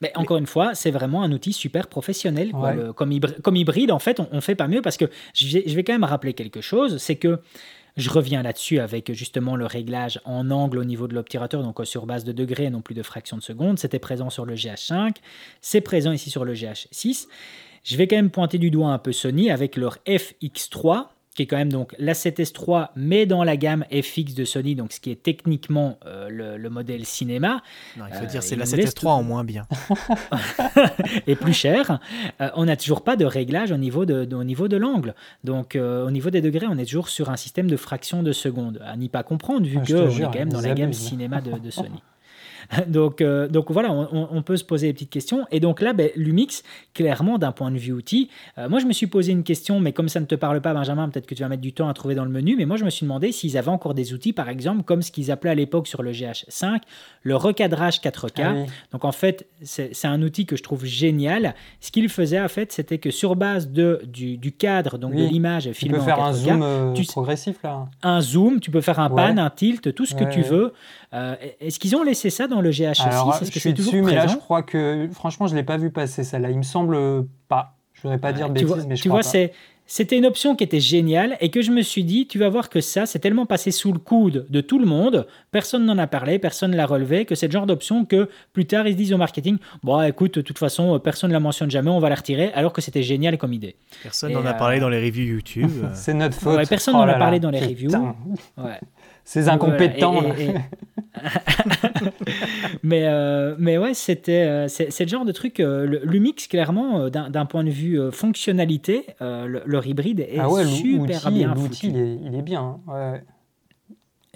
Mais 0.01 0.13
encore 0.17 0.37
une 0.37 0.47
fois, 0.47 0.75
c'est 0.75 0.91
vraiment 0.91 1.23
un 1.23 1.33
outil 1.33 1.53
super 1.53 1.89
professionnel. 1.89 2.53
comme, 2.95 3.13
hybride, 3.13 3.41
comme, 3.43 3.57
hybride, 3.57 3.91
en 3.91 3.99
fait, 3.99 4.21
on, 4.21 4.29
ne 4.33 4.41
fait 4.41 4.55
pas 4.55 4.69
mieux 4.69 4.83
parce 4.83 4.97
que 4.97 5.07
je 5.35 5.75
vais, 5.75 5.85
quand 5.85 5.93
même 5.93 6.05
rappeler 6.05 6.35
quelque 6.35 6.61
chose 6.61 6.99
c'est 6.99 7.17
que 7.17 7.41
je 7.99 8.11
reviens 8.11 8.43
là-dessus 8.43 8.79
avec 8.79 9.13
justement 9.13 9.57
le 9.57 9.67
réglage 9.67 10.21
en 10.25 10.51
angle 10.51 10.79
au 10.79 10.85
niveau 10.85 11.09
de 11.09 11.15
l'obturateur, 11.15 11.63
donc 11.63 11.81
sur 11.85 12.07
base 12.07 12.25
de 12.25 12.33
degrés 12.33 12.65
et 12.65 12.71
non 12.71 12.81
plus 12.81 12.95
de 12.95 13.03
fractions 13.03 13.37
de 13.37 13.43
seconde. 13.43 13.79
C'était 13.79 13.99
présent 13.99 14.31
sur 14.31 14.47
le 14.47 14.55
GH5, 14.55 15.17
c'est 15.61 15.81
présent 15.81 16.13
ici 16.13 16.31
sur 16.31 16.45
le 16.45 16.55
GH6. 16.55 17.27
Je 17.85 17.97
vais 17.97 18.07
quand 18.07 18.17
même 18.17 18.31
pointer 18.31 18.59
du 18.59 18.71
doigt 18.71 18.91
un 18.91 18.99
peu 18.99 19.13
Sony 19.13 19.51
avec 19.51 19.77
leur 19.77 19.99
FX3, 20.07 21.07
qui 21.39 21.45
est 21.45 21.47
quand 21.47 21.57
même 21.57 21.71
donc 21.71 21.95
la 22.01 22.15
7S3, 22.15 22.89
mais 22.97 23.25
dans 23.25 23.45
la 23.45 23.57
gamme 23.57 23.85
FX 23.93 24.35
de 24.35 24.45
Sony, 24.45 24.75
donc 24.75 24.93
ce 24.93 24.99
qui 24.99 25.13
est 25.13 25.23
techniquement 25.23 26.01
euh, 26.05 26.57
le, 26.59 26.69
modèle 26.69 27.05
cinéma. 27.05 27.63
Non, 27.97 28.07
il 28.11 28.17
faut 28.17 28.27
dire 28.27 28.43
c'est 28.43 28.57
euh, 28.57 28.59
la 28.59 28.65
7S3 28.65 29.07
en 29.07 29.23
moins 29.23 29.45
bien. 29.45 29.65
et 31.29 31.37
plus 31.37 31.53
cher. 31.53 32.01
Euh, 32.41 32.51
on 32.57 32.65
n'a 32.65 32.77
toujours 32.77 33.05
pas 33.05 33.15
de 33.15 33.25
réglage 33.25 33.71
au 33.71 33.77
niveau 33.77 34.05
de, 34.05 34.29
au 34.35 34.43
niveau 34.43 34.67
de 34.67 34.77
l'angle. 34.77 35.15
Donc 35.45 35.79
au 35.81 36.11
niveau 36.11 36.31
des 36.31 36.41
degrés, 36.41 36.67
on 36.69 36.77
est 36.77 36.87
toujours 36.87 37.09
sur 37.09 37.31
un 37.31 37.37
système 37.37 37.71
de 37.71 37.77
fraction 37.77 38.25
de 38.25 38.33
seconde. 38.33 38.83
À 38.85 38.97
n'y 38.97 39.09
pas 39.09 39.23
comprendre, 39.23 39.65
vu 39.65 39.79
ah, 39.81 39.87
que 39.87 39.95
on 39.95 40.11
est 40.11 40.23
quand 40.23 40.35
même 40.35 40.53
dans 40.53 40.61
la 40.61 40.75
gamme 40.75 40.93
cinéma 40.93 41.41
de, 41.41 41.53
de 41.57 41.71
Sony. 41.71 42.03
donc, 42.87 43.21
euh, 43.21 43.49
donc 43.49 43.71
voilà, 43.71 43.91
on, 43.93 44.43
peut 44.43 44.57
se 44.57 44.65
poser 44.65 44.89
des 44.89 44.93
petites 44.93 45.11
questions. 45.11 45.47
Et 45.51 45.61
donc 45.61 45.81
là, 45.81 45.93
ben, 45.93 46.11
Lumix, 46.17 46.63
clairement, 46.95 47.39
d'un 47.39 47.53
point 47.53 47.71
de 47.71 47.79
vue 47.79 47.93
outil, 47.93 48.29
euh, 48.59 48.69
moi 48.69 48.79
je 48.79 48.87
me 48.87 48.93
suis 48.93 49.07
posé 49.07 49.33
une 49.33 49.43
question, 49.43 49.81
mais 49.81 49.93
comme 49.93 50.09
ça 50.09 50.21
ne 50.21 50.27
te 50.27 50.35
parle 50.35 50.61
pas, 50.61 50.75
Benjamin, 50.75 51.09
peut-être 51.09 51.27
que 51.27 51.35
tu 51.35 51.43
vas 51.43 51.49
mettre 51.49 51.63
du 51.63 51.73
temps 51.73 51.89
à 51.89 51.95
trouver 51.95 52.15
dans 52.15 52.25
le 52.25 52.31
menu, 52.31 52.57
mais 52.57 52.67
moi 52.67 52.77
je 52.77 52.85
me 52.85 52.91
suis 52.91 53.05
demandé 53.05 53.33
s'ils 53.33 53.57
avaient 53.57 53.71
encore 53.71 53.95
des 53.95 54.13
outils, 54.13 54.33
par 54.33 54.49
exemple, 54.49 54.83
comme 54.83 55.03
ce 55.03 55.11
qu'ils 55.11 55.31
appelaient 55.31 55.51
à 55.51 55.55
l'époque 55.55 55.87
sur 55.87 56.03
le 56.03 56.13
GH5, 56.13 56.81
le 57.23 57.37
recadrage 57.37 58.01
4K. 58.01 58.43
Ah 58.43 58.55
donc 58.93 59.05
en 59.05 59.13
fait, 59.13 59.47
c'est 59.63 60.07
un 60.07 60.23
outil 60.23 60.47
que 60.47 60.57
je 60.57 60.63
trouve 60.63 60.85
génial. 60.85 61.55
Ce 61.81 61.91
qu'il 61.91 62.09
faisait, 62.09 62.41
en 62.41 62.49
fait, 62.49 62.73
c'était 62.73 62.99
que 62.99 63.11
sur 63.11 63.37
base 63.37 63.71
de, 63.71 64.03
du, 64.07 64.53
cadre, 64.53 64.99
donc 64.99 65.15
de 65.15 65.23
l'image 65.23 65.71
filmée 65.73 65.95
tu 65.95 66.01
peux 66.01 66.05
faire 66.05 66.23
un 66.23 66.33
zoom 66.33 66.63
euh, 66.63 66.95
progressif 67.09 67.63
là. 67.63 67.87
Un 68.03 68.21
zoom, 68.21 68.61
tu 68.61 68.71
peux 68.71 68.81
faire 68.81 68.99
un 69.01 69.09
pan, 69.09 69.37
un 69.37 69.51
tilt, 69.51 69.95
tout 69.95 70.07
ce 70.07 70.15
que 70.15 70.25
tu 70.25 70.43
veux. 70.43 70.73
Est-ce 71.13 71.79
qu'ils 71.79 71.97
ont 71.97 72.03
laissé 72.03 72.31
ça 72.31 72.47
dans 72.47 72.61
le 72.61 72.71
GH6 72.71 73.03
Alors, 73.03 73.39
je 73.43 73.59
suis 73.59 73.73
dessus, 73.73 74.03
mais 74.03 74.15
là, 74.15 74.27
je 74.27 74.37
crois 74.37 74.63
que, 74.63 75.09
franchement, 75.13 75.47
je 75.47 75.55
ne 75.55 75.59
l'ai 75.59 75.65
pas 75.65 75.77
vu 75.77 75.91
passer 75.91 76.25
celle-là. 76.25 76.51
Il 76.51 76.59
me 76.59 76.63
semble 76.63 77.27
pas. 77.49 77.75
Je 77.95 78.01
ne 78.07 78.13
voudrais 78.13 78.21
pas 78.21 78.33
dire 78.33 78.49
de 78.49 78.55
bêtises, 78.55 78.87
mais 78.87 78.97
je 78.97 79.03
Tu 79.03 79.09
vois, 79.09 79.23
c'est. 79.23 79.53
C'était 79.91 80.19
une 80.19 80.27
option 80.27 80.55
qui 80.55 80.65
était 80.65 80.81
géniale 80.81 81.39
et 81.41 81.51
que 81.51 81.63
je 81.63 81.71
me 81.71 81.81
suis 81.81 82.05
dit, 82.05 82.27
tu 82.27 82.39
vas 82.39 82.51
voir 82.51 82.69
que 82.69 82.83
ça, 82.83 83.07
c'est 83.07 83.21
tellement 83.21 83.47
passé 83.47 83.71
sous 83.71 83.91
le 83.91 83.99
coude 83.99 84.45
de 84.51 84.61
tout 84.61 84.79
le 84.79 84.85
monde, 84.85 85.27
personne 85.51 85.87
n'en 85.87 85.97
a 85.97 86.07
parlé, 86.07 86.39
personne 86.39 86.73
ne 86.73 86.77
l'a 86.77 86.85
relevé, 86.85 87.25
que 87.25 87.35
c'est 87.35 87.47
le 87.47 87.53
genre 87.53 87.65
d'option 87.65 88.05
que 88.05 88.29
plus 88.53 88.67
tard 88.67 88.87
ils 88.87 88.93
se 88.93 88.99
disent 88.99 89.15
au 89.15 89.17
marketing, 89.17 89.57
bon 89.83 90.03
écoute, 90.03 90.35
de 90.35 90.41
toute 90.43 90.59
façon, 90.59 90.99
personne 90.99 91.31
ne 91.31 91.33
la 91.33 91.41
mentionne 91.41 91.71
jamais, 91.71 91.89
on 91.89 92.01
va 92.01 92.11
la 92.11 92.17
retirer, 92.17 92.53
alors 92.53 92.75
que 92.75 92.83
c'était 92.83 93.03
génial 93.03 93.39
comme 93.39 93.55
idée. 93.55 93.77
Personne 94.03 94.33
n'en 94.33 94.45
a 94.45 94.53
parlé 94.53 94.77
euh, 94.77 94.81
dans 94.81 94.91
les 94.91 95.03
reviews 95.03 95.25
YouTube. 95.25 95.71
c'est 95.95 96.13
notre 96.13 96.39
faute. 96.39 96.69
personne 96.69 96.93
n'en 96.93 97.09
a 97.09 97.17
oh 97.17 97.19
parlé 97.19 97.41
dans 97.41 97.51
les 97.51 97.61
reviews. 97.61 97.91
Ouais. 98.59 98.79
Ces 99.29 99.51
incompétents. 99.51 100.23
mais, 102.83 103.03
euh, 103.05 103.55
mais 103.59 103.77
ouais, 103.77 103.93
c'était, 103.93 104.47
euh, 104.47 104.69
c'est, 104.69 104.99
le 104.99 105.07
genre 105.07 105.27
de 105.27 105.33
truc. 105.33 105.61
Euh, 105.61 106.01
Lumix, 106.03 106.47
clairement, 106.47 107.11
d'un, 107.11 107.45
point 107.45 107.63
de 107.63 107.69
vue 107.69 108.01
fonctionnalité, 108.11 109.05
leur 109.21 109.87
hybride 109.87 110.21
est 110.21 110.39
ah 110.39 110.49
super 110.65 111.31
bien 111.31 111.55
l'outil, 111.55 111.89
il 111.89 111.97
est, 111.99 112.19
il 112.25 112.35
est 112.37 112.43
bien. 112.43 112.79
Hein. 112.89 112.91
Ouais. 112.91 113.23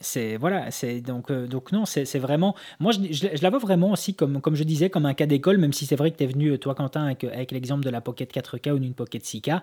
C'est 0.02 0.36
voilà, 0.36 0.70
c'est 0.70 1.00
donc 1.00 1.30
euh, 1.30 1.46
donc 1.46 1.72
non, 1.72 1.84
c'est 1.86 2.18
vraiment 2.18 2.54
moi 2.80 2.92
je, 2.92 3.12
je, 3.12 3.42
la 3.42 3.50
vois 3.50 3.58
vraiment 3.58 3.92
aussi 3.92 4.14
comme 4.14 4.40
comme 4.40 4.54
je 4.54 4.64
disais 4.64 4.90
comme 4.90 5.06
un 5.06 5.14
cas 5.14 5.26
d'école, 5.26 5.58
même 5.58 5.72
si 5.72 5.86
c'est 5.86 5.96
vrai 5.96 6.10
que 6.10 6.18
tu 6.18 6.24
es 6.24 6.26
venu 6.26 6.58
toi 6.58 6.74
Quentin 6.74 7.04
avec, 7.04 7.24
avec 7.24 7.52
l'exemple 7.52 7.84
de 7.84 7.90
la 7.90 8.00
Pocket 8.00 8.32
4K 8.32 8.72
ou 8.72 8.78
d'une 8.78 8.94
Pocket 8.94 9.22
6K, 9.22 9.60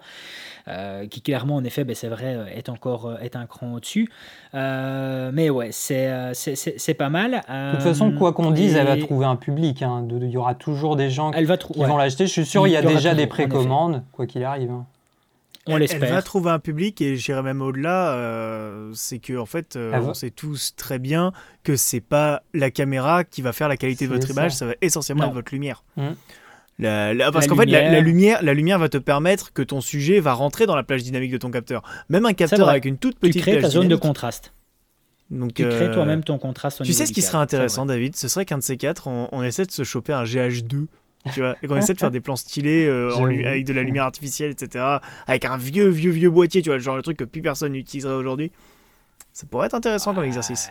euh, 0.67 1.07
qui 1.07 1.21
clairement 1.21 1.57
en 1.57 1.63
effet, 1.63 1.83
ben, 1.83 1.95
c'est 1.95 2.07
vrai 2.07 2.35
euh, 2.35 2.45
est 2.47 2.69
encore 2.69 3.17
est 3.21 3.35
un 3.35 3.45
cran 3.45 3.73
au-dessus. 3.73 4.09
mais 4.53 5.49
ouais, 5.49 5.69
c'est 5.71 6.31
c'est 6.33 6.93
pas 6.93 7.09
mal. 7.09 7.31
de 7.31 7.71
toute 7.75 7.83
façon, 7.83 8.11
quoi 8.11 8.33
qu'on 8.33 8.51
dise, 8.51 8.75
elle 8.75 8.87
va 8.87 8.97
trouver 8.97 9.25
un 9.25 9.35
public. 9.35 9.81
Hein, 9.81 10.07
il 10.09 10.29
y 10.29 10.37
aura 10.37 10.55
toujours 10.55 10.95
des 10.95 11.09
gens 11.09 11.31
elle 11.33 11.45
va 11.45 11.57
qui 11.57 11.83
vont 11.83 11.97
l'acheter. 11.97 12.27
Je 12.27 12.31
suis 12.31 12.45
sûr, 12.45 12.65
il 12.67 12.71
y, 12.71 12.77
a 12.77 12.81
déjà 12.81 13.13
des 13.13 13.27
précommandes, 13.27 14.03
quoi 14.11 14.25
qu'il 14.25 14.43
arrive. 14.43 14.71
Hein. 14.71 14.85
On 15.69 15.77
l'espère. 15.77 16.03
Elle 16.03 16.13
va 16.13 16.21
trouver 16.21 16.51
un 16.51 16.59
public 16.59 17.01
et 17.01 17.15
j'irai 17.15 17.41
même 17.41 17.61
au-delà. 17.61 18.13
Euh, 18.13 18.91
c'est 18.93 19.19
que 19.19 19.37
en 19.37 19.45
fait, 19.45 19.75
euh, 19.75 19.99
on 20.01 20.13
sait 20.13 20.31
tous 20.31 20.75
très 20.75 20.99
bien 20.99 21.31
que 21.63 21.75
c'est 21.75 22.01
pas 22.01 22.43
la 22.53 22.71
caméra 22.71 23.23
qui 23.23 23.41
va 23.41 23.53
faire 23.53 23.67
la 23.67 23.77
qualité 23.77 24.07
de 24.07 24.13
votre 24.13 24.29
image, 24.29 24.53
ça 24.53 24.65
va 24.65 24.73
essentiellement 24.81 25.25
être 25.25 25.33
votre 25.33 25.53
lumière. 25.53 25.83
Mmh. 25.97 26.11
parce 27.31 27.47
qu'en 27.47 27.55
fait, 27.55 27.65
la, 27.65 27.99
lumière, 27.99 28.41
la 28.41 28.53
lumière 28.53 28.79
va 28.79 28.89
te 28.89 28.97
permettre 28.97 29.53
que 29.53 29.61
ton 29.61 29.81
sujet 29.81 30.19
va 30.19 30.33
rentrer 30.33 30.65
dans 30.65 30.75
la 30.75 30.83
plage 30.83 31.03
dynamique 31.03 31.31
de 31.31 31.37
ton 31.37 31.51
capteur. 31.51 31.83
Même 32.09 32.25
un 32.25 32.33
capteur 32.33 32.69
avec 32.69 32.85
une 32.85 32.97
toute 32.97 33.19
petite 33.19 33.35
tu 33.35 33.41
crées 33.41 33.61
ta 33.61 33.69
zone 33.69 33.87
de 33.87 33.95
contraste. 33.95 34.53
Donc, 35.29 35.53
tu 35.53 35.63
crées 35.63 35.89
euh, 35.89 35.93
toi-même 35.93 36.23
ton 36.23 36.39
contraste. 36.39 36.81
Au 36.81 36.83
tu 36.83 36.93
sais 36.93 37.05
ce 37.05 37.13
qui 37.13 37.21
serait 37.21 37.37
intéressant, 37.37 37.85
David? 37.85 38.15
Ce 38.15 38.27
serait 38.27 38.45
qu'un 38.45 38.57
de 38.57 38.63
ces 38.63 38.77
quatre, 38.77 39.07
on, 39.07 39.29
on, 39.31 39.43
essaie 39.43 39.65
de 39.65 39.71
se 39.71 39.83
choper 39.83 40.11
un 40.11 40.23
GH2 40.23 40.87
tu 41.33 41.41
vois, 41.41 41.55
et 41.61 41.67
qu'on 41.67 41.75
essaie 41.75 41.93
de 41.93 41.99
faire 41.99 42.11
des 42.11 42.21
plans 42.21 42.35
stylés 42.35 42.87
euh, 42.87 43.13
avec 43.45 43.65
de 43.65 43.73
la 43.73 43.83
lumière 43.83 44.05
artificielle, 44.05 44.51
etc. 44.51 44.85
Avec 45.27 45.45
un 45.45 45.57
vieux, 45.57 45.89
vieux, 45.89 46.11
vieux 46.11 46.29
boîtier, 46.29 46.61
tu 46.61 46.69
vois, 46.69 46.79
genre 46.79 46.95
le 46.95 47.01
truc 47.01 47.17
que 47.17 47.23
plus 47.23 47.41
personne 47.41 47.73
n'utiliserait 47.73 48.13
aujourd'hui. 48.13 48.51
Ça 49.33 49.45
pourrait 49.45 49.67
être 49.67 49.75
intéressant 49.75 50.13
comme 50.13 50.23
exercice. 50.23 50.69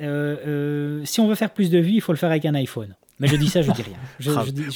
Euh, 0.00 0.36
euh, 0.46 1.04
si 1.04 1.20
on 1.20 1.28
veut 1.28 1.34
faire 1.34 1.52
plus 1.52 1.70
de 1.70 1.78
vues, 1.78 1.92
il 1.92 2.00
faut 2.00 2.12
le 2.12 2.18
faire 2.18 2.30
avec 2.30 2.44
un 2.44 2.54
iPhone. 2.54 2.94
Mais 3.18 3.28
je 3.28 3.36
dis 3.36 3.48
ça, 3.48 3.62
je 3.62 3.70
dis 3.72 3.82
rien. 3.82 3.96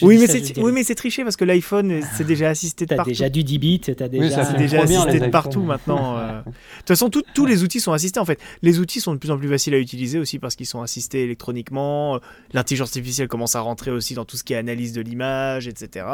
oui, 0.02 0.16
mais 0.18 0.26
c'est, 0.26 0.58
oui, 0.58 0.72
mais 0.72 0.82
c'est 0.82 0.94
triché 0.94 1.24
parce 1.24 1.36
que 1.36 1.44
l'iPhone, 1.44 2.00
c'est 2.16 2.26
déjà 2.26 2.48
assisté 2.48 2.86
de 2.86 2.94
partout. 2.94 3.10
déjà 3.10 3.28
du 3.28 3.44
10 3.44 3.58
bits, 3.58 3.80
t'as 3.80 4.08
déjà, 4.08 4.44
c'est 4.44 4.56
déjà 4.56 4.82
assisté 4.82 5.20
de 5.20 5.28
partout 5.28 5.62
maintenant. 5.62 6.18
De 6.20 6.52
toute 6.78 6.88
façon, 6.88 7.10
tous 7.10 7.46
les 7.46 7.62
outils 7.62 7.80
sont 7.80 7.92
assistés 7.92 8.18
en 8.18 8.24
fait. 8.24 8.40
Les 8.62 8.78
outils 8.78 9.00
sont 9.00 9.12
de 9.12 9.18
plus 9.18 9.30
en 9.30 9.38
plus 9.38 9.48
faciles 9.48 9.74
à 9.74 9.78
utiliser 9.78 10.18
aussi 10.18 10.38
parce 10.38 10.56
qu'ils 10.56 10.66
sont 10.66 10.80
assistés 10.80 11.22
électroniquement. 11.24 12.18
L'intelligence 12.52 12.88
artificielle 12.88 13.28
commence 13.28 13.54
à 13.54 13.60
rentrer 13.60 13.90
aussi 13.90 14.14
dans 14.14 14.24
tout 14.24 14.36
ce 14.36 14.44
qui 14.44 14.54
est 14.54 14.56
analyse 14.56 14.92
de 14.92 15.02
l'image, 15.02 15.68
etc. 15.68 16.06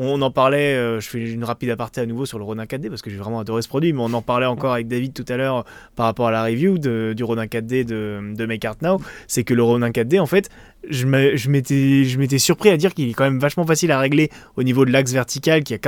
On 0.00 0.22
en 0.22 0.30
parlait, 0.30 0.76
euh, 0.76 1.00
je 1.00 1.08
fais 1.08 1.18
une 1.18 1.42
rapide 1.42 1.70
aparté 1.70 2.00
à 2.00 2.06
nouveau 2.06 2.24
sur 2.24 2.38
le 2.38 2.44
Ronin 2.44 2.66
4D 2.66 2.88
parce 2.88 3.02
que 3.02 3.10
j'ai 3.10 3.16
vraiment 3.16 3.40
adoré 3.40 3.62
ce 3.62 3.68
produit, 3.68 3.92
mais 3.92 4.00
on 4.00 4.12
en 4.14 4.22
parlait 4.22 4.46
encore 4.46 4.72
avec 4.72 4.86
David 4.86 5.12
tout 5.12 5.24
à 5.28 5.36
l'heure 5.36 5.64
par 5.96 6.06
rapport 6.06 6.28
à 6.28 6.30
la 6.30 6.44
review 6.44 6.78
du 6.78 7.24
Ronin 7.24 7.46
4D 7.46 7.84
de, 7.84 8.34
de 8.34 8.46
Make 8.46 8.64
Art 8.64 8.76
Now. 8.80 9.00
C'est 9.26 9.42
que 9.42 9.54
le 9.54 9.62
Ronin 9.64 9.90
4D, 9.90 10.20
en 10.20 10.26
fait, 10.26 10.50
je 10.88 11.06
m'étais 11.48 12.38
surpris 12.38 12.70
à 12.70 12.76
dire 12.76 12.94
qu'il 12.94 13.10
est 13.10 13.12
quand 13.12 13.24
même 13.24 13.40
vachement 13.40 13.66
facile 13.66 13.90
à 13.90 13.98
régler 13.98 14.30
au 14.56 14.62
niveau 14.62 14.84
de 14.84 14.92
l'axe 14.92 15.12
vertical, 15.12 15.64
qu'il 15.64 15.74
n'y 15.74 15.80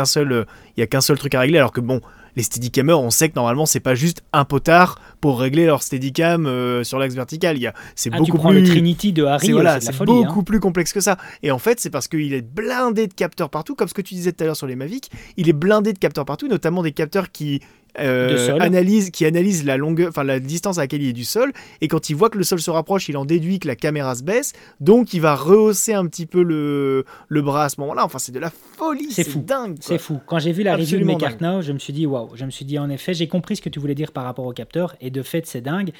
y 0.76 0.82
a 0.82 0.86
qu'un 0.86 1.00
seul 1.00 1.18
truc 1.18 1.34
à 1.36 1.40
régler, 1.40 1.58
alors 1.58 1.72
que 1.72 1.80
bon, 1.80 2.00
les 2.36 2.42
steadicamers, 2.42 3.00
on 3.00 3.10
sait 3.10 3.28
que 3.28 3.34
normalement 3.34 3.66
c'est 3.66 3.80
pas 3.80 3.94
juste 3.94 4.22
un 4.32 4.44
potard 4.44 4.98
pour 5.20 5.40
régler 5.40 5.66
leur 5.66 5.82
steadicam 5.82 6.46
euh, 6.46 6.84
sur 6.84 6.98
l'axe 6.98 7.14
vertical. 7.14 7.56
Il 7.56 7.62
y 7.62 7.66
a, 7.66 7.74
c'est 7.94 8.10
ah, 8.12 8.18
beaucoup 8.18 8.38
plus. 8.38 8.60
le 8.60 8.66
Trinity 8.66 9.12
de 9.12 9.24
Harry, 9.24 9.46
c'est, 9.46 9.52
voilà, 9.52 9.80
c'est 9.80 9.96
beaucoup 9.98 10.40
hein. 10.40 10.44
plus 10.44 10.60
complexe 10.60 10.92
que 10.92 11.00
ça. 11.00 11.16
Et 11.42 11.50
en 11.50 11.58
fait, 11.58 11.80
c'est 11.80 11.90
parce 11.90 12.08
qu'il 12.08 12.32
est 12.32 12.42
blindé 12.42 13.06
de 13.06 13.14
capteurs 13.14 13.50
partout, 13.50 13.74
comme 13.74 13.88
ce 13.88 13.94
que 13.94 14.02
tu 14.02 14.14
disais 14.14 14.32
tout 14.32 14.42
à 14.44 14.46
l'heure 14.46 14.56
sur 14.56 14.66
les 14.66 14.76
Mavic. 14.76 15.10
Il 15.36 15.48
est 15.48 15.54
blindé 15.54 15.92
de 15.92 15.98
capteurs 15.98 16.24
partout, 16.24 16.48
notamment 16.48 16.82
des 16.82 16.92
capteurs 16.92 17.30
qui 17.30 17.60
euh, 17.98 18.58
analyse, 18.60 19.10
qui 19.10 19.24
analyse 19.24 19.64
la 19.64 19.76
longueur, 19.76 20.08
enfin 20.08 20.24
la 20.24 20.40
distance 20.40 20.78
à 20.78 20.82
laquelle 20.82 21.02
il 21.02 21.08
est 21.08 21.14
du 21.14 21.24
sol, 21.24 21.52
et 21.80 21.88
quand 21.88 22.10
il 22.10 22.16
voit 22.16 22.30
que 22.30 22.38
le 22.38 22.44
sol 22.44 22.60
se 22.60 22.70
rapproche, 22.70 23.08
il 23.08 23.16
en 23.16 23.24
déduit 23.24 23.58
que 23.58 23.68
la 23.68 23.76
caméra 23.76 24.14
se 24.14 24.22
baisse, 24.22 24.52
donc 24.80 25.14
il 25.14 25.20
va 25.20 25.34
rehausser 25.34 25.94
un 25.94 26.06
petit 26.06 26.26
peu 26.26 26.42
le, 26.42 27.04
le 27.28 27.42
bras 27.42 27.64
à 27.64 27.68
ce 27.68 27.80
moment-là. 27.80 28.04
Enfin, 28.04 28.18
c'est 28.18 28.32
de 28.32 28.38
la 28.38 28.50
folie, 28.50 29.12
c'est 29.12 29.44
dingue. 29.44 29.76
C'est 29.80 29.98
fou. 29.98 30.20
Quand 30.26 30.38
j'ai 30.38 30.52
vu 30.52 30.62
la 30.62 30.76
review 30.76 30.98
de 30.98 31.04
Now, 31.40 31.62
je 31.62 31.72
me 31.72 31.78
suis 31.78 31.92
dit 31.92 32.06
waouh, 32.06 32.30
je 32.34 32.44
me 32.44 32.50
suis 32.50 32.64
dit 32.64 32.78
en 32.78 32.90
effet, 32.90 33.14
j'ai 33.14 33.28
compris 33.28 33.56
ce 33.56 33.62
que 33.62 33.68
tu 33.68 33.78
voulais 33.78 33.94
dire 33.94 34.12
par 34.12 34.24
rapport 34.24 34.46
au 34.46 34.52
capteur, 34.52 34.96
et 35.00 35.10
de 35.10 35.22
fait, 35.22 35.46
c'est 35.46 35.60
dingue. 35.60 35.90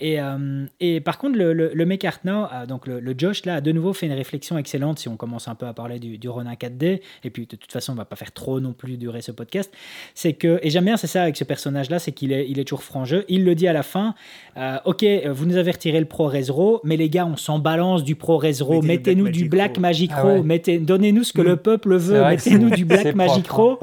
Et, 0.00 0.20
euh, 0.20 0.66
et 0.80 1.00
par 1.00 1.18
contre, 1.18 1.38
le, 1.38 1.52
le, 1.52 1.72
le 1.74 1.84
euh, 1.84 2.66
donc 2.66 2.86
le, 2.86 3.14
Josh 3.16 3.44
là, 3.44 3.56
a 3.56 3.60
de 3.60 3.72
nouveau 3.72 3.92
fait 3.92 4.06
une 4.06 4.12
réflexion 4.12 4.58
excellente 4.58 4.98
si 4.98 5.08
on 5.08 5.16
commence 5.16 5.48
un 5.48 5.54
peu 5.54 5.66
à 5.66 5.72
parler 5.72 5.98
du, 5.98 6.18
du 6.18 6.28
Ronin 6.28 6.54
4D, 6.54 7.00
et 7.24 7.30
puis 7.30 7.46
de 7.46 7.56
toute 7.56 7.72
façon, 7.72 7.92
on 7.92 7.96
va 7.96 8.04
pas 8.04 8.16
faire 8.16 8.32
trop 8.32 8.60
non 8.60 8.72
plus 8.72 8.96
durer 8.96 9.22
ce 9.22 9.32
podcast. 9.32 9.72
C'est 10.14 10.34
que, 10.34 10.58
et 10.62 10.70
j'aime 10.70 10.84
bien, 10.84 10.96
c'est 10.96 11.06
ça 11.06 11.22
avec 11.22 11.36
ce 11.38 11.44
personnage-là, 11.44 11.98
c'est 11.98 12.12
qu'il 12.12 12.32
est, 12.32 12.48
il 12.48 12.58
est 12.58 12.64
toujours 12.64 12.82
franc 12.82 13.04
jeu. 13.04 13.24
Il 13.28 13.44
le 13.44 13.54
dit 13.54 13.68
à 13.68 13.72
la 13.72 13.82
fin 13.82 14.14
euh, 14.56 14.76
Ok, 14.84 15.04
vous 15.30 15.46
nous 15.46 15.56
avez 15.56 15.70
retiré 15.70 15.98
le 16.00 16.06
Pro 16.06 16.26
Resro, 16.26 16.80
mais 16.84 16.96
les 16.96 17.08
gars, 17.08 17.26
on 17.26 17.36
s'en 17.36 17.58
balance 17.58 18.04
du 18.04 18.16
Pro 18.16 18.38
Resro. 18.38 18.82
Mettez-nous 18.82 19.28
du 19.28 19.48
Black 19.48 19.78
Magic 19.78 20.12
Ro. 20.12 20.44
Ah 20.44 20.58
donnez-nous 20.80 21.24
ce 21.24 21.32
que 21.32 21.42
le 21.42 21.54
mm. 21.54 21.58
peuple 21.58 21.96
veut. 21.96 22.22
Mettez-nous 22.22 22.70
du 22.70 22.84
Black 22.84 23.14
Magic 23.14 23.48
Ro. 23.48 23.78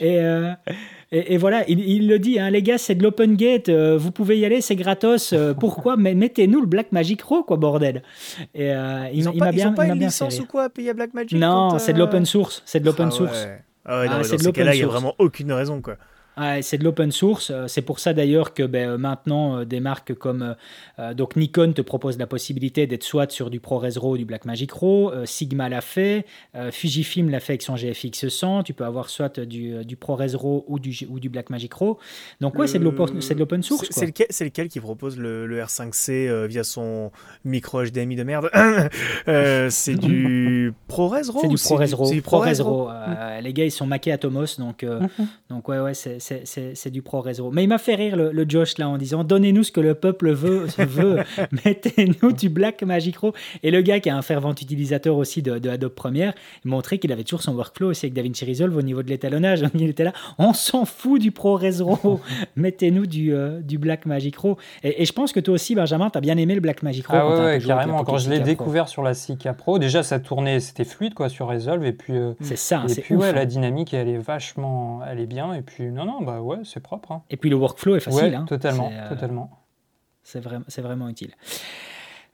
et. 0.00 0.18
Euh, 0.20 0.52
et, 1.12 1.36
voilà, 1.36 1.62
il, 1.68 2.08
le 2.08 2.18
dit, 2.18 2.40
hein, 2.40 2.50
les 2.50 2.62
gars, 2.62 2.78
c'est 2.78 2.96
de 2.96 3.02
l'open 3.04 3.36
gate, 3.36 3.68
euh, 3.68 3.96
vous 3.96 4.10
pouvez 4.10 4.40
y 4.40 4.44
aller, 4.44 4.60
c'est 4.60 4.74
gratos. 4.74 5.32
pourquoi? 5.60 5.96
Mettez-nous 5.96 6.60
le 6.60 6.66
Black 6.66 6.90
Magic 6.90 7.22
Ro, 7.22 7.44
quoi, 7.44 7.56
bordel. 7.56 8.02
Et, 8.56 8.72
ils 9.12 9.24
n'ont 9.24 9.32
pas, 9.32 9.52
bien, 9.52 9.72
pas 9.72 9.86
une 9.86 10.00
licence 10.00 10.40
ou 10.40 10.46
quoi 10.46 10.64
à 10.64 10.68
payer 10.68 10.92
Black 10.94 11.14
Magic 11.14 11.38
Non, 11.38 11.78
c'est 11.78 11.92
de 11.92 11.98
l'open 12.00 12.26
source. 12.26 12.60
C'est 12.66 12.80
de 12.80 12.84
l'open 12.84 13.08
ah 13.08 13.12
source. 13.12 13.46
Ah 13.84 14.00
ouais, 14.00 14.06
ah, 14.10 14.18
dans 14.18 14.24
ces 14.24 14.52
cas-là, 14.52 14.74
il 14.74 14.78
n'y 14.78 14.84
a 14.84 14.88
vraiment 14.88 15.14
aucune 15.18 15.52
raison, 15.52 15.80
quoi 15.80 15.96
c'est 16.60 16.78
de 16.78 16.84
l'open 16.84 17.12
source. 17.12 17.50
Euh, 17.50 17.66
c'est 17.66 17.82
pour 17.82 17.98
ça 17.98 18.12
d'ailleurs 18.12 18.52
que 18.52 18.62
ben, 18.62 18.90
euh, 18.90 18.98
maintenant, 18.98 19.58
euh, 19.58 19.64
des 19.64 19.80
marques 19.80 20.14
comme 20.14 20.54
donc 21.14 21.36
Nikon 21.36 21.72
te 21.72 21.82
propose 21.82 22.18
la 22.18 22.26
possibilité 22.26 22.86
d'être 22.86 23.02
soit 23.02 23.30
sur 23.30 23.50
du 23.50 23.60
ProRes 23.60 23.84
RAW 23.96 24.12
ou 24.12 24.16
du 24.16 24.24
Blackmagic 24.24 24.72
RAW. 24.72 25.12
Sigma 25.24 25.68
l'a 25.68 25.82
fait. 25.82 26.24
Fujifilm 26.70 27.28
l'a 27.28 27.40
fait 27.40 27.54
avec 27.54 27.62
son 27.62 27.76
GFX 27.76 28.28
100. 28.28 28.62
Tu 28.62 28.72
peux 28.72 28.84
avoir 28.84 29.10
soit 29.10 29.40
du, 29.40 29.84
du 29.84 29.96
ProRes 29.96 30.22
RAW 30.34 30.64
ou 30.66 30.78
du, 30.78 30.96
ou 31.10 31.20
du 31.20 31.28
Blackmagic 31.28 31.74
RAW. 31.74 31.98
Donc, 32.40 32.58
ouais, 32.58 32.66
c'est 32.66 32.78
de 32.78 32.84
l'open 32.84 33.62
source. 33.62 33.88
C'est 33.90 34.06
lequel, 34.06 34.26
lequel, 34.40 34.68
qui 34.68 34.80
propose 34.80 35.18
le, 35.18 35.46
le 35.46 35.60
R5C 35.60 36.46
via 36.46 36.64
son 36.64 37.10
micro 37.44 37.84
HDMI 37.84 38.16
de 38.16 38.22
merde? 38.22 38.50
C'est 39.70 39.96
du 39.96 40.72
ProRes 40.88 41.12
RAW 41.28 41.56
C'est 41.56 42.12
du 42.12 42.22
ProRes 42.22 42.46
RAW. 42.46 42.84
RAW. 42.84 43.40
les 43.42 43.52
gars, 43.52 43.64
ils 43.64 43.70
sont 43.70 43.86
maqués 43.86 44.12
à 44.12 44.18
Tomos. 44.18 44.56
Donc, 44.58 44.82
mhm. 44.82 45.08
donc 45.50 45.68
ouais, 45.68 45.78
ouais, 45.78 45.94
c'est 45.94 46.18
c'est 46.44 46.90
du 46.90 47.02
pro 47.02 47.20
réseau. 47.20 47.50
Mais 47.50 47.64
il 47.64 47.68
m'a 47.68 47.78
fait 47.78 47.94
rire 47.94 48.16
le, 48.16 48.46
Josh 48.48 48.78
là 48.78 48.88
en 48.88 48.96
disant 48.96 49.24
donnez-nous 49.24 49.64
ce 49.64 49.72
que 49.72 49.80
le 49.80 49.94
peuple 49.94 50.30
veut, 50.32 50.66
veut. 50.78 51.18
mettez-nous 51.64 52.32
du 52.32 52.48
Black 52.48 52.82
Magic 52.82 53.16
Raw. 53.16 53.32
Et 53.62 53.70
le 53.70 53.80
gars 53.82 54.00
qui 54.00 54.08
est 54.08 54.12
un 54.12 54.22
fervent 54.22 54.52
utilisateur 54.52 55.16
aussi 55.16 55.42
de, 55.42 55.68
Adobe 55.68 55.92
Premiere, 55.92 56.32
montrait 56.64 56.98
qu'il 56.98 57.12
avait 57.12 57.24
toujours 57.24 57.42
son 57.42 57.54
workflow 57.54 57.90
aussi 57.90 58.06
avec 58.06 58.14
DaVinci 58.14 58.44
Resolve 58.44 58.76
au 58.76 58.82
niveau 58.82 59.02
de 59.02 59.08
l'étalonnage. 59.08 59.64
Il 59.74 59.90
était 59.90 60.04
là, 60.04 60.12
on 60.38 60.52
s'en 60.52 60.84
fout 60.84 61.20
du 61.20 61.32
pro 61.32 61.54
réseau, 61.54 62.20
mettez-nous 62.56 63.06
du, 63.06 63.34
euh, 63.34 63.60
du 63.60 63.78
Black 63.78 64.06
Magic 64.06 64.36
Raw. 64.36 64.56
Et, 64.82 65.04
je 65.04 65.12
pense 65.12 65.32
que 65.32 65.40
toi 65.40 65.54
aussi, 65.54 65.74
Benjamin, 65.74 66.10
tu 66.10 66.18
as 66.18 66.20
bien 66.20 66.36
aimé 66.36 66.54
le 66.54 66.60
Black 66.60 66.82
Magic 66.82 67.06
Raw. 67.06 67.16
Ah 67.16 67.44
ouais, 67.44 67.58
carrément. 67.64 68.04
Quand 68.04 68.18
je 68.18 68.30
l'ai 68.30 68.40
découvert 68.40 68.88
sur 68.88 69.02
la 69.02 69.12
6K 69.12 69.54
Pro, 69.54 69.78
déjà 69.78 70.02
ça 70.02 70.18
tournait, 70.18 70.60
c'était 70.60 70.84
fluide 70.84 71.14
quoi 71.14 71.28
sur 71.28 71.48
Resolve. 71.48 71.84
Et 71.84 71.92
puis, 71.92 72.16
euh, 72.16 72.32
c'est 72.40 72.56
ça, 72.56 72.84
et 72.88 73.00
puis 73.00 73.14
ouais, 73.14 73.32
la 73.32 73.42
hein. 73.42 73.44
dynamique 73.44 73.94
elle 73.94 74.08
est 74.08 74.18
vachement, 74.18 75.00
elle 75.08 75.20
est 75.20 75.26
bien. 75.26 75.54
Et 75.54 75.62
puis 75.62 75.84
non, 75.84 76.04
non, 76.04 76.15
bah 76.22 76.40
ouais, 76.40 76.58
c'est 76.64 76.80
propre. 76.80 77.12
Hein. 77.12 77.22
Et 77.30 77.36
puis 77.36 77.50
le 77.50 77.56
workflow 77.56 77.96
est 77.96 78.00
facile. 78.00 78.34
hein. 78.34 78.44
Totalement, 78.48 78.90
euh, 78.92 79.08
totalement. 79.08 79.50
C'est, 80.22 80.40
vraiment, 80.40 80.64
c'est 80.68 80.82
vraiment 80.82 81.08
utile. 81.08 81.34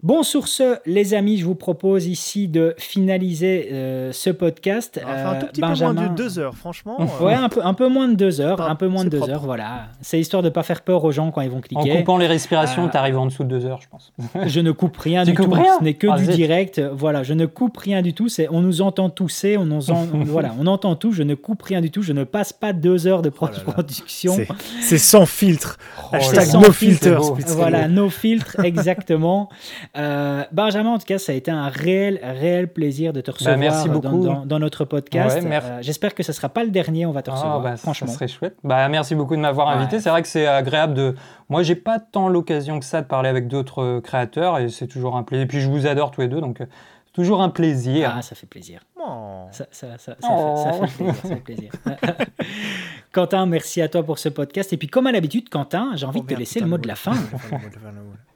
Bon, 0.03 0.24
sur 0.24 0.49
ce, 0.49 0.79
les 0.85 1.15
amis, 1.15 1.39
je 1.39 1.45
vous 1.45 1.55
propose 1.55 2.09
ici 2.09 2.49
de 2.49 2.74
finaliser 2.77 3.69
euh, 3.70 4.11
ce 4.11 4.31
podcast. 4.31 5.01
Enfin, 5.01 5.31
un 5.31 5.35
tout 5.37 5.47
petit 5.47 5.61
peu 5.61 5.69
moins 5.69 5.95
de 5.95 6.09
deux 6.09 6.41
heures, 6.41 6.57
franchement. 6.57 6.97
ouais, 7.20 7.35
un 7.35 7.49
peu, 7.49 7.65
un 7.65 7.73
peu 7.73 7.87
moins 7.87 8.09
de 8.09 8.15
deux 8.15 8.41
heures, 8.41 8.61
un 8.61 8.74
peu 8.74 8.89
moins 8.89 9.05
de 9.05 9.11
deux 9.11 9.31
heures, 9.31 9.45
voilà. 9.45 9.85
C'est 10.01 10.19
histoire 10.19 10.43
de 10.43 10.49
ne 10.49 10.53
pas 10.53 10.65
faire 10.65 10.83
peur 10.83 11.05
aux 11.05 11.12
gens 11.12 11.31
quand 11.31 11.41
ils 11.43 11.51
vont 11.51 11.61
cliquer. 11.61 11.93
En 11.93 11.97
coupant 11.99 12.16
les 12.19 12.27
respirations, 12.27 12.87
euh, 12.87 12.89
tu 12.91 12.97
arrives 12.97 13.16
en 13.16 13.27
dessous 13.27 13.45
de 13.45 13.49
deux 13.49 13.65
heures, 13.65 13.79
je 13.81 13.89
pense. 13.89 14.12
je 14.45 14.59
ne 14.59 14.73
coupe 14.73 14.97
rien 14.97 15.23
du 15.24 15.35
tout. 15.35 15.45
Ce 15.45 15.85
n'est 15.85 15.95
que 15.95 16.09
ah, 16.11 16.19
du 16.19 16.27
direct. 16.27 16.81
Voilà, 16.81 17.23
je 17.23 17.35
ne 17.35 17.47
coupe 17.47 17.77
rien 17.77 18.03
du 18.03 18.12
tout. 18.12 18.29
C'est, 18.29 18.49
on 18.51 18.61
nous 18.61 18.83
entend 18.83 19.09
tousser, 19.09 19.57
on 19.57 19.66
nous 19.66 19.83
voilà, 20.27 20.53
on 20.59 20.66
entend 20.66 20.97
tout. 20.97 21.12
Je 21.12 21.23
ne 21.23 21.37
coupe 21.37 21.62
rien 21.62 21.81
du 21.81 21.93
tout. 21.93 22.03
Je 22.03 22.12
ne 22.12 22.24
passe 22.24 22.53
pas 22.53 22.73
deux 22.73 23.07
heures 23.07 23.23
de 23.23 23.31
oh 23.41 23.47
production. 23.65 24.35
C'est, 24.81 24.99
sans 24.99 25.27
filtre. 25.27 25.79
Oh 25.97 26.16
Hashtag 26.16 26.55
no 26.55 26.73
filter. 26.73 27.19
Voilà, 27.47 27.87
no 27.87 28.11
filtre, 28.11 28.59
exactement. 28.65 29.49
Euh, 29.94 30.44
Benjamin, 30.52 30.90
en 30.90 30.98
tout 30.98 31.05
cas, 31.05 31.19
ça 31.19 31.32
a 31.32 31.35
été 31.35 31.51
un 31.51 31.69
réel, 31.69 32.19
réel 32.23 32.73
plaisir 32.73 33.12
de 33.12 33.20
te 33.20 33.31
bah, 33.31 33.35
recevoir 33.35 33.59
merci 33.59 33.89
beaucoup. 33.89 34.27
Dans, 34.47 34.59
notre 34.59 34.85
podcast. 34.85 35.40
Euh, 35.44 35.78
j'espère 35.82 36.14
que 36.14 36.23
ce 36.23 36.31
ne 36.31 36.35
sera 36.35 36.48
pas 36.48 36.64
le 36.64 36.70
dernier, 36.70 37.05
on 37.05 37.12
va 37.12 37.23
te 37.23 37.31
ah, 37.31 37.35
recevoir. 37.35 37.60
bah, 37.60 37.77
franchement. 37.77 38.09
Ça 38.09 38.14
serait 38.14 38.28
chouette. 38.28 38.56
Bah, 38.64 38.89
merci 38.89 39.14
beaucoup 39.14 39.36
de 39.36 39.40
m'avoir 39.40 39.69
invité. 39.69 40.01
C'est 40.01 40.09
vrai 40.09 40.23
que 40.23 40.28
c'est 40.28 40.47
agréable 40.47 40.94
de. 40.94 41.14
Moi, 41.51 41.62
j'ai 41.62 41.74
pas 41.74 42.01
tant 42.01 42.28
l'occasion 42.28 42.78
que 42.78 42.86
ça 42.86 43.02
de 43.02 43.06
parler 43.06 43.28
avec 43.28 43.48
d'autres 43.48 44.01
créateurs 44.01 44.59
et 44.59 44.70
c'est 44.70 44.86
toujours 44.86 45.16
un 45.16 45.24
plaisir. 45.24 45.44
Et 45.44 45.48
puis, 45.48 45.60
je 45.60 45.69
vous 45.69 45.86
adore 45.86 46.10
tous 46.10 46.23
les 46.23 46.28
deux, 46.28 46.40
donc 46.40 46.62
euh, 46.62 46.66
toujours 47.12 47.43
un 47.43 47.51
plaisir. 47.51 48.14
Ah, 48.16 48.23
ça 48.23 48.35
fait 48.35 48.47
plaisir. 48.47 48.81
Oh. 48.97 49.47
Ça, 49.51 49.66
ça, 49.70 49.98
ça, 49.98 50.16
ça, 50.19 50.86
fait, 50.86 51.36
plaisir. 51.36 51.70
Quentin, 53.12 53.44
merci 53.44 53.82
à 53.82 53.89
toi 53.89 54.02
pour 54.02 54.19
ce 54.19 54.31
podcast. 54.31 54.73
Et 54.73 54.78
puis, 54.78 54.89
comme 54.89 55.06
à 55.06 55.12
l'habitude, 55.12 55.51
Quentin, 55.51 55.90
j'ai 55.97 56.06
envie 56.06 56.20
oh, 56.20 56.27
de 56.27 56.35
te 56.35 56.39
laisser 56.39 56.60
le 56.60 56.66
mot 56.66 56.78
de 56.78 56.89
la 56.89 56.94
fin. 56.94 57.12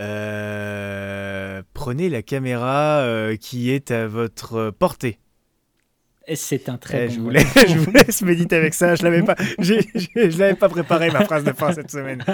Euh, 0.00 1.62
prenez 1.74 2.08
la 2.08 2.22
caméra 2.22 3.00
euh, 3.00 3.36
qui 3.36 3.70
est 3.70 3.90
à 3.90 4.06
votre 4.06 4.70
portée. 4.70 5.18
C'est 6.34 6.68
un 6.68 6.76
très 6.76 7.04
eh, 7.04 7.08
bon 7.08 7.14
je, 7.14 7.20
vous 7.20 7.30
laisse, 7.30 7.54
je 7.68 7.78
vous 7.78 7.90
laisse 7.90 8.22
méditer 8.22 8.56
avec 8.56 8.72
ça. 8.74 8.94
Je 8.94 9.02
l'avais 9.02 9.22
pas, 9.22 9.34
je 9.58 10.38
l'avais 10.38 10.54
pas 10.54 10.68
préparé 10.68 11.10
ma 11.10 11.24
phrase 11.24 11.44
de 11.44 11.52
fin 11.52 11.72
cette 11.72 11.90
semaine. 11.90 12.24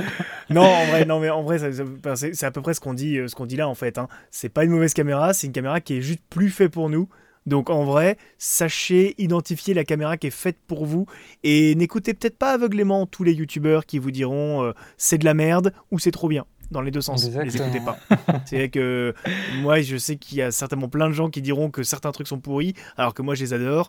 Non, 0.50 0.62
en 0.62 0.86
vrai, 0.86 1.04
non, 1.06 1.18
mais 1.18 1.30
en 1.30 1.42
vrai, 1.42 1.58
c'est 1.58 2.44
à 2.44 2.50
peu 2.50 2.62
près 2.62 2.74
ce 2.74 2.80
qu'on 2.80 2.94
dit, 2.94 3.18
euh, 3.18 3.28
ce 3.28 3.34
qu'on 3.34 3.46
dit 3.46 3.56
là 3.56 3.68
en 3.68 3.74
fait. 3.74 3.98
Hein. 3.98 4.08
C'est 4.30 4.48
pas 4.48 4.64
une 4.64 4.70
mauvaise 4.70 4.92
caméra, 4.92 5.32
c'est 5.32 5.46
une 5.46 5.52
caméra 5.52 5.80
qui 5.80 5.96
est 5.96 6.02
juste 6.02 6.22
plus 6.30 6.50
faite 6.50 6.72
pour 6.72 6.90
nous. 6.90 7.08
Donc 7.46 7.70
en 7.70 7.84
vrai, 7.84 8.18
sachez 8.38 9.14
identifier 9.18 9.72
la 9.72 9.84
caméra 9.84 10.16
qui 10.16 10.26
est 10.26 10.30
faite 10.30 10.58
pour 10.66 10.84
vous 10.84 11.06
et 11.44 11.76
n'écoutez 11.76 12.12
peut-être 12.12 12.36
pas 12.36 12.52
aveuglément 12.52 13.06
tous 13.06 13.22
les 13.22 13.32
youtubeurs 13.34 13.86
qui 13.86 14.00
vous 14.00 14.10
diront 14.10 14.72
c'est 14.96 15.18
de 15.18 15.24
la 15.24 15.32
merde 15.32 15.72
ou 15.92 16.00
c'est 16.00 16.10
trop 16.10 16.26
bien 16.26 16.44
dans 16.70 16.80
les 16.80 16.90
deux 16.90 17.00
sens. 17.00 17.28
Ne 17.28 17.42
les 17.42 17.56
écoutez 17.56 17.80
pas. 17.80 17.98
c'est 18.46 18.56
vrai 18.56 18.68
que 18.68 19.14
moi, 19.60 19.80
je 19.80 19.96
sais 19.96 20.16
qu'il 20.16 20.38
y 20.38 20.42
a 20.42 20.50
certainement 20.50 20.88
plein 20.88 21.08
de 21.08 21.14
gens 21.14 21.30
qui 21.30 21.42
diront 21.42 21.70
que 21.70 21.82
certains 21.82 22.12
trucs 22.12 22.28
sont 22.28 22.40
pourris, 22.40 22.74
alors 22.96 23.14
que 23.14 23.22
moi, 23.22 23.34
je 23.34 23.44
les 23.44 23.54
adore. 23.54 23.88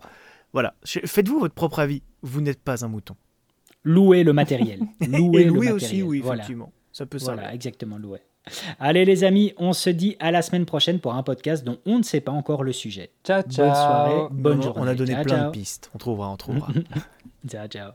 Voilà. 0.53 0.75
Faites-vous 0.83 1.39
votre 1.39 1.53
propre 1.53 1.79
avis. 1.79 2.03
Vous 2.21 2.41
n'êtes 2.41 2.61
pas 2.61 2.85
un 2.85 2.87
mouton. 2.87 3.15
Louez 3.83 4.23
le 4.23 4.33
matériel. 4.33 4.79
Louez 5.07 5.41
Et 5.41 5.45
louer 5.45 5.71
aussi, 5.71 6.03
oui, 6.03 6.21
effectivement. 6.25 6.71
Ça 6.91 7.05
peut 7.05 7.19
Voilà, 7.21 7.53
exactement, 7.53 7.97
louer. 7.97 8.19
Allez 8.79 9.05
les 9.05 9.23
amis, 9.23 9.53
on 9.57 9.73
se 9.73 9.89
dit 9.89 10.15
à 10.19 10.31
la 10.31 10.41
semaine 10.41 10.65
prochaine 10.65 10.99
pour 10.99 11.13
un 11.13 11.23
podcast 11.23 11.63
dont 11.65 11.77
on 11.85 11.97
ne 11.97 12.03
sait 12.03 12.21
pas 12.21 12.31
encore 12.31 12.63
le 12.63 12.71
sujet. 12.71 13.11
Ciao, 13.23 13.41
ciao. 13.43 13.65
Bonne 13.65 13.75
soirée, 13.75 14.27
bonne 14.31 14.61
journée. 14.61 14.81
On 14.81 14.87
a 14.87 14.95
donné 14.95 15.21
plein 15.21 15.47
de 15.47 15.51
pistes. 15.51 15.91
On 15.93 15.97
trouvera, 15.97 16.31
on 16.31 16.37
trouvera. 16.37 16.71
ciao, 17.47 17.67
ciao. 17.67 17.85